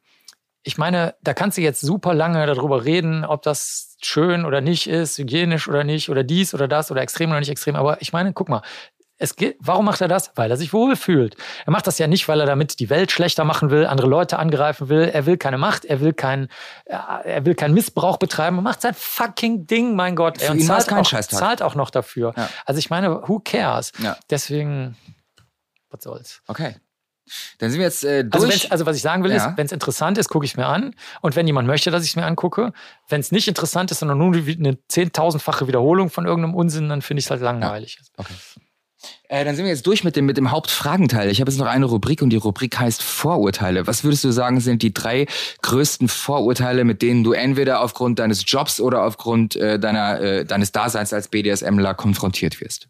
ich 0.62 0.76
meine, 0.78 1.14
da 1.22 1.32
kannst 1.34 1.56
du 1.58 1.62
jetzt 1.62 1.80
super 1.80 2.12
lange 2.14 2.44
darüber 2.46 2.84
reden, 2.84 3.24
ob 3.24 3.42
das 3.42 3.96
schön 4.02 4.44
oder 4.44 4.60
nicht 4.60 4.88
ist, 4.88 5.16
hygienisch 5.18 5.68
oder 5.68 5.84
nicht, 5.84 6.08
oder 6.10 6.22
dies 6.22 6.52
oder 6.54 6.68
das 6.68 6.90
oder 6.90 7.00
extrem 7.00 7.30
oder 7.30 7.40
nicht 7.40 7.48
extrem. 7.50 7.76
Aber 7.76 8.00
ich 8.02 8.12
meine, 8.12 8.32
guck 8.32 8.48
mal, 8.48 8.62
es 9.22 9.36
geht, 9.36 9.56
warum 9.60 9.84
macht 9.84 10.00
er 10.00 10.08
das? 10.08 10.32
Weil 10.34 10.50
er 10.50 10.56
sich 10.56 10.72
wohlfühlt. 10.72 11.36
Er 11.64 11.70
macht 11.72 11.86
das 11.86 11.98
ja 11.98 12.06
nicht, 12.06 12.28
weil 12.28 12.40
er 12.40 12.46
damit 12.46 12.80
die 12.80 12.90
Welt 12.90 13.12
schlechter 13.12 13.44
machen 13.44 13.70
will, 13.70 13.86
andere 13.86 14.08
Leute 14.08 14.38
angreifen 14.38 14.88
will. 14.88 15.02
Er 15.12 15.26
will 15.26 15.36
keine 15.36 15.58
Macht, 15.58 15.84
er 15.84 16.00
will 16.00 16.12
keinen, 16.12 16.48
er 16.86 17.44
will 17.46 17.54
keinen 17.54 17.74
Missbrauch 17.74 18.18
betreiben. 18.18 18.58
Er 18.58 18.62
macht 18.62 18.80
sein 18.82 18.94
fucking 18.94 19.66
Ding, 19.66 19.94
mein 19.96 20.16
Gott. 20.16 20.38
Für 20.38 20.46
Er 20.48 20.54
ihn 20.54 20.60
zahlt, 20.60 20.88
kein 20.88 20.98
auch, 20.98 21.10
zahlt 21.20 21.62
auch 21.62 21.74
noch 21.74 21.90
dafür. 21.90 22.34
Ja. 22.36 22.48
Also 22.66 22.78
ich 22.78 22.90
meine, 22.90 23.26
who 23.28 23.40
cares? 23.44 23.92
Ja. 23.98 24.16
Deswegen, 24.28 24.96
was 25.90 26.02
soll's. 26.02 26.42
Okay. 26.48 26.76
Dann 27.58 27.70
sind 27.70 27.78
wir 27.78 27.86
jetzt 27.86 28.04
äh, 28.04 28.24
Also, 28.30 28.46
durch. 28.46 28.62
wenn's, 28.64 28.70
also 28.72 28.84
was 28.84 28.96
ich 28.96 29.02
sagen 29.02 29.22
will, 29.22 29.30
Ja. 29.30 29.36
ist, 29.50 29.56
wenn 29.56 29.64
es 29.64 29.72
interessant 29.72 30.18
ist, 30.18 30.28
gucke 30.28 30.44
ich 30.44 30.50
es 30.52 30.56
mir 30.56 30.66
an. 30.66 30.94
Und 31.20 31.36
wenn 31.36 31.46
jemand 31.46 31.66
möchte, 31.68 31.90
dass 31.90 32.02
ich 32.02 32.10
es 32.10 32.16
mir 32.16 32.26
angucke, 32.26 32.72
wenn 33.08 33.20
es 33.20 33.30
nicht 33.30 33.46
interessant 33.48 33.90
ist, 33.90 34.00
sondern 34.00 34.18
nur 34.18 34.34
eine 34.34 34.76
zehntausendfache 34.88 35.66
Wiederholung 35.68 36.10
von 36.10 36.26
irgendeinem 36.26 36.54
Unsinn, 36.54 36.88
dann 36.88 37.00
finde 37.00 37.20
ich 37.20 37.26
es 37.26 37.30
halt 37.30 37.40
langweilig. 37.40 38.00
okay. 38.16 38.34
Äh, 39.28 39.44
dann 39.44 39.56
sind 39.56 39.64
wir 39.64 39.72
jetzt 39.72 39.86
durch 39.86 40.04
mit 40.04 40.16
dem, 40.16 40.26
mit 40.26 40.36
dem 40.36 40.50
Hauptfragenteil. 40.50 41.30
Ich 41.30 41.40
habe 41.40 41.50
jetzt 41.50 41.58
noch 41.58 41.66
eine 41.66 41.86
Rubrik 41.86 42.22
und 42.22 42.30
die 42.30 42.36
Rubrik 42.36 42.78
heißt 42.78 43.02
Vorurteile. 43.02 43.86
Was 43.86 44.04
würdest 44.04 44.24
du 44.24 44.30
sagen, 44.30 44.60
sind 44.60 44.82
die 44.82 44.92
drei 44.92 45.26
größten 45.62 46.08
Vorurteile, 46.08 46.84
mit 46.84 47.02
denen 47.02 47.24
du 47.24 47.32
entweder 47.32 47.80
aufgrund 47.80 48.18
deines 48.18 48.44
Jobs 48.46 48.80
oder 48.80 49.04
aufgrund 49.04 49.56
äh, 49.56 49.78
deiner, 49.78 50.20
äh, 50.20 50.44
deines 50.44 50.72
Daseins 50.72 51.12
als 51.12 51.28
BDSMler 51.28 51.94
konfrontiert 51.94 52.60
wirst? 52.60 52.88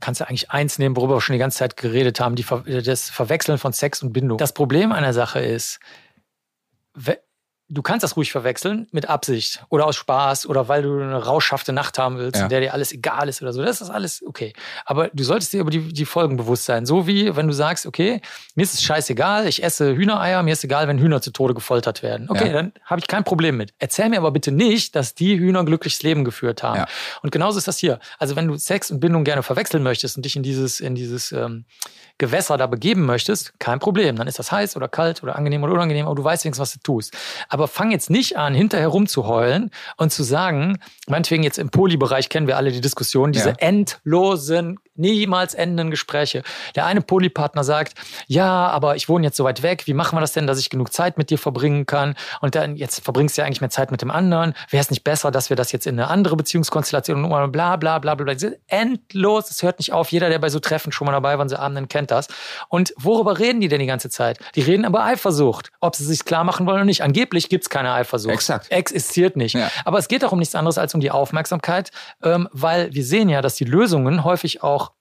kannst 0.00 0.20
du 0.20 0.28
eigentlich 0.28 0.50
eins 0.50 0.78
nehmen, 0.78 0.96
worüber 0.96 1.16
wir 1.16 1.20
schon 1.20 1.32
die 1.32 1.38
ganze 1.38 1.58
Zeit 1.58 1.76
geredet 1.76 2.20
haben, 2.20 2.36
die 2.36 2.44
das 2.82 3.10
Verwechseln 3.10 3.58
von 3.58 3.72
Sex 3.72 4.02
und 4.02 4.12
Bindung. 4.12 4.38
Das 4.38 4.52
Problem 4.52 4.92
einer 4.92 5.12
Sache 5.12 5.40
ist, 5.40 5.80
du 7.68 7.82
kannst 7.82 8.04
das 8.04 8.16
ruhig 8.16 8.30
verwechseln 8.30 8.86
mit 8.92 9.08
Absicht 9.08 9.64
oder 9.70 9.86
aus 9.86 9.96
Spaß 9.96 10.46
oder 10.46 10.68
weil 10.68 10.82
du 10.82 11.00
eine 11.00 11.16
rauschhafte 11.24 11.72
Nacht 11.72 11.98
haben 11.98 12.16
willst, 12.18 12.36
Ja. 12.38 12.44
in 12.44 12.48
der 12.48 12.60
dir 12.60 12.72
alles 12.72 12.92
egal 12.92 13.28
ist 13.28 13.42
oder 13.42 13.52
so. 13.52 13.62
Das 13.62 13.80
ist 13.80 13.90
alles 13.90 14.22
okay. 14.24 14.52
Aber 14.84 15.08
du 15.12 15.24
solltest 15.24 15.52
dir 15.52 15.60
über 15.60 15.70
die, 15.70 15.92
die 15.92 16.04
Folgen 16.04 16.36
bewusst 16.36 16.64
sein. 16.64 16.86
So 16.86 17.06
wie 17.08 17.34
wenn 17.34 17.48
du 17.48 17.52
sagst, 17.52 17.84
okay, 17.86 18.20
mir 18.54 18.62
ist 18.62 18.74
es 18.74 18.82
scheißegal, 18.82 19.48
ich 19.48 19.64
esse 19.64 19.96
Hühnereier, 19.96 20.42
mir 20.44 20.52
ist 20.52 20.62
egal, 20.62 20.86
wenn 20.86 20.98
Hühner 20.98 21.20
zu 21.20 21.32
Tode 21.32 21.54
gefoltert 21.54 22.02
werden. 22.04 22.30
Okay, 22.30 22.46
Ja. 22.48 22.52
dann 22.52 22.72
habe 22.84 23.00
ich 23.00 23.08
kein 23.08 23.24
Problem 23.24 23.56
mit. 23.56 23.74
Erzähl 23.80 24.08
mir 24.08 24.18
aber 24.18 24.30
bitte 24.30 24.52
nicht, 24.52 24.94
dass 24.94 25.14
die 25.14 25.36
Hühner 25.38 25.60
ein 25.60 25.66
glückliches 25.66 26.02
Leben 26.02 26.24
geführt 26.24 26.62
haben. 26.62 26.76
Ja. 26.80 26.86
Und 27.22 27.30
genauso 27.32 27.58
ist 27.58 27.66
das 27.66 27.78
hier. 27.78 27.98
Also 28.18 28.36
wenn 28.36 28.46
du 28.46 28.56
Sex 28.56 28.90
und 28.92 29.00
Bindung 29.00 29.24
gerne 29.24 29.42
verwechseln 29.42 29.82
möchtest 29.82 30.16
und 30.16 30.24
dich 30.24 30.36
in 30.36 30.42
dieses, 30.44 30.78
in 30.78 30.94
dieses 30.94 31.32
ähm, 31.32 31.64
Gewässer 32.18 32.56
da 32.56 32.66
begeben 32.66 33.04
möchtest, 33.04 33.58
kein 33.58 33.78
Problem. 33.78 34.16
Dann 34.16 34.26
ist 34.26 34.38
das 34.38 34.50
heiß 34.52 34.76
oder 34.76 34.88
kalt 34.88 35.22
oder 35.22 35.36
angenehm 35.36 35.62
oder 35.64 35.72
unangenehm, 35.74 36.06
aber 36.06 36.14
du 36.14 36.24
weißt 36.24 36.44
wenigstens, 36.44 36.62
was 36.62 36.72
du 36.72 36.78
tust. 36.80 37.12
Aber 37.48 37.55
fang 37.66 37.90
jetzt 37.90 38.10
nicht 38.10 38.36
an, 38.36 38.54
hinterher 38.54 38.88
rumzuheulen 38.88 39.70
und 39.96 40.12
zu 40.12 40.22
sagen, 40.22 40.78
meinetwegen 41.08 41.42
jetzt 41.42 41.58
im 41.58 41.70
Polybereich 41.70 42.28
kennen 42.28 42.46
wir 42.46 42.56
alle 42.56 42.70
die 42.72 42.80
Diskussion, 42.80 43.32
diese 43.32 43.50
Ja. 43.50 43.54
endlosen, 43.58 44.78
niemals 44.98 45.54
endenden 45.54 45.90
Gespräche. 45.90 46.42
Der 46.74 46.86
eine 46.86 47.02
Polypartner 47.02 47.64
sagt, 47.64 47.94
ja, 48.26 48.68
aber 48.68 48.96
ich 48.96 49.08
wohne 49.08 49.26
jetzt 49.26 49.36
so 49.36 49.44
weit 49.44 49.62
weg, 49.62 49.86
wie 49.86 49.92
machen 49.94 50.16
wir 50.16 50.20
das 50.20 50.32
denn, 50.32 50.46
dass 50.46 50.58
ich 50.58 50.70
genug 50.70 50.92
Zeit 50.92 51.18
mit 51.18 51.28
dir 51.30 51.38
verbringen 51.38 51.84
kann? 51.86 52.14
Und 52.40 52.54
dann, 52.54 52.76
jetzt 52.76 53.00
verbringst 53.04 53.36
du 53.36 53.42
ja 53.42 53.46
eigentlich 53.46 53.60
mehr 53.60 53.70
Zeit 53.70 53.90
mit 53.90 54.00
dem 54.02 54.10
anderen. 54.10 54.54
Wäre 54.70 54.80
es 54.80 54.90
nicht 54.90 55.04
besser, 55.04 55.30
dass 55.30 55.50
wir 55.50 55.56
das 55.56 55.70
jetzt 55.72 55.86
in 55.86 55.98
eine 55.98 56.08
andere 56.08 56.36
Beziehungskonstellation 56.36 57.24
und 57.24 57.28
bla 57.52 57.76
bla 57.76 57.98
bla 57.98 58.14
bla 58.14 58.14
bla. 58.14 58.34
Endlos, 58.68 59.50
es 59.50 59.62
hört 59.62 59.78
nicht 59.78 59.92
auf. 59.92 60.10
Jeder, 60.12 60.28
der 60.30 60.38
bei 60.38 60.48
so 60.48 60.60
Treffen 60.60 60.92
schon 60.92 61.06
mal 61.06 61.12
dabei 61.12 61.36
war, 61.36 61.42
und 61.42 61.48
so 61.50 61.56
Abenden 61.56 61.88
kennt 61.88 62.10
das. 62.10 62.28
Und 62.68 62.94
worüber 62.96 63.38
reden 63.38 63.60
die 63.60 63.68
denn 63.68 63.80
die 63.80 63.86
ganze 63.86 64.08
Zeit? 64.10 64.38
Die 64.54 64.62
reden 64.62 64.84
über 64.84 65.04
Eifersucht, 65.04 65.70
ob 65.80 65.94
sie 65.96 66.04
sich 66.04 66.24
klar 66.24 66.44
machen 66.44 66.66
wollen 66.66 66.76
oder 66.76 66.84
nicht. 66.84 67.02
Angeblich 67.02 67.45
gibt's 67.48 67.70
keine 67.70 67.92
Eifersucht. 67.92 68.32
Exakt. 68.32 68.70
Existiert 68.70 69.36
nicht. 69.36 69.54
Ja. 69.54 69.70
Aber 69.84 69.98
es 69.98 70.08
geht 70.08 70.24
auch 70.24 70.32
um 70.32 70.38
nichts 70.38 70.54
anderes 70.54 70.78
als 70.78 70.94
um 70.94 71.00
die 71.00 71.10
Aufmerksamkeit, 71.10 71.90
ähm, 72.22 72.48
weil 72.52 72.92
wir 72.92 73.04
sehen 73.04 73.28
ja, 73.28 73.42
dass 73.42 73.54
die 73.54 73.64
Lösungen 73.64 74.24
häufig 74.24 74.62
auch 74.62 74.92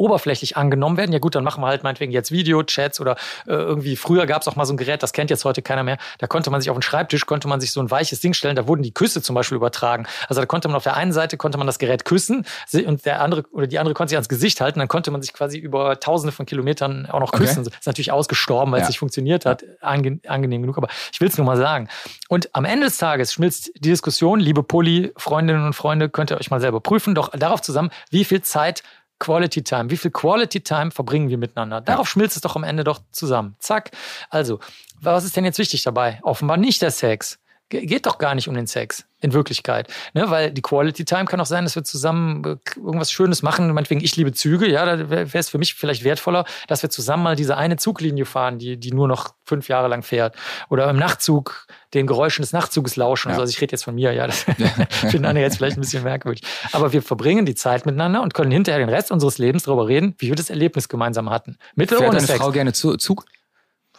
oberflächlich 0.00 0.56
angenommen 0.56 0.96
werden. 0.96 1.12
Ja 1.12 1.18
gut, 1.18 1.34
dann 1.34 1.44
machen 1.44 1.62
wir 1.62 1.68
halt 1.68 1.82
meinetwegen 1.84 2.10
jetzt 2.10 2.32
Videochats 2.32 3.00
oder 3.00 3.12
äh, 3.46 3.52
irgendwie, 3.52 3.96
früher 3.96 4.26
gab 4.26 4.40
es 4.42 4.48
auch 4.48 4.56
mal 4.56 4.64
so 4.64 4.72
ein 4.72 4.76
Gerät, 4.78 5.02
das 5.02 5.12
kennt 5.12 5.30
jetzt 5.30 5.44
heute 5.44 5.60
keiner 5.62 5.82
mehr. 5.82 5.98
Da 6.18 6.26
konnte 6.26 6.50
man 6.50 6.60
sich 6.60 6.70
auf 6.70 6.76
den 6.76 6.82
Schreibtisch, 6.82 7.26
konnte 7.26 7.46
man 7.48 7.60
sich 7.60 7.70
so 7.72 7.80
ein 7.80 7.90
weiches 7.90 8.20
Ding 8.20 8.32
stellen, 8.32 8.56
da 8.56 8.66
wurden 8.66 8.82
die 8.82 8.92
Küsse 8.94 9.20
zum 9.22 9.34
Beispiel 9.34 9.56
übertragen. 9.56 10.06
Also 10.28 10.40
da 10.40 10.46
konnte 10.46 10.68
man 10.68 10.76
auf 10.76 10.84
der 10.84 10.96
einen 10.96 11.12
Seite 11.12 11.36
konnte 11.36 11.58
man 11.58 11.66
das 11.66 11.78
Gerät 11.78 12.04
küssen 12.04 12.46
und 12.86 13.04
der 13.04 13.20
andere 13.20 13.44
oder 13.52 13.66
die 13.66 13.78
andere 13.78 13.94
konnte 13.94 14.10
sich 14.10 14.16
ans 14.16 14.28
Gesicht 14.30 14.60
halten, 14.62 14.78
dann 14.78 14.88
konnte 14.88 15.10
man 15.10 15.20
sich 15.20 15.32
quasi 15.34 15.58
über 15.58 16.00
tausende 16.00 16.32
von 16.32 16.46
Kilometern 16.46 17.06
auch 17.06 17.20
noch 17.20 17.30
Okay. 17.34 17.42
küssen. 17.44 17.64
Das 17.64 17.74
ist 17.74 17.86
natürlich 17.86 18.10
ausgestorben, 18.10 18.72
weil 18.72 18.78
Ja. 18.80 18.84
es 18.84 18.88
nicht 18.88 18.98
funktioniert 18.98 19.44
hat. 19.46 19.64
Ange 19.82 20.18
angenehm 20.26 20.62
genug, 20.62 20.78
aber 20.78 20.88
ich 21.12 21.20
will 21.20 21.28
es 21.28 21.36
nur 21.36 21.46
mal 21.46 21.56
sagen. 21.58 21.88
Und 22.28 22.48
am 22.54 22.64
Ende 22.64 22.86
des 22.86 22.96
Tages 22.98 23.32
schmilzt 23.34 23.70
die 23.76 23.90
Diskussion, 23.90 24.40
liebe 24.40 24.62
Poly-Freundinnen 24.62 25.64
und 25.66 25.74
Freunde, 25.74 26.08
könnt 26.08 26.30
ihr 26.30 26.38
euch 26.38 26.50
mal 26.50 26.60
selber 26.60 26.80
prüfen, 26.80 27.14
doch 27.14 27.28
darauf 27.30 27.60
zusammen, 27.62 27.90
wie 28.10 28.24
viel 28.24 28.40
Zeit 28.42 28.82
Quality 29.20 29.62
Time, 29.62 29.90
wie 29.90 29.96
viel 29.96 30.10
Quality 30.10 30.60
Time 30.62 30.90
verbringen 30.90 31.28
wir 31.28 31.38
miteinander? 31.38 31.80
Darauf 31.80 32.08
schmilzt 32.08 32.36
es 32.36 32.42
doch 32.42 32.56
am 32.56 32.64
Ende 32.64 32.82
doch 32.82 33.00
zusammen. 33.12 33.54
Zack. 33.60 33.92
Also, 34.30 34.58
was 35.00 35.24
ist 35.24 35.36
denn 35.36 35.44
jetzt 35.44 35.58
wichtig 35.58 35.82
dabei? 35.82 36.18
Offenbar 36.22 36.56
nicht 36.56 36.82
der 36.82 36.90
Sex. 36.90 37.38
Ge- 37.70 37.86
Geht 37.86 38.04
doch 38.06 38.18
gar 38.18 38.34
nicht 38.34 38.48
um 38.48 38.54
den 38.54 38.66
Sex 38.66 39.04
in 39.22 39.32
Wirklichkeit. 39.32 39.88
Ne? 40.14 40.30
Weil 40.30 40.50
die 40.50 40.62
Quality 40.62 41.04
Time 41.04 41.24
kann 41.26 41.40
auch 41.40 41.46
sein, 41.46 41.64
dass 41.64 41.74
wir 41.76 41.84
zusammen 41.84 42.44
äh, 42.44 42.56
irgendwas 42.76 43.10
Schönes 43.12 43.42
machen. 43.42 43.72
Meinetwegen, 43.72 44.02
ich 44.02 44.16
liebe 44.16 44.32
Züge. 44.32 44.68
Ja, 44.68 44.84
da 44.84 45.08
wäre 45.10 45.28
es 45.32 45.48
für 45.48 45.58
mich 45.58 45.74
vielleicht 45.74 46.04
wertvoller, 46.04 46.44
dass 46.68 46.82
wir 46.82 46.90
zusammen 46.90 47.22
mal 47.22 47.36
diese 47.36 47.56
eine 47.56 47.76
Zuglinie 47.76 48.24
fahren, 48.26 48.58
die, 48.58 48.76
die 48.76 48.92
nur 48.92 49.08
noch 49.08 49.34
fünf 49.44 49.68
Jahre 49.68 49.88
lang 49.88 50.02
fährt. 50.02 50.36
Oder 50.68 50.88
im 50.90 50.96
Nachtzug 50.96 51.66
den 51.94 52.06
Geräuschen 52.06 52.42
des 52.42 52.52
Nachzuges 52.52 52.96
lauschen. 52.96 53.28
Ja. 53.28 53.32
Also, 53.34 53.42
also 53.42 53.50
ich 53.50 53.60
rede 53.60 53.72
jetzt 53.72 53.84
von 53.84 53.94
mir, 53.94 54.12
ja. 54.12 54.26
Das 54.26 54.44
finden 54.90 55.24
andere 55.26 55.44
jetzt 55.44 55.56
vielleicht 55.58 55.76
ein 55.76 55.80
bisschen 55.82 56.02
merkwürdig. 56.02 56.42
Aber 56.72 56.92
wir 56.92 57.02
verbringen 57.02 57.46
die 57.46 57.54
Zeit 57.54 57.86
miteinander 57.86 58.22
und 58.22 58.34
können 58.34 58.50
hinterher 58.50 58.78
den 58.84 58.88
Rest 58.88 59.10
unseres 59.12 59.38
Lebens 59.38 59.64
darüber 59.64 59.86
reden, 59.86 60.14
wie 60.18 60.28
wir 60.28 60.34
das 60.36 60.50
Erlebnis 60.50 60.88
gemeinsam 60.88 61.30
hatten. 61.30 61.56
Mit 61.74 61.90
oder 61.92 61.98
Fährt 62.00 62.10
ohne 62.10 62.18
deine 62.18 62.26
Sex. 62.26 62.38
Frau 62.40 62.50
gerne 62.52 62.72
zu, 62.72 62.96
Zug? 62.96 63.26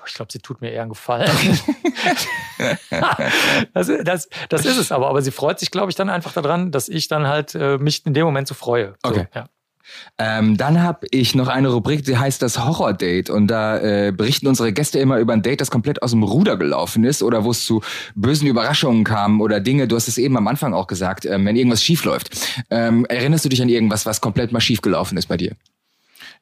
Ich 0.07 0.13
glaube, 0.13 0.31
sie 0.31 0.39
tut 0.39 0.61
mir 0.61 0.71
eher 0.71 0.81
einen 0.81 0.89
Gefallen. 0.89 1.29
das, 3.73 3.91
das, 4.03 4.29
das 4.49 4.65
ist 4.65 4.77
es 4.77 4.91
aber. 4.91 5.09
Aber 5.09 5.21
sie 5.21 5.31
freut 5.31 5.59
sich, 5.59 5.71
glaube 5.71 5.89
ich, 5.89 5.95
dann 5.95 6.09
einfach 6.09 6.33
daran, 6.33 6.71
dass 6.71 6.89
ich 6.89 7.07
dann 7.07 7.27
halt 7.27 7.55
äh, 7.55 7.77
mich 7.77 8.05
in 8.05 8.13
dem 8.13 8.25
Moment 8.25 8.47
so 8.47 8.53
freue. 8.53 8.95
So, 9.03 9.11
Okay. 9.11 9.27
ja. 9.33 9.45
Ähm, 10.17 10.57
dann 10.57 10.81
habe 10.81 11.07
ich 11.11 11.35
noch 11.35 11.47
eine 11.47 11.69
Rubrik, 11.69 12.05
die 12.05 12.17
heißt 12.17 12.41
das 12.41 12.63
Horror-Date. 12.63 13.29
Und 13.29 13.47
da 13.47 13.77
äh, 13.79 14.11
berichten 14.15 14.47
unsere 14.47 14.71
Gäste 14.73 14.99
immer 14.99 15.17
über 15.17 15.33
ein 15.33 15.41
Date, 15.41 15.61
das 15.61 15.71
komplett 15.71 16.01
aus 16.01 16.11
dem 16.11 16.23
Ruder 16.23 16.57
gelaufen 16.57 17.03
ist 17.03 17.23
oder 17.23 17.43
wo 17.43 17.51
es 17.51 17.65
zu 17.65 17.81
bösen 18.15 18.47
Überraschungen 18.47 19.03
kam 19.03 19.41
oder 19.41 19.59
Dinge, 19.59 19.87
du 19.87 19.95
hast 19.95 20.07
es 20.07 20.17
eben 20.17 20.37
am 20.37 20.47
Anfang 20.47 20.73
auch 20.73 20.87
gesagt, 20.87 21.25
ähm, 21.25 21.45
wenn 21.45 21.55
irgendwas 21.55 21.83
schief 21.83 22.05
läuft. 22.05 22.29
Ähm, 22.69 23.05
erinnerst 23.05 23.45
du 23.45 23.49
dich 23.49 23.61
an 23.61 23.69
irgendwas, 23.69 24.05
was 24.05 24.21
komplett 24.21 24.51
mal 24.51 24.61
schief 24.61 24.81
gelaufen 24.81 25.17
ist 25.17 25.27
bei 25.27 25.37
dir? 25.37 25.55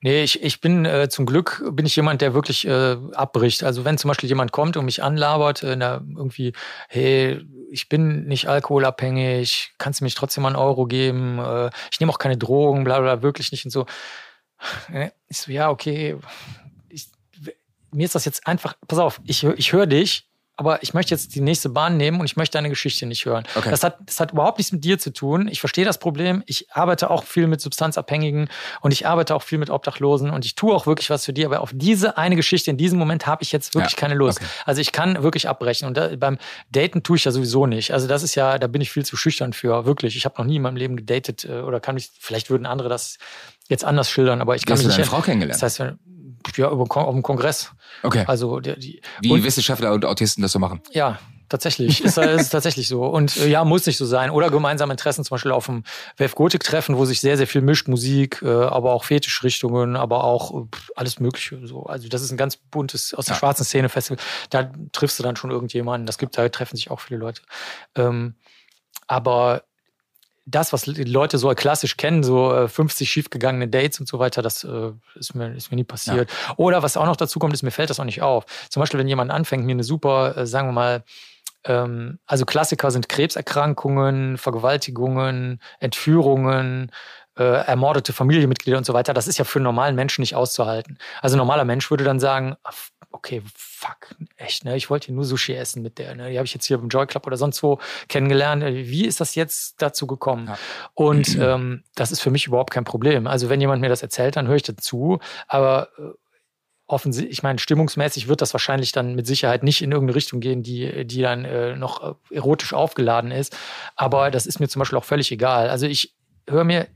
Nee, 0.02 0.24
ich, 0.24 0.42
ich 0.42 0.62
bin 0.62 0.86
äh, 0.86 1.10
zum 1.10 1.26
Glück 1.26 1.62
bin 1.72 1.86
ich 1.86 1.96
jemand, 1.96 2.22
der 2.22 2.34
wirklich 2.34 2.66
äh, 2.66 2.96
abbricht. 3.14 3.64
Also 3.64 3.84
wenn 3.84 3.98
zum 3.98 4.08
Beispiel 4.08 4.30
jemand 4.30 4.54
kommt 4.54 4.78
und 4.78 4.86
mich 4.86 5.04
anlabert, 5.04 5.62
äh, 5.62 5.74
irgendwie, 5.74 6.54
hey, 6.88 7.42
ich 7.70 7.90
bin 7.90 8.26
nicht 8.26 8.48
alkoholabhängig, 8.48 9.74
kannst 9.78 10.00
du 10.00 10.06
mich 10.06 10.16
trotzdem 10.16 10.44
mal 10.44 10.50
einen 10.50 10.56
Euro 10.56 10.86
geben, 10.86 11.40
äh, 11.40 11.70
ich 11.92 12.00
nehme 12.00 12.14
auch 12.14 12.18
keine 12.18 12.38
Drogen, 12.38 12.86
bla 12.86 13.00
bla, 13.02 13.22
wirklich 13.22 13.52
nicht 13.52 13.66
und 13.66 13.72
so. 13.72 13.86
Äh, 14.94 15.10
Ich 15.28 15.40
so, 15.40 15.52
ja, 15.52 15.70
okay. 15.70 16.18
Ich, 16.90 17.10
mir 17.92 18.06
ist 18.06 18.16
das 18.16 18.26
jetzt 18.26 18.48
einfach, 18.48 18.76
pass 18.88 19.00
auf, 19.00 19.20
ich, 19.26 19.44
ich 19.44 19.74
höre 19.74 19.88
dich, 19.88 20.29
aber 20.60 20.84
ich 20.84 20.94
möchte 20.94 21.16
jetzt 21.16 21.36
die 21.36 21.40
nächste 21.40 21.70
Bahn 21.70 21.96
nehmen 21.96 22.20
und 22.20 22.26
ich 22.26 22.36
möchte 22.36 22.58
deine 22.58 22.68
Geschichte 22.68 23.06
nicht 23.06 23.26
hören. 23.26 23.46
Okay. 23.56 23.70
Das, 23.72 23.82
hat, 23.82 23.98
das 24.06 24.20
hat 24.20 24.34
überhaupt 24.34 24.58
nichts 24.58 24.74
mit 24.74 24.84
dir 24.84 25.00
zu 25.00 25.14
tun. 25.14 25.48
Ich 25.48 25.62
verstehe 25.62 25.86
das 25.86 26.00
Problem. 26.00 26.44
Ich 26.48 26.70
arbeite 26.74 27.10
auch 27.10 27.24
viel 27.24 27.48
mit 27.48 27.62
Substanzabhängigen 27.62 28.50
und 28.82 28.92
ich 28.92 29.08
arbeite 29.08 29.36
auch 29.36 29.42
viel 29.42 29.58
mit 29.58 29.70
Obdachlosen 29.70 30.30
und 30.32 30.44
ich 30.44 30.56
tue 30.56 30.76
auch 30.76 30.86
wirklich 30.86 31.10
was 31.10 31.24
für 31.24 31.32
die. 31.32 31.46
Aber 31.46 31.62
auf 31.62 31.72
diese 31.74 32.18
eine 32.18 32.36
Geschichte 32.36 32.70
in 32.70 32.76
diesem 32.76 33.00
Moment 33.00 33.26
habe 33.26 33.42
ich 33.42 33.54
jetzt 33.54 33.74
wirklich 33.74 33.94
Ja, 33.94 33.98
keine 34.00 34.16
Lust. 34.16 34.40
okay. 34.42 34.50
Also 34.66 34.82
ich 34.82 34.92
kann 34.92 35.24
wirklich 35.24 35.48
abbrechen 35.48 35.88
und 35.88 35.96
da, 35.96 36.10
beim 36.18 36.38
Daten 36.72 37.04
tue 37.04 37.16
ich 37.16 37.24
ja 37.24 37.32
sowieso 37.32 37.66
nicht. 37.66 37.94
Also 37.94 38.08
das 38.08 38.22
ist 38.22 38.36
ja, 38.36 38.60
da 38.60 38.68
bin 38.68 38.82
ich 38.82 38.92
viel 38.92 39.06
zu 39.06 39.16
schüchtern 39.16 39.54
für. 39.54 39.86
Wirklich. 39.86 40.18
Ich 40.18 40.26
habe 40.26 40.36
noch 40.40 40.46
nie 40.46 40.58
in 40.58 40.62
meinem 40.62 40.76
Leben 40.76 40.98
gedatet 40.98 41.46
äh, 41.46 41.62
oder 41.62 41.80
kann 41.80 41.96
mich, 41.96 42.10
vielleicht 42.20 42.50
würden 42.50 42.66
andere 42.66 42.90
das 42.90 43.18
jetzt 43.70 43.86
anders 43.86 44.10
schildern, 44.10 44.42
aber 44.42 44.58
ich 44.58 44.66
kann 44.66 44.78
mich 44.78 44.88
nicht. 44.88 45.06
Frau 45.06 45.22
kennengelernt? 45.22 45.62
Das 45.62 45.80
heißt, 45.80 45.94
ja, 46.56 46.72
über, 46.72 46.86
auf 46.98 47.14
dem 47.14 47.24
Kongress. 47.24 47.72
Okay. 48.04 48.24
Also, 48.28 48.60
die, 48.60 48.78
die, 48.80 49.02
Wie 49.22 49.32
und- 49.32 49.44
Wissenschaftler 49.44 49.94
und 49.94 50.06
Autisten 50.06 50.42
das 50.42 50.52
so 50.52 50.60
machen. 50.60 50.82
ja, 50.92 51.20
tatsächlich. 51.50 52.04
Ist, 52.04 52.18
ist 52.18 52.50
tatsächlich 52.50 52.88
so. 52.88 53.04
Und 53.06 53.36
äh, 53.38 53.48
ja, 53.48 53.66
muss 53.66 53.86
nicht 53.86 53.98
so 53.98 54.06
sein. 54.06 54.30
Oder 54.30 54.50
gemeinsame 54.50 54.94
Interessen, 54.94 55.24
zum 55.26 55.36
Beispiel 55.36 55.52
auf 55.52 55.66
dem 55.66 55.84
WF 56.18 56.36
Gotik-Treffen, 56.36 56.96
wo 56.96 57.06
sich 57.06 57.20
sehr, 57.20 57.38
sehr 57.38 57.48
viel 57.48 57.62
mischt, 57.62 57.88
Musik, 57.88 58.42
äh, 58.42 58.48
aber 58.48 58.94
auch 58.94 59.04
Fetischrichtungen, 59.04 59.96
aber 59.96 60.24
auch 60.24 60.54
äh, 60.54 60.68
alles 60.96 61.20
Mögliche. 61.20 61.60
So. 61.68 61.84
Also 61.84 62.08
das 62.08 62.22
ist 62.22 62.32
ein 62.32 62.38
ganz 62.38 62.56
buntes, 62.56 63.14
aus 63.14 63.26
der 63.26 63.34
ja. 63.34 63.40
schwarzen 63.40 63.66
Szene 63.66 63.90
Festival. 63.90 64.24
Da 64.50 64.72
triffst 64.92 65.20
du 65.20 65.24
dann 65.24 65.36
schon 65.36 65.52
irgendjemanden. 65.52 66.06
Das 66.06 66.18
gibt, 66.18 66.38
da 66.38 66.48
treffen 66.50 66.76
sich 66.76 66.92
auch 66.92 67.00
viele 67.00 67.20
Leute. 67.20 67.42
Ähm, 67.96 68.36
aber 69.08 69.64
das, 70.50 70.74
was 70.74 70.84
die 70.84 71.04
Leute 71.04 71.38
so 71.38 71.50
klassisch 71.50 71.98
kennen, 71.98 72.24
so 72.24 72.68
50 72.68 73.08
äh, 73.08 73.10
schiefgegangene 73.10 73.68
Dates 73.68 74.00
und 74.00 74.08
so 74.08 74.20
weiter, 74.20 74.42
das 74.42 74.64
äh, 74.64 74.92
ist, 75.16 75.36
mir, 75.36 75.54
ist 75.56 75.72
mir 75.72 75.76
nie 75.76 75.84
passiert. 75.84 76.30
Ja. 76.30 76.54
Oder 76.58 76.84
was 76.84 76.98
auch 76.98 77.06
noch 77.06 77.16
dazu 77.16 77.40
kommt, 77.40 77.54
ist, 77.54 77.64
mir 77.64 77.72
fällt 77.72 77.90
das 77.90 78.00
auch 78.00 78.06
nicht 78.06 78.22
auf. 78.22 78.46
Zum 78.70 78.82
Beispiel, 78.82 79.00
wenn 79.00 79.08
jemand 79.08 79.32
anfängt, 79.32 79.66
mir 79.66 79.74
eine 79.74 79.84
super, 79.84 80.38
äh, 80.38 80.46
sagen 80.46 80.68
wir 80.70 80.74
mal, 80.74 81.04
ähm, 81.66 82.20
also 82.26 82.46
Klassiker 82.46 82.92
sind 82.92 83.10
Krebserkrankungen, 83.10 84.38
Vergewaltigungen, 84.38 85.62
Entführungen, 85.80 86.92
äh, 87.38 87.44
ermordete 87.44 88.14
Familienmitglieder 88.14 88.78
und 88.78 88.86
so 88.86 88.94
weiter. 88.94 89.14
Das 89.14 89.28
ist 89.28 89.38
ja 89.38 89.46
für 89.46 89.60
einen 89.60 89.64
normalen 89.64 89.96
Menschen 89.96 90.22
nicht 90.22 90.36
auszuhalten. 90.36 90.98
Also 91.22 91.36
ein 91.36 91.40
normaler 91.40 91.66
Mensch 91.66 91.90
würde 91.90 92.04
dann 92.04 92.20
sagen, 92.20 92.56
okay, 93.12 93.42
fuck, 93.56 94.16
echt, 94.38 94.66
ne? 94.66 94.76
Ich 94.76 94.90
wollte 94.90 95.08
hier 95.08 95.16
nur 95.16 95.26
Sushi 95.26 95.54
essen 95.54 95.82
mit 95.82 95.98
der, 95.98 96.16
ne? 96.16 96.30
Die 96.30 96.38
habe 96.38 96.46
ich 96.46 96.54
jetzt 96.54 96.66
hier 96.66 96.78
im 96.78 96.90
Joy 96.90 97.08
Club 97.08 97.26
oder 97.28 97.38
sonst 97.38 97.62
wo 97.64 97.80
kennengelernt. 98.08 98.64
Wie 98.64 99.06
ist 99.06 99.20
das 99.20 99.36
jetzt 99.36 99.82
dazu 99.82 100.08
gekommen? 100.08 100.48
Ja. 100.48 100.58
Und 100.94 101.36
ähm, 101.40 101.84
das 101.96 102.12
ist 102.12 102.22
für 102.22 102.32
mich 102.32 102.48
überhaupt 102.48 102.72
kein 102.72 102.84
Problem. 102.84 103.28
Also 103.28 103.50
wenn 103.50 103.62
jemand 103.62 103.82
mir 103.82 103.90
das 103.90 104.02
erzählt, 104.02 104.36
dann 104.36 104.48
höre 104.48 104.56
ich 104.56 104.64
dazu. 104.64 105.20
Aber 105.48 105.90
äh, 105.98 106.12
offensichtlich, 106.88 107.34
ich 107.34 107.44
meine, 107.44 107.60
stimmungsmäßig 107.60 108.28
wird 108.28 108.42
das 108.42 108.54
wahrscheinlich 108.54 108.92
dann 108.92 109.16
mit 109.16 109.28
Sicherheit 109.28 109.64
nicht 109.64 109.82
in 109.82 109.92
irgendeine 109.92 110.16
Richtung 110.16 110.40
gehen, 110.40 110.64
die, 110.64 111.06
die 111.06 111.22
dann 111.22 111.46
äh, 111.46 111.76
noch 111.76 112.04
äh, 112.32 112.36
erotisch 112.36 112.74
aufgeladen 112.74 113.32
ist. 113.32 113.56
Aber 113.96 114.32
das 114.32 114.46
ist 114.46 114.60
mir 114.60 114.68
zum 114.68 114.80
Beispiel 114.80 114.98
auch 114.98 115.06
völlig 115.06 115.32
egal. 115.32 115.70
Also 115.70 115.86
ich 115.86 116.16
höre 116.48 116.64
mir, 116.64 116.88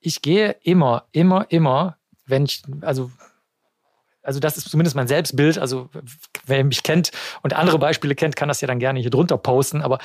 ich 0.00 0.22
gehe 0.22 0.56
immer, 0.62 1.08
immer, 1.12 1.46
immer, 1.50 1.96
wenn 2.26 2.44
ich, 2.44 2.62
also 2.82 3.10
also 4.26 4.40
das 4.40 4.56
ist 4.56 4.68
zumindest 4.68 4.96
mein 4.96 5.08
Selbstbild. 5.08 5.58
Also 5.58 5.88
wer 6.46 6.64
mich 6.64 6.82
kennt 6.82 7.12
und 7.42 7.54
andere 7.54 7.78
Beispiele 7.78 8.14
kennt, 8.14 8.36
kann 8.36 8.48
das 8.48 8.60
ja 8.60 8.68
dann 8.68 8.78
gerne 8.78 9.00
hier 9.00 9.10
drunter 9.10 9.38
posten. 9.38 9.82
Aber 9.82 9.98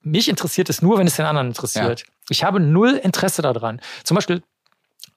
mich 0.00 0.28
interessiert 0.28 0.70
es 0.70 0.80
nur, 0.80 0.98
wenn 0.98 1.06
es 1.06 1.16
den 1.16 1.26
anderen 1.26 1.48
interessiert. 1.48 2.00
Ja. 2.00 2.06
Ich 2.30 2.44
habe 2.44 2.60
null 2.60 2.94
Interesse 3.02 3.42
daran. 3.42 3.80
Zum 4.04 4.14
Beispiel 4.14 4.42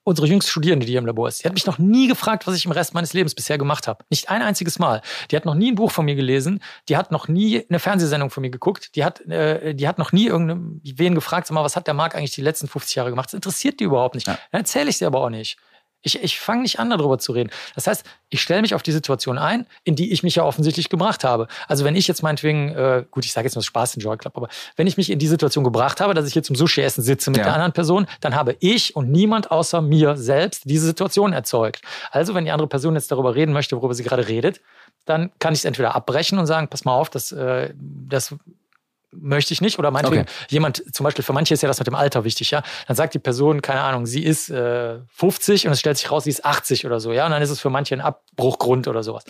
unsere 0.03 0.27
jüngste 0.27 0.49
Studierende, 0.49 0.85
die 0.85 0.93
hier 0.93 0.99
im 0.99 1.05
Labor 1.05 1.27
ist, 1.27 1.43
die 1.43 1.47
hat 1.47 1.53
mich 1.53 1.67
noch 1.67 1.77
nie 1.77 2.07
gefragt, 2.07 2.47
was 2.47 2.55
ich 2.55 2.65
im 2.65 2.71
Rest 2.71 2.95
meines 2.95 3.13
Lebens 3.13 3.35
bisher 3.35 3.59
gemacht 3.59 3.87
habe. 3.87 4.03
Nicht 4.09 4.29
ein 4.29 4.41
einziges 4.41 4.79
Mal. 4.79 5.01
Die 5.29 5.35
hat 5.35 5.45
noch 5.45 5.53
nie 5.53 5.71
ein 5.71 5.75
Buch 5.75 5.91
von 5.91 6.05
mir 6.05 6.15
gelesen. 6.15 6.61
Die 6.89 6.97
hat 6.97 7.11
noch 7.11 7.27
nie 7.27 7.63
eine 7.69 7.77
Fernsehsendung 7.77 8.31
von 8.31 8.41
mir 8.41 8.49
geguckt. 8.49 8.95
Die 8.95 9.03
hat, 9.03 9.21
äh, 9.27 9.75
die 9.75 9.87
hat 9.87 9.99
noch 9.99 10.11
nie 10.11 10.25
irgendwen 10.25 11.15
gefragt, 11.15 11.47
sag 11.47 11.53
mal, 11.53 11.63
was 11.63 11.75
hat 11.75 11.85
der 11.85 11.93
Marc 11.93 12.15
eigentlich 12.15 12.31
die 12.31 12.41
letzten 12.41 12.67
50 12.67 12.95
Jahre 12.95 13.11
gemacht? 13.11 13.27
Das 13.27 13.35
interessiert 13.35 13.79
die 13.79 13.83
überhaupt 13.83 14.15
nicht. 14.15 14.27
Ja. 14.27 14.39
Dann 14.51 14.61
erzähle 14.61 14.89
ich 14.89 14.97
sie 14.97 15.05
aber 15.05 15.21
auch 15.21 15.29
nicht. 15.29 15.57
Ich, 16.01 16.21
ich 16.23 16.39
fange 16.39 16.63
nicht 16.63 16.79
an, 16.79 16.89
darüber 16.89 17.19
zu 17.19 17.31
reden. 17.31 17.51
Das 17.75 17.87
heißt, 17.87 18.05
ich 18.29 18.41
stelle 18.41 18.61
mich 18.61 18.73
auf 18.73 18.81
die 18.81 18.91
Situation 18.91 19.37
ein, 19.37 19.67
in 19.83 19.95
die 19.95 20.11
ich 20.11 20.23
mich 20.23 20.35
ja 20.35 20.43
offensichtlich 20.43 20.89
gebracht 20.89 21.23
habe. 21.23 21.47
Also 21.67 21.85
wenn 21.85 21.95
ich 21.95 22.07
jetzt 22.07 22.23
meinetwegen, 22.23 22.69
äh, 22.69 23.05
gut, 23.11 23.25
ich 23.25 23.33
sage 23.33 23.47
jetzt 23.47 23.55
mal 23.55 23.61
Spaß 23.61 23.95
in 23.95 24.01
Joy 24.01 24.17
Club, 24.17 24.35
aber 24.35 24.47
wenn 24.75 24.87
ich 24.87 24.97
mich 24.97 25.09
in 25.09 25.19
die 25.19 25.27
Situation 25.27 25.63
gebracht 25.63 26.01
habe, 26.01 26.13
dass 26.13 26.25
ich 26.27 26.33
hier 26.33 26.43
zum 26.43 26.55
Sushi-Essen 26.55 27.03
sitze 27.03 27.29
mit 27.29 27.39
ja. 27.39 27.43
der 27.43 27.53
anderen 27.53 27.73
Person, 27.73 28.07
dann 28.19 28.35
habe 28.35 28.55
ich 28.59 28.95
und 28.95 29.11
niemand 29.11 29.51
außer 29.51 29.81
mir 29.81 30.17
selbst 30.17 30.63
diese 30.65 30.85
Situation 30.85 31.33
erzeugt. 31.33 31.81
Also 32.11 32.33
wenn 32.33 32.45
die 32.45 32.51
andere 32.51 32.67
Person 32.67 32.95
jetzt 32.95 33.11
darüber 33.11 33.35
reden 33.35 33.53
möchte, 33.53 33.75
worüber 33.75 33.93
sie 33.93 34.03
gerade 34.03 34.27
redet, 34.27 34.61
dann 35.05 35.31
kann 35.39 35.53
ich 35.53 35.59
es 35.59 35.65
entweder 35.65 35.95
abbrechen 35.95 36.39
und 36.39 36.45
sagen, 36.45 36.67
pass 36.67 36.85
mal 36.85 36.93
auf, 36.93 37.09
das, 37.09 37.31
äh, 37.31 37.73
das 37.75 38.35
möchte 39.11 39.53
ich 39.53 39.61
nicht. 39.61 39.79
Oder 39.79 39.91
meinetwegen 39.91 40.23
okay. 40.23 40.31
jemand, 40.49 40.83
zum 40.93 41.03
Beispiel 41.03 41.23
für 41.23 41.33
manche 41.33 41.53
ist 41.53 41.61
ja 41.61 41.67
das 41.67 41.79
mit 41.79 41.87
dem 41.87 41.95
Alter 41.95 42.23
wichtig, 42.23 42.51
ja. 42.51 42.63
Dann 42.87 42.95
sagt 42.95 43.13
die 43.13 43.19
Person, 43.19 43.61
keine 43.61 43.81
Ahnung, 43.81 44.05
sie 44.05 44.23
ist 44.23 44.49
äh, 44.49 44.99
50 45.09 45.67
und 45.67 45.73
es 45.73 45.79
stellt 45.79 45.97
sich 45.97 46.11
raus, 46.11 46.23
sie 46.23 46.29
ist 46.29 46.45
80 46.45 46.85
oder 46.85 46.99
so, 46.99 47.11
ja. 47.11 47.25
Und 47.25 47.31
dann 47.31 47.41
ist 47.41 47.49
es 47.49 47.59
für 47.59 47.69
manche 47.69 47.95
ein 47.95 48.01
Abbruchgrund 48.01 48.87
oder 48.87 49.03
sowas. 49.03 49.23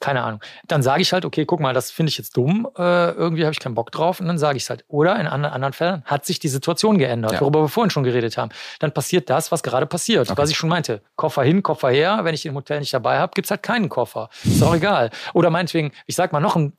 Keine 0.00 0.22
Ahnung. 0.22 0.40
Dann 0.66 0.82
sage 0.82 1.02
ich 1.02 1.12
halt, 1.12 1.24
okay, 1.24 1.44
guck 1.44 1.60
mal, 1.60 1.74
das 1.74 1.90
finde 1.90 2.10
ich 2.10 2.18
jetzt 2.18 2.36
dumm, 2.36 2.68
äh, 2.76 3.10
irgendwie 3.10 3.44
habe 3.44 3.52
ich 3.52 3.60
keinen 3.60 3.74
Bock 3.74 3.92
drauf. 3.92 4.20
Und 4.20 4.26
dann 4.26 4.38
sage 4.38 4.56
ich 4.56 4.64
es 4.64 4.70
halt. 4.70 4.84
Oder 4.88 5.18
in 5.18 5.26
anderen, 5.26 5.54
anderen 5.54 5.72
Fällen 5.72 6.02
hat 6.04 6.24
sich 6.26 6.38
die 6.38 6.48
Situation 6.48 6.98
geändert, 6.98 7.32
ja. 7.32 7.40
worüber 7.40 7.62
wir 7.62 7.68
vorhin 7.68 7.90
schon 7.90 8.04
geredet 8.04 8.36
haben. 8.36 8.50
Dann 8.78 8.92
passiert 8.92 9.30
das, 9.30 9.52
was 9.52 9.62
gerade 9.62 9.86
passiert, 9.86 10.30
okay. 10.30 10.38
was 10.38 10.50
ich 10.50 10.56
schon 10.56 10.68
meinte. 10.68 11.02
Koffer 11.16 11.42
hin, 11.42 11.62
Koffer 11.62 11.90
her. 11.90 12.20
Wenn 12.22 12.34
ich 12.34 12.42
den 12.42 12.50
im 12.50 12.56
Hotel 12.56 12.80
nicht 12.80 12.92
dabei 12.92 13.18
habe, 13.18 13.32
gibt 13.34 13.46
es 13.46 13.50
halt 13.50 13.62
keinen 13.62 13.88
Koffer. 13.88 14.30
Ist 14.44 14.62
auch 14.62 14.74
egal. 14.74 15.10
Oder 15.34 15.50
meinetwegen, 15.50 15.92
ich 16.06 16.16
sag 16.16 16.32
mal 16.32 16.40
noch 16.40 16.56
ein 16.56 16.72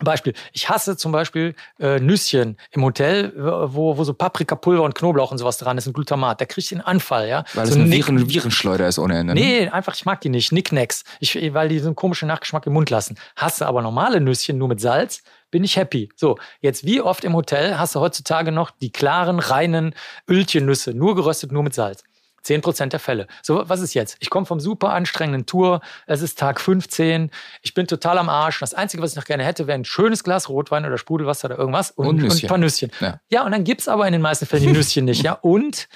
Beispiel. 0.00 0.34
Ich 0.52 0.68
hasse 0.68 0.96
zum 0.96 1.12
Beispiel 1.12 1.54
äh, 1.78 2.00
Nüsschen 2.00 2.56
im 2.70 2.82
Hotel, 2.84 3.32
wo, 3.36 3.96
wo 3.96 4.04
so 4.04 4.14
Paprikapulver 4.14 4.82
und 4.82 4.94
Knoblauch 4.94 5.30
und 5.30 5.38
sowas 5.38 5.58
dran 5.58 5.78
ist 5.78 5.86
und 5.86 5.92
Glutamat. 5.92 6.40
Da 6.40 6.44
kriegst 6.44 6.70
du 6.70 6.76
einen 6.76 6.84
Anfall, 6.84 7.28
ja. 7.28 7.44
Weil 7.54 7.66
so 7.66 7.72
es 7.72 7.78
eine 7.78 7.90
Viren, 7.90 8.28
Virenschleuder 8.28 8.88
ist 8.88 8.98
ohne 8.98 9.18
Ende. 9.18 9.34
Ne? 9.34 9.40
Nee, 9.40 9.68
einfach, 9.68 9.94
ich 9.94 10.04
mag 10.04 10.20
die 10.20 10.28
nicht. 10.28 10.52
Nicknacks. 10.52 11.04
Ich, 11.20 11.34
weil 11.54 11.68
die 11.68 11.78
so 11.78 11.86
einen 11.86 11.96
komischen 11.96 12.28
Nachgeschmack 12.28 12.66
im 12.66 12.72
Mund 12.72 12.90
lassen. 12.90 13.18
Hasse 13.36 13.66
aber 13.66 13.82
normale 13.82 14.20
Nüsschen 14.20 14.58
nur 14.58 14.68
mit 14.68 14.80
Salz, 14.80 15.22
bin 15.50 15.64
ich 15.64 15.76
happy. 15.76 16.08
So, 16.16 16.38
jetzt 16.60 16.84
wie 16.84 17.00
oft 17.00 17.24
im 17.24 17.34
Hotel 17.34 17.78
hast 17.78 17.94
du 17.94 18.00
heutzutage 18.00 18.52
noch 18.52 18.70
die 18.70 18.90
klaren, 18.90 19.38
reinen 19.38 19.94
Ölchennüsse, 20.28 20.94
nur 20.94 21.14
geröstet, 21.14 21.52
nur 21.52 21.62
mit 21.62 21.74
Salz? 21.74 22.02
10 22.42 22.60
Prozent 22.60 22.92
der 22.92 23.00
Fälle. 23.00 23.26
So, 23.42 23.62
was 23.68 23.80
ist 23.80 23.94
jetzt? 23.94 24.16
Ich 24.20 24.30
komme 24.30 24.46
vom 24.46 24.60
super 24.60 24.92
anstrengenden 24.92 25.46
Tour. 25.46 25.80
Es 26.06 26.22
ist 26.22 26.38
Tag 26.38 26.60
15. 26.60 27.30
Ich 27.62 27.74
bin 27.74 27.86
total 27.86 28.18
am 28.18 28.28
Arsch. 28.28 28.60
Das 28.60 28.74
Einzige, 28.74 29.02
was 29.02 29.12
ich 29.12 29.16
noch 29.16 29.24
gerne 29.24 29.44
hätte, 29.44 29.66
wäre 29.66 29.78
ein 29.78 29.84
schönes 29.84 30.24
Glas 30.24 30.48
Rotwein 30.48 30.84
oder 30.84 30.98
Sprudelwasser 30.98 31.46
oder 31.46 31.58
irgendwas 31.58 31.90
und, 31.90 32.06
und, 32.06 32.22
und 32.24 32.42
ein 32.42 32.48
paar 32.48 32.58
Nüsschen. 32.58 32.90
Ja, 33.00 33.20
ja 33.28 33.44
und 33.44 33.52
dann 33.52 33.64
gibt's 33.64 33.88
aber 33.88 34.06
in 34.06 34.12
den 34.12 34.22
meisten 34.22 34.46
Fällen 34.46 34.62
die 34.62 34.72
Nüsschen 34.72 35.04
nicht. 35.04 35.22
Ja, 35.22 35.34
und 35.34 35.88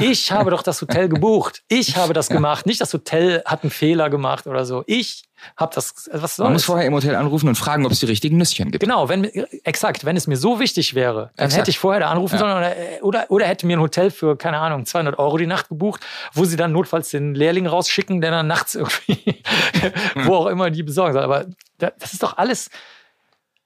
ich 0.00 0.32
habe 0.32 0.50
doch 0.50 0.62
das 0.62 0.80
Hotel 0.80 1.08
gebucht. 1.08 1.62
Ich 1.68 1.96
habe 1.96 2.12
das 2.12 2.28
gemacht. 2.28 2.66
Nicht 2.66 2.80
das 2.80 2.92
Hotel 2.92 3.42
hat 3.44 3.62
einen 3.62 3.70
Fehler 3.70 4.10
gemacht 4.10 4.46
oder 4.46 4.64
so. 4.64 4.84
Ich 4.86 5.24
hab 5.56 5.72
das, 5.72 6.08
was 6.12 6.36
soll 6.36 6.44
Man 6.44 6.54
muss 6.54 6.64
vorher 6.64 6.86
im 6.86 6.94
Hotel 6.94 7.14
anrufen 7.14 7.48
und 7.48 7.54
fragen, 7.56 7.86
ob 7.86 7.92
es 7.92 8.00
die 8.00 8.06
richtigen 8.06 8.36
Nüsschen 8.36 8.70
gibt. 8.70 8.82
Genau, 8.82 9.08
wenn, 9.08 9.24
exakt, 9.64 10.04
wenn 10.04 10.16
es 10.16 10.26
mir 10.26 10.36
so 10.36 10.60
wichtig 10.60 10.94
wäre, 10.94 11.30
dann 11.36 11.46
exakt. 11.46 11.62
hätte 11.62 11.70
ich 11.70 11.78
vorher 11.78 12.00
da 12.00 12.10
anrufen 12.10 12.34
ja. 12.34 12.40
sollen 12.40 12.56
oder, 12.56 12.74
oder, 13.02 13.30
oder 13.30 13.46
hätte 13.46 13.66
mir 13.66 13.76
ein 13.76 13.80
Hotel 13.80 14.10
für, 14.10 14.36
keine 14.36 14.58
Ahnung, 14.58 14.86
200 14.86 15.18
Euro 15.18 15.36
die 15.38 15.46
Nacht 15.46 15.68
gebucht, 15.68 16.00
wo 16.32 16.44
sie 16.44 16.56
dann 16.56 16.72
notfalls 16.72 17.10
den 17.10 17.34
Lehrling 17.34 17.66
rausschicken, 17.66 18.20
der 18.20 18.30
dann 18.30 18.46
nachts 18.46 18.74
irgendwie, 18.74 19.42
wo 20.24 20.34
auch 20.34 20.46
immer 20.46 20.70
die 20.70 20.82
besorgen 20.82 21.14
soll. 21.14 21.22
Aber 21.22 21.46
das 21.78 22.12
ist 22.12 22.22
doch 22.22 22.36
alles, 22.36 22.70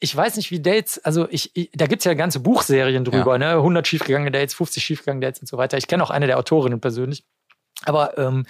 ich 0.01 0.15
weiß 0.15 0.37
nicht, 0.37 0.51
wie 0.51 0.61
Dates, 0.61 0.99
also 1.05 1.27
ich, 1.31 1.57
ich 1.57 1.71
da 1.73 1.87
gibt's 1.87 2.05
ja 2.05 2.15
ganze 2.15 2.41
Buchserien 2.41 3.05
drüber, 3.05 3.33
ja. 3.33 3.39
ne? 3.39 3.51
100 3.53 3.87
schiefgegangene 3.87 4.31
Dates, 4.31 4.55
50 4.55 4.85
schiefgegangene 4.85 5.27
Dates 5.27 5.41
und 5.41 5.47
so 5.47 5.57
weiter. 5.57 5.79
Ich 5.79 5.87
kenne 5.87 6.03
auch 6.03 6.11
eine 6.11 6.27
der 6.27 6.39
Autorinnen 6.39 6.81
persönlich. 6.81 7.25
Aber 7.85 8.19
ähm, 8.19 8.47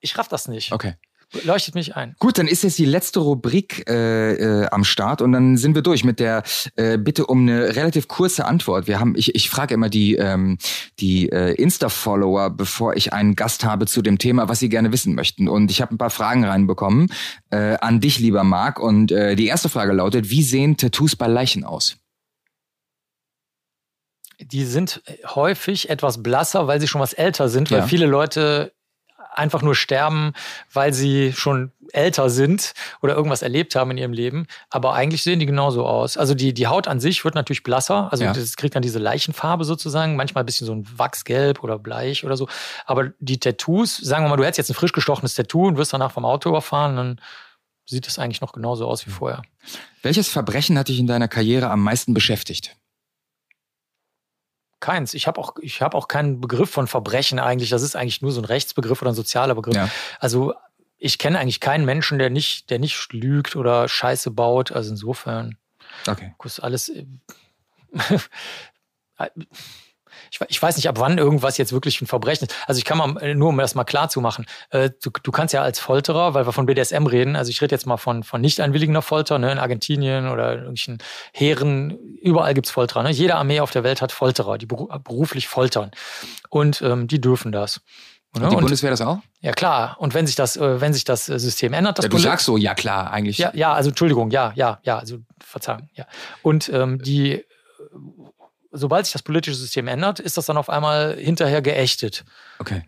ich 0.00 0.16
raff 0.16 0.28
das 0.28 0.48
nicht. 0.48 0.72
Okay. 0.72 0.94
Leuchtet 1.42 1.74
mich 1.74 1.96
ein. 1.96 2.14
Gut, 2.20 2.38
dann 2.38 2.46
ist 2.46 2.62
jetzt 2.62 2.78
die 2.78 2.84
letzte 2.84 3.18
Rubrik 3.18 3.88
äh, 3.88 4.62
äh, 4.62 4.66
am 4.70 4.84
Start 4.84 5.20
und 5.22 5.32
dann 5.32 5.56
sind 5.56 5.74
wir 5.74 5.82
durch 5.82 6.04
mit 6.04 6.20
der 6.20 6.44
äh, 6.76 6.98
Bitte 6.98 7.26
um 7.26 7.40
eine 7.42 7.74
relativ 7.74 8.06
kurze 8.06 8.44
Antwort. 8.44 8.86
Wir 8.86 9.00
haben, 9.00 9.14
ich, 9.16 9.34
ich 9.34 9.50
frage 9.50 9.74
immer 9.74 9.88
die 9.88 10.14
ähm, 10.14 10.56
die 11.00 11.28
äh, 11.30 11.52
Insta-Follower, 11.54 12.50
bevor 12.50 12.96
ich 12.96 13.12
einen 13.12 13.34
Gast 13.34 13.64
habe 13.64 13.86
zu 13.86 14.02
dem 14.02 14.18
Thema, 14.18 14.48
was 14.48 14.60
sie 14.60 14.68
gerne 14.68 14.92
wissen 14.92 15.14
möchten. 15.16 15.48
Und 15.48 15.70
ich 15.70 15.82
habe 15.82 15.94
ein 15.94 15.98
paar 15.98 16.10
Fragen 16.10 16.44
reinbekommen 16.44 17.08
äh, 17.50 17.76
an 17.78 18.00
dich, 18.00 18.20
lieber 18.20 18.44
Marc. 18.44 18.78
Und 18.78 19.10
äh, 19.10 19.34
die 19.34 19.46
erste 19.46 19.68
Frage 19.68 19.92
lautet: 19.92 20.30
Wie 20.30 20.44
sehen 20.44 20.76
Tattoos 20.76 21.16
bei 21.16 21.26
Leichen 21.26 21.64
aus? 21.64 21.96
Die 24.38 24.64
sind 24.64 25.02
häufig 25.34 25.88
etwas 25.90 26.22
blasser, 26.22 26.66
weil 26.68 26.80
sie 26.80 26.86
schon 26.86 27.00
was 27.00 27.14
älter 27.14 27.48
sind, 27.48 27.70
weil 27.70 27.80
ja. 27.80 27.86
viele 27.86 28.06
Leute 28.06 28.75
einfach 29.36 29.62
nur 29.62 29.74
sterben, 29.74 30.32
weil 30.72 30.92
sie 30.92 31.32
schon 31.32 31.72
älter 31.92 32.30
sind 32.30 32.72
oder 33.02 33.14
irgendwas 33.14 33.42
erlebt 33.42 33.76
haben 33.76 33.90
in 33.92 33.98
ihrem 33.98 34.12
Leben. 34.12 34.46
Aber 34.70 34.94
eigentlich 34.94 35.22
sehen 35.22 35.38
die 35.38 35.46
genauso 35.46 35.86
aus. 35.86 36.16
Also 36.16 36.34
die, 36.34 36.52
die 36.54 36.66
Haut 36.66 36.88
an 36.88 37.00
sich 37.00 37.24
wird 37.24 37.34
natürlich 37.34 37.62
blasser. 37.62 38.08
Also 38.10 38.24
ja. 38.24 38.32
das 38.32 38.56
kriegt 38.56 38.74
dann 38.74 38.82
diese 38.82 38.98
Leichenfarbe 38.98 39.64
sozusagen. 39.64 40.16
Manchmal 40.16 40.42
ein 40.42 40.46
bisschen 40.46 40.66
so 40.66 40.74
ein 40.74 40.86
Wachsgelb 40.96 41.62
oder 41.62 41.78
bleich 41.78 42.24
oder 42.24 42.36
so. 42.36 42.48
Aber 42.84 43.10
die 43.18 43.38
Tattoos, 43.38 43.96
sagen 43.96 44.24
wir 44.24 44.28
mal, 44.28 44.36
du 44.36 44.44
hättest 44.44 44.58
jetzt 44.58 44.70
ein 44.70 44.74
frisch 44.74 44.92
gestochenes 44.92 45.34
Tattoo 45.34 45.66
und 45.66 45.76
wirst 45.76 45.92
danach 45.92 46.12
vom 46.12 46.24
Auto 46.24 46.48
überfahren, 46.48 46.96
dann 46.96 47.20
sieht 47.84 48.06
es 48.06 48.18
eigentlich 48.18 48.40
noch 48.40 48.52
genauso 48.52 48.86
aus 48.86 49.06
wie 49.06 49.10
vorher. 49.10 49.42
Welches 50.02 50.28
Verbrechen 50.28 50.78
hat 50.78 50.88
dich 50.88 50.98
in 50.98 51.06
deiner 51.06 51.28
Karriere 51.28 51.70
am 51.70 51.82
meisten 51.82 52.14
beschäftigt? 52.14 52.76
Keins. 54.80 55.14
Ich 55.14 55.26
habe 55.26 55.40
auch, 55.40 55.54
ich 55.60 55.80
hab 55.82 55.94
auch 55.94 56.08
keinen 56.08 56.40
Begriff 56.40 56.70
von 56.70 56.86
Verbrechen 56.86 57.38
eigentlich. 57.38 57.70
Das 57.70 57.82
ist 57.82 57.96
eigentlich 57.96 58.22
nur 58.22 58.32
so 58.32 58.40
ein 58.40 58.44
Rechtsbegriff 58.44 59.00
oder 59.00 59.12
ein 59.12 59.16
sozialer 59.16 59.54
Begriff. 59.54 59.74
Ja. 59.74 59.88
Also 60.20 60.54
ich 60.98 61.18
kenne 61.18 61.38
eigentlich 61.38 61.60
keinen 61.60 61.84
Menschen, 61.84 62.18
der 62.18 62.30
nicht, 62.30 62.70
der 62.70 62.78
nicht 62.78 63.12
lügt 63.12 63.56
oder 63.56 63.88
Scheiße 63.88 64.30
baut. 64.30 64.72
Also 64.72 64.90
insofern 64.90 65.56
okay. 66.06 66.34
ist 66.44 66.60
alles. 66.60 66.92
Ich, 70.40 70.50
ich, 70.50 70.62
weiß 70.62 70.76
nicht, 70.76 70.88
ab 70.88 70.98
wann 70.98 71.18
irgendwas 71.18 71.58
jetzt 71.58 71.72
wirklich 71.72 72.00
ein 72.00 72.06
Verbrechen 72.06 72.48
ist. 72.48 72.54
Also 72.66 72.78
ich 72.78 72.84
kann 72.84 72.98
mal, 72.98 73.16
äh, 73.22 73.34
nur 73.34 73.50
um 73.50 73.58
das 73.58 73.74
mal 73.74 73.84
klar 73.84 74.08
zu 74.08 74.20
machen, 74.20 74.46
äh, 74.70 74.90
du, 75.02 75.10
du 75.22 75.32
kannst 75.32 75.54
ja 75.54 75.62
als 75.62 75.78
Folterer, 75.78 76.34
weil 76.34 76.46
wir 76.46 76.52
von 76.52 76.66
BDSM 76.66 77.06
reden, 77.06 77.36
also 77.36 77.50
ich 77.50 77.60
rede 77.60 77.74
jetzt 77.74 77.86
mal 77.86 77.96
von, 77.96 78.22
von 78.22 78.40
nicht 78.40 78.60
einwilligender 78.60 79.02
Folter, 79.02 79.38
ne, 79.38 79.52
in 79.52 79.58
Argentinien 79.58 80.28
oder 80.28 80.52
in 80.52 80.58
irgendwelchen 80.58 80.98
Heeren, 81.32 81.98
überall 82.20 82.54
gibt's 82.54 82.70
Folterer. 82.70 83.02
Ne? 83.02 83.10
Jede 83.10 83.36
Armee 83.36 83.60
auf 83.60 83.70
der 83.70 83.84
Welt 83.84 84.02
hat 84.02 84.12
Folterer, 84.12 84.58
die 84.58 84.66
beruflich 84.66 85.48
foltern. 85.48 85.90
Und 86.50 86.82
ähm, 86.82 87.08
die 87.08 87.20
dürfen 87.20 87.52
das. 87.52 87.80
Und 88.34 88.50
die 88.50 88.56
und, 88.56 88.62
Bundeswehr 88.62 88.90
das 88.90 89.00
auch? 89.00 89.18
Ja 89.40 89.52
klar. 89.52 89.96
Und 89.98 90.12
wenn 90.12 90.26
sich 90.26 90.36
das, 90.36 90.56
äh, 90.56 90.80
wenn 90.80 90.92
sich 90.92 91.04
das 91.04 91.28
äh, 91.28 91.38
System 91.38 91.72
ändert, 91.72 91.98
das 91.98 92.04
ja, 92.04 92.08
du 92.10 92.18
sagst 92.18 92.44
so, 92.44 92.56
ja 92.56 92.74
klar, 92.74 93.10
eigentlich. 93.10 93.38
Ja, 93.38 93.50
ja, 93.54 93.72
also 93.72 93.90
Entschuldigung, 93.90 94.30
ja, 94.30 94.52
ja, 94.54 94.78
ja, 94.82 94.98
also 94.98 95.18
Verzeihung, 95.42 95.88
ja. 95.94 96.06
Und 96.42 96.68
ähm, 96.68 97.00
die 97.00 97.44
sobald 98.76 99.06
sich 99.06 99.12
das 99.12 99.22
politische 99.22 99.56
System 99.56 99.88
ändert, 99.88 100.20
ist 100.20 100.36
das 100.36 100.46
dann 100.46 100.56
auf 100.56 100.70
einmal 100.70 101.16
hinterher 101.16 101.62
geächtet. 101.62 102.24
Okay. 102.58 102.82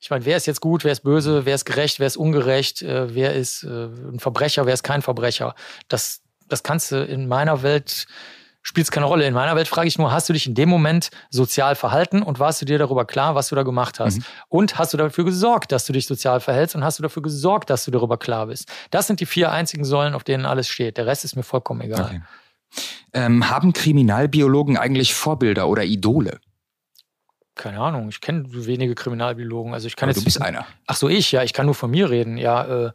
Ich 0.00 0.10
meine, 0.10 0.24
wer 0.24 0.36
ist 0.36 0.46
jetzt 0.46 0.60
gut, 0.60 0.84
wer 0.84 0.92
ist 0.92 1.02
böse, 1.02 1.46
wer 1.46 1.54
ist 1.54 1.64
gerecht, 1.64 1.98
wer 1.98 2.06
ist 2.06 2.16
ungerecht, 2.16 2.82
äh, 2.82 3.14
wer 3.14 3.34
ist 3.34 3.64
äh, 3.64 3.86
ein 3.86 4.20
Verbrecher, 4.20 4.66
wer 4.66 4.74
ist 4.74 4.82
kein 4.82 5.02
Verbrecher. 5.02 5.54
Das, 5.88 6.20
das 6.48 6.62
kannst 6.62 6.92
du 6.92 7.02
in 7.02 7.26
meiner 7.26 7.62
Welt, 7.62 8.06
spielt 8.62 8.86
es 8.86 8.90
keine 8.90 9.06
Rolle. 9.06 9.26
In 9.26 9.34
meiner 9.34 9.56
Welt 9.56 9.68
frage 9.68 9.88
ich 9.88 9.98
nur, 9.98 10.12
hast 10.12 10.28
du 10.28 10.32
dich 10.32 10.46
in 10.46 10.54
dem 10.54 10.68
Moment 10.68 11.10
sozial 11.30 11.74
verhalten 11.74 12.22
und 12.22 12.38
warst 12.38 12.60
du 12.60 12.66
dir 12.66 12.78
darüber 12.78 13.04
klar, 13.04 13.34
was 13.34 13.48
du 13.48 13.54
da 13.54 13.62
gemacht 13.62 13.98
hast? 13.98 14.18
Mhm. 14.18 14.24
Und 14.48 14.78
hast 14.78 14.92
du 14.92 14.96
dafür 14.96 15.24
gesorgt, 15.24 15.72
dass 15.72 15.86
du 15.86 15.92
dich 15.92 16.06
sozial 16.06 16.40
verhältst 16.40 16.76
und 16.76 16.84
hast 16.84 16.98
du 16.98 17.02
dafür 17.02 17.22
gesorgt, 17.22 17.70
dass 17.70 17.84
du 17.84 17.90
darüber 17.90 18.18
klar 18.18 18.46
bist? 18.46 18.70
Das 18.90 19.06
sind 19.06 19.20
die 19.20 19.26
vier 19.26 19.50
einzigen 19.50 19.84
Säulen, 19.84 20.14
auf 20.14 20.24
denen 20.24 20.46
alles 20.46 20.68
steht. 20.68 20.98
Der 20.98 21.06
Rest 21.06 21.24
ist 21.24 21.36
mir 21.36 21.42
vollkommen 21.42 21.80
egal. 21.80 22.04
Okay. 22.04 22.20
Ähm, 23.12 23.48
haben 23.48 23.72
Kriminalbiologen 23.72 24.76
eigentlich 24.76 25.14
Vorbilder 25.14 25.68
oder 25.68 25.84
Idole? 25.84 26.40
Keine 27.54 27.80
Ahnung, 27.80 28.10
ich 28.10 28.20
kenne 28.20 28.44
wenige 28.46 28.94
Kriminalbiologen. 28.94 29.72
Also 29.72 29.86
ich 29.86 29.96
kann 29.96 30.08
Aber 30.08 30.14
jetzt, 30.14 30.20
du 30.20 30.24
bist 30.26 30.42
einer. 30.42 30.66
Ach 30.86 30.96
so, 30.96 31.08
ich, 31.08 31.32
ja, 31.32 31.42
ich 31.42 31.54
kann 31.54 31.64
nur 31.64 31.74
von 31.74 31.90
mir 31.90 32.10
reden. 32.10 32.36
Ja, 32.36 32.86
äh, 32.86 32.92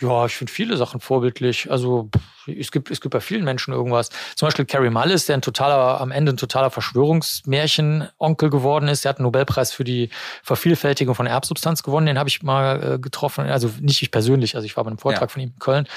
ja, 0.00 0.26
ich 0.26 0.34
finde 0.34 0.52
viele 0.52 0.76
Sachen 0.76 1.00
vorbildlich. 1.00 1.70
Also 1.70 2.08
es 2.46 2.72
gibt, 2.72 2.90
es 2.90 3.00
gibt 3.00 3.12
bei 3.12 3.20
vielen 3.20 3.44
Menschen 3.44 3.74
irgendwas. 3.74 4.10
Zum 4.36 4.46
Beispiel 4.46 4.64
Carrie 4.64 4.90
Mullis, 4.90 5.26
der 5.26 5.36
ein 5.36 5.42
totaler, 5.42 6.00
am 6.00 6.10
Ende 6.10 6.32
ein 6.32 6.36
totaler 6.36 6.70
Verschwörungsmärchen-Onkel 6.70 8.50
geworden 8.50 8.88
ist. 8.88 9.04
Der 9.04 9.10
hat 9.10 9.18
einen 9.18 9.24
Nobelpreis 9.24 9.72
für 9.72 9.84
die 9.84 10.10
Vervielfältigung 10.42 11.14
von 11.14 11.26
Erbsubstanz 11.26 11.82
gewonnen. 11.82 12.06
Den 12.06 12.18
habe 12.18 12.28
ich 12.28 12.42
mal 12.42 12.94
äh, 12.94 12.98
getroffen. 12.98 13.46
Also 13.46 13.70
nicht 13.80 14.02
ich 14.02 14.10
persönlich, 14.10 14.54
also 14.56 14.66
ich 14.66 14.76
war 14.76 14.84
bei 14.84 14.90
einem 14.90 14.98
Vortrag 14.98 15.22
ja. 15.22 15.28
von 15.28 15.42
ihm 15.42 15.48
in 15.50 15.58
Köln 15.58 15.88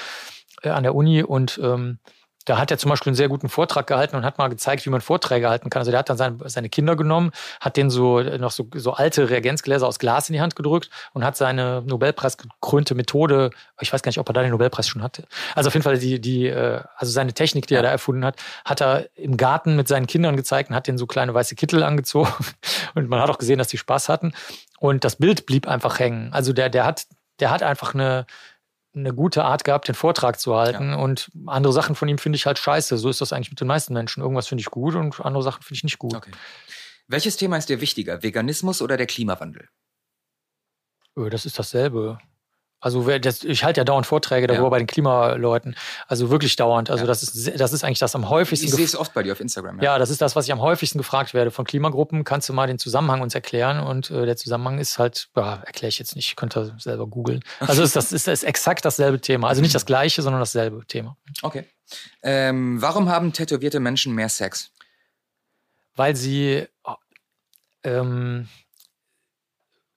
äh, 0.62 0.68
an 0.68 0.82
der 0.82 0.94
Uni 0.94 1.22
und 1.22 1.58
ähm, 1.62 1.98
da 2.46 2.58
hat 2.58 2.70
er 2.70 2.78
zum 2.78 2.88
Beispiel 2.88 3.10
einen 3.10 3.16
sehr 3.16 3.28
guten 3.28 3.48
Vortrag 3.48 3.86
gehalten 3.86 4.16
und 4.16 4.24
hat 4.24 4.38
mal 4.38 4.48
gezeigt, 4.48 4.86
wie 4.86 4.90
man 4.90 5.00
Vorträge 5.00 5.48
halten 5.50 5.68
kann. 5.68 5.80
Also 5.80 5.90
der 5.90 5.98
hat 5.98 6.08
dann 6.08 6.16
seine, 6.16 6.38
seine 6.46 6.68
Kinder 6.68 6.96
genommen, 6.96 7.32
hat 7.60 7.76
denen 7.76 7.90
so 7.90 8.20
noch 8.20 8.52
so, 8.52 8.68
so 8.74 8.92
alte 8.92 9.28
Reagenzgläser 9.28 9.86
aus 9.86 9.98
Glas 9.98 10.28
in 10.28 10.32
die 10.32 10.40
Hand 10.40 10.54
gedrückt 10.56 10.88
und 11.12 11.24
hat 11.24 11.36
seine 11.36 11.82
Nobelpreisgekrönte 11.82 12.94
Methode, 12.94 13.50
ich 13.80 13.92
weiß 13.92 14.00
gar 14.02 14.10
nicht, 14.10 14.18
ob 14.18 14.30
er 14.30 14.32
da 14.32 14.42
den 14.42 14.52
Nobelpreis 14.52 14.86
schon 14.86 15.02
hatte. 15.02 15.24
Also 15.56 15.68
auf 15.68 15.74
jeden 15.74 15.82
Fall 15.82 15.98
die, 15.98 16.20
die, 16.20 16.46
äh, 16.46 16.80
also 16.96 17.12
seine 17.12 17.34
Technik, 17.34 17.66
die 17.66 17.74
er 17.74 17.82
da 17.82 17.90
erfunden 17.90 18.24
hat, 18.24 18.36
hat 18.64 18.80
er 18.80 19.08
im 19.16 19.36
Garten 19.36 19.74
mit 19.74 19.88
seinen 19.88 20.06
Kindern 20.06 20.36
gezeigt 20.36 20.70
und 20.70 20.76
hat 20.76 20.86
denen 20.86 20.98
so 20.98 21.06
kleine 21.06 21.34
weiße 21.34 21.56
Kittel 21.56 21.82
angezogen. 21.82 22.32
Und 22.94 23.08
man 23.08 23.20
hat 23.20 23.28
auch 23.28 23.38
gesehen, 23.38 23.58
dass 23.58 23.68
die 23.68 23.78
Spaß 23.78 24.08
hatten. 24.08 24.32
Und 24.78 25.04
das 25.04 25.16
Bild 25.16 25.46
blieb 25.46 25.68
einfach 25.68 25.98
hängen. 25.98 26.32
Also 26.32 26.52
der, 26.52 26.70
der 26.70 26.86
hat, 26.86 27.06
der 27.40 27.50
hat 27.50 27.62
einfach 27.62 27.94
eine, 27.94 28.26
eine 28.96 29.14
gute 29.14 29.44
Art 29.44 29.64
gehabt, 29.64 29.88
den 29.88 29.94
Vortrag 29.94 30.40
zu 30.40 30.56
halten. 30.56 30.90
Ja. 30.90 30.96
Und 30.96 31.30
andere 31.46 31.72
Sachen 31.72 31.94
von 31.94 32.08
ihm 32.08 32.18
finde 32.18 32.36
ich 32.36 32.46
halt 32.46 32.58
scheiße. 32.58 32.96
So 32.96 33.08
ist 33.08 33.20
das 33.20 33.32
eigentlich 33.32 33.50
mit 33.50 33.60
den 33.60 33.68
meisten 33.68 33.92
Menschen. 33.92 34.22
Irgendwas 34.22 34.48
finde 34.48 34.62
ich 34.62 34.70
gut 34.70 34.94
und 34.94 35.20
andere 35.20 35.42
Sachen 35.42 35.62
finde 35.62 35.76
ich 35.76 35.84
nicht 35.84 35.98
gut. 35.98 36.14
Okay. 36.14 36.30
Welches 37.06 37.36
Thema 37.36 37.56
ist 37.56 37.68
dir 37.68 37.80
wichtiger, 37.80 38.22
Veganismus 38.22 38.82
oder 38.82 38.96
der 38.96 39.06
Klimawandel? 39.06 39.68
Äh, 41.16 41.30
das 41.30 41.46
ist 41.46 41.58
dasselbe. 41.58 42.18
Also 42.86 43.08
ich 43.08 43.64
halte 43.64 43.80
ja 43.80 43.84
dauernd 43.84 44.06
Vorträge 44.06 44.46
darüber 44.46 44.66
ja. 44.66 44.70
bei 44.70 44.78
den 44.78 44.86
Klimaleuten. 44.86 45.74
Also 46.06 46.30
wirklich 46.30 46.54
dauernd. 46.54 46.88
Also 46.88 47.02
ja. 47.02 47.08
das, 47.08 47.24
ist, 47.24 47.58
das 47.58 47.72
ist 47.72 47.82
eigentlich 47.82 47.98
das 47.98 48.14
am 48.14 48.28
häufigsten. 48.28 48.68
Ich 48.68 48.74
sehe 48.74 48.84
es 48.84 48.94
oft 48.94 49.12
bei 49.12 49.24
dir 49.24 49.32
auf 49.32 49.40
Instagram. 49.40 49.78
Ja. 49.78 49.94
ja. 49.94 49.98
das 49.98 50.08
ist 50.08 50.20
das, 50.20 50.36
was 50.36 50.44
ich 50.44 50.52
am 50.52 50.60
häufigsten 50.60 50.98
gefragt 50.98 51.34
werde 51.34 51.50
von 51.50 51.64
Klimagruppen. 51.64 52.22
Kannst 52.22 52.48
du 52.48 52.52
mal 52.52 52.68
den 52.68 52.78
Zusammenhang 52.78 53.22
uns 53.22 53.34
erklären? 53.34 53.80
Und 53.80 54.12
äh, 54.12 54.24
der 54.24 54.36
Zusammenhang 54.36 54.78
ist 54.78 55.00
halt, 55.00 55.30
ja, 55.34 55.64
erkläre 55.66 55.88
ich 55.88 55.98
jetzt 55.98 56.14
nicht, 56.14 56.28
ich 56.28 56.36
könnte 56.36 56.76
selber 56.78 57.08
googeln. 57.08 57.42
Also 57.58 57.82
ist 57.82 57.96
das 57.96 58.12
ist, 58.12 58.28
ist 58.28 58.44
exakt 58.44 58.84
dasselbe 58.84 59.20
Thema. 59.20 59.48
Also 59.48 59.62
nicht 59.62 59.74
das 59.74 59.84
gleiche, 59.84 60.22
sondern 60.22 60.40
dasselbe 60.40 60.86
Thema. 60.86 61.16
Okay. 61.42 61.64
Ähm, 62.22 62.80
warum 62.80 63.08
haben 63.08 63.32
tätowierte 63.32 63.80
Menschen 63.80 64.14
mehr 64.14 64.28
Sex? 64.28 64.70
Weil 65.96 66.14
sie 66.14 66.68
ähm, 67.82 68.46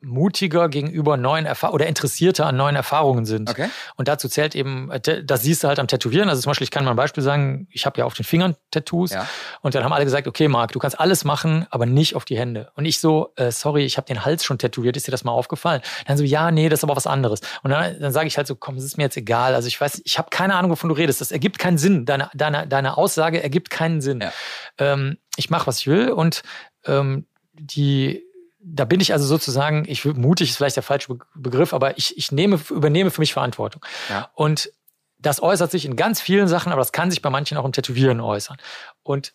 mutiger 0.02 0.70
gegenüber 0.70 1.18
neuen 1.18 1.46
Erfahrungen 1.46 1.76
oder 1.76 1.88
interessierter 1.88 2.46
an 2.46 2.56
neuen 2.56 2.76
Erfahrungen 2.76 3.26
sind. 3.26 3.50
Okay. 3.50 3.70
Und 3.96 4.08
dazu 4.08 4.30
zählt 4.30 4.56
eben, 4.56 4.90
äh, 4.92 5.24
das 5.24 5.42
siehst 5.42 5.64
du 5.64 5.68
halt 5.68 5.80
am 5.80 5.88
Tätowieren. 5.88 6.30
Also 6.30 6.42
zum 6.42 6.52
Beispiel, 6.52 6.64
ich 6.64 6.72
kann 6.72 6.86
mal 6.86 6.92
ein 6.92 6.98
Beispiel 6.98 7.24
sagen, 7.24 7.68
ich 7.72 7.86
habe 7.86 8.00
ja 8.00 8.06
auf 8.06 8.14
den 8.14 8.24
Fingern 8.24 8.56
Tattoos 8.72 9.12
ja. 9.12 9.28
und 9.62 9.76
dann 9.76 9.84
haben 9.84 9.92
alle 9.92 10.06
gesagt, 10.06 10.28
okay, 10.28 10.48
Marc, 10.48 10.72
du 10.72 10.80
kannst 10.80 11.00
alles 11.00 11.26
machen, 11.26 11.66
aber 11.70 11.86
nicht 11.86 12.16
auf 12.16 12.24
die 12.24 12.38
Hände. 12.38 12.72
Und 12.76 12.86
ich 12.86 13.00
so, 13.00 13.34
äh, 13.36 13.52
sorry, 13.52 13.84
ich 13.84 13.98
habe 13.98 14.08
den 14.08 14.24
Hals 14.24 14.44
schon 14.46 14.58
tätowiert, 14.58 14.96
ist 14.96 15.08
dir 15.08 15.12
das 15.12 15.24
mal 15.24 15.32
aufgefallen? 15.32 15.82
Dann 16.08 16.18
so, 16.18 16.24
ja, 16.24 16.52
nee, 16.52 16.70
das 16.70 16.80
ist 16.80 16.84
aber 16.86 16.96
was 16.96 17.08
anderes. 17.08 17.42
Und 17.64 17.72
dann, 17.72 18.00
dann 18.00 18.14
sage 18.14 18.28
ich 18.28 18.38
halt 18.38 18.48
so, 18.48 18.56
komm, 18.56 18.78
es 18.78 18.84
ist 18.84 18.98
mir 18.98 19.04
jetzt 19.04 19.18
egal. 19.18 19.54
Also 19.54 19.68
ich 19.68 19.80
weiß, 19.80 20.02
ich 20.06 20.18
habe 20.18 20.30
keine 20.30 20.56
Ahnung, 20.56 20.72
wovon 20.72 20.90
du 20.90 20.96
redest. 20.96 21.20
Das 21.20 21.32
ergibt 21.32 21.60
keinen 21.60 21.78
Sinn. 21.78 22.06
Deine, 22.06 22.30
deine, 22.34 22.68
deine 22.68 22.98
Aussage 22.98 23.44
ergibt 23.44 23.70
keinen 23.70 24.02
Sinn. 24.02 24.22
Ja. 24.22 24.32
Ähm, 24.78 25.18
ich 25.36 25.50
mache, 25.50 25.68
was 25.68 25.80
ich 25.80 25.88
will 25.88 26.12
und 26.12 26.44
ähm, 26.86 27.26
die 27.54 28.24
da 28.60 28.86
bin 28.86 29.00
ich 29.00 29.14
also 29.14 29.26
sozusagen, 29.26 29.86
ich 29.88 30.04
mutig 30.06 30.50
ist 30.50 30.58
vielleicht 30.58 30.76
der 30.76 30.84
falsche 30.84 31.18
Begriff, 31.34 31.74
aber 31.74 31.98
ich, 31.98 32.18
ich 32.18 32.32
nehme, 32.32 32.60
übernehme 32.70 33.10
für 33.10 33.22
mich 33.22 33.34
Verantwortung. 33.34 33.86
Ja. 34.10 34.30
Und 34.34 34.72
das 35.18 35.42
äußert 35.42 35.72
sich 35.72 35.86
in 35.86 35.96
ganz 35.96 36.22
vielen 36.22 36.48
Sachen, 36.48 36.72
aber 36.72 36.82
das 36.82 36.92
kann 36.92 37.10
sich 37.10 37.22
bei 37.22 37.30
manchen 37.30 37.58
auch 37.58 37.66
im 37.66 37.72
Tätowieren 37.72 38.20
äußern. 38.20 38.58
Und 39.04 39.34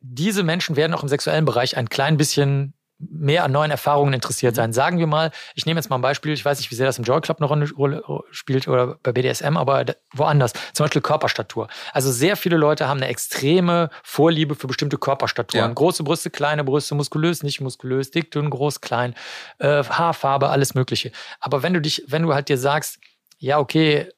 diese 0.00 0.42
Menschen 0.42 0.76
werden 0.76 0.94
auch 0.94 1.02
im 1.02 1.08
sexuellen 1.08 1.44
Bereich 1.44 1.76
ein 1.76 1.88
klein 1.88 2.16
bisschen 2.16 2.74
mehr 3.10 3.44
an 3.44 3.52
neuen 3.52 3.70
Erfahrungen 3.70 4.12
interessiert 4.12 4.54
sein. 4.54 4.72
Sagen 4.72 4.98
wir 4.98 5.06
mal, 5.06 5.30
ich 5.54 5.66
nehme 5.66 5.78
jetzt 5.78 5.90
mal 5.90 5.96
ein 5.96 6.02
Beispiel, 6.02 6.32
ich 6.32 6.44
weiß 6.44 6.58
nicht, 6.58 6.70
wie 6.70 6.74
sehr 6.74 6.86
das 6.86 6.98
im 6.98 7.04
Joy 7.04 7.20
Club 7.20 7.40
eine 7.40 7.70
Rolle 7.70 8.02
spielt 8.30 8.68
oder 8.68 8.98
bei 9.02 9.12
BDSM, 9.12 9.56
aber 9.56 9.84
woanders. 10.12 10.52
Zum 10.72 10.84
Beispiel 10.84 11.02
Körperstatur. 11.02 11.68
Also 11.92 12.10
sehr 12.10 12.36
viele 12.36 12.56
Leute 12.56 12.88
haben 12.88 12.98
eine 12.98 13.08
extreme 13.08 13.90
Vorliebe 14.02 14.54
für 14.54 14.66
bestimmte 14.66 14.98
Körperstaturen. 14.98 15.70
Ja. 15.70 15.74
Große 15.74 16.02
Brüste, 16.04 16.30
kleine 16.30 16.64
Brüste, 16.64 16.94
muskulös, 16.94 17.42
nicht 17.42 17.60
muskulös, 17.60 18.10
dick, 18.10 18.30
dünn, 18.30 18.50
groß, 18.50 18.80
klein, 18.80 19.14
äh, 19.58 19.82
Haarfarbe, 19.84 20.48
alles 20.48 20.74
Mögliche. 20.74 21.12
Aber 21.40 21.62
wenn 21.62 21.74
du 21.74 21.80
dich, 21.80 22.04
wenn 22.08 22.22
du 22.22 22.34
halt 22.34 22.48
dir 22.48 22.58
sagst, 22.58 22.98
ja, 23.38 23.58
okay, 23.58 24.08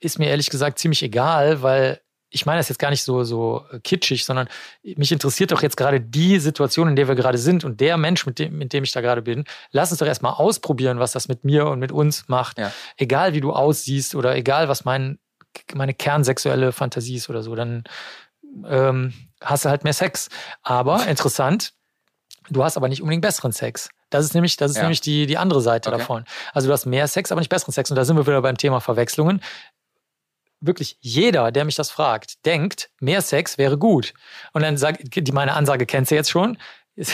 ist 0.00 0.18
mir 0.18 0.28
ehrlich 0.28 0.50
gesagt 0.50 0.78
ziemlich 0.78 1.02
egal, 1.02 1.62
weil 1.62 2.01
ich 2.32 2.46
meine 2.46 2.58
das 2.58 2.68
jetzt 2.68 2.78
gar 2.78 2.90
nicht 2.90 3.02
so, 3.02 3.24
so 3.24 3.64
kitschig, 3.84 4.24
sondern 4.24 4.48
mich 4.82 5.12
interessiert 5.12 5.52
doch 5.52 5.62
jetzt 5.62 5.76
gerade 5.76 6.00
die 6.00 6.38
Situation, 6.38 6.88
in 6.88 6.96
der 6.96 7.06
wir 7.06 7.14
gerade 7.14 7.38
sind 7.38 7.62
und 7.62 7.80
der 7.80 7.98
Mensch, 7.98 8.26
mit 8.26 8.38
dem, 8.38 8.56
mit 8.56 8.72
dem 8.72 8.84
ich 8.84 8.92
da 8.92 9.02
gerade 9.02 9.22
bin. 9.22 9.44
Lass 9.70 9.90
uns 9.90 9.98
doch 9.98 10.06
erstmal 10.06 10.32
ausprobieren, 10.32 10.98
was 10.98 11.12
das 11.12 11.28
mit 11.28 11.44
mir 11.44 11.66
und 11.66 11.78
mit 11.78 11.92
uns 11.92 12.28
macht. 12.28 12.58
Ja. 12.58 12.72
Egal 12.96 13.34
wie 13.34 13.40
du 13.40 13.52
aussiehst 13.52 14.14
oder 14.14 14.34
egal, 14.34 14.68
was 14.68 14.84
mein, 14.84 15.18
meine 15.74 15.92
kernsexuelle 15.92 16.72
Fantasie 16.72 17.16
ist 17.16 17.28
oder 17.28 17.42
so, 17.42 17.54
dann 17.54 17.84
ähm, 18.66 19.12
hast 19.42 19.66
du 19.66 19.68
halt 19.68 19.84
mehr 19.84 19.92
Sex. 19.92 20.30
Aber 20.62 21.06
interessant, 21.08 21.74
du 22.48 22.64
hast 22.64 22.78
aber 22.78 22.88
nicht 22.88 23.02
unbedingt 23.02 23.22
besseren 23.22 23.52
Sex. 23.52 23.90
Das 24.08 24.24
ist 24.24 24.34
nämlich, 24.34 24.56
das 24.56 24.70
ist 24.70 24.76
ja. 24.78 24.82
nämlich 24.84 25.00
die, 25.02 25.26
die 25.26 25.36
andere 25.36 25.60
Seite 25.60 25.90
okay. 25.90 25.98
davon. 25.98 26.24
Also 26.54 26.68
du 26.68 26.72
hast 26.72 26.86
mehr 26.86 27.08
Sex, 27.08 27.30
aber 27.30 27.40
nicht 27.40 27.50
besseren 27.50 27.72
Sex. 27.72 27.90
Und 27.90 27.96
da 27.96 28.04
sind 28.04 28.16
wir 28.16 28.26
wieder 28.26 28.42
beim 28.42 28.56
Thema 28.56 28.80
Verwechslungen 28.80 29.42
wirklich 30.62 30.96
jeder, 31.00 31.52
der 31.52 31.64
mich 31.64 31.74
das 31.74 31.90
fragt, 31.90 32.46
denkt, 32.46 32.90
mehr 33.00 33.20
Sex 33.20 33.58
wäre 33.58 33.76
gut. 33.76 34.14
Und 34.52 34.62
dann 34.62 34.76
sagt, 34.76 35.02
die 35.14 35.32
meine 35.32 35.54
Ansage 35.54 35.84
kennst 35.86 36.10
du 36.10 36.14
jetzt 36.14 36.30
schon. 36.30 36.56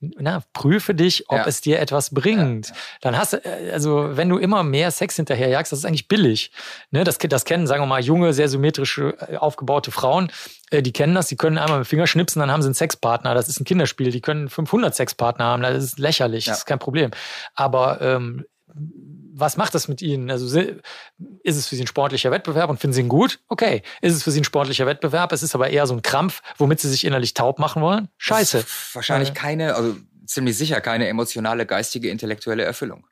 Na, 0.00 0.42
prüfe 0.52 0.94
dich, 0.94 1.28
ob 1.30 1.38
ja. 1.38 1.46
es 1.46 1.62
dir 1.62 1.80
etwas 1.80 2.12
bringt. 2.12 2.68
Ja. 2.68 2.74
Dann 3.00 3.16
hast 3.16 3.32
du, 3.32 3.72
also 3.72 4.16
wenn 4.16 4.28
du 4.28 4.36
immer 4.36 4.62
mehr 4.62 4.90
Sex 4.90 5.16
hinterherjagst, 5.16 5.72
das 5.72 5.80
ist 5.80 5.84
eigentlich 5.86 6.08
billig. 6.08 6.50
Ne, 6.90 7.02
das, 7.02 7.16
das 7.18 7.44
kennen, 7.46 7.66
sagen 7.66 7.82
wir 7.82 7.86
mal, 7.86 8.02
junge, 8.02 8.34
sehr 8.34 8.48
symmetrische, 8.48 9.16
äh, 9.28 9.36
aufgebaute 9.36 9.90
Frauen, 9.90 10.30
äh, 10.70 10.82
die 10.82 10.92
kennen 10.92 11.14
das, 11.14 11.28
die 11.28 11.36
können 11.36 11.56
einmal 11.56 11.78
mit 11.78 11.86
dem 11.86 11.88
Finger 11.88 12.06
schnipsen, 12.06 12.40
dann 12.40 12.50
haben 12.50 12.60
sie 12.60 12.68
einen 12.68 12.74
Sexpartner. 12.74 13.34
Das 13.34 13.48
ist 13.48 13.58
ein 13.58 13.64
Kinderspiel. 13.64 14.10
Die 14.10 14.20
können 14.20 14.50
500 14.50 14.94
Sexpartner 14.94 15.46
haben, 15.46 15.62
das 15.62 15.82
ist 15.82 15.98
lächerlich, 15.98 16.46
ja. 16.46 16.52
das 16.52 16.60
ist 16.60 16.66
kein 16.66 16.78
Problem. 16.78 17.10
Aber 17.54 18.00
ähm, 18.02 18.44
was 19.38 19.58
macht 19.58 19.74
das 19.74 19.86
mit 19.86 20.00
Ihnen? 20.00 20.30
Also 20.30 20.46
ist 20.46 21.56
es 21.56 21.68
für 21.68 21.76
Sie 21.76 21.82
ein 21.82 21.86
sportlicher 21.86 22.30
Wettbewerb 22.30 22.70
und 22.70 22.80
finden 22.80 22.94
Sie 22.94 23.02
ihn 23.02 23.08
gut? 23.08 23.40
Okay. 23.48 23.82
Ist 24.00 24.14
es 24.14 24.22
für 24.22 24.30
Sie 24.30 24.40
ein 24.40 24.44
sportlicher 24.44 24.86
Wettbewerb? 24.86 25.30
Es 25.32 25.42
ist 25.42 25.54
aber 25.54 25.68
eher 25.68 25.86
so 25.86 25.94
ein 25.94 26.00
Krampf, 26.00 26.40
womit 26.56 26.80
Sie 26.80 26.88
sich 26.88 27.04
innerlich 27.04 27.34
taub 27.34 27.58
machen 27.58 27.82
wollen? 27.82 28.08
Scheiße. 28.16 28.64
Wahrscheinlich 28.94 29.30
äh, 29.30 29.34
keine, 29.34 29.74
also 29.74 29.94
ziemlich 30.26 30.56
sicher 30.56 30.80
keine 30.80 31.06
emotionale, 31.08 31.66
geistige, 31.66 32.08
intellektuelle 32.08 32.64
Erfüllung. 32.64 33.06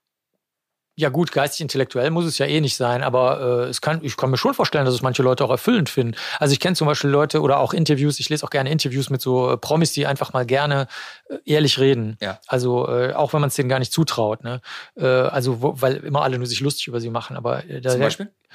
Ja 0.97 1.09
gut, 1.09 1.33
geistig 1.33 1.61
intellektuell 1.61 2.11
muss 2.11 2.25
es 2.25 2.39
ja 2.39 2.47
eh 2.47 2.61
nicht 2.61 2.77
sein, 2.77 3.03
aber 3.03 3.65
äh, 3.65 3.69
es 3.69 3.81
kann, 3.81 3.99
ich 4.03 4.17
kann 4.17 4.31
mir 4.31 4.37
schon 4.37 4.55
vorstellen, 4.55 4.85
dass 4.85 4.95
es 4.95 5.03
manche 5.03 5.23
Leute 5.23 5.45
auch 5.45 5.51
erfüllend 5.51 5.89
finden. 5.89 6.15
Also 6.39 6.53
ich 6.53 6.61
kenne 6.61 6.77
zum 6.77 6.87
Beispiel 6.87 7.11
Leute 7.11 7.41
oder 7.41 7.59
auch 7.59 7.75
Interviews, 7.75 8.21
ich 8.21 8.29
lese 8.29 8.45
auch 8.45 8.51
gerne 8.51 8.71
Interviews 8.71 9.11
mit 9.11 9.21
so 9.21 9.51
äh, 9.51 9.57
Promis, 9.57 9.93
die 9.93 10.07
einfach 10.07 10.33
mal 10.33 10.47
gerne 10.47 10.87
äh, 11.29 11.39
ehrlich 11.47 11.79
reden. 11.79 12.17
Ja. 12.21 12.39
Also 12.47 12.89
äh, 12.89 13.13
auch 13.13 13.33
wenn 13.33 13.41
man 13.41 13.49
es 13.49 13.57
denen 13.57 13.69
gar 13.69 13.81
nicht 13.81 13.93
zutraut. 13.93 14.45
Ne? 14.45 14.61
Äh, 14.97 15.05
also 15.05 15.61
wo, 15.63 15.75
weil 15.81 15.97
immer 15.97 16.23
alle 16.23 16.39
nur 16.39 16.47
sich 16.47 16.61
lustig 16.61 16.87
über 16.87 17.01
sie 17.01 17.11
machen. 17.11 17.37
Aber 17.37 17.69
äh, 17.69 17.81
da, 17.81 17.91
Zum 17.91 18.01
Beispiel? 18.01 18.27
ja, 18.27 18.53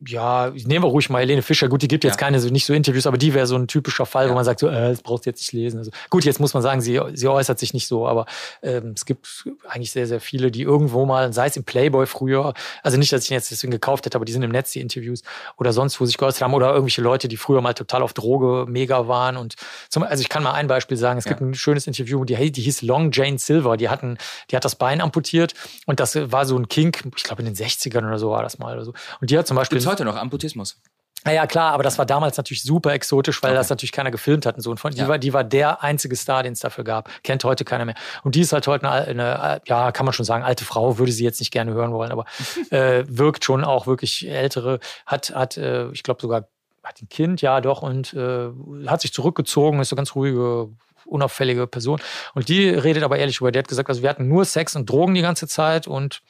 nehmen 0.00 0.84
wir 0.84 0.88
ruhig 0.88 1.10
mal 1.10 1.18
Helene 1.20 1.42
Fischer. 1.42 1.68
Gut, 1.68 1.82
die 1.82 1.88
gibt 1.88 2.04
jetzt 2.04 2.14
Ja. 2.14 2.26
keine 2.26 2.38
so 2.40 2.48
nicht 2.50 2.64
so 2.66 2.72
Interviews, 2.72 3.06
aber 3.06 3.18
die 3.18 3.34
wäre 3.34 3.46
so 3.46 3.56
ein 3.56 3.66
typischer 3.66 4.06
Fall, 4.06 4.26
Ja. 4.26 4.30
wo 4.30 4.34
man 4.34 4.44
sagt, 4.44 4.60
so, 4.60 4.68
äh, 4.68 4.90
das 4.90 5.02
brauchst 5.02 5.26
du 5.26 5.30
jetzt 5.30 5.40
nicht 5.40 5.52
lesen. 5.52 5.78
Also, 5.78 5.90
gut, 6.10 6.24
jetzt 6.24 6.38
muss 6.38 6.54
man 6.54 6.62
sagen, 6.62 6.80
sie, 6.80 7.00
sie 7.14 7.26
äußert 7.28 7.58
sich 7.58 7.74
nicht 7.74 7.88
so, 7.88 8.06
aber 8.06 8.26
ähm, 8.62 8.92
es 8.94 9.04
gibt 9.04 9.44
eigentlich 9.68 9.90
sehr, 9.90 10.06
sehr 10.06 10.20
viele, 10.20 10.50
die 10.52 10.62
irgendwo 10.62 11.04
mal, 11.04 11.32
sei 11.32 11.46
es 11.46 11.56
im 11.56 11.64
Playboy 11.64 12.06
früher, 12.06 12.54
also 12.82 12.96
nicht, 12.96 13.12
dass 13.12 13.24
ich 13.24 13.30
ihn 13.30 13.34
jetzt 13.34 13.50
deswegen 13.50 13.72
gekauft 13.72 14.06
hätte, 14.06 14.16
aber 14.16 14.24
die 14.24 14.32
sind 14.32 14.42
im 14.42 14.52
Netz, 14.52 14.70
die 14.72 14.80
Interviews 14.80 15.22
oder 15.56 15.72
sonst, 15.72 16.00
wo 16.00 16.04
sich 16.04 16.16
geäußert 16.16 16.42
haben, 16.42 16.54
oder 16.54 16.68
irgendwelche 16.68 17.02
Leute, 17.02 17.26
die 17.28 17.36
früher 17.36 17.60
mal 17.60 17.74
total 17.74 18.02
auf 18.02 18.12
Droge 18.12 18.66
mega 18.70 19.08
waren. 19.08 19.36
Und 19.36 19.56
zum, 19.88 20.04
also 20.04 20.20
ich 20.20 20.28
kann 20.28 20.42
mal 20.44 20.52
ein 20.52 20.68
Beispiel 20.68 20.96
sagen, 20.96 21.18
es 21.18 21.24
Ja. 21.24 21.30
gibt 21.30 21.40
ein 21.40 21.54
schönes 21.54 21.86
Interview, 21.88 22.24
die, 22.24 22.52
die 22.52 22.62
hieß 22.62 22.82
Long 22.82 23.10
Jane 23.12 23.38
Silver, 23.38 23.76
die 23.76 23.88
hatten, 23.88 24.16
die 24.50 24.56
hat 24.56 24.64
das 24.64 24.76
Bein 24.76 25.00
amputiert 25.00 25.54
und 25.86 25.98
das 25.98 26.14
war 26.30 26.46
so 26.46 26.56
ein 26.56 26.68
Kink, 26.68 27.02
ich 27.16 27.24
glaube 27.24 27.42
in 27.42 27.46
den 27.46 27.56
60ern 27.56 28.06
oder 28.06 28.18
so 28.18 28.30
war 28.30 28.42
das 28.44 28.58
mal 28.58 28.74
oder 28.74 28.84
so. 28.84 28.92
Und 29.20 29.30
die 29.30 29.36
hat 29.38 29.46
zum 29.48 29.56
Beispiel. 29.56 29.87
Heute 29.88 30.04
noch 30.04 30.16
Amputismus? 30.16 30.80
Ja, 31.26 31.32
ja, 31.32 31.46
klar, 31.48 31.72
aber 31.72 31.82
das 31.82 31.98
war 31.98 32.06
damals 32.06 32.36
natürlich 32.36 32.62
super 32.62 32.92
exotisch, 32.92 33.42
weil 33.42 33.50
Okay. 33.50 33.58
das 33.58 33.70
natürlich 33.70 33.90
keiner 33.92 34.12
gefilmt 34.12 34.46
hat 34.46 34.54
und 34.54 34.62
so. 34.62 34.70
Und 34.70 34.78
von, 34.78 34.92
die, 34.92 34.98
Ja. 34.98 35.08
war, 35.08 35.18
die 35.18 35.32
war 35.32 35.42
der 35.42 35.82
einzige 35.82 36.14
Star, 36.14 36.44
den 36.44 36.52
es 36.52 36.60
dafür 36.60 36.84
gab. 36.84 37.10
Kennt 37.24 37.42
heute 37.42 37.64
keiner 37.64 37.84
mehr. 37.84 37.96
Und 38.22 38.36
die 38.36 38.40
ist 38.40 38.52
halt 38.52 38.66
heute 38.68 38.88
eine, 38.88 39.06
eine, 39.08 39.60
ja, 39.66 39.90
kann 39.90 40.06
man 40.06 40.12
schon 40.12 40.24
sagen, 40.24 40.44
alte 40.44 40.64
Frau, 40.64 40.96
würde 40.98 41.10
sie 41.10 41.24
jetzt 41.24 41.40
nicht 41.40 41.50
gerne 41.50 41.72
hören 41.72 41.92
wollen, 41.92 42.12
aber 42.12 42.24
äh, 42.70 43.04
wirkt 43.08 43.44
schon 43.44 43.64
auch 43.64 43.86
wirklich 43.88 44.28
ältere, 44.28 44.78
hat, 45.06 45.30
hat 45.34 45.56
äh, 45.56 45.90
ich 45.90 46.04
glaube 46.04 46.22
sogar, 46.22 46.44
hat 46.84 47.02
ein 47.02 47.08
Kind, 47.08 47.42
ja 47.42 47.60
doch, 47.60 47.82
und 47.82 48.14
äh, 48.14 48.48
hat 48.86 49.00
sich 49.00 49.12
zurückgezogen, 49.12 49.80
ist 49.80 49.88
so 49.88 49.96
ganz 49.96 50.14
ruhige, 50.14 50.68
unauffällige 51.08 51.66
Person. 51.66 52.00
Und 52.34 52.48
die 52.48 52.68
redet 52.68 53.02
aber 53.02 53.18
ehrlich 53.18 53.40
über, 53.40 53.50
die 53.52 53.58
hat 53.58 53.68
gesagt, 53.68 53.88
also 53.88 54.02
wir 54.02 54.10
hatten 54.10 54.28
nur 54.28 54.44
Sex 54.44 54.76
und 54.76 54.88
Drogen 54.88 55.14
die 55.14 55.22
ganze 55.22 55.48
Zeit 55.48 55.86
und 55.86 56.22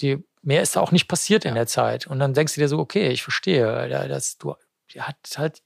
die, 0.00 0.22
mehr 0.42 0.62
ist 0.62 0.76
da 0.76 0.80
auch 0.80 0.92
nicht 0.92 1.08
passiert 1.08 1.44
in 1.44 1.54
der 1.54 1.66
Zeit. 1.66 2.06
Und 2.06 2.18
dann 2.18 2.34
denkst 2.34 2.54
du 2.54 2.60
dir 2.60 2.68
so, 2.68 2.78
okay, 2.78 3.08
ich 3.10 3.22
verstehe, 3.22 3.88
ja, 3.88 4.08
das, 4.08 4.38
du, 4.38 4.54
die 4.92 5.02
hat 5.02 5.16
halt, 5.36 5.62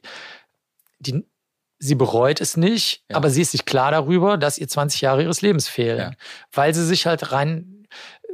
die, 0.99 1.25
sie 1.79 1.95
bereut 1.95 2.41
es 2.41 2.57
nicht, 2.57 3.03
Ja. 3.11 3.17
aber 3.17 3.31
sie 3.31 3.43
ist 3.43 3.53
sich 3.53 3.65
klar 3.65 3.91
darüber, 3.91 4.37
dass 4.39 4.59
ihr 4.59 4.69
20 4.69 5.01
Jahre 5.01 5.23
ihres 5.23 5.43
Lebens 5.43 5.69
fehlen. 5.69 5.99
Ja. 5.99 6.11
Weil 6.53 6.75
sie 6.75 6.85
sich 6.85 7.07
halt 7.07 7.33
rein, 7.33 7.87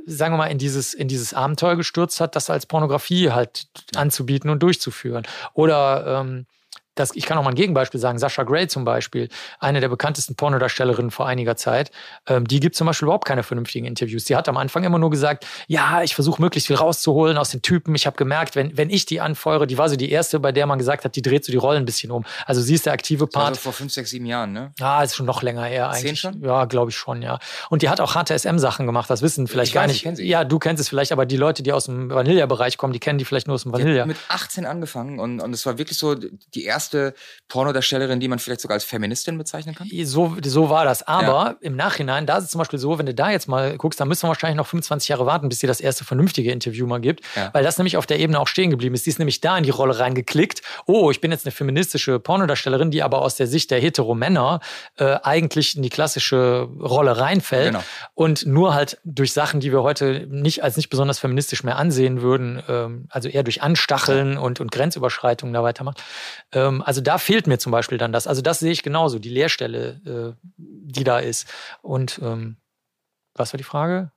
sagen 0.06 0.34
wir 0.34 0.38
mal, 0.38 0.46
in 0.46 0.58
dieses, 0.58 0.94
in 0.94 1.08
dieses 1.08 1.34
Abenteuer 1.34 1.76
gestürzt 1.76 2.20
hat, 2.20 2.34
das 2.36 2.50
als 2.50 2.66
Pornografie 2.66 3.30
halt 3.30 3.66
anzubieten 3.94 4.50
und 4.50 4.62
durchzuführen. 4.62 5.26
Oder 5.54 6.20
ähm, 6.20 6.46
das, 6.94 7.14
ich 7.14 7.24
kann 7.26 7.38
auch 7.38 7.42
mal 7.42 7.50
ein 7.50 7.54
Gegenbeispiel 7.54 7.98
sagen. 8.00 8.18
Sascha 8.18 8.42
Gray 8.42 8.68
zum 8.68 8.84
Beispiel, 8.84 9.28
eine 9.58 9.80
der 9.80 9.88
bekanntesten 9.88 10.34
Pornodarstellerinnen 10.34 11.10
vor 11.10 11.26
einiger 11.26 11.56
Zeit, 11.56 11.90
ähm, 12.26 12.46
die 12.46 12.60
gibt 12.60 12.76
zum 12.76 12.86
Beispiel 12.86 13.06
überhaupt 13.06 13.26
keine 13.26 13.42
vernünftigen 13.42 13.86
Interviews. 13.86 14.24
Die 14.24 14.36
hat 14.36 14.48
am 14.48 14.56
Anfang 14.56 14.84
immer 14.84 14.98
nur 14.98 15.10
gesagt, 15.10 15.46
ja, 15.68 16.02
ich 16.02 16.14
versuche 16.14 16.40
möglichst 16.42 16.66
viel 16.66 16.76
rauszuholen 16.76 17.38
aus 17.38 17.50
den 17.50 17.62
Typen. 17.62 17.94
Ich 17.94 18.06
habe 18.06 18.16
gemerkt, 18.16 18.56
wenn, 18.56 18.76
wenn 18.76 18.90
ich 18.90 19.06
die 19.06 19.20
anfeuere, 19.20 19.66
die 19.66 19.78
war 19.78 19.88
so 19.88 19.96
die 19.96 20.10
erste, 20.10 20.38
bei 20.40 20.52
der 20.52 20.66
man 20.66 20.78
gesagt 20.78 21.04
hat, 21.04 21.16
die 21.16 21.22
dreht 21.22 21.44
so 21.44 21.52
die 21.52 21.58
Rollen 21.58 21.82
ein 21.82 21.86
bisschen 21.86 22.10
um. 22.10 22.24
Also 22.46 22.60
sie 22.60 22.74
ist 22.74 22.86
der 22.86 22.92
aktive 22.92 23.26
Part. 23.26 23.54
so 23.54 23.60
vor 23.62 23.72
fünf, 23.72 23.92
sechs, 23.92 24.10
sieben 24.10 24.26
Jahren, 24.26 24.52
ne? 24.52 24.72
Ja, 24.78 25.02
ist 25.02 25.14
schon 25.14 25.26
noch 25.26 25.42
länger 25.42 25.64
her 25.64 25.90
Zehn 25.94 26.08
eigentlich. 26.08 26.20
schon? 26.20 26.42
Ja, 26.42 26.66
glaube 26.66 26.90
ich 26.90 26.96
schon, 26.96 27.22
ja. 27.22 27.38
Und 27.70 27.82
die 27.82 27.88
hat 27.88 28.00
auch 28.00 28.14
HTSM-Sachen 28.14 28.86
gemacht, 28.86 29.08
das 29.08 29.22
wissen 29.22 29.46
vielleicht 29.46 29.68
Ich 29.70 29.74
gar 29.74 29.84
weiß, 29.84 29.92
nicht. 29.92 30.06
ich. 30.18 30.28
Ja, 30.28 30.44
du 30.44 30.58
kennst 30.58 30.80
es 30.80 30.88
vielleicht, 30.88 31.12
aber 31.12 31.24
die 31.26 31.36
Leute, 31.36 31.62
die 31.62 31.72
aus 31.72 31.86
dem 31.86 32.10
Vanilla-Bereich 32.10 32.76
kommen, 32.76 32.92
die 32.92 33.00
kennen 33.00 33.18
die 33.18 33.24
vielleicht 33.24 33.46
nur 33.46 33.54
aus 33.54 33.62
dem 33.62 33.72
Vanilla. 33.72 34.00
hat 34.02 34.06
mit 34.08 34.18
18 34.28 34.66
angefangen 34.66 35.18
und, 35.18 35.40
und 35.40 35.52
es 35.54 35.64
war 35.64 35.78
wirklich 35.78 35.96
so 35.98 36.14
die 36.14 36.64
erste 36.64 36.81
Pornodarstellerin, 37.48 38.18
die 38.18 38.28
man 38.28 38.38
vielleicht 38.38 38.60
sogar 38.60 38.74
als 38.76 38.84
Feministin 38.84 39.36
bezeichnen 39.36 39.74
kann. 39.74 39.88
So, 40.04 40.36
so 40.42 40.70
war 40.70 40.84
das. 40.84 41.02
Aber 41.02 41.56
im 41.60 41.76
Nachhinein, 41.76 42.26
da 42.26 42.38
ist 42.38 42.44
es 42.44 42.50
zum 42.50 42.58
Beispiel 42.60 42.78
so, 42.78 42.98
wenn 42.98 43.06
du 43.06 43.14
da 43.14 43.30
jetzt 43.30 43.46
mal 43.46 43.76
guckst, 43.76 44.00
dann 44.00 44.08
müssen 44.08 44.24
wir 44.24 44.28
wahrscheinlich 44.28 44.56
noch 44.56 44.66
25 44.66 45.08
Jahre 45.08 45.26
warten, 45.26 45.48
bis 45.48 45.58
dir 45.58 45.66
das 45.66 45.80
erste 45.80 46.04
vernünftige 46.04 46.50
Interview 46.50 46.86
mal 46.86 47.00
gibt. 47.00 47.24
Ja. 47.36 47.50
Weil 47.52 47.62
das 47.62 47.76
nämlich 47.76 47.96
auf 47.96 48.06
der 48.06 48.18
Ebene 48.18 48.40
auch 48.40 48.48
stehen 48.48 48.70
geblieben 48.70 48.94
ist. 48.94 49.04
Die 49.04 49.10
ist 49.10 49.18
nämlich 49.18 49.40
da 49.40 49.58
in 49.58 49.64
die 49.64 49.70
Rolle 49.70 49.98
reingeklickt. 49.98 50.62
Oh, 50.86 51.10
ich 51.10 51.20
bin 51.20 51.30
jetzt 51.30 51.44
eine 51.44 51.52
feministische 51.52 52.18
Pornodarstellerin, 52.18 52.90
die 52.90 53.02
aber 53.02 53.20
aus 53.20 53.36
der 53.36 53.46
Sicht 53.46 53.70
der 53.70 53.80
Hetero-Männer 53.80 54.60
äh, 54.96 55.16
eigentlich 55.22 55.76
in 55.76 55.82
die 55.82 55.90
klassische 55.90 56.68
Rolle 56.80 57.18
reinfällt. 57.18 57.72
Genau. 57.72 57.84
Und 58.14 58.46
nur 58.46 58.74
halt 58.74 58.98
durch 59.04 59.32
Sachen, 59.32 59.60
die 59.60 59.72
wir 59.72 59.82
heute 59.82 60.26
nicht 60.28 60.64
als 60.64 60.76
nicht 60.76 60.88
besonders 60.88 61.18
feministisch 61.18 61.64
mehr 61.64 61.76
ansehen 61.76 62.22
würden, 62.22 62.62
ähm, 62.68 63.06
also 63.10 63.28
eher 63.28 63.42
durch 63.42 63.62
Anstacheln 63.62 64.38
und, 64.38 64.60
und 64.60 64.72
Grenzüberschreitungen 64.72 65.52
da 65.52 65.62
weitermacht. 65.62 66.02
Ähm, 66.52 66.71
also 66.80 67.00
da 67.00 67.18
fehlt 67.18 67.46
mir 67.46 67.58
zum 67.58 67.72
Beispiel 67.72 67.98
dann 67.98 68.12
das. 68.12 68.26
Also 68.26 68.40
das 68.40 68.60
sehe 68.60 68.72
ich 68.72 68.82
genauso, 68.82 69.18
die 69.18 69.28
Leerstelle, 69.28 70.36
äh, 70.38 70.48
die 70.56 71.04
da 71.04 71.18
ist. 71.18 71.46
Und 71.82 72.20
ähm, 72.22 72.56
was 73.34 73.52
war 73.52 73.58
die 73.58 73.64
Frage? 73.64 74.12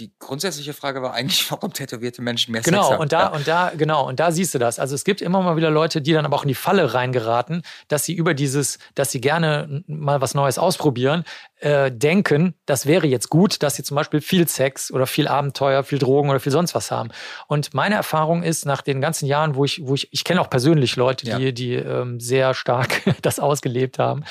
Die 0.00 0.10
grundsätzliche 0.18 0.72
Frage 0.72 1.02
war 1.02 1.12
eigentlich, 1.12 1.48
warum 1.50 1.72
tätowierte 1.74 2.22
Menschen 2.22 2.52
mehr 2.52 2.62
Sex 2.62 2.70
Genau, 2.74 2.90
haben. 2.92 3.00
und 3.00 3.12
da, 3.12 3.20
Ja. 3.20 3.26
und 3.28 3.46
da, 3.46 3.72
genau, 3.76 4.08
und 4.08 4.18
da 4.18 4.32
siehst 4.32 4.54
du 4.54 4.58
das. 4.58 4.78
Also 4.78 4.94
es 4.94 5.04
gibt 5.04 5.20
immer 5.20 5.42
mal 5.42 5.56
wieder 5.56 5.70
Leute, 5.70 6.00
die 6.00 6.12
dann 6.14 6.24
aber 6.24 6.36
auch 6.36 6.42
in 6.42 6.48
die 6.48 6.54
Falle 6.54 6.94
reingeraten, 6.94 7.62
dass 7.88 8.04
sie 8.04 8.14
über 8.14 8.32
dieses, 8.34 8.78
dass 8.94 9.12
sie 9.12 9.20
gerne 9.20 9.84
mal 9.86 10.20
was 10.22 10.34
Neues 10.34 10.58
ausprobieren, 10.58 11.24
äh, 11.56 11.92
denken, 11.92 12.54
das 12.64 12.86
wäre 12.86 13.06
jetzt 13.06 13.28
gut, 13.28 13.62
dass 13.62 13.76
sie 13.76 13.82
zum 13.82 13.94
Beispiel 13.94 14.22
viel 14.22 14.48
Sex 14.48 14.90
oder 14.90 15.06
viel 15.06 15.28
Abenteuer, 15.28 15.84
viel 15.84 15.98
Drogen 15.98 16.30
oder 16.30 16.40
viel 16.40 16.52
sonst 16.52 16.74
was 16.74 16.90
haben. 16.90 17.10
Und 17.46 17.74
meine 17.74 17.94
Erfahrung 17.96 18.42
ist, 18.42 18.64
nach 18.64 18.80
den 18.80 19.02
ganzen 19.02 19.26
Jahren, 19.26 19.54
wo 19.54 19.66
ich, 19.66 19.82
wo 19.86 19.94
ich, 19.94 20.08
ich 20.12 20.24
kenne 20.24 20.40
auch 20.40 20.48
persönlich 20.48 20.96
Leute, 20.96 21.26
Ja. 21.26 21.38
die, 21.38 21.52
die 21.52 21.74
ähm, 21.74 22.18
sehr 22.18 22.54
stark 22.54 23.02
das 23.22 23.38
ausgelebt 23.38 23.98
haben 23.98 24.24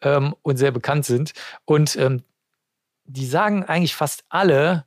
ähm, 0.00 0.34
und 0.42 0.56
sehr 0.56 0.72
bekannt 0.72 1.06
sind. 1.06 1.32
Und 1.64 1.94
ähm, 1.94 2.24
die 3.04 3.26
sagen 3.26 3.64
eigentlich 3.64 3.94
fast 3.94 4.24
alle, 4.28 4.84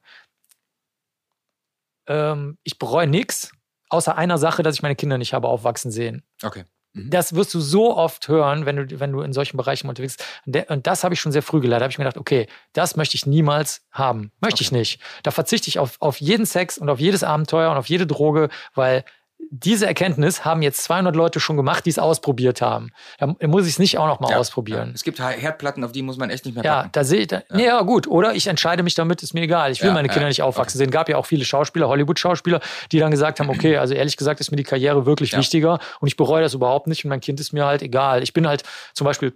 ähm, 2.07 2.57
ich 2.64 2.80
bereue 2.80 3.07
nichts, 3.07 3.52
außer 3.90 4.18
einer 4.18 4.38
Sache, 4.38 4.64
dass 4.64 4.76
ich 4.76 4.82
meine 4.82 4.95
Kinder 4.95 5.18
nicht 5.18 5.34
habe 5.34 5.48
aufwachsen 5.48 5.91
sehen. 5.91 6.23
Okay. 6.44 6.64
Mhm. 6.94 7.10
Das 7.10 7.36
wirst 7.36 7.53
du 7.53 7.60
so 7.60 7.95
oft 7.95 8.27
hören, 8.27 8.65
wenn 8.65 8.76
du, 8.88 8.99
wenn 8.99 9.11
du 9.11 9.22
in 9.22 9.34
solchen 9.34 9.57
Bereichen 9.57 9.90
unterwegs 9.90 10.18
bist. 10.45 10.69
Und 10.69 10.88
das 10.88 11.03
habe 11.03 11.14
ich 11.14 11.19
schon 11.19 11.32
sehr 11.32 11.44
früh 11.44 11.60
gelernt. 11.60 11.82
Da 11.82 11.84
habe 11.86 11.91
ich 11.91 11.98
mir 11.98 12.06
gedacht, 12.06 12.18
okay, 12.19 12.48
das 12.73 12.95
möchte 12.95 13.15
ich 13.15 13.26
niemals 13.26 13.86
haben. 13.91 14.32
Möchte 14.41 14.61
ich 14.64 14.69
Okay. 14.69 14.77
nicht. 14.80 15.02
Da 15.23 15.32
verzichte 15.32 15.68
ich 15.68 15.80
auf, 15.80 15.98
auf 15.99 16.19
jeden 16.22 16.45
Sex 16.45 16.77
und 16.77 16.90
auf 16.90 16.99
jedes 16.99 17.23
Abenteuer 17.23 17.69
und 17.72 17.77
auf 17.77 17.90
jede 17.90 18.07
Droge, 18.07 18.49
weil 18.73 19.03
diese 19.52 19.86
Erkenntnis 19.86 20.44
haben 20.44 20.62
jetzt 20.62 20.84
200 20.84 21.16
Leute 21.16 21.40
schon 21.40 21.56
gemacht, 21.56 21.86
die 21.86 21.90
es 21.90 21.99
ausprobiert 21.99 22.62
haben. 22.62 22.91
Da 23.20 23.28
muss 23.48 23.66
ich 23.66 23.74
es 23.74 23.80
nicht 23.80 23.98
auch 23.98 24.07
noch 24.07 24.20
mal 24.20 24.32
Ja, 24.32 24.38
ausprobieren. 24.38 24.90
Ja. 24.90 24.94
Es 24.95 25.03
gibt 25.03 25.20
Herdplatten, 25.20 25.84
auf 25.84 25.91
die 25.91 26.02
muss 26.02 26.18
man 26.18 26.30
echt 26.30 26.45
nicht 26.45 26.56
mehr 26.56 26.64
Ja, 26.64 26.76
packen. 26.78 26.90
da 26.94 27.03
sehe 27.03 27.22
ich, 27.22 27.28
da, 27.28 27.44
nee, 27.52 27.66
ja 27.66 27.82
gut, 27.84 28.07
oder 28.07 28.34
ich 28.34 28.48
entscheide 28.48 28.82
mich 28.84 28.95
damit, 28.95 29.22
ist 29.24 29.34
mir 29.34 29.41
egal. 29.41 29.72
Ich 29.72 29.82
will 29.82 29.90
Ja, 29.90 29.94
meine 29.94 30.07
Kinder 30.10 30.24
ja, 30.24 30.28
nicht 30.30 30.41
aufwachsen 30.41 30.78
sehen. 30.78 30.90
Gab 30.91 31.10
ja 31.10 31.18
auch 31.18 31.26
viele 31.26 31.45
Schauspieler, 31.45 31.88
Hollywood-Schauspieler, 31.88 32.60
die 32.91 32.99
dann 32.99 33.12
gesagt 33.12 33.40
haben, 33.40 33.49
okay, 33.49 33.78
also 33.78 33.94
ehrlich 33.94 34.18
gesagt 34.18 34.40
ist 34.40 34.52
mir 34.52 34.57
die 34.57 34.64
Karriere 34.64 35.06
wirklich 35.06 35.32
Ja. 35.32 35.38
wichtiger 35.40 35.80
und 35.99 36.07
ich 36.07 36.18
bereue 36.18 36.41
das 36.41 36.53
überhaupt 36.53 36.88
nicht 36.88 37.06
und 37.06 37.10
mein 37.10 37.22
Kind 37.22 37.40
ist 37.40 37.53
mir 37.53 37.66
halt 37.66 37.82
egal. 37.82 38.24
Ich 38.24 38.34
bin 38.34 38.48
halt 38.48 38.64
zum 38.94 39.06
Beispiel 39.06 39.34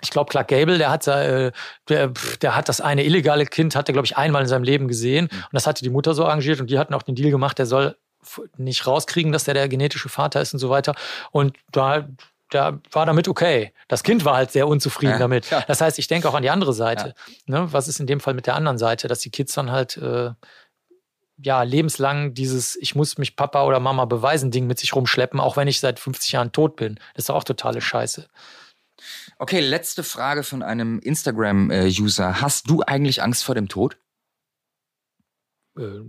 ich 0.00 0.10
glaube, 0.10 0.30
Clark 0.30 0.46
Gable, 0.46 0.78
der 0.78 0.90
hat, 0.90 1.08
äh, 1.08 1.50
der, 1.88 2.12
der 2.40 2.54
hat 2.54 2.68
das 2.68 2.80
eine 2.80 3.02
illegale 3.02 3.44
Kind, 3.46 3.74
hat 3.74 3.88
er, 3.88 3.92
glaube 3.94 4.06
ich, 4.06 4.16
einmal 4.16 4.42
in 4.42 4.46
seinem 4.48 4.62
Leben 4.62 4.86
gesehen. 4.86 5.28
Mhm. 5.32 5.38
Und 5.38 5.48
das 5.52 5.66
hatte 5.66 5.82
die 5.82 5.90
Mutter 5.90 6.14
so 6.14 6.24
arrangiert 6.24 6.60
und 6.60 6.70
die 6.70 6.78
hatten 6.78 6.94
auch 6.94 7.02
den 7.02 7.16
Deal 7.16 7.32
gemacht, 7.32 7.58
der 7.58 7.66
soll 7.66 7.96
nicht 8.56 8.86
rauskriegen, 8.86 9.32
dass 9.32 9.44
der 9.44 9.54
der 9.54 9.68
genetische 9.68 10.08
Vater 10.08 10.40
ist 10.40 10.52
und 10.52 10.58
so 10.58 10.70
weiter. 10.70 10.94
Und 11.30 11.56
da, 11.72 12.08
da 12.50 12.78
war 12.92 13.06
damit 13.06 13.28
okay. 13.28 13.72
Das 13.88 14.02
Kind 14.02 14.24
war 14.24 14.36
halt 14.36 14.50
sehr 14.50 14.68
unzufrieden 14.68 15.12
Ja, 15.12 15.18
damit. 15.18 15.46
klar. 15.46 15.64
Das 15.66 15.80
heißt, 15.80 15.98
ich 15.98 16.08
denke 16.08 16.28
auch 16.28 16.34
an 16.34 16.42
die 16.42 16.50
andere 16.50 16.72
Seite. 16.72 17.14
Ne? 17.46 17.72
Was 17.72 17.88
ist 17.88 18.00
in 18.00 18.06
dem 18.06 18.20
Fall 18.20 18.34
mit 18.34 18.46
der 18.46 18.54
anderen 18.54 18.78
Seite, 18.78 19.08
dass 19.08 19.20
die 19.20 19.30
Kids 19.30 19.54
dann 19.54 19.70
halt 19.70 19.96
äh, 19.96 20.30
ja 21.42 21.62
lebenslang 21.62 22.34
dieses 22.34 22.74
Ich 22.76 22.94
muss 22.94 23.16
mich 23.18 23.36
Papa 23.36 23.64
oder 23.64 23.80
Mama 23.80 24.04
beweisen 24.04 24.50
Ding 24.50 24.66
mit 24.66 24.78
sich 24.78 24.94
rumschleppen, 24.94 25.38
auch 25.40 25.56
wenn 25.56 25.68
ich 25.68 25.80
seit 25.80 26.00
50 26.00 26.32
Jahren 26.32 26.52
tot 26.52 26.76
bin. 26.76 26.96
Das 27.14 27.22
ist 27.22 27.28
doch 27.28 27.36
auch 27.36 27.44
totale 27.44 27.80
Scheiße. 27.80 28.28
Okay, 29.38 29.60
letzte 29.60 30.02
Frage 30.02 30.42
von 30.42 30.62
einem 30.64 30.98
Instagram-User. 30.98 32.40
Hast 32.40 32.68
du 32.68 32.82
eigentlich 32.82 33.22
Angst 33.22 33.44
vor 33.44 33.54
dem 33.54 33.68
Tod? 33.68 33.96
Äh, 35.78 36.00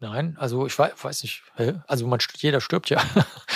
nein, 0.00 0.36
also 0.38 0.66
ich 0.66 0.78
weiß, 0.78 0.92
weiß 1.02 1.22
nicht. 1.22 1.42
Also 1.86 2.06
man, 2.06 2.18
jeder 2.36 2.60
stirbt 2.60 2.90
ja. 2.90 3.00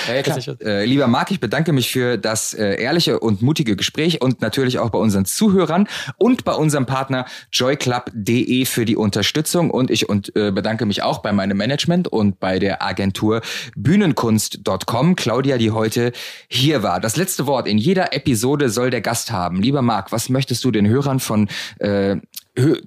Ja, 0.07 0.15
ja. 0.39 0.53
Äh, 0.61 0.85
lieber 0.85 1.07
Marc, 1.07 1.31
ich 1.31 1.41
bedanke 1.41 1.73
mich 1.73 1.91
für 1.91 2.19
das 2.19 2.55
äh, 2.55 2.81
ehrliche 2.81 3.21
und 3.21 3.43
mutige 3.43 3.77
Gespräch 3.77 4.21
und 4.23 4.41
natürlich 4.41 4.79
auch 4.79 4.91
bei 4.91 4.99
unseren 4.99 5.25
Zuhörern 5.25 5.89
und 6.19 6.45
bei 6.45 6.53
unserem 6.53 6.87
Partner 6.87 7.27
joyclub.de 7.53 8.65
für 8.67 8.85
die 8.85 8.97
Unterstützung 8.97 9.71
und 9.71 9.91
ich 9.91 10.09
und, 10.09 10.35
äh, 10.37 10.53
bedanke 10.53 10.87
mich 10.87 11.03
auch 11.03 11.19
bei 11.19 11.33
meinem 11.33 11.57
Management 11.57 12.09
und 12.09 12.39
bei 12.41 12.59
der 12.59 12.83
Agentur 12.83 13.41
bühnenkunst.com, 13.77 15.17
Claudia, 15.17 15.59
die 15.59 15.71
heute 15.71 16.13
hier 16.49 16.83
war. 16.83 17.01
Das 17.01 17.17
letzte 17.17 17.47
Wort 17.47 17.67
in 17.67 17.79
jeder 17.79 18.13
Episode 18.13 18.69
soll 18.69 18.91
der 18.91 19.01
Gast 19.01 19.33
haben. 19.33 19.63
Lieber 19.63 19.83
Marc, 19.83 20.13
was 20.13 20.29
möchtest 20.29 20.65
du 20.65 20.71
den 20.71 20.87
Hörern 20.87 21.21
von 21.21 21.49
äh, 21.79 22.17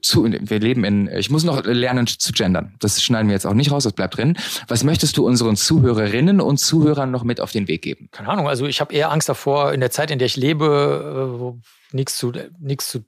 zu, 0.02 0.24
wir 0.26 0.60
leben 0.60 0.86
in, 0.86 1.08
ich 1.10 1.30
muss 1.30 1.44
noch 1.44 1.66
lernen 1.66 2.08
zu 2.08 2.32
gendern. 2.32 2.76
Das 2.80 3.02
schneiden 3.04 3.28
wir 3.28 3.34
jetzt 3.34 3.46
auch 3.46 3.54
nicht 3.54 3.72
raus, 3.72 3.84
das 3.84 3.94
bleibt 3.94 4.16
drin. 4.16 4.38
Was 4.68 4.84
möchtest 4.84 5.18
du 5.18 5.26
unseren 5.26 5.58
Zuhörerinnen 5.58 6.40
und 6.40 6.58
Zuhörern 6.58 7.12
noch 7.12 7.24
mit 7.24 7.42
auf 7.42 7.52
den 7.52 7.68
Weg 7.68 7.82
geben? 7.82 8.08
Keine 8.12 8.30
Ahnung, 8.30 8.48
also 8.48 8.66
ich 8.66 8.80
habe 8.80 8.94
eher 8.94 9.12
Angst 9.12 9.28
davor, 9.28 9.74
in 9.74 9.82
der 9.82 9.92
Zeit, 9.92 10.10
in 10.10 10.20
der 10.20 10.28
ich 10.28 10.38
lebe, 10.38 11.56
äh, 11.58 11.96
nichts 11.96 12.16
zu, 12.18 12.32
nichts 12.60 12.90
zu 12.90 13.04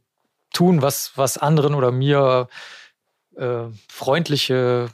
tun, 0.51 0.81
was, 0.81 1.13
was 1.15 1.37
anderen 1.37 1.75
oder 1.75 1.91
mir 1.91 2.49
äh, 3.37 3.63
freundliche 3.87 4.89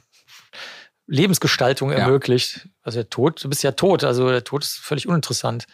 Lebensgestaltung 1.08 1.90
ja. 1.90 1.98
ermöglicht. 1.98 2.68
Also 2.82 2.98
der 2.98 3.10
Tod, 3.10 3.42
du 3.42 3.48
bist 3.48 3.64
ja 3.64 3.72
tot, 3.72 4.04
also 4.04 4.28
der 4.28 4.44
Tod 4.44 4.62
ist 4.62 4.76
völlig 4.76 5.08
uninteressant. 5.08 5.66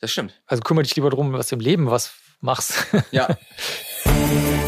Das 0.00 0.12
stimmt. 0.12 0.38
Also 0.46 0.62
kümmere 0.62 0.84
dich 0.84 0.94
lieber 0.94 1.08
darum, 1.08 1.32
was 1.32 1.48
du 1.48 1.56
im 1.56 1.60
Leben 1.60 1.86
was 1.86 2.12
machst. 2.40 2.86
Ja. 3.10 3.28